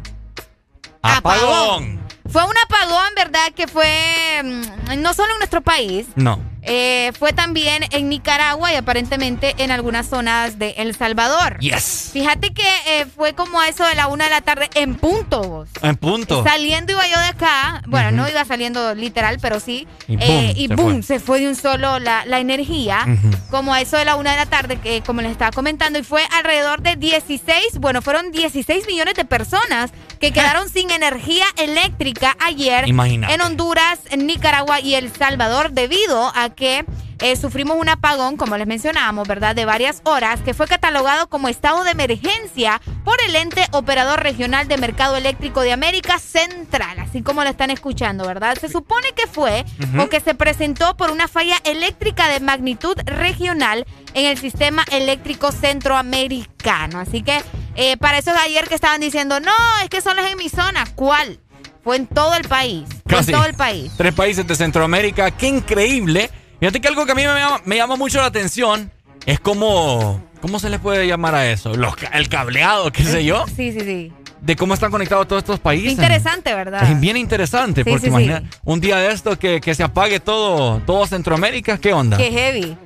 apagón. 1.02 2.00
Fue 2.32 2.44
un 2.46 2.54
apagón, 2.64 3.10
¿verdad? 3.16 3.52
Que 3.56 3.68
fue 3.68 4.42
mm, 4.44 5.02
no 5.02 5.14
solo 5.14 5.34
en 5.34 5.40
nuestro 5.40 5.62
país, 5.62 6.08
No. 6.16 6.40
Eh, 6.72 7.12
fue 7.18 7.34
también 7.34 7.84
en 7.90 8.10
Nicaragua 8.10 8.72
y 8.72 8.76
aparentemente 8.76 9.56
en 9.58 9.72
algunas 9.72 10.08
zonas 10.08 10.60
de 10.60 10.76
El 10.78 10.96
Salvador. 10.96 11.58
Yes. 11.62 12.12
Fíjate 12.14 12.54
que 12.54 12.68
eh, 12.86 13.08
fue 13.08 13.34
como 13.34 13.60
a 13.60 13.68
eso 13.68 13.84
de 13.88 13.96
la 13.96 14.06
una 14.06 14.26
de 14.26 14.30
la 14.30 14.42
tarde 14.42 14.70
en 14.76 14.94
punto. 14.94 15.42
vos. 15.42 15.70
En 15.82 15.96
punto. 15.96 16.44
Saliendo 16.44 16.92
iba 16.92 17.08
yo 17.08 17.20
de 17.20 17.26
acá, 17.26 17.82
bueno, 17.88 18.12
no 18.12 18.30
iba 18.30 18.46
saliendo 18.46 18.94
literal, 18.94 19.40
pero 19.42 19.60
sí. 19.60 19.88
Y 20.08 20.18
eh, 20.20 20.28
boom, 20.28 20.54
y 20.56 20.68
se 20.68 20.76
boom, 20.76 20.92
fue. 20.92 21.04
se 21.04 21.20
fue 21.20 21.40
de 21.40 21.48
un 21.48 21.56
solo 21.56 21.98
la, 21.98 22.24
la 22.26 22.40
energía, 22.40 23.04
como 23.50 23.74
a 23.74 23.82
eso 23.82 23.98
de 23.98 24.06
la 24.06 24.16
una 24.16 24.32
de 24.32 24.38
la 24.38 24.46
tarde, 24.46 24.78
que 24.78 25.02
como 25.02 25.22
les 25.22 25.32
estaba 25.32 25.52
comentando, 25.52 25.98
y 25.98 26.04
fue 26.04 26.22
alrededor 26.38 26.84
de 26.84 26.98
16, 26.98 27.80
bueno, 27.80 28.04
fueron 28.04 28.32
16 28.32 28.86
millones 28.86 29.16
de 29.16 29.26
personas 29.26 29.90
que 30.20 30.32
quedaron 30.34 30.70
sin 30.70 30.92
energía 30.92 31.46
eléctrica 31.58 32.36
ayer 32.40 32.88
Imagínate. 32.88 33.34
en 33.34 33.42
Honduras, 33.42 34.00
en 34.12 34.28
Nicaragua 34.28 34.82
y 34.82 34.94
El 34.94 35.12
Salvador 35.12 35.72
debido 35.72 36.32
a 36.36 36.50
que 36.50 36.59
eh, 36.62 37.36
sufrimos 37.36 37.78
un 37.78 37.90
apagón, 37.90 38.38
como 38.38 38.58
les 38.58 38.68
mencionábamos, 38.68 39.28
¿verdad? 39.28 39.56
De 39.56 39.66
varias 39.66 40.02
horas, 40.04 40.40
que 40.42 40.54
fue 40.54 40.68
catalogado 40.68 41.28
como 41.30 41.48
estado 41.50 41.84
de 41.84 41.92
emergencia 41.92 42.82
por 43.04 43.16
el 43.26 43.36
ente 43.36 43.66
operador 43.72 44.22
regional 44.24 44.68
de 44.68 44.78
mercado 44.78 45.16
eléctrico 45.18 45.62
de 45.62 45.74
América 45.74 46.20
Central, 46.20 47.00
así 47.00 47.22
como 47.22 47.44
lo 47.44 47.50
están 47.50 47.72
escuchando, 47.72 48.26
¿verdad? 48.26 48.58
Se 48.60 48.70
supone 48.70 49.12
que 49.14 49.28
fue 49.28 49.66
Ujú. 49.82 50.02
o 50.04 50.10
que 50.10 50.20
se 50.20 50.36
presentó 50.36 50.96
por 50.96 51.12
una 51.12 51.28
falla 51.28 51.58
eléctrica 51.64 52.28
de 52.30 52.40
magnitud 52.40 52.96
regional 53.06 53.86
en 54.14 54.26
el 54.26 54.38
sistema 54.38 54.84
eléctrico 54.92 55.52
centroamericano. 55.52 57.00
Así 57.00 57.22
que 57.22 57.42
eh, 57.76 57.98
para 57.98 58.18
eso 58.18 58.32
de 58.32 58.40
ayer 58.40 58.68
que 58.68 58.76
estaban 58.76 59.02
diciendo, 59.02 59.40
no, 59.40 59.52
es 59.84 59.90
que 59.90 60.02
solo 60.02 60.22
es 60.22 60.32
en 60.32 60.38
mi 60.38 60.50
zona. 60.50 60.86
¿Cuál? 60.96 61.40
Fue 61.84 61.96
en 61.96 62.08
todo 62.08 62.34
el 62.36 62.48
país. 62.48 62.88
Fue 63.08 63.18
Casi. 63.18 63.32
en 63.32 63.38
todo 63.38 63.48
el 63.48 63.56
país. 63.56 63.92
Tres 63.98 64.14
países 64.14 64.46
de 64.46 64.56
Centroamérica. 64.56 65.32
¡Qué 65.32 65.48
increíble! 65.48 66.30
Fíjate 66.60 66.82
que 66.82 66.88
algo 66.88 67.06
que 67.06 67.12
a 67.14 67.16
mí 67.16 67.22
me 67.26 67.34
llama, 67.40 67.62
me 67.66 67.76
llama 67.78 67.96
mucho 67.96 68.20
la 68.20 68.26
atención 68.28 68.92
es 69.26 69.40
como... 69.40 70.24
¿Cómo 70.42 70.58
se 70.60 70.70
le 70.70 70.80
puede 70.80 71.06
llamar 71.06 71.36
a 71.36 71.50
eso? 71.52 71.74
Los 71.76 71.96
el 72.14 72.30
cableado, 72.30 72.92
qué 72.94 73.04
sé 73.04 73.26
yo. 73.26 73.46
Sí, 73.48 73.74
sí, 73.74 73.82
sí. 73.82 74.14
De 74.40 74.56
cómo 74.56 74.74
están 74.74 74.90
conectados 74.90 75.28
todos 75.28 75.42
estos 75.44 75.60
países. 75.60 75.92
interesante, 75.92 76.54
¿verdad? 76.56 76.90
Es 76.90 76.98
bien 76.98 77.18
interesante, 77.18 77.84
Sí, 77.84 77.90
porque 77.90 78.06
sí, 78.10 78.16
sí. 78.16 78.24
imagina, 78.24 78.50
un 78.64 78.80
día 78.80 78.96
de 78.98 79.12
esto 79.12 79.38
que, 79.38 79.60
que 79.60 79.76
se 79.76 79.84
apague 79.84 80.22
todo, 80.22 80.80
todo 80.86 81.06
Centroamérica, 81.08 81.78
¿qué 81.78 81.92
onda? 81.92 82.16
Qué 82.16 82.32
heavy. 82.32 82.78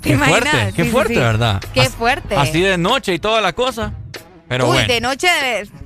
¿Te 0.00 0.10
Qué 0.10 0.16
fuerte, 0.18 0.72
qué 0.76 0.84
fuerte. 0.84 1.18
¿verdad? 1.18 1.60
Qué 1.74 1.90
fuerte. 1.90 2.36
Así 2.36 2.60
de 2.60 2.78
noche 2.78 3.14
y 3.14 3.18
toda 3.18 3.40
la 3.40 3.52
cosa. 3.52 3.92
Pero 4.48 4.66
Uy, 4.66 4.72
bueno. 4.76 4.88
de 4.92 5.00
noche 5.00 5.28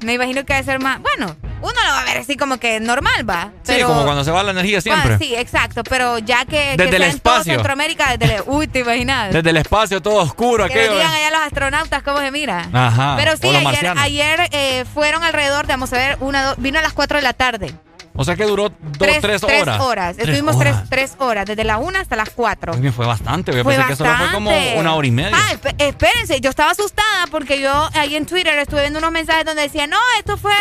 me 0.02 0.14
imagino 0.14 0.44
que 0.44 0.52
debe 0.55 0.64
ser 0.64 0.78
más. 0.80 1.00
Bueno, 1.00 1.34
uno 1.62 1.72
lo 1.72 1.90
va 1.92 2.00
a 2.00 2.05
ver 2.05 2.18
así 2.18 2.36
como 2.36 2.58
que 2.58 2.78
normal, 2.80 3.28
va. 3.28 3.50
Sí, 3.62 3.72
Pero, 3.74 3.89
como 3.89 4.05
cuando 4.05 4.22
se 4.24 4.30
va 4.30 4.42
la 4.42 4.50
energía 4.52 4.80
siempre. 4.80 5.14
Ah, 5.14 5.18
sí, 5.18 5.34
exacto. 5.34 5.82
Pero 5.84 6.18
ya 6.18 6.44
que, 6.44 6.74
que 6.76 6.84
Desde 6.84 6.97
el 6.97 7.02
en 7.05 7.18
todo 7.20 7.34
espacio. 7.34 7.55
Centroamérica, 7.55 8.16
desde 8.16 8.36
el- 8.36 8.42
uy, 8.47 8.66
te 8.66 8.80
imaginas. 8.80 9.32
Desde 9.32 9.50
el 9.50 9.56
espacio 9.56 10.00
todo 10.02 10.16
oscuro, 10.16 10.66
que 10.66 10.72
aquello. 10.74 10.92
digan 10.92 11.12
allá 11.12 11.30
los 11.30 11.40
astronautas 11.40 12.02
cómo 12.02 12.18
se 12.18 12.30
mira. 12.30 12.68
Ajá, 12.72 13.14
Pero 13.18 13.36
sí, 13.36 13.48
ayer, 13.48 13.92
ayer 13.98 14.48
eh, 14.52 14.84
fueron 14.92 15.22
alrededor, 15.24 15.66
de, 15.66 15.72
vamos 15.72 15.92
a 15.92 15.97
ver, 15.97 16.16
una, 16.20 16.44
dos, 16.44 16.55
vino 16.58 16.78
a 16.78 16.82
las 16.82 16.92
4 16.92 17.18
de 17.18 17.22
la 17.22 17.32
tarde. 17.32 17.74
O 18.20 18.24
sea 18.24 18.36
que 18.36 18.44
duró 18.44 18.68
dos, 18.68 18.78
tres, 18.99 19.20
tres 19.23 19.42
horas. 19.42 19.81
horas. 19.81 20.16
Tres 20.16 20.28
Estuvimos 20.28 20.57
horas. 20.57 20.84
Tres, 20.90 21.10
tres 21.10 21.20
horas, 21.26 21.47
desde 21.47 21.65
la 21.65 21.78
1 21.78 21.99
hasta 21.99 22.16
las 22.16 22.28
4. 22.31 22.73
Muy 22.74 22.82
bien, 22.82 22.92
fue 22.92 23.07
bastante. 23.07 23.50
Yo 23.57 23.65
Fue 23.65 23.74
pensé 23.74 23.89
que 23.89 23.97
solo 23.97 24.15
fue 24.15 24.31
como 24.32 24.50
bastante. 24.50 24.78
una 24.78 24.94
hora 24.94 25.07
y 25.07 25.10
media. 25.10 25.31
Ah, 25.34 25.52
esp- 25.55 25.74
espérense, 25.78 26.39
yo 26.42 26.50
estaba 26.50 26.73
asustada 26.73 27.26
porque 27.31 27.60
yo 27.62 27.89
ahí 27.94 28.16
en 28.16 28.26
Twitter 28.26 28.58
estuve 28.58 28.82
viendo 28.82 28.99
unos 28.99 29.10
mensajes 29.10 29.47
donde 29.47 29.62
decía, 29.62 29.86
no, 29.86 29.97
esto 30.18 30.36
fue 30.36 30.52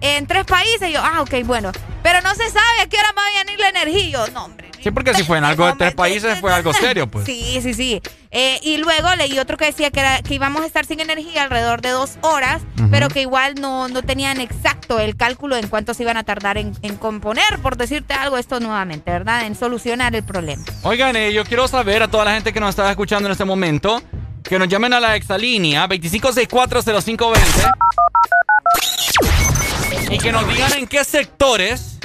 en 0.00 0.26
tres 0.26 0.44
países. 0.44 0.88
Y 0.88 0.92
yo, 0.92 1.00
ah, 1.02 1.22
ok, 1.22 1.44
bueno. 1.44 1.72
Pero 2.02 2.20
no 2.20 2.34
se 2.34 2.48
sabe 2.50 2.80
a 2.82 2.86
qué 2.86 2.98
hora 2.98 3.12
va 3.16 3.22
a 3.22 3.44
venir 3.44 3.58
la 3.58 3.68
energía. 3.70 4.04
Y 4.04 4.10
yo, 4.10 4.26
no, 4.28 4.44
hombre. 4.44 4.70
sí, 4.82 4.90
porque 4.90 5.14
si 5.14 5.24
fue 5.24 5.38
en 5.38 5.44
algo 5.44 5.66
de 5.66 5.72
tres 5.72 5.94
países 5.94 6.38
fue 6.38 6.52
algo 6.52 6.72
serio, 6.74 7.06
pues. 7.06 7.24
Sí, 7.34 7.60
sí, 7.62 7.72
sí. 7.72 8.02
Eh, 8.30 8.58
y 8.62 8.76
luego 8.78 9.14
leí 9.16 9.38
otro 9.38 9.56
que 9.56 9.66
decía 9.66 9.90
que, 9.90 10.00
era, 10.00 10.20
que 10.20 10.34
íbamos 10.34 10.62
a 10.62 10.66
estar 10.66 10.84
sin 10.84 11.00
energía 11.00 11.44
alrededor 11.44 11.80
de 11.80 11.90
dos 11.90 12.18
horas, 12.20 12.62
pero 12.90 13.08
que 13.08 13.20
igual 13.22 13.54
no, 13.54 13.88
no 13.88 14.02
tenían 14.02 14.40
exacto 14.40 14.98
el 14.98 15.16
cálculo 15.16 15.56
en 15.56 15.68
cuánto 15.68 15.94
se 15.94 16.02
iban 16.02 16.16
a 16.16 16.24
tardar 16.24 16.58
en, 16.58 16.76
en 16.82 16.96
componer, 16.96 17.58
por 17.62 17.76
decirte 17.76 18.12
algo, 18.12 18.36
esto 18.36 18.58
nuevamente, 18.58 19.10
¿verdad? 19.10 19.46
En 19.46 19.54
solucionar 19.54 20.14
el 20.16 20.24
problema. 20.24 20.64
Oigan, 20.82 21.14
eh, 21.14 21.32
yo 21.32 21.44
quiero 21.44 21.68
saber 21.68 22.02
a 22.02 22.08
toda 22.08 22.24
la 22.24 22.34
gente 22.34 22.52
que 22.52 22.60
nos 22.60 22.70
está 22.70 22.90
escuchando 22.90 23.28
en 23.28 23.32
este 23.32 23.44
momento 23.44 24.02
que 24.42 24.58
nos 24.58 24.68
llamen 24.68 24.92
a 24.92 25.00
la 25.00 25.16
exalínea 25.16 25.88
25640520 25.88 27.72
y 30.14 30.18
que 30.18 30.32
nos 30.32 30.46
digan 30.48 30.72
en 30.74 30.86
qué 30.86 31.04
sectores 31.04 31.98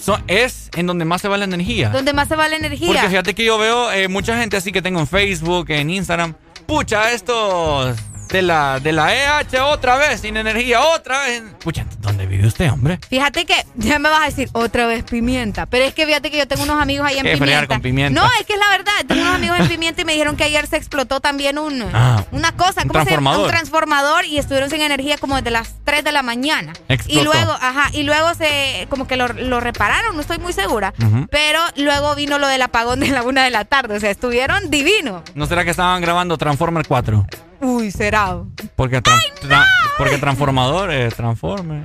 son- 0.00 0.22
es 0.28 0.70
en 0.76 0.86
donde 0.86 1.04
más 1.04 1.20
se 1.20 1.28
va 1.28 1.36
la 1.36 1.44
energía. 1.44 1.88
¿Dónde 1.90 2.12
más 2.12 2.28
se 2.28 2.36
va 2.36 2.48
la 2.48 2.56
energía? 2.56 2.86
Porque 2.86 3.08
fíjate 3.08 3.34
que 3.34 3.44
yo 3.44 3.58
veo 3.58 3.90
eh, 3.92 4.08
mucha 4.08 4.38
gente 4.38 4.56
así 4.56 4.72
que 4.72 4.80
tengo 4.82 5.00
en 5.00 5.06
Facebook, 5.06 5.70
en 5.70 5.90
Instagram. 5.90 6.34
Pucha, 6.66 7.12
estos 7.12 7.96
de 8.28 8.42
la, 8.42 8.80
de 8.80 8.92
la 8.92 9.14
EH 9.14 9.60
otra 9.60 9.96
vez 9.96 10.20
sin 10.20 10.36
energía, 10.36 10.80
otra 10.82 11.20
vez. 11.24 11.42
Pucha, 11.62 11.84
¿dónde 12.00 12.26
vive 12.26 12.46
usted, 12.46 12.70
hombre? 12.70 12.98
Fíjate 13.08 13.44
que 13.46 13.54
ya 13.76 13.98
me 13.98 14.08
vas 14.08 14.22
a 14.22 14.26
decir 14.26 14.48
otra 14.52 14.86
vez 14.86 15.04
pimienta, 15.04 15.66
pero 15.66 15.84
es 15.84 15.94
que 15.94 16.06
fíjate 16.06 16.30
que 16.30 16.38
yo 16.38 16.46
tengo 16.48 16.62
unos 16.62 16.80
amigos 16.80 17.06
ahí 17.06 17.18
en 17.18 17.38
pimienta. 17.38 17.66
con 17.66 17.80
pimienta. 17.80 18.20
No, 18.20 18.26
es 18.40 18.46
que 18.46 18.52
es 18.54 18.58
la 18.58 18.68
verdad, 18.70 18.92
tengo 19.06 19.22
unos 19.22 19.34
amigos 19.34 19.58
en 19.60 19.68
pimienta 19.68 20.02
y 20.02 20.04
me 20.04 20.12
dijeron 20.12 20.36
que 20.36 20.44
ayer 20.44 20.66
se 20.66 20.76
explotó 20.76 21.20
también 21.20 21.58
un 21.58 21.82
Ah, 21.92 22.24
una 22.32 22.52
cosa, 22.52 22.82
un 22.82 22.88
¿cómo 22.88 23.04
se 23.04 23.10
llama? 23.10 23.38
Un 23.38 23.48
transformador 23.48 24.24
y 24.24 24.38
estuvieron 24.38 24.70
sin 24.70 24.80
energía 24.80 25.16
como 25.18 25.36
desde 25.36 25.50
las 25.50 25.74
3 25.84 26.04
de 26.04 26.12
la 26.12 26.22
mañana. 26.22 26.72
Explotó. 26.88 27.20
Y 27.20 27.24
luego, 27.24 27.52
ajá, 27.52 27.90
y 27.92 28.02
luego 28.02 28.34
se 28.34 28.86
como 28.90 29.06
que 29.06 29.16
lo, 29.16 29.28
lo 29.28 29.60
repararon, 29.60 30.14
no 30.14 30.20
estoy 30.22 30.38
muy 30.38 30.52
segura, 30.52 30.92
pero 31.30 31.60
luego 31.76 32.14
vino 32.14 32.38
lo 32.38 32.46
del 32.48 32.62
apagón 32.62 33.00
de 33.00 33.08
la 33.08 33.22
una 33.22 33.44
de 33.44 33.50
la 33.50 33.64
tarde, 33.64 33.96
o 33.96 34.00
sea, 34.00 34.10
estuvieron 34.10 34.70
divinos. 34.70 35.22
¿No 35.34 35.46
será 35.46 35.64
que 35.64 35.70
estaban 35.70 36.00
grabando 36.02 36.36
Transformer 36.38 36.86
4? 36.86 37.26
Uy, 37.60 37.90
será. 37.90 38.38
Porque, 38.76 39.02
tran- 39.02 39.20
tra- 39.42 39.66
porque 39.96 40.18
Transformador, 40.18 40.90
eh, 40.92 41.08
Transformer. 41.10 41.82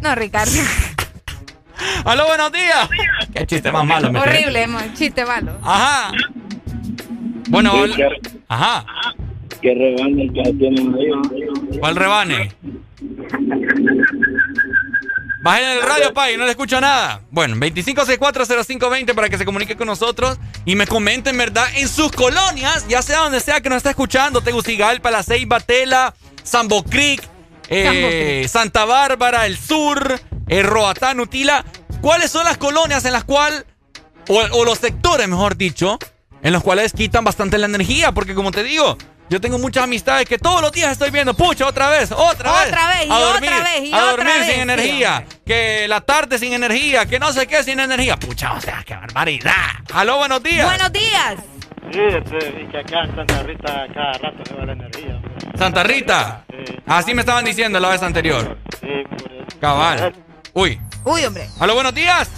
No, 0.00 0.14
Ricardo. 0.14 0.52
¡Aló, 2.04 2.26
buenos 2.26 2.52
días! 2.52 2.88
Qué 3.34 3.46
chiste 3.46 3.70
más 3.72 3.84
malo, 3.84 4.10
me 4.10 4.20
Horrible, 4.20 4.66
mo- 4.66 4.78
chiste 4.94 5.24
malo. 5.24 5.52
Ajá. 5.62 6.12
Bueno, 7.48 7.72
Ajá. 8.48 8.84
¿Qué 9.60 9.74
rebane 9.74 10.32
que 10.32 10.52
tienen 10.54 10.94
ahí? 10.94 11.78
¿Cuál 11.78 11.96
rebane? 11.96 12.52
Bajen 15.46 15.68
el 15.68 15.82
radio, 15.82 16.12
pay, 16.12 16.36
no 16.36 16.44
le 16.44 16.50
escucho 16.50 16.80
nada. 16.80 17.20
Bueno, 17.30 17.54
25640520 17.54 19.14
para 19.14 19.28
que 19.28 19.38
se 19.38 19.44
comunique 19.44 19.76
con 19.76 19.86
nosotros 19.86 20.40
y 20.64 20.74
me 20.74 20.88
comenten, 20.88 21.38
¿verdad? 21.38 21.68
En 21.76 21.86
sus 21.88 22.10
colonias, 22.10 22.84
ya 22.88 23.00
sea 23.00 23.20
donde 23.20 23.38
sea 23.38 23.60
que 23.60 23.68
nos 23.68 23.76
está 23.76 23.90
escuchando, 23.90 24.40
Tegucigalpa, 24.40 25.08
La 25.12 25.22
Ceiba, 25.22 25.60
Tela, 25.60 26.16
Sambo 26.42 26.82
Creek, 26.82 27.22
eh, 27.68 28.44
Santa 28.48 28.86
Bárbara, 28.86 29.46
El 29.46 29.56
Sur, 29.56 30.20
eh, 30.48 30.64
Roatán, 30.64 31.20
Utila. 31.20 31.64
¿Cuáles 32.00 32.32
son 32.32 32.44
las 32.44 32.58
colonias 32.58 33.04
en 33.04 33.12
las 33.12 33.22
cuales, 33.22 33.66
o, 34.26 34.40
o 34.50 34.64
los 34.64 34.78
sectores, 34.78 35.28
mejor 35.28 35.56
dicho, 35.56 36.00
en 36.42 36.52
los 36.54 36.64
cuales 36.64 36.92
quitan 36.92 37.22
bastante 37.22 37.56
la 37.58 37.66
energía? 37.66 38.10
Porque 38.10 38.34
como 38.34 38.50
te 38.50 38.64
digo, 38.64 38.98
yo 39.28 39.40
tengo 39.40 39.58
muchas 39.58 39.84
amistades 39.84 40.28
que 40.28 40.38
todos 40.38 40.60
los 40.60 40.70
días 40.72 40.92
estoy 40.92 41.10
viendo, 41.10 41.34
pucha, 41.34 41.66
otra 41.66 41.88
vez, 41.90 42.12
otra 42.12 42.52
vez. 42.52 42.68
Otra 42.68 42.88
vez, 42.88 43.06
y 43.06 43.10
a 43.10 43.14
otra 43.16 43.32
dormir, 43.32 43.50
vez, 43.50 43.82
y 43.84 43.92
a 43.92 43.96
otra 43.96 44.10
dormir 44.10 44.26
vez, 44.34 44.46
sin 44.46 44.54
sí, 44.54 44.60
energía. 44.60 45.24
que 45.44 45.86
la 45.88 46.00
tarde 46.00 46.38
sin 46.38 46.52
energía, 46.52 47.06
que 47.06 47.18
no 47.18 47.32
sé 47.32 47.46
qué 47.46 47.62
sin 47.64 47.80
energía. 47.80 48.16
Pucha, 48.16 48.52
o 48.52 48.60
sea, 48.60 48.82
qué 48.86 48.94
barbaridad. 48.94 49.52
Aló, 49.92 50.18
buenos 50.18 50.42
días. 50.42 50.66
Buenos 50.66 50.92
días. 50.92 51.34
Sí, 51.92 52.00
y 52.62 52.66
que 52.70 52.78
acá 52.78 53.02
en 53.04 53.14
Santa 53.14 53.42
Rita 53.44 53.86
cada 53.94 54.12
rato 54.14 54.42
se 54.44 54.54
va 54.54 54.64
la 54.66 54.72
energía. 54.72 55.16
hombre. 55.16 55.58
Santa 55.58 55.82
Rita. 55.84 56.44
Así 56.86 57.14
me 57.14 57.20
estaban 57.20 57.44
diciendo 57.44 57.78
la 57.80 57.88
vez 57.90 58.02
anterior. 58.02 58.58
Sí, 58.80 58.88
por 59.08 59.32
eso. 59.32 59.58
Cabal. 59.60 60.12
Uy. 60.52 60.80
Uy, 61.04 61.24
hombre. 61.24 61.48
Aló, 61.60 61.74
buenos 61.74 61.94
días. 61.94 62.28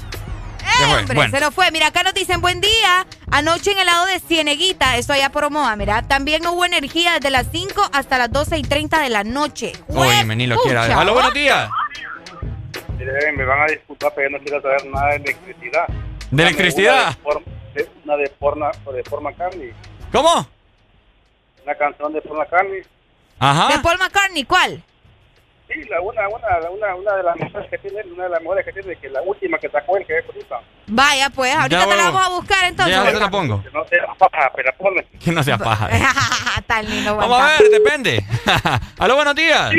Se 0.58 0.84
fue. 0.84 0.98
Hombre, 1.00 1.14
Bueno. 1.14 1.30
se 1.36 1.40
nos 1.40 1.54
fue. 1.54 1.70
Mira, 1.70 1.88
acá 1.88 2.02
nos 2.02 2.14
dicen 2.14 2.40
buen 2.40 2.60
día. 2.60 3.06
Anoche 3.30 3.72
en 3.72 3.78
el 3.78 3.86
lado 3.86 4.06
de 4.06 4.20
Cieneguita, 4.20 4.96
esto 4.96 5.12
allá 5.12 5.30
por 5.30 5.44
Omoa, 5.44 5.74
mira. 5.76 6.02
También 6.02 6.42
no 6.42 6.52
hubo 6.52 6.64
energía 6.64 7.14
desde 7.14 7.30
las 7.30 7.46
5 7.50 7.90
hasta 7.92 8.18
las 8.18 8.30
12 8.30 8.58
y 8.58 8.62
30 8.62 9.00
de 9.00 9.08
la 9.08 9.24
noche. 9.24 9.72
Uy, 9.88 10.24
me 10.24 10.36
ni 10.36 10.46
lo 10.46 10.58
quiera. 10.60 10.84
Aló, 11.00 11.14
buenos 11.14 11.34
días. 11.34 11.68
Me 13.36 13.44
van 13.44 13.62
a 13.62 13.66
disculpar, 13.66 14.12
pero 14.14 14.30
yo 14.30 14.38
no 14.38 14.44
quiero 14.44 14.60
saber 14.62 14.84
nada 14.86 15.08
de 15.10 15.16
electricidad. 15.16 15.86
¿De 16.30 16.42
electricidad? 16.42 16.94
Una 17.02 17.06
de, 17.08 17.16
forma, 17.22 17.42
de- 17.74 17.88
una 18.04 18.16
de, 18.16 18.28
forma, 18.38 18.70
de 18.94 19.02
forma 19.04 19.32
carne. 19.32 19.72
¿Cómo? 20.12 20.48
Una 21.64 21.74
canción 21.74 22.12
de 22.12 22.20
forma 22.22 22.44
carne. 22.46 22.82
Ajá. 23.38 23.68
¿De 23.76 23.78
Paul 23.82 23.98
McCartney? 23.98 24.44
¿Cuál? 24.44 24.82
Sí, 25.68 25.82
la, 25.90 26.00
una, 26.00 26.26
una, 26.28 26.70
una, 26.70 26.94
una 26.94 27.12
de 27.16 27.22
las 27.22 27.36
mejores 27.36 27.68
que 27.70 27.76
tiene, 27.78 28.00
una 28.14 28.24
de 28.24 28.30
las 28.30 28.40
mejores 28.40 28.64
que 28.64 28.72
tiene, 28.72 28.96
que 28.96 29.08
la 29.10 29.20
última 29.20 29.58
que 29.58 29.68
sacó 29.68 29.98
él, 29.98 30.06
que 30.06 30.16
es 30.18 30.24
ahorita. 30.24 30.60
Vaya, 30.86 31.28
pues, 31.28 31.54
ahorita 31.54 31.78
Ya 31.80 31.86
te 31.86 31.96
la 31.96 32.04
vamos 32.04 32.26
a 32.26 32.28
buscar 32.30 32.64
entonces. 32.64 32.94
Ya 32.96 33.12
te 33.12 33.20
la 33.20 33.28
pongo. 33.28 33.62
No 33.74 33.84
te 33.84 33.96
la 33.98 34.14
paja, 34.14 34.50
pero 34.56 34.72
ponle. 34.78 35.06
Que 35.22 35.30
no 35.30 35.42
sea 35.42 35.58
paja. 35.58 35.90
Tan 36.66 36.88
lindo, 36.88 37.16
Vamos 37.16 37.38
a 37.40 37.46
ver, 37.58 37.70
depende. 37.70 38.24
Aló, 38.98 39.16
buenos 39.16 39.34
días. 39.34 39.70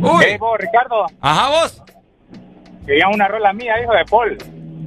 Uy. 0.00 0.24
Hey, 0.26 0.36
vos, 0.38 0.58
Ricardo, 0.58 1.04
Ajá, 1.20 1.48
vos. 1.50 1.82
quería 2.86 3.08
una 3.08 3.28
rola 3.28 3.52
mía, 3.52 3.74
hijo 3.82 3.92
de 3.92 4.04
Paul. 4.06 4.38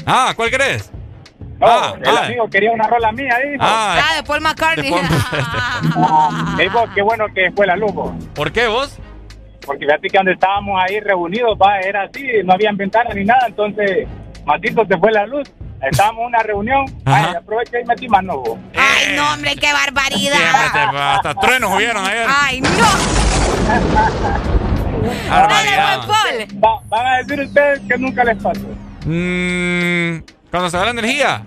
Ah, 0.07 0.33
¿cuál 0.35 0.49
querés? 0.49 0.91
No, 1.59 1.67
Ah, 1.67 1.93
el 2.01 2.17
ah. 2.17 2.25
amigo 2.25 2.49
quería 2.49 2.71
una 2.71 2.87
rola 2.87 3.11
mía, 3.11 3.37
hijo. 3.45 3.61
Ah, 3.63 4.01
Ah, 4.09 4.15
de 4.15 4.23
Paul 4.23 4.41
McCartney. 4.41 4.91
Hey, 6.57 6.67
vos, 6.73 6.89
qué 6.95 7.01
bueno 7.03 7.25
que 7.33 7.51
fue 7.51 7.67
la 7.67 7.75
luz, 7.75 7.93
vos. 7.93 8.11
¿Por 8.33 8.51
qué 8.51 8.67
vos? 8.67 8.97
Porque 9.65 9.85
fíjate 9.85 10.09
que 10.09 10.17
donde 10.17 10.33
estábamos 10.33 10.81
ahí 10.83 10.99
reunidos, 10.99 11.57
va, 11.61 11.79
era 11.79 12.03
así, 12.03 12.25
no 12.43 12.53
habían 12.53 12.75
ventanas 12.77 13.15
ni 13.15 13.23
nada, 13.23 13.45
entonces, 13.47 14.07
Matito 14.45 14.85
se 14.85 14.97
fue 14.97 15.11
la 15.11 15.25
luz. 15.25 15.49
Estábamos 15.81 16.21
en 16.21 16.27
una 16.27 16.43
reunión, 16.43 16.85
ay, 17.03 17.25
aproveché 17.37 17.81
y 17.81 17.85
metí 17.85 18.07
mano, 18.07 18.37
vos. 18.37 18.57
Ay, 18.73 19.15
no, 19.17 19.33
hombre, 19.33 19.53
qué 19.59 19.67
barbaridad. 19.73 20.37
Siempre 20.37 20.99
hasta 21.01 21.33
truenos 21.35 21.75
hubieron 21.75 22.05
ayer. 22.05 22.25
Ay, 22.29 22.61
no. 22.61 22.69
Barbaridad. 25.29 25.99
Va- 26.63 26.81
van 26.87 27.07
a 27.07 27.17
decir 27.17 27.41
ustedes 27.41 27.81
que 27.87 27.97
nunca 27.97 28.23
les 28.23 28.41
pasó. 28.41 28.61
Mm, 29.05 30.23
Cuando 30.49 30.69
se 30.69 30.77
va 30.77 30.85
la 30.85 30.91
energía. 30.91 31.43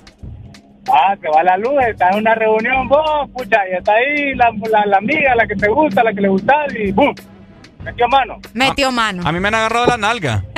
Ah, 0.92 1.16
se 1.20 1.28
va 1.28 1.42
la 1.42 1.56
luz, 1.56 1.72
está 1.88 2.10
en 2.10 2.18
una 2.18 2.34
reunión 2.34 2.88
vos, 2.88 3.28
pucha, 3.32 3.58
y 3.70 3.76
está 3.76 3.92
ahí 3.94 4.34
la, 4.34 4.50
la, 4.70 4.86
la 4.86 4.98
amiga, 4.98 5.34
la 5.34 5.46
que 5.46 5.56
te 5.56 5.68
gusta, 5.68 6.04
la 6.04 6.12
que 6.12 6.20
le 6.20 6.28
gusta, 6.28 6.54
y 6.78 6.92
¡bum! 6.92 7.12
Metió 7.86 8.08
mano. 8.08 8.38
Metió 8.52 8.92
mano. 8.92 9.22
A 9.26 9.32
mí 9.32 9.40
me 9.40 9.48
han 9.48 9.54
agarrado 9.54 9.86
la 9.86 9.96
nalga. 9.96 10.44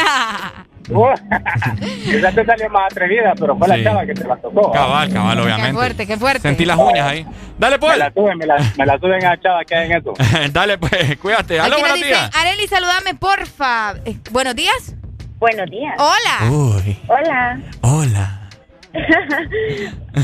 Esa 0.88 2.32
te 2.32 2.46
salió 2.46 2.70
más 2.70 2.90
atrevida, 2.90 3.34
pero 3.38 3.56
fue 3.58 3.68
Sí. 3.68 3.76
la 3.76 3.84
chava 3.90 4.06
que 4.06 4.14
te 4.14 4.24
la 4.26 4.36
tocó. 4.36 4.72
Cabal, 4.72 5.12
cabal, 5.12 5.36
Qué 5.36 5.42
obviamente. 5.42 5.72
fuerte, 5.74 6.06
qué 6.06 6.16
fuerte. 6.16 6.40
Sentí 6.40 6.64
las 6.64 6.78
uñas 6.78 7.06
ahí. 7.06 7.26
Dale, 7.58 7.78
pues. 7.78 7.92
Me 7.92 7.98
la 7.98 8.12
suben, 8.12 8.38
me 8.38 8.46
la, 8.46 8.56
me 8.78 8.86
la 8.86 8.98
suben 8.98 9.24
a 9.24 9.30
la 9.30 9.40
chava 9.40 9.64
que 9.66 9.74
hay 9.76 9.90
en 9.90 9.98
eso. 9.98 10.14
Dale, 10.52 10.78
pues, 10.78 11.18
cuídate. 11.18 11.60
Aló, 11.60 11.78
buenos 11.78 11.96
dicen, 11.98 12.12
días. 12.12 12.30
Areli, 12.34 12.66
saludame, 12.66 13.14
porfa. 13.14 13.96
Eh, 14.06 14.16
Buenos 14.30 14.54
días. 14.56 14.94
Buenos 15.38 15.70
días. 15.70 15.94
Hola. 15.98 16.50
Uy, 16.50 16.98
Hola. 17.06 17.58
hola. 17.82 18.37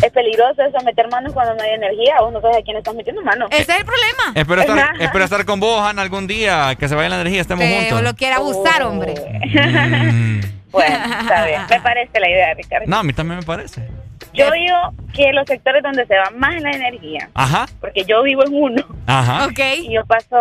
Es 0.02 0.10
peligroso 0.12 0.62
eso, 0.62 0.84
meter 0.84 1.08
manos 1.08 1.32
cuando 1.32 1.54
no 1.54 1.62
hay 1.62 1.70
energía. 1.70 2.14
Vos 2.20 2.32
no 2.32 2.40
sabes 2.40 2.58
a 2.58 2.62
quién 2.62 2.76
estás 2.76 2.94
metiendo 2.94 3.22
manos. 3.22 3.48
Ese 3.52 3.72
es 3.72 3.78
el 3.80 3.84
problema. 3.84 4.32
Espero 4.34 4.60
estar, 4.62 5.00
espero 5.00 5.24
estar 5.24 5.44
con 5.44 5.60
vos, 5.60 5.80
Ana, 5.80 6.02
algún 6.02 6.26
día. 6.26 6.74
Que 6.78 6.88
se 6.88 6.94
vaya 6.94 7.08
la 7.10 7.20
energía, 7.20 7.40
estemos 7.40 7.64
Que 7.64 7.80
juntos. 7.80 8.02
lo 8.02 8.14
quiera 8.14 8.36
abusar, 8.36 8.82
hombre. 8.82 9.14
Mm. 9.44 10.40
Bueno, 10.70 10.96
está 11.20 11.46
bien. 11.46 11.60
Me 11.70 11.80
parece 11.82 12.18
la 12.20 12.28
idea, 12.28 12.54
Ricardo. 12.54 12.86
No, 12.88 12.98
a 12.98 13.02
mí 13.02 13.12
también 13.12 13.38
me 13.38 13.44
parece. 13.46 13.86
Yo 14.32 14.50
digo 14.50 14.74
que 15.12 15.32
los 15.32 15.46
sectores 15.46 15.82
donde 15.82 16.04
se 16.06 16.16
va 16.16 16.30
más 16.36 16.60
la 16.60 16.72
energía, 16.72 17.28
Ajá, 17.34 17.66
porque 17.80 18.04
yo 18.04 18.22
vivo 18.24 18.44
en 18.44 18.52
uno 18.52 18.84
ajá. 19.06 19.48
y 19.76 19.92
yo 19.92 20.04
paso, 20.06 20.36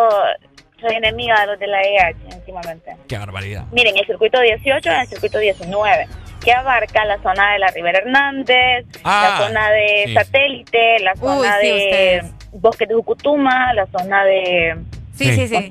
soy 0.81 0.95
enemiga 0.95 1.39
de 1.41 1.47
los 1.47 1.59
de 1.59 1.67
la 1.67 1.79
EH 1.81 2.15
últimamente. 2.35 2.95
Qué 3.07 3.17
barbaridad. 3.19 3.65
Miren, 3.71 3.95
el 3.95 4.05
circuito 4.07 4.39
18 4.39 4.89
es 4.89 4.99
el 5.01 5.07
circuito 5.07 5.37
19, 5.37 6.07
que 6.43 6.51
abarca 6.53 7.05
la 7.05 7.17
zona 7.22 7.53
de 7.53 7.59
la 7.59 7.67
Ribera 7.67 7.99
Hernández, 7.99 8.85
Ah, 9.03 9.38
la 9.39 9.47
zona 9.47 9.69
de 9.72 10.03
sí. 10.07 10.13
Satélite, 10.13 10.99
la 10.99 11.15
zona 11.15 11.57
sí, 11.61 11.67
de 11.67 11.73
ustedes. 11.73 12.25
Bosque 12.51 12.85
de 12.85 12.93
Jucutuma, 12.95 13.73
la 13.73 13.88
zona 13.88 14.23
de... 14.25 14.75
Sí, 15.15 15.33
sí, 15.33 15.47
sí. 15.47 15.69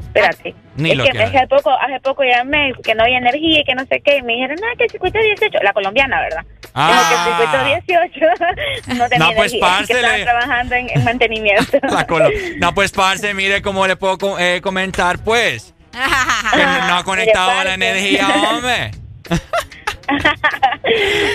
Espérate. 0.00 0.54
Ni 0.76 0.90
es 0.92 0.96
lo 0.96 1.04
que, 1.04 1.10
que 1.10 1.22
hace 1.22 1.46
poco, 1.48 1.70
hace 1.70 1.98
poco 2.00 2.22
llamé 2.22 2.72
que 2.84 2.94
no 2.94 3.02
había 3.02 3.18
energía 3.18 3.60
y 3.60 3.64
que 3.64 3.74
no 3.74 3.84
sé 3.86 4.00
qué, 4.00 4.18
y 4.18 4.22
me 4.22 4.34
dijeron, 4.34 4.56
no, 4.60 4.66
que 4.76 4.84
el 4.84 4.90
circuito 4.90 5.18
18, 5.18 5.58
la 5.62 5.72
colombiana, 5.72 6.20
¿verdad? 6.20 6.44
Ah. 6.72 7.08
Que 7.08 7.14
el 7.14 7.80
circuito 7.80 8.16
18 8.16 8.96
no 8.98 9.08
tenía 9.08 9.26
No, 9.26 9.32
pues, 9.34 9.52
energía, 9.52 9.60
parce, 9.60 9.86
que 9.92 9.92
estaban 10.00 10.18
le- 10.18 10.24
trabajando 10.24 10.74
en, 10.76 10.90
en 10.90 11.04
mantenimiento. 11.04 11.78
La 11.82 12.06
colo- 12.06 12.30
No, 12.58 12.74
pues, 12.74 12.92
parce, 12.92 13.34
mire 13.34 13.60
cómo 13.62 13.86
le 13.88 13.96
puedo 13.96 14.38
eh, 14.38 14.60
comentar, 14.62 15.18
pues. 15.18 15.74
Que 15.92 16.62
no 16.64 16.88
no 16.88 16.96
ha 16.98 17.04
conectado 17.04 17.64
la 17.64 17.74
energía, 17.74 18.26
hombre. 18.50 18.90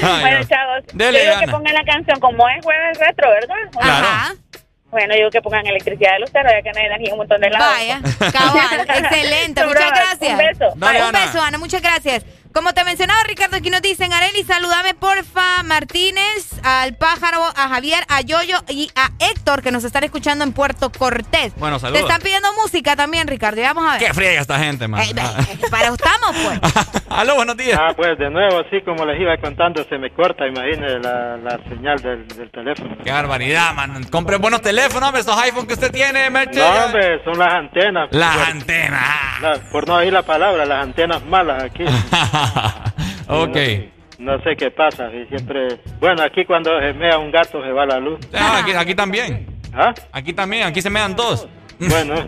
Ay, 0.01 0.21
bueno, 0.21 0.43
chavos, 0.47 0.83
Dele, 0.93 1.19
yo 1.25 1.29
digo 1.31 1.39
que 1.41 1.47
pongan 1.47 1.73
la 1.73 1.83
canción 1.83 2.19
como 2.19 2.47
es 2.49 2.63
jueves 2.63 2.97
retro, 2.99 3.29
¿verdad? 3.29 3.55
Claro. 3.71 4.07
Ajá. 4.07 4.33
Bueno, 4.91 5.13
yo 5.13 5.17
digo 5.19 5.29
que 5.29 5.41
pongan 5.41 5.67
electricidad 5.67 6.13
de 6.13 6.19
lucero, 6.21 6.49
ya 6.49 6.61
que 6.63 6.71
no 6.71 6.79
hay 6.79 6.85
energía 6.87 7.07
en 7.07 7.13
un 7.13 7.19
montón 7.19 7.41
de 7.41 7.49
lados. 7.49 7.67
Vaya, 7.69 7.99
cabal, 8.31 8.79
excelente, 9.03 9.63
muchas 9.65 9.91
gracias. 9.91 10.31
Un 10.31 10.37
beso. 10.37 10.65
Dale, 10.75 10.99
Un 10.99 11.05
Ana. 11.07 11.19
beso, 11.25 11.41
Ana, 11.41 11.57
muchas 11.59 11.81
gracias. 11.81 12.25
Como 12.51 12.73
te 12.73 12.83
mencionaba, 12.83 13.19
Ricardo, 13.27 13.57
aquí 13.57 13.69
nos 13.69 13.81
dicen, 13.81 14.11
Areli, 14.11 14.43
saludame, 14.43 14.95
porfa, 14.95 15.61
Martínez, 15.63 16.49
al 16.63 16.95
pájaro, 16.95 17.45
a 17.55 17.69
Javier, 17.69 18.03
a 18.09 18.21
Yoyo 18.21 18.57
y 18.69 18.89
a 18.95 19.11
Héctor, 19.19 19.61
que 19.61 19.71
nos 19.71 19.83
están 19.83 20.03
escuchando 20.03 20.43
en 20.43 20.51
Puerto 20.51 20.91
Cortés. 20.91 21.53
Bueno, 21.57 21.75
Te 21.77 21.81
saludos. 21.81 22.01
están 22.01 22.21
pidiendo 22.21 22.49
música 22.61 22.95
también, 22.95 23.27
Ricardo, 23.27 23.61
y 23.61 23.63
vamos 23.63 23.85
a 23.87 23.91
ver. 23.97 23.99
Qué 24.07 24.13
friega 24.15 24.41
esta 24.41 24.57
gente, 24.57 24.87
man. 24.87 24.99
Eh, 25.01 25.11
eh, 25.11 25.57
para 25.69 25.89
estamos, 25.89 26.35
pues. 26.43 27.03
Aló, 27.09 27.35
buenos 27.35 27.55
días. 27.55 27.79
Ah, 27.79 27.93
pues 27.95 28.17
de 28.17 28.31
nuevo, 28.31 28.59
así 28.65 28.81
como 28.83 29.05
les 29.05 29.21
iba 29.21 29.37
contando, 29.37 29.83
se 29.87 29.99
me 29.99 30.11
corta, 30.11 30.47
imagínese 30.47 30.99
la, 30.99 31.37
la 31.37 31.59
señal 31.69 31.99
del, 32.01 32.27
del 32.29 32.49
teléfono. 32.49 32.97
Qué 33.03 33.11
barbaridad, 33.11 33.73
man. 33.75 34.03
Compre 34.05 34.37
buenos 34.37 34.61
teléfonos, 34.63 35.07
hombre. 35.07 35.21
Esos 35.21 35.37
iPhones 35.43 35.67
que 35.67 35.73
usted 35.75 35.91
tiene, 35.91 36.29
Merche. 36.31 36.59
No, 36.59 36.85
hombre, 36.85 37.23
son 37.23 37.37
las 37.37 37.53
antenas. 37.53 38.09
Las 38.11 38.35
por, 38.37 38.47
antenas. 38.47 39.41
la- 39.41 39.59
por 39.71 39.87
no 39.87 39.95
oír 39.97 40.11
la 40.11 40.23
palabra, 40.23 40.65
las 40.65 40.83
antenas 40.83 41.23
malas 41.25 41.63
aquí. 41.63 41.85
ok. 43.27 43.57
No, 44.17 44.35
no 44.37 44.43
sé 44.43 44.55
qué 44.55 44.71
pasa, 44.71 45.09
y 45.13 45.25
siempre... 45.27 45.79
Bueno, 45.99 46.23
aquí 46.23 46.45
cuando 46.45 46.79
se 46.79 46.93
mea 46.93 47.17
un 47.17 47.31
gato 47.31 47.63
se 47.63 47.71
va 47.71 47.85
la 47.85 47.99
luz. 47.99 48.19
Ah, 48.33 48.59
aquí, 48.61 48.71
aquí 48.73 48.95
también. 48.95 49.47
¿Ah? 49.73 49.93
Aquí 50.11 50.33
también. 50.33 50.63
Aquí 50.67 50.81
se 50.81 50.89
me 50.89 50.99
dan 50.99 51.15
dos. 51.15 51.47
Bueno, 51.79 52.27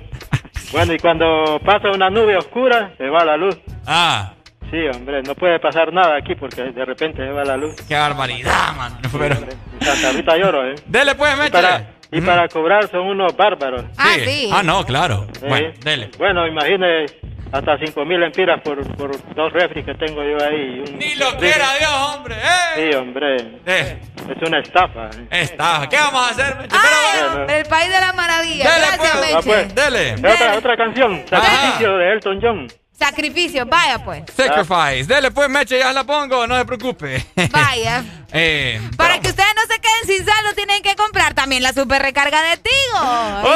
bueno, 0.71 0.93
y 0.93 0.99
cuando 0.99 1.59
pasa 1.65 1.89
una 1.89 2.09
nube 2.09 2.37
oscura, 2.37 2.93
se 2.97 3.09
va 3.09 3.25
la 3.25 3.35
luz. 3.35 3.57
Ah, 3.85 4.33
Sí, 4.71 4.77
hombre, 4.87 5.21
no 5.21 5.35
puede 5.35 5.59
pasar 5.59 5.91
nada 5.91 6.15
aquí 6.15 6.33
porque 6.33 6.63
de 6.71 6.85
repente 6.85 7.17
se 7.21 7.29
va 7.29 7.43
la 7.43 7.57
luz. 7.57 7.75
qué 7.89 7.95
barbaridad, 7.95 8.73
man. 8.77 8.97
Pero... 9.19 9.35
Santa 9.81 10.11
Rita 10.13 10.37
lloro, 10.37 10.65
¿eh? 10.65 10.75
Dele, 10.85 11.13
pues, 11.15 11.33
Y 11.45 11.51
para, 11.51 11.89
y 12.09 12.21
para 12.21 12.47
cobrar 12.47 12.89
son 12.89 13.01
unos 13.01 13.35
bárbaros. 13.35 13.83
Ah, 13.97 14.13
sí. 14.23 14.49
Ah, 14.53 14.63
no, 14.63 14.85
claro. 14.85 15.27
Bueno, 15.41 15.73
dele. 15.83 16.09
Bueno, 16.17 16.47
imagine 16.47 17.05
hasta 17.51 17.77
cinco 17.77 18.05
mil 18.05 18.21
empiras 18.23 18.61
por, 18.61 18.81
por 18.95 19.11
dos 19.35 19.51
refris 19.53 19.85
que 19.85 19.93
tengo 19.95 20.23
yo 20.23 20.37
ahí. 20.43 20.83
un- 20.87 20.97
Ni 20.97 21.15
lo 21.15 21.35
quiera 21.37 21.65
Dios, 21.79 21.91
hombre. 22.15 22.35
¡Eh! 22.35 22.89
Sí, 22.91 22.95
hombre. 22.97 23.35
Eh, 23.65 23.99
Es 24.29 24.47
una 24.47 24.59
estafa. 24.59 25.09
¿eh? 25.09 25.27
está. 25.41 25.87
¿Qué 25.89 25.97
vamos 25.97 26.21
a 26.27 26.29
hacer, 26.31 26.55
Merche? 26.55 26.75
Ay, 26.79 27.19
bueno. 27.21 27.39
hombre, 27.41 27.59
el 27.59 27.65
país 27.65 27.89
de 27.91 27.99
la 27.99 28.13
maravilla. 28.13 28.63
Dele, 28.71 28.85
Gracias, 28.87 29.17
pues. 29.17 29.33
Ah, 29.33 29.35
Meche. 29.35 29.49
pues. 29.49 29.75
Dele. 29.75 30.13
Otra, 30.33 30.57
otra 30.57 30.77
canción, 30.77 31.23
Sacrificio 31.27 31.97
de 31.97 32.11
Elton 32.13 32.39
John. 32.41 32.67
Sacrificio, 33.01 33.65
vaya 33.65 34.03
pues. 34.03 34.23
Sacrifice. 34.35 35.05
Dele, 35.05 35.31
pues, 35.31 35.49
Meche, 35.49 35.79
ya 35.79 35.91
la 35.91 36.03
pongo. 36.03 36.45
No 36.45 36.57
se 36.57 36.65
preocupe. 36.65 37.25
Vaya. 37.51 38.03
eh, 38.31 38.79
Para 38.95 39.19
que 39.19 39.29
ustedes 39.29 39.49
no 39.55 39.61
se 39.73 39.81
queden 39.81 40.05
sin 40.05 40.25
saldo, 40.25 40.53
tienen 40.55 40.83
que 40.83 40.95
comprar 40.95 41.33
también 41.33 41.63
la 41.63 41.73
super 41.73 42.01
recarga 42.01 42.41
de 42.43 42.57
Tigo. 42.57 42.99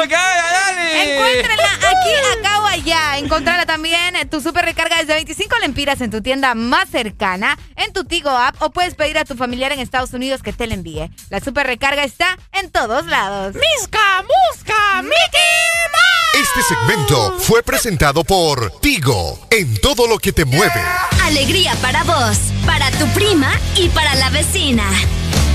Ok, 0.02 0.10
Dani. 0.10 1.10
Encuéntrenla 1.10 1.72
aquí, 1.76 2.38
acá 2.38 2.60
o 2.60 2.66
allá. 2.66 3.18
Encontrarla 3.18 3.66
también, 3.66 4.28
tu 4.28 4.40
super 4.40 4.64
recarga 4.64 4.96
desde 4.98 5.14
25 5.14 5.56
lempiras 5.60 6.00
en 6.00 6.10
tu 6.10 6.20
tienda 6.22 6.54
más 6.54 6.88
cercana, 6.88 7.56
en 7.76 7.92
tu 7.92 8.04
Tigo 8.04 8.30
app, 8.30 8.60
o 8.60 8.70
puedes 8.70 8.94
pedir 8.96 9.16
a 9.16 9.24
tu 9.24 9.36
familiar 9.36 9.70
en 9.72 9.78
Estados 9.78 10.12
Unidos 10.12 10.42
que 10.42 10.52
te 10.52 10.66
la 10.66 10.74
envíe. 10.74 11.08
La 11.30 11.40
super 11.40 11.66
recarga 11.66 12.02
está 12.02 12.36
en 12.52 12.70
todos 12.70 13.06
lados. 13.06 13.54
¡Misca, 13.54 14.22
Musca, 14.22 15.02
Mickey 15.02 16.42
Este 16.42 16.62
segmento 16.62 17.38
fue 17.38 17.62
presentado 17.62 18.24
por 18.24 18.70
Tigo, 18.80 19.35
en 19.50 19.76
todo 19.78 20.06
lo 20.06 20.18
que 20.18 20.32
te 20.32 20.44
mueve. 20.44 20.80
Alegría 21.22 21.74
para 21.82 22.04
vos, 22.04 22.38
para 22.64 22.90
tu 22.92 23.06
prima 23.08 23.50
y 23.76 23.88
para 23.88 24.14
la 24.14 24.30
vecina. 24.30 24.84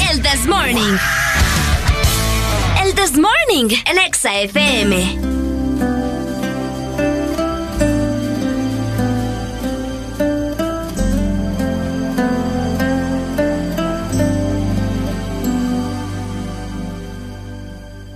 El 0.10 0.22
This 0.22 0.46
Morning. 0.48 0.98
El 2.84 2.94
This 2.96 3.18
Morning 3.18 3.76
en 3.86 3.98
Exa 4.00 4.42
FM. 4.42 5.32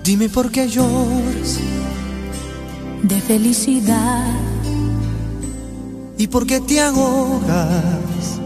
Dime 0.04 0.30
por 0.30 0.52
qué 0.52 0.68
lloras 0.70 1.60
de 3.02 3.22
felicidad 3.22 4.55
y 6.18 6.28
por 6.28 6.46
qué 6.46 6.60
te 6.62 6.80
ahogas 6.82 8.40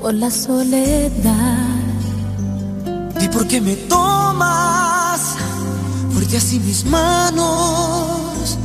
por 0.00 0.14
la 0.14 0.30
soledad 0.30 1.66
y 3.20 3.28
por 3.28 3.46
qué 3.46 3.60
me 3.60 3.76
tomas 3.76 5.36
fuerte 6.12 6.36
así 6.36 6.60
mis 6.60 6.84
manos 6.84 8.58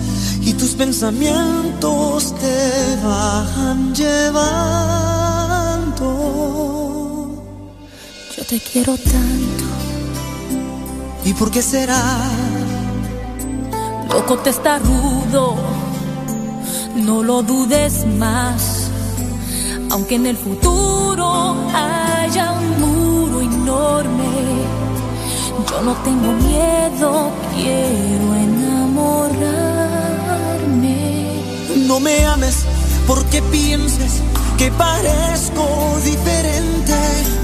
y 0.45 0.53
tus 0.53 0.71
pensamientos 0.71 2.35
te 2.35 2.97
van 3.03 3.95
llevando. 3.95 4.63
Yo 8.35 8.45
te 8.45 8.59
quiero 8.59 8.97
tanto. 8.97 9.63
¿Y 11.25 11.33
por 11.33 11.49
qué 11.49 11.61
será? 11.61 12.01
Loco 14.09 14.37
te 14.39 14.49
está 14.49 14.79
rudo, 14.79 15.55
no 16.95 17.23
lo 17.23 17.41
dudes 17.43 18.05
más. 18.05 18.89
Aunque 19.91 20.15
en 20.15 20.25
el 20.25 20.37
futuro 20.37 21.55
haya 21.73 22.51
un 22.51 22.81
muro 22.81 23.41
enorme, 23.41 24.31
yo 25.69 25.81
no 25.81 25.93
tengo 26.03 26.31
miedo, 26.33 27.31
quiero 27.55 28.35
enamorarme. 28.35 29.43
No 31.87 31.99
me 31.99 32.25
ames 32.25 32.65
porque 33.07 33.41
pienses 33.43 34.21
que 34.57 34.71
parezco 34.71 35.67
diferente. 36.03 36.93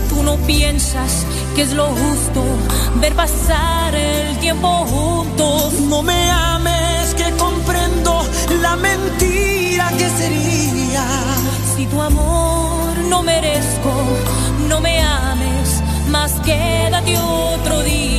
Tú 0.10 0.24
no 0.24 0.38
piensas 0.38 1.26
que 1.56 1.62
es 1.64 1.74
lo 1.74 1.88
justo 1.88 2.44
ver 3.00 3.14
pasar 3.14 3.94
el 3.96 4.38
tiempo 4.40 4.68
juntos. 4.86 5.74
No 5.88 6.02
me 6.02 6.30
ames 6.32 6.99
la 8.70 8.76
mentira 8.76 9.90
que 9.98 10.08
sería 10.22 11.06
si 11.76 11.86
tu 11.88 12.00
amor 12.00 12.98
no 13.12 13.24
merezco, 13.24 13.94
no 14.68 14.80
me 14.80 15.02
ames, 15.02 15.82
más 16.10 16.32
quédate 16.42 17.18
otro 17.18 17.82
día. 17.84 18.19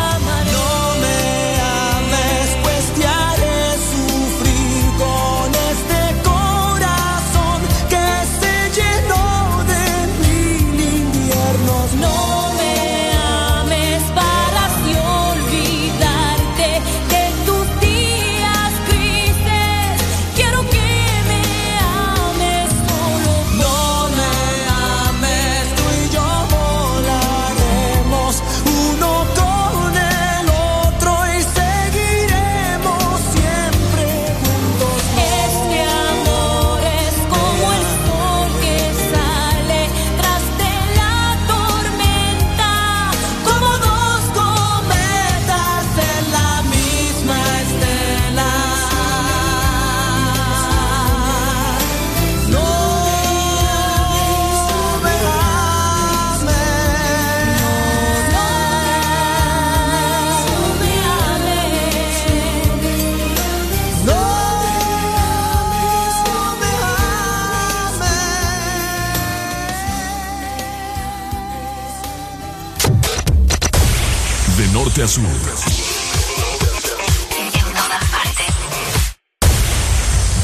norte. 75.01 75.49
En 77.39 77.51
todas 77.73 78.05
partes. 78.11 78.45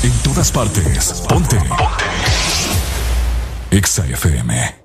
En 0.04 0.12
todas 0.24 0.52
partes. 0.52 1.24
Ponte. 1.30 1.58
Ponte. 1.58 2.06
Exa 3.70 4.04
FM. 4.06 4.77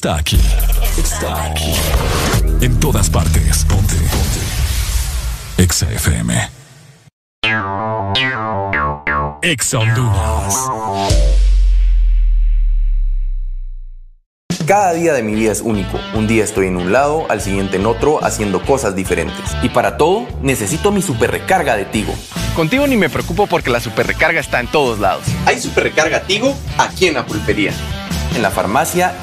Está 0.00 0.16
aquí. 0.16 0.40
Está 0.96 1.44
aquí. 1.44 1.74
En 2.62 2.80
todas 2.80 3.10
partes. 3.10 3.66
Ponte. 3.66 3.94
Ponte. 3.96 5.62
Exa 5.62 5.92
FM. 5.92 6.48
Exa 9.42 9.78
Honduras. 9.78 10.70
Cada 14.66 14.94
día 14.94 15.12
de 15.12 15.22
mi 15.22 15.34
vida 15.34 15.52
es 15.52 15.60
único. 15.60 16.00
Un 16.14 16.26
día 16.26 16.44
estoy 16.44 16.68
en 16.68 16.78
un 16.78 16.92
lado, 16.92 17.26
al 17.28 17.42
siguiente 17.42 17.76
en 17.76 17.84
otro, 17.84 18.24
haciendo 18.24 18.62
cosas 18.62 18.96
diferentes. 18.96 19.54
Y 19.62 19.68
para 19.68 19.98
todo, 19.98 20.26
necesito 20.40 20.92
mi 20.92 21.02
super 21.02 21.30
recarga 21.30 21.76
de 21.76 21.84
Tigo. 21.84 22.14
Contigo 22.56 22.86
ni 22.86 22.96
me 22.96 23.10
preocupo 23.10 23.46
porque 23.46 23.68
la 23.68 23.80
super 23.80 24.06
recarga 24.06 24.40
está 24.40 24.60
en 24.60 24.68
todos 24.68 24.98
lados. 24.98 25.24
Hay 25.44 25.60
super 25.60 25.84
recarga 25.84 26.22
Tigo 26.22 26.56
aquí 26.78 27.06
en 27.06 27.14
la 27.14 27.26
pulpería, 27.26 27.74
en 28.34 28.40
la 28.40 28.50
farmacia, 28.50 29.14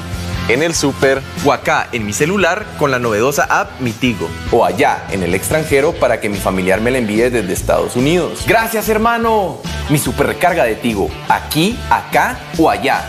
en 0.48 0.62
el 0.62 0.74
super 0.74 1.22
o 1.44 1.52
acá 1.52 1.88
en 1.92 2.06
mi 2.06 2.12
celular 2.12 2.66
con 2.78 2.90
la 2.90 2.98
novedosa 2.98 3.44
app 3.44 3.80
Mi 3.80 3.92
Tigo. 3.92 4.28
O 4.50 4.64
allá 4.64 5.06
en 5.10 5.22
el 5.22 5.34
extranjero 5.34 5.92
para 5.92 6.20
que 6.20 6.28
mi 6.28 6.38
familiar 6.38 6.80
me 6.80 6.90
la 6.90 6.98
envíe 6.98 7.30
desde 7.30 7.52
Estados 7.52 7.96
Unidos. 7.96 8.44
Gracias 8.46 8.88
hermano. 8.88 9.58
Mi 9.90 9.98
super 9.98 10.26
recarga 10.26 10.64
de 10.64 10.74
Tigo, 10.74 11.10
aquí, 11.28 11.78
acá 11.90 12.38
o 12.58 12.70
allá. 12.70 13.04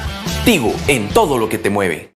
Tigo 0.46 0.74
en 0.88 1.10
todo 1.10 1.38
lo 1.38 1.50
que 1.50 1.58
te 1.58 1.70
mueve. 1.70 2.19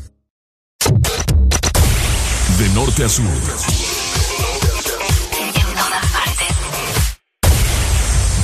De 2.61 2.69
norte 2.75 3.03
a 3.03 3.09
sur. 3.09 3.25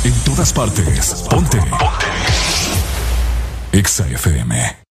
En 0.04 0.24
todas 0.26 0.52
partes. 0.54 1.26
Ponte. 1.30 1.60
Ponte. 1.60 2.08
Exa 3.72 4.08
FM. 4.08 4.87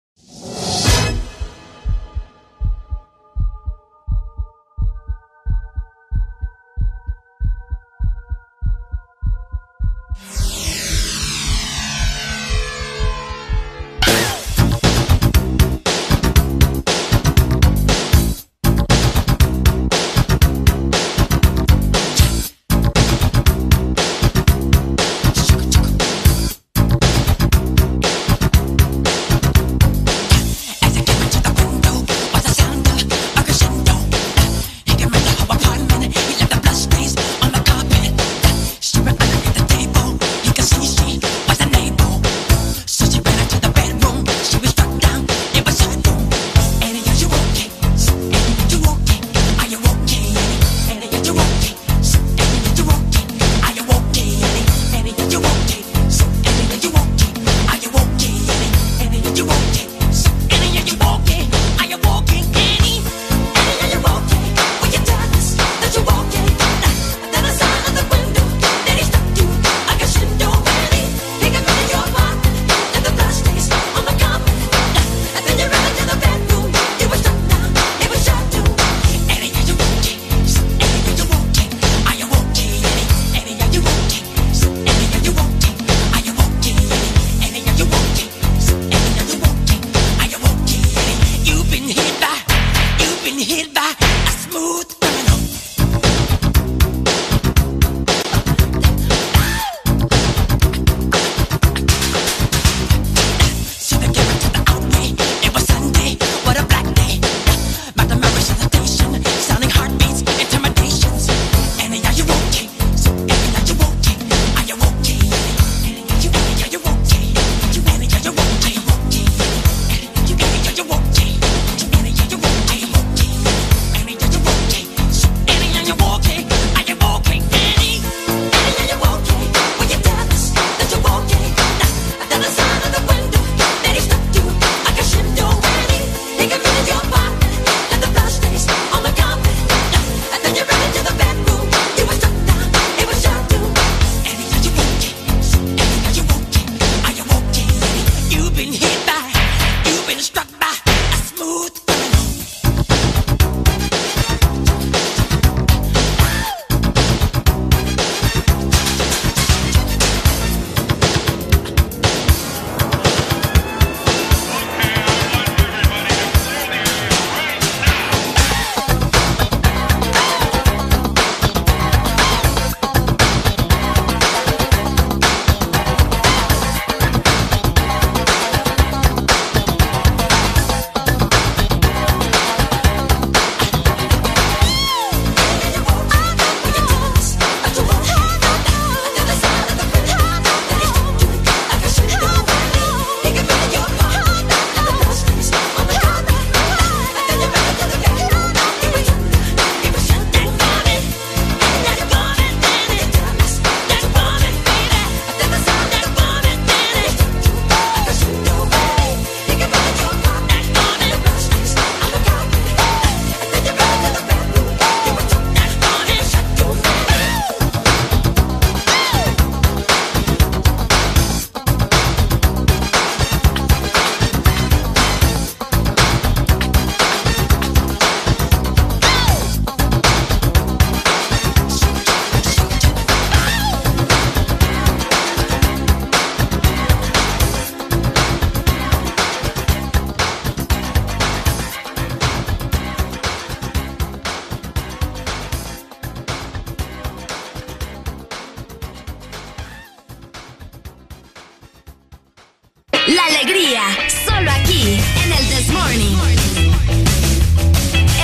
la 253.07 253.25
alegría, 253.27 253.83
solo 254.25 254.51
aquí, 254.51 254.99
en 255.25 255.33
el 255.33 255.49
This 255.49 255.69
Morning. 255.71 256.17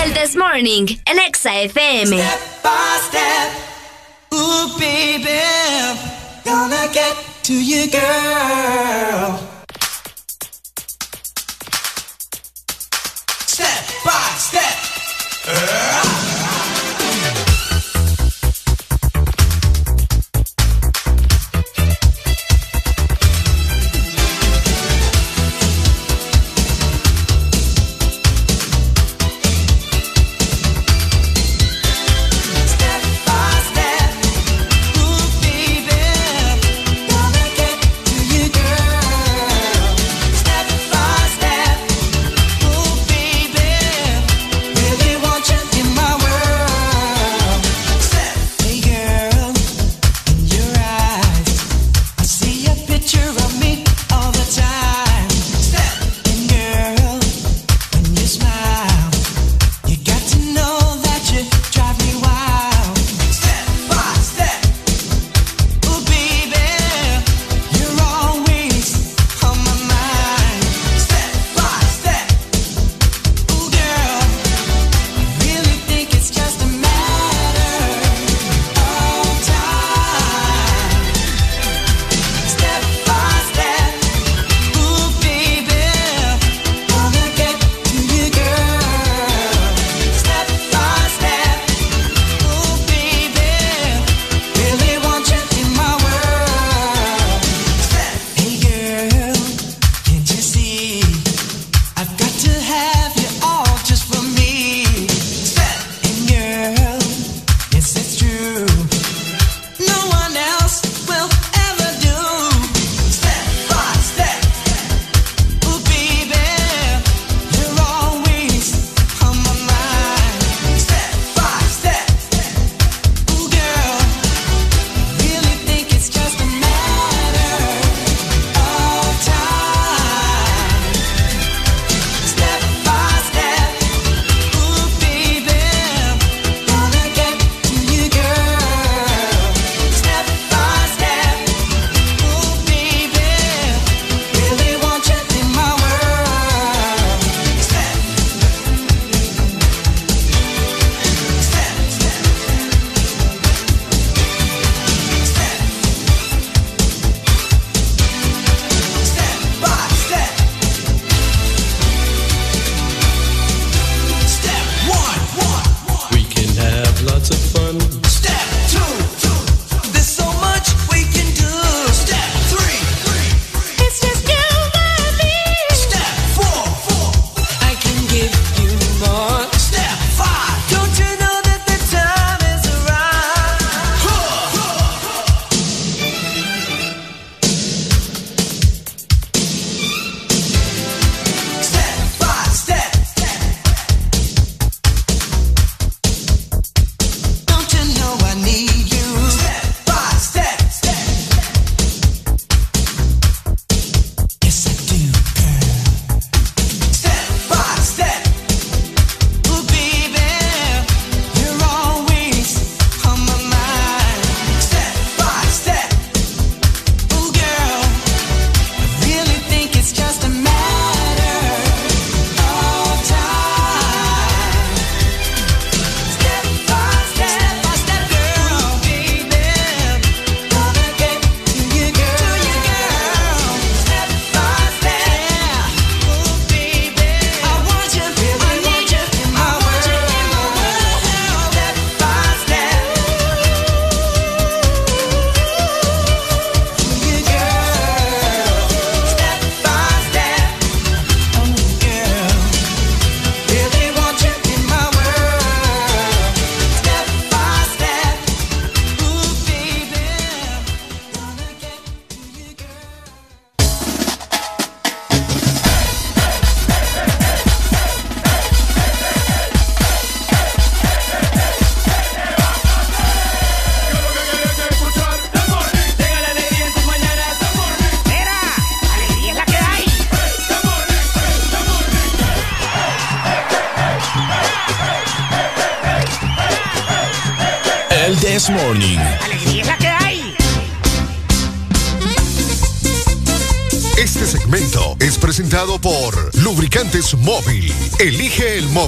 El 0.05 0.15
This 0.15 0.37
Morning, 0.37 0.87
en 1.07 1.19
Exa 1.19 1.61
FM. 1.61 2.19
Step 2.19 2.63
by 2.63 2.99
step, 3.09 3.51
ooh 4.33 4.69
baby, 4.79 5.41
gonna 6.45 6.89
get 6.93 7.17
to 7.43 7.55
you 7.55 7.91
girl. 7.91 9.48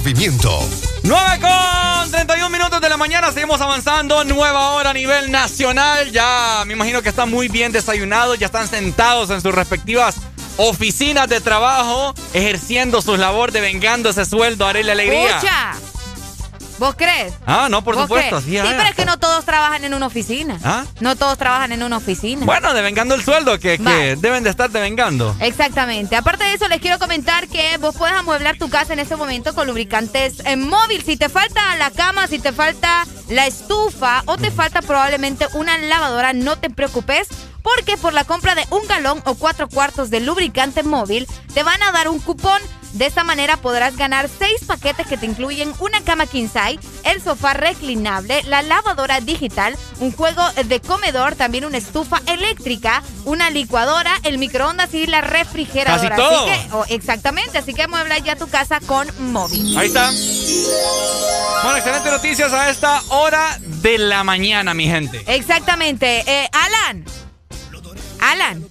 Movimiento. 0.01 0.67
9 1.03 1.39
con 1.39 2.11
31 2.11 2.49
minutos 2.49 2.81
de 2.81 2.89
la 2.89 2.97
mañana, 2.97 3.31
seguimos 3.31 3.61
avanzando, 3.61 4.23
nueva 4.23 4.71
hora 4.71 4.89
a 4.89 4.93
nivel 4.93 5.29
nacional, 5.31 6.11
ya 6.11 6.63
me 6.65 6.73
imagino 6.73 7.03
que 7.03 7.09
están 7.09 7.29
muy 7.29 7.49
bien 7.49 7.71
desayunados, 7.71 8.39
ya 8.39 8.47
están 8.47 8.67
sentados 8.67 9.29
en 9.29 9.41
sus 9.41 9.53
respectivas 9.53 10.15
oficinas 10.57 11.29
de 11.29 11.39
trabajo, 11.39 12.15
ejerciendo 12.33 12.99
su 13.03 13.15
labor 13.15 13.51
de 13.51 13.61
vengando 13.61 14.09
ese 14.09 14.25
sueldo, 14.25 14.65
haré 14.65 14.83
la 14.83 14.93
alegría. 14.93 15.35
Escucha. 15.37 15.73
¿Vos 16.79 16.95
crees? 16.97 17.33
Ah, 17.45 17.67
no, 17.69 17.83
por 17.83 17.93
¿Vos 17.93 18.05
supuesto, 18.05 18.41
crees? 18.41 18.43
sí, 18.45 18.51
Sí, 18.53 18.57
ah. 18.57 18.73
pero 18.75 18.89
es 18.89 18.95
que 18.95 19.05
no 19.05 19.10
trabajan 19.51 19.83
en 19.83 19.93
una 19.93 20.05
oficina. 20.05 20.57
¿Ah? 20.63 20.85
No 21.01 21.17
todos 21.17 21.37
trabajan 21.37 21.73
en 21.73 21.83
una 21.83 21.97
oficina. 21.97 22.45
Bueno, 22.45 22.73
devengando 22.73 23.15
el 23.15 23.21
sueldo 23.21 23.59
que, 23.59 23.77
deben 24.17 24.45
de 24.45 24.49
estar 24.49 24.69
devengando. 24.69 25.35
Exactamente. 25.41 26.15
Aparte 26.15 26.45
de 26.45 26.53
eso, 26.53 26.69
les 26.69 26.79
quiero 26.79 26.99
comentar 26.99 27.49
que 27.49 27.77
vos 27.77 27.93
puedes 27.97 28.15
amueblar 28.15 28.57
tu 28.57 28.69
casa 28.69 28.93
en 28.93 28.99
este 28.99 29.17
momento 29.17 29.53
con 29.53 29.67
lubricantes 29.67 30.39
en 30.45 30.69
móvil. 30.69 31.03
Si 31.03 31.17
te 31.17 31.27
falta 31.27 31.75
la 31.75 31.91
cama, 31.91 32.27
si 32.27 32.39
te 32.39 32.53
falta 32.53 33.05
la 33.27 33.45
estufa 33.45 34.23
o 34.25 34.37
te 34.37 34.51
falta 34.51 34.81
probablemente 34.81 35.45
una 35.51 35.77
lavadora, 35.77 36.31
no 36.31 36.57
te 36.57 36.69
preocupes. 36.69 37.27
Porque 37.61 37.97
por 37.97 38.13
la 38.13 38.23
compra 38.23 38.55
de 38.55 38.65
un 38.69 38.87
galón 38.87 39.21
o 39.25 39.35
cuatro 39.35 39.67
cuartos 39.67 40.09
de 40.09 40.21
lubricante 40.21 40.81
móvil, 40.81 41.27
te 41.53 41.63
van 41.63 41.83
a 41.83 41.91
dar 41.91 42.07
un 42.07 42.19
cupón. 42.19 42.61
De 42.93 43.05
esta 43.05 43.23
manera 43.23 43.57
podrás 43.57 43.95
ganar 43.95 44.29
seis 44.29 44.63
paquetes 44.65 45.07
que 45.07 45.17
te 45.17 45.25
incluyen 45.25 45.73
una 45.79 46.01
cama 46.01 46.25
king 46.25 46.47
size, 46.47 46.79
el 47.05 47.21
sofá 47.21 47.53
reclinable, 47.53 48.43
la 48.43 48.61
lavadora 48.61 49.21
digital, 49.21 49.77
un 49.99 50.11
juego 50.11 50.43
de 50.65 50.79
comedor, 50.79 51.35
también 51.35 51.65
una 51.65 51.77
estufa 51.77 52.21
eléctrica, 52.27 53.03
una 53.25 53.49
licuadora, 53.49 54.11
el 54.23 54.37
microondas 54.37 54.93
y 54.93 55.07
la 55.07 55.21
refrigeradora. 55.21 56.15
Casi 56.15 56.21
todo. 56.21 56.45
Así 56.45 56.67
que, 56.69 56.75
oh, 56.75 56.85
exactamente, 56.89 57.57
así 57.57 57.73
que 57.73 57.87
muebla 57.87 58.17
ya 58.19 58.35
tu 58.35 58.47
casa 58.47 58.79
con 58.79 59.07
móvil. 59.31 59.77
Ahí 59.77 59.87
está. 59.87 60.11
Bueno, 61.63 61.77
excelentes 61.77 62.11
noticias 62.11 62.51
a 62.53 62.69
esta 62.69 63.01
hora 63.09 63.59
de 63.61 63.97
la 63.97 64.23
mañana, 64.23 64.73
mi 64.73 64.87
gente. 64.87 65.23
Exactamente. 65.27 66.23
Eh, 66.25 66.49
Alan. 66.51 67.05
Alan. 68.19 68.70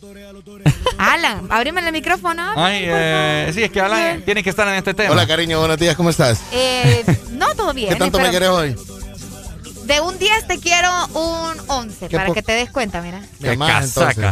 Alan, 1.10 1.48
ábreme 1.50 1.80
el 1.80 1.92
micrófono. 1.92 2.52
Ay, 2.54 2.84
eh, 2.86 3.50
sí, 3.52 3.64
es 3.64 3.70
que 3.72 3.80
Alan 3.80 4.22
tiene 4.22 4.44
que 4.44 4.50
estar 4.50 4.68
en 4.68 4.74
este 4.74 4.94
tema. 4.94 5.10
Hola, 5.10 5.26
cariño, 5.26 5.58
buenos 5.58 5.76
días, 5.76 5.96
¿cómo 5.96 6.08
estás? 6.10 6.40
Eh, 6.52 7.04
no, 7.32 7.52
todo 7.56 7.72
bien. 7.72 7.88
¿Qué 7.88 7.96
tanto 7.96 8.20
me 8.20 8.30
querés 8.30 8.48
hoy? 8.48 8.76
De 9.86 10.00
un 10.00 10.16
10 10.16 10.46
te 10.46 10.60
quiero 10.60 10.88
un 11.14 11.60
11, 11.66 12.06
Qué 12.06 12.16
para 12.16 12.32
que 12.32 12.42
te 12.42 12.52
des 12.52 12.70
cuenta, 12.70 13.02
mira. 13.02 13.20
Mi 13.40 13.48
amás, 13.48 13.86
entonces. 13.86 14.24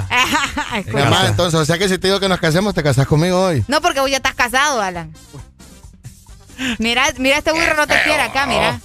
Mi 0.95 1.01
amás, 1.01 1.31
entonces, 1.31 1.59
o 1.59 1.65
sea 1.65 1.79
que 1.79 1.89
si 1.89 1.99
te 1.99 2.07
digo 2.07 2.21
que 2.21 2.29
nos 2.29 2.39
casemos, 2.39 2.75
te 2.75 2.85
casas 2.85 3.09
conmigo 3.09 3.43
hoy. 3.43 3.65
No, 3.67 3.81
porque 3.81 3.99
vos 3.99 4.09
ya 4.09 4.19
estás 4.19 4.37
casado, 4.37 4.81
Alan. 4.81 5.13
Mira, 6.79 7.07
mira 7.19 7.39
este 7.39 7.51
burro 7.51 7.75
no 7.77 7.89
te 7.89 8.01
quiere 8.05 8.23
acá, 8.23 8.47
mira. 8.47 8.81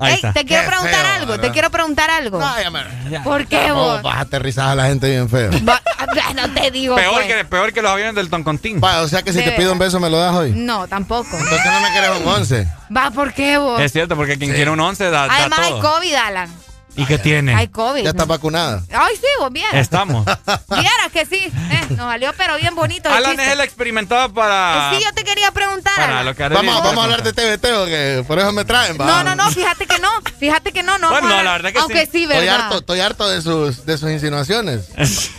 Ahí 0.00 0.12
Ey, 0.12 0.16
está. 0.16 0.32
te 0.32 0.44
quiero 0.44 0.62
Qué 0.62 0.68
preguntar 0.70 1.04
feo, 1.04 1.14
algo, 1.14 1.38
te 1.38 1.50
quiero 1.50 1.70
preguntar 1.70 2.10
algo. 2.10 2.40
¿Por 3.24 3.46
qué 3.46 3.68
No, 3.68 3.74
vos? 3.74 4.02
vas 4.02 4.16
a 4.16 4.20
aterrizar 4.20 4.68
a 4.70 4.74
la 4.74 4.86
gente 4.86 5.08
bien 5.10 5.28
feo. 5.28 5.50
Va- 5.68 5.82
no 6.34 6.50
te 6.54 6.70
digo. 6.70 6.96
Peor 6.96 7.14
pues. 7.14 7.26
que, 7.26 7.44
peor 7.44 7.72
que 7.72 7.82
los 7.82 7.90
aviones 7.92 8.14
del 8.14 8.30
Toncontín. 8.30 8.80
Va, 8.82 9.02
o 9.02 9.08
sea 9.08 9.22
que 9.22 9.32
si 9.32 9.38
De 9.38 9.44
te 9.44 9.52
pido 9.52 9.72
un 9.72 9.78
beso, 9.78 10.00
¿me 10.00 10.08
lo 10.10 10.18
das 10.18 10.34
hoy? 10.34 10.52
No, 10.52 10.88
tampoco. 10.88 11.28
Entonces 11.36 11.66
no 11.72 11.80
me 11.80 11.92
querés 11.92 12.10
un 12.20 12.28
11. 12.28 12.68
Va, 12.96 13.10
¿por 13.10 13.32
qué 13.34 13.58
vos? 13.58 13.80
Es 13.80 13.92
cierto, 13.92 14.16
porque 14.16 14.38
quien 14.38 14.52
quiere 14.52 14.70
un 14.70 14.80
11 14.80 15.04
da, 15.10 15.26
da 15.26 15.34
Además 15.36 15.58
hay 15.60 15.70
todo. 15.70 15.96
COVID, 15.96 16.14
Alan. 16.14 16.50
¿Y 16.96 17.06
qué 17.06 17.18
tiene? 17.18 17.54
Hay 17.54 17.68
COVID. 17.68 18.02
Ya 18.02 18.10
estás 18.10 18.26
vacunada. 18.26 18.82
Ay, 18.92 19.16
sí, 19.16 19.26
vos 19.38 19.50
vieras. 19.52 19.74
Estamos. 19.74 20.24
Vieras 20.68 21.10
que 21.12 21.24
sí. 21.26 21.50
Eh, 21.70 21.80
nos 21.90 21.98
salió 22.10 22.32
pero 22.36 22.56
bien 22.56 22.74
bonito. 22.74 23.08
el 23.08 23.14
Alan 23.14 23.30
chiste. 23.32 23.46
es 23.46 23.52
el 23.52 23.60
experimentado 23.60 24.32
para... 24.32 24.90
Eh, 24.92 24.98
Sí, 24.98 25.04
yo 25.04 25.12
te 25.14 25.24
quería 25.24 25.50
preguntar. 25.52 25.94
para 25.94 26.12
Alan. 26.12 26.26
lo 26.26 26.34
que 26.34 26.44
haré 26.44 26.54
Vamos, 26.54 26.82
vamos 26.82 26.98
a 26.98 27.04
hablar 27.04 27.22
de 27.22 27.32
TVT, 27.32 27.60
porque 27.78 28.24
por 28.26 28.38
eso 28.38 28.52
me 28.52 28.64
traen, 28.64 28.96
va. 29.00 29.06
No, 29.06 29.24
no, 29.24 29.34
no, 29.36 29.50
fíjate 29.50 29.86
que 29.86 29.98
no. 29.98 30.08
Fíjate 30.38 30.72
que 30.72 30.82
no, 30.82 30.98
no. 30.98 31.10
Bueno, 31.10 31.28
a 31.34 31.42
la 31.42 31.52
verdad 31.52 31.72
que 31.72 31.78
Aunque 31.78 32.00
sí, 32.06 32.22
Estoy 32.24 32.26
¿verdad? 32.26 32.62
harto, 32.62 32.78
estoy 32.78 33.00
harto 33.00 33.28
de 33.28 33.40
sus, 33.42 33.86
de 33.86 33.96
sus 33.98 34.10
insinuaciones. 34.10 34.88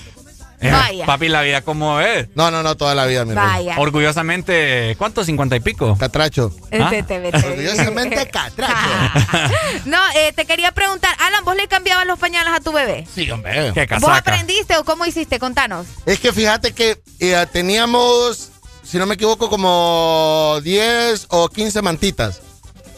Eh, 0.62 0.70
Vaya. 0.72 1.06
Papi, 1.08 1.28
la 1.28 1.42
vida 1.42 1.62
como 1.62 2.00
es. 2.00 2.28
No, 2.36 2.52
no, 2.52 2.62
no, 2.62 2.78
toda 2.78 2.94
la 2.94 3.06
vida, 3.08 3.26
mi 3.26 3.34
rey. 3.34 3.44
Vaya. 3.44 3.76
Orgullosamente, 3.80 4.96
¿cuánto? 4.98 5.26
¿50 5.26 5.58
y 5.58 5.60
pico? 5.60 5.98
Catracho. 5.98 6.54
¿Ah? 6.72 6.90
vete, 6.92 7.18
vete. 7.20 7.38
Orgullosamente 7.38 8.30
catracho. 8.30 8.74
No, 9.86 9.98
eh, 10.16 10.32
te 10.34 10.46
quería 10.46 10.72
preguntar, 10.72 11.16
Alan, 11.20 11.44
¿vos 11.46 11.56
le 11.56 11.68
cambiabas 11.68 12.06
los 12.06 12.20
pañales 12.20 12.54
a 12.54 12.60
tu 12.60 12.72
bebé? 12.72 13.08
Sí, 13.14 13.30
hombre. 13.32 13.72
Qué 13.74 13.88
¿Vos 14.00 14.12
aprendiste 14.16 14.78
o 14.78 14.84
cómo 14.84 15.06
hiciste? 15.06 15.40
Contanos. 15.40 15.88
Es 16.06 16.20
que 16.20 16.32
fíjate 16.32 16.74
que 16.74 17.02
eh, 17.20 17.46
teníamos, 17.52 18.50
si 18.84 18.98
no 19.00 19.06
me 19.08 19.16
equivoco, 19.16 19.50
como 19.50 20.60
10 20.64 21.26
o 21.30 21.50
15 21.50 21.82
mantitas. 21.82 22.42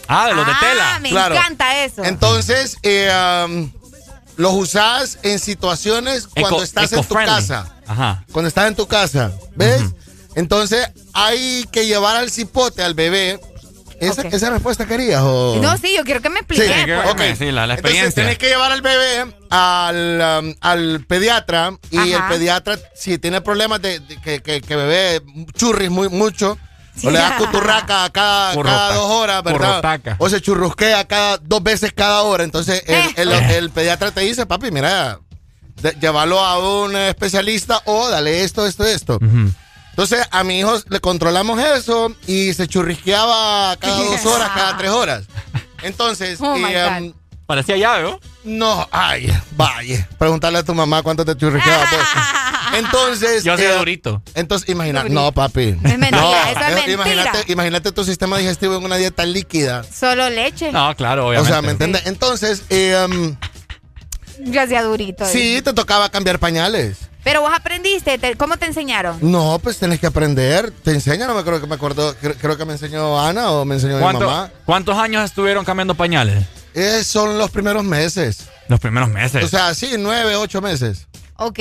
Ah, 0.08 0.28
de 0.28 0.34
los 0.34 0.46
de 0.46 0.52
Ah, 0.52 0.60
tela. 0.60 1.00
me 1.00 1.10
encanta 1.10 1.84
eso. 1.86 2.04
Entonces, 2.04 2.76
eh, 2.84 3.10
um, 3.48 3.72
los 4.38 4.54
usás 4.54 5.20
en 5.24 5.40
situaciones 5.40 6.28
cuando 6.28 6.58
Eco- 6.58 6.64
estás 6.64 6.92
en 6.94 7.04
tu 7.04 7.14
casa. 7.14 7.76
Ajá. 7.88 8.24
Cuando 8.32 8.48
estás 8.48 8.68
en 8.68 8.76
tu 8.76 8.88
casa, 8.88 9.32
¿ves? 9.56 9.82
Entonces, 10.36 10.88
hay 11.14 11.66
que 11.72 11.86
llevar 11.86 12.16
al 12.16 12.32
cipote 12.32 12.82
al 12.84 12.94
bebé. 12.94 13.40
¿Esa, 14.00 14.24
esa 14.24 14.50
respuesta 14.50 14.86
querías? 14.86 15.22
O... 15.24 15.60
No, 15.62 15.78
sí, 15.78 15.94
yo 15.96 16.04
quiero 16.04 16.22
que 16.22 16.30
me 16.30 16.40
expliques. 16.40 16.68
Sí, 16.68 16.74
pues. 16.86 17.10
ok. 17.12 17.38
Sí, 17.38 17.52
la, 17.52 17.68
la 17.68 17.76
Entonces 17.76 17.80
experiencia. 17.80 18.24
tienes 18.24 18.38
que 18.38 18.48
llevar 18.50 18.72
al 18.72 18.82
bebé 18.82 19.34
al, 19.50 20.44
um, 20.46 20.56
al 20.60 21.06
pediatra 21.08 21.78
y 21.90 21.98
Ajá. 22.14 22.26
el 22.28 22.34
pediatra, 22.34 22.80
si 22.96 23.18
tiene 23.18 23.40
problemas 23.42 23.82
de, 23.82 24.00
de 24.00 24.20
que, 24.20 24.42
que, 24.42 24.62
que 24.62 24.76
bebé 24.76 25.22
churris 25.56 25.90
muy, 25.90 26.10
mucho, 26.10 26.58
o 27.04 27.10
le 27.12 27.18
das 27.20 27.34
cuturraca 27.34 28.10
cada, 28.12 28.54
cada 28.62 28.94
dos 28.94 29.12
horas, 29.12 29.44
¿verdad? 29.44 30.16
O 30.20 30.30
se 30.30 30.42
churrusquea 30.42 31.06
cada, 31.08 31.38
dos 31.38 31.64
veces 31.64 31.92
cada 31.94 32.22
hora. 32.24 32.44
Entonces 32.44 32.84
el, 32.88 33.14
el- 33.16 33.32
el 33.32 33.70
pediatra 33.72 34.12
te 34.12 34.22
dice, 34.22 34.46
papi, 34.46 34.70
mira, 34.72 35.20
de- 35.82 35.98
llévalo 36.00 36.40
a 36.40 36.60
un 36.84 36.96
especialista 36.96 37.82
o 37.86 38.10
dale 38.10 38.44
esto, 38.44 38.66
esto, 38.68 38.86
esto. 38.86 39.20
Entonces 39.90 40.28
a 40.32 40.44
mi 40.44 40.60
hijo 40.60 40.76
le 40.90 41.00
controlamos 41.00 41.60
eso 41.60 42.14
y 42.28 42.54
se 42.54 42.68
churrisqueaba 42.68 43.76
cada 43.78 43.98
dos 43.98 44.26
horas, 44.26 44.50
cada 44.56 44.78
tres 44.78 44.92
horas. 44.92 45.24
Entonces, 45.84 46.40
Oh, 46.42 46.56
my 46.56 46.74
eh, 46.74 47.00
um, 47.02 47.14
Parecía 47.46 47.76
llave, 47.76 48.04
¿no? 48.04 48.20
no, 48.46 48.88
ay, 48.92 49.28
vaya. 49.58 50.08
Preguntarle 50.18 50.60
a 50.60 50.64
tu 50.64 50.74
mamá 50.74 51.02
cuánto 51.04 51.26
te 51.26 51.36
churrisqueaba, 51.36 51.86
pues. 51.90 52.02
Entonces. 52.74 53.44
Yo 53.44 53.56
soy 53.58 53.66
eh, 53.66 53.74
durito. 53.78 54.22
Entonces, 54.36 54.70
imagina. 54.70 55.04
No, 55.06 55.32
papi. 55.32 55.70
Es 55.70 55.82
mentira, 55.98 56.12
No, 56.12 56.34
eso 56.34 56.60
es 56.60 56.74
mentira. 56.76 56.94
Imagínate, 56.94 57.52
imagínate 57.52 57.92
tu 57.92 58.04
sistema 58.04 58.38
digestivo 58.38 58.76
en 58.78 58.84
una 58.84 58.98
dieta 58.98 59.26
líquida. 59.26 59.84
Solo 59.84 60.30
leche. 60.30 60.72
No, 60.72 60.96
claro, 60.96 61.26
O 61.26 61.30
obviamente. 61.30 61.52
sea, 61.54 61.62
¿me 61.62 61.72
entiendes? 61.72 62.04
Entonces, 62.06 62.64
eh, 62.70 62.96
um, 63.10 63.36
Yo 64.52 64.62
hacía 64.62 64.84
durito. 64.84 65.26
sí, 65.26 65.62
te 65.64 65.74
tocaba 65.74 66.10
cambiar 66.10 66.40
pañales. 66.40 66.98
Pero 67.24 67.40
vos 67.40 67.52
aprendiste, 67.56 68.18
te- 68.18 68.36
¿cómo 68.36 68.58
te 68.58 68.66
enseñaron? 68.66 69.18
No, 69.22 69.58
pues 69.64 69.78
tenés 69.78 70.00
que 70.02 70.08
aprender. 70.08 70.72
Te 70.72 70.92
enseñan, 70.92 71.30
no 71.30 71.36
me 71.36 71.44
creo 71.44 71.62
que 71.62 71.68
me 71.68 71.76
acuerdo. 71.76 72.14
Creo, 72.20 72.36
creo 72.36 72.58
que 72.58 72.66
me 72.66 72.74
enseñó 72.74 73.18
Ana 73.22 73.50
o 73.52 73.64
me 73.64 73.76
enseñó 73.76 73.96
mi 73.96 74.02
¿Cuánto- 74.02 74.26
mamá. 74.26 74.52
¿Cuántos 74.66 74.98
años 74.98 75.24
estuvieron 75.24 75.64
cambiando 75.64 75.96
pañales? 75.96 76.44
Eh, 76.74 77.02
son 77.06 77.38
los 77.38 77.50
primeros 77.50 77.84
meses. 77.86 78.48
Los 78.68 78.80
primeros 78.82 79.08
meses. 79.10 79.42
O 79.44 79.48
sea, 79.48 79.74
sí, 79.74 79.92
nueve, 79.98 80.36
ocho 80.36 80.62
meses. 80.62 81.08
Ok. 81.38 81.60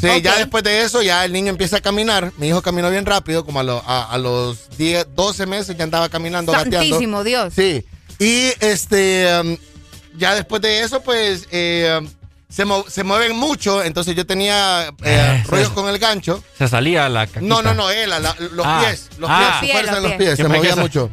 Sí, 0.00 0.22
ya 0.22 0.36
después 0.38 0.64
de 0.64 0.82
eso, 0.82 1.02
ya 1.02 1.24
el 1.24 1.32
niño 1.32 1.50
empieza 1.50 1.76
a 1.76 1.80
caminar. 1.80 2.32
Mi 2.38 2.48
hijo 2.48 2.62
caminó 2.62 2.90
bien 2.90 3.06
rápido, 3.06 3.44
como 3.44 3.60
a, 3.60 3.62
lo- 3.62 3.82
a- 3.86 4.10
a 4.10 4.18
los 4.18 4.76
10, 4.76 5.08
12 5.14 5.46
meses 5.46 5.76
ya 5.76 5.84
andaba 5.84 6.08
caminando, 6.08 6.52
gateando. 6.52 6.78
Santísimo 6.80 7.22
Dios. 7.24 7.52
Sí. 7.54 7.84
Y 8.18 8.52
este, 8.60 9.28
um, 9.40 9.56
ya 10.16 10.34
después 10.34 10.62
de 10.62 10.82
eso, 10.82 11.02
pues, 11.02 11.46
eh, 11.50 11.98
um, 12.00 12.08
se, 12.48 12.64
mo- 12.64 12.84
se 12.88 13.02
mueven 13.04 13.36
mucho. 13.36 13.82
Entonces 13.82 14.14
yo 14.14 14.24
tenía 14.26 14.86
eh, 14.88 14.92
Eh, 15.02 15.44
rollos 15.48 15.70
con 15.70 15.88
el 15.88 15.98
gancho. 15.98 16.42
Se 16.56 16.68
salía 16.68 17.08
la 17.08 17.26
caquita. 17.26 17.40
No, 17.42 17.62
no, 17.62 17.74
no, 17.74 17.90
él, 17.90 18.08
la- 18.10 18.20
los 18.20 18.64
Ah. 18.66 18.82
pies. 18.86 19.08
Los 19.18 19.28
Ah. 19.30 19.58
pies, 19.60 19.72
fuerza 19.72 19.90
Los 19.92 19.96
en 19.98 20.02
los 20.04 20.12
pies. 20.12 20.28
pies. 20.36 20.36
Se 20.36 20.48
movía 20.48 20.76
mucho. 20.76 21.10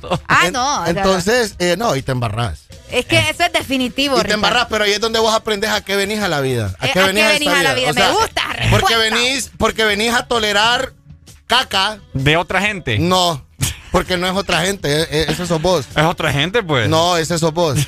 todo. 0.00 0.20
Ah, 0.26 0.46
En- 0.46 0.52
no. 0.54 0.84
sea, 0.84 0.90
Entonces, 0.90 1.54
eh, 1.58 1.76
no, 1.78 1.94
y 1.96 2.02
te 2.02 2.12
embarras. 2.12 2.62
Es 2.92 3.06
que 3.06 3.18
eso 3.30 3.44
es 3.44 3.52
definitivo, 3.52 4.18
Y 4.20 4.24
te 4.24 4.32
embarras, 4.34 4.66
pero 4.70 4.84
ahí 4.84 4.92
es 4.92 5.00
donde 5.00 5.18
vos 5.18 5.34
aprendes 5.34 5.70
a 5.70 5.80
qué 5.84 5.96
venís 5.96 6.20
a 6.20 6.28
la 6.28 6.40
vida. 6.40 6.74
¿A 6.78 6.86
Eh, 6.86 6.90
qué 6.92 7.00
¿a 7.00 7.06
venís 7.06 7.22
qué 7.22 7.28
a, 7.28 7.32
venís 7.32 7.48
esta 7.48 7.60
a 7.60 7.62
la 7.62 7.74
vida? 7.74 7.90
O 7.90 7.94
Me 7.94 8.10
gusta, 8.12 8.42
Porque 8.70 8.96
venís, 8.96 9.50
porque 9.58 9.84
venís 9.84 10.12
a 10.12 10.26
tolerar 10.26 10.92
caca. 11.46 11.98
De 12.14 12.36
otra 12.36 12.60
gente. 12.60 12.98
No, 12.98 13.44
porque 13.92 14.16
no 14.16 14.26
es 14.26 14.34
otra 14.36 14.60
gente, 14.62 15.02
eh, 15.02 15.06
eh, 15.10 15.26
ese 15.28 15.46
sos 15.46 15.60
vos. 15.60 15.86
Es 15.96 16.04
otra 16.04 16.32
gente, 16.32 16.62
pues. 16.62 16.88
No, 16.88 17.16
ese 17.16 17.38
sos 17.38 17.52
vos. 17.52 17.78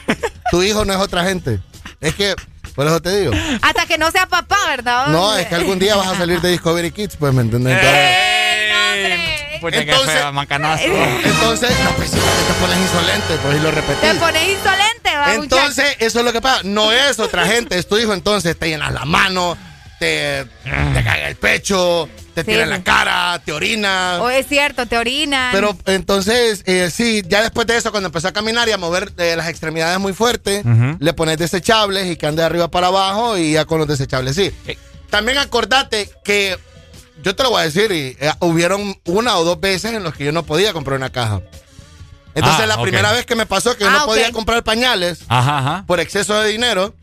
Tu 0.50 0.62
hijo 0.62 0.84
no 0.84 0.92
es 0.92 0.98
otra 1.00 1.24
gente. 1.24 1.60
Es 2.00 2.14
que, 2.14 2.34
por 2.74 2.86
eso 2.86 3.00
te 3.00 3.16
digo. 3.20 3.32
Hasta 3.62 3.86
que 3.86 3.98
no 3.98 4.10
sea 4.10 4.26
papá, 4.26 4.58
¿verdad? 4.68 5.06
No, 5.08 5.36
es 5.36 5.46
que 5.46 5.54
algún 5.54 5.78
día 5.78 5.94
vas 5.96 6.08
a 6.08 6.16
salir 6.16 6.40
de 6.40 6.50
Discovery 6.50 6.90
Kids, 6.90 7.16
pues, 7.16 7.32
¿me 7.32 7.42
entiendes? 7.42 7.78
¡Ey! 7.82 9.60
Pucha, 9.60 9.84
qué 9.84 9.90
Entonces- 9.92 10.14
fea, 10.14 10.32
macanazo. 10.32 10.82
Entonces, 11.24 11.70
no, 11.84 11.90
pues 11.92 12.10
te 12.10 12.18
pones 12.60 12.78
insolente, 12.78 13.34
pues, 13.42 13.56
y 13.56 13.60
lo 13.60 13.70
repetís. 13.70 14.00
Te 14.00 14.14
pones 14.16 14.42
insolente, 14.48 14.91
va, 15.22 15.34
Entonces, 15.34 15.96
eso 15.98 16.18
es 16.18 16.24
lo 16.24 16.32
que 16.32 16.40
pasa. 16.40 16.62
No 16.64 16.92
es 16.92 17.18
otra 17.18 17.46
gente, 17.46 17.78
es 17.78 17.88
tu 17.88 17.98
hijo. 17.98 18.12
Entonces, 18.12 18.58
te 18.58 18.68
llenas 18.68 18.92
la 18.92 19.04
mano, 19.04 19.56
te, 19.98 20.44
te 20.64 21.04
caga 21.04 21.28
el 21.28 21.36
pecho, 21.36 22.08
te 22.34 22.40
Sí, 22.40 22.46
tira 22.48 22.62
en 22.64 22.70
la 22.70 22.82
cara, 22.82 23.40
te 23.44 23.52
orina. 23.52 24.18
O 24.20 24.30
es 24.30 24.46
cierto, 24.46 24.86
te 24.86 24.98
orinan. 24.98 25.52
Pero 25.52 25.76
entonces, 25.86 26.62
eh, 26.66 26.90
sí, 26.90 27.22
ya 27.26 27.42
después 27.42 27.66
de 27.66 27.76
eso, 27.76 27.90
cuando 27.90 28.08
empezó 28.08 28.28
a 28.28 28.32
caminar 28.32 28.68
y 28.68 28.72
a 28.72 28.78
mover 28.78 29.12
eh, 29.18 29.36
las 29.36 29.48
extremidades 29.48 29.98
muy 29.98 30.12
fuerte, 30.12 30.62
le 30.98 31.12
pones 31.12 31.38
desechables 31.38 32.10
y 32.10 32.16
que 32.16 32.26
ande 32.26 32.42
de 32.42 32.46
arriba 32.46 32.68
para 32.68 32.88
abajo 32.88 33.36
y 33.38 33.52
ya 33.52 33.64
con 33.64 33.78
los 33.78 33.86
desechables, 33.86 34.34
sí. 34.34 34.50
Eh. 34.66 34.76
También 35.10 35.36
acordate 35.36 36.08
que, 36.24 36.58
yo 37.22 37.36
te 37.36 37.42
lo 37.42 37.50
voy 37.50 37.60
a 37.60 37.64
decir, 37.64 37.92
y, 37.92 38.16
eh, 38.18 38.32
hubieron 38.40 38.96
una 39.04 39.36
o 39.36 39.44
dos 39.44 39.60
veces 39.60 39.92
en 39.92 40.02
los 40.02 40.14
que 40.14 40.24
yo 40.24 40.32
no 40.32 40.42
podía 40.42 40.72
comprar 40.72 40.96
una 40.96 41.10
caja. 41.10 41.42
Entonces, 42.34 42.62
Ah, 42.64 42.66
la 42.66 42.80
primera 42.82 43.12
vez 43.12 43.26
que 43.26 43.34
me 43.36 43.44
pasó 43.46 43.76
que 43.76 43.84
yo 43.84 43.90
Ah, 43.90 43.98
no 44.00 44.06
podía 44.06 44.32
comprar 44.32 44.62
pañales 44.64 45.20
Ajá, 45.28 45.58
ajá. 45.58 45.84
por 45.86 46.00
exceso 46.00 46.34
de 46.40 46.48
dinero. 46.48 46.94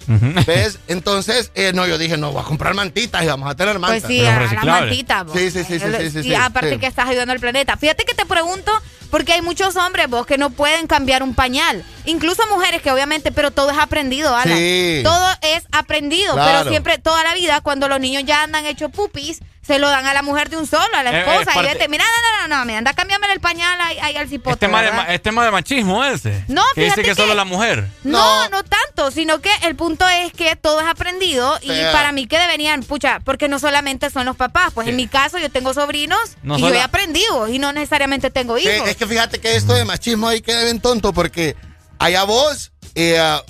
¿ves? 0.47 0.79
Entonces, 0.87 1.51
eh, 1.55 1.71
no, 1.73 1.85
yo 1.87 1.97
dije, 1.97 2.17
no, 2.17 2.31
voy 2.31 2.41
a 2.41 2.45
comprar 2.45 2.73
mantitas 2.73 3.23
y 3.23 3.27
vamos 3.27 3.49
a 3.49 3.55
tener 3.55 3.77
mantas. 3.79 4.01
Pues 4.01 4.11
sí, 4.11 4.25
a 4.25 4.31
la 4.31 4.39
reciclable. 4.39 4.71
mantita. 4.87 5.23
vos. 5.23 5.37
Sí, 5.37 5.51
sí, 5.51 5.63
sí, 5.63 5.79
sí, 5.79 5.85
El- 5.85 5.97
sí, 5.97 6.09
sí, 6.11 6.19
Y 6.19 6.23
sí, 6.23 6.35
aparte 6.35 6.71
sí. 6.73 6.77
que 6.79 6.87
estás 6.87 7.07
ayudando 7.07 7.31
al 7.33 7.39
planeta. 7.39 7.77
Fíjate 7.77 8.05
que 8.05 8.13
te 8.15 8.25
pregunto, 8.25 8.71
porque 9.11 9.33
hay 9.33 9.41
muchos 9.41 9.75
hombres, 9.75 10.07
vos, 10.09 10.25
que 10.25 10.37
no 10.37 10.49
pueden 10.49 10.87
cambiar 10.87 11.21
un 11.23 11.35
pañal. 11.35 11.83
Incluso 12.05 12.41
mujeres 12.47 12.81
que 12.81 12.91
obviamente, 12.91 13.31
pero 13.31 13.51
todo 13.51 13.69
es 13.71 13.77
aprendido, 13.77 14.35
Alan. 14.35 14.57
Sí. 14.57 15.01
Todo 15.03 15.27
es 15.41 15.63
aprendido, 15.71 16.33
Claro. 16.33 16.59
pero 16.59 16.69
siempre, 16.71 16.97
toda 16.97 17.23
la 17.23 17.33
vida, 17.35 17.61
cuando 17.61 17.87
los 17.87 17.99
niños 17.99 18.23
ya 18.25 18.43
andan 18.43 18.65
hechos 18.65 18.89
pupis, 18.91 19.39
se 19.69 19.77
lo 19.79 19.87
dan 19.87 20.05
a 20.07 20.13
la 20.15 20.23
mujer 20.23 20.49
de 20.49 20.57
un 20.57 20.65
solo, 20.65 20.95
a 20.95 21.03
la 21.03 21.11
Eh, 21.11 21.19
esposa. 21.19 21.51
es 21.51 21.57
Y 21.57 21.67
vete, 21.73 21.87
mira, 21.87 22.03
no, 22.03 22.47
no, 22.47 22.47
no, 22.57 22.65
no, 22.65 22.77
anda, 22.77 22.93
cámbiame 22.93 23.31
el 23.31 23.39
pañal 23.39 23.79
ahí, 23.79 23.97
ahí 24.01 24.17
al 24.17 24.27
cipote. 24.27 24.53
Es 24.55 24.59
tema, 24.59 24.81
de, 24.81 25.13
es 25.13 25.21
tema 25.21 25.45
de 25.45 25.51
machismo 25.51 26.03
ese. 26.03 26.43
No, 26.47 26.63
que 26.73 26.81
dice 26.81 26.95
fíjate 26.95 27.01
que, 27.03 27.09
que- 27.09 27.15
solo 27.15 27.35
la 27.35 27.45
mujer. 27.45 27.87
No, 28.03 28.49
no 28.49 28.63
tanto, 28.63 29.11
sino 29.11 29.39
que 29.41 29.51
el 29.63 29.75
punto 29.75 30.07
es 30.09 30.33
que 30.33 30.55
todo 30.55 30.81
es 30.81 30.87
aprendido 30.87 31.57
y 31.61 31.69
para 31.91 32.11
mí 32.11 32.25
que 32.25 32.39
deberían, 32.39 32.81
pucha, 32.81 33.19
porque 33.23 33.47
no 33.47 33.59
solamente 33.59 34.09
son 34.09 34.25
los 34.25 34.35
papás, 34.35 34.71
pues 34.73 34.87
en 34.87 34.95
mi 34.95 35.07
caso 35.07 35.37
yo 35.37 35.49
tengo 35.51 35.73
sobrinos 35.75 36.19
No 36.41 36.57
y 36.57 36.61
yo 36.61 36.69
he 36.73 36.81
aprendido 36.81 37.47
y 37.47 37.59
no 37.59 37.71
necesariamente 37.71 38.31
tengo 38.31 38.57
Sí, 38.57 38.67
hijos. 38.67 38.87
es 38.89 38.95
que 38.95 39.05
fíjate 39.05 39.39
que 39.39 39.55
esto 39.55 39.73
de 39.73 39.85
machismo 39.85 40.27
ahí 40.27 40.41
queda 40.41 40.63
bien 40.63 40.81
tonto 40.81 41.13
porque 41.13 41.55
allá 41.99 42.23
vos, 42.23 42.71
eh, 42.95 43.19
ah, 43.19 43.43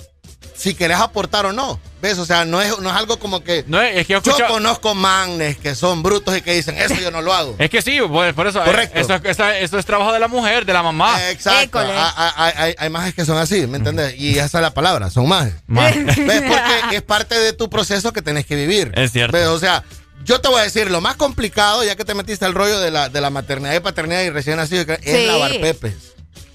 si 0.54 0.74
querés 0.74 0.98
aportar 0.98 1.46
o 1.46 1.52
no, 1.52 1.80
¿ves? 2.00 2.18
O 2.18 2.26
sea, 2.26 2.44
no 2.44 2.60
es, 2.62 2.78
no 2.78 2.90
es 2.90 2.96
algo 2.96 3.18
como 3.18 3.42
que... 3.44 3.64
No, 3.66 3.80
es 3.80 4.06
que 4.06 4.14
yo 4.14 4.22
conozco 4.48 4.94
manes 4.94 5.56
que 5.58 5.74
son 5.74 6.02
brutos 6.02 6.36
y 6.36 6.42
que 6.42 6.54
dicen, 6.54 6.76
eso 6.78 6.94
yo 6.94 7.10
no 7.10 7.22
lo 7.22 7.32
hago. 7.32 7.56
Es 7.58 7.70
que 7.70 7.82
sí, 7.82 7.98
pues, 8.08 8.34
por 8.34 8.46
eso. 8.46 8.60
eh, 8.62 8.64
Correcto. 8.64 8.98
Eso, 8.98 9.14
eso- 9.24 9.48
eso 9.48 9.78
es 9.78 9.86
trabajo 9.86 10.12
de 10.12 10.18
la 10.20 10.28
mujer, 10.28 10.64
de 10.64 10.72
la 10.72 10.82
mamá. 10.82 11.30
Exacto. 11.30 11.80
École. 11.80 11.92
Hay, 11.96 12.32
hay, 12.36 12.52
hay, 12.56 12.74
hay 12.78 12.90
majes 12.90 13.14
que 13.14 13.24
son 13.24 13.36
así, 13.38 13.66
¿me 13.66 13.78
entiendes? 13.78 14.14
Y 14.18 14.38
esa 14.38 14.58
es 14.58 14.62
la 14.62 14.74
palabra, 14.74 15.10
son 15.10 15.28
majes. 15.28 15.54
Ma- 15.66 15.90
¿Ves? 15.90 16.42
Porque 16.42 16.92
es 16.96 17.02
parte 17.02 17.38
de 17.38 17.52
tu 17.52 17.68
proceso 17.70 18.12
que 18.12 18.22
tenés 18.22 18.46
que 18.46 18.56
vivir. 18.56 18.92
Es 18.96 19.12
cierto. 19.12 19.36
¿Ves? 19.36 19.46
O 19.48 19.58
sea, 19.58 19.84
yo 20.24 20.40
te 20.40 20.48
voy 20.48 20.60
a 20.60 20.64
decir, 20.64 20.90
lo 20.90 21.00
más 21.00 21.16
complicado, 21.16 21.82
ya 21.84 21.96
que 21.96 22.04
te 22.04 22.14
metiste 22.14 22.44
al 22.44 22.54
rollo 22.54 22.78
de 22.80 22.90
la, 22.90 23.08
de 23.08 23.20
la 23.20 23.30
maternidad 23.30 23.74
y 23.74 23.80
paternidad 23.80 24.22
y 24.22 24.30
recién 24.30 24.56
nacido, 24.56 24.82
es 24.82 24.98
Sí. 25.02 25.26
lavar 25.26 25.50
pepes. 25.60 25.94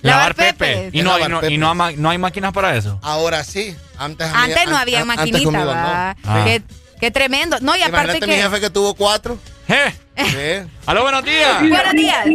Lavar 0.05 0.35
pepe. 0.35 0.89
Y, 0.93 1.01
no, 1.01 1.11
Lavar 1.13 1.29
y, 1.29 1.33
no, 1.33 1.39
pepes. 1.41 1.53
y 1.53 1.57
no, 1.57 1.69
ama- 1.69 1.91
no 1.93 2.09
hay 2.09 2.17
máquinas 2.17 2.53
para 2.53 2.75
eso. 2.75 2.99
Ahora 3.01 3.43
sí. 3.43 3.75
Antes, 3.97 4.27
Antes 4.33 4.67
no 4.69 4.77
había 4.77 5.01
an- 5.01 5.11
antes 5.11 5.31
maquinita. 5.43 6.15
Ah. 6.23 6.43
Qué, 6.45 6.61
qué 6.99 7.11
tremendo. 7.11 7.57
No, 7.61 7.75
y 7.75 7.81
aparte 7.81 8.17
Imagínate 8.17 8.27
mi 8.27 8.35
que... 8.35 8.41
jefe 8.43 8.59
que 8.61 8.69
tuvo 8.69 8.93
cuatro. 8.95 9.37
¡Eh! 9.67 9.93
Sí. 10.17 10.69
¡Aló, 10.85 11.01
buenos 11.01 11.23
días! 11.23 11.59
Buenos 11.59 11.93
días. 11.93 12.25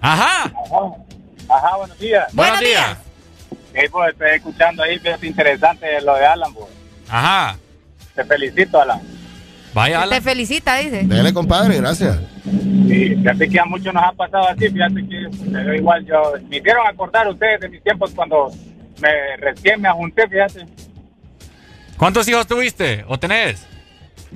¡Ajá! 0.00 0.52
Ajá, 1.48 1.76
buenos 1.76 1.98
días. 1.98 2.26
Buenos 2.32 2.60
días. 2.60 2.96
Hey, 3.74 3.86
pues, 3.90 4.12
estoy 4.12 4.30
escuchando 4.34 4.82
ahí, 4.82 4.98
fíjate, 4.98 5.26
interesante 5.26 6.00
lo 6.02 6.14
de 6.16 6.26
Alan, 6.26 6.52
pues. 6.54 6.66
¡Ajá! 7.08 7.56
Te 8.14 8.24
felicito, 8.24 8.80
Alan. 8.80 9.00
Vaya, 9.74 10.08
Te 10.08 10.20
felicita, 10.20 10.76
dice. 10.76 11.02
Dele, 11.04 11.32
compadre, 11.32 11.76
gracias. 11.76 12.18
Sí, 12.44 13.14
fíjate 13.16 13.48
que 13.48 13.60
a 13.60 13.64
muchos 13.64 13.92
nos 13.92 14.02
ha 14.02 14.12
pasado 14.12 14.48
así, 14.48 14.68
fíjate 14.70 15.06
que 15.06 15.28
pero 15.52 15.74
igual 15.74 16.04
yo, 16.06 16.32
me 16.48 16.56
hicieron 16.56 16.86
acordar 16.86 17.28
ustedes 17.28 17.60
de 17.60 17.68
mis 17.68 17.82
tiempos 17.82 18.10
cuando 18.14 18.50
me 19.00 19.36
recién 19.36 19.80
me 19.80 19.88
ajunté, 19.88 20.26
fíjate. 20.26 20.66
¿Cuántos 21.96 22.26
hijos 22.28 22.46
tuviste 22.46 23.04
o 23.08 23.18
tenés? 23.18 23.66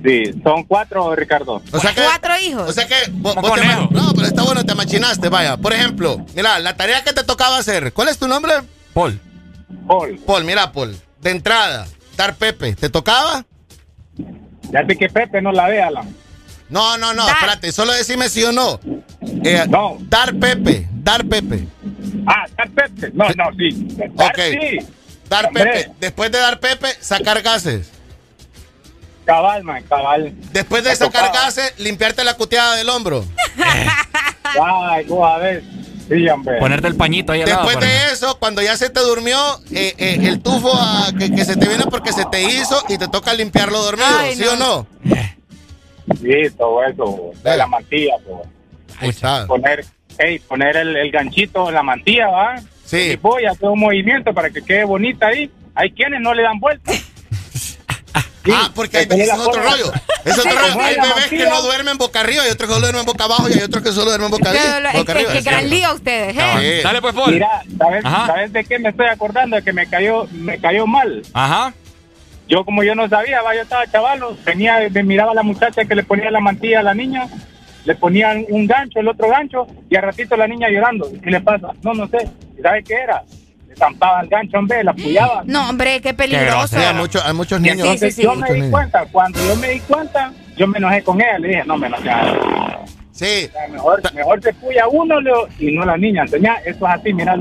Sí, 0.03 0.23
son 0.43 0.63
cuatro, 0.63 1.15
Ricardo. 1.15 1.61
O 1.71 1.79
sea 1.79 1.93
que, 1.93 2.01
Cuatro 2.01 2.33
hijos. 2.39 2.69
o 2.69 2.73
sea 2.73 2.87
que 2.87 2.95
vos, 3.11 3.35
vos 3.35 3.53
te 3.53 3.65
No, 3.91 4.11
pero 4.15 4.27
está 4.27 4.43
bueno, 4.43 4.65
te 4.65 4.73
machinaste, 4.75 5.29
vaya. 5.29 5.57
Por 5.57 5.73
ejemplo, 5.73 6.25
mira, 6.35 6.59
la 6.59 6.75
tarea 6.75 7.03
que 7.03 7.13
te 7.13 7.23
tocaba 7.23 7.57
hacer, 7.57 7.93
¿cuál 7.93 8.07
es 8.09 8.17
tu 8.17 8.27
nombre? 8.27 8.53
Paul. 8.93 9.19
Paul, 9.87 10.19
Paul, 10.25 10.43
mira, 10.45 10.71
Paul. 10.71 10.95
De 11.21 11.31
entrada, 11.31 11.87
dar 12.17 12.35
Pepe. 12.35 12.75
¿Te 12.75 12.89
tocaba? 12.89 13.45
Fíjate 14.73 14.97
que 14.97 15.09
Pepe 15.09 15.41
no 15.41 15.51
la 15.51 15.67
ve, 15.67 15.81
Alan. 15.81 16.15
No, 16.69 16.97
no, 16.97 17.13
no, 17.13 17.25
Dar. 17.25 17.35
espérate, 17.35 17.71
solo 17.71 17.93
decime 17.93 18.29
sí 18.29 18.43
o 18.43 18.51
no. 18.51 18.79
Eh, 19.43 19.65
No. 19.69 19.97
Dar 20.01 20.33
Pepe, 20.33 20.87
dar 20.91 21.23
Pepe. 21.25 21.67
Ah, 22.25 22.45
dar 22.57 22.69
Pepe. 22.71 23.11
No, 23.13 23.25
no, 23.29 23.45
sí. 23.57 23.87
Dar, 24.15 24.31
Ok. 24.31 24.39
sí. 24.51 24.79
Dar 25.29 25.45
Hombre. 25.45 25.63
Pepe. 25.63 25.91
Después 25.99 26.31
de 26.31 26.39
dar 26.39 26.59
Pepe, 26.59 26.87
sacar 26.99 27.41
gases. 27.43 27.91
Cabal, 29.25 29.63
man, 29.63 29.83
cabal. 29.83 30.33
Después 30.51 30.83
de 30.83 30.89
Me 30.89 30.95
sacar 30.95 31.27
tocaba. 31.27 31.45
gases, 31.45 31.73
limpiarte 31.79 32.23
la 32.23 32.33
cuteada 32.33 32.75
del 32.75 32.89
hombro. 32.89 33.23
Ay, 34.43 35.05
a 35.23 35.37
ver. 35.37 35.63
Sí, 36.07 36.27
hombre. 36.27 36.57
Ponerte 36.59 36.87
el 36.87 36.95
pañito 36.95 37.31
ahí 37.31 37.41
al 37.41 37.49
lado. 37.49 37.65
Después 37.67 37.85
de 37.85 38.11
eso, 38.11 38.37
cuando 38.39 38.61
ya 38.61 38.75
se 38.77 38.89
te 38.89 38.99
durmió, 38.99 39.37
eh, 39.71 39.93
eh, 39.97 40.17
el 40.23 40.41
tufo 40.41 40.71
ah, 40.73 41.11
que, 41.17 41.31
que 41.33 41.45
se 41.45 41.55
te 41.55 41.67
viene 41.67 41.85
porque 41.89 42.11
se 42.11 42.25
te 42.25 42.43
hizo 42.43 42.83
y 42.89 42.97
te 42.97 43.07
toca 43.07 43.33
limpiarlo 43.33 43.81
dormido, 43.81 44.07
Ay, 44.19 44.35
¿sí 44.35 44.43
no. 44.43 44.51
o 44.51 44.55
no? 44.55 44.87
Sí, 46.19 46.49
todo 46.57 46.83
eso. 46.83 47.31
De 47.43 47.57
la 47.57 47.67
mantilla, 47.67 48.15
pues. 48.25 48.47
Ahí 48.99 49.09
está. 49.09 49.47
Poner, 49.47 49.85
hey, 50.19 50.39
poner 50.47 50.75
el, 50.77 50.95
el 50.95 51.11
ganchito 51.11 51.69
en 51.69 51.75
la 51.75 51.83
mantilla, 51.83 52.27
¿va? 52.27 52.55
Sí. 52.85 52.97
Y 53.13 53.15
voy 53.15 53.45
a 53.45 53.51
hacer 53.51 53.69
un 53.69 53.79
movimiento 53.79 54.33
para 54.33 54.49
que 54.49 54.61
quede 54.61 54.83
bonita 54.83 55.27
ahí. 55.27 55.49
Hay 55.75 55.91
quienes 55.91 56.21
no 56.21 56.33
le 56.33 56.43
dan 56.43 56.59
vuelta. 56.59 56.91
Ah, 58.51 58.71
porque 58.75 58.97
hay, 58.97 59.07
es 59.09 59.31
otro 59.31 59.43
forma. 59.53 59.69
rollo. 59.71 59.93
Es 60.25 60.37
otro 60.37 60.51
Sí, 60.51 60.57
rollo. 60.57 60.81
Hay 60.81 60.95
bebés 60.95 61.27
que 61.29 61.45
no 61.47 61.61
duermen 61.61 61.97
boca 61.97 62.19
arriba 62.21 62.43
y 62.47 62.51
otros 62.51 62.67
que 62.69 62.73
solo 62.75 62.87
duermen 62.87 63.05
boca 63.05 63.23
abajo 63.25 63.49
y 63.49 63.53
hay 63.53 63.61
otros 63.61 63.83
que 63.83 63.91
solo 63.91 64.05
duermen 64.05 64.31
boca, 64.31 64.51
Que- 64.51 64.57
arriba, 64.59 64.89
es 64.91 64.97
boca 64.99 65.05
que- 65.13 65.19
arriba. 65.19 65.33
es 65.33 65.43
gran 65.45 65.69
lío 65.69 65.93
ustedes, 65.93 66.35
¿eh? 66.37 66.77
Sí. 66.77 66.83
Dale 66.83 67.01
pues, 67.01 67.13
Paul. 67.13 67.33
Mira, 67.33 67.61
¿sabes. 67.77 68.03
¿sabes 68.03 68.53
de 68.53 68.63
qué 68.65 68.79
me 68.79 68.89
estoy 68.89 69.07
acordando? 69.07 69.55
De 69.55 69.61
que 69.63 69.71
me 69.73 69.87
cayó, 69.87 70.27
me 70.31 70.59
cayó 70.59 70.85
mal. 70.87 71.21
Ajá. 71.33 71.73
Yo, 72.49 72.65
como 72.65 72.83
yo 72.83 72.93
no 72.95 73.07
sabía, 73.07 73.41
va, 73.41 73.55
yo 73.55 73.61
estaba 73.61 73.87
chavalo, 73.89 74.35
tenía, 74.43 74.79
me 74.91 75.03
miraba 75.03 75.31
a 75.31 75.35
la 75.35 75.43
muchacha 75.43 75.85
que 75.85 75.95
le 75.95 76.03
ponía 76.03 76.29
la 76.29 76.41
mantilla 76.41 76.81
a 76.81 76.83
la 76.83 76.93
niña, 76.93 77.27
le 77.85 77.95
ponían 77.95 78.45
un 78.49 78.67
gancho, 78.67 78.99
el 78.99 79.07
otro 79.07 79.29
gancho, 79.29 79.65
y 79.89 79.95
al 79.95 80.03
ratito 80.03 80.35
la 80.35 80.47
niña 80.47 80.67
llorando. 80.69 81.09
¿Qué 81.23 81.31
le 81.31 81.39
pasa? 81.41 81.69
No, 81.81 81.93
no 81.93 82.07
sé. 82.09 82.29
¿Y 82.57 82.61
¿Sabe 82.61 82.83
qué 82.83 82.95
era? 82.95 83.23
Zampaba 83.77 84.21
el 84.21 84.27
gancho, 84.29 84.57
hombre, 84.57 84.83
la 84.83 84.93
pullaba. 84.93 85.43
No, 85.45 85.69
hombre, 85.69 86.01
qué 86.01 86.13
peligroso. 86.13 86.67
Sí, 86.67 86.75
hay, 86.77 86.93
muchos- 86.93 87.23
hay 87.25 87.33
muchos 87.33 87.59
niños. 87.61 87.87
sí, 87.99 88.05
yo 88.07 88.11
sí. 88.11 88.21
me 88.27 88.35
Muchos 88.35 88.49
di 88.49 88.53
niños. 88.61 88.71
cuenta, 88.71 89.05
cuando 89.11 89.39
yo 89.47 89.55
me 89.57 89.69
di 89.69 89.79
cuenta, 89.81 90.31
yo 90.57 90.67
me 90.67 90.77
enojé 90.77 91.03
con 91.03 91.19
ella, 91.21 91.39
le 91.39 91.47
dije, 91.49 91.63
no 91.65 91.77
me 91.77 91.87
enojé. 91.87 92.09
Sí, 93.13 93.47
Mejor, 93.69 94.01
mejor 94.15 94.41
se 94.41 94.51
puya 94.53 94.87
uno 94.87 95.21
Leo, 95.21 95.47
y 95.59 95.71
no 95.71 95.85
la 95.85 95.95
niña. 95.97 96.23
Enseñá, 96.23 96.55
eso 96.65 96.87
es 96.87 96.93
así, 96.99 97.13
mira. 97.13 97.35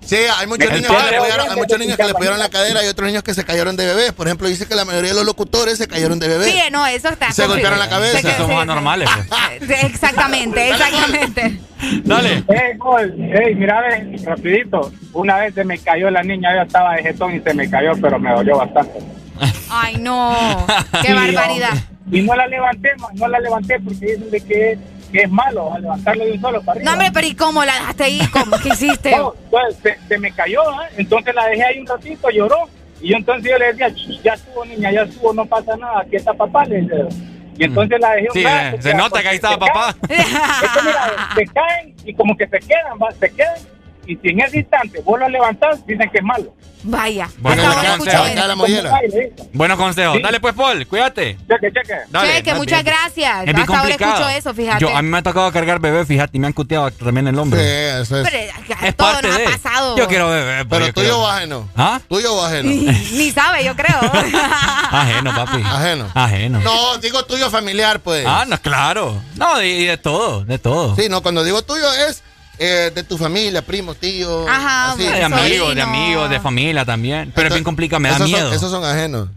sí, 0.00 0.16
hay 0.34 0.46
muchos 0.46 0.72
niños 0.72 0.90
que 0.90 1.10
le 1.10 1.16
hay 1.18 1.56
muchos 1.56 1.78
niños 1.78 1.96
que 1.98 2.04
le 2.04 2.14
pudieron 2.14 2.38
la 2.38 2.48
cadera 2.48 2.82
y 2.82 2.88
otros 2.88 3.06
niños 3.08 3.22
que 3.22 3.34
se 3.34 3.44
cayeron 3.44 3.76
de 3.76 3.84
bebés. 3.84 4.12
Por 4.12 4.26
ejemplo, 4.28 4.48
dice 4.48 4.66
que 4.66 4.74
la 4.74 4.86
mayoría 4.86 5.10
de 5.10 5.16
los 5.16 5.26
locutores 5.26 5.76
se 5.76 5.86
cayeron 5.88 6.18
de 6.18 6.28
bebés. 6.28 6.50
Sí, 6.50 6.58
no, 6.72 6.86
eso 6.86 7.10
está. 7.10 7.30
Se 7.32 7.46
golpearon 7.46 7.78
la 7.78 7.90
cabeza. 7.90 8.16
Se 8.18 8.22
que- 8.26 8.32
Somos 8.32 8.48
sí, 8.56 8.62
anormales. 8.62 9.10
pues. 9.58 9.70
Exactamente, 9.84 10.70
exactamente. 10.70 11.60
Dale. 12.04 12.42
Hey, 12.48 12.76
gol, 12.78 13.14
hey, 13.18 13.54
mira, 13.56 13.82
ve, 13.82 14.16
rapidito. 14.24 14.90
Una 15.12 15.36
vez 15.40 15.54
se 15.54 15.64
me 15.64 15.76
cayó 15.78 16.10
la 16.10 16.22
niña, 16.22 16.54
yo 16.56 16.62
estaba 16.62 16.94
de 16.94 17.02
jetón 17.02 17.36
y 17.36 17.40
se 17.40 17.52
me 17.52 17.68
cayó, 17.68 17.92
pero 18.00 18.18
me 18.18 18.32
dolió 18.32 18.56
bastante. 18.56 19.00
Ay, 19.68 19.96
no. 19.98 20.66
Qué 21.02 21.08
Sí, 21.08 21.12
barbaridad. 21.12 21.74
Y 22.10 22.20
no 22.22 22.34
la 22.36 22.46
levanté, 22.46 22.90
no 23.14 23.28
la 23.28 23.40
levanté 23.40 23.80
porque 23.80 24.06
dicen 24.06 24.30
de 24.30 24.40
que, 24.42 24.78
que 25.14 25.22
es 25.22 25.30
malo 25.30 25.72
a 25.72 25.78
levantarlo 25.78 26.24
de 26.24 26.32
un 26.32 26.40
solo 26.40 26.60
para 26.62 26.72
arriba. 26.80 26.84
No, 26.90 26.92
hombre, 26.96 27.10
pero 27.14 27.26
¿y 27.28 27.34
cómo 27.36 27.64
la 27.64 27.72
dejaste 27.74 28.02
ahí? 28.02 28.20
¿Cómo? 28.32 28.56
¿Qué 28.58 28.68
hiciste? 28.70 29.10
No, 29.16 29.32
entonces 29.44 29.78
se, 29.80 30.08
se 30.08 30.18
me 30.18 30.32
cayó, 30.32 30.60
¿eh? 30.82 30.86
entonces 30.96 31.32
la 31.32 31.46
dejé 31.46 31.62
ahí 31.64 31.78
un 31.78 31.86
ratito, 31.86 32.30
lloró. 32.30 32.68
Y 33.00 33.10
yo 33.10 33.16
entonces 33.18 33.48
yo 33.48 33.56
le 33.58 33.66
decía, 33.66 33.90
"Ch, 33.94 34.22
ya 34.24 34.32
estuvo 34.32 34.64
niña, 34.64 34.90
ya 34.90 35.02
estuvo, 35.02 35.32
no 35.32 35.46
pasa 35.46 35.76
nada, 35.76 36.00
aquí 36.00 36.16
está 36.16 36.32
papá. 36.34 36.64
Le 36.64 36.82
decía. 36.82 37.06
Y 37.56 37.62
entonces 37.62 38.00
la 38.00 38.10
dejé 38.10 38.26
un 38.26 38.32
Sí, 38.34 38.42
rato. 38.42 38.82
se 38.82 38.94
nota 38.94 39.22
que 39.22 39.28
ahí 39.28 39.36
estaba 39.36 39.56
papá. 39.58 39.92
se 39.92 40.08
caen. 40.08 40.26
Es 40.64 40.70
que 40.72 40.82
mira, 40.82 41.28
se 41.36 41.46
caen 41.46 41.94
y 42.06 42.14
como 42.14 42.36
que 42.36 42.48
se 42.48 42.58
quedan, 42.58 42.98
¿va? 43.00 43.12
se 43.12 43.30
quedan. 43.32 43.54
Y 44.06 44.16
si 44.16 44.28
en 44.28 44.40
ese 44.40 44.58
instante 44.58 45.00
vos 45.04 45.18
lo 45.18 45.28
levantás, 45.28 45.84
dicen 45.86 46.08
que 46.10 46.18
es 46.18 46.24
malo. 46.24 46.54
Vaya. 46.86 47.28
Bueno, 47.38 47.62
mollera. 48.56 49.00
Buenos 49.54 49.78
consejos. 49.78 50.16
Sí. 50.16 50.22
Dale 50.22 50.38
pues, 50.38 50.52
Paul, 50.54 50.86
cuídate. 50.86 51.38
Cheque, 51.48 51.72
cheque. 51.72 51.94
Dale, 52.10 52.32
Cheque, 52.34 52.50
más 52.50 52.58
muchas 52.58 52.84
bien. 52.84 52.94
gracias. 52.94 53.48
Es 53.48 53.54
Hasta 53.54 53.78
ahora 53.78 53.90
escucho 53.94 54.28
eso, 54.28 54.52
fíjate. 54.54 54.80
Yo, 54.80 54.94
a 54.94 55.00
mí 55.00 55.08
me 55.08 55.16
ha 55.16 55.22
tocado 55.22 55.50
cargar 55.50 55.80
bebé, 55.80 56.04
fíjate, 56.04 56.36
y 56.36 56.40
me 56.40 56.46
han 56.46 56.52
cuteado 56.52 56.90
también 56.90 57.26
el 57.26 57.38
hombre. 57.38 57.58
Sí, 57.60 58.02
eso 58.02 58.20
es. 58.20 58.28
Pero, 58.28 58.76
Es 58.82 58.96
todo 58.96 59.12
parte 59.12 59.28
nos 59.28 59.36
de. 59.38 59.46
ha 59.46 59.50
pasado. 59.50 59.96
Yo 59.96 60.06
quiero 60.08 60.28
bebé. 60.28 60.64
pues, 60.66 60.68
Pero 60.68 60.86
yo 60.88 60.92
tuyo 60.92 61.06
quiero- 61.06 61.22
o 61.22 61.26
ajeno. 61.26 61.68
¿Ah? 61.74 62.00
Tuyo 62.06 62.34
o 62.34 62.44
ajeno. 62.44 62.68
Ni 63.12 63.30
sabe, 63.30 63.64
yo 63.64 63.74
creo. 63.74 63.98
Ajeno, 64.90 65.34
papi. 65.34 65.62
Ajeno. 65.62 66.10
Ajeno. 66.14 66.60
No, 66.60 66.98
digo 66.98 67.24
tuyo 67.24 67.50
familiar, 67.50 68.00
pues. 68.00 68.26
Ah, 68.28 68.44
no, 68.46 68.60
claro. 68.60 69.22
No, 69.36 69.62
y, 69.62 69.66
y 69.68 69.84
de 69.86 69.96
todo, 69.96 70.44
de 70.44 70.58
todo. 70.58 70.94
Sí, 70.96 71.08
no, 71.08 71.22
cuando 71.22 71.42
digo 71.44 71.62
tuyo 71.62 71.90
es 72.08 72.22
eh, 72.58 72.90
de 72.94 73.02
tu 73.02 73.18
familia, 73.18 73.62
primo, 73.62 73.94
tío. 73.94 74.48
Ajá, 74.48 74.92
así. 74.92 75.02
de 75.04 75.22
amigos, 75.22 75.74
de 75.74 75.82
amigos, 75.82 76.30
de 76.30 76.40
familia 76.40 76.84
también. 76.84 77.32
Pero 77.34 77.48
es 77.48 77.54
bien 77.54 77.64
complicado, 77.64 78.00
me 78.00 78.08
da 78.10 78.16
esos 78.16 78.28
miedo. 78.28 78.46
Son, 78.48 78.56
esos 78.56 78.70
son 78.70 78.84
ajenos. 78.84 79.28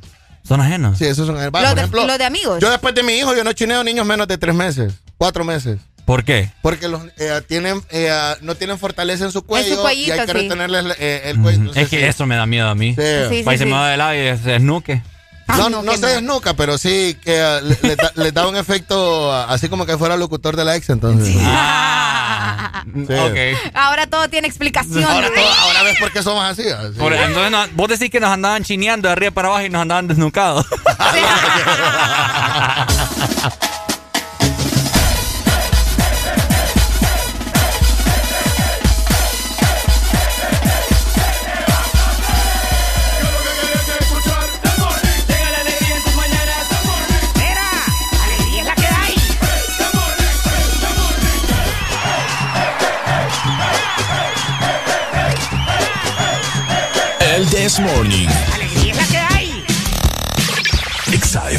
¿Son 0.47 0.61
ajenos? 0.61 0.97
Sí, 0.97 1.05
esos 1.05 1.27
son 1.27 1.35
ajenos. 1.35 1.53
Va, 1.53 1.61
Los 1.61 1.69
por 1.69 1.75
de- 1.75 1.81
ejemplo, 1.81 2.07
los 2.07 2.17
de 2.17 2.25
amigos. 2.25 2.59
Yo 2.61 2.69
después 2.69 2.95
de 2.95 3.03
mi 3.03 3.13
hijo, 3.13 3.35
yo 3.35 3.43
no 3.43 3.51
chineo 3.53 3.83
niños 3.83 4.05
menos 4.05 4.27
de 4.27 4.37
tres 4.37 4.55
meses, 4.55 4.93
cuatro 5.17 5.43
meses. 5.43 5.79
¿Por 6.05 6.23
qué? 6.23 6.49
Porque 6.61 6.87
los 6.87 7.01
eh, 7.17 7.41
tienen, 7.47 7.83
eh, 7.89 8.09
no 8.39 8.55
tienen 8.55 8.79
fortaleza 8.79 9.25
en 9.25 9.31
su 9.33 9.41
cuello 9.43 9.81
cuellito, 9.81 10.09
y 10.09 10.11
hay 10.17 10.25
que 10.25 10.31
sí. 10.31 10.37
retenerles 10.37 10.95
eh, 10.99 11.21
el 11.25 11.41
cuello. 11.41 11.73
Es 11.75 11.89
que 11.89 12.07
eso 12.07 12.25
me 12.25 12.37
da 12.37 12.45
miedo 12.45 12.69
a 12.69 12.75
mí. 12.75 12.95
Sí. 12.95 13.01
Sí, 13.29 13.43
Para 13.43 13.57
sí, 13.57 13.63
se 13.63 13.65
me 13.65 13.73
va 13.73 13.89
de 13.89 13.97
lado 13.97 14.13
y 14.15 14.19
es, 14.19 14.45
es 14.45 14.61
nuque. 14.61 15.01
No, 15.49 15.69
no, 15.69 15.97
se 15.97 16.05
desnuca, 16.05 16.53
pero 16.53 16.77
sí 16.77 17.17
que 17.21 17.37
eh, 17.39 17.61
le, 17.61 17.77
le 17.89 17.95
da, 17.95 18.11
le 18.15 18.31
da 18.31 18.47
un 18.47 18.55
efecto 18.57 19.33
ah, 19.33 19.47
así 19.49 19.69
como 19.69 19.85
que 19.85 19.97
fuera 19.97 20.15
locutor 20.17 20.55
de 20.55 20.63
la 20.65 20.75
ex, 20.75 20.89
entonces. 20.89 21.35
Ah, 21.41 22.16
Sí. 23.07 23.69
Ahora 23.73 24.07
todo 24.07 24.27
tiene 24.29 24.47
explicación. 24.47 25.03
Ahora, 25.03 25.29
todo- 25.33 25.53
ahora 25.61 25.83
ves 25.83 25.97
por 25.99 26.11
qué 26.11 26.23
somos 26.23 26.43
así. 26.43 26.67
así. 26.67 26.97
Por- 26.97 27.13
entonces, 27.13 27.51
no- 27.51 27.67
vos 27.73 27.87
decís 27.89 28.09
que 28.09 28.19
nos 28.19 28.29
andaban 28.31 28.63
chineando 28.63 29.07
de 29.07 29.13
arriba 29.13 29.31
para 29.31 29.47
abajo 29.49 29.63
y 29.65 29.69
nos 29.69 29.81
andaban 29.81 30.07
desnucados. 30.07 30.65
This 57.67 57.81
Morning. 57.81 58.29
Alegría 58.53 58.93
es 58.93 58.97
la 58.97 59.05
que 59.07 59.17
hay. 59.17 59.65
Exa 61.11 61.49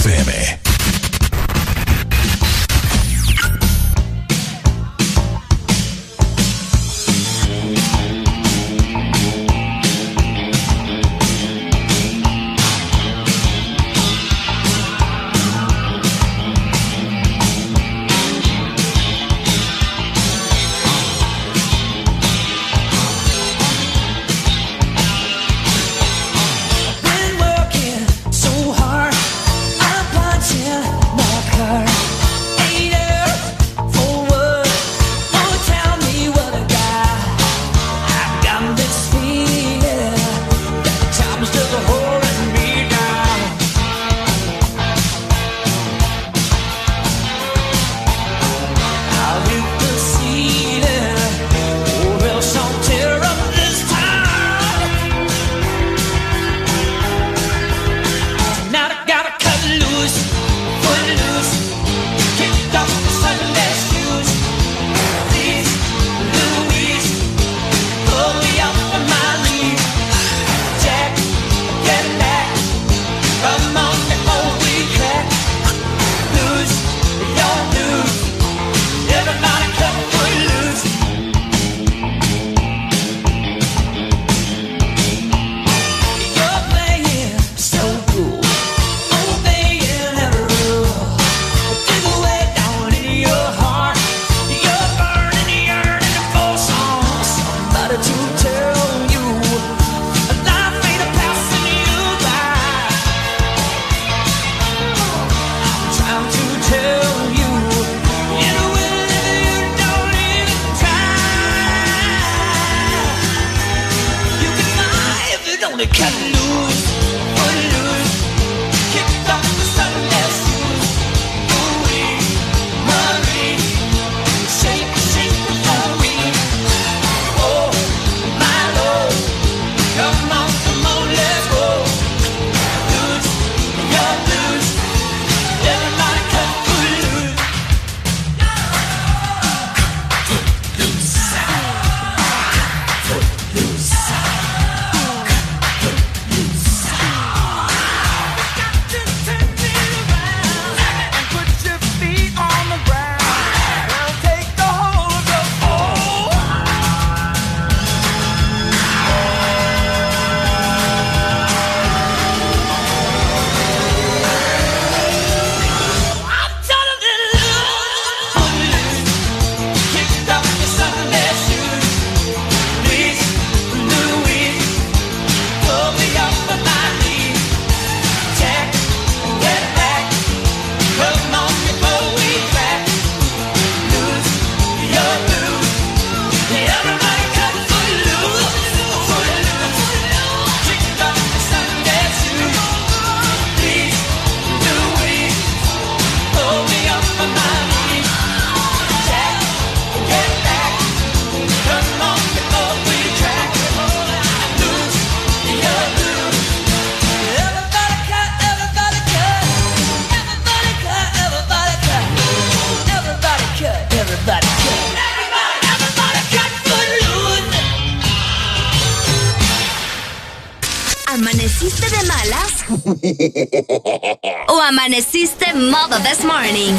this 226.08 226.24
morning? 226.24 226.74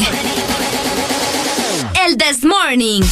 El 1.95 2.15
this 2.15 2.43
morning. 2.43 3.03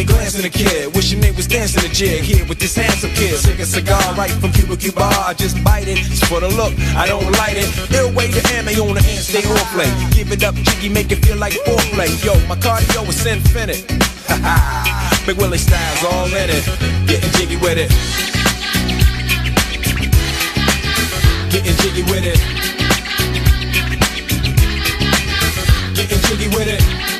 Me, 0.00 0.06
glancing 0.06 0.44
a 0.44 0.48
kid. 0.48 0.94
Wishing 0.94 1.20
they 1.20 1.30
was 1.32 1.46
dancing 1.46 1.84
a 1.84 1.92
jig 1.92 2.22
here 2.22 2.44
with 2.46 2.58
this 2.58 2.74
handsome 2.74 3.10
kid. 3.10 3.36
Sick 3.36 3.58
a 3.58 3.66
cigar 3.66 4.00
right 4.14 4.30
from 4.30 4.52
Cuba 4.52 4.76
Cuba. 4.76 5.02
I 5.02 5.34
just 5.34 5.62
bite 5.62 5.88
it, 5.88 5.98
it's 5.98 6.24
for 6.26 6.40
the 6.40 6.48
look, 6.48 6.72
I 6.96 7.06
don't 7.06 7.24
light 7.40 7.56
it. 7.56 7.68
Ill 7.92 8.12
way 8.14 8.30
to 8.30 8.40
ammo 8.54 8.70
on 8.88 8.94
the 8.94 9.02
hand, 9.02 9.24
stay 9.24 9.44
on 9.44 9.64
play. 9.74 9.90
Give 10.16 10.30
it 10.32 10.42
up, 10.42 10.54
jiggy, 10.54 10.88
make 10.88 11.12
it 11.12 11.24
feel 11.24 11.36
like 11.36 11.52
foreplay. 11.66 12.10
Yo, 12.24 12.34
my 12.48 12.56
cardio 12.56 13.08
is 13.08 13.26
infinite. 13.26 13.84
Ha 14.28 14.36
ha. 14.42 15.22
Big 15.26 15.36
Willie 15.36 15.58
styles 15.58 16.04
all 16.04 16.26
in 16.26 16.48
it. 16.48 16.64
Getting 17.06 17.30
jiggy 17.36 17.56
with 17.56 17.78
it. 17.78 17.90
Getting 21.52 21.76
jiggy 21.82 22.02
with 22.10 22.24
it. 22.24 22.40
Getting 25.94 26.20
jiggy 26.28 26.48
with 26.56 26.68
it. 26.68 27.19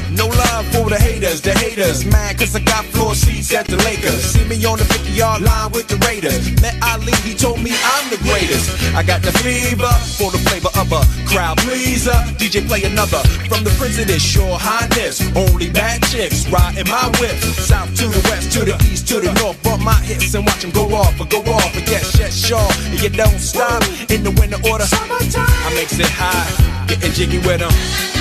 no 0.17 0.27
love 0.27 0.65
for 0.73 0.89
the 0.89 0.97
haters, 0.99 1.41
the 1.41 1.51
haters. 1.51 2.05
Mad 2.05 2.37
cause 2.37 2.55
I 2.55 2.59
got 2.59 2.85
floor 2.85 3.15
seats 3.15 3.53
at 3.53 3.67
the 3.67 3.77
Lakers. 3.77 4.21
See 4.33 4.45
me 4.45 4.63
on 4.65 4.77
the 4.77 4.85
50 4.85 5.11
yard 5.11 5.41
line 5.41 5.71
with 5.71 5.87
the 5.87 5.97
Raiders. 6.07 6.51
Met 6.61 6.75
Ali, 6.83 7.13
he 7.23 7.33
told 7.33 7.61
me 7.61 7.71
I'm 7.71 8.09
the 8.09 8.17
greatest. 8.23 8.69
I 8.95 9.03
got 9.03 9.21
the 9.21 9.31
fever 9.43 9.91
for 10.17 10.31
the 10.31 10.39
flavor 10.49 10.71
of 10.75 10.91
a 10.91 11.01
crowd 11.27 11.57
pleaser. 11.59 12.17
DJ 12.39 12.67
play 12.67 12.83
another 12.83 13.21
from 13.47 13.63
the 13.63 13.71
this 14.05 14.35
Your 14.35 14.57
Highness. 14.59 15.21
Only 15.35 15.69
bad 15.69 16.03
chicks 16.03 16.47
riding 16.49 16.87
my 16.87 17.07
whip. 17.19 17.37
South 17.57 17.93
to 17.95 18.07
the 18.07 18.21
west, 18.29 18.51
to 18.53 18.65
the 18.65 18.75
east, 18.91 19.07
to 19.09 19.19
the 19.19 19.33
north. 19.41 19.61
Bump 19.63 19.83
my 19.83 19.95
hips 20.01 20.33
and 20.33 20.45
watch 20.45 20.61
them 20.61 20.71
go 20.71 20.85
off 20.95 21.19
or 21.19 21.25
go 21.25 21.39
off. 21.51 21.73
But 21.73 21.87
yes, 21.87 22.17
yes, 22.19 22.33
sure. 22.35 22.71
And 22.91 23.01
you 23.01 23.09
don't 23.09 23.39
stop 23.39 23.83
in 24.09 24.23
the 24.23 24.31
winter 24.39 24.59
order. 24.69 24.85
I 24.85 25.73
makes 25.75 25.97
it 25.99 26.09
high, 26.09 26.87
getting 26.87 27.11
jiggy 27.11 27.39
with 27.39 27.59
them. 27.59 28.20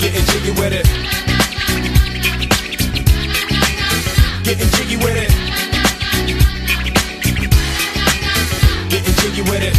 Getting 0.00 0.24
jiggy 0.24 0.50
with 0.52 0.72
it. 0.72 0.86
Getting 4.42 4.68
jiggy 4.70 4.96
with 4.96 5.16
it. 5.16 5.30
Getting 8.88 9.14
jiggy 9.20 9.42
with 9.42 9.62
it. 9.62 9.76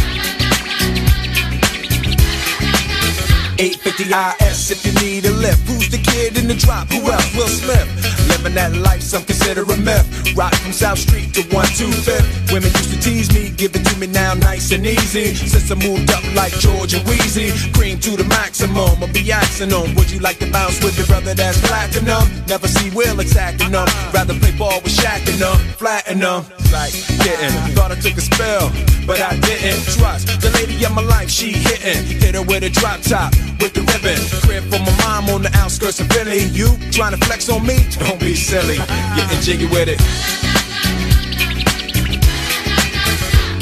850 3.58 4.44
IS 4.44 4.70
if 4.70 4.86
you 4.86 4.92
need 5.04 5.24
a 5.24 5.32
lift. 5.32 5.66
Who's 5.68 5.88
the 5.90 5.98
kid 5.98 6.38
in 6.38 6.46
the 6.46 6.54
drop? 6.54 6.88
Who 6.92 7.10
else? 7.10 7.34
Will 7.34 7.48
Smith. 7.48 7.88
Living 8.28 8.54
that 8.54 8.76
life, 8.76 9.02
some 9.02 9.24
consider 9.24 9.62
a 9.62 9.76
myth. 9.76 10.36
Rock 10.36 10.54
from 10.54 10.72
South 10.72 10.98
Street 10.98 11.34
to 11.34 11.42
125th. 11.42 12.41
Women 12.52 12.68
used 12.76 12.92
to 12.92 13.00
tease 13.00 13.32
me, 13.32 13.48
give 13.48 13.74
it 13.74 13.82
to 13.86 13.96
me 13.96 14.06
now 14.06 14.34
nice 14.34 14.72
and 14.72 14.84
easy. 14.84 15.32
Since 15.32 15.70
I 15.70 15.74
moved 15.74 16.12
up 16.12 16.22
like 16.34 16.52
Georgia 16.60 17.00
Wheezy, 17.08 17.48
cream 17.72 17.98
to 18.00 18.10
the 18.14 18.24
maximum. 18.24 19.00
I'll 19.00 19.10
be 19.10 19.32
asking 19.32 19.70
them, 19.70 19.94
would 19.94 20.10
you 20.10 20.20
like 20.20 20.38
to 20.40 20.50
bounce 20.52 20.76
with 20.84 20.98
your 20.98 21.06
brother 21.06 21.32
that's 21.32 21.58
platinum? 21.66 22.28
Never 22.46 22.68
see 22.68 22.90
Will 22.90 23.18
attacking 23.18 23.72
them. 23.72 23.88
Rather 24.12 24.34
play 24.34 24.52
ball 24.52 24.82
with 24.84 24.92
Shaq 24.92 25.24
and 25.32 25.40
them, 25.40 25.56
flatten 25.80 26.18
them. 26.20 26.44
Like, 26.68 26.92
getting, 27.24 27.56
thought 27.72 27.90
I 27.90 27.96
took 27.96 28.18
a 28.18 28.20
spell, 28.20 28.68
but 29.06 29.18
I 29.22 29.32
didn't. 29.40 29.80
Trust 29.96 30.28
the 30.42 30.50
lady 30.52 30.76
of 30.84 30.92
my 30.92 31.00
life, 31.00 31.30
she 31.30 31.52
hitting. 31.52 32.04
Hit 32.20 32.34
her 32.34 32.42
with 32.42 32.64
a 32.64 32.68
drop 32.68 33.00
top, 33.00 33.32
with 33.64 33.72
the 33.72 33.80
ribbon. 33.80 34.20
Crib 34.44 34.64
for 34.68 34.78
my 34.84 34.92
mom 35.00 35.30
on 35.32 35.40
the 35.40 35.50
outskirts 35.56 36.00
of 36.00 36.08
Philly. 36.08 36.44
You 36.52 36.68
trying 36.92 37.16
to 37.16 37.20
flex 37.24 37.48
on 37.48 37.64
me? 37.66 37.78
Don't 37.98 38.20
be 38.20 38.34
silly. 38.34 38.76
Getting 39.16 39.40
jiggy 39.40 39.66
with 39.72 39.88
it. 39.88 40.00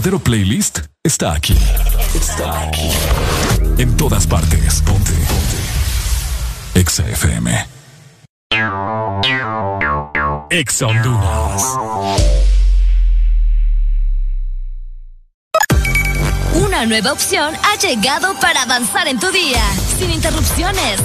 Verdadero 0.00 0.18
playlist 0.18 0.78
está 1.04 1.34
aquí. 1.34 1.54
Está 2.14 2.62
aquí. 2.62 2.90
En 3.76 3.94
todas 3.98 4.26
partes. 4.26 4.80
Ponte. 4.80 5.12
Ponte. 5.12 6.80
Exa 6.80 7.06
FM. 7.06 7.66
Exa 10.48 10.86
Honduras. 10.86 11.62
Una 16.54 16.86
nueva 16.86 17.12
opción 17.12 17.54
ha 17.62 17.76
llegado 17.78 18.32
para 18.40 18.62
avanzar 18.62 19.06
en 19.06 19.20
tu 19.20 19.30
día, 19.30 19.62
sin 19.98 20.10
interrupciones. 20.10 20.98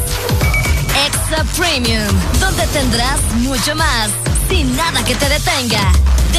Extra 1.05 1.43
Premium, 1.57 2.07
donde 2.39 2.65
tendrás 2.67 3.19
mucho 3.39 3.75
más, 3.75 4.09
sin 4.47 4.73
nada 4.77 5.03
que 5.03 5.15
te 5.15 5.27
detenga. 5.27 5.91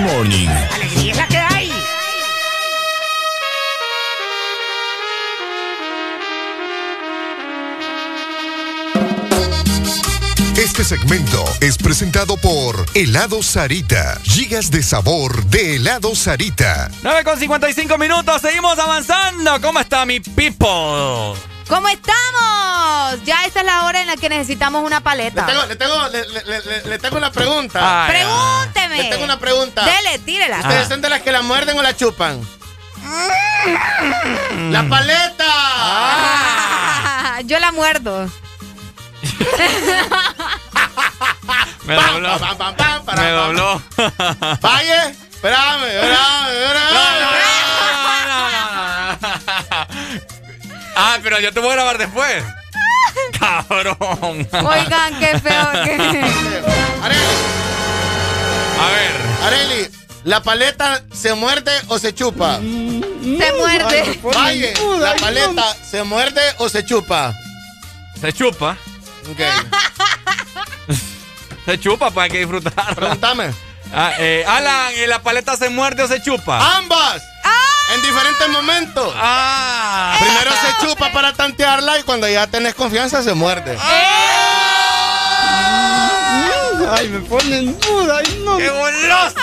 This 0.00 0.12
Morning. 0.12 0.48
Alegría 0.48 1.12
es 1.12 1.16
la 1.18 1.28
que 1.28 1.36
hay. 1.36 1.72
Este 10.56 10.84
segmento 10.84 11.44
es 11.60 11.76
presentado 11.76 12.36
por 12.36 12.86
Helado 12.94 13.42
Sarita. 13.42 14.18
Gigas 14.22 14.70
de 14.70 14.82
sabor 14.82 15.44
de 15.46 15.76
helado 15.76 16.14
Sarita. 16.14 16.90
9 17.02 17.24
con 17.24 17.38
55 17.38 17.98
minutos, 17.98 18.40
seguimos 18.40 18.78
avanzando. 18.78 19.60
¿Cómo 19.60 19.80
está 19.80 20.06
mi 20.06 20.20
people? 20.20 21.38
¿Cómo 21.68 21.88
estamos? 21.88 22.59
Ya 23.24 23.44
esta 23.44 23.60
es 23.60 23.66
la 23.66 23.84
hora 23.84 24.00
en 24.00 24.06
la 24.06 24.16
que 24.16 24.28
necesitamos 24.28 24.82
una 24.84 25.00
paleta. 25.00 25.46
Le 25.46 25.52
tengo, 25.52 25.66
le 25.66 25.76
tengo, 25.76 26.08
le, 26.08 26.26
le- 26.28 26.60
le- 26.62 26.82
le 26.84 26.98
tengo 26.98 27.16
una 27.16 27.30
pregunta. 27.32 28.04
Ay, 28.06 28.10
Pregúnteme. 28.10 28.96
Le 29.02 29.04
tengo 29.10 29.24
una 29.24 29.38
pregunta. 29.38 29.82
Dele, 29.84 30.18
tírela. 30.20 30.58
¿Ustedes 30.58 30.88
son 30.88 31.00
de 31.00 31.08
las 31.08 31.22
que 31.22 31.32
la 31.32 31.42
muerden 31.42 31.78
o 31.78 31.82
la 31.82 31.96
chupan? 31.96 32.40
¡La 34.70 34.82
paleta! 34.88 35.44
Ah, 35.46 37.40
yo 37.44 37.58
la 37.58 37.72
muerdo. 37.72 38.30
Me 41.84 41.94
dobló. 41.94 42.38
Pam, 42.38 42.56
pam, 42.58 42.74
pam, 42.76 43.04
para, 43.04 43.22
Me 43.22 43.30
dobló. 43.30 43.82
Valle, 43.96 45.14
espérame, 45.30 45.84
espérame, 45.86 46.48
espérame. 46.50 46.96
Ah, 50.96 51.18
pero 51.22 51.40
yo 51.40 51.52
te 51.52 51.60
voy 51.60 51.70
a 51.70 51.74
grabar 51.74 51.98
después. 51.98 52.44
Cabrón. 53.40 54.46
Oigan, 54.52 55.18
qué 55.18 55.38
feo 55.40 55.70
que. 55.84 55.96
A 58.80 58.88
ver. 58.88 59.12
Areli, 59.42 59.88
¿la 60.24 60.42
paleta 60.42 61.02
se 61.12 61.34
muerde 61.34 61.72
o 61.88 61.98
se 61.98 62.14
chupa? 62.14 62.58
Se 62.58 63.52
muerde. 63.58 64.20
Valle, 64.22 64.74
¿la 64.98 65.16
paleta 65.16 65.74
se 65.90 66.02
muerde 66.04 66.42
o 66.58 66.68
se 66.68 66.84
chupa? 66.84 67.34
Se 68.20 68.32
chupa. 68.32 68.76
Ok. 69.30 69.40
Se 71.66 71.78
chupa, 71.78 72.10
pues 72.10 72.24
hay 72.24 72.30
que 72.30 72.38
disfrutar. 72.38 72.94
Pregúntame. 72.96 73.52
Ah, 73.92 74.12
eh, 74.18 74.44
Alan, 74.48 74.92
¿y 74.96 75.06
la 75.06 75.22
paleta 75.22 75.56
se 75.56 75.68
muerde 75.68 76.02
o 76.02 76.08
se 76.08 76.20
chupa? 76.22 76.76
¡Ambas! 76.78 77.22
En 77.94 78.02
diferentes 78.02 78.48
momentos. 78.48 79.12
Ah. 79.16 80.16
Primero 80.20 80.50
se 80.52 80.86
chupa 80.86 81.12
para 81.12 81.32
tantearla 81.32 81.98
y 81.98 82.02
cuando 82.02 82.28
ya 82.28 82.46
tenés 82.46 82.74
confianza 82.74 83.22
se 83.22 83.34
muerde. 83.34 83.76
Ay, 86.92 87.08
me 87.08 87.20
ponen 87.20 87.78
duda. 87.80 88.18
Ay, 88.24 88.42
no. 88.44 88.56
¡Qué 88.58 88.68
goloso! 88.68 89.34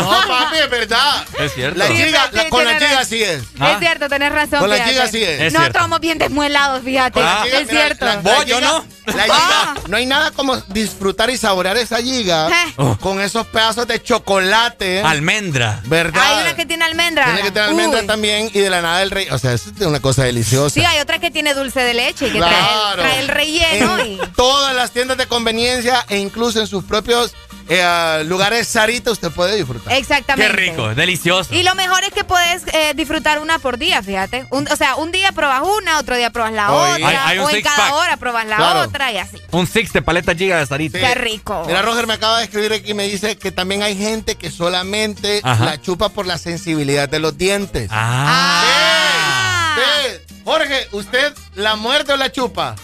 No, 0.00 0.10
papi, 0.28 0.56
es 0.58 0.70
verdad. 0.70 1.24
Es 1.38 1.54
cierto. 1.54 1.78
La 1.78 1.86
Sí, 1.88 1.94
chica, 1.96 2.28
sí, 2.30 2.36
la- 2.36 2.48
con 2.48 2.64
la 2.64 2.74
chica 2.78 2.90
razón. 2.90 3.06
sí 3.06 3.22
es. 3.22 3.42
Ah. 3.58 3.72
Es 3.72 3.78
cierto, 3.78 4.08
tenés 4.08 4.32
razón. 4.32 4.60
Con 4.60 4.70
la 4.70 4.76
fíjate. 4.76 4.92
chica 4.92 5.06
sí 5.08 5.22
es. 5.22 5.28
Es 5.28 5.38
Nosotros 5.52 5.62
cierto. 5.62 5.78
somos 5.80 6.00
bien 6.00 6.18
desmuelados, 6.18 6.82
fíjate. 6.84 7.20
Es 7.20 7.52
mira, 7.52 7.66
cierto. 7.86 8.04
la- 8.04 8.14
la 8.16 8.20
Vos, 8.22 8.46
yo 8.46 8.58
giga- 8.58 8.60
no. 8.72 8.84
La 9.04 9.24
Ah. 9.28 9.74
giga, 9.74 9.88
no 9.88 9.96
hay 9.96 10.06
nada 10.06 10.30
como 10.30 10.56
disfrutar 10.68 11.28
y 11.30 11.36
saborear 11.36 11.76
esa 11.76 12.00
giga 12.00 12.48
Eh. 12.48 12.72
Oh. 12.76 12.96
con 12.98 13.20
esos 13.20 13.46
pedazos 13.48 13.86
de 13.88 14.00
chocolate. 14.02 15.02
Almendra. 15.02 15.80
¿Verdad? 15.86 16.22
Hay 16.24 16.42
una 16.42 16.54
que 16.56 16.66
tiene 16.66 16.84
almendra. 16.84 17.24
Tiene 17.24 17.42
que 17.42 17.50
tener 17.50 17.68
almendra 17.68 18.00
Uy. 18.00 18.06
también 18.06 18.50
y 18.52 18.58
de 18.60 18.70
la 18.70 18.80
nada 18.80 18.98
del 19.00 19.10
rey. 19.10 19.26
O 19.30 19.38
sea, 19.38 19.52
es 19.52 19.64
una 19.80 20.00
cosa 20.00 20.22
deliciosa. 20.24 20.72
Sí, 20.74 20.84
hay 20.84 21.00
otra 21.00 21.18
que 21.18 21.30
tiene 21.30 21.52
dulce 21.54 21.80
de 21.80 21.94
leche 21.94 22.28
y 22.28 22.30
que 22.32 22.38
trae, 22.38 23.18
el 23.20 23.28
relleno. 23.28 23.98
En 23.98 24.06
Y... 24.12 24.18
todas 24.36 24.74
las 24.74 24.92
tiendas 24.92 25.16
de 25.18 25.26
conveniencia 25.26 26.04
e 26.08 26.18
incluso 26.18 26.60
en 26.60 26.66
sus 26.66 26.84
propios 26.92 27.32
eh, 27.70 28.22
lugares 28.26 28.68
Sarita 28.68 29.10
usted 29.12 29.30
puede 29.30 29.56
disfrutar. 29.56 29.94
Exactamente. 29.94 30.50
Qué 30.54 30.70
rico, 30.70 30.94
delicioso. 30.94 31.54
Y 31.54 31.62
lo 31.62 31.74
mejor 31.74 32.04
es 32.04 32.10
que 32.12 32.22
puedes 32.22 32.64
eh, 32.74 32.92
disfrutar 32.94 33.38
una 33.38 33.58
por 33.58 33.78
día, 33.78 34.02
fíjate. 34.02 34.44
Un- 34.50 34.68
o 34.70 34.76
sea, 34.76 34.96
un 34.96 35.10
día 35.10 35.32
probas 35.32 35.62
una, 35.62 35.98
otro 35.98 36.14
día 36.16 36.28
probas 36.28 36.52
la 36.52 36.70
Oye. 36.70 36.92
otra, 37.04 37.08
Hay- 37.08 37.16
hay 37.32 37.38
un 37.38 37.46
o 37.46 37.50
en 37.50 37.62
cada 37.62 37.76
pack. 37.76 37.92
hora 37.94 38.16
probas 38.18 38.46
la 38.46 38.56
Claro. 38.56 38.80
otra 38.82 39.10
y 39.10 39.16
así. 39.16 39.38
Un 39.52 39.66
six 39.66 39.90
de 39.94 40.02
paleta 40.02 40.34
giga 40.34 40.58
de 40.58 40.66
Sarita. 40.66 40.98
Qué 40.98 41.14
rico. 41.14 41.64
Mira, 41.66 41.80
Roger 41.80 42.06
me 42.06 42.12
acaba 42.14 42.38
de 42.38 42.44
escribir 42.44 42.74
aquí 42.74 42.90
y 42.90 42.94
me 42.94 43.04
dice 43.08 43.38
que 43.38 43.50
también 43.52 43.82
hay 43.82 43.96
gente 43.96 44.34
que 44.34 44.50
solamente 44.50 45.40
Ajá. 45.42 45.64
la 45.64 45.80
chupa 45.80 46.10
por 46.10 46.26
la 46.26 46.36
sensibilidad 46.36 47.08
de 47.08 47.20
los 47.20 47.38
dientes. 47.38 47.88
Ah. 47.90 49.76
Usted, 49.78 50.20
Jorge, 50.44 50.88
¿usted 50.92 51.32
la 51.54 51.76
muerde 51.76 52.12
o 52.12 52.16
la 52.18 52.30
chupa? 52.30 52.74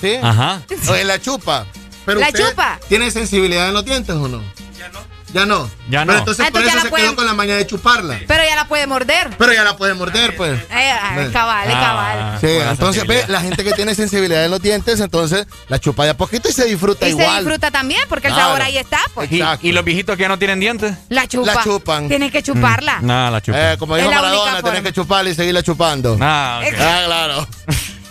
¿Sí? 0.00 0.16
Ajá. 0.22 0.62
O 0.88 0.94
la 1.04 1.20
chupa. 1.20 1.66
Pero 2.04 2.20
¿La 2.20 2.28
usted 2.28 2.48
chupa? 2.50 2.80
¿Tiene 2.88 3.10
sensibilidad 3.10 3.68
en 3.68 3.74
los 3.74 3.84
dientes 3.84 4.14
o 4.14 4.28
no? 4.28 4.42
Ya 4.78 4.88
no. 4.88 5.12
Ya 5.32 5.46
no. 5.46 5.70
Ya 5.88 6.04
no. 6.04 6.08
Pero 6.08 6.18
entonces 6.18 6.46
Ah, 6.46 6.50
por 6.52 6.60
eso 6.60 6.74
ya 6.74 6.82
se 6.82 6.88
pueden- 6.90 7.06
quedó 7.06 7.16
con 7.16 7.24
la 7.26 7.32
maña 7.32 7.56
de 7.56 7.66
chuparla. 7.66 8.20
Pero 8.28 8.44
ya 8.44 8.54
la 8.54 8.68
puede 8.68 8.86
morder. 8.86 9.30
Pero 9.38 9.52
ya 9.54 9.64
la 9.64 9.76
puede 9.78 9.94
morder, 9.94 10.36
pues. 10.36 10.60
Eh, 10.70 11.30
cabal, 11.32 11.68
es 11.70 11.74
Ah. 11.74 11.80
cabal. 11.80 12.38
Sí, 12.38 12.48
entonces 12.48 13.06
ve, 13.06 13.24
la 13.28 13.40
gente 13.40 13.64
que 13.64 13.72
tiene 13.72 13.94
sensibilidad 13.94 14.44
en 14.44 14.50
los 14.50 14.60
dientes, 14.60 15.00
entonces 15.00 15.46
la 15.68 15.78
chupa 15.78 16.04
de 16.04 16.10
a 16.10 16.16
poquito 16.18 16.50
y 16.50 16.52
se 16.52 16.66
disfruta 16.66 17.06
Y 17.08 17.12
se 17.14 17.18
igual. 17.22 17.44
disfruta 17.44 17.70
también 17.70 18.02
porque 18.10 18.26
el 18.28 18.34
Claro. 18.34 18.48
sabor 18.50 18.62
ahí 18.62 18.76
está, 18.76 19.00
pues. 19.14 19.32
¿Y, 19.32 19.36
Exacto. 19.40 19.66
y 19.66 19.72
los 19.72 19.84
viejitos 19.84 20.16
que 20.16 20.22
ya 20.22 20.28
no 20.28 20.38
tienen 20.38 20.60
dientes? 20.60 20.94
La 21.08 21.26
chupa. 21.26 21.54
La 21.54 21.62
chupan. 21.64 22.08
Tienen 22.08 22.30
que 22.30 22.42
chuparla. 22.42 22.98
Nada, 23.00 23.30
la 23.30 23.40
chupa. 23.40 23.72
Eh, 23.72 23.78
como 23.78 23.96
dijo 23.96 24.10
Maradona, 24.10 24.62
tenés 24.62 24.82
que 24.82 24.92
chuparla 24.92 25.30
y 25.30 25.34
seguirla 25.34 25.62
chupando. 25.62 26.18
Ah, 26.20 26.60
ok. 26.62 26.74
Ah, 26.78 27.02
claro. 27.06 27.48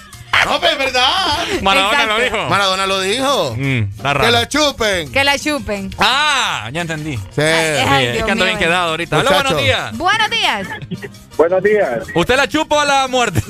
no, 0.46 0.60
pero 0.60 0.72
es 0.74 0.78
verdad. 0.78 1.08
Maradona 1.62 1.92
Exacto. 2.04 2.18
lo 2.18 2.24
dijo. 2.24 2.50
Maradona 2.50 2.88
lo 2.88 3.00
dijo. 3.02 3.56
Mm, 3.58 3.80
está 3.96 4.14
Que 4.20 4.32
la 4.32 4.48
chupen. 4.48 5.12
Que 5.12 5.24
la 5.24 5.38
chupen. 5.40 5.92
Ah, 6.00 6.70
ya 6.74 6.82
entendí. 6.82 7.16
Sí. 7.18 7.22
Sí, 7.36 7.42
Ay, 7.42 8.06
es 8.08 8.14
Dios 8.14 8.26
que 8.26 8.32
ando 8.32 8.46
mío. 8.46 8.56
bien 8.56 8.60
quedado 8.68 8.90
ahorita. 8.92 9.20
Hola, 9.20 9.32
buenos 9.32 9.58
días. 9.62 9.98
Buenos 9.98 10.30
días. 10.30 10.68
Buenos 11.38 11.64
días. 11.64 12.04
¿Usted 12.16 12.36
la 12.38 12.48
chupa 12.48 12.78
o 12.78 12.86
la 12.86 13.08
muerte? 13.08 13.42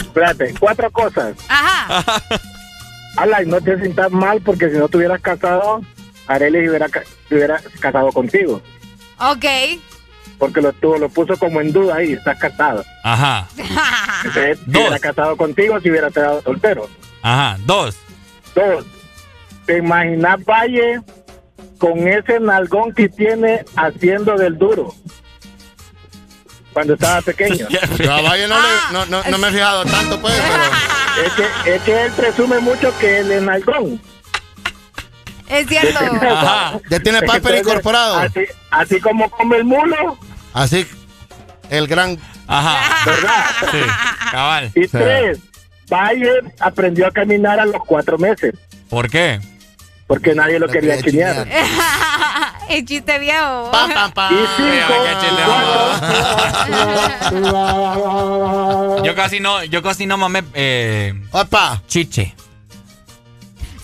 Espérate, 0.00 0.54
cuatro 0.58 0.90
cosas. 0.90 1.34
Ajá. 1.48 2.04
Ala, 3.16 3.42
y 3.42 3.46
no 3.46 3.60
te 3.60 3.78
sientas 3.78 4.10
mal 4.10 4.40
porque 4.42 4.68
si 4.70 4.76
no 4.76 4.88
te 4.88 4.96
hubieras 4.98 5.20
casado, 5.20 5.80
Arely 6.26 6.64
se 6.64 6.68
hubiera, 6.70 6.86
hubiera 7.30 7.60
casado 7.80 8.12
contigo. 8.12 8.60
Ok. 9.18 9.44
Porque 10.38 10.60
lo, 10.60 10.72
tuvo, 10.74 10.98
lo 10.98 11.08
puso 11.08 11.36
como 11.38 11.60
en 11.60 11.72
duda 11.72 11.96
ahí, 11.96 12.12
estás 12.12 12.38
casado. 12.38 12.84
Ajá. 13.02 13.48
Entonces, 14.24 14.58
si 14.58 14.70
Dos. 14.70 14.80
hubiera 14.82 14.98
casado 14.98 15.36
contigo, 15.36 15.80
si 15.80 15.90
hubiera 15.90 16.10
quedado 16.10 16.42
soltero. 16.42 16.88
Ajá. 17.22 17.56
Dos. 17.64 17.96
Dos, 18.54 18.84
¿te 19.66 19.78
imaginas 19.78 20.38
Valle 20.44 21.00
con 21.78 22.06
ese 22.08 22.40
nalgón 22.40 22.92
que 22.94 23.08
tiene 23.08 23.64
haciendo 23.76 24.36
del 24.36 24.56
duro? 24.58 24.94
Cuando 26.72 26.94
estaba 26.94 27.22
pequeño. 27.22 27.66
A 28.10 28.20
Valle 28.20 28.46
no, 28.48 28.56
le- 28.60 28.92
no, 28.92 29.06
no, 29.06 29.22
no 29.30 29.38
me 29.38 29.48
he 29.48 29.52
fijado 29.52 29.84
tanto, 29.86 30.20
pues, 30.20 30.34
pero. 30.34 30.64
Es 31.16 31.32
que, 31.32 31.74
es 31.76 31.82
que 31.82 32.02
él 32.04 32.12
presume 32.12 32.58
mucho 32.58 32.92
que 32.98 33.20
él 33.20 33.32
es 33.32 33.40
nalgón. 33.40 33.98
Es 35.48 35.66
cierto. 35.66 35.98
Ajá. 35.98 36.78
Ya 36.90 37.00
tiene 37.00 37.20
papel 37.22 37.36
entonces, 37.36 37.60
incorporado. 37.62 38.16
Así, 38.18 38.40
así 38.70 39.00
como 39.00 39.30
come 39.30 39.56
el 39.56 39.64
mulo, 39.64 40.18
Así, 40.56 40.86
el 41.68 41.86
gran. 41.86 42.18
Ajá. 42.46 43.04
¿verdad? 43.04 43.44
Sí, 43.70 43.78
cabal. 44.30 44.72
Y 44.74 44.88
tres, 44.88 45.38
Valle 45.92 46.30
aprendió 46.60 47.06
a 47.08 47.10
caminar 47.10 47.60
a 47.60 47.66
los 47.66 47.80
cuatro 47.86 48.16
meses 48.18 48.54
¿Por 48.88 49.10
qué? 49.10 49.38
porque 50.06 50.34
nadie 50.34 50.58
lo 50.58 50.66
Lo 50.66 50.72
quería 50.72 50.96
quería 51.02 51.34
chinear. 51.34 51.48
el 52.70 52.84
chiste 52.86 53.18
viejo. 53.18 53.70
Pam, 53.72 53.92
pam, 53.92 54.12
pam. 54.12 54.32
Y 54.34 54.46
cinco, 54.56 54.94
Yo 59.04 59.14
casi 59.14 59.40
no, 59.40 59.62
yo 59.64 59.82
casi 59.82 60.06
no 60.06 60.16
mamé 60.16 60.42
eh, 60.54 61.12
Opa. 61.32 61.82
chiche. 61.86 62.34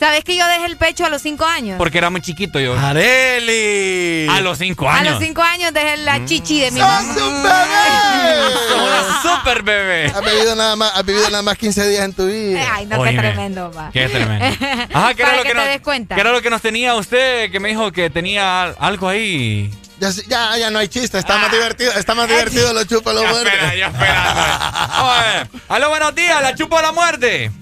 ¿Sabes 0.02 0.24
que 0.24 0.36
yo 0.36 0.44
dejé 0.48 0.64
el 0.66 0.76
pecho 0.76 1.06
a 1.06 1.08
los 1.10 1.22
cinco 1.22 1.44
años? 1.44 1.78
Porque 1.78 1.98
era 1.98 2.10
muy 2.10 2.20
chiquito 2.20 2.58
yo. 2.58 2.76
Areli. 2.76 4.26
A 4.28 4.40
los 4.40 4.58
cinco 4.58 4.88
A 4.90 4.96
años. 4.96 5.12
los 5.14 5.22
cinco 5.22 5.42
años 5.42 5.72
dejé 5.72 5.96
la 5.98 6.24
chichi 6.24 6.58
de 6.60 6.72
mi 6.72 6.80
¡Sos 6.80 6.88
mamá. 6.88 7.26
un 7.28 7.42
bebé! 7.44 8.74
Una 8.82 9.22
super 9.22 9.62
bebé. 9.62 10.06
Has 10.06 10.24
vivido 10.24 10.56
nada 10.56 10.74
más, 10.74 10.92
has 10.96 11.04
vivido 11.04 11.30
nada 11.30 11.42
más 11.42 11.56
15 11.56 11.88
días 11.88 12.04
en 12.04 12.12
tu 12.14 12.26
vida. 12.26 12.68
Ay, 12.74 12.86
no, 12.86 12.96
qué 12.96 13.10
Oíme. 13.10 13.22
tremendo, 13.22 13.70
va. 13.72 13.90
Qué 13.92 14.08
tremendo. 14.08 14.44
Ajá, 14.92 15.14
¿qué 15.14 15.22
era 15.22 15.36
lo 15.36 15.42
que 15.44 15.48
que, 15.50 15.54
te 15.54 15.60
nos, 15.60 15.66
des 15.68 15.80
cuenta. 15.82 16.14
qué 16.16 16.20
era 16.20 16.32
lo 16.32 16.42
que 16.42 16.50
nos 16.50 16.62
tenía 16.62 16.94
usted? 16.96 17.52
Que 17.52 17.60
me 17.60 17.68
dijo 17.68 17.92
que 17.92 18.10
tenía 18.10 18.64
algo 18.80 19.08
ahí. 19.08 19.70
Ya, 20.00 20.10
ya, 20.26 20.56
ya 20.58 20.70
no 20.70 20.80
hay 20.80 20.88
chiste, 20.88 21.16
está 21.16 21.38
más 21.38 21.52
divertido, 21.52 21.92
está 21.92 22.16
más 22.16 22.26
divertido 22.28 22.72
lo 22.72 22.82
chupa 22.82 23.12
lo 23.12 23.22
Ya 23.22 23.30
muerde. 23.30 23.48
espera, 23.50 23.74
ya 23.76 23.86
esperando. 23.86 24.40
Vamos 24.88 25.16
a 25.16 25.22
ver. 25.32 25.48
Aló, 25.68 25.88
buenos 25.90 26.12
días, 26.16 26.42
la 26.42 26.56
chupa 26.56 26.78
o 26.78 26.82
la 26.82 26.90
muerte. 26.90 27.52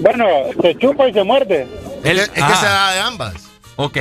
Bueno, 0.00 0.26
se 0.60 0.74
chupa 0.76 1.08
y 1.08 1.12
se 1.12 1.22
muerde. 1.24 1.66
Es 2.04 2.28
que, 2.28 2.40
Ah. 2.42 2.56
se 2.60 2.66
da 2.66 2.92
de 2.92 3.00
ambas. 3.00 3.34
Ok. 3.76 3.96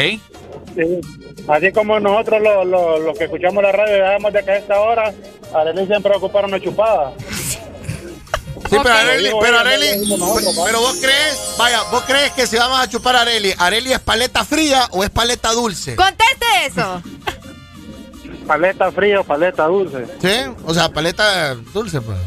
Sí. 0.76 1.02
Así 1.48 1.72
como 1.72 2.00
nosotros 2.00 2.42
los 2.42 2.66
los- 2.68 3.00
los 3.02 3.18
que 3.18 3.24
escuchamos 3.26 3.64
la 3.64 3.72
radio 3.72 3.94
dejamos 3.96 4.34
de 4.34 4.44
que 4.44 4.52
a 4.52 4.58
esta 4.58 4.80
hora, 4.80 5.14
Arely 5.54 5.86
siempre 5.88 6.16
ocuparon 6.16 6.52
una 6.54 6.62
chupada. 6.64 7.14
Sí, 8.70 8.78
pero 8.84 8.94
Areli, 8.94 9.30
lo 9.30 9.40
pero 10.64 10.80
vos 10.82 10.98
crees, 11.02 11.56
vaya, 11.58 11.82
vos 11.92 12.04
crees 12.06 12.32
que 12.34 12.46
si 12.46 12.56
vamos 12.58 12.80
a 12.80 12.88
chupar 12.88 13.16
a 13.16 13.22
Areli, 13.22 13.54
¿Areli 13.58 13.94
es 13.94 14.00
paleta 14.00 14.46
fría 14.46 14.88
o 14.92 15.04
es 15.04 15.10
paleta 15.10 15.52
dulce? 15.54 15.96
Conteste 15.96 16.46
eso. 16.68 17.02
Paleta 18.46 18.92
fría 18.92 19.22
o 19.22 19.24
paleta 19.24 19.66
dulce. 19.66 20.06
¿Sí? 20.22 20.52
O 20.66 20.74
sea, 20.74 20.90
paleta 20.90 21.56
dulce, 21.74 22.00
pues. 22.02 22.18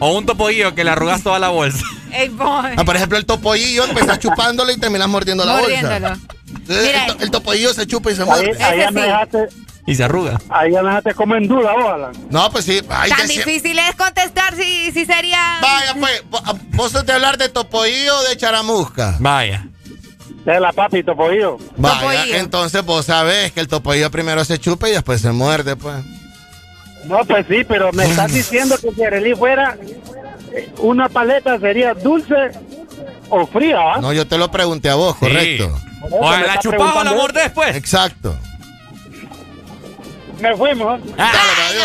O 0.00 0.16
un 0.16 0.26
topollillo 0.26 0.74
que 0.74 0.82
le 0.82 0.90
arrugas 0.90 1.22
toda 1.22 1.38
la 1.38 1.48
bolsa. 1.50 1.84
Ey, 2.12 2.28
boy. 2.30 2.72
Ah, 2.76 2.84
por 2.84 2.96
ejemplo, 2.96 3.16
el 3.18 3.26
topollillo, 3.26 3.84
empezás 3.84 4.18
chupándolo 4.18 4.72
y 4.72 4.78
terminas 4.78 5.08
mordiendo 5.08 5.44
la 5.44 5.58
Mordiéndolo. 5.58 6.08
bolsa. 6.08 6.24
Entonces, 6.48 6.86
Mira. 6.86 7.06
el, 7.06 7.16
to- 7.16 7.22
el 7.24 7.30
topollillo 7.30 7.74
se 7.74 7.86
chupa 7.86 8.10
y 8.10 8.16
se 8.16 8.22
Ahí, 8.22 8.28
muerde. 8.28 8.62
ahí 8.64 8.78
me 8.92 9.00
sí. 9.02 9.06
dejaste, 9.06 9.48
Y 9.86 9.94
se 9.94 10.04
arruga. 10.04 10.40
ahí 10.48 10.72
ya 10.72 10.82
me 10.82 10.88
dejaste 10.88 11.14
como 11.14 11.36
en 11.36 11.46
duda, 11.46 11.72
ojalá. 11.74 12.10
No, 12.30 12.50
pues 12.50 12.64
sí. 12.64 12.80
Ay, 12.88 13.10
Tan 13.10 13.28
difícil 13.28 13.78
es 13.78 13.94
contestar 13.94 14.56
si, 14.56 14.90
si 14.92 15.04
sería. 15.04 15.58
Vaya, 15.60 15.94
pues, 15.98 16.24
vo- 16.30 16.58
vos 16.72 17.06
de 17.06 17.12
hablar 17.12 17.36
de 17.38 17.48
topollillo 17.48 18.18
o 18.18 18.22
de 18.24 18.36
charamusca. 18.36 19.16
Vaya. 19.20 19.66
De 20.44 20.58
la 20.58 20.72
papi, 20.72 21.02
topollillo. 21.04 21.58
Vaya, 21.76 22.38
entonces 22.38 22.82
vos 22.84 23.04
sabés 23.06 23.52
que 23.52 23.60
el 23.60 23.68
topollillo 23.68 24.10
primero 24.10 24.42
se 24.44 24.58
chupa 24.58 24.88
y 24.88 24.92
después 24.92 25.20
se 25.20 25.30
muerde, 25.32 25.76
pues. 25.76 25.96
No, 27.04 27.24
pues 27.24 27.46
sí, 27.48 27.64
pero 27.66 27.92
me 27.92 28.04
estás 28.04 28.32
diciendo 28.32 28.76
que 28.78 28.90
si 28.92 29.02
Arely 29.02 29.34
fuera 29.34 29.76
eh, 30.54 30.70
una 30.78 31.08
paleta 31.08 31.58
sería 31.58 31.94
dulce 31.94 32.34
o 33.28 33.46
fría, 33.46 33.78
¿ah? 33.94 34.00
No, 34.00 34.12
yo 34.12 34.26
te 34.26 34.36
lo 34.38 34.50
pregunté 34.50 34.90
a 34.90 34.94
vos, 34.96 35.16
correcto. 35.16 35.72
O 36.10 36.30
la 36.30 36.58
chupás 36.58 36.96
o 36.96 37.04
la 37.04 37.12
mordés, 37.12 37.50
pues. 37.50 37.76
Exacto. 37.76 38.36
Me 40.40 40.56
fuimos. 40.56 41.00
Ah, 41.18 41.32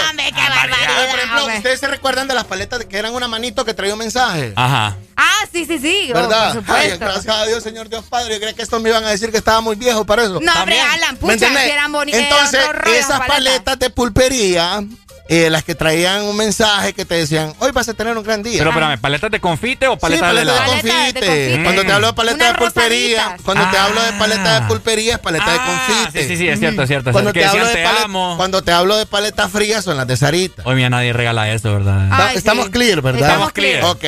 hombre, 0.10 0.26
qué 0.32 0.40
Oye, 0.40 0.50
barbaridad. 0.50 1.10
por 1.10 1.20
ejemplo, 1.20 1.42
hombre. 1.42 1.58
¿ustedes 1.58 1.80
se 1.80 1.88
recuerdan 1.88 2.28
de 2.28 2.34
las 2.34 2.46
paletas 2.46 2.86
que 2.86 2.98
eran 2.98 3.14
una 3.14 3.28
manito 3.28 3.66
que 3.66 3.74
traía 3.74 3.94
un 3.94 4.00
mensaje? 4.00 4.54
Ajá. 4.56 4.96
Ah, 5.18 5.46
sí, 5.52 5.66
sí, 5.66 5.80
sí. 5.80 6.12
oh, 6.12 6.16
¿Verdad? 6.16 6.62
por 6.64 6.76
Ay, 6.76 6.98
gracias 6.98 7.36
a 7.36 7.46
Dios, 7.46 7.64
Señor 7.64 7.90
Dios 7.90 8.06
Padre. 8.10 8.34
Yo 8.34 8.40
creía 8.40 8.54
que 8.54 8.62
estos 8.62 8.82
me 8.82 8.90
iban 8.90 9.04
a 9.04 9.10
decir 9.10 9.32
que 9.32 9.38
estaba 9.38 9.62
muy 9.62 9.76
viejo 9.76 10.06
para 10.06 10.24
eso. 10.24 10.40
No, 10.42 10.54
hombre. 10.54 10.80
Alan, 10.80 11.16
¿Me 11.16 11.20
pucha, 11.20 11.50
si 11.50 11.70
eran 11.70 11.92
bonitas. 11.92 12.22
Entonces, 12.22 12.62
esas 12.98 13.20
paletas 13.28 13.78
de 13.80 13.90
pulpería, 13.90 14.84
eh, 15.28 15.50
las 15.50 15.64
que 15.64 15.74
traían 15.74 16.22
un 16.24 16.38
mensaje 16.38 16.94
que 16.94 17.04
te 17.06 17.16
decían, 17.16 17.54
hoy 17.60 17.72
vas 17.72 17.90
a 17.90 17.94
tener 17.96 18.16
un 18.18 18.24
gran 18.24 18.44
día. 18.44 18.60
Pero 18.60 18.70
espérame, 18.70 19.00
¿paletas 19.00 19.32
de 19.32 19.40
confite 19.40 19.88
o 19.88 19.94
Sí, 19.94 20.00
paletas 20.02 20.30
de 20.30 20.36
paleta 20.36 20.52
de 20.52 20.58
helado? 20.60 20.72
Paleta 20.82 20.98
de 21.04 21.14
confite. 21.14 21.64
Cuando 21.64 21.82
te 21.84 21.92
hablo 21.92 22.08
de 22.08 22.14
paleta 22.14 22.36
Unas 22.36 22.48
de 22.54 22.58
pulpería, 22.60 23.18
rosaditas. 23.24 23.42
cuando 23.44 23.70
te 23.72 23.78
Ah. 23.78 23.86
hablo 23.86 24.02
de 24.04 24.14
paleta 24.14 24.60
de 24.60 24.68
pulpería, 24.68 25.14
es 25.16 25.20
paleta 25.20 25.52
de 25.52 25.58
Ah, 25.60 25.66
confite. 25.88 26.22
Sí, 26.24 26.28
sí, 26.30 26.38
sí, 26.38 26.48
es 26.48 26.60
cierto, 26.60 26.82
es 26.84 26.88
cierto. 26.88 27.10
es 27.10 27.14
Cuando 27.14 27.32
cierto. 27.32 27.52
te, 27.52 27.58
hablo 27.58 27.68
de 27.68 27.74
te 27.76 27.84
pale- 27.84 28.00
amo. 28.04 28.34
cuando 28.38 28.62
te 28.64 28.72
hablo 28.72 28.98
de 28.98 29.06
paleta 29.08 29.50
fría, 29.50 29.82
son 29.82 29.98
las 29.98 30.06
de 30.08 30.16
Sarita. 30.18 30.62
Hoy 30.66 30.76
mía 30.76 30.90
nadie 30.90 31.12
regala 31.12 31.50
eso, 31.52 31.74
¿verdad? 31.74 32.08
Ah, 32.12 32.28
Ay, 32.30 32.38
Estamos 32.38 32.66
sí. 32.66 32.72
clear, 32.72 33.02
¿verdad? 33.02 33.22
Estamos 33.30 33.52
clear. 33.52 33.84
Ok. 33.86 34.04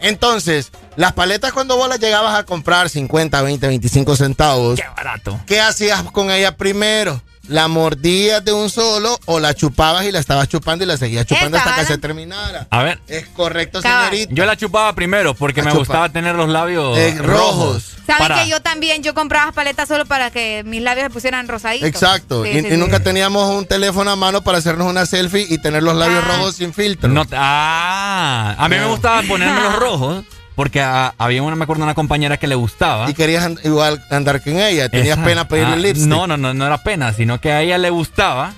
Entonces, 0.00 0.70
Las 0.96 1.12
paletas 1.14 1.52
cuando 1.54 1.76
vos 1.78 1.88
las 1.88 1.98
llegabas 2.00 2.38
a 2.38 2.44
comprar 2.44 2.90
50, 2.90 3.40
20, 3.40 3.66
25 3.66 4.14
centavos. 4.14 4.78
Qué 4.78 4.86
barato. 4.94 5.40
¿Qué 5.46 5.58
hacías 5.58 6.02
con 6.12 6.30
ella 6.30 6.54
primero? 6.56 7.22
¿La 7.48 7.66
mordías 7.66 8.44
de 8.44 8.52
un 8.52 8.70
solo 8.70 9.18
o 9.26 9.40
la 9.40 9.52
chupabas 9.54 10.04
y 10.04 10.12
la 10.12 10.20
estabas 10.20 10.48
chupando 10.48 10.84
y 10.84 10.86
la 10.86 10.96
seguías 10.96 11.26
chupando 11.26 11.58
hasta 11.58 11.74
que 11.76 11.84
se 11.86 11.98
terminara? 11.98 12.68
A 12.70 12.82
ver. 12.84 13.00
Es 13.08 13.26
correcto, 13.26 13.82
Cabal. 13.82 14.10
señorita. 14.10 14.32
Yo 14.34 14.44
la 14.46 14.56
chupaba 14.56 14.92
primero 14.94 15.34
porque 15.34 15.60
La 15.60 15.66
me 15.66 15.70
chupa. 15.72 15.78
gustaba 15.80 16.08
tener 16.10 16.36
los 16.36 16.48
labios 16.48 16.96
Eh, 16.96 17.16
rojos. 17.18 17.96
¿Saben 18.06 18.28
Para- 18.28 18.42
que 18.44 18.48
yo 18.50 18.60
también, 18.60 19.02
yo 19.02 19.12
compraba 19.14 19.50
paletas 19.52 19.88
solo 19.88 20.06
para 20.06 20.30
que 20.30 20.62
mis 20.64 20.82
labios 20.82 21.04
se 21.06 21.10
pusieran 21.10 21.48
rosaditos? 21.48 21.88
Exacto. 21.88 22.44
Sí, 22.44 22.50
y, 22.50 22.60
sí, 22.60 22.66
y 22.66 22.70
sí. 22.70 22.76
nunca 22.76 23.00
teníamos 23.00 23.50
un 23.50 23.66
teléfono 23.66 24.10
a 24.12 24.16
mano 24.16 24.42
para 24.42 24.58
hacernos 24.58 24.86
una 24.88 25.04
selfie 25.06 25.46
y 25.48 25.58
tener 25.58 25.82
los 25.82 25.96
labios 25.96 26.24
rojos 26.26 26.56
sin 26.56 26.72
filtro. 26.72 27.08
No 27.08 27.24
ah, 27.32 28.54
a 28.58 28.68
mí 28.68 28.76
me 28.76 28.86
gustaba 28.86 29.22
ponerme 29.22 29.60
los 29.62 29.76
rojos 29.76 30.24
porque 30.54 30.80
ah, 30.80 31.14
había 31.18 31.42
una, 31.42 31.56
me 31.56 31.64
acuerdo, 31.64 31.82
una 31.84 31.94
compañera 31.94 32.36
que 32.36 32.46
le 32.46 32.54
gustaba. 32.54 33.08
Y 33.10 33.14
querías 33.14 33.44
and- 33.44 33.60
igual 33.64 34.02
andar 34.10 34.42
con 34.42 34.58
ella. 34.58 34.88
Tenías 34.88 35.16
Esa- 35.18 35.24
pena 35.26 35.48
pedirle 35.48 35.74
ah, 35.74 35.76
lipstick. 35.76 36.08
No, 36.08 36.26
no, 36.26 36.36
no, 36.36 36.52
no 36.54 36.66
era 36.66 36.78
pena, 36.82 37.12
sino 37.12 37.40
que 37.40 37.52
a 37.52 37.60
ella 37.62 37.78
le 37.78 37.90
gustaba 37.90 38.52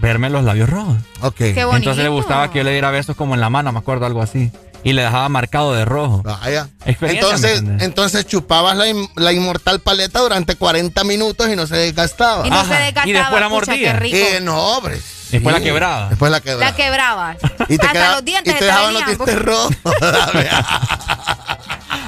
verme 0.00 0.30
los 0.30 0.44
labios 0.44 0.68
rojos. 0.68 0.96
Ok. 1.20 1.36
Qué 1.36 1.64
bonito. 1.64 1.76
Entonces 1.76 2.02
le 2.04 2.10
gustaba 2.10 2.50
que 2.50 2.58
yo 2.58 2.64
le 2.64 2.72
diera 2.72 2.90
besos 2.90 3.16
como 3.16 3.34
en 3.34 3.40
la 3.40 3.50
mano, 3.50 3.72
me 3.72 3.78
acuerdo, 3.78 4.06
algo 4.06 4.22
así. 4.22 4.50
Y 4.84 4.92
le 4.92 5.02
dejaba 5.02 5.28
marcado 5.30 5.72
de 5.74 5.84
rojo. 5.86 6.22
Vaya. 6.22 6.68
¿me 7.00 7.10
Entonces, 7.12 7.62
entonces 7.80 8.26
chupabas 8.26 8.76
la, 8.76 8.86
in- 8.88 9.08
la 9.16 9.32
inmortal 9.32 9.80
paleta 9.80 10.20
durante 10.20 10.54
40 10.56 11.02
minutos 11.04 11.48
y 11.48 11.56
no 11.56 11.66
se 11.66 11.76
desgastaba. 11.76 12.46
Y 12.46 12.50
no 12.50 12.62
se 12.64 12.74
desgastaba. 12.74 13.08
Y 13.08 13.12
después 13.14 13.40
la 13.40 13.48
mordía. 13.48 13.98
Eh, 14.02 14.40
no, 14.42 14.76
hombre. 14.76 15.00
Después 15.30 15.54
Sí. 15.56 15.60
la 15.60 15.64
quebraba. 15.64 16.08
Después 16.10 16.30
la 16.30 16.40
quebraba. 16.40 16.70
La 16.70 16.76
quebrabas. 16.76 17.36
Y 17.68 17.78
te, 17.78 17.86
Hasta 17.86 17.92
quedaba- 17.92 18.14
los 18.16 18.24
dientes 18.24 18.54
y 18.54 18.58
te 18.58 18.64
dejaban 18.66 18.94
los 18.94 19.06
dientes 19.06 19.42
rojos. 19.42 19.74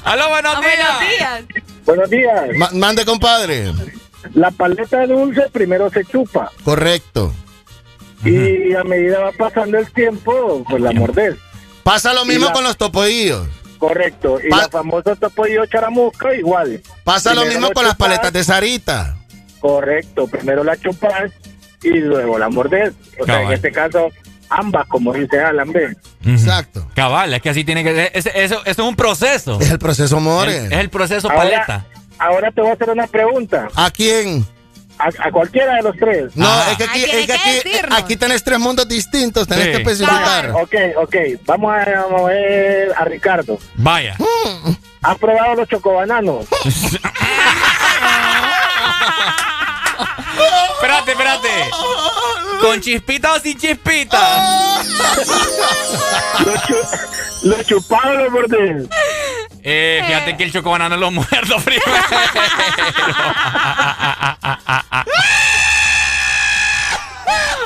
¡Aló, 0.04 0.28
buenos 0.28 0.54
Ah, 0.56 0.60
días! 0.60 0.70
Buenos 0.94 1.08
días. 1.08 1.44
Buenos 1.84 2.10
días. 2.10 2.42
Ma- 2.58 2.70
mande, 2.74 3.04
compadre. 3.04 3.72
La 4.34 4.50
paleta 4.50 5.06
dulce 5.06 5.42
primero 5.52 5.88
se 5.90 6.04
chupa 6.04 6.50
Correcto. 6.64 7.32
y 8.24 8.74
a 8.74 8.82
medida 8.84 9.20
va 9.20 9.32
pasando 9.32 9.78
el 9.78 9.90
tiempo, 9.92 10.64
pues 10.68 10.82
la 10.82 10.92
mordés. 10.92 11.36
Pasa 11.86 12.12
lo 12.12 12.24
mismo 12.24 12.46
la- 12.46 12.52
con 12.52 12.64
los 12.64 12.76
topodillos. 12.76 13.46
Correcto. 13.78 14.40
Y 14.44 14.48
Pa- 14.50 14.62
la 14.62 14.68
famosa 14.68 15.14
topodillo 15.14 15.64
charamusca 15.66 16.34
igual. 16.34 16.82
Pasa 17.04 17.32
lo 17.32 17.44
mismo 17.44 17.70
con 17.70 17.84
las 17.84 17.94
paletas 17.94 18.32
de 18.32 18.42
Sarita. 18.42 19.16
Correcto. 19.60 20.26
Primero 20.26 20.64
la 20.64 20.76
chupas 20.76 21.30
y 21.84 21.90
luego 22.00 22.38
la 22.38 22.48
mordés. 22.48 22.92
O 23.20 23.24
sea, 23.24 23.42
en 23.42 23.52
este 23.52 23.70
caso, 23.70 24.08
ambas, 24.48 24.88
como 24.88 25.12
dice 25.12 25.38
Alan. 25.40 25.68
Ujú. 25.68 25.76
Exacto. 26.24 26.88
Cabal, 26.96 27.32
es 27.34 27.40
que 27.40 27.50
así 27.50 27.62
tiene 27.62 27.84
que 27.84 27.94
ser. 27.94 28.10
Eso, 28.14 28.30
eso 28.34 28.62
es 28.64 28.78
un 28.80 28.96
proceso. 28.96 29.60
Es 29.60 29.70
el 29.70 29.78
proceso 29.78 30.18
More. 30.18 30.66
Es 30.66 30.72
el 30.72 30.90
proceso 30.90 31.30
Ahora- 31.30 31.42
paleta. 31.44 31.86
Ahora 32.18 32.50
te 32.50 32.62
voy 32.62 32.70
a 32.70 32.72
hacer 32.72 32.90
una 32.90 33.06
pregunta. 33.06 33.68
¿A 33.76 33.90
quién? 33.92 34.44
A, 34.98 35.08
a 35.28 35.30
cualquiera 35.30 35.74
de 35.74 35.82
los 35.82 35.96
tres. 35.96 36.34
No, 36.36 36.48
Ajá. 36.48 36.70
es 36.72 36.76
que 36.78 36.84
aquí, 36.84 37.04
es 37.04 37.26
que 37.26 37.80
aquí, 37.90 38.16
tenés 38.16 38.42
tres 38.42 38.58
mundos 38.58 38.88
distintos, 38.88 39.46
tenés 39.46 39.64
Sí. 39.66 39.70
que 39.72 39.76
especificar. 39.78 40.50
Ok, 40.52 40.74
ok. 40.96 41.16
Vamos 41.44 41.74
a, 41.74 41.84
vamos 42.02 42.20
a 42.22 42.24
ver 42.24 42.92
a 42.96 43.04
Ricardo. 43.04 43.58
Vaya. 43.74 44.16
¿Has 45.02 45.18
probado 45.18 45.54
los 45.56 45.68
chocobananos? 45.68 46.46
espérate, 50.74 51.10
espérate. 51.12 51.48
¿Con 52.60 52.80
chispita 52.80 53.34
o 53.34 53.38
sin 53.40 53.58
chispita? 53.58 54.82
los, 56.44 56.62
chu- 56.66 56.76
los 57.44 57.66
chupados 57.66 58.16
los 58.22 58.32
mordés. 58.32 58.88
Eh, 59.68 60.00
fíjate 60.06 60.36
que 60.36 60.44
el 60.44 60.52
chocobanano 60.52 60.96
lo 60.96 61.10
muerdo 61.10 61.56
primero. 61.64 61.82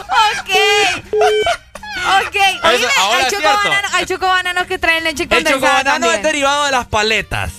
Ok. 0.09 0.51
Ok. 2.27 2.37
Oíme, 2.65 2.87
ahora 2.99 3.19
hay, 3.19 3.25
es 3.27 3.33
chocobananos, 3.33 3.95
hay 3.95 4.07
chocobananos 4.07 4.67
que 4.67 4.79
traen 4.79 5.05
leche 5.05 5.25
el 5.25 5.29
condensada 5.29 5.61
chocobanano 5.61 6.07
es 6.07 6.13
también. 6.13 6.23
derivado 6.23 6.65
de 6.67 6.71
las 6.73 6.87
paletas. 6.87 7.53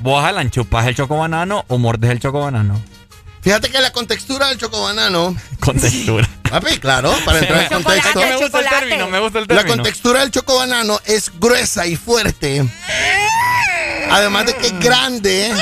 ¿Vos, 0.00 0.24
Alan, 0.24 0.50
chupas 0.50 0.86
el 0.86 0.94
chocobanano 0.94 1.64
o 1.68 1.78
mordes 1.78 2.10
el 2.10 2.20
chocobanano? 2.20 2.80
Fíjate 3.42 3.70
que 3.70 3.78
la 3.80 3.92
contextura 3.92 4.48
del 4.48 4.58
chocobanano, 4.58 5.36
Con 5.60 5.78
textura. 5.78 6.28
papi, 6.50 6.78
claro, 6.78 7.12
para 7.24 7.38
entrar 7.40 7.62
en 7.62 7.68
contexto. 7.68 8.20
Es 8.20 8.30
me 8.30 8.36
gusta 8.36 8.60
el 8.60 8.68
término, 8.68 9.08
me 9.08 9.18
gusta 9.20 9.38
el 9.40 9.46
La 9.48 9.64
contextura 9.66 10.20
del 10.20 10.30
chocobanano 10.30 10.98
es 11.04 11.30
gruesa 11.38 11.86
y 11.86 11.96
fuerte. 11.96 12.64
Además 14.10 14.46
de 14.46 14.54
que 14.56 14.66
es 14.68 14.78
grande 14.80 15.52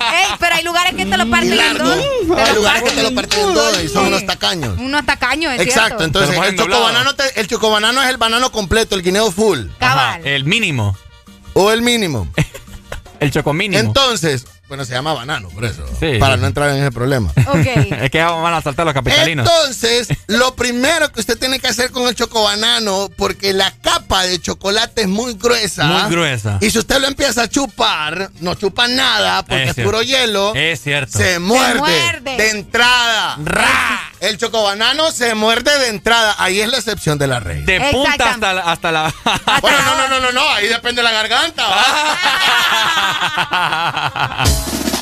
Ey, 0.00 0.26
pero 0.40 0.54
hay 0.54 0.64
lugares 0.64 0.94
que 0.94 1.04
te 1.06 1.16
lo 1.16 1.28
parten 1.30 1.52
en 1.52 1.78
dos. 1.78 1.98
Hay 2.36 2.54
lugares 2.54 2.82
que 2.82 2.90
te 2.90 3.02
lo 3.02 3.08
en 3.08 3.14
parten 3.14 3.40
en 3.40 3.54
dos 3.54 3.82
y 3.84 3.88
son 3.88 4.06
unos 4.06 4.26
tacaños. 4.26 4.78
Unos 4.78 5.04
tacaños, 5.06 5.52
es 5.54 5.60
Exacto, 5.60 5.98
cierto. 5.98 6.04
entonces 6.04 6.36
el 6.36 6.56
chocobanano, 6.56 7.14
te- 7.14 7.40
el 7.40 7.46
chocobanano 7.46 8.02
es 8.02 8.08
el 8.08 8.16
banano 8.16 8.50
completo, 8.50 8.94
el 8.94 9.02
guineo 9.02 9.30
full. 9.30 9.66
Cabal. 9.78 10.26
el 10.26 10.44
mínimo. 10.44 10.96
O 11.52 11.70
el 11.70 11.82
mínimo. 11.82 12.28
El 13.20 13.32
chocomínimo. 13.32 13.80
Entonces, 13.80 14.46
bueno, 14.68 14.84
se 14.84 14.92
llama 14.92 15.14
banano, 15.14 15.48
por 15.48 15.64
eso. 15.64 15.84
Sí, 15.98 16.18
para 16.18 16.36
no 16.36 16.46
entrar 16.46 16.70
en 16.70 16.76
ese 16.82 16.92
problema. 16.92 17.32
Ok. 17.48 17.66
es 18.02 18.10
que 18.10 18.22
van 18.22 18.52
a 18.52 18.60
saltar 18.60 18.84
los 18.84 18.92
capitalinos. 18.94 19.48
Entonces, 19.48 20.08
lo 20.26 20.54
primero 20.54 21.10
que 21.10 21.20
usted 21.20 21.38
tiene 21.38 21.58
que 21.58 21.66
hacer 21.68 21.90
con 21.90 22.06
el 22.06 22.14
chocobanano, 22.14 23.08
porque 23.16 23.52
la 23.54 23.72
capa 23.80 24.24
de 24.24 24.38
chocolate 24.38 25.02
es 25.02 25.08
muy 25.08 25.32
gruesa. 25.34 25.84
Muy 25.84 26.10
gruesa. 26.10 26.58
Y 26.60 26.70
si 26.70 26.78
usted 26.78 27.00
lo 27.00 27.06
empieza 27.08 27.44
a 27.44 27.48
chupar, 27.48 28.30
no 28.40 28.54
chupa 28.54 28.86
nada, 28.86 29.42
porque 29.44 29.70
Es 29.70 29.78
es, 29.78 29.84
puro 29.84 30.02
hielo. 30.02 30.54
Es 30.54 30.82
cierto. 30.82 31.16
Se 31.18 31.38
muerde, 31.38 31.78
muerde. 31.78 32.36
de 32.36 32.50
entrada. 32.50 33.38
El 34.20 34.38
chocobanano 34.38 35.10
se 35.10 35.34
muerde 35.34 35.78
de 35.78 35.88
entrada. 35.88 36.34
Ahí 36.38 36.60
es 36.60 36.68
la 36.68 36.78
excepción 36.78 37.18
de 37.18 37.26
la 37.26 37.40
regla. 37.40 37.64
De 37.66 37.90
punta 37.92 38.30
hasta 38.30 38.52
la, 38.52 38.62
hasta 38.62 38.92
la. 38.92 39.14
Bueno, 39.60 39.78
no, 39.82 39.96
no, 39.96 40.08
no, 40.08 40.20
no, 40.20 40.32
no. 40.32 40.48
Ahí 40.54 40.68
depende 40.68 41.02
de 41.02 41.08
la 41.08 41.12
garganta. 41.12 41.66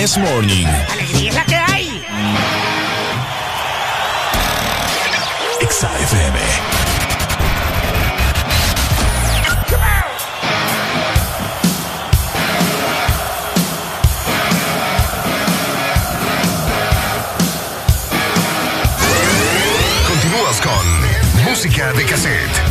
This 0.00 0.16
Morning. 0.16 0.66
Exa 5.60 5.90
FM. 6.00 6.38
Continúas 20.08 20.60
con 20.62 21.44
música 21.44 21.92
de 21.92 22.06
cassette. 22.06 22.70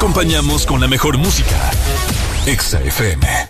Acompañamos 0.00 0.64
con 0.64 0.80
la 0.80 0.88
mejor 0.88 1.18
música. 1.18 1.70
Exa 2.46 2.80
FM. 2.80 3.49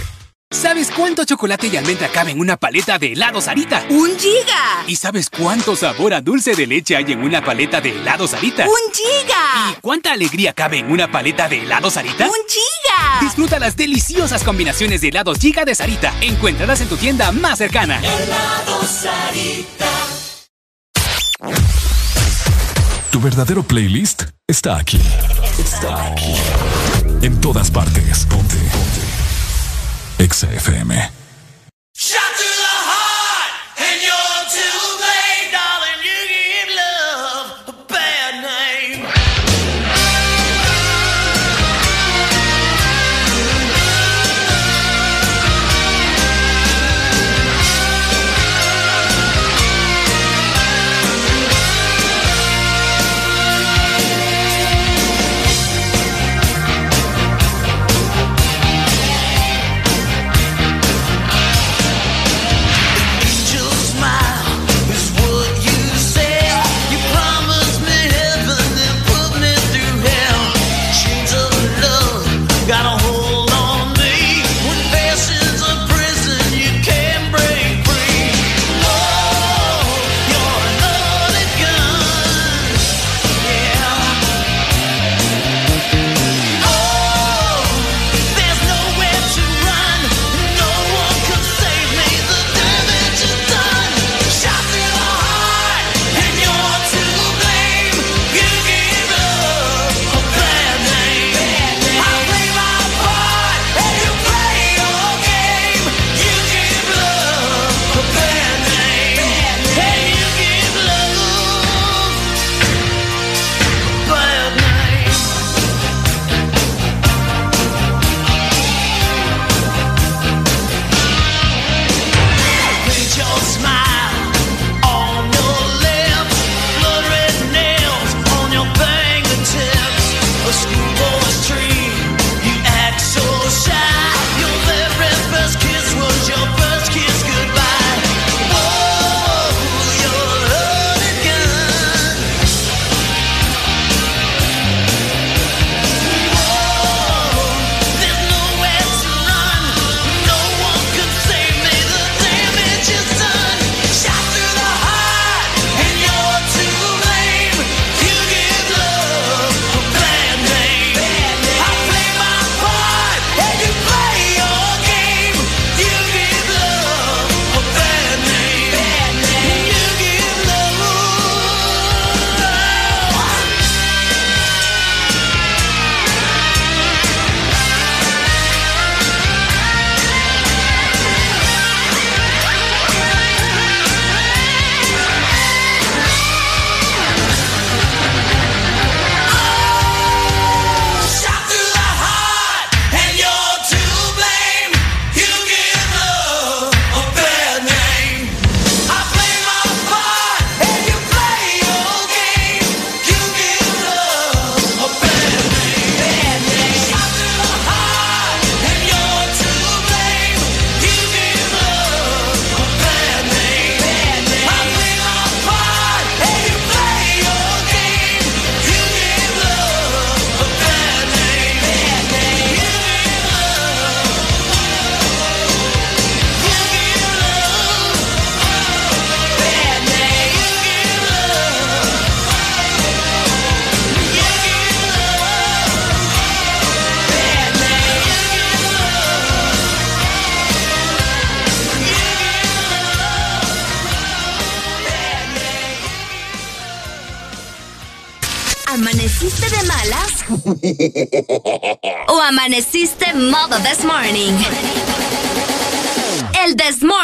¿Sabes 0.81 0.97
cuánto 0.97 1.25
chocolate 1.25 1.67
y 1.67 1.77
almendra 1.77 2.07
cabe 2.07 2.31
en 2.31 2.39
una 2.39 2.57
paleta 2.57 2.97
de 2.97 3.13
helado 3.13 3.39
Sarita? 3.39 3.85
¡Un 3.91 4.17
giga! 4.17 4.83
¿Y 4.87 4.95
sabes 4.95 5.29
cuánto 5.29 5.75
sabor 5.75 6.11
a 6.11 6.21
dulce 6.21 6.55
de 6.55 6.65
leche 6.65 6.95
hay 6.95 7.11
en 7.11 7.21
una 7.21 7.45
paleta 7.45 7.79
de 7.79 7.91
helado 7.91 8.27
Sarita? 8.27 8.65
¡Un 8.65 8.91
giga! 8.91 9.69
¿Y 9.69 9.79
cuánta 9.79 10.11
alegría 10.11 10.53
cabe 10.53 10.79
en 10.79 10.91
una 10.91 11.11
paleta 11.11 11.47
de 11.47 11.61
helado 11.61 11.91
Sarita? 11.91 12.25
¡Un 12.25 12.33
giga! 12.47 13.19
Disfruta 13.21 13.59
las 13.59 13.77
deliciosas 13.77 14.43
combinaciones 14.43 15.01
de 15.01 15.09
helados 15.09 15.37
Giga 15.37 15.65
de 15.65 15.75
Sarita. 15.75 16.15
Encuéntralas 16.19 16.81
en 16.81 16.87
tu 16.87 16.97
tienda 16.97 17.31
más 17.31 17.59
cercana. 17.59 17.99
Helado 17.99 18.81
Sarita. 18.83 19.85
Tu 23.11 23.21
verdadero 23.21 23.61
playlist 23.61 24.23
está 24.47 24.77
aquí. 24.77 24.99
Está 25.59 26.07
aquí. 26.07 26.33
En 27.21 27.39
todas 27.39 27.69
partes. 27.69 28.25
Ponte. 28.25 28.55
Ponte. 28.55 29.10
Exa 30.21 30.45
FM. 30.53 31.20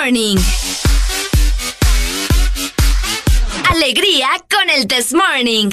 Morning. 0.08 0.38
Alegría 3.70 4.30
con 4.50 4.70
el 4.70 4.88
this 4.88 5.14
morning. 5.14 5.70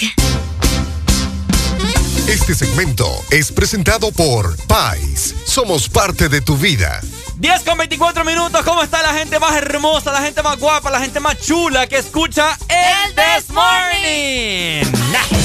Este 2.27 2.57
segmento 2.57 3.09
es 3.31 3.53
presentado 3.53 4.11
por 4.11 4.57
Pais. 4.67 5.37
Somos 5.47 5.89
parte 5.89 6.29
de 6.29 6.41
tu 6.41 6.57
vida. 6.57 7.01
10 7.37 7.63
con 7.63 7.79
24 7.79 8.25
minutos. 8.25 8.61
¿Cómo 8.65 8.83
está 8.83 9.03
la 9.03 9.15
gente 9.15 9.39
más 9.39 9.55
hermosa, 9.55 10.11
la 10.11 10.23
gente 10.23 10.43
más 10.43 10.59
guapa, 10.59 10.91
la 10.91 11.01
gente 11.01 11.21
más 11.21 11.41
chula 11.41 11.87
que 11.87 11.99
escucha 11.99 12.59
el 12.69 13.15
This 13.15 13.51
Morning? 13.51 15.44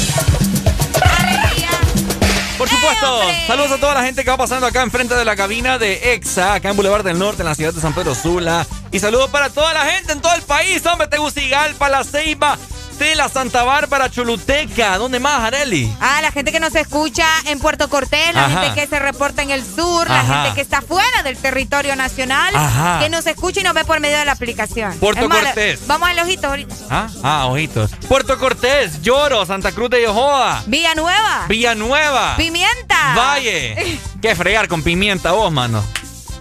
Por 2.60 2.68
supuesto, 2.68 3.22
saludos 3.48 3.72
a 3.72 3.78
toda 3.78 3.94
la 3.94 4.04
gente 4.04 4.22
que 4.26 4.30
va 4.30 4.36
pasando 4.36 4.68
acá 4.68 4.82
enfrente 4.82 5.16
de 5.16 5.24
la 5.24 5.38
cabina 5.38 5.78
de 5.78 6.14
EXA, 6.14 6.56
acá 6.56 6.72
en 6.72 6.76
Boulevard 6.76 7.06
del 7.06 7.18
Norte, 7.18 7.42
en 7.42 7.46
la 7.48 7.56
ciudad 7.56 7.74
de 7.74 7.80
San 7.80 7.94
Pedro 7.94 8.14
Sula. 8.14 8.68
Y 8.92 9.00
saludos 9.00 9.30
para 9.30 9.50
toda 9.50 9.74
la 9.74 9.86
gente 9.86 10.12
en 10.12 10.20
todo 10.20 10.36
el 10.36 10.42
país, 10.42 10.86
hombre, 10.86 11.08
Tegucigalpa, 11.08 11.88
La 11.88 12.04
Ceiba, 12.04 12.58
Tela, 13.00 13.30
Santa 13.30 13.64
Bárbara, 13.64 14.12
Choluteca. 14.12 14.98
¿Dónde 14.98 15.20
más, 15.22 15.40
Areli? 15.42 15.90
Ah, 16.02 16.20
la 16.22 16.34
gente 16.34 16.52
que 16.52 16.60
nos 16.60 16.76
escucha 16.76 17.26
en 17.46 17.58
Puerto 17.60 17.90
Cortés, 17.90 18.36
la 18.36 18.46
Ajá. 18.46 18.62
gente 18.64 18.82
que 18.82 18.88
se 18.88 19.00
reporta 19.00 19.42
en 19.42 19.52
el 19.52 19.64
sur, 19.66 20.06
la 20.10 20.20
Ajá. 20.20 20.44
gente 20.44 20.56
que 20.56 20.62
está 20.62 20.82
fuera 20.82 21.24
del 21.24 21.38
territorio 21.38 21.96
nacional, 21.96 22.54
Ajá. 22.54 23.00
que 23.00 23.10
nos 23.10 23.26
escucha 23.26 23.62
y 23.62 23.64
nos 23.64 23.74
ve 23.74 23.86
por 23.86 24.02
medio 24.02 24.18
de 24.20 24.26
la 24.26 24.34
aplicación. 24.34 24.94
Puerto 25.00 25.30
más, 25.30 25.40
Cortés. 25.46 25.88
Vamos 25.88 26.10
al 26.10 26.20
ojito 26.20 26.48
ahorita. 26.48 26.76
Ah, 26.90 27.08
ah, 27.24 27.46
ojitos. 27.48 27.92
Puerto 28.10 28.38
Cortés, 28.38 29.02
Lloro, 29.02 29.46
Santa 29.46 29.72
Cruz 29.72 29.90
de 29.92 30.02
Yojoa, 30.04 30.64
Villanueva. 30.68 31.46
Villanueva, 31.48 32.36
Pimienta. 32.36 33.16
Valle. 33.16 33.98
¿Qué 34.22 34.36
fregar 34.36 34.68
con 34.68 34.84
pimienta 34.84 35.32
vos, 35.32 35.50
mano? 35.54 35.82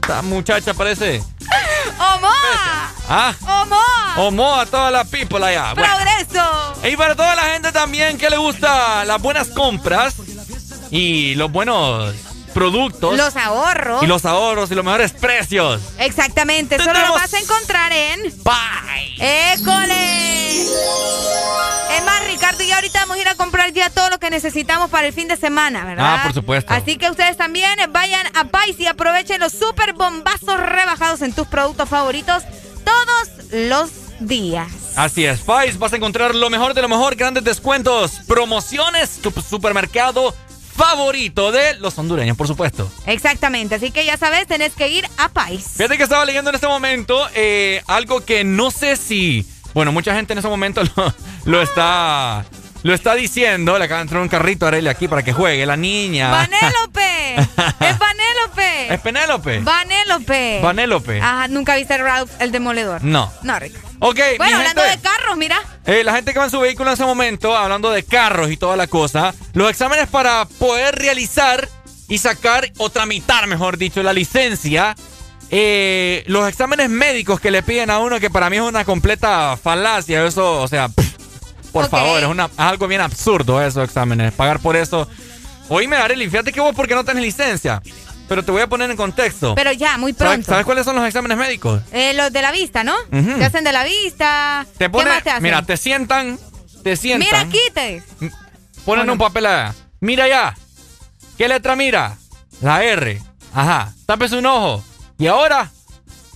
Esta 0.03 0.23
muchacha 0.23 0.75
parece. 0.75 1.23
Omoa. 1.97 2.93
Ah, 3.09 3.35
Omoa. 3.43 4.27
Omoa, 4.29 4.67
toda 4.67 4.91
la 4.91 5.05
people 5.05 5.45
allá. 5.45 5.75
Bueno. 5.75 5.95
Progreso. 5.95 6.75
Y 6.85 6.97
para 6.97 7.15
toda 7.15 7.35
la 7.35 7.43
gente 7.45 7.73
también 7.73 8.19
que 8.19 8.31
le 8.31 8.37
gusta 8.37 9.05
las 9.05 9.21
buenas 9.21 9.49
compras 9.49 10.15
y 10.91 11.35
los 11.35 11.51
buenos 11.51 12.15
productos. 12.55 13.17
Los 13.17 13.37
ahorros. 13.37 14.03
Y 14.03 14.07
los 14.07 14.25
ahorros 14.25 14.71
y 14.71 14.75
los 14.75 14.85
mejores 14.85 15.13
precios. 15.13 15.81
Exactamente, 15.99 16.79
solo 16.79 17.01
lo 17.01 17.15
vas 17.15 17.33
a 17.33 17.39
encontrar 17.39 17.93
en 17.93 18.21
¡École! 19.21 20.63
Es 21.91 22.05
más, 22.05 22.25
Ricardo 22.27 22.63
y 22.63 22.69
yo 22.69 22.75
ahorita 22.75 23.01
vamos 23.01 23.17
a 23.17 23.21
ir 23.21 23.29
a 23.29 23.35
comprar 23.35 23.73
ya 23.73 23.91
todo 23.91 24.11
lo 24.11 24.19
que 24.19 24.31
necesitamos 24.31 24.91
para 24.91 25.07
el 25.07 25.13
fin 25.13 25.29
de 25.29 25.37
semana, 25.37 25.85
¿verdad? 25.85 26.17
Ah, 26.19 26.23
por 26.25 26.35
supuesto. 26.35 26.73
Así 26.73 26.97
que 26.97 27.11
ustedes 27.11 27.37
también 27.37 27.79
vayan 27.91 28.27
a 28.37 28.45
Pais 28.45 28.79
y 28.79 28.87
aprovechen 28.87 29.41
los 29.41 29.53
super 29.53 29.95
bombazos 29.95 30.61
rebajados 30.61 31.23
en 31.23 31.33
tus 31.33 31.47
productos 31.47 31.89
favoritos 31.89 32.45
todos 32.85 33.53
los 33.53 33.91
días. 34.21 34.69
Así 34.97 35.25
es, 35.25 35.41
Pais, 35.41 35.79
vas 35.79 35.93
a 35.93 35.97
encontrar 35.97 36.35
lo 36.35 36.51
mejor 36.51 36.75
de 36.75 36.83
lo 36.83 36.89
mejor, 36.89 37.15
grandes 37.15 37.45
descuentos, 37.45 38.21
promociones, 38.27 39.21
tu 39.23 39.31
supermercado 39.31 40.35
favorito 40.79 41.53
de 41.53 41.75
los 41.81 41.99
hondureños, 41.99 42.37
por 42.37 42.47
supuesto. 42.47 42.91
Exactamente, 43.05 43.75
así 43.75 43.91
que 43.91 44.07
ya 44.07 44.17
sabes, 44.17 44.47
tenés 44.47 44.73
que 44.75 44.89
ir 44.89 45.07
a 45.19 45.29
Pais. 45.29 45.73
Fíjate 45.77 45.97
que 45.99 46.05
estaba 46.05 46.25
leyendo 46.25 46.51
en 46.51 46.55
este 46.55 46.69
momento 46.69 47.29
eh, 47.35 47.83
algo 47.87 48.25
que 48.25 48.45
no 48.45 48.71
sé 48.71 48.97
si. 48.97 49.45
Bueno, 49.75 49.93
mucha 49.93 50.15
gente 50.15 50.33
en 50.33 50.39
ese 50.39 50.49
momento 50.49 50.81
lo, 50.97 51.15
lo 51.45 51.61
está. 51.63 52.47
Lo 52.85 52.95
está 52.95 53.15
diciendo. 53.17 53.77
Le 53.77 53.87
acaban 53.87 54.03
de 54.03 54.05
entrar 54.05 54.23
un 54.23 54.29
carrito 54.29 54.65
a 54.65 54.69
Arely 54.69 54.89
aquí 54.89 55.09
para 55.09 55.25
que 55.25 55.33
juegue. 55.33 55.67
La 55.67 55.77
niña. 55.77 56.31
¡Vanélope! 56.31 57.35
¡Es 57.81 57.99
Vanélope! 57.99 58.95
¿Es 58.95 59.01
Penélope? 59.01 59.59
¡Vanélope! 59.61 60.61
Vanélope. 60.63 61.21
Ajá, 61.21 61.49
nunca 61.49 61.75
viste 61.75 61.99
Ralph 61.99 62.31
el 62.39 62.53
demoledor. 62.53 63.03
No. 63.03 63.33
No, 63.43 63.59
Ricardo. 63.59 63.88
Ok, 64.01 64.19
Bueno, 64.37 64.57
hablando 64.59 64.83
gente, 64.83 64.97
de 64.97 65.03
carros, 65.03 65.37
mira. 65.37 65.61
eh, 65.87 66.05
la 66.05 66.15
gente 66.15 66.33
que 66.33 66.39
va 66.39 66.45
en 66.45 66.51
su 66.51 66.61
vehículo 66.61 66.91
en 66.91 66.95
ese 66.95 67.05
momento, 67.05 67.57
hablando 67.57 67.91
de 67.91 68.05
carros 68.05 68.51
y 68.51 68.57
toda 68.57 68.77
la 68.77 68.87
cosa, 68.87 69.35
los 69.55 69.69
exámenes 69.71 70.07
para 70.09 70.45
poder 70.45 70.95
realizar 70.97 71.69
y 72.09 72.19
sacar 72.19 72.71
o 72.79 72.91
tramitar, 72.91 73.47
mejor 73.49 73.77
dicho, 73.77 74.03
la 74.03 74.13
licencia, 74.13 74.95
eh, 75.51 76.23
los 76.27 76.49
exámenes 76.49 76.89
médicos 76.91 77.41
que 77.41 77.51
le 77.51 77.63
piden 77.63 77.91
a 77.91 77.99
uno, 77.99 78.21
que 78.21 78.31
para 78.31 78.49
mí 78.51 78.57
es 78.57 78.63
una 78.63 78.85
completa 78.85 79.57
falacia, 79.57 80.25
eso, 80.25 80.61
o 80.63 80.69
sea, 80.69 80.89
pff, 80.89 81.15
por 81.73 81.89
favor, 81.89 82.21
es, 82.23 82.29
una, 82.29 82.45
es 82.47 82.51
algo 82.59 82.87
bien 82.87 83.01
absurdo 83.01 83.61
esos 83.61 83.85
exámenes, 83.85 84.33
pagar 84.33 84.61
por 84.61 84.77
eso. 84.77 85.09
Oíme, 85.71 85.97
Arely, 85.97 86.31
fíjate 86.31 86.53
que 86.53 86.61
vos 86.61 86.75
porque 86.75 86.95
no 86.95 87.05
tenés 87.05 87.23
licencia, 87.23 87.83
pero 88.29 88.45
te 88.45 88.51
voy 88.53 88.63
a 88.63 88.67
poner 88.69 88.91
en 88.91 88.97
contexto. 88.97 89.55
Pero 89.55 89.73
ya, 89.73 89.97
muy 89.99 90.13
¿Sabes, 90.13 90.33
pronto. 90.33 90.51
sabes 90.51 90.65
cuáles 90.67 90.85
son 90.85 90.95
los 90.97 91.05
exámenes 91.07 91.39
médicos? 91.39 91.81
Eh, 91.93 92.13
los 92.15 92.33
de 92.33 92.43
la 92.43 92.53
vista, 92.53 92.85
¿no? 92.85 92.95
Ujú. 93.13 93.39
Te 93.39 93.45
hacen 93.45 93.65
de 93.65 93.73
la 93.73 93.85
vista. 93.85 94.67
Te 94.77 94.91
pone, 94.91 95.05
¿Qué 95.05 95.11
más 95.11 95.23
te 95.25 95.31
hacen? 95.31 95.43
mira, 95.43 95.63
te 95.63 95.77
sientan, 95.77 96.39
te 96.83 96.97
sientan. 96.97 97.27
Mira 97.27 97.41
aquí, 97.41 97.59
te. 97.75 98.03
Ponen 98.21 98.35
Bueno. 98.85 99.13
un 99.15 99.19
papel 99.19 99.47
allá. 99.47 99.75
Mira 100.01 100.29
ya. 100.29 100.57
¿Qué 101.37 101.49
letra 101.49 101.75
mira? 101.77 102.17
La 102.61 102.83
R. 102.85 103.21
Ajá. 103.55 103.93
Tápese 104.07 104.37
un 104.39 104.47
ojo. 104.47 104.85
Y 105.19 105.27
ahora, 105.27 105.71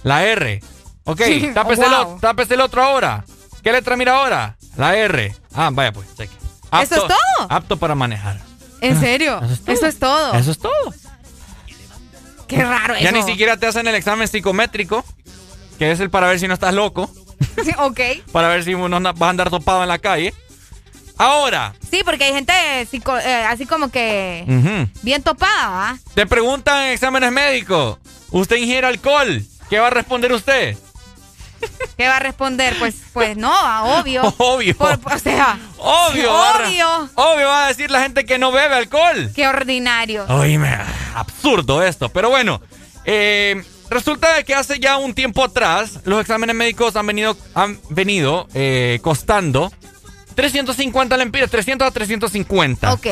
la 0.03 0.25
R. 0.25 0.61
Ok. 1.05 1.21
Tápese, 1.55 1.85
el, 1.85 1.91
Wow. 1.91 2.19
tápese 2.21 2.55
el 2.55 2.61
otro 2.61 2.83
ahora. 2.83 3.25
¿Qué 3.63 3.71
letra 3.73 3.97
mira 3.97 4.17
ahora? 4.17 4.57
La 4.77 4.97
R. 4.97 5.35
Ah, 5.55 5.71
vaya 5.73 5.93
pues, 5.93 6.09
cheque. 6.17 6.35
¿Eso 6.83 6.95
es 6.95 7.03
todo? 7.03 7.47
Apto 7.49 7.77
para 7.77 7.95
manejar. 7.95 8.41
¿En 8.81 8.99
serio? 8.99 9.41
Eso 9.67 9.87
es 9.87 9.99
todo. 9.99 10.35
Eso 10.35 10.51
es 10.51 10.59
todo. 10.59 10.73
Qué 12.57 12.65
raro 12.65 12.95
Ya 12.99 13.11
eso. 13.11 13.17
ni 13.17 13.23
siquiera 13.23 13.57
te 13.57 13.67
hacen 13.67 13.87
el 13.87 13.95
examen 13.95 14.29
psicométrico, 14.29 15.05
que 15.79 15.91
es 15.93 16.01
el 16.01 16.11
para 16.11 16.29
ver 16.29 16.39
si 16.39 16.49
no 16.49 16.55
estás 16.55 16.75
loco, 16.75 17.11
Sí, 17.65 17.71
ok. 17.79 18.01
para 18.33 18.49
ver 18.49 18.65
si 18.65 18.75
uno 18.75 18.97
anda- 18.97 19.13
vas 19.13 19.27
a 19.27 19.31
andar 19.31 19.51
topado 19.51 19.83
en 19.83 19.89
la 19.89 19.99
calle. 19.99 20.35
Ahora, 21.19 21.75
Sí, 21.91 22.03
porque 22.05 22.25
hay 22.25 22.33
gente 22.33 22.53
psico- 22.91 23.19
eh, 23.19 23.45
así 23.45 23.67
como 23.67 23.91
que 23.91 24.45
bien 25.03 25.23
topada, 25.23 25.69
¿va? 25.69 25.99
te 26.15 26.27
preguntan 26.27 26.85
en 26.87 26.93
exámenes 26.93 27.31
médicos, 27.31 27.99
¿usted 28.31 28.57
ingiere 28.57 28.87
alcohol? 28.87 29.43
¿Qué 29.71 29.79
va 29.79 29.87
a 29.89 29.91
responder 29.91 30.33
usted? 30.33 30.77
¿Qué 31.97 32.09
va 32.09 32.17
a 32.17 32.21
responder? 32.21 32.75
Pues, 32.79 32.97
pues 33.13 33.37
no, 33.37 33.53
obvio. 34.01 34.23
Obvio. 34.39 34.77
Por- 34.77 34.99
o 35.05 35.19
sea, 35.19 35.59
Obvio. 35.79 36.33
Obvio. 36.35 37.11
Obvio 37.15 37.47
va 37.47 37.65
a 37.67 37.69
decir 37.69 37.91
la 37.91 38.03
gente 38.03 38.25
que 38.25 38.39
no 38.39 38.51
bebe 38.53 38.75
alcohol. 38.75 39.31
qué 39.35 39.47
ordinario. 39.49 40.25
Oíme, 40.29 40.77
absurdo 41.15 41.83
esto. 41.83 42.09
Pero 42.09 42.31
bueno, 42.31 42.61
eh, 43.05 43.63
resulta 43.91 44.35
de 44.35 44.45
que 44.45 44.55
hace 44.55 44.79
ya 44.81 44.97
un 44.97 45.15
tiempo 45.15 45.45
atrás 45.45 46.01
los 46.05 46.21
exámenes 46.21 46.57
médicos 46.57 46.97
han 46.97 47.07
venido, 47.07 47.37
han 47.55 47.79
venido 47.91 48.49
eh, 48.55 48.99
costando 49.03 49.71
350 50.35 51.17
lempiras, 51.17 51.51
300 51.51 51.87
a 51.87 51.91
350. 51.91 52.93
Ok. 52.95 53.07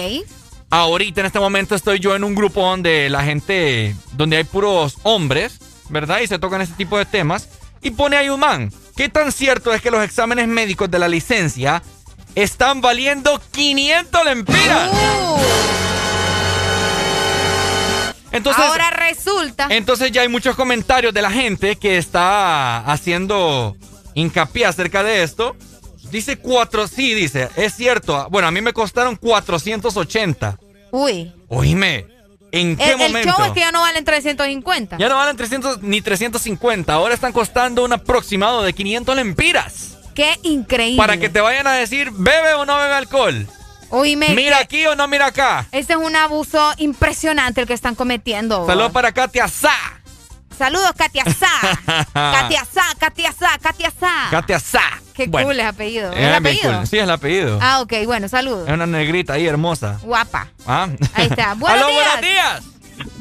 Ahorita 0.70 1.20
en 1.20 1.26
este 1.26 1.40
momento 1.40 1.74
estoy 1.74 1.98
yo 1.98 2.14
en 2.14 2.22
un 2.24 2.34
grupo 2.34 2.62
donde 2.62 3.10
la 3.10 3.22
gente, 3.24 3.94
donde 4.12 4.36
hay 4.36 4.44
puros 4.44 4.96
hombres, 5.02 5.58
¿verdad? 5.88 6.20
Y 6.20 6.28
se 6.28 6.38
tocan 6.38 6.60
este 6.60 6.76
tipo 6.76 6.96
de 6.96 7.04
temas. 7.04 7.48
Y 7.82 7.90
pone 7.90 8.16
ahí 8.16 8.28
un 8.28 8.40
man. 8.40 8.72
¿Qué 8.96 9.08
tan 9.08 9.32
cierto 9.32 9.72
es 9.72 9.80
que 9.80 9.90
los 9.90 10.02
exámenes 10.04 10.46
médicos 10.48 10.90
de 10.90 10.98
la 10.98 11.08
licencia 11.08 11.82
están 12.34 12.80
valiendo 12.80 13.40
500 13.52 14.24
lempiras? 14.24 14.90
Entonces, 18.32 18.64
Ahora 18.64 18.90
resulta. 18.90 19.66
entonces 19.70 20.12
ya 20.12 20.22
hay 20.22 20.28
muchos 20.28 20.54
comentarios 20.54 21.12
de 21.12 21.20
la 21.22 21.30
gente 21.32 21.76
que 21.76 21.98
está 21.98 22.78
haciendo 22.78 23.76
hincapié 24.14 24.66
acerca 24.66 25.02
de 25.02 25.22
esto. 25.22 25.56
Dice 26.12 26.36
cuatro, 26.38 26.86
sí, 26.86 27.14
dice, 27.14 27.48
es 27.56 27.74
cierto. 27.74 28.28
Bueno, 28.30 28.48
a 28.48 28.50
mí 28.50 28.60
me 28.60 28.72
costaron 28.72 29.16
480. 29.16 30.58
Uy. 30.92 31.32
Oíme, 31.48 32.06
¿en 32.52 32.76
qué 32.76 32.84
El, 32.84 32.90
el 32.92 32.96
momento? 32.98 33.30
show 33.36 33.44
es 33.46 33.52
que 33.52 33.60
ya 33.60 33.72
no 33.72 33.80
valen 33.80 34.04
350. 34.04 34.96
Ya 34.98 35.08
no 35.08 35.16
valen 35.16 35.36
300 35.36 35.82
ni 35.82 36.00
350. 36.00 36.92
Ahora 36.92 37.14
están 37.14 37.32
costando 37.32 37.84
un 37.84 37.92
aproximado 37.92 38.62
de 38.62 38.72
500 38.72 39.16
lempiras. 39.16 39.96
Qué 40.14 40.34
increíble. 40.42 40.96
Para 40.98 41.16
que 41.18 41.28
te 41.28 41.40
vayan 41.40 41.66
a 41.66 41.72
decir, 41.72 42.10
¿bebe 42.12 42.54
o 42.54 42.66
no 42.66 42.76
bebe 42.78 42.94
alcohol? 42.94 43.46
Oíme, 43.92 44.30
¿Mira 44.34 44.58
que- 44.58 44.62
aquí 44.62 44.86
o 44.86 44.94
no 44.94 45.08
mira 45.08 45.26
acá? 45.26 45.66
Este 45.72 45.94
es 45.94 45.98
un 45.98 46.14
abuso 46.14 46.72
impresionante 46.78 47.60
el 47.60 47.66
que 47.66 47.74
están 47.74 47.94
cometiendo. 47.94 48.64
Saludos 48.66 48.92
para 48.92 49.10
Katia 49.12 49.48
Sa. 49.48 49.72
Saludos, 50.56 50.92
Katia 50.96 51.24
Sa. 51.24 51.48
Katia 52.12 52.64
Sa, 52.64 52.82
Katia 52.98 53.32
Sa, 53.32 53.58
Katia 53.62 53.90
Sa. 53.90 54.28
Katia 54.30 54.58
Sa. 54.60 54.80
Qué 55.14 55.26
Bueno, 55.26 55.48
cool 55.48 55.60
es 55.60 55.66
apellido. 55.66 56.12
es 56.12 56.18
¿El 56.18 56.34
apellido? 56.34 56.72
cool. 56.72 56.86
Sí, 56.86 56.98
es 56.98 57.04
el 57.04 57.10
apellido. 57.10 57.58
Ah, 57.62 57.80
ok, 57.80 57.92
bueno, 58.06 58.28
saludos. 58.28 58.68
Es 58.68 58.74
una 58.74 58.86
negrita 58.86 59.34
ahí 59.34 59.46
hermosa. 59.46 59.98
Guapa. 60.02 60.48
Ah. 60.66 60.88
Ahí 61.14 61.26
está. 61.26 61.54
Buenos 61.58 61.78
Aló, 61.78 61.88
días. 61.88 62.04
buenos 62.04 62.20
días. 62.22 62.62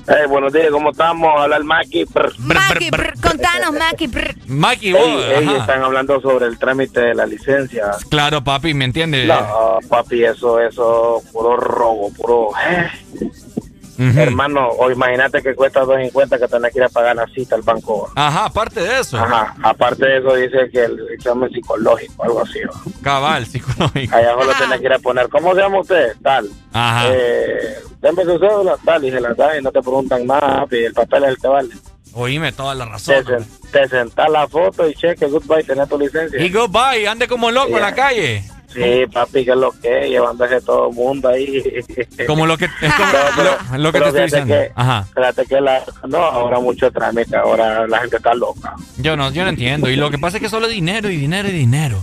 Eh, 0.09 0.25
buenos 0.27 0.51
días, 0.51 0.67
¿cómo 0.71 0.89
estamos? 0.89 1.29
Habla 1.39 1.57
el 1.57 1.63
Maki. 1.63 2.03
Brr. 2.05 2.33
Maki, 2.39 2.89
brr, 2.89 3.13
contanos, 3.21 3.71
Maki. 3.73 4.07
brr. 4.07 4.35
Maki, 4.47 4.91
vos, 4.91 5.01
ey, 5.23 5.45
ajá. 5.47 5.57
están 5.57 5.83
hablando 5.83 6.19
sobre 6.19 6.47
el 6.47 6.57
trámite 6.57 6.99
de 6.99 7.13
la 7.15 7.25
licencia. 7.27 7.85
Claro, 8.09 8.43
papi, 8.43 8.73
¿me 8.73 8.85
entiendes? 8.85 9.27
No, 9.27 9.77
papi, 9.87 10.23
eso, 10.25 10.59
eso, 10.59 11.21
puro 11.31 11.55
robo, 11.57 12.11
puro... 12.13 12.49
Hermano, 13.99 14.67
o 14.69 14.89
imagínate 14.89 15.41
que 15.41 15.53
cuesta 15.55 15.81
2.50 15.83 16.39
que 16.39 16.47
tenés 16.47 16.71
que 16.71 16.79
ir 16.79 16.83
a 16.85 16.89
pagar 16.89 17.15
la 17.17 17.27
cita 17.27 17.55
al 17.55 17.61
banco. 17.63 18.09
Ajá, 18.15 18.45
aparte 18.45 18.79
de 18.81 18.99
eso. 18.99 19.17
Ajá, 19.17 19.53
aparte 19.61 20.05
de 20.05 20.17
eso 20.19 20.35
dice 20.35 20.69
que 20.71 20.85
el 20.85 20.99
examen 21.13 21.49
psicológico, 21.51 22.23
algo 22.23 22.41
así. 22.41 22.59
¿no? 22.65 22.71
Cabal, 23.01 23.45
psicológico. 23.45 24.15
Allá 24.15 24.33
solo 24.33 24.51
tenés 24.57 24.79
que 24.79 24.85
ir 24.85 24.93
a 24.93 24.99
poner, 24.99 25.27
¿cómo 25.29 25.53
se 25.53 25.61
llama 25.61 25.79
usted? 25.81 26.13
Tal. 26.23 26.49
Ajá. 26.71 27.07
Eh, 27.09 27.75
su 28.01 28.39
cédula, 28.39 28.77
tal, 28.85 29.03
y 29.03 29.11
se 29.11 29.19
la 29.19 29.33
da 29.33 29.57
y 29.57 29.61
no 29.61 29.71
te 29.71 29.81
preguntan 29.81 30.25
más, 30.25 30.39
papi, 30.41 30.77
el 30.85 30.93
papel 30.93 31.23
es 31.25 31.29
el 31.31 31.37
que 31.37 31.47
vale. 31.47 31.69
Oíme 32.13 32.51
toda 32.53 32.73
la 32.75 32.85
razón. 32.85 33.23
Te, 33.23 33.33
sen- 33.33 33.45
te 33.71 33.87
sentás 33.87 34.29
la 34.29 34.47
foto 34.47 34.87
y 34.89 34.93
cheque, 34.95 35.25
goodbye, 35.27 35.63
tenés 35.63 35.87
tu 35.89 35.99
licencia. 35.99 36.41
Y 36.41 36.51
goodbye, 36.51 37.07
ande 37.07 37.27
como 37.27 37.51
loco 37.51 37.75
en 37.75 37.81
la 37.81 37.93
calle. 37.93 38.43
Sí, 38.73 39.05
papi, 39.11 39.45
que 39.45 39.51
es 39.51 39.57
lo 39.57 39.71
que 39.71 40.01
es, 40.05 40.09
llevándose 40.09 40.61
todo 40.61 40.89
el 40.89 40.95
mundo 40.95 41.29
ahí. 41.29 41.63
Como 42.27 42.45
lo 42.45 42.57
que, 42.57 42.65
es 42.65 42.71
como 42.93 43.77
lo, 43.77 43.77
lo 43.79 43.91
que 43.91 43.99
te 43.99 44.05
estoy 44.07 44.21
fíjate 44.23 44.23
diciendo. 44.45 44.53
que- 44.55 44.71
Ajá. 44.75 45.07
Que 45.47 45.59
la, 45.61 45.83
no, 46.07 46.17
ahora 46.17 46.59
mucho 46.59 46.91
trámite, 46.91 47.35
ahora 47.35 47.87
la 47.87 47.99
gente 47.99 48.17
está 48.17 48.33
loca. 48.35 48.75
Yo 48.97 49.15
no, 49.17 49.31
yo 49.31 49.43
no 49.43 49.49
entiendo. 49.49 49.89
Y 49.89 49.95
lo 49.95 50.11
que 50.11 50.17
pasa 50.19 50.37
es 50.37 50.43
que 50.43 50.49
solo 50.49 50.67
dinero 50.67 51.09
y 51.09 51.17
dinero 51.17 51.47
y 51.47 51.51
dinero. 51.51 51.99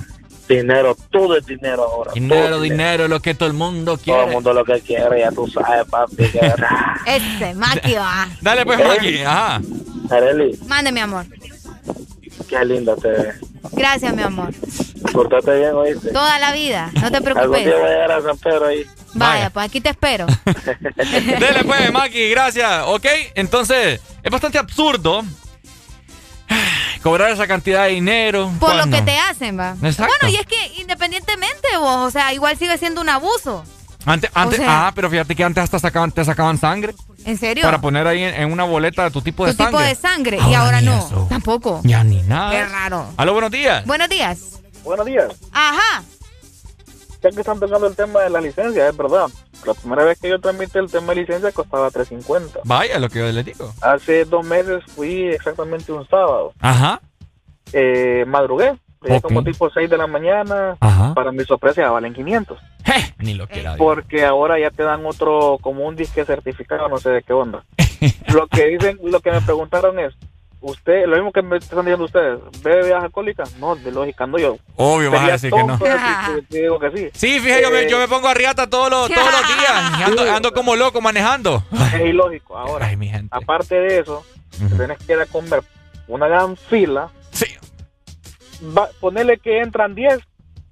Dinero, 0.48 0.96
todo 1.10 1.36
es 1.36 1.44
dinero 1.44 1.82
ahora. 1.84 2.12
Dinero, 2.14 2.48
todo 2.50 2.60
dinero, 2.60 3.08
lo 3.08 3.20
que 3.20 3.34
todo 3.34 3.48
el 3.48 3.54
mundo 3.54 3.96
Todo 3.96 4.04
quiere. 4.04 4.24
el 4.26 4.30
mundo 4.30 4.52
lo 4.52 4.64
que 4.64 4.80
quiere, 4.80 5.20
ya 5.20 5.32
tú 5.32 5.46
sabes, 5.48 5.84
papi. 5.88 6.16
Que... 6.16 6.40
Ese, 7.06 7.54
Maki, 7.54 7.94
va. 7.96 8.28
Dale 8.40 8.64
pues, 8.64 8.78
Maki, 8.78 9.18
ajá. 9.22 9.60
Areli, 10.10 10.56
Mande, 10.68 10.92
mi 10.92 11.00
amor. 11.00 11.26
Qué 12.48 12.64
linda 12.64 12.94
te 12.96 13.08
ves. 13.08 13.36
Gracias, 13.72 14.14
mi 14.14 14.22
amor. 14.22 14.52
Portate 15.12 15.58
bien, 15.58 15.74
oíste. 15.74 16.10
Toda 16.10 16.38
la 16.38 16.52
vida, 16.52 16.90
no 16.94 17.10
te 17.10 17.16
Algún 17.18 17.32
preocupes. 17.32 17.64
día 17.64 17.74
voy 17.76 17.84
a 17.86 17.88
llegar 17.92 18.12
a 18.12 18.22
San 18.22 18.38
Pedro 18.38 18.66
ahí. 18.66 18.86
Vaya, 19.14 19.50
pues 19.50 19.66
aquí 19.66 19.80
te 19.80 19.90
espero. 19.90 20.26
Dele 20.96 21.64
pues, 21.64 21.92
Maki, 21.92 22.30
gracias. 22.30 22.84
Ok, 22.86 23.06
entonces, 23.34 24.00
es 24.22 24.30
bastante 24.30 24.58
absurdo 24.58 25.22
cobrar 27.02 27.30
esa 27.30 27.46
cantidad 27.46 27.84
de 27.84 27.90
dinero. 27.92 28.50
Por 28.58 28.74
lo 28.74 28.86
que 28.90 29.02
te 29.02 29.16
hacen, 29.18 29.58
va. 29.58 29.76
Exacto. 29.82 30.14
Bueno, 30.20 30.34
y 30.34 30.38
es 30.40 30.46
que 30.46 30.80
independientemente 30.80 31.68
vos, 31.78 31.96
o 32.08 32.10
sea, 32.10 32.32
igual 32.32 32.56
sigue 32.56 32.76
siendo 32.78 33.00
un 33.00 33.08
abuso. 33.08 33.64
Antes, 34.04 34.30
antes, 34.34 34.60
O 34.60 34.62
sea- 34.62 34.86
ah, 34.88 34.92
pero 34.94 35.10
fíjate 35.10 35.34
que 35.34 35.42
antes 35.44 35.64
hasta 35.64 35.78
sacaban, 35.78 36.12
te 36.12 36.24
sacaban 36.24 36.58
sangre 36.58 36.94
¿En 37.26 37.36
serio? 37.36 37.64
para 37.64 37.80
poner 37.80 38.06
ahí 38.06 38.22
en, 38.22 38.34
en 38.34 38.50
una 38.52 38.64
boleta 38.64 39.10
tu 39.10 39.20
tipo 39.20 39.44
de 39.44 39.52
tu 39.52 39.58
tipo 39.58 39.70
sangre. 39.72 39.88
de 39.88 39.94
sangre. 39.94 40.38
y 40.48 40.54
ahora 40.54 40.80
ni 40.80 40.86
no. 40.86 40.96
eso. 40.96 41.26
Tampoco. 41.28 41.80
Ya 41.84 42.02
ni 42.04 42.22
nada. 42.22 42.50
Qué 42.52 42.64
raro. 42.64 43.06
Aló, 43.16 43.32
buenos 43.32 43.50
días. 43.50 43.84
Buenos 43.84 44.08
días. 44.08 44.60
Buenos 44.84 45.04
días. 45.06 45.28
Ajá. 45.52 46.02
Ya 47.22 47.30
que 47.30 47.40
están 47.40 47.58
tocando 47.58 47.86
el 47.88 47.96
tema 47.96 48.20
de 48.20 48.30
la 48.30 48.40
licencia, 48.40 48.88
es 48.88 48.96
verdad. 48.96 49.26
La 49.64 49.74
primera 49.74 50.04
vez 50.04 50.20
que 50.20 50.28
yo 50.28 50.38
tramité 50.40 50.78
el 50.78 50.90
tema 50.90 51.12
de 51.14 51.22
licencia 51.22 51.50
costaba 51.50 51.88
3.50. 51.90 52.60
Vaya, 52.64 52.98
lo 53.00 53.08
que 53.08 53.18
yo 53.18 53.32
les 53.32 53.44
digo. 53.44 53.72
Hace 53.80 54.24
dos 54.26 54.46
meses 54.46 54.84
fui 54.94 55.24
exactamente 55.28 55.90
un 55.92 56.06
sábado. 56.08 56.52
Ajá. 56.60 57.00
Eh, 57.72 58.24
madrugué, 58.28 58.76
llegué 59.02 59.16
Ok. 59.16 59.22
como 59.24 59.42
tipo 59.42 59.68
6 59.70 59.90
de 59.90 59.96
la 59.96 60.06
mañana. 60.06 60.76
Ajá. 60.78 61.14
Para 61.14 61.32
mi 61.32 61.44
sorpresa 61.44 61.80
ya 61.82 61.90
valen 61.90 62.14
500. 62.14 62.58
Ni 63.18 63.34
lo 63.34 63.46
que 63.46 63.60
era. 63.60 63.76
Porque 63.76 64.24
ahora 64.24 64.58
ya 64.58 64.70
te 64.70 64.82
dan 64.82 65.04
otro, 65.06 65.58
como 65.60 65.84
un 65.86 65.96
disque 65.96 66.24
certificado, 66.24 66.88
no 66.88 66.98
sé 66.98 67.10
de 67.10 67.22
qué 67.22 67.32
onda. 67.32 67.64
lo 68.32 68.46
que 68.46 68.66
dicen, 68.66 68.98
lo 69.02 69.20
que 69.20 69.30
me 69.30 69.40
preguntaron 69.40 69.98
es, 69.98 70.14
usted, 70.60 71.06
lo 71.06 71.16
mismo 71.16 71.32
que 71.32 71.42
me 71.42 71.56
están 71.58 71.80
diciendo 71.80 72.04
ustedes, 72.04 72.40
¿bebe 72.62 72.82
bebidas 72.82 73.04
alcohólicas? 73.04 73.56
No, 73.56 73.76
de 73.76 73.92
lógica 73.92 74.26
no 74.26 74.38
yo. 74.38 74.58
Obvio, 74.76 75.10
vas 75.10 75.28
a 75.28 75.32
decir 75.32 75.52
que 75.52 75.64
no. 75.64 75.78
digo 76.50 76.78
que 76.78 76.90
sí. 76.90 77.10
Sí, 77.12 77.40
fíjate, 77.40 77.62
yo, 77.62 77.70
me, 77.70 77.82
Eh, 77.82 77.88
yo 77.88 77.98
me 77.98 78.08
pongo 78.08 78.28
a 78.28 78.34
riata 78.34 78.68
todos 78.68 78.90
los, 78.90 79.08
todos 79.08 79.30
los 79.32 79.48
días. 79.48 80.00
y 80.00 80.02
Ando, 80.02 80.22
ando 80.22 80.52
como 80.52 80.76
loco 80.76 81.00
manejando. 81.00 81.62
Es 81.94 82.00
ilógico. 82.00 82.56
Ahora, 82.56 82.90
aparte 83.30 83.76
de 83.76 84.00
eso, 84.00 84.24
tenés 84.76 84.98
que 84.98 85.12
ir 85.12 85.20
a 85.20 85.26
comer 85.26 85.62
una 86.08 86.28
gran 86.28 86.56
fila. 86.56 87.10
Sí. 87.30 87.46
Va, 88.76 88.88
ponerle 89.00 89.38
que 89.38 89.60
entran 89.60 89.94
10, 89.94 90.18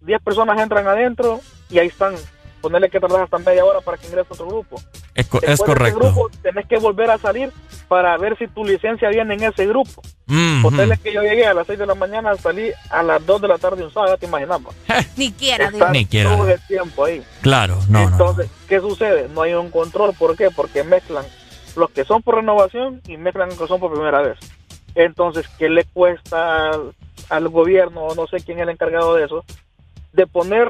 10 0.00 0.22
personas 0.22 0.58
entran 0.60 0.86
adentro 0.86 1.40
y 1.70 1.78
ahí 1.78 1.88
están. 1.88 2.14
Ponerle 2.60 2.88
que 2.88 2.98
tardas 2.98 3.20
hasta 3.20 3.36
media 3.36 3.62
hora 3.62 3.82
para 3.82 3.98
que 3.98 4.06
ingrese 4.06 4.28
otro 4.32 4.46
grupo. 4.46 4.80
Es, 5.14 5.26
co- 5.26 5.38
Después 5.38 5.42
es 5.42 5.48
de 5.48 5.52
ese 5.52 5.64
correcto. 5.64 5.98
grupo, 5.98 6.30
tenés 6.42 6.66
que 6.66 6.78
volver 6.78 7.10
a 7.10 7.18
salir 7.18 7.52
para 7.88 8.16
ver 8.16 8.38
si 8.38 8.48
tu 8.48 8.64
licencia 8.64 9.10
viene 9.10 9.34
en 9.34 9.42
ese 9.42 9.66
grupo. 9.66 10.00
Mm, 10.24 10.62
Ponerle 10.62 10.96
que 10.96 11.12
yo 11.12 11.20
llegué 11.20 11.46
a 11.46 11.52
las 11.52 11.66
6 11.66 11.78
de 11.78 11.84
la 11.84 11.94
mañana, 11.94 12.34
salí 12.36 12.70
a 12.88 13.02
las 13.02 13.24
2 13.26 13.42
de 13.42 13.48
la 13.48 13.58
tarde 13.58 13.84
un 13.84 13.92
sábado, 13.92 14.14
ya 14.14 14.18
te 14.18 14.24
imaginamos. 14.24 14.74
Ni 15.18 15.30
quiera, 15.32 15.66
Estar 15.66 15.90
Ni 15.90 16.06
quiera. 16.06 16.34
todo 16.34 16.48
el 16.48 16.58
tiempo 16.66 17.04
ahí. 17.04 17.22
Claro, 17.42 17.78
no, 17.90 18.00
no. 18.00 18.08
Entonces, 18.08 18.48
¿qué 18.66 18.80
sucede? 18.80 19.28
No 19.28 19.42
hay 19.42 19.52
un 19.52 19.70
control. 19.70 20.14
¿Por 20.18 20.34
qué? 20.34 20.48
Porque 20.50 20.84
mezclan 20.84 21.26
los 21.76 21.90
que 21.90 22.06
son 22.06 22.22
por 22.22 22.36
renovación 22.36 23.02
y 23.06 23.18
mezclan 23.18 23.50
los 23.50 23.58
que 23.58 23.66
son 23.66 23.78
por 23.78 23.92
primera 23.92 24.22
vez. 24.22 24.38
Entonces, 24.94 25.46
¿qué 25.58 25.68
le 25.68 25.84
cuesta 25.84 26.70
al, 26.70 26.94
al 27.28 27.48
gobierno, 27.50 28.04
o 28.04 28.14
no 28.14 28.26
sé 28.26 28.38
quién 28.38 28.58
es 28.58 28.62
el 28.62 28.70
encargado 28.70 29.14
de 29.16 29.26
eso, 29.26 29.44
de 30.14 30.26
poner 30.26 30.68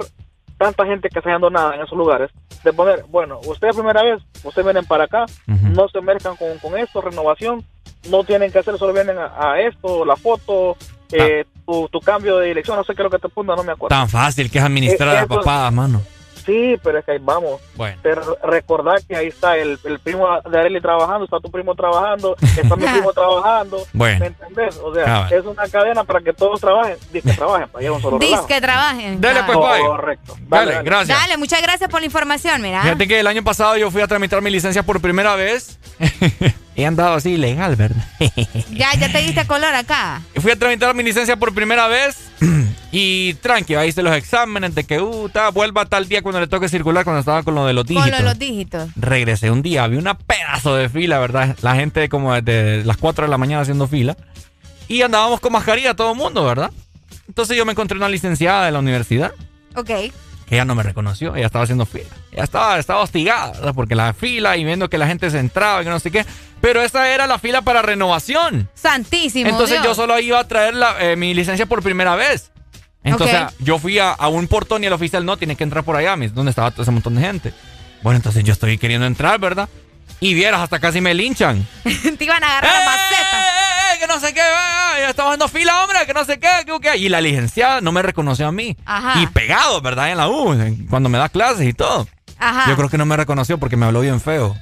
tanta 0.58 0.84
gente 0.86 1.08
que 1.08 1.18
está 1.18 1.30
haciendo 1.30 1.50
nada 1.50 1.74
en 1.74 1.82
esos 1.82 1.96
lugares? 1.98 2.30
De 2.62 2.72
poner, 2.72 3.04
bueno, 3.08 3.40
ustedes 3.46 3.74
primera 3.76 4.02
vez, 4.02 4.22
ustedes 4.42 4.64
vienen 4.64 4.84
para 4.86 5.04
acá, 5.04 5.26
no 5.46 5.88
se 5.88 6.00
mezclan 6.00 6.36
con, 6.36 6.58
con 6.58 6.78
esto, 6.78 7.00
renovación, 7.00 7.64
no 8.10 8.24
tienen 8.24 8.50
que 8.52 8.58
hacer, 8.58 8.76
solo 8.78 8.92
vienen 8.92 9.18
a, 9.18 9.52
a 9.52 9.60
esto, 9.60 10.04
la 10.04 10.16
foto, 10.16 10.76
eh, 11.12 11.44
tu, 11.66 11.88
tu 11.88 12.00
cambio 12.00 12.38
de 12.38 12.48
dirección, 12.48 12.76
no 12.76 12.84
sé 12.84 12.94
qué 12.94 13.02
es 13.02 13.04
lo 13.04 13.10
que 13.10 13.18
te 13.18 13.26
apunta, 13.26 13.54
no 13.56 13.64
me 13.64 13.72
acuerdo. 13.72 13.94
Tan 13.96 14.08
fácil 14.08 14.50
que 14.50 14.58
es 14.58 14.64
administrar 14.64 15.08
Eh, 15.14 15.18
a 15.18 15.22
eso- 15.24 15.28
papadas, 15.28 15.72
mano. 15.72 16.00
Sí, 16.44 16.76
pero 16.82 16.98
es 16.98 17.04
que 17.04 17.12
ahí 17.12 17.18
vamos. 17.20 17.60
Bueno. 17.74 17.96
Pero 18.02 18.36
recordar 18.42 19.02
que 19.02 19.16
ahí 19.16 19.28
está 19.28 19.56
el, 19.56 19.78
el 19.84 19.98
primo 19.98 20.26
de 20.50 20.58
Arely 20.58 20.80
trabajando, 20.80 21.24
está 21.24 21.40
tu 21.40 21.50
primo 21.50 21.74
trabajando, 21.74 22.36
está 22.40 22.76
mi 22.76 22.84
primo 22.86 23.12
trabajando. 23.14 23.78
Bueno. 23.92 24.20
¿Me 24.20 24.26
entendés? 24.26 24.76
O 24.82 24.94
sea, 24.94 25.04
Cabal. 25.04 25.32
es 25.32 25.44
una 25.46 25.68
cadena 25.68 26.04
para 26.04 26.20
que 26.20 26.32
todos 26.32 26.60
trabajen. 26.60 26.96
Dice 27.12 27.30
que 27.30 27.36
trabajen, 27.36 27.68
para 27.68 27.82
llevar 27.82 27.96
un 27.96 28.02
solo 28.02 28.18
Dis 28.18 28.28
relajo. 28.30 28.46
que 28.46 28.60
trabajen. 28.60 29.20
Dale, 29.20 29.42
pues, 29.44 29.58
bye. 29.58 29.80
Correcto. 29.86 30.36
Dale, 30.48 30.82
gracias. 30.82 31.18
Dale, 31.18 31.36
muchas 31.36 31.62
gracias 31.62 31.88
por 31.90 32.00
la 32.00 32.06
información, 32.06 32.60
mira. 32.62 32.82
Fíjate 32.82 33.08
que 33.08 33.20
el 33.20 33.26
año 33.26 33.42
pasado 33.42 33.76
yo 33.76 33.90
fui 33.90 34.02
a 34.02 34.06
tramitar 34.06 34.42
mi 34.42 34.50
licencia 34.50 34.82
por 34.82 35.00
primera 35.00 35.34
vez. 35.36 35.78
He 36.76 36.84
andado 36.84 37.14
así 37.14 37.34
ilegal, 37.34 37.76
¿verdad? 37.76 38.02
Ya, 38.72 38.92
ya 38.98 39.10
te 39.12 39.18
diste 39.18 39.46
color 39.46 39.72
acá. 39.76 40.20
Fui 40.40 40.50
a 40.50 40.56
tramitar 40.58 40.92
mi 40.94 41.04
licencia 41.04 41.36
por 41.36 41.54
primera 41.54 41.86
vez 41.86 42.32
y 42.92 43.34
tranqui, 43.34 43.74
ahí 43.74 43.88
hice 43.88 44.02
los 44.02 44.14
exámenes 44.14 44.74
de 44.74 44.84
que, 44.84 45.00
uh, 45.00 45.28
ta, 45.28 45.50
vuelva 45.50 45.86
tal 45.86 46.08
día 46.08 46.22
cuando 46.22 46.40
le 46.40 46.46
toque 46.46 46.68
circular 46.68 47.04
cuando 47.04 47.20
estaba 47.20 47.42
con 47.42 47.54
lo 47.54 47.66
de 47.66 47.72
los 47.72 47.86
dígitos. 47.86 48.10
Con 48.10 48.12
lo 48.12 48.18
de 48.18 48.24
los 48.24 48.38
dígitos. 48.38 48.88
Regresé 48.96 49.50
un 49.50 49.62
día, 49.62 49.84
había 49.84 49.98
una 49.98 50.18
pedazo 50.18 50.74
de 50.76 50.88
fila, 50.88 51.18
¿verdad? 51.18 51.56
La 51.62 51.74
gente 51.74 52.08
como 52.08 52.34
desde 52.34 52.84
las 52.84 52.96
4 52.96 53.26
de 53.26 53.30
la 53.30 53.38
mañana 53.38 53.62
haciendo 53.62 53.86
fila. 53.88 54.16
Y 54.88 55.02
andábamos 55.02 55.40
con 55.40 55.52
mascarilla 55.52 55.94
todo 55.94 56.12
el 56.12 56.18
mundo, 56.18 56.44
¿verdad? 56.44 56.70
Entonces 57.26 57.56
yo 57.56 57.64
me 57.64 57.72
encontré 57.72 57.96
una 57.96 58.08
licenciada 58.08 58.66
de 58.66 58.72
la 58.72 58.78
universidad 58.78 59.32
Ok. 59.76 59.90
Que 60.46 60.56
ella 60.56 60.64
no 60.64 60.74
me 60.74 60.82
reconoció, 60.82 61.34
ella 61.36 61.46
estaba 61.46 61.64
haciendo 61.64 61.86
fila. 61.86 62.04
Ella 62.32 62.44
estaba, 62.44 62.78
estaba 62.78 63.00
hostigada, 63.00 63.52
¿verdad? 63.52 63.72
Porque 63.74 63.94
la 63.94 64.12
fila 64.12 64.56
y 64.56 64.64
viendo 64.64 64.88
que 64.90 64.98
la 64.98 65.06
gente 65.06 65.30
se 65.30 65.38
entraba 65.38 65.80
y 65.80 65.84
que 65.84 65.90
no 65.90 65.98
sé 66.00 66.10
qué. 66.10 66.24
Pero 66.60 66.82
esa 66.82 67.08
era 67.08 67.26
la 67.26 67.38
fila 67.38 67.62
para 67.62 67.82
renovación. 67.82 68.68
Santísimo. 68.74 69.48
Entonces 69.48 69.76
Dios. 69.82 69.84
yo 69.84 69.94
solo 69.94 70.18
iba 70.20 70.38
a 70.40 70.48
traer 70.48 70.74
la- 70.74 70.96
eh, 71.00 71.16
mi 71.16 71.34
licencia 71.34 71.66
por 71.66 71.82
primera 71.82 72.14
vez. 72.16 72.50
Entonces 73.02 73.38
yo 73.58 73.78
fui 73.78 73.98
a, 73.98 74.12
a 74.12 74.28
un 74.28 74.46
portón 74.48 74.82
y 74.82 74.86
el 74.86 74.92
oficial 74.94 75.24
no, 75.26 75.36
tiene 75.36 75.56
que 75.56 75.64
entrar 75.64 75.84
por 75.84 75.94
allá, 75.96 76.16
donde 76.32 76.50
estaba 76.50 76.70
todo 76.70 76.82
ese 76.82 76.90
montón 76.90 77.14
de 77.16 77.20
gente. 77.22 77.52
Bueno, 78.02 78.16
entonces 78.16 78.44
yo 78.44 78.52
estoy 78.52 78.78
queriendo 78.78 79.06
entrar, 79.06 79.38
¿verdad? 79.38 79.68
Y 80.20 80.32
vieras, 80.32 80.60
hasta 80.60 80.78
casi 80.78 81.00
me 81.02 81.12
linchan. 81.12 81.66
te 81.82 82.24
iban 82.24 82.42
a 82.42 82.46
agarrar. 82.58 82.74
¡Eh, 82.74 82.84
que 84.06 84.12
no 84.12 84.20
sé 84.20 84.34
qué! 84.34 84.40
ya 84.40 85.10
estamos 85.10 85.30
haciendo 85.30 85.48
fila, 85.48 85.82
hombre! 85.82 85.98
¡Que 86.06 86.14
no 86.14 86.24
sé 86.24 86.38
qué! 86.38 86.48
que. 86.80 86.96
Y 86.96 87.08
la 87.08 87.20
licenciada 87.20 87.80
no 87.80 87.92
me 87.92 88.02
reconoció 88.02 88.46
a 88.46 88.52
mí. 88.52 88.76
Ajá. 88.84 89.20
Y 89.20 89.26
pegado, 89.28 89.80
¿verdad? 89.80 90.10
En 90.10 90.18
la 90.18 90.28
U, 90.28 90.54
cuando 90.90 91.08
me 91.08 91.18
da 91.18 91.28
clases 91.28 91.66
y 91.66 91.72
todo. 91.72 92.06
Ajá. 92.38 92.68
Yo 92.68 92.76
creo 92.76 92.88
que 92.88 92.98
no 92.98 93.06
me 93.06 93.16
reconoció 93.16 93.58
porque 93.58 93.76
me 93.76 93.86
habló 93.86 94.00
bien 94.00 94.20
feo. 94.20 94.56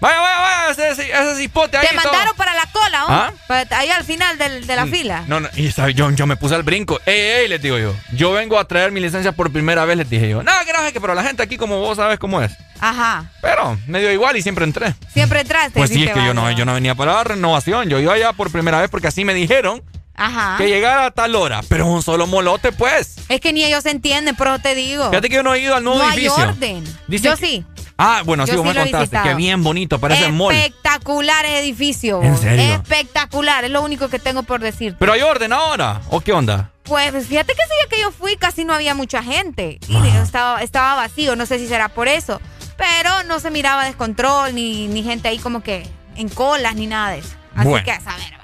Vaya, 0.00 0.18
vaya, 0.18 0.38
vaya, 0.40 0.70
ese, 0.70 0.88
ese, 0.90 1.12
ese 1.12 1.36
cipote 1.36 1.76
ahí. 1.76 1.86
Te 1.86 1.94
todo. 1.94 2.04
mandaron 2.10 2.34
para 2.36 2.54
la 2.54 2.64
cola, 2.72 3.04
¿o? 3.04 3.08
¿Ah? 3.10 3.32
Ahí 3.72 3.90
al 3.90 4.04
final 4.04 4.38
del- 4.38 4.66
de 4.66 4.76
la 4.76 4.86
fila. 4.86 5.24
No, 5.26 5.40
no, 5.40 5.48
y 5.54 5.70
sabe, 5.72 5.92
yo, 5.92 6.10
yo 6.12 6.26
me 6.26 6.36
puse 6.36 6.54
al 6.54 6.62
brinco. 6.62 6.98
¡Ey, 7.04 7.20
ey! 7.42 7.48
Les 7.48 7.60
digo 7.60 7.76
yo. 7.78 7.94
Yo 8.14 8.32
vengo 8.32 8.58
a 8.58 8.66
traer 8.66 8.92
mi 8.92 9.00
licencia 9.00 9.32
por 9.32 9.52
primera 9.52 9.84
vez, 9.84 9.98
les 9.98 10.08
dije 10.08 10.28
yo. 10.30 10.42
No, 10.42 10.52
que 10.64 10.72
no 10.72 10.80
sé 10.80 10.92
que, 10.94 11.00
pero 11.02 11.14
la 11.14 11.22
gente 11.22 11.42
aquí, 11.42 11.56
como 11.58 11.78
vos 11.80 11.96
sabes 11.98 12.18
cómo 12.18 12.40
es. 12.40 12.50
Ajá. 12.80 13.30
Pero 13.42 13.78
me 13.86 14.00
dio 14.00 14.10
igual 14.10 14.36
y 14.38 14.42
siempre 14.42 14.64
entré. 14.64 14.94
Siempre 15.12 15.40
entraste. 15.40 15.78
Pues 15.78 15.90
sí, 15.90 16.04
es 16.04 16.12
que 16.12 16.24
yo 16.24 16.32
no, 16.32 16.50
yo 16.52 16.64
no 16.64 16.72
venía 16.72 16.94
para 16.94 17.12
la 17.16 17.24
renovación. 17.24 17.90
Yo 17.90 18.00
iba 18.00 18.14
allá 18.14 18.32
por 18.32 18.50
primera 18.50 18.80
vez 18.80 18.88
porque 18.88 19.08
así 19.08 19.26
me 19.26 19.34
dijeron 19.34 19.82
Ajá. 20.14 20.56
que 20.56 20.66
llegara 20.68 21.04
a 21.06 21.10
tal 21.10 21.34
hora. 21.34 21.60
Pero 21.68 21.86
un 21.86 22.02
solo 22.02 22.26
molote, 22.26 22.72
pues. 22.72 23.16
Es 23.28 23.40
que 23.42 23.52
ni 23.52 23.64
ellos 23.64 23.84
entienden, 23.84 24.34
pero 24.34 24.58
te 24.60 24.74
digo. 24.74 25.10
Fíjate 25.10 25.28
que 25.28 25.34
yo 25.36 25.42
no 25.42 25.52
he 25.54 25.60
ido 25.60 25.74
al 25.76 25.84
nuevo 25.84 25.98
no 25.98 26.06
hay 26.08 26.20
edificio. 26.20 26.42
orden. 26.42 26.84
Dicen 27.06 27.30
yo 27.32 27.36
sí. 27.36 27.66
Ah, 28.02 28.22
bueno, 28.24 28.46
sí, 28.46 28.52
Yo 28.52 28.58
vos 28.62 28.66
me 28.66 28.72
sí 28.72 28.78
he 28.88 28.90
contaste. 28.90 29.28
Que 29.28 29.34
bien 29.34 29.62
bonito, 29.62 29.98
parece 29.98 30.32
mall. 30.32 30.54
Espectacular 30.54 31.44
edificio. 31.44 32.22
¿En 32.22 32.38
serio? 32.38 32.74
Espectacular, 32.74 33.64
es 33.64 33.70
lo 33.70 33.82
único 33.82 34.08
que 34.08 34.18
tengo 34.18 34.42
por 34.42 34.60
decir. 34.60 34.96
Pero 34.98 35.12
hay 35.12 35.20
orden 35.22 35.52
ahora. 35.52 36.00
¿O 36.08 36.20
qué 36.20 36.32
onda? 36.32 36.70
Pues 36.84 37.26
fíjate 37.26 37.54
que 37.54 37.62
ese 37.62 37.74
día 37.74 37.86
que 37.90 38.00
yo 38.00 38.10
fui 38.10 38.36
casi 38.36 38.64
no 38.64 38.72
había 38.74 38.94
mucha 38.94 39.22
gente. 39.22 39.78
Y 39.86 39.96
Ah. 39.96 40.22
estaba, 40.24 40.62
estaba 40.62 40.94
vacío, 40.96 41.36
no 41.36 41.44
sé 41.46 41.58
si 41.58 41.68
será 41.68 41.88
por 41.90 42.08
eso. 42.08 42.40
Pero 42.76 43.22
no 43.28 43.38
se 43.40 43.50
miraba 43.50 43.84
descontrol, 43.84 44.54
ni, 44.54 44.88
ni 44.88 45.02
gente 45.02 45.28
ahí 45.28 45.38
como 45.38 45.62
que 45.62 45.86
en 46.16 46.28
colas, 46.30 46.74
ni 46.74 46.86
nada 46.86 47.10
de 47.10 47.18
eso. 47.18 47.36
Así 47.54 47.68
Bueno. 47.68 47.84
que 47.84 47.92
a 47.92 48.00
saber. 48.00 48.39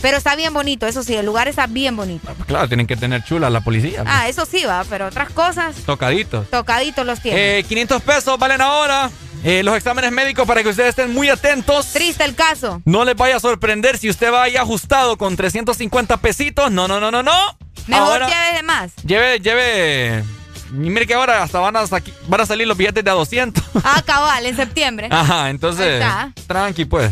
Pero 0.00 0.16
está 0.16 0.36
bien 0.36 0.54
bonito, 0.54 0.86
eso 0.86 1.02
sí, 1.02 1.14
el 1.14 1.26
lugar 1.26 1.48
está 1.48 1.66
bien 1.66 1.96
bonito. 1.96 2.28
Claro, 2.46 2.68
tienen 2.68 2.86
que 2.86 2.96
tener 2.96 3.24
chula 3.24 3.50
la 3.50 3.60
policía. 3.60 4.02
pues. 4.04 4.14
Ah, 4.14 4.28
eso 4.28 4.46
sí 4.46 4.64
va, 4.64 4.84
pero 4.88 5.06
otras 5.06 5.30
cosas, 5.30 5.74
Tocaditos. 5.84 6.48
tocaditos 6.50 7.04
los 7.04 7.20
tienen. 7.20 7.40
Eh, 7.60 7.64
500 7.68 8.02
pesos 8.02 8.38
valen 8.38 8.60
ahora. 8.60 9.10
Eh, 9.44 9.62
los 9.62 9.76
exámenes 9.76 10.10
médicos 10.10 10.46
para 10.48 10.62
que 10.64 10.68
ustedes 10.68 10.90
estén 10.90 11.12
muy 11.14 11.28
atentos. 11.28 11.92
Triste 11.92 12.24
el 12.24 12.34
caso. 12.34 12.82
No 12.84 13.04
les 13.04 13.14
vaya 13.14 13.36
a 13.36 13.40
sorprender 13.40 13.96
si 13.96 14.08
usted 14.10 14.32
va 14.32 14.42
ahí 14.44 14.56
ajustado 14.56 15.16
con 15.16 15.36
350 15.36 16.16
pesitos. 16.16 16.72
No, 16.72 16.88
no, 16.88 16.98
no, 16.98 17.10
no, 17.12 17.22
no. 17.22 17.56
Mejor 17.86 18.08
Ahora, 18.22 18.28
lleve 18.28 18.56
de 18.56 18.62
más. 18.64 18.90
lleve, 19.04 19.38
lleve. 19.40 20.24
Y 20.70 20.90
mire 20.90 21.06
que 21.06 21.14
ahora 21.14 21.42
hasta 21.42 21.60
van 21.60 21.76
a, 21.76 21.84
van 22.26 22.40
a 22.40 22.46
salir 22.46 22.66
los 22.66 22.76
billetes 22.76 23.02
de 23.02 23.10
a 23.10 23.14
200. 23.14 23.62
Ah, 23.84 24.02
cabal, 24.06 24.44
en 24.46 24.56
septiembre. 24.56 25.08
Ajá, 25.10 25.50
entonces, 25.50 26.04
tranqui 26.46 26.84
pues. 26.84 27.10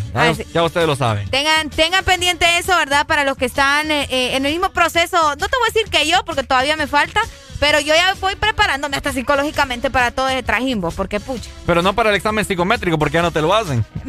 Ya 0.52 0.62
ustedes 0.62 0.86
lo 0.86 0.96
saben. 0.96 1.28
Tengan, 1.30 1.70
tengan 1.70 2.04
pendiente 2.04 2.46
eso, 2.58 2.76
¿verdad? 2.76 3.06
Para 3.06 3.24
los 3.24 3.36
que 3.36 3.46
están 3.46 3.90
eh, 3.90 4.06
eh, 4.10 4.36
en 4.36 4.44
el 4.46 4.52
mismo 4.52 4.70
proceso. 4.70 5.16
No 5.16 5.48
te 5.48 5.56
voy 5.56 5.68
a 5.68 5.72
decir 5.72 5.90
que 5.90 6.06
yo, 6.06 6.24
porque 6.24 6.42
todavía 6.42 6.76
me 6.76 6.86
falta, 6.86 7.20
pero 7.58 7.80
yo 7.80 7.94
ya 7.94 8.14
voy 8.20 8.34
preparándome 8.36 8.96
hasta 8.96 9.12
psicológicamente 9.12 9.90
para 9.90 10.10
todo 10.10 10.28
ese 10.28 10.42
trajimbo, 10.42 10.90
porque 10.90 11.20
pucha. 11.20 11.50
Pero 11.64 11.82
no 11.82 11.94
para 11.94 12.10
el 12.10 12.16
examen 12.16 12.44
psicométrico 12.44 12.98
porque 12.98 13.14
ya 13.14 13.22
no 13.22 13.30
te 13.30 13.40
lo 13.40 13.54
hacen. 13.54 13.84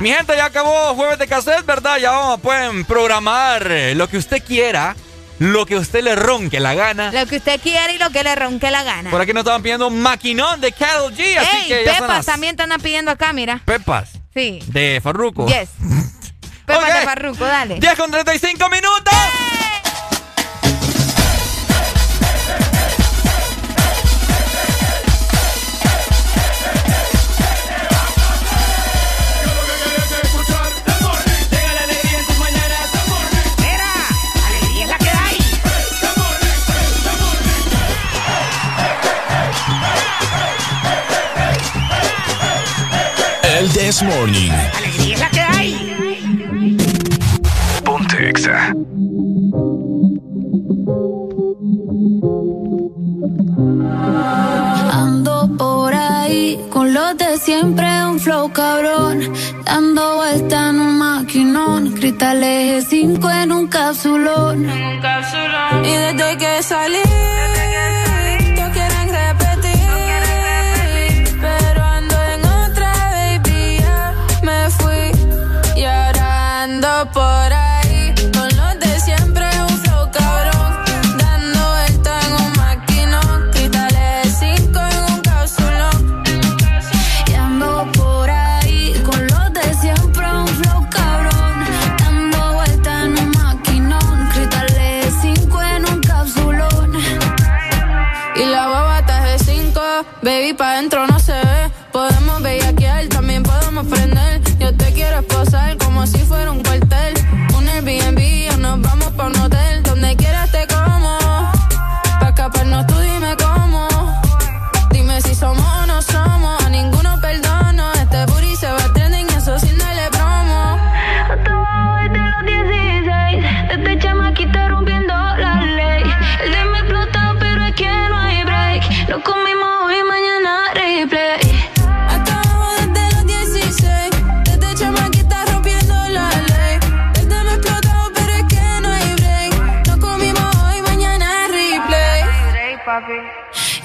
Mi 0.00 0.10
gente, 0.10 0.36
ya 0.36 0.46
acabó 0.46 0.94
jueves 0.94 1.18
de 1.18 1.26
cassette, 1.26 1.66
¿verdad? 1.66 1.98
Ya 1.98 2.12
vamos, 2.12 2.40
pueden 2.40 2.84
programar 2.84 3.66
eh, 3.70 3.94
lo 3.94 4.08
que 4.08 4.16
usted 4.16 4.42
quiera, 4.44 4.94
lo 5.38 5.66
que 5.66 5.76
usted 5.76 6.02
le 6.02 6.14
ronque 6.16 6.60
la 6.60 6.74
gana. 6.74 7.12
Lo 7.12 7.26
que 7.26 7.36
usted 7.36 7.60
quiere 7.60 7.94
y 7.94 7.98
lo 7.98 8.10
que 8.10 8.22
le 8.24 8.34
ronque 8.34 8.70
la 8.70 8.82
gana. 8.82 9.10
Por 9.10 9.20
aquí 9.20 9.32
nos 9.32 9.42
estaban 9.42 9.62
pidiendo 9.62 9.90
maquinón 9.90 10.60
de 10.60 10.72
Carol 10.72 11.12
G, 11.14 11.36
así 11.38 11.56
Ey, 11.62 11.68
que 11.68 11.84
ya 11.84 11.94
Pepas 11.94 12.08
las 12.08 12.26
también 12.26 12.56
te 12.56 12.62
andan 12.64 12.80
pidiendo 12.80 13.10
acá, 13.10 13.32
mira. 13.32 13.60
Pepas 13.64 14.10
Sí. 14.34 14.60
de 14.66 15.00
Farruko. 15.02 15.46
Yes. 15.46 15.68
Pepas 16.66 17.00
de 17.00 17.04
Farruco, 17.06 17.44
dale. 17.44 17.78
10 17.80 17.94
con 17.96 18.10
35 18.10 18.68
minutos. 18.68 19.14
El 43.68 43.72
This 43.74 44.02
Morning. 44.02 44.50
Alegría 44.76 45.14
es 45.14 45.20
la 45.20 45.30
que 45.30 45.40
hay. 45.40 46.76
Ponte 47.84 48.28
Exa. 48.28 48.72
Ando 54.92 55.50
por 55.58 55.94
ahí 55.94 56.58
con 56.70 56.94
los 56.94 57.16
de 57.18 57.36
siempre, 57.38 57.86
un 58.04 58.18
flow 58.20 58.52
cabrón. 58.52 59.32
Dando 59.64 60.16
vuelta 60.16 60.70
en 60.70 60.80
un 60.80 60.98
maquinón. 60.98 61.92
Cristales 61.92 62.86
5 62.88 63.30
en 63.30 63.52
un 63.52 63.66
capsulón. 63.66 64.64
Y 65.84 65.90
desde 65.90 66.38
que 66.38 66.62
salí, 66.62 67.02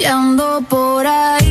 ando 0.05 0.61
por 0.69 1.07
ahí 1.07 1.42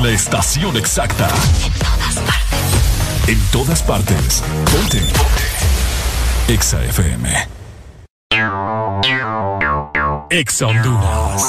en 0.00 0.06
la 0.06 0.10
estación 0.10 0.76
exacta. 0.76 1.28
En 3.26 3.38
todas 3.52 3.82
partes. 3.82 4.42
Ponte. 4.72 5.00
Ponte. 5.00 6.52
Exa 6.52 6.82
FM. 6.84 7.48
Exa 10.30 10.66
Honduras. 10.66 11.42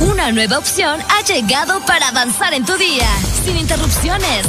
Una 0.00 0.32
nueva 0.32 0.58
opción 0.58 1.00
ha 1.08 1.24
llegado 1.24 1.80
para 1.86 2.08
avanzar 2.08 2.54
en 2.54 2.64
tu 2.64 2.76
día, 2.76 3.08
sin 3.44 3.56
interrupciones. 3.56 4.46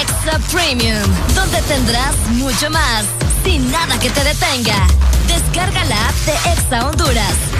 Extra 0.00 0.38
Premium, 0.52 1.02
donde 1.34 1.60
tendrás 1.62 2.16
mucho 2.30 2.70
más, 2.70 3.04
sin 3.44 3.70
nada 3.70 3.98
que 3.98 4.10
te 4.10 4.24
detenga. 4.24 4.86
Descarga 5.26 5.84
la 5.84 6.08
app 6.08 6.14
de 6.14 6.52
Exa 6.52 6.88
Honduras. 6.88 7.59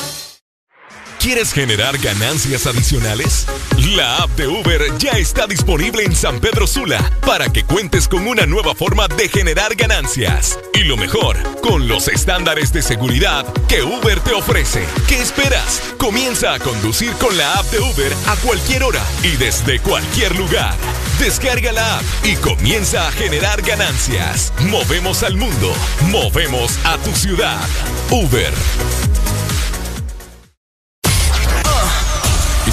¿Quieres 1.21 1.53
generar 1.53 1.99
ganancias 1.99 2.65
adicionales? 2.65 3.45
La 3.95 4.23
app 4.23 4.31
de 4.31 4.47
Uber 4.47 4.81
ya 4.97 5.11
está 5.11 5.45
disponible 5.45 6.03
en 6.03 6.15
San 6.15 6.39
Pedro 6.39 6.65
Sula 6.65 6.97
para 7.27 7.53
que 7.53 7.63
cuentes 7.63 8.07
con 8.07 8.25
una 8.25 8.47
nueva 8.47 8.73
forma 8.73 9.07
de 9.07 9.29
generar 9.29 9.75
ganancias. 9.75 10.57
Y 10.73 10.79
lo 10.83 10.97
mejor, 10.97 11.37
con 11.61 11.87
los 11.87 12.07
estándares 12.07 12.73
de 12.73 12.81
seguridad 12.81 13.45
que 13.67 13.83
Uber 13.83 14.19
te 14.21 14.33
ofrece. 14.33 14.83
¿Qué 15.07 15.21
esperas? 15.21 15.93
Comienza 15.99 16.55
a 16.55 16.59
conducir 16.59 17.11
con 17.13 17.37
la 17.37 17.53
app 17.53 17.67
de 17.67 17.81
Uber 17.81 18.13
a 18.25 18.35
cualquier 18.37 18.81
hora 18.81 19.03
y 19.21 19.37
desde 19.37 19.79
cualquier 19.79 20.35
lugar. 20.35 20.73
Descarga 21.19 21.71
la 21.71 21.99
app 21.99 22.03
y 22.23 22.35
comienza 22.37 23.07
a 23.07 23.11
generar 23.11 23.61
ganancias. 23.61 24.51
Movemos 24.61 25.21
al 25.21 25.37
mundo, 25.37 25.71
movemos 26.09 26.79
a 26.83 26.97
tu 26.97 27.11
ciudad. 27.13 27.61
Uber. 28.09 28.51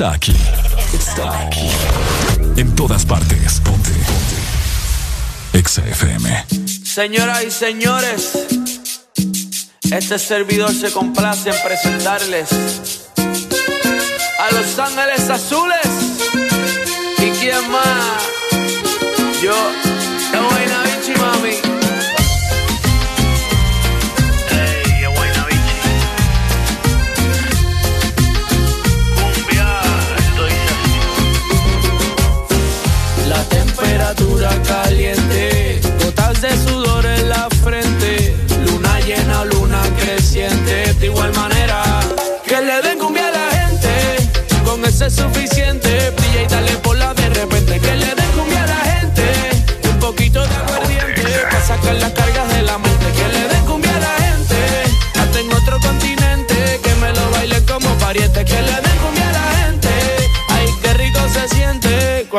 está 0.00 0.12
aquí. 0.14 0.36
Está 0.94 1.40
aquí. 1.42 1.68
En 2.56 2.74
todas 2.74 3.04
partes. 3.04 3.60
Ponte. 3.60 3.90
Ponte. 3.90 5.58
Exa 5.58 5.86
FM. 5.86 6.46
Señoras 6.82 7.44
y 7.44 7.50
señores, 7.50 8.32
este 9.90 10.18
servidor 10.18 10.72
se 10.72 10.90
complace 10.90 11.50
en 11.50 11.56
presentarles 11.62 12.48
a 14.38 14.54
Los 14.54 14.78
Ángeles 14.78 15.28
Azules. 15.28 15.90
¿Y 17.18 17.30
quién 17.38 17.70
más? 17.70 18.22
Yo, 19.42 19.54
es 45.06 45.14
suficiente. 45.14 46.10
Brilla 46.10 46.42
y 46.42 46.46
dale 46.46 46.76
bola 46.82 47.14
de 47.14 47.30
repente. 47.30 47.80
Que 47.80 47.94
le 47.96 48.06
den 48.06 48.30
cumbia 48.36 48.64
a 48.64 48.66
la 48.66 48.76
gente. 48.76 49.22
Un 49.88 49.98
poquito 49.98 50.46
de 50.46 50.54
aguardiente. 50.54 51.22
Para 51.50 51.66
sacar 51.66 51.94
las 51.94 52.12
cargas 52.12 52.49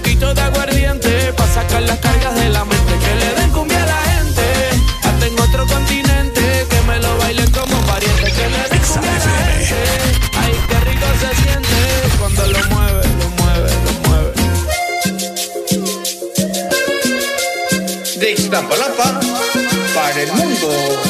poquito 0.00 0.34
de 0.34 0.40
aguardiente. 0.40 1.32
Pa' 1.34 1.46
sacar 1.46 1.82
las 1.82 1.98
cargas 1.98 2.34
de 2.34 2.48
la 2.48 2.64
mente. 2.64 2.92
Que 3.04 3.14
le 3.20 3.34
den 3.34 3.50
cumbia 3.50 3.82
a 3.82 3.86
la 3.86 4.00
gente, 4.12 4.42
hasta 5.02 5.26
en 5.26 5.38
otro 5.38 5.66
continente. 5.66 6.66
Que 6.70 6.80
me 6.86 6.98
lo 6.98 7.18
bailen 7.18 7.50
como 7.50 7.76
pariente. 7.86 8.32
Que 8.32 8.48
le 8.48 8.62
den 8.70 8.82
cumbia 8.88 9.10
a 9.10 9.14
la 9.14 9.46
gente. 9.58 9.76
Ay, 10.42 10.54
qué 10.68 10.80
rico 10.88 11.06
se 11.20 11.30
siente 11.42 11.78
cuando 12.18 12.46
lo 12.46 12.60
mueve, 12.74 13.02
lo 13.20 13.28
mueve, 13.38 13.70
lo 13.84 13.92
mueve. 14.08 14.32
De 18.20 18.32
Iztapalapa 18.32 19.20
para 19.94 20.22
el 20.22 20.32
mundo. 20.32 21.09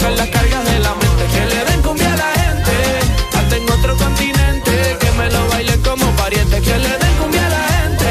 Que 0.00 1.46
le 1.46 1.64
den 1.64 1.82
cumbia 1.82 2.12
a 2.12 2.16
la 2.16 2.30
gente. 2.42 2.72
Hasta 3.36 3.56
en 3.56 3.70
otro 3.70 3.96
continente. 3.96 4.96
Que 4.98 5.10
me 5.12 5.30
lo 5.30 5.46
bailen 5.48 5.80
como 5.82 6.06
pariente. 6.16 6.60
Que 6.60 6.78
le 6.78 6.88
den 6.88 7.14
cumbia 7.20 7.46
a 7.46 7.50
la 7.50 7.62
gente. 7.74 8.08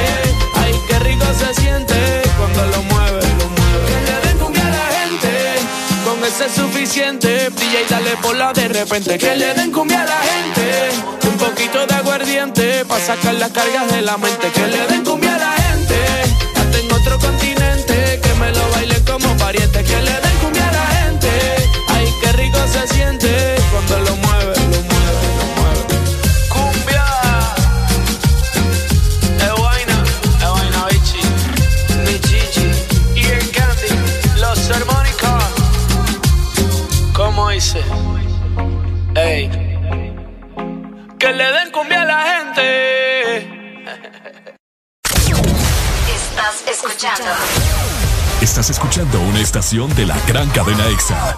Ay, 0.55 0.73
qué 0.87 0.99
rico 0.99 1.25
se 1.37 1.61
siente 1.61 2.21
cuando 2.37 2.65
lo 2.67 2.83
mueve, 2.83 3.21
lo 3.39 3.47
mueve. 3.57 3.85
Que 3.87 4.01
le 4.07 4.27
den 4.27 4.37
cumbia 4.37 4.65
a 4.67 4.69
la 4.69 4.87
gente. 4.99 5.31
Con 6.05 6.23
ese 6.23 6.45
es 6.45 6.51
suficiente. 6.53 7.49
Y 7.59 7.91
dale 7.91 8.15
bola 8.21 8.53
de 8.53 8.67
repente. 8.67 9.17
Que 9.17 9.35
le 9.35 9.53
den 9.55 9.71
cumbia 9.71 10.03
a 10.03 10.05
la 10.05 10.19
gente. 10.31 11.27
Un 11.27 11.37
poquito 11.37 11.87
de 11.87 11.95
aguardiente 11.95 12.85
para 12.85 13.03
sacar 13.03 13.33
las 13.33 13.51
cargas 13.51 13.91
de 13.91 14.01
la 14.03 14.17
mente. 14.17 14.51
Que 14.51 14.67
le 14.67 14.87
den 14.87 15.03
cumbia 15.03 15.35
a 15.35 15.39
la 15.39 15.51
gente. 15.63 15.97
Hasta 16.55 16.77
en 16.77 16.91
otro 16.91 17.19
continente. 17.19 17.58
Se 22.69 22.87
siente 22.87 23.55
cuando 23.71 23.99
lo 23.99 24.15
mueve, 24.17 24.53
lo 24.55 24.81
mueve, 24.89 25.27
lo 25.39 25.45
mueve. 25.57 25.81
Cumbia. 26.49 27.05
Es 29.39 29.53
vaina, 29.61 30.03
es 30.37 30.49
vaina, 30.55 30.85
bichi. 30.91 31.21
Mi 32.05 32.19
chichi. 32.19 32.67
Y 33.15 33.25
el 33.25 33.51
candy. 33.51 33.89
Los 34.39 34.69
armónicos. 34.69 35.43
¿Cómo 37.13 37.49
dice? 37.49 37.81
Ey. 39.15 39.49
Que 41.17 41.33
le 41.33 41.51
den 41.51 41.71
cumbia 41.71 42.01
a 42.03 42.05
la 42.05 42.21
gente. 42.21 43.37
Estás 46.15 46.55
escuchando 46.71 47.29
Estás 48.41 48.69
escuchando 48.69 49.19
una 49.21 49.39
estación 49.41 49.93
de 49.95 50.05
la 50.05 50.17
gran 50.27 50.49
cadena 50.51 50.87
EXA. 50.87 51.37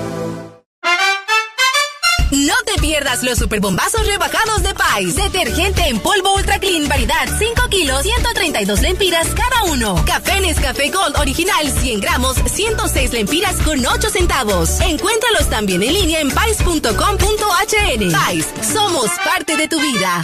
Te 2.73 2.81
pierdas 2.81 3.21
los 3.23 3.37
superbombazos 3.37 4.07
rebajados 4.07 4.63
de 4.63 4.73
Pais. 4.73 5.15
Detergente 5.17 5.81
en 5.89 5.99
polvo 5.99 6.35
Ultra 6.35 6.57
Clean, 6.57 6.87
variedad 6.87 7.27
5 7.37 7.67
kilos, 7.69 8.03
132 8.03 8.81
lempiras 8.81 9.27
cada 9.35 9.65
uno. 9.65 10.01
Café 10.05 10.39
Nescafé 10.39 10.89
Gold 10.89 11.17
original, 11.17 11.69
100 11.69 11.99
gramos, 11.99 12.37
106 12.45 13.11
lempiras 13.11 13.55
con 13.65 13.85
8 13.85 14.09
centavos. 14.09 14.79
Encuéntralos 14.79 15.49
también 15.49 15.83
en 15.83 15.93
línea 15.93 16.21
en 16.21 16.31
pais.com.hn. 16.31 18.11
Pais, 18.11 18.47
somos 18.61 19.09
parte 19.25 19.57
de 19.57 19.67
tu 19.67 19.77
vida. 19.77 20.23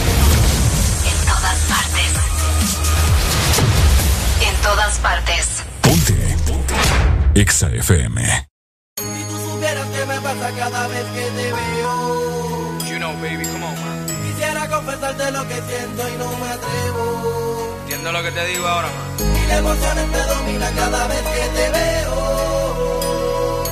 En 5.01 5.07
todas 5.07 5.23
partes. 5.23 5.63
EXA 7.33 7.69
FM. 7.69 8.47
supieras 8.97 9.87
qué 9.87 10.05
me 10.05 10.21
pasa 10.21 10.51
cada 10.55 10.87
vez 10.87 11.05
que 11.05 11.21
te 11.21 11.53
veo. 11.53 12.77
You 12.85 12.97
know, 12.97 13.13
baby, 13.13 13.45
come 13.45 13.65
on, 13.65 13.75
man. 13.81 14.05
Quisiera 14.23 14.67
confesarte 14.69 15.31
lo 15.31 15.47
que 15.47 15.55
siento 15.55 16.07
y 16.07 16.17
no 16.17 16.37
me 16.37 16.49
atrevo. 16.49 17.77
Entiendo 17.81 18.11
lo 18.11 18.23
que 18.23 18.31
te 18.31 18.45
digo 18.45 18.67
ahora, 18.67 18.87
man. 18.87 19.37
Y 19.43 19.47
la 19.47 19.57
emoción 19.57 20.11
me 20.11 20.17
domina 20.19 20.71
cada 20.71 21.07
vez 21.07 21.21
que 21.21 21.49
te 21.57 21.69
veo. 21.69 23.63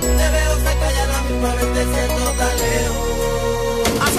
Te 0.00 0.30
veo 0.30 0.54
cerca 0.56 0.92
y 0.92 0.98
a 0.98 1.06
la 1.06 1.22
misma 1.22 1.54
vez 1.54 1.72
te 1.74 1.84
siento 1.84 2.32
tan 2.32 2.56
lejos. 2.58 4.02
Haz 4.02 4.16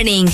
Morning. 0.00 0.30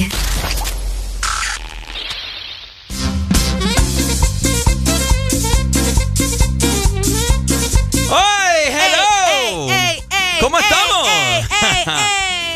¡Ay, 8.11 8.73
hello! 8.73 9.67
¿Cómo 10.41 10.59
estamos? 10.59 11.09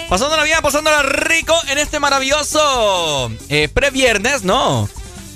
Pasándola 0.09 0.43
bien, 0.45 0.59
pasándola 0.63 1.03
rico 1.03 1.55
en 1.69 1.79
este 1.79 2.01
maravilloso 2.01 3.31
eh, 3.49 3.69
previernes, 3.73 4.43
¿no? 4.43 4.89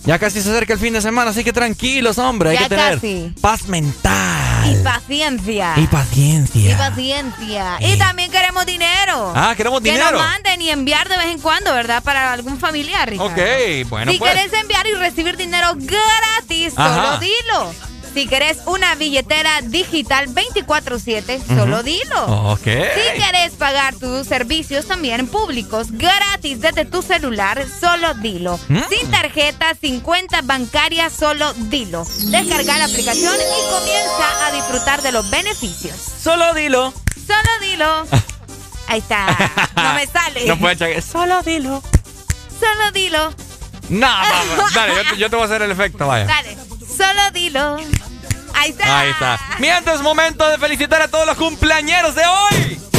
Ya 0.05 0.19
casi 0.19 0.43
se 0.43 0.51
acerca 0.51 0.75
el 0.75 0.79
fin 0.79 0.93
de 0.93 1.01
semana, 1.01 1.31
así 1.31 1.43
que 1.45 1.53
tranquilos, 1.53 2.19
hombre. 2.19 2.51
Hay 2.51 2.57
Ya 2.57 2.63
que 2.65 2.69
tener 2.71 2.95
casi. 2.95 3.33
paz 3.41 3.67
mental 3.69 4.44
Y 4.67 4.83
paciencia. 4.83 5.75
y 5.77 5.87
paciencia. 5.87 6.73
Y 6.73 6.75
paciencia. 6.75 7.77
Y 7.81 7.99
también 7.99 8.31
queremos 8.31 8.67
dinero. 8.67 9.33
Ah, 9.35 9.55
queremos 9.57 9.81
que 9.81 9.91
dinero. 9.93 10.13
nos 10.13 10.21
manden 10.21 10.63
y 10.63 10.71
enviar 10.71 11.09
de 11.09 11.17
vez 11.17 11.27
en 11.27 11.41
cuando, 11.41 11.73
¿verdad? 11.73 12.03
Para 12.03 12.33
algún 12.33 12.59
familiar, 12.59 13.09
Ricardo. 13.09 13.33
Ok, 13.33 13.89
bueno, 13.89 14.13
si 14.13 14.19
pues. 14.19 14.33
querés 14.33 14.53
enviar 14.53 14.87
y 14.87 14.93
recibir 14.95 15.37
dinero 15.37 15.75
gratis, 15.77 16.75
Ajá. 16.77 16.95
solo 16.95 17.19
dilo. 17.19 17.94
Si 18.15 18.29
querés 18.29 18.59
una 18.67 18.95
billetera 18.95 19.61
digital 19.61 20.29
24-7, 20.29 21.43
solo 21.49 21.83
dilo. 21.83 22.25
Ok. 22.53 22.63
Si 22.63 23.21
querés 23.21 23.53
pagar 23.59 23.97
tus 23.97 24.29
servicios 24.29 24.87
también 24.87 25.27
públicos 25.27 25.89
gratis 25.91 26.61
desde 26.61 26.85
tu 26.85 27.03
celular, 27.03 27.67
solo 27.81 28.15
dilo. 28.15 28.57
Mm. 28.69 28.79
Sin 28.89 29.11
tarjeta, 29.11 29.75
sin 29.81 29.99
cuenta 29.99 30.43
bancaria, 30.43 31.11
solo 31.11 31.53
dilo. 31.55 32.07
Descarga 32.27 32.79
la 32.79 32.85
aplicación 32.85 33.35
y 33.35 33.71
comienza 33.73 34.47
a 34.47 34.53
disfrutar 34.53 35.03
de 35.03 35.11
los 35.11 35.29
beneficios. 35.31 35.97
Solo 35.97 36.55
dilo. 36.55 36.95
Solo 37.27 37.69
dilo. 37.69 38.07
Ahí 38.87 39.01
está. 39.01 39.27
No 39.75 39.95
me 39.95 40.07
sale. 40.07 40.47
No 40.47 40.57
puede 40.57 40.75
echar. 40.75 41.03
Solo 41.03 41.43
dilo. 41.43 41.83
Solo 42.61 42.93
dilo. 42.93 43.35
No, 43.89 44.07
vamos. 44.07 44.73
Dale, 44.73 44.95
yo 44.95 45.11
te, 45.11 45.17
yo 45.19 45.31
te 45.31 45.37
voy 45.37 45.43
a 45.43 45.47
hacer 45.47 45.63
el 45.63 45.73
efecto, 45.73 46.07
vaya. 46.07 46.27
Dale. 46.27 46.57
Solo 46.97 47.31
dilo. 47.33 47.77
Ahí 48.55 48.71
está. 48.71 48.99
Ahí 48.99 49.11
está. 49.11 49.41
Mientras 49.59 50.01
momento 50.03 50.49
de 50.49 50.59
felicitar 50.59 51.03
a 51.03 51.09
todos 51.09 51.27
los 51.27 51.37
cumpleañeros 51.37 52.15
de 52.15 52.23
hoy. 52.27 52.94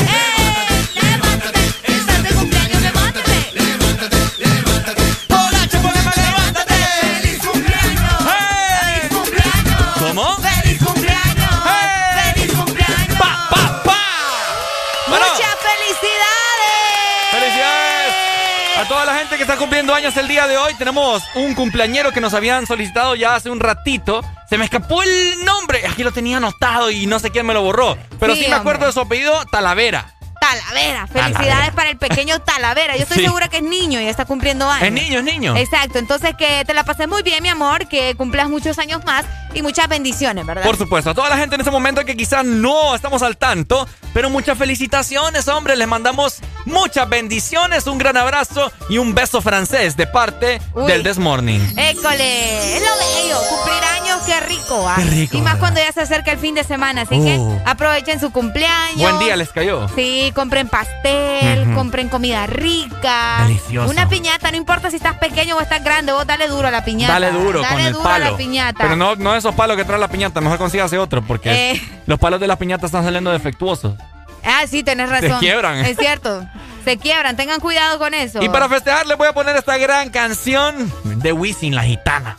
Cumpliendo 19.86 20.08
años 20.08 20.18
el 20.18 20.28
día 20.28 20.48
de 20.48 20.58
hoy, 20.58 20.74
tenemos 20.80 21.22
un 21.36 21.54
cumpleañero 21.54 22.12
que 22.12 22.20
nos 22.20 22.34
habían 22.34 22.66
solicitado 22.66 23.14
ya 23.14 23.36
hace 23.36 23.52
un 23.52 23.60
ratito. 23.60 24.22
Se 24.50 24.58
me 24.58 24.66
escapó 24.66 25.04
el 25.04 25.46
nombre. 25.46 25.86
Aquí 25.88 26.02
lo 26.04 26.12
tenía 26.12 26.38
anotado 26.38 26.90
y 26.90 27.06
no 27.06 27.20
sé 27.20 27.30
quién 27.30 27.46
me 27.46 27.54
lo 27.54 27.62
borró. 27.62 27.96
Pero 28.20 28.34
sí, 28.34 28.46
Sí, 28.46 28.50
me 28.50 28.56
acuerdo 28.56 28.78
hombre. 28.80 28.88
de 28.88 28.94
su 28.94 29.00
apellido, 29.02 29.46
Talavera. 29.52 30.15
Talavera. 30.50 31.08
Felicidades 31.08 31.48
Talavera. 31.48 31.72
para 31.76 31.90
el 31.90 31.98
pequeño 31.98 32.40
Talavera. 32.40 32.96
Yo 32.96 33.04
estoy 33.04 33.18
Sí. 33.18 33.24
segura 33.26 33.48
que 33.48 33.58
es 33.58 33.64
niño 33.64 34.00
y 34.02 34.08
está 34.08 34.26
cumpliendo 34.26 34.70
años. 34.70 34.88
Es 34.88 34.92
niño, 34.94 35.20
es 35.20 35.26
niño. 35.26 35.56
Exacto. 35.58 36.00
Entonces 36.00 36.36
que 36.38 36.64
te 36.66 36.74
la 36.74 36.84
pases 36.84 37.08
muy 37.08 37.24
bien, 37.24 37.42
mi 37.42 37.50
amor, 37.50 37.88
que 37.88 38.16
cumplas 38.16 38.50
muchos 38.50 38.78
años 38.80 39.04
más 39.06 39.26
y 39.54 39.62
muchas 39.62 39.88
bendiciones, 39.88 40.46
¿verdad? 40.46 40.64
Por 40.64 40.78
supuesto, 40.78 41.10
a 41.12 41.14
toda 41.14 41.30
la 41.30 41.38
gente 41.38 41.56
en 41.56 41.62
este 41.62 41.72
momento 41.72 42.04
que 42.06 42.16
quizás 42.18 42.44
no 42.46 42.94
estamos 42.96 43.22
al 43.24 43.38
tanto, 43.38 43.88
pero 44.14 44.30
muchas 44.30 44.58
felicitaciones, 44.58 45.48
hombre. 45.48 45.76
Les 45.76 45.88
mandamos 45.88 46.40
muchas 46.66 47.08
bendiciones, 47.10 47.88
un 47.88 47.98
gran 47.98 48.18
abrazo 48.18 48.72
y 48.90 48.98
un 48.98 49.14
beso 49.16 49.42
francés 49.42 49.96
de 49.98 50.08
parte 50.08 50.62
Uy. 50.74 50.88
del 50.92 51.04
This 51.04 51.18
Morning. 51.18 51.60
École, 51.78 52.76
es 52.78 52.82
lo 52.82 52.98
bello, 52.98 53.38
cumplir 53.50 53.84
años, 54.02 54.22
qué 54.26 54.40
rico, 54.42 54.88
¿ah? 54.88 54.96
Qué 54.98 55.04
rico, 55.06 55.38
Y 55.38 55.42
más 55.42 55.54
¿verdad? 55.54 55.60
cuando 55.60 55.80
ya 55.82 55.92
se 55.94 56.02
acerca 56.02 56.32
el 56.32 56.40
fin 56.40 56.56
de 56.56 56.64
semana, 56.64 57.02
así 57.02 57.16
Uh. 57.16 57.24
que 57.26 57.70
aprovechen 57.70 58.20
su 58.20 58.32
cumpleaños. 58.32 58.98
Buen 59.00 59.20
día 59.20 59.36
les 59.36 59.50
cayó. 59.50 59.88
Sí, 59.96 60.32
compren 60.36 60.68
pastel, 60.70 61.74
compren 61.74 62.10
comida 62.10 62.46
rica. 62.46 63.38
Delicioso. 63.48 63.90
Una 63.90 64.08
piñata, 64.08 64.52
no 64.52 64.58
importa 64.58 64.92
si 64.92 64.98
estás 64.98 65.18
pequeño 65.18 65.56
o 65.56 65.62
estás 65.62 65.84
grande, 65.84 66.12
vos 66.12 66.28
dale 66.28 66.48
duro 66.48 66.68
a 66.68 66.72
la 66.72 66.86
piñata. 66.86 67.14
Dale 67.14 67.32
duro 67.32 67.62
Dale 67.62 67.74
con 67.74 67.82
el 67.86 67.94
duro 67.94 68.04
palo. 68.04 68.26
a 68.26 68.32
la 68.32 68.38
piñata. 68.38 68.78
Pero 68.84 68.96
no, 68.96 69.16
no 69.16 69.36
esos 69.36 69.56
palos 69.56 69.76
que 69.78 69.86
trae 69.86 69.98
la 70.00 70.08
piñata, 70.10 70.42
mejor 70.42 70.58
consígase 70.60 70.98
otro 71.00 71.24
porque 71.24 71.72
Eh. 71.72 71.82
los 72.06 72.20
palos 72.20 72.40
de 72.40 72.46
la 72.48 72.58
piñata 72.58 72.86
están 72.86 73.04
saliendo 73.04 73.32
defectuosos. 73.32 73.96
Ah, 74.44 74.66
sí, 74.70 74.84
tenés 74.84 75.10
razón. 75.10 75.40
quiebran. 75.40 75.78
Es 75.86 75.98
cierto. 75.98 76.46
Se 76.84 76.98
quiebran, 76.98 77.36
tengan 77.36 77.60
cuidado 77.60 77.98
con 77.98 78.14
eso. 78.14 78.44
Y 78.44 78.50
para 78.50 78.70
festejar 78.70 79.08
les 79.08 79.18
voy 79.18 79.28
a 79.28 79.34
poner 79.34 79.56
esta 79.56 79.76
gran 79.78 80.10
canción 80.12 80.94
de 81.04 81.32
Wisin, 81.34 81.74
La 81.74 81.84
Gitana. 81.84 82.38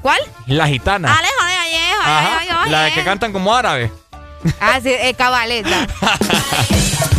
¿Cuál? 0.00 0.18
La 0.46 0.66
Gitana. 0.66 1.12
Ale, 1.14 1.28
jode, 1.38 1.52
aye, 1.52 1.80
jode, 1.94 2.10
Ajá, 2.10 2.66
la 2.68 2.82
de 2.84 2.92
que 2.92 3.04
cantan 3.04 3.32
como 3.32 3.54
árabe. 3.54 3.92
Ah, 4.60 4.78
sí, 4.82 4.90
eh, 4.90 5.12
cabaleta. 5.14 5.86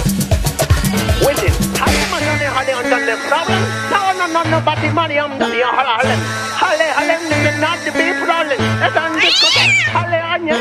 Willis, 1.26 1.56
hale, 1.82 2.04
hale, 2.14 2.48
hale, 2.58 2.74
under 2.78 3.00
the 3.06 3.16
problem. 3.28 3.62
No, 3.92 4.00
no, 4.20 4.26
no, 4.28 4.42
nobody 4.50 4.90
money 4.90 5.18
under 5.20 5.48
the 5.48 5.62
hale, 5.66 5.94
hale, 6.00 6.18
hale, 6.62 6.88
hale, 6.98 7.16
nigga, 7.30 7.52
not 7.60 7.78
the 7.86 7.92
big 7.92 8.16
problem. 8.26 8.60
It's 8.86 8.96
on 8.98 9.14
the 9.14 9.20
discotheque. 9.20 9.82
Hale, 9.96 10.20
añe, 10.34 10.54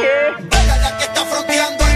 La 0.83 0.97
que 0.99 1.05
está 1.05 1.25
fronteando 1.25 1.96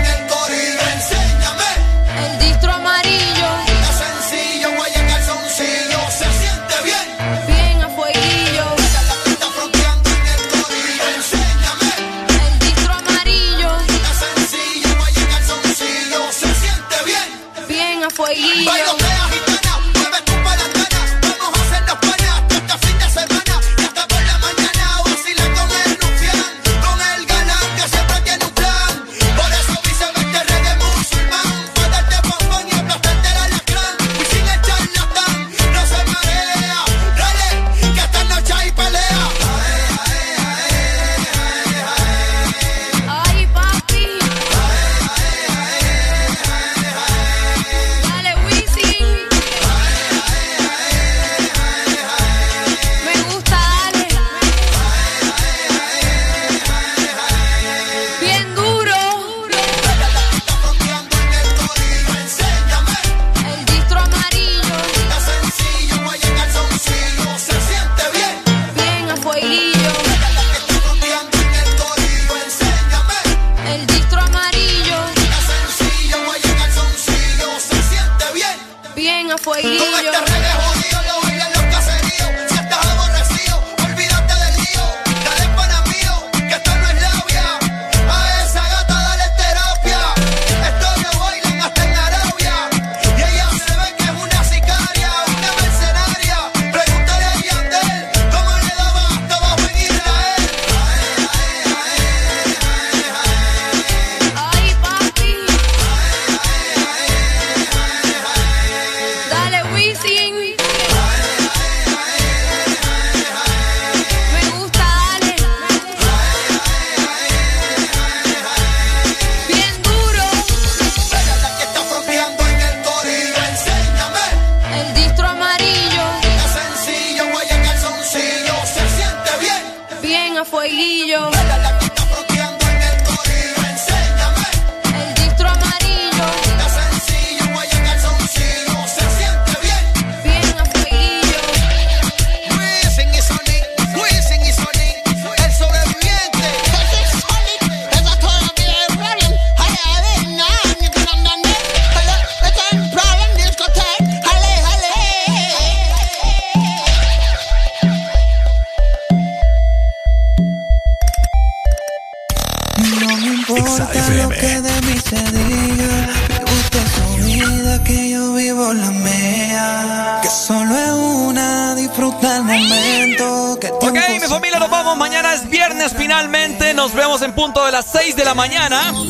Mañana 174.97 175.35
es 175.35 175.49
viernes 175.49 175.95
finalmente. 175.97 176.75
Nos 176.75 176.93
vemos 176.95 177.23
en 177.23 177.33
punto 177.35 177.65
de 177.65 177.73
las 177.73 177.87
6 177.87 178.17
de 178.17 178.25
la 178.25 178.35
mañana. 178.35 178.93
Con 178.93 179.09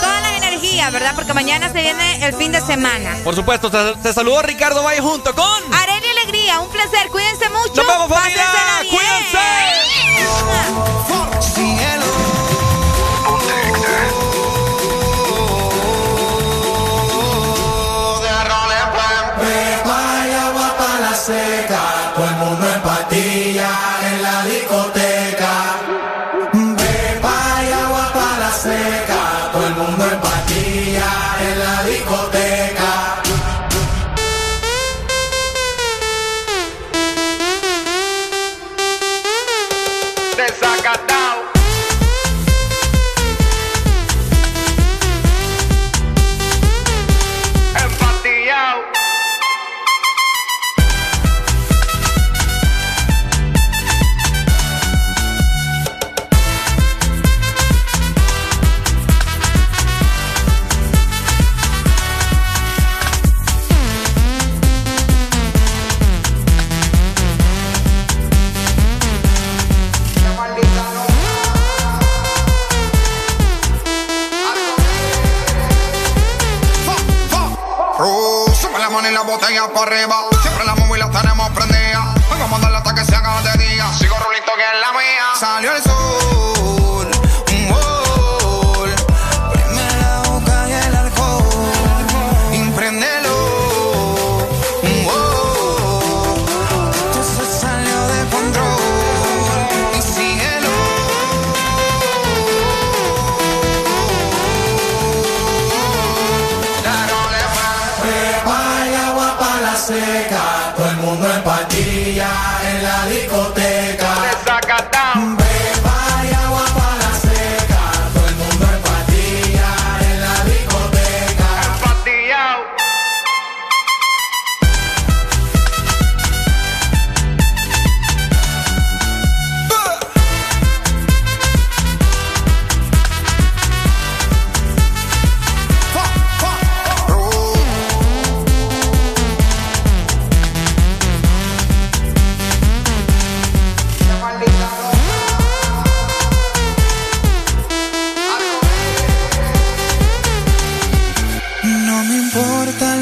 toda 0.00 0.20
la 0.20 0.36
energía 0.36 0.90
¿verdad? 0.90 1.12
Porque 1.14 1.32
mañana 1.32 1.72
se 1.72 1.80
viene 1.80 2.24
el 2.24 2.34
fin 2.34 2.52
de 2.52 2.60
semana. 2.60 3.16
Por 3.24 3.34
supuesto, 3.34 3.70
te, 3.70 3.94
te 4.02 4.12
saludó 4.12 4.42
Ricardo 4.42 4.82
Valle 4.82 5.00
junto 5.00 5.34
con... 5.34 5.74
Areli 5.74 6.06
Alegría, 6.18 6.60
un 6.60 6.68
placer. 6.70 7.08
Cuídense 7.10 7.48
mucho. 7.50 7.74
Nos 7.74 7.86
vemos, 7.86 8.08
familia. 8.08 8.44
Cuídense. 8.90 11.01
করে 79.76 80.00
বা 80.06 80.18